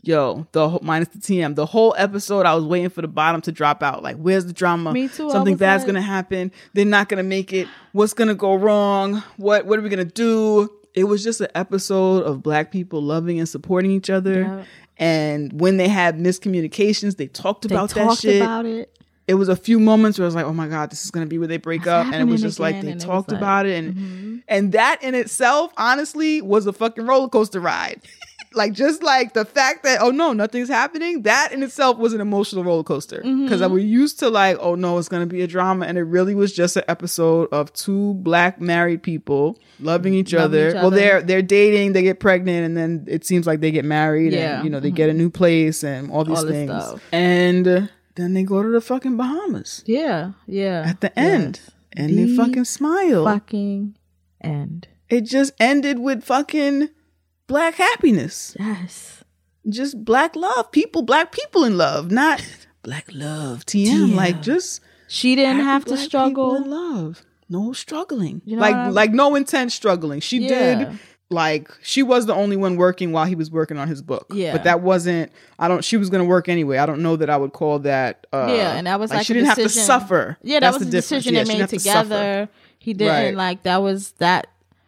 Yo, 0.06 0.46
the 0.52 0.78
minus 0.82 1.08
the 1.08 1.18
TM, 1.18 1.54
the 1.54 1.64
whole 1.66 1.94
episode, 1.96 2.44
I 2.46 2.54
was 2.54 2.64
waiting 2.64 2.90
for 2.90 3.00
the 3.02 3.08
bottom 3.08 3.40
to 3.42 3.52
drop 3.52 3.82
out. 3.82 4.02
Like, 4.02 4.16
where's 4.16 4.44
the 4.46 4.52
drama? 4.52 4.92
Me 4.92 5.08
too, 5.08 5.30
Something 5.30 5.56
bad's 5.56 5.82
like- 5.82 5.86
gonna 5.88 6.02
happen. 6.02 6.52
They're 6.74 6.84
not 6.84 7.08
gonna 7.08 7.22
make 7.22 7.52
it. 7.52 7.68
What's 7.92 8.12
gonna 8.12 8.34
go 8.34 8.54
wrong? 8.54 9.22
What 9.38 9.66
What 9.66 9.78
are 9.78 9.82
we 9.82 9.88
gonna 9.88 10.04
do? 10.04 10.68
It 10.94 11.04
was 11.04 11.24
just 11.24 11.40
an 11.40 11.48
episode 11.54 12.22
of 12.24 12.42
black 12.42 12.70
people 12.70 13.02
loving 13.02 13.38
and 13.38 13.48
supporting 13.48 13.90
each 13.90 14.10
other. 14.10 14.42
Yeah. 14.42 14.64
And 14.98 15.58
when 15.60 15.76
they 15.78 15.88
had 15.88 16.18
miscommunications, 16.18 17.16
they 17.16 17.26
talked 17.26 17.66
They 17.66 17.74
about 17.74 17.90
that 17.90 18.04
talked 18.04 18.20
shit. 18.22 18.40
about 18.42 18.66
it. 18.66 18.90
It 19.26 19.34
was 19.34 19.48
a 19.48 19.56
few 19.56 19.80
moments 19.80 20.18
where 20.18 20.24
I 20.24 20.28
was 20.28 20.34
like, 20.34 20.44
"Oh 20.44 20.52
my 20.52 20.68
god, 20.68 20.90
this 20.90 21.04
is 21.04 21.10
gonna 21.10 21.24
be 21.26 21.38
where 21.38 21.48
they 21.48 21.56
break 21.56 21.86
up," 21.86 22.06
and 22.06 22.16
it 22.16 22.30
was 22.30 22.42
just 22.42 22.60
like 22.60 22.74
they 22.74 22.80
and 22.80 22.88
it 22.90 22.94
was 22.96 23.04
talked 23.04 23.30
like- 23.32 23.36
mm-hmm. 23.40 23.44
about 23.44 23.66
it, 23.66 23.82
and 23.82 24.42
and 24.48 24.72
that 24.72 25.02
in 25.02 25.14
itself, 25.14 25.72
honestly, 25.78 26.42
was 26.42 26.66
a 26.66 26.72
fucking 26.74 27.06
roller 27.06 27.28
coaster 27.28 27.58
ride. 27.58 28.02
Like 28.54 28.72
just 28.72 29.02
like 29.02 29.34
the 29.34 29.44
fact 29.44 29.82
that 29.84 30.00
oh 30.00 30.10
no, 30.10 30.32
nothing's 30.32 30.68
happening. 30.68 31.22
That 31.22 31.52
in 31.52 31.62
itself 31.62 31.98
was 31.98 32.12
an 32.12 32.20
emotional 32.20 32.64
roller 32.64 32.82
coaster 32.82 33.18
because 33.22 33.60
Mhm. 33.60 33.70
was 33.70 33.84
used 33.84 34.18
to 34.20 34.28
like 34.30 34.56
oh 34.60 34.74
no, 34.74 34.98
it's 34.98 35.08
gonna 35.08 35.26
be 35.26 35.42
a 35.42 35.46
drama, 35.46 35.86
and 35.86 35.98
it 35.98 36.02
really 36.02 36.34
was 36.34 36.52
just 36.52 36.76
an 36.76 36.84
episode 36.88 37.48
of 37.52 37.72
two 37.72 38.14
black 38.14 38.60
married 38.60 39.02
people 39.02 39.58
loving 39.80 40.14
each 40.14 40.32
Loving 40.32 40.44
other. 40.44 40.68
each 40.68 40.74
Well, 40.74 40.90
they're 40.90 41.22
they're 41.22 41.42
dating, 41.42 41.92
they 41.92 42.02
get 42.02 42.20
pregnant, 42.20 42.64
and 42.66 42.76
then 42.76 43.04
it 43.08 43.24
seems 43.26 43.46
like 43.46 43.60
they 43.60 43.70
get 43.70 43.84
married, 43.84 44.32
Yeah. 44.32 44.56
and 44.56 44.64
you 44.64 44.70
know 44.70 44.80
they 44.80 44.90
get 44.90 45.10
a 45.10 45.14
new 45.14 45.30
place 45.30 45.82
and 45.82 46.10
all 46.10 46.24
these 46.24 46.38
All 46.44 46.48
things, 46.48 46.84
and 47.12 47.88
then 48.16 48.34
they 48.34 48.44
go 48.44 48.62
to 48.62 48.68
the 48.68 48.80
fucking 48.80 49.16
Bahamas 49.16 49.82
Yeah, 49.86 50.32
yeah. 50.46 50.84
at 50.86 51.00
the 51.00 51.18
end, 51.18 51.60
and 51.92 52.16
they 52.16 52.28
fucking 52.36 52.64
smile. 52.64 53.24
Fucking 53.24 53.96
end. 54.40 54.86
It 55.10 55.22
just 55.22 55.52
ended 55.60 55.98
with 55.98 56.24
fucking 56.24 56.88
black 57.46 57.74
happiness. 57.74 58.56
Yes. 58.58 59.24
Just 59.68 60.04
black 60.04 60.36
love. 60.36 60.70
People, 60.72 61.02
black 61.02 61.32
people 61.32 61.64
in 61.64 61.76
love, 61.78 62.10
not 62.10 62.44
black 62.82 63.06
love. 63.12 63.64
TM. 63.66 63.86
TM. 64.10 64.14
Like 64.14 64.42
just 64.42 64.80
She 65.08 65.34
didn't 65.36 65.60
have 65.64 65.84
to 65.86 65.96
struggle. 65.96 66.54
in 66.56 66.70
love. 66.70 67.22
No 67.48 67.72
struggling. 67.72 68.42
You 68.44 68.56
know 68.56 68.62
like 68.62 68.92
like 68.92 69.12
no 69.12 69.34
intense 69.34 69.74
struggling. 69.74 70.20
She 70.20 70.38
Yeah. 70.38 70.84
did 70.88 70.98
like 71.30 71.70
she 71.82 72.02
was 72.02 72.26
the 72.26 72.34
only 72.34 72.56
one 72.56 72.76
working 72.76 73.12
while 73.12 73.24
he 73.24 73.34
was 73.34 73.50
working 73.50 73.78
on 73.78 73.88
his 73.88 74.02
book. 74.02 74.26
Yeah. 74.32 74.52
But 74.52 74.64
that 74.64 74.82
wasn't 74.82 75.32
I 75.58 75.68
don't 75.68 75.82
she 75.84 75.96
was 75.96 76.10
gonna 76.10 76.24
work 76.24 76.48
anyway. 76.48 76.78
I 76.78 76.86
don't 76.86 77.02
know 77.02 77.16
that 77.16 77.30
I 77.30 77.36
would 77.36 77.52
call 77.52 77.78
that 77.80 78.26
uh 78.32 78.52
yeah, 78.54 78.76
and 78.76 78.86
that 78.86 78.98
was 79.00 79.10
like, 79.10 79.26
she 79.26 79.32
didn't 79.34 79.48
have 79.48 79.56
to 79.58 79.68
suffer. 79.68 80.36
Yeah, 80.42 80.60
that 80.60 80.72
That's 80.72 80.78
was 80.78 80.90
the 80.90 80.98
a 80.98 81.00
decision 81.00 81.34
Yeah, 81.34 81.44
they 81.44 81.48
made 81.48 81.58
didn't 81.58 81.70
to 81.70 81.78
together. 81.78 82.48
He 82.78 82.92
didn't 82.92 83.12
Right. 83.14 83.34
like 83.34 83.62
that 83.64 83.82
was 83.82 84.12
that 84.18 84.46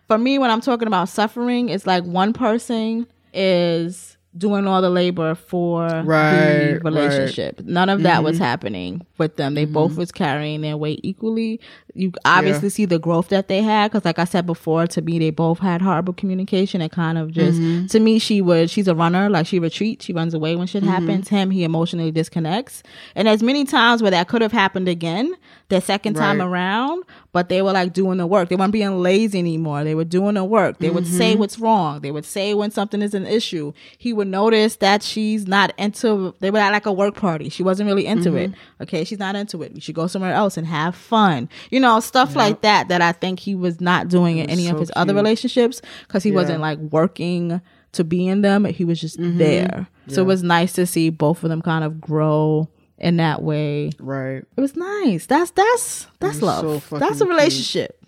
for 0.09 0.19
me 0.19 0.39
when 0.39 0.51
I'm 0.51 0.61
talking 0.61 0.89
about 0.89 1.09
suffering, 1.09 1.69
it's 1.69 1.87
like 1.87 2.05
one 2.05 2.33
person 2.33 3.07
is 3.35 4.13
doing 4.37 4.67
all 4.67 4.83
the 4.83 4.91
labor 4.91 5.35
for 5.35 5.87
Right, 6.05 6.75
the 6.75 6.81
relationship. 6.85 7.59
None 7.65 7.89
of 7.89 8.03
that 8.03 8.23
was 8.23 8.37
Mhm. 8.37 8.41
happening 8.41 9.07
with 9.17 9.37
them. 9.37 9.55
They 9.55 9.65
Mm-hmm. 9.65 9.73
both 9.73 9.97
was 9.97 10.13
carrying 10.13 10.61
their 10.61 10.77
weight 10.77 11.01
equally. 11.03 11.59
You 11.95 12.13
obviously 12.27 12.69
see 12.69 12.85
the 12.85 12.99
growth 12.99 13.29
that 13.31 13.49
they 13.49 13.63
had 13.63 13.91
because, 13.91 14.05
like 14.05 14.19
I 14.19 14.25
said 14.25 14.45
before, 14.45 14.87
to 14.89 15.01
me 15.01 15.19
they 15.19 15.31
both 15.31 15.61
had 15.61 15.81
horrible 15.81 16.13
communication 16.13 16.83
and 16.83 16.93
kind 16.93 17.17
of 17.17 17.31
just 17.33 17.59
Mhm. 17.59 17.91
to 17.93 17.99
me 17.99 18.19
she 18.19 18.43
would 18.43 18.69
she's 18.69 18.89
a 18.89 18.95
runner 18.95 19.31
like 19.31 19.47
she 19.47 19.59
retreats 19.59 20.05
she 20.05 20.13
runs 20.13 20.35
away 20.35 20.55
when 20.55 20.67
shit 20.67 20.85
Mhm. 20.85 20.89
happens 20.89 21.29
him 21.29 21.51
he 21.51 21.65
emotionally 21.65 22.11
disconnects 22.11 22.83
and 23.15 23.27
there's 23.27 23.43
many 23.43 23.65
times 23.65 24.03
where 24.03 24.11
that 24.11 24.29
could 24.29 24.43
have 24.43 24.53
happened 24.53 24.87
again 24.87 25.33
the 25.69 25.81
second 25.81 26.15
time 26.15 26.39
Right. 26.41 26.47
around 26.47 27.03
but 27.33 27.51
they 27.51 27.61
were 27.61 27.73
like 27.73 27.93
doing 27.93 28.17
the 28.17 28.27
work. 28.27 28.49
They 28.49 28.57
weren't 28.57 28.73
being 28.73 29.03
lazy 29.03 29.39
anymore. 29.39 29.85
They 29.85 29.95
were 29.95 30.05
doing 30.05 30.35
the 30.37 30.45
work. 30.45 30.79
They 30.79 30.89
would 30.89 31.07
say 31.07 31.35
Mhm. 31.35 31.39
what's 31.39 31.59
wrong. 31.59 32.01
They 32.01 32.11
would 32.11 32.25
say 32.25 32.55
when 32.55 32.71
something 32.71 33.03
is 33.03 33.13
an 33.13 33.27
issue. 33.27 33.73
He 33.99 34.15
would 34.15 34.29
notice 34.29 34.77
that 34.77 35.03
she's 35.03 35.47
not 35.47 35.75
into 35.77 36.35
they 36.41 36.51
were 36.51 36.59
at 36.61 36.73
like 36.73 36.87
a 36.87 36.93
work 36.93 37.15
party. 37.15 37.51
She 37.51 37.63
wasn't 37.63 37.89
really 37.89 38.07
into 38.07 38.37
it. 38.37 38.53
Mhm. 38.53 38.83
okay 38.85 39.05
she's 39.05 39.19
not 39.19 39.37
into 39.37 39.63
it. 39.63 39.75
We 39.75 39.81
should 39.81 39.95
go 39.95 40.07
somewhere 40.07 40.33
else 40.33 40.57
and 40.57 40.67
have 40.67 40.95
fun. 40.95 41.49
You 41.71 41.81
know 41.81 42.01
stuff 42.01 42.35
like 42.35 42.63
that 42.63 42.89
that 42.89 43.03
i 43.03 43.13
think 43.13 43.41
he 43.41 43.55
was 43.55 43.81
not 43.81 44.09
doing 44.09 44.39
in 44.39 44.49
any 44.49 44.69
of 44.69 44.77
so 44.77 44.81
his 44.81 44.93
other 44.97 45.13
relationships 45.15 45.83
because 46.07 46.23
he 46.23 46.31
Yeah. 46.31 46.37
wasn't 46.37 46.61
like 46.63 46.79
working 46.79 47.61
to 47.93 48.05
be 48.05 48.27
in 48.29 48.41
them. 48.43 48.65
He 48.67 48.85
was 48.85 48.99
just 49.01 49.19
Mhm. 49.21 49.37
there. 49.39 49.89
So 50.09 50.23
it 50.23 50.27
was 50.27 50.43
nice 50.43 50.73
to 50.75 50.87
see 50.87 51.11
both 51.11 51.43
of 51.43 51.51
them 51.51 51.61
kind 51.61 51.83
of 51.85 52.01
grow 52.01 52.69
in 52.99 53.17
that 53.19 53.43
way 53.43 53.91
Right. 53.99 54.45
it 54.57 54.61
was 54.61 54.75
nice 54.77 55.27
that's 55.27 55.51
that's 55.51 56.07
that's 56.21 56.41
love 56.43 56.83
so 56.85 56.99
that's 56.99 57.21
a 57.21 57.25
cute. 57.25 57.29
relationship 57.29 58.05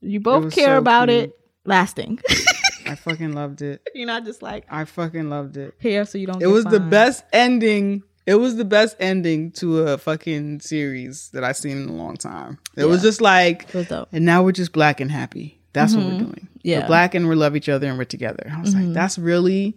you 0.00 0.20
both 0.20 0.52
care 0.52 0.76
so 0.76 0.78
about 0.78 1.08
cute. 1.08 1.24
it 1.24 1.38
lasting 1.64 2.18
I 2.86 2.96
fucking 2.96 3.34
loved 3.34 3.62
it. 3.62 3.82
you're 3.94 4.06
not 4.06 4.24
just 4.24 4.42
like 4.42 4.64
I 4.68 4.84
fucking 4.84 5.28
loved 5.30 5.56
it. 5.56 5.74
here 5.78 6.04
so 6.04 6.18
you 6.18 6.26
don't 6.26 6.42
It 6.42 6.46
was 6.48 6.64
the 6.64 6.80
best 6.80 7.22
ending. 7.32 8.02
It 8.26 8.34
was 8.34 8.56
the 8.56 8.64
best 8.64 8.96
ending 8.98 9.52
to 9.52 9.82
a 9.82 9.98
fucking 9.98 10.60
series 10.60 11.30
that 11.32 11.44
I've 11.44 11.56
seen 11.56 11.82
in 11.82 11.88
a 11.88 11.92
long 11.92 12.16
time. 12.16 12.58
It 12.76 12.86
was 12.86 13.00
just 13.02 13.20
like, 13.20 13.72
was 13.72 13.90
and 14.12 14.24
now 14.24 14.42
we're 14.42 14.52
just 14.52 14.72
black 14.72 15.00
and 15.00 15.10
happy. 15.10 15.60
That's 15.72 15.94
what 15.94 16.04
Mhm. 16.04 16.12
we're 16.12 16.18
doing. 16.18 16.48
Yeah. 16.62 16.80
we're 16.80 16.86
black 16.88 17.14
and 17.14 17.28
we 17.28 17.34
love 17.36 17.54
each 17.54 17.68
other 17.68 17.86
and 17.88 17.96
we're 17.96 18.04
together. 18.04 18.50
I 18.52 18.60
was 18.60 18.74
Mhm. 18.74 18.86
like, 18.86 18.94
that's 18.94 19.18
really, 19.18 19.76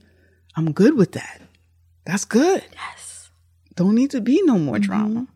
I'm 0.56 0.72
good 0.72 0.96
with 0.98 1.12
that. 1.12 1.42
That's 2.06 2.26
good. 2.26 2.64
Yes. 2.74 3.03
Don't 3.76 3.96
need 3.96 4.12
to 4.12 4.22
be 4.22 4.42
no 4.44 4.58
more 4.58 4.76
Mm-hmm. 4.76 4.84
drama. 4.84 5.28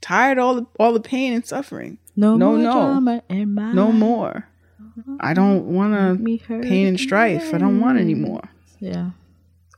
Tired 0.00 0.38
all 0.38 0.54
the 0.54 0.66
all 0.78 0.92
the 0.92 1.00
pain 1.00 1.32
and 1.32 1.44
suffering. 1.46 1.98
no, 2.16 2.36
no, 2.36 2.52
more 2.52 2.58
no. 2.58 2.72
drama 2.72 3.22
in 3.28 3.54
my 3.54 3.72
No 3.72 3.90
more. 3.92 4.46
I 5.20 5.32
don't 5.34 5.66
want 5.66 5.94
to 6.18 6.38
pain 6.62 6.86
and 6.86 6.98
strife. 7.00 7.52
I 7.54 7.58
don't 7.58 7.80
want 7.80 7.98
anymore. 7.98 8.48
yeah 8.80 9.10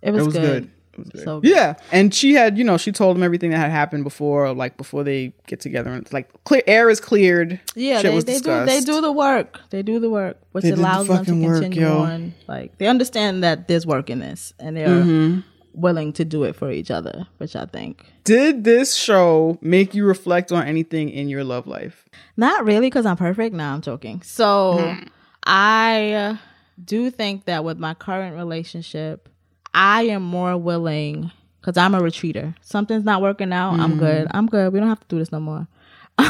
it 0.03 0.13
was, 0.13 0.23
it 0.23 0.27
was 0.27 0.35
good. 0.35 0.43
good. 0.43 0.71
It 0.95 0.99
was 0.99 1.09
good. 1.11 1.25
So 1.25 1.41
good. 1.41 1.51
yeah, 1.51 1.75
and 1.93 2.15
she 2.15 2.35
had, 2.35 2.57
you 2.59 2.65
know, 2.65 2.77
she 2.79 2.91
told 2.93 3.17
him 3.17 3.23
everything 3.23 3.51
that 3.51 3.59
had 3.59 3.71
happened 3.71 4.05
before, 4.05 4.53
like 4.55 4.77
before 4.77 5.05
they 5.05 5.33
get 5.47 5.61
together, 5.61 5.91
and 5.91 6.03
it's 6.03 6.13
like 6.13 6.29
clear 6.45 6.63
air 6.67 6.91
is 6.91 7.01
cleared. 7.01 7.61
Yeah, 7.75 8.03
they, 8.03 8.19
they 8.21 8.39
do 8.41 8.65
they 8.67 8.81
do 8.81 9.01
the 9.01 9.13
work. 9.13 9.61
They 9.71 9.83
do 9.83 9.99
the 10.01 10.11
work, 10.11 10.39
which 10.53 10.63
They 10.65 10.71
did 10.71 10.79
the 10.79 10.83
allows 10.83 11.07
them 11.07 11.19
to 11.19 11.25
fucking 11.25 11.43
work, 11.45 11.63
continue 11.63 11.87
on. 11.89 12.35
Like 12.49 12.77
they 12.79 12.87
understand 12.89 13.43
that 13.45 13.69
there's 13.69 13.87
work 13.87 14.11
in 14.11 14.19
this, 14.21 14.53
and 14.59 14.77
they're 14.77 14.89
Mhm. 14.89 15.45
Willing 15.73 16.13
to 16.15 16.25
do 16.25 16.45
it 16.45 16.55
for 16.57 16.71
each 16.71 16.91
other, 16.91 17.27
which 17.39 17.55
I 17.57 17.67
think 17.67 18.05
Did 18.25 18.65
this 18.65 18.95
show 18.95 19.59
make 19.61 19.95
you 19.95 20.05
reflect 20.05 20.51
on 20.53 20.67
anything 20.67 21.09
in 21.11 21.29
your 21.29 21.45
love 21.45 21.67
life? 21.67 22.09
not 22.37 22.65
really 22.65 22.87
because 22.89 23.07
I'm 23.07 23.17
perfect. 23.17 23.55
Now 23.55 23.75
I'm 23.75 23.81
joking. 23.83 24.23
So 24.23 24.47
Mm-hmm. 24.79 25.09
I 25.45 26.39
do 26.83 27.11
think 27.11 27.45
that 27.47 27.65
with 27.65 27.79
my 27.79 27.95
current 27.95 28.37
relationship, 28.37 29.29
I 29.75 30.03
am 30.05 30.23
more 30.23 30.57
willing 30.57 31.31
because 31.61 31.77
I'm 31.77 31.95
a 31.95 32.01
retreater. 32.01 32.55
Something's 32.63 33.05
not 33.05 33.21
working 33.23 33.53
out. 33.53 33.75
I'm 33.75 33.91
Mm-hmm. 33.93 33.99
good. 33.99 34.29
I'm 34.33 34.47
good. 34.47 34.73
We 34.73 34.81
don't 34.81 34.89
have 34.89 35.01
to 35.01 35.07
do 35.09 35.19
this 35.19 35.33
no 35.33 35.41
more. 35.41 35.67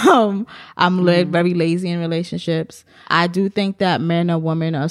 Um, 0.09 0.47
I'm 0.77 1.01
Mm-hmm. 1.01 1.31
very 1.33 1.55
lazy 1.55 1.89
in 1.91 1.99
relationships. 2.01 2.85
I 3.09 3.27
do 3.27 3.49
think 3.49 3.79
that 3.79 4.01
men 4.01 4.31
and 4.31 4.43
women 4.43 4.75
are 4.75 4.89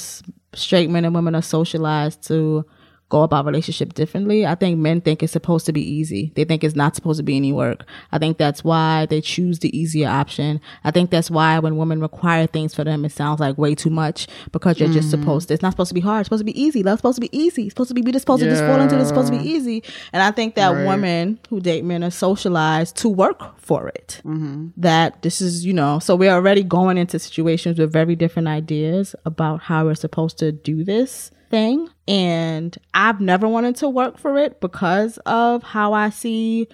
straight 0.53 0.89
men 0.89 1.05
and 1.05 1.15
women 1.15 1.35
are 1.35 1.41
socialized 1.41 2.21
to 2.27 2.65
go 3.09 3.23
about 3.23 3.45
relationship 3.45 3.93
differently. 3.93 4.45
I 4.45 4.53
think 4.55 4.77
men 4.77 5.01
think 5.01 5.23
it's 5.23 5.33
supposed 5.33 5.65
to 5.65 5.73
be 5.73 5.81
easy. 5.81 6.31
They 6.35 6.45
think 6.45 6.63
it's 6.63 6.75
not 6.75 6.95
supposed 6.95 7.17
to 7.17 7.23
be 7.23 7.35
any 7.35 7.51
work. 7.51 7.83
I 8.11 8.19
think 8.19 8.37
that's 8.37 8.63
why 8.63 9.07
they 9.07 9.19
choose 9.19 9.59
the 9.59 9.75
easier 9.77 10.07
option. 10.07 10.61
I 10.83 10.91
think 10.91 11.09
that's 11.09 11.31
why 11.31 11.57
when 11.57 11.77
women 11.77 12.01
require 12.01 12.45
things 12.45 12.75
for 12.75 12.83
them, 12.83 13.03
it 13.05 13.11
sounds 13.11 13.39
like 13.39 13.57
way 13.57 13.73
too 13.73 13.89
much 13.89 14.27
because 14.51 14.79
you're 14.79 14.89
just 14.89 15.07
mm. 15.07 15.11
supposed 15.11 15.47
to. 15.47 15.55
It's 15.55 15.63
not 15.63 15.73
supposed 15.73 15.89
to 15.89 15.95
be 15.95 16.01
hard. 16.01 16.21
It's 16.21 16.27
supposed 16.27 16.41
to 16.41 16.45
be 16.45 16.61
easy. 16.61 16.83
Love's 16.83 16.99
supposed 16.99 17.17
to 17.17 17.21
be 17.21 17.35
easy. 17.37 17.63
It's 17.63 17.71
supposed 17.71 17.89
to 17.89 17.95
be 17.95 18.01
we 18.01 18.11
just 18.11 18.23
supposed 18.23 18.43
to 18.43 18.49
just 18.49 18.63
fall 18.63 18.79
into. 18.79 18.95
it. 18.95 18.99
It's 18.99 19.09
supposed 19.09 19.33
to 19.33 19.37
be 19.37 19.43
easy. 19.43 19.83
And 20.13 20.21
I 20.21 20.31
think 20.31 20.55
that 20.55 20.69
Right. 20.69 20.85
women 20.85 21.39
who 21.49 21.59
date 21.59 21.83
men 21.83 22.03
are 22.03 22.11
socialized 22.11 22.95
to 22.97 23.09
work 23.09 23.59
for 23.59 23.87
it. 23.87 24.21
Mm-hmm. 24.23 24.67
That 24.77 25.23
this 25.23 25.41
is, 25.41 25.65
you 25.65 25.73
know, 25.73 25.97
so 25.97 26.15
we're 26.15 26.31
already 26.31 26.63
going 26.63 26.97
into 26.97 27.17
situations 27.17 27.79
with 27.79 27.91
very 27.91 28.15
different 28.15 28.47
ideas 28.47 29.15
about 29.25 29.61
how 29.61 29.85
we're 29.85 29.95
supposed 29.95 30.37
to 30.39 30.51
do 30.51 30.83
this 30.83 31.31
thing. 31.49 31.89
And 32.07 32.77
I've 32.93 33.19
never 33.19 33.47
wanted 33.47 33.75
to 33.77 33.89
work 33.89 34.17
for 34.17 34.37
it 34.37 34.59
because 34.61 35.17
of 35.25 35.63
how 35.63 35.93
I 35.93 36.09
see 36.09 36.67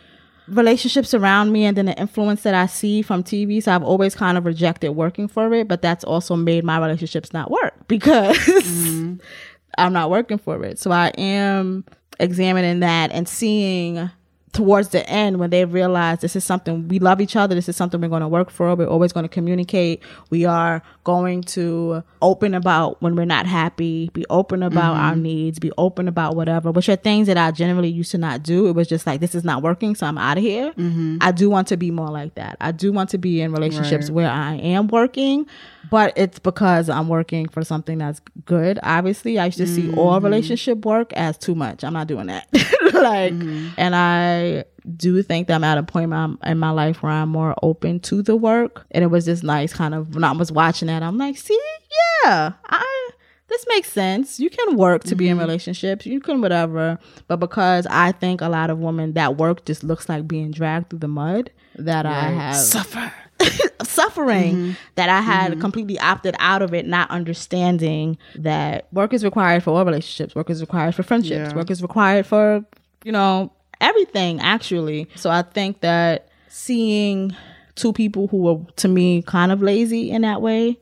relationships 0.47 1.13
around 1.13 1.51
me 1.51 1.65
and 1.65 1.75
then 1.75 1.87
the 1.87 1.97
influence 1.99 2.43
that 2.43 2.53
I 2.53 2.67
see 2.67 3.01
from 3.01 3.23
TV. 3.23 3.61
So 3.61 3.73
I've 3.73 3.83
always 3.83 4.15
kind 4.15 4.37
of 4.37 4.45
rejected 4.45 4.91
working 4.91 5.27
for 5.27 5.51
it, 5.53 5.67
but 5.67 5.81
that's 5.81 6.03
also 6.03 6.35
made 6.35 6.63
my 6.63 6.79
relationships 6.79 7.33
not 7.33 7.49
work 7.49 7.73
because 7.87 8.37
mm-hmm. 8.37 9.15
I'm 9.77 9.93
not 9.93 10.09
working 10.09 10.37
for 10.37 10.63
it. 10.63 10.79
So 10.79 10.91
I 10.91 11.07
am 11.17 11.85
examining 12.19 12.79
that 12.81 13.11
and 13.11 13.27
seeing 13.27 14.09
towards 14.55 14.89
the 14.89 15.07
end 15.09 15.37
when 15.37 15.49
they 15.49 15.65
realize 15.65 16.19
this 16.21 16.35
is 16.35 16.43
something 16.43 16.87
we 16.87 16.97
love 16.97 17.19
each 17.19 17.35
other 17.35 17.53
this 17.53 17.67
is 17.67 17.75
something 17.75 17.99
we're 17.99 18.07
going 18.07 18.21
to 18.21 18.27
work 18.27 18.49
for 18.49 18.73
we're 18.73 18.87
always 18.87 19.11
going 19.11 19.25
to 19.25 19.29
communicate 19.29 20.01
we 20.29 20.45
are 20.45 20.81
going 21.03 21.41
to 21.41 22.01
open 22.21 22.53
about 22.53 23.01
when 23.01 23.15
we're 23.15 23.25
not 23.25 23.45
happy 23.45 24.09
be 24.13 24.25
open 24.29 24.63
about 24.63 24.95
our 24.95 25.11
mm-hmm. 25.11 25.23
needs 25.23 25.59
be 25.59 25.71
open 25.77 26.07
about 26.07 26.37
whatever 26.37 26.71
which 26.71 26.87
are 26.87 26.95
things 26.95 27.27
that 27.27 27.37
i 27.37 27.51
generally 27.51 27.89
used 27.89 28.11
to 28.11 28.17
not 28.17 28.41
do 28.43 28.67
it 28.67 28.71
was 28.71 28.87
just 28.87 29.05
like 29.05 29.19
this 29.19 29.35
is 29.35 29.43
not 29.43 29.61
working 29.61 29.93
so 29.93 30.07
i'm 30.07 30.17
out 30.17 30.37
of 30.37 30.43
here 30.43 30.71
mm-hmm. 30.71 31.17
i 31.19 31.33
do 31.33 31.49
want 31.49 31.67
to 31.67 31.75
be 31.75 31.91
more 31.91 32.09
like 32.09 32.33
that 32.35 32.55
i 32.61 32.71
do 32.71 32.93
want 32.93 33.09
to 33.09 33.17
be 33.17 33.41
in 33.41 33.51
relationships 33.51 34.09
Right. 34.09 34.15
where 34.15 34.29
i 34.29 34.55
am 34.55 34.87
working 34.87 35.47
but 35.89 36.13
it's 36.15 36.39
because 36.39 36.89
i'm 36.89 37.07
working 37.07 37.47
for 37.47 37.63
something 37.63 37.97
that's 37.97 38.21
good. 38.45 38.79
Obviously 38.83 39.39
i 39.39 39.45
used 39.45 39.57
to 39.57 39.67
see 39.67 39.93
all 39.93 40.15
mm-hmm. 40.15 40.25
relationship 40.25 40.85
work 40.85 41.13
as 41.13 41.37
too 41.37 41.55
much. 41.55 41.83
I'm 41.83 41.93
not 41.93 42.07
doing 42.07 42.27
that. 42.27 42.47
Like 42.95 43.33
mm-hmm. 43.33 43.69
and 43.77 43.95
i 43.95 44.63
do 44.95 45.21
think 45.21 45.47
that 45.47 45.55
i'm 45.55 45.63
at 45.63 45.77
a 45.77 45.83
point 45.83 46.05
in 46.05 46.09
my, 46.11 46.29
in 46.45 46.57
my 46.59 46.69
life 46.69 47.03
where 47.03 47.11
i'm 47.11 47.29
more 47.29 47.55
open 47.61 47.99
to 48.01 48.21
the 48.21 48.35
work. 48.35 48.85
And 48.91 49.03
it 49.03 49.07
was 49.07 49.25
just 49.25 49.43
nice 49.43 49.73
kind 49.73 49.93
of 49.93 50.15
when 50.15 50.23
i 50.23 50.31
was 50.31 50.51
watching 50.51 50.87
that 50.87 51.03
i'm 51.03 51.17
like 51.17 51.37
see? 51.37 51.59
Yeah 52.23 52.53
i 52.65 53.09
this 53.47 53.65
makes 53.69 53.91
sense. 53.91 54.39
You 54.39 54.49
can 54.49 54.75
work 54.75 55.03
to 55.03 55.15
be 55.15 55.27
in 55.27 55.33
mm-hmm. 55.33 55.41
relationships. 55.41 56.05
You 56.07 56.19
can 56.19 56.41
whatever. 56.41 56.97
But 57.27 57.37
because 57.37 57.85
i 57.89 58.11
think 58.11 58.41
a 58.41 58.49
lot 58.49 58.69
of 58.69 58.79
women 58.79 59.13
that 59.13 59.37
work 59.37 59.65
just 59.65 59.83
looks 59.83 60.09
like 60.09 60.27
being 60.27 60.51
dragged 60.51 60.89
through 60.89 60.99
the 60.99 61.07
mud 61.07 61.51
that 61.77 62.05
i 62.05 62.29
have 62.29 62.55
Suffer. 62.55 63.11
suffering 63.83 64.55
Mm-hmm. 64.55 64.71
that 64.95 65.09
I 65.09 65.21
had 65.21 65.59
completely 65.59 65.99
opted 65.99 66.35
out 66.39 66.61
of 66.61 66.73
it, 66.73 66.85
not 66.87 67.09
understanding 67.11 68.17
that 68.35 68.87
work 68.93 69.13
is 69.13 69.23
required 69.23 69.63
for 69.63 69.71
all 69.71 69.85
relationships, 69.85 70.35
work 70.35 70.49
is 70.49 70.61
required 70.61 70.95
for 70.95 71.03
friendships, 71.03 71.49
Yeah. 71.51 71.55
work 71.55 71.69
is 71.69 71.81
required 71.81 72.25
for, 72.25 72.63
you 73.03 73.11
know, 73.11 73.51
everything 73.81 74.39
actually. 74.39 75.07
So 75.15 75.29
I 75.29 75.41
think 75.41 75.81
that 75.81 76.29
seeing 76.49 77.35
two 77.75 77.91
people 77.91 78.27
who 78.27 78.37
were 78.37 78.59
to 78.77 78.87
me 78.87 79.21
kind 79.23 79.51
of 79.51 79.61
lazy 79.61 80.11
in 80.11 80.21
that 80.21 80.41
way 80.41 80.77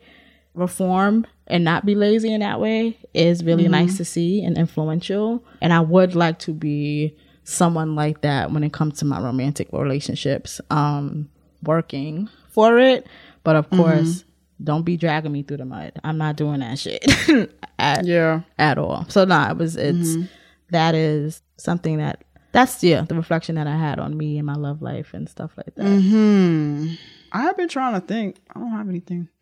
reform 0.53 1.25
and 1.47 1.63
not 1.63 1.85
be 1.85 1.95
lazy 1.95 2.31
in 2.31 2.41
that 2.41 2.59
way 2.59 2.95
is 3.13 3.43
really 3.43 3.65
Mhm. 3.65 3.71
nice 3.71 3.97
to 3.97 4.05
see 4.05 4.43
and 4.43 4.57
influential. 4.57 5.43
And 5.61 5.73
I 5.73 5.79
would 5.79 6.15
like 6.15 6.37
to 6.39 6.51
be 6.53 7.15
someone 7.43 7.95
like 7.95 8.21
that 8.21 8.51
when 8.51 8.63
it 8.63 8.71
comes 8.71 8.99
to 8.99 9.05
my 9.05 9.19
romantic 9.19 9.67
relationships. 9.73 10.61
Um, 10.69 11.29
working 11.63 12.29
for 12.53 12.77
it, 12.79 13.07
but 13.43 13.55
of 13.55 13.69
Mhm. 13.69 13.77
course, 13.77 14.23
don't 14.63 14.83
be 14.83 14.95
dragging 14.97 15.31
me 15.31 15.43
through 15.43 15.57
the 15.57 15.65
mud. 15.65 15.93
I'm 16.03 16.17
not 16.17 16.35
doing 16.37 16.59
that 16.61 16.79
shit. 16.79 17.03
at, 17.79 18.05
Yeah. 18.05 18.41
at 18.57 18.77
all. 18.77 19.05
So 19.09 19.25
nah, 19.25 19.49
it 19.51 19.57
was 19.57 19.75
it's 19.75 20.15
Mhm. 20.15 20.29
that 20.71 20.95
is 20.95 21.41
something 21.57 21.97
that 21.97 22.23
that's 22.51 22.83
yeah 22.83 23.01
the 23.01 23.15
reflection 23.15 23.55
that 23.55 23.65
I 23.67 23.75
had 23.75 23.99
on 23.99 24.15
me 24.15 24.37
and 24.37 24.45
my 24.45 24.53
love 24.55 24.81
life 24.81 25.13
and 25.13 25.27
stuff 25.27 25.51
like 25.57 25.73
that. 25.75 25.85
Hmm. 26.01 26.93
I 27.31 27.41
have 27.41 27.57
been 27.57 27.67
trying 27.67 27.99
to 27.99 28.05
think. 28.05 28.37
I 28.55 28.59
don't 28.59 28.69
have 28.71 28.87
anything. 28.87 29.27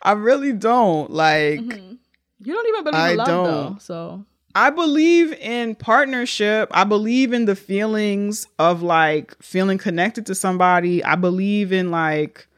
I 0.00 0.12
really 0.16 0.52
don't 0.52 1.10
like. 1.10 1.60
You 1.60 2.52
don't 2.54 2.68
even 2.68 2.84
believe 2.84 2.94
I 3.00 3.10
in 3.10 3.16
love 3.16 3.26
don't. 3.26 3.44
though, 3.44 3.76
so 3.80 4.24
I 4.58 4.70
believe 4.70 5.32
in 5.34 5.76
partnership. 5.76 6.68
I 6.72 6.82
believe 6.82 7.32
in 7.32 7.44
the 7.44 7.54
feelings 7.54 8.44
of 8.58 8.82
like 8.82 9.40
feeling 9.40 9.78
connected 9.78 10.26
to 10.26 10.34
somebody. 10.34 11.04
I 11.04 11.14
believe 11.14 11.72
in 11.72 11.92
like 11.92 12.48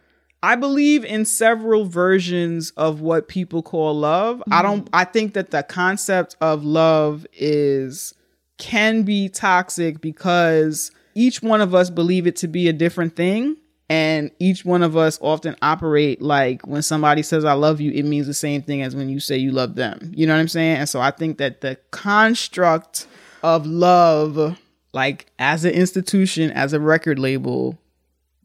I 0.42 0.56
believe 0.56 1.04
in 1.04 1.26
several 1.26 1.84
versions 1.84 2.70
of 2.70 3.02
what 3.02 3.28
people 3.28 3.62
call 3.62 3.92
love. 3.92 4.42
I 4.46 4.62
mm-hmm. 4.62 4.62
don't 4.62 4.90
I 4.94 5.04
think 5.04 5.34
that 5.34 5.50
the 5.50 5.62
concept 5.62 6.36
of 6.40 6.64
love 6.64 7.26
is 7.34 8.14
can 8.56 9.02
be 9.02 9.28
toxic 9.28 10.00
because 10.00 10.90
each 11.14 11.42
one 11.42 11.60
of 11.60 11.74
us 11.74 11.90
believe 11.90 12.26
it 12.26 12.36
to 12.36 12.48
be 12.48 12.66
a 12.66 12.72
different 12.72 13.14
thing 13.14 13.58
and 13.90 14.30
each 14.38 14.64
one 14.64 14.82
of 14.82 14.96
us 14.96 15.18
often 15.20 15.54
operate 15.60 16.22
like 16.22 16.66
when 16.66 16.80
somebody 16.80 17.22
says 17.22 17.44
i 17.44 17.52
love 17.52 17.80
you 17.80 17.90
it 17.92 18.04
means 18.04 18.26
the 18.26 18.32
same 18.34 18.62
thing 18.62 18.80
as 18.80 18.96
when 18.96 19.10
you 19.10 19.20
say 19.20 19.36
you 19.36 19.50
love 19.50 19.74
them 19.74 20.12
you 20.14 20.26
know 20.26 20.32
what 20.32 20.40
i'm 20.40 20.48
saying 20.48 20.76
and 20.76 20.88
so 20.88 21.00
i 21.00 21.10
think 21.10 21.36
that 21.36 21.60
the 21.60 21.76
construct 21.90 23.06
of 23.42 23.66
love 23.66 24.58
like 24.92 25.26
as 25.38 25.64
an 25.64 25.72
institution 25.72 26.50
as 26.52 26.72
a 26.72 26.80
record 26.80 27.18
label 27.18 27.78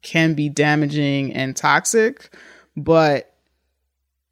can 0.02 0.34
be 0.34 0.50
damaging 0.50 1.32
and 1.34 1.56
toxic 1.56 2.36
but 2.76 3.36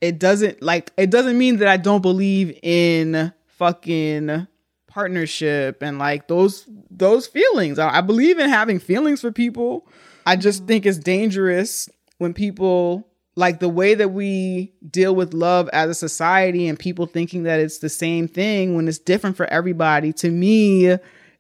it 0.03 0.19
doesn't 0.19 0.61
like 0.61 0.91
it 0.98 1.10
doesn't 1.10 1.38
mean 1.38 1.57
that 1.57 1.69
I 1.69 1.77
don't 1.77 2.02
believe 2.02 2.60
in 2.61 3.31
fucking 3.48 4.48
partnership 4.85 5.81
and 5.81 5.98
like 5.98 6.27
those 6.27 6.68
those 6.91 7.26
feelings. 7.26 7.80
I, 7.80 7.99
I 7.99 8.02
believe 8.02 8.38
in 8.38 8.49
having 8.49 8.80
feelings 8.80 9.22
for 9.22 9.31
people. 9.31 9.88
I 10.26 10.36
just 10.36 10.64
mm. 10.64 10.68
think 10.68 10.86
it's 10.86 10.98
dangerous 10.98 11.90
when 12.18 12.34
people 12.34 13.08
like 13.36 13.60
the 13.60 13.70
way 13.70 13.95
that 13.95 14.10
we 14.10 14.74
deal 14.90 15.16
with 15.16 15.34
love 15.34 15.70
as 15.74 15.90
a 15.90 15.95
society 15.95 16.68
and 16.68 16.78
people 16.78 17.08
thinking 17.08 17.44
that 17.44 17.60
it's 17.60 17.80
the 17.80 17.90
same 17.90 18.28
thing 18.28 18.76
when 18.76 18.88
it's 18.88 19.00
different 19.00 19.36
for 19.36 19.48
everybody. 19.48 20.14
To 20.14 20.30
me, 20.30 20.98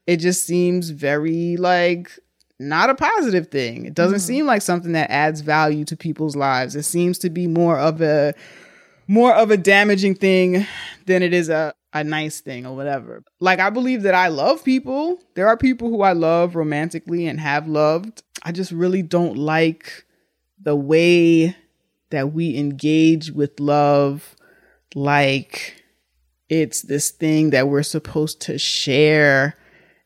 it 0.07 0.17
just 0.17 0.45
seems 0.45 0.89
very 0.89 1.55
like 1.57 2.11
not 2.59 2.89
a 2.89 2.95
positive 2.95 3.49
thing. 3.49 3.85
It 3.85 3.93
doesn't 3.93 4.19
mm. 4.19 4.27
seem 4.27 4.45
like 4.45 4.61
something 4.61 4.93
that 4.93 5.11
adds 5.11 5.41
value 5.41 5.85
to 5.85 5.97
people's 5.97 6.35
lives. 6.35 6.75
It 6.75 6.83
seems 6.83 7.17
to 7.19 7.29
be 7.29 7.47
more 7.47 7.77
of 7.77 8.01
a 8.01 8.33
more 9.07 9.33
of 9.33 9.51
a 9.51 9.57
damaging 9.57 10.15
thing 10.15 10.65
than 11.05 11.21
it 11.21 11.33
is 11.33 11.49
a 11.49 11.73
a 11.93 12.03
nice 12.03 12.41
thing 12.41 12.65
or 12.65 12.75
whatever. 12.75 13.23
Like 13.39 13.59
I 13.59 13.69
believe 13.69 14.01
that 14.03 14.15
I 14.15 14.29
love 14.29 14.63
people. 14.63 15.19
There 15.35 15.47
are 15.47 15.57
people 15.57 15.89
who 15.89 16.01
I 16.01 16.13
love 16.13 16.55
romantically 16.55 17.27
and 17.27 17.39
have 17.39 17.67
loved. 17.67 18.23
I 18.43 18.51
just 18.51 18.71
really 18.71 19.01
don't 19.01 19.37
like 19.37 20.05
the 20.61 20.75
way 20.75 21.55
that 22.11 22.33
we 22.33 22.57
engage 22.57 23.31
with 23.31 23.59
love 23.59 24.35
like 24.95 25.83
it's 26.49 26.83
this 26.83 27.09
thing 27.09 27.49
that 27.49 27.67
we're 27.67 27.83
supposed 27.83 28.41
to 28.41 28.59
share 28.59 29.55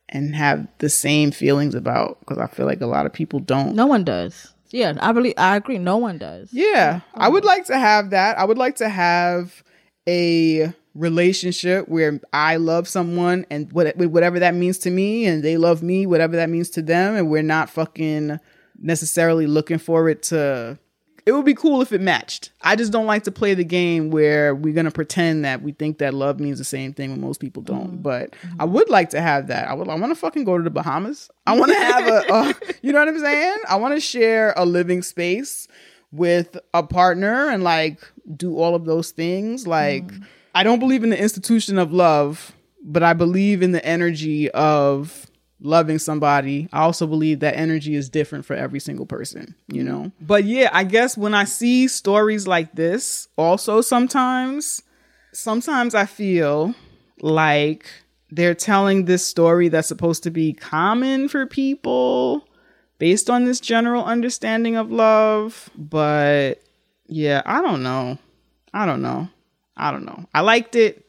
and 0.09 0.35
have 0.35 0.67
the 0.77 0.89
same 0.89 1.31
feelings 1.31 1.75
about 1.75 2.19
because 2.21 2.37
I 2.37 2.47
feel 2.47 2.65
like 2.65 2.79
a 2.79 2.85
lot 2.85 3.05
of 3.05 3.11
people 3.11 3.39
don't. 3.39 3.75
no 3.75 3.87
one 3.87 4.03
does. 4.03 4.53
Yeah, 4.69 4.93
I 4.99 5.11
believe 5.13 5.33
I 5.37 5.55
agree. 5.55 5.77
No 5.77 5.97
one 5.97 6.17
does. 6.17 6.49
Yeah, 6.51 7.01
I 7.13 7.29
would 7.29 7.45
like 7.45 7.65
to 7.65 7.77
have 7.77 8.09
that. 8.11 8.37
I 8.37 8.45
would 8.45 8.57
like 8.57 8.75
to 8.77 8.89
have 8.89 9.63
a 10.07 10.73
relationship 10.97 11.87
where 11.87 12.19
I 12.33 12.57
love 12.57 12.87
someone 12.87 13.45
and 13.49 13.71
what 13.71 13.95
whatever 13.97 14.39
that 14.39 14.55
means 14.55 14.79
to 14.79 14.89
me 14.89 15.25
and 15.25 15.43
they 15.43 15.57
love 15.57 15.83
me 15.83 16.05
whatever 16.05 16.35
that 16.37 16.49
means 16.49 16.69
to 16.71 16.81
them 16.81 17.15
and 17.15 17.29
we're 17.29 17.43
not 17.43 17.69
fucking 17.69 18.39
necessarily 18.79 19.47
looking 19.47 19.77
for 19.77 20.09
it 20.09 20.23
to 20.23 20.79
it 21.27 21.33
would 21.33 21.43
be 21.43 21.53
cool 21.53 21.81
if 21.81 21.91
it 21.91 21.99
matched. 21.99 22.51
I 22.61 22.77
just 22.77 22.93
don't 22.93 23.05
like 23.05 23.25
to 23.25 23.33
play 23.33 23.53
the 23.53 23.65
game 23.65 24.11
where 24.11 24.55
we're 24.55 24.73
going 24.73 24.85
to 24.85 24.91
pretend 24.91 25.43
that 25.43 25.61
we 25.61 25.73
think 25.73 25.97
that 25.97 26.13
love 26.13 26.39
means 26.39 26.57
the 26.57 26.63
same 26.63 26.93
thing 26.93 27.11
when 27.11 27.19
most 27.19 27.41
people 27.41 27.61
don't. 27.61 27.95
Mm-hmm. 27.95 28.01
But 28.01 28.33
I 28.61 28.63
would 28.63 28.89
like 28.89 29.09
to 29.09 29.19
have 29.19 29.47
that. 29.47 29.67
I 29.67 29.73
would 29.73 29.89
I 29.89 29.95
want 29.95 30.11
to 30.11 30.15
fucking 30.15 30.45
go 30.45 30.57
to 30.57 30.63
the 30.63 30.69
Bahamas. 30.69 31.29
I 31.45 31.57
want 31.59 31.73
to 31.73 31.77
have 31.77 32.07
a, 32.07 32.33
a 32.33 32.55
you 32.81 32.93
know 32.93 32.99
what 32.99 33.09
I'm 33.09 33.19
saying? 33.19 33.57
I 33.67 33.75
want 33.75 33.93
to 33.93 33.99
share 33.99 34.53
a 34.55 34.65
living 34.65 35.01
space 35.01 35.67
with 36.13 36.57
a 36.73 36.81
partner 36.81 37.49
and 37.49 37.61
like 37.61 38.09
do 38.37 38.57
all 38.57 38.73
of 38.73 38.85
those 38.85 39.11
things. 39.11 39.67
Like 39.67 40.07
mm. 40.07 40.23
I 40.57 40.63
don't 40.63 40.79
believe 40.79 41.03
in 41.03 41.11
the 41.11 41.21
institution 41.21 41.77
of 41.77 41.93
love, 41.93 42.51
but 42.81 43.03
I 43.03 43.13
believe 43.13 43.61
in 43.61 43.73
the 43.73 43.85
energy 43.85 44.49
of 44.49 45.27
loving 45.59 45.99
somebody. 45.99 46.67
I 46.73 46.79
also 46.79 47.05
believe 47.05 47.41
that 47.41 47.55
energy 47.55 47.93
is 47.93 48.09
different 48.09 48.43
for 48.43 48.55
every 48.55 48.79
single 48.79 49.05
person, 49.05 49.53
you 49.67 49.83
know? 49.83 50.11
But 50.19 50.45
yeah, 50.45 50.71
I 50.73 50.83
guess 50.83 51.15
when 51.15 51.35
I 51.35 51.43
see 51.43 51.87
stories 51.87 52.47
like 52.47 52.73
this, 52.73 53.27
also 53.37 53.81
sometimes, 53.81 54.81
sometimes 55.31 55.93
I 55.93 56.07
feel 56.07 56.73
like 57.21 57.85
they're 58.31 58.55
telling 58.55 59.05
this 59.05 59.23
story 59.23 59.69
that's 59.69 59.87
supposed 59.87 60.23
to 60.23 60.31
be 60.31 60.53
common 60.53 61.27
for 61.27 61.45
people 61.45 62.47
based 62.97 63.29
on 63.29 63.45
this 63.45 63.59
general 63.59 64.03
understanding 64.05 64.75
of 64.75 64.91
love. 64.91 65.69
But 65.77 66.63
yeah, 67.05 67.43
I 67.45 67.61
don't 67.61 67.83
know. 67.83 68.17
I 68.73 68.87
don't 68.87 69.03
know. 69.03 69.29
I 69.77 69.91
don't 69.91 70.05
know. 70.05 70.25
I 70.33 70.41
liked 70.41 70.75
it. 70.75 71.03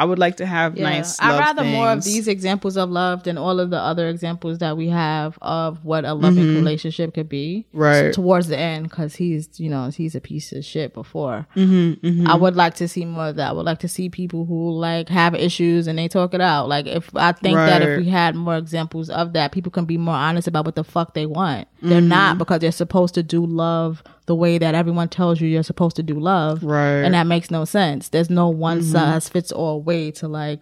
I 0.00 0.04
would 0.04 0.20
like 0.20 0.36
to 0.36 0.46
have 0.46 0.76
Yeah, 0.76 0.84
nice. 0.84 1.20
I'd 1.20 1.30
love 1.30 1.40
rather 1.40 1.64
more 1.64 1.88
of 1.90 2.04
these 2.04 2.28
examples 2.28 2.76
of 2.76 2.88
love 2.88 3.24
than 3.24 3.36
all 3.36 3.58
of 3.58 3.70
the 3.70 3.80
other 3.80 4.08
examples 4.08 4.58
that 4.58 4.76
we 4.76 4.88
have 4.90 5.36
of 5.42 5.84
what 5.84 6.04
a 6.04 6.14
loving 6.14 6.44
Mhm. 6.44 6.54
relationship 6.54 7.14
could 7.14 7.28
be. 7.28 7.66
Right. 7.72 8.12
towards 8.12 8.46
the 8.46 8.56
end, 8.56 8.84
because 8.90 9.16
he's 9.16 9.48
you 9.58 9.68
know 9.68 9.90
he's 9.90 10.14
a 10.14 10.20
piece 10.20 10.52
of 10.52 10.64
shit 10.64 10.94
before. 10.94 11.48
Mhm, 11.56 11.98
mhm. 12.00 12.28
I 12.28 12.36
would 12.36 12.54
like 12.54 12.74
to 12.74 12.86
see 12.86 13.04
more 13.06 13.26
of 13.30 13.36
that. 13.36 13.48
I 13.48 13.52
would 13.52 13.66
like 13.66 13.80
to 13.80 13.88
see 13.88 14.08
people 14.08 14.44
who 14.44 14.70
like 14.70 15.08
have 15.08 15.34
issues 15.34 15.88
and 15.88 15.98
they 15.98 16.06
talk 16.06 16.32
it 16.32 16.40
out. 16.40 16.68
Like 16.68 16.86
if 16.86 17.10
I 17.16 17.32
think 17.32 17.56
that 17.56 17.82
if 17.82 17.98
we 17.98 18.08
had 18.08 18.36
more 18.36 18.56
examples 18.56 19.10
of 19.10 19.32
that, 19.32 19.50
people 19.50 19.72
can 19.72 19.84
be 19.84 19.98
more 19.98 20.14
honest 20.14 20.46
about 20.46 20.64
what 20.64 20.76
the 20.76 20.84
fuck 20.84 21.14
they 21.14 21.26
want. 21.26 21.66
They're 21.82 22.00
Mhm. 22.00 22.06
not 22.06 22.38
because 22.38 22.60
they're 22.60 22.70
supposed 22.70 23.14
to 23.14 23.24
do 23.24 23.44
love 23.44 24.04
the 24.28 24.34
way 24.34 24.58
that 24.58 24.74
everyone 24.74 25.08
tells 25.08 25.40
you 25.40 25.48
you're 25.48 25.62
supposed 25.64 25.96
to 25.96 26.02
do 26.02 26.20
love. 26.20 26.62
Right. 26.62 27.02
And 27.02 27.14
that 27.14 27.26
makes 27.26 27.50
no 27.50 27.64
sense. 27.64 28.08
There's 28.10 28.30
no 28.30 28.48
one 28.48 28.80
Mhm. 28.80 28.92
size 28.92 29.28
fits 29.28 29.50
all 29.50 29.82
way 29.82 30.10
to 30.12 30.28
like 30.28 30.60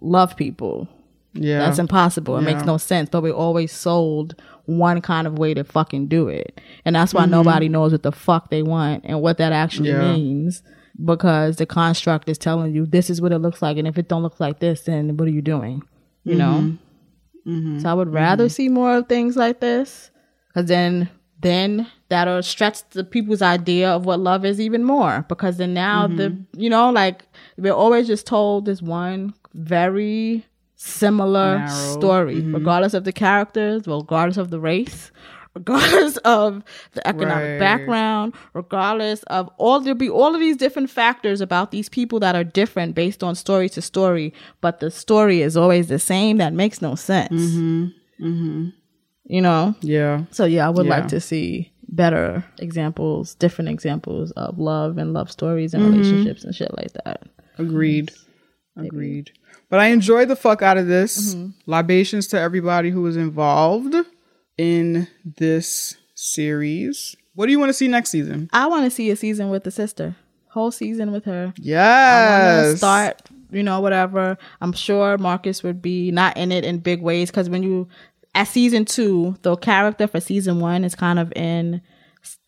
love 0.00 0.36
people. 0.36 0.88
Yeah. 1.32 1.60
That's 1.60 1.78
impossible. 1.78 2.36
It 2.36 2.42
makes 2.42 2.64
no 2.64 2.76
sense. 2.76 3.08
But 3.10 3.22
we're 3.22 3.32
always 3.32 3.70
sold 3.70 4.34
one 4.66 5.00
kind 5.00 5.26
of 5.28 5.38
way 5.38 5.54
to 5.54 5.62
fucking 5.62 6.08
do 6.08 6.26
it. 6.28 6.60
And 6.84 6.96
that's 6.96 7.14
why 7.14 7.24
Mhm. 7.26 7.30
nobody 7.30 7.68
knows 7.68 7.92
what 7.92 8.02
the 8.02 8.12
fuck 8.12 8.50
they 8.50 8.62
want 8.62 9.04
and 9.06 9.22
what 9.22 9.38
that 9.38 9.52
actually 9.52 9.90
Yeah. 9.90 10.12
means. 10.14 10.62
Because 11.04 11.56
the 11.56 11.66
construct 11.66 12.28
is 12.28 12.38
telling 12.38 12.74
you 12.74 12.84
this 12.84 13.08
is 13.10 13.20
what 13.22 13.30
it 13.30 13.38
looks 13.38 13.62
like. 13.62 13.76
And 13.78 13.86
if 13.86 13.96
it 13.96 14.08
don't 14.08 14.24
look 14.24 14.40
like 14.40 14.58
this, 14.58 14.82
then 14.82 15.16
what 15.16 15.28
are 15.28 15.32
you 15.32 15.42
doing? 15.42 15.82
You 16.24 16.34
know? 16.34 16.72
Mhm. 17.46 17.80
So 17.80 17.88
I 17.88 17.94
would 17.94 18.12
rather 18.12 18.48
see 18.48 18.68
more 18.68 18.96
of 18.96 19.08
things 19.08 19.36
like 19.36 19.60
this. 19.60 20.10
Cause 20.54 20.66
then 20.66 21.08
then 21.40 21.86
that'll 22.08 22.42
stretch 22.42 22.88
the 22.90 23.04
people's 23.04 23.42
idea 23.42 23.90
of 23.90 24.04
what 24.04 24.20
love 24.20 24.44
is 24.44 24.60
even 24.60 24.84
more. 24.84 25.24
Because 25.28 25.56
then 25.58 25.74
now 25.74 26.06
the 26.06 26.30
mm-hmm. 26.30 26.60
you 26.60 26.70
know, 26.70 26.90
like 26.90 27.22
we're 27.56 27.72
always 27.72 28.06
just 28.06 28.26
told 28.26 28.64
this 28.66 28.82
one 28.82 29.34
very 29.54 30.44
similar 30.76 31.58
Narrow. 31.58 31.92
story, 31.92 32.36
mm-hmm. 32.36 32.54
regardless 32.54 32.94
of 32.94 33.04
the 33.04 33.12
characters, 33.12 33.86
regardless 33.86 34.36
of 34.36 34.50
the 34.50 34.60
race, 34.60 35.10
regardless 35.54 36.16
of 36.18 36.62
the 36.92 37.06
economic 37.06 37.50
Right. 37.50 37.58
background, 37.58 38.34
regardless 38.54 39.22
of 39.24 39.48
all 39.58 39.80
there'll 39.80 39.98
be 39.98 40.10
all 40.10 40.34
of 40.34 40.40
these 40.40 40.56
different 40.56 40.90
factors 40.90 41.40
about 41.40 41.70
these 41.70 41.88
people 41.88 42.20
that 42.20 42.34
are 42.34 42.44
different 42.44 42.94
based 42.94 43.22
on 43.22 43.34
story 43.34 43.68
to 43.70 43.82
story, 43.82 44.32
but 44.60 44.80
the 44.80 44.90
story 44.90 45.42
is 45.42 45.56
always 45.56 45.88
the 45.88 45.98
same. 45.98 46.38
That 46.38 46.52
makes 46.52 46.82
no 46.82 46.94
sense. 46.94 47.32
Mm-hmm. 47.32 47.84
mm-hmm. 48.20 48.68
Mm-hmm. 49.28 49.34
You 49.34 49.40
know? 49.42 49.74
Yeah. 49.80 50.24
So 50.30 50.44
yeah, 50.44 50.66
I 50.66 50.70
would 50.70 50.86
Yeah. 50.86 50.90
like 50.98 51.08
to 51.08 51.20
see 51.20 51.70
better 51.90 52.44
examples, 52.58 53.34
different 53.36 53.70
examples 53.70 54.30
of 54.32 54.58
love 54.58 54.98
and 54.98 55.12
love 55.12 55.30
stories 55.30 55.72
and 55.74 55.82
Mhm. 55.84 55.92
relationships 55.92 56.44
and 56.44 56.54
shit 56.54 56.74
like 56.76 56.92
that. 57.04 57.22
Agreed. 57.58 58.10
Agreed. 58.76 59.30
But 59.70 59.80
I 59.80 59.86
enjoyed 59.88 60.28
the 60.28 60.36
fuck 60.36 60.62
out 60.62 60.78
of 60.78 60.86
this. 60.86 61.34
Mm-hmm. 61.34 61.50
Libations 61.66 62.26
to 62.28 62.40
everybody 62.40 62.90
who 62.90 63.02
was 63.02 63.16
involved 63.16 63.94
in 64.56 65.08
this 65.24 65.96
series. 66.14 67.16
What 67.34 67.46
do 67.46 67.52
you 67.52 67.58
want 67.58 67.70
to 67.70 67.74
see 67.74 67.88
next 67.88 68.10
season? 68.10 68.48
I 68.52 68.66
want 68.66 68.84
to 68.84 68.90
see 68.90 69.10
a 69.10 69.16
season 69.16 69.50
with 69.50 69.64
the 69.64 69.70
sister. 69.70 70.16
Whole 70.50 70.70
season 70.70 71.12
with 71.12 71.24
her. 71.26 71.52
I 71.56 71.60
Yes. 71.60 72.78
start, 72.78 73.22
you 73.52 73.62
know, 73.62 73.80
whatever. 73.80 74.36
I'm 74.60 74.72
sure 74.72 75.16
Marcus 75.18 75.62
would 75.62 75.80
be 75.82 76.10
not 76.10 76.36
in 76.36 76.50
it 76.52 76.64
in 76.64 76.78
big 76.78 77.02
ways 77.02 77.30
because 77.30 77.48
when 77.50 77.62
you 77.62 77.88
at 78.38 78.48
season 78.48 78.84
two, 78.84 79.36
the 79.42 79.56
character 79.56 80.06
for 80.06 80.20
season 80.20 80.60
one 80.60 80.84
is 80.84 80.94
kind 80.94 81.18
of 81.18 81.32
in 81.36 81.80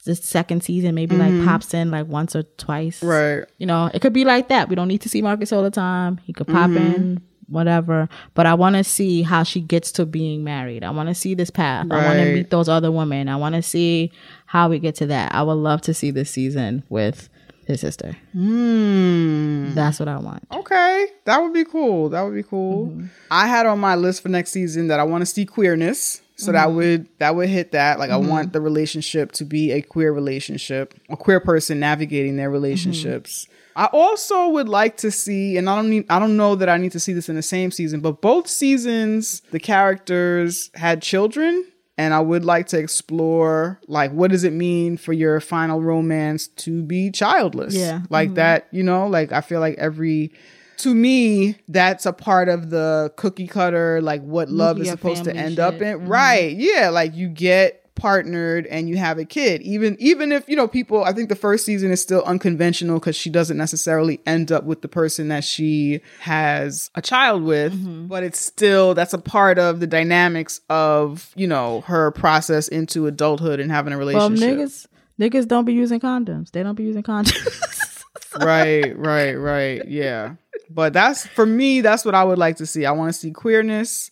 the 0.06 0.14
second 0.14 0.62
season, 0.62 0.94
maybe 0.94 1.14
Mhm. 1.16 1.38
like 1.40 1.46
pops 1.48 1.74
in 1.74 1.90
like 1.90 2.06
once 2.06 2.34
or 2.34 2.42
twice. 2.56 3.02
Right. 3.02 3.44
You 3.58 3.66
know, 3.66 3.90
it 3.92 4.00
could 4.00 4.12
be 4.12 4.24
like 4.24 4.48
that. 4.48 4.68
We 4.68 4.74
don't 4.76 4.88
need 4.88 5.02
to 5.02 5.08
see 5.08 5.20
Marcus 5.20 5.52
all 5.52 5.62
the 5.62 5.70
time. 5.70 6.18
He 6.24 6.32
could 6.32 6.46
pop 6.46 6.70
Mhm. 6.70 6.94
in, 6.96 7.20
whatever. 7.48 8.08
But 8.34 8.46
I 8.46 8.54
want 8.54 8.76
to 8.76 8.84
see 8.84 9.22
how 9.22 9.42
she 9.42 9.60
gets 9.60 9.92
to 9.92 10.06
being 10.06 10.42
married. 10.44 10.84
I 10.84 10.90
want 10.90 11.08
to 11.10 11.14
see 11.14 11.34
this 11.34 11.50
path. 11.50 11.86
I 11.90 12.06
want 12.06 12.18
to 12.20 12.34
meet 12.34 12.50
those 12.50 12.68
other 12.68 12.90
women. 12.92 13.28
I 13.28 13.36
want 13.36 13.56
to 13.56 13.62
see 13.62 14.10
how 14.46 14.68
we 14.70 14.78
get 14.78 14.94
to 14.96 15.06
that. 15.08 15.34
I 15.34 15.42
would 15.42 15.54
love 15.54 15.82
to 15.82 15.92
see 15.94 16.10
this 16.10 16.30
season 16.30 16.82
with 16.88 17.28
his 17.70 17.80
sister. 17.80 18.16
Hmm. 18.32 19.74
That's 19.74 19.98
what 19.98 20.08
I 20.08 20.18
want. 20.18 20.46
Okay, 20.52 21.06
that 21.24 21.40
would 21.42 21.52
be 21.52 21.64
cool. 21.64 22.08
That 22.10 22.22
would 22.22 22.34
be 22.34 22.42
cool. 22.42 22.88
Mm-hmm. 22.88 23.06
I 23.30 23.46
had 23.46 23.66
on 23.66 23.78
my 23.78 23.94
list 23.94 24.22
for 24.22 24.28
next 24.28 24.50
season 24.50 24.88
that 24.88 25.00
I 25.00 25.04
want 25.04 25.22
to 25.22 25.26
see 25.26 25.46
queerness. 25.46 26.20
So 26.36 26.52
that 26.52 26.68
Mhm. 26.68 26.74
would 26.76 27.06
that 27.18 27.34
would 27.36 27.50
hit 27.50 27.72
that. 27.72 27.98
Like 27.98 28.08
Mhm. 28.08 28.14
I 28.14 28.16
want 28.16 28.52
the 28.54 28.60
relationship 28.62 29.32
to 29.32 29.44
be 29.44 29.72
a 29.72 29.82
queer 29.82 30.10
relationship, 30.10 30.94
a 31.10 31.16
queer 31.16 31.38
person 31.38 31.78
navigating 31.80 32.36
their 32.36 32.48
relationships. 32.50 33.46
I 33.76 33.84
also 33.92 34.48
would 34.48 34.68
like 34.68 34.96
to 34.98 35.10
see, 35.10 35.56
and 35.58 35.68
I 35.70 35.76
don't 35.76 35.90
need, 35.90 36.04
I 36.10 36.18
don't 36.18 36.36
know 36.36 36.54
that 36.56 36.68
I 36.68 36.76
need 36.78 36.92
to 36.92 37.00
see 37.00 37.12
this 37.12 37.28
in 37.28 37.36
the 37.36 37.42
same 37.42 37.70
season, 37.70 38.00
but 38.00 38.20
both 38.20 38.48
seasons 38.48 39.42
the 39.52 39.60
characters 39.60 40.70
had 40.74 41.02
children, 41.02 41.64
and 42.00 42.14
I 42.14 42.20
would 42.20 42.44
like 42.44 42.66
to 42.68 42.78
explore 42.78 43.78
like 43.86 44.10
what 44.12 44.30
does 44.30 44.44
it 44.44 44.52
mean 44.54 44.96
for 44.96 45.12
your 45.12 45.38
final 45.40 45.80
romance 45.82 46.48
to 46.64 46.82
be 46.82 47.10
childless? 47.10 47.74
Yeah. 47.74 48.00
like 48.08 48.30
Mhm. 48.30 48.34
that, 48.36 48.66
you 48.70 48.82
know. 48.82 49.06
Like 49.06 49.32
I 49.32 49.40
feel 49.42 49.60
like 49.60 49.76
every 49.78 50.32
to 50.78 50.94
me, 50.94 51.56
that's 51.68 52.06
a 52.06 52.12
part 52.12 52.48
of 52.48 52.70
the 52.70 53.12
cookie 53.16 53.46
cutter, 53.46 54.00
like 54.00 54.22
what 54.22 54.48
love 54.50 54.80
is 54.80 54.88
supposed 54.88 55.24
to 55.24 55.36
end 55.36 55.58
up 55.60 55.74
shit. 55.74 55.82
in. 55.82 56.00
Mhm. 56.00 56.08
Right. 56.08 56.56
Yeah. 56.56 56.88
Like 56.88 57.14
you 57.14 57.28
get 57.28 57.79
partnered 58.00 58.66
and 58.66 58.88
you 58.88 58.96
have 58.96 59.18
a 59.18 59.24
kid. 59.24 59.60
Even 59.62 59.94
even 60.00 60.32
if, 60.32 60.48
you 60.48 60.56
know, 60.56 60.66
people 60.66 61.04
I 61.04 61.12
think 61.12 61.28
the 61.28 61.36
first 61.36 61.66
season 61.66 61.90
is 61.90 62.00
still 62.00 62.22
unconventional 62.22 62.98
because 62.98 63.14
she 63.14 63.28
doesn't 63.28 63.58
necessarily 63.58 64.20
end 64.26 64.50
up 64.50 64.64
with 64.64 64.80
the 64.80 64.88
person 64.88 65.28
that 65.28 65.44
she 65.44 66.00
has 66.20 66.90
a 66.94 67.02
child 67.02 67.42
with. 67.42 67.74
Mm-hmm. 67.74 68.06
But 68.06 68.24
it's 68.24 68.40
still 68.40 68.94
that's 68.94 69.12
a 69.12 69.18
part 69.18 69.58
of 69.58 69.80
the 69.80 69.86
dynamics 69.86 70.62
of, 70.70 71.30
you 71.36 71.46
know, 71.46 71.82
her 71.82 72.10
process 72.12 72.68
into 72.68 73.06
adulthood 73.06 73.60
and 73.60 73.70
having 73.70 73.92
a 73.92 73.98
relationship 73.98 74.40
Well, 74.40 74.66
niggas, 74.66 74.86
niggas 75.20 75.46
don't 75.46 75.66
be 75.66 75.74
using 75.74 76.00
condoms. 76.00 76.50
They 76.52 76.62
don't 76.62 76.76
be 76.76 76.84
using 76.84 77.02
condoms. 77.02 78.04
right, 78.40 78.96
right, 78.96 79.34
right. 79.34 79.86
Yeah. 79.86 80.36
But 80.70 80.94
that's 80.94 81.26
for 81.26 81.44
me, 81.44 81.82
that's 81.82 82.04
what 82.04 82.14
I 82.14 82.24
would 82.24 82.38
like 82.38 82.56
to 82.56 82.66
see. 82.66 82.86
I 82.86 82.92
want 82.92 83.12
to 83.12 83.18
see 83.18 83.30
queerness 83.30 84.10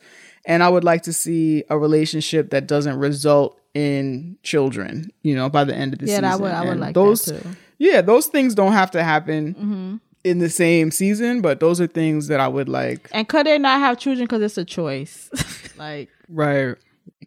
and 0.49 0.63
I 0.63 0.69
would 0.69 0.83
like 0.83 1.03
to 1.03 1.13
see 1.13 1.63
a 1.69 1.79
relationship 1.79 2.51
that 2.51 2.67
doesn't 2.67 2.99
result 2.99 3.61
in 3.79 4.37
children, 4.43 5.11
you 5.23 5.35
know, 5.35 5.49
by 5.49 5.63
the 5.65 5.75
end 5.75 5.93
of 5.93 5.99
the 6.01 6.07
Yeah, 6.07 6.15
season. 6.17 6.25
I 6.25 6.37
would- 6.37 6.53
I 6.53 6.61
would 6.63 6.71
And 6.73 6.81
like 6.81 6.95
that 6.95 7.01
those, 7.01 7.23
too. 7.25 7.41
Yeah, 7.79 8.01
those 8.01 8.27
things 8.27 8.55
don't 8.55 8.73
have 8.73 8.91
to 8.93 9.03
happen 9.05 9.55
Mm-hmm. 9.55 9.97
in 10.25 10.39
the 10.39 10.51
same 10.51 10.91
season, 10.91 11.41
but 11.41 11.61
those 11.61 11.81
are 11.81 11.87
things 11.87 12.27
that 12.29 12.41
I 12.41 12.49
would 12.49 12.69
like. 12.69 13.09
and 13.13 13.29
could 13.29 13.47
they 13.47 13.59
not 13.59 13.79
have 13.81 13.99
children 13.99 14.25
because 14.27 14.43
it's 14.43 14.59
a 14.59 14.65
choice? 14.65 15.31
like, 15.79 16.09
Right. 16.29 16.75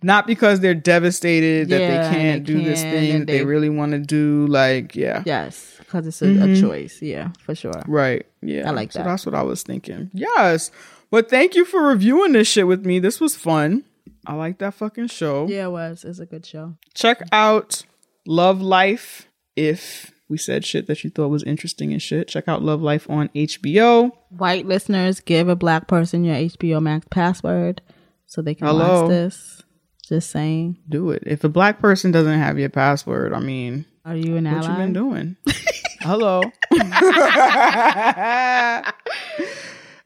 Not 0.04 0.26
because 0.28 0.60
they're 0.62 0.74
devastated 0.74 1.70
that 1.70 1.80
Yeah, 1.80 2.10
they 2.10 2.16
can't 2.18 2.46
they 2.46 2.54
do 2.54 2.64
this 2.64 2.82
can't, 2.82 2.96
thing 2.96 3.20
that 3.20 3.28
they 3.28 3.38
they- 3.40 3.46
really 3.46 3.70
want 3.70 3.92
to 3.94 4.00
do. 4.00 4.48
Like, 4.48 4.96
yeah. 4.96 5.22
yes, 5.26 5.76
because 5.80 6.08
it's 6.08 6.22
a, 6.22 6.26
Mhm. 6.26 6.58
a 6.58 6.60
choice. 6.62 7.02
Yeah, 7.02 7.30
for 7.46 7.54
sure. 7.56 7.84
Right. 7.88 8.26
Yeah. 8.42 8.68
I 8.68 8.72
like 8.72 8.92
so 8.92 9.00
that. 9.00 9.06
that's 9.06 9.26
what 9.28 9.36
I 9.36 9.44
was 9.44 9.62
thinking. 9.64 10.10
Yes. 10.14 10.72
But 11.12 11.30
thank 11.30 11.56
you 11.56 11.66
for 11.66 11.82
reviewing 11.84 12.32
this 12.34 12.48
shit 12.48 12.66
with 12.68 12.84
me. 12.86 12.98
This 13.00 13.20
was 13.22 13.36
fun. 13.36 13.84
I 14.26 14.36
like 14.36 14.60
that 14.60 14.74
fucking 14.76 15.08
show. 15.08 15.48
Yeah, 15.48 15.66
it 15.66 15.72
was. 15.72 16.04
It's 16.06 16.20
a 16.20 16.26
good 16.26 16.46
show. 16.46 16.76
Check 16.94 17.22
out 17.32 17.84
Love 18.26 18.62
Life 18.62 19.28
if 19.56 20.12
we 20.30 20.38
said 20.38 20.64
shit 20.64 20.88
that 20.88 21.04
you 21.04 21.10
thought 21.10 21.28
was 21.30 21.44
interesting 21.44 21.92
and 21.92 22.02
shit. 22.02 22.28
Check 22.28 22.48
out 22.48 22.62
Love 22.64 22.82
Life 22.82 23.10
on 23.10 23.30
HBO. 23.30 24.12
White 24.30 24.66
listeners, 24.66 25.20
give 25.20 25.50
a 25.50 25.56
black 25.56 25.88
person 25.88 26.24
your 26.24 26.36
HBO 26.36 26.82
Max 26.82 27.06
password 27.10 27.82
so 28.28 28.42
they 28.42 28.56
can 28.56 28.68
Hello. 28.68 29.02
watch 29.02 29.10
this. 29.10 29.64
Just 30.08 30.30
saying. 30.32 30.78
Do 30.88 31.10
it. 31.12 31.24
If 31.26 31.44
a 31.44 31.50
black 31.50 31.80
person 31.80 32.12
doesn't 32.12 32.38
have 32.40 32.60
your 32.60 32.70
password, 32.70 33.34
I 33.34 33.40
mean, 33.40 33.86
Are 34.06 34.16
you 34.16 34.36
an 34.38 34.46
what 34.46 34.66
ally? 34.66 34.72
you 34.72 34.78
been 34.78 34.94
doing? 34.94 35.36
Hello. 36.02 36.42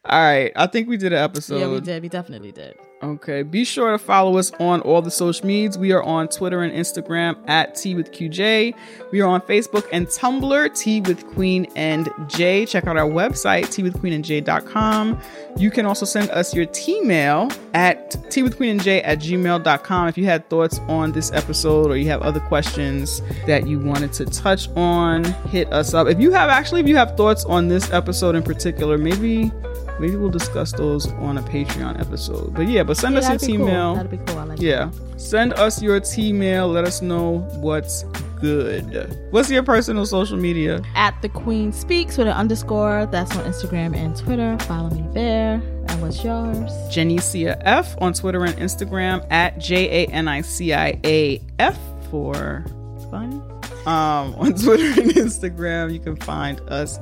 All 0.04 0.22
right. 0.22 0.52
I 0.54 0.66
think 0.68 0.88
we 0.88 0.96
did 0.96 1.12
an 1.12 1.18
episode. 1.22 1.58
yeah, 1.58 1.68
we 1.68 1.80
did. 1.80 2.02
We 2.02 2.08
definitely 2.08 2.52
did. 2.52 2.76
Okay. 3.02 3.42
Be 3.42 3.64
sure 3.64 3.92
to 3.92 3.98
follow 3.98 4.38
us 4.38 4.52
on 4.58 4.80
all 4.80 5.02
the 5.02 5.10
social 5.10 5.46
medias. 5.46 5.76
We 5.76 5.92
are 5.92 6.02
on 6.02 6.28
Twitter 6.28 6.62
and 6.62 6.72
Instagram 6.72 7.36
at 7.46 7.74
Tea 7.74 7.94
with 7.94 8.10
QJ. 8.10 8.74
We 9.12 9.20
are 9.20 9.28
on 9.28 9.42
Facebook 9.42 9.86
and 9.92 10.06
Tumblr, 10.06 10.74
Tea 10.74 11.02
with 11.02 11.26
Queen 11.34 11.66
and 11.76 12.08
J. 12.26 12.64
Check 12.64 12.86
out 12.86 12.96
our 12.96 13.08
website, 13.08 13.64
teawithqueenandj.com. 13.64 15.20
You 15.58 15.70
can 15.70 15.84
also 15.84 16.06
send 16.06 16.30
us 16.30 16.54
your 16.54 16.64
T-mail 16.66 17.50
at 17.74 18.12
teawithqueenandj 18.30 19.02
at 19.04 19.18
gmail.com 19.18 20.08
if 20.08 20.16
you 20.16 20.24
had 20.24 20.48
thoughts 20.48 20.78
on 20.88 21.12
this 21.12 21.30
episode 21.32 21.90
or 21.90 21.96
you 21.96 22.08
have 22.08 22.22
other 22.22 22.40
questions 22.40 23.20
that 23.46 23.66
you 23.66 23.78
wanted 23.78 24.12
to 24.14 24.24
touch 24.24 24.70
on, 24.70 25.24
hit 25.50 25.70
us 25.70 25.92
up. 25.92 26.08
If 26.08 26.18
you 26.18 26.32
have 26.32 26.48
actually, 26.48 26.80
if 26.80 26.88
you 26.88 26.96
have 26.96 27.14
thoughts 27.16 27.44
on 27.44 27.68
this 27.68 27.90
episode 27.92 28.34
in 28.34 28.42
particular, 28.42 28.96
maybe 28.96 29.52
maybe 30.00 30.16
we'll 30.16 30.30
discuss 30.30 30.72
those 30.72 31.06
on 31.14 31.38
a 31.38 31.42
Patreon 31.42 32.00
episode. 32.00 32.54
But 32.54 32.68
yeah, 32.68 32.82
but 32.82 32.96
send 32.96 33.14
Yeah, 33.14 33.20
us 33.20 33.28
your 33.28 33.38
be 33.38 33.46
cool. 33.46 33.66
T-mail. 33.66 33.94
That'd 33.94 34.10
be 34.10 34.18
cool. 34.18 34.38
I 34.38 34.44
like 34.44 34.60
Yeah. 34.60 34.90
Send 35.16 35.52
us 35.54 35.80
your 35.82 36.00
T-mail. 36.00 36.68
Let 36.68 36.84
us 36.84 37.02
know 37.02 37.38
what's 37.60 38.04
good. 38.40 39.16
What's 39.30 39.50
your 39.50 39.62
personal 39.62 40.04
social 40.06 40.36
media? 40.36 40.82
At 40.94 41.20
the 41.22 41.28
Queen 41.28 41.72
Speaks 41.72 42.18
with 42.18 42.26
an 42.26 42.34
underscore. 42.34 43.06
That's 43.06 43.34
on 43.36 43.44
Instagram 43.44 43.96
and 43.96 44.14
Twitter. 44.16 44.58
Follow 44.60 44.90
me 44.90 45.04
there. 45.12 45.54
And 45.88 46.02
what's 46.02 46.22
yours? 46.22 46.70
Janicia 46.94 47.56
F 47.64 47.94
on 48.02 48.12
Twitter 48.12 48.44
and 48.44 48.54
Instagram 48.56 49.26
at 49.30 49.58
J 49.58 50.04
A 50.04 50.10
N 50.10 50.28
I 50.28 50.42
C 50.42 50.74
I 50.74 51.00
A 51.04 51.40
F 51.58 51.78
for 52.10 52.64
fun. 53.10 53.42
Um, 53.86 54.34
on 54.38 54.52
Twitter 54.54 55.00
and 55.00 55.12
Instagram, 55.12 55.92
you 55.92 56.00
can 56.00 56.16
find 56.16 56.60
us 56.68 56.98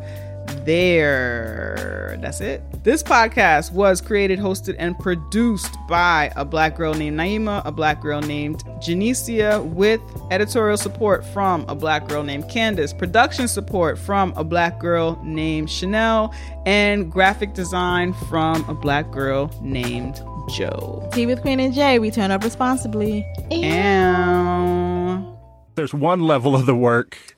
there. 0.65 2.19
That's 2.21 2.41
it. 2.41 2.63
This 2.85 3.03
podcast 3.03 3.73
was 3.73 4.01
created, 4.01 4.39
hosted, 4.39 4.77
and 4.79 4.99
produced 4.99 5.77
by 5.89 6.33
a 6.37 6.45
black 6.45 6.77
girl 6.77 6.95
named 6.95 7.19
Naima, 7.19 7.63
a 7.65 7.73
black 7.73 8.01
girl 8.01 8.21
named 8.21 8.65
Janicia, 8.81 9.65
with 9.65 10.01
editorial 10.31 10.77
support 10.77 11.25
from 11.25 11.65
a 11.69 11.75
black 11.75 12.09
girl 12.09 12.23
named 12.23 12.49
Candace, 12.49 12.93
production 12.93 13.49
support 13.49 13.99
from 13.99 14.33
a 14.37 14.45
black 14.45 14.79
girl 14.79 15.21
named 15.23 15.71
Chanel, 15.71 16.35
and 16.67 17.11
graphic 17.13 17.55
design 17.55 18.13
from 18.29 18.69
a 18.69 18.75
black 18.75 19.11
girl 19.11 19.51
named 19.63 20.23
Joe. 20.51 21.09
Tea 21.13 21.27
with 21.27 21.41
Queen 21.41 21.61
and 21.61 21.75
J. 21.75 21.99
We 21.99 22.11
turn 22.11 22.31
up 22.31 22.43
responsibly. 22.43 23.27
And 23.51 25.27
There's 25.75 25.95
one 25.95 26.21
level 26.21 26.55
of 26.55 26.67
the 26.67 26.75
work 26.75 27.37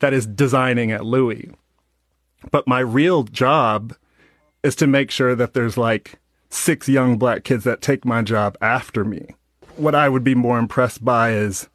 that 0.00 0.12
is 0.12 0.26
designing 0.26 0.90
at 0.90 1.04
Louis. 1.04 1.50
But 2.50 2.66
my 2.66 2.80
real 2.80 3.24
job 3.24 3.94
is 4.62 4.76
to 4.76 4.86
make 4.86 5.10
sure 5.10 5.34
that 5.34 5.54
there's 5.54 5.76
like 5.76 6.18
six 6.50 6.88
young 6.88 7.18
black 7.18 7.44
kids 7.44 7.64
that 7.64 7.80
take 7.80 8.04
my 8.04 8.22
job 8.22 8.56
after 8.60 9.04
me. 9.04 9.34
What 9.76 9.94
I 9.94 10.08
would 10.08 10.24
be 10.24 10.34
more 10.34 10.58
impressed 10.58 11.04
by 11.04 11.32
is 11.32 11.68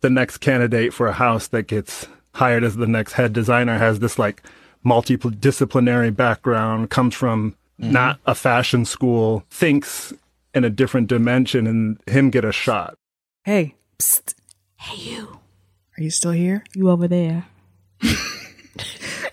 the 0.00 0.10
next 0.10 0.38
candidate 0.38 0.94
for 0.94 1.06
a 1.06 1.12
house 1.12 1.48
that 1.48 1.64
gets 1.64 2.06
hired 2.34 2.62
as 2.62 2.76
the 2.76 2.86
next 2.86 3.14
head 3.14 3.32
designer 3.32 3.78
has 3.78 3.98
this 3.98 4.18
like 4.18 4.42
multidisciplinary 4.84 6.14
background, 6.14 6.90
comes 6.90 7.14
from 7.14 7.56
mm-hmm. 7.80 7.92
not 7.92 8.20
a 8.26 8.34
fashion 8.34 8.84
school, 8.84 9.44
thinks 9.50 10.12
in 10.54 10.64
a 10.64 10.70
different 10.70 11.08
dimension, 11.08 11.66
and 11.66 11.98
him 12.06 12.30
get 12.30 12.44
a 12.44 12.52
shot. 12.52 12.96
hey, 13.44 13.74
psst. 13.98 14.34
Hey, 14.78 14.96
you. 14.96 15.40
Are 15.98 16.02
you 16.02 16.10
still 16.10 16.32
here? 16.32 16.64
You 16.74 16.90
over 16.90 17.08
there. 17.08 17.46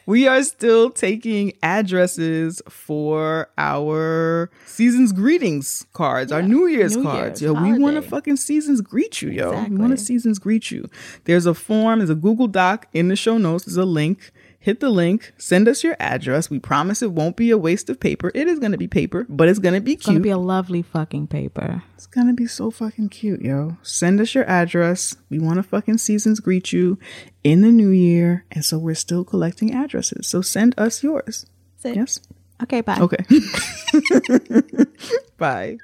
we 0.05 0.27
are 0.27 0.43
still 0.43 0.89
taking 0.89 1.53
addresses 1.61 2.61
for 2.67 3.49
our 3.57 4.49
season's 4.65 5.11
greetings 5.11 5.85
cards, 5.93 6.31
our 6.31 6.41
New 6.41 6.67
Year's 6.67 6.97
New 6.97 7.03
cards. 7.03 7.41
Year's 7.41 7.53
yo, 7.53 7.61
we 7.61 7.77
want 7.77 7.95
to 7.95 8.01
fucking 8.01 8.37
seasons 8.37 8.81
greet 8.81 9.21
you, 9.21 9.29
yo. 9.29 9.63
We 9.65 9.77
want 9.77 9.91
to 9.91 9.97
seasons 9.97 10.39
greet 10.39 10.71
you. 10.71 10.89
There's 11.25 11.45
a 11.45 11.53
form, 11.53 11.99
there's 11.99 12.09
a 12.09 12.15
Google 12.15 12.47
Doc 12.47 12.87
in 12.93 13.07
the 13.07 13.15
show 13.15 13.37
notes. 13.37 13.65
There's 13.65 13.77
a 13.77 13.85
link. 13.85 14.31
Hit 14.63 14.79
the 14.79 14.89
link, 14.89 15.33
send 15.37 15.67
us 15.67 15.83
your 15.83 15.97
address. 15.99 16.49
We 16.49 16.57
promise 16.57 17.01
it 17.01 17.11
won't 17.11 17.35
be 17.35 17.51
a 17.51 17.57
waste 17.57 17.89
of 17.89 17.99
paper. 17.99 18.31
It 18.33 18.47
is 18.47 18.59
going 18.59 18.71
to 18.71 18.77
be 18.77 18.87
paper, 18.87 19.25
but 19.27 19.49
it's 19.49 19.59
going 19.59 19.73
to 19.73 19.81
be 19.81 19.91
cute. 19.91 19.99
It's 19.99 20.07
gonna 20.07 20.19
be 20.21 20.29
a 20.29 20.37
lovely 20.37 20.81
fucking 20.81 21.27
paper. 21.27 21.83
It's 21.95 22.07
gonna 22.07 22.31
be 22.31 22.47
so 22.47 22.71
fucking 22.71 23.09
cute, 23.09 23.41
yo. 23.41 23.75
Send 23.81 24.21
us 24.21 24.33
your 24.33 24.49
address. 24.49 25.17
We 25.29 25.37
want 25.37 25.57
to 25.57 25.63
fucking 25.63 25.97
seasons 25.97 26.39
greet 26.39 26.71
you 26.71 26.97
in 27.43 27.59
the 27.59 27.73
new 27.73 27.89
year, 27.89 28.45
and 28.51 28.63
so 28.63 28.77
we're 28.77 28.95
still 28.95 29.25
collecting 29.25 29.73
addresses. 29.73 30.27
So 30.27 30.41
send 30.41 30.73
us 30.77 31.03
yours. 31.03 31.45
Yes. 31.83 32.21
Okay, 32.61 32.79
bye. 32.79 32.99
Okay. 33.01 33.25
Bye. 35.37 35.77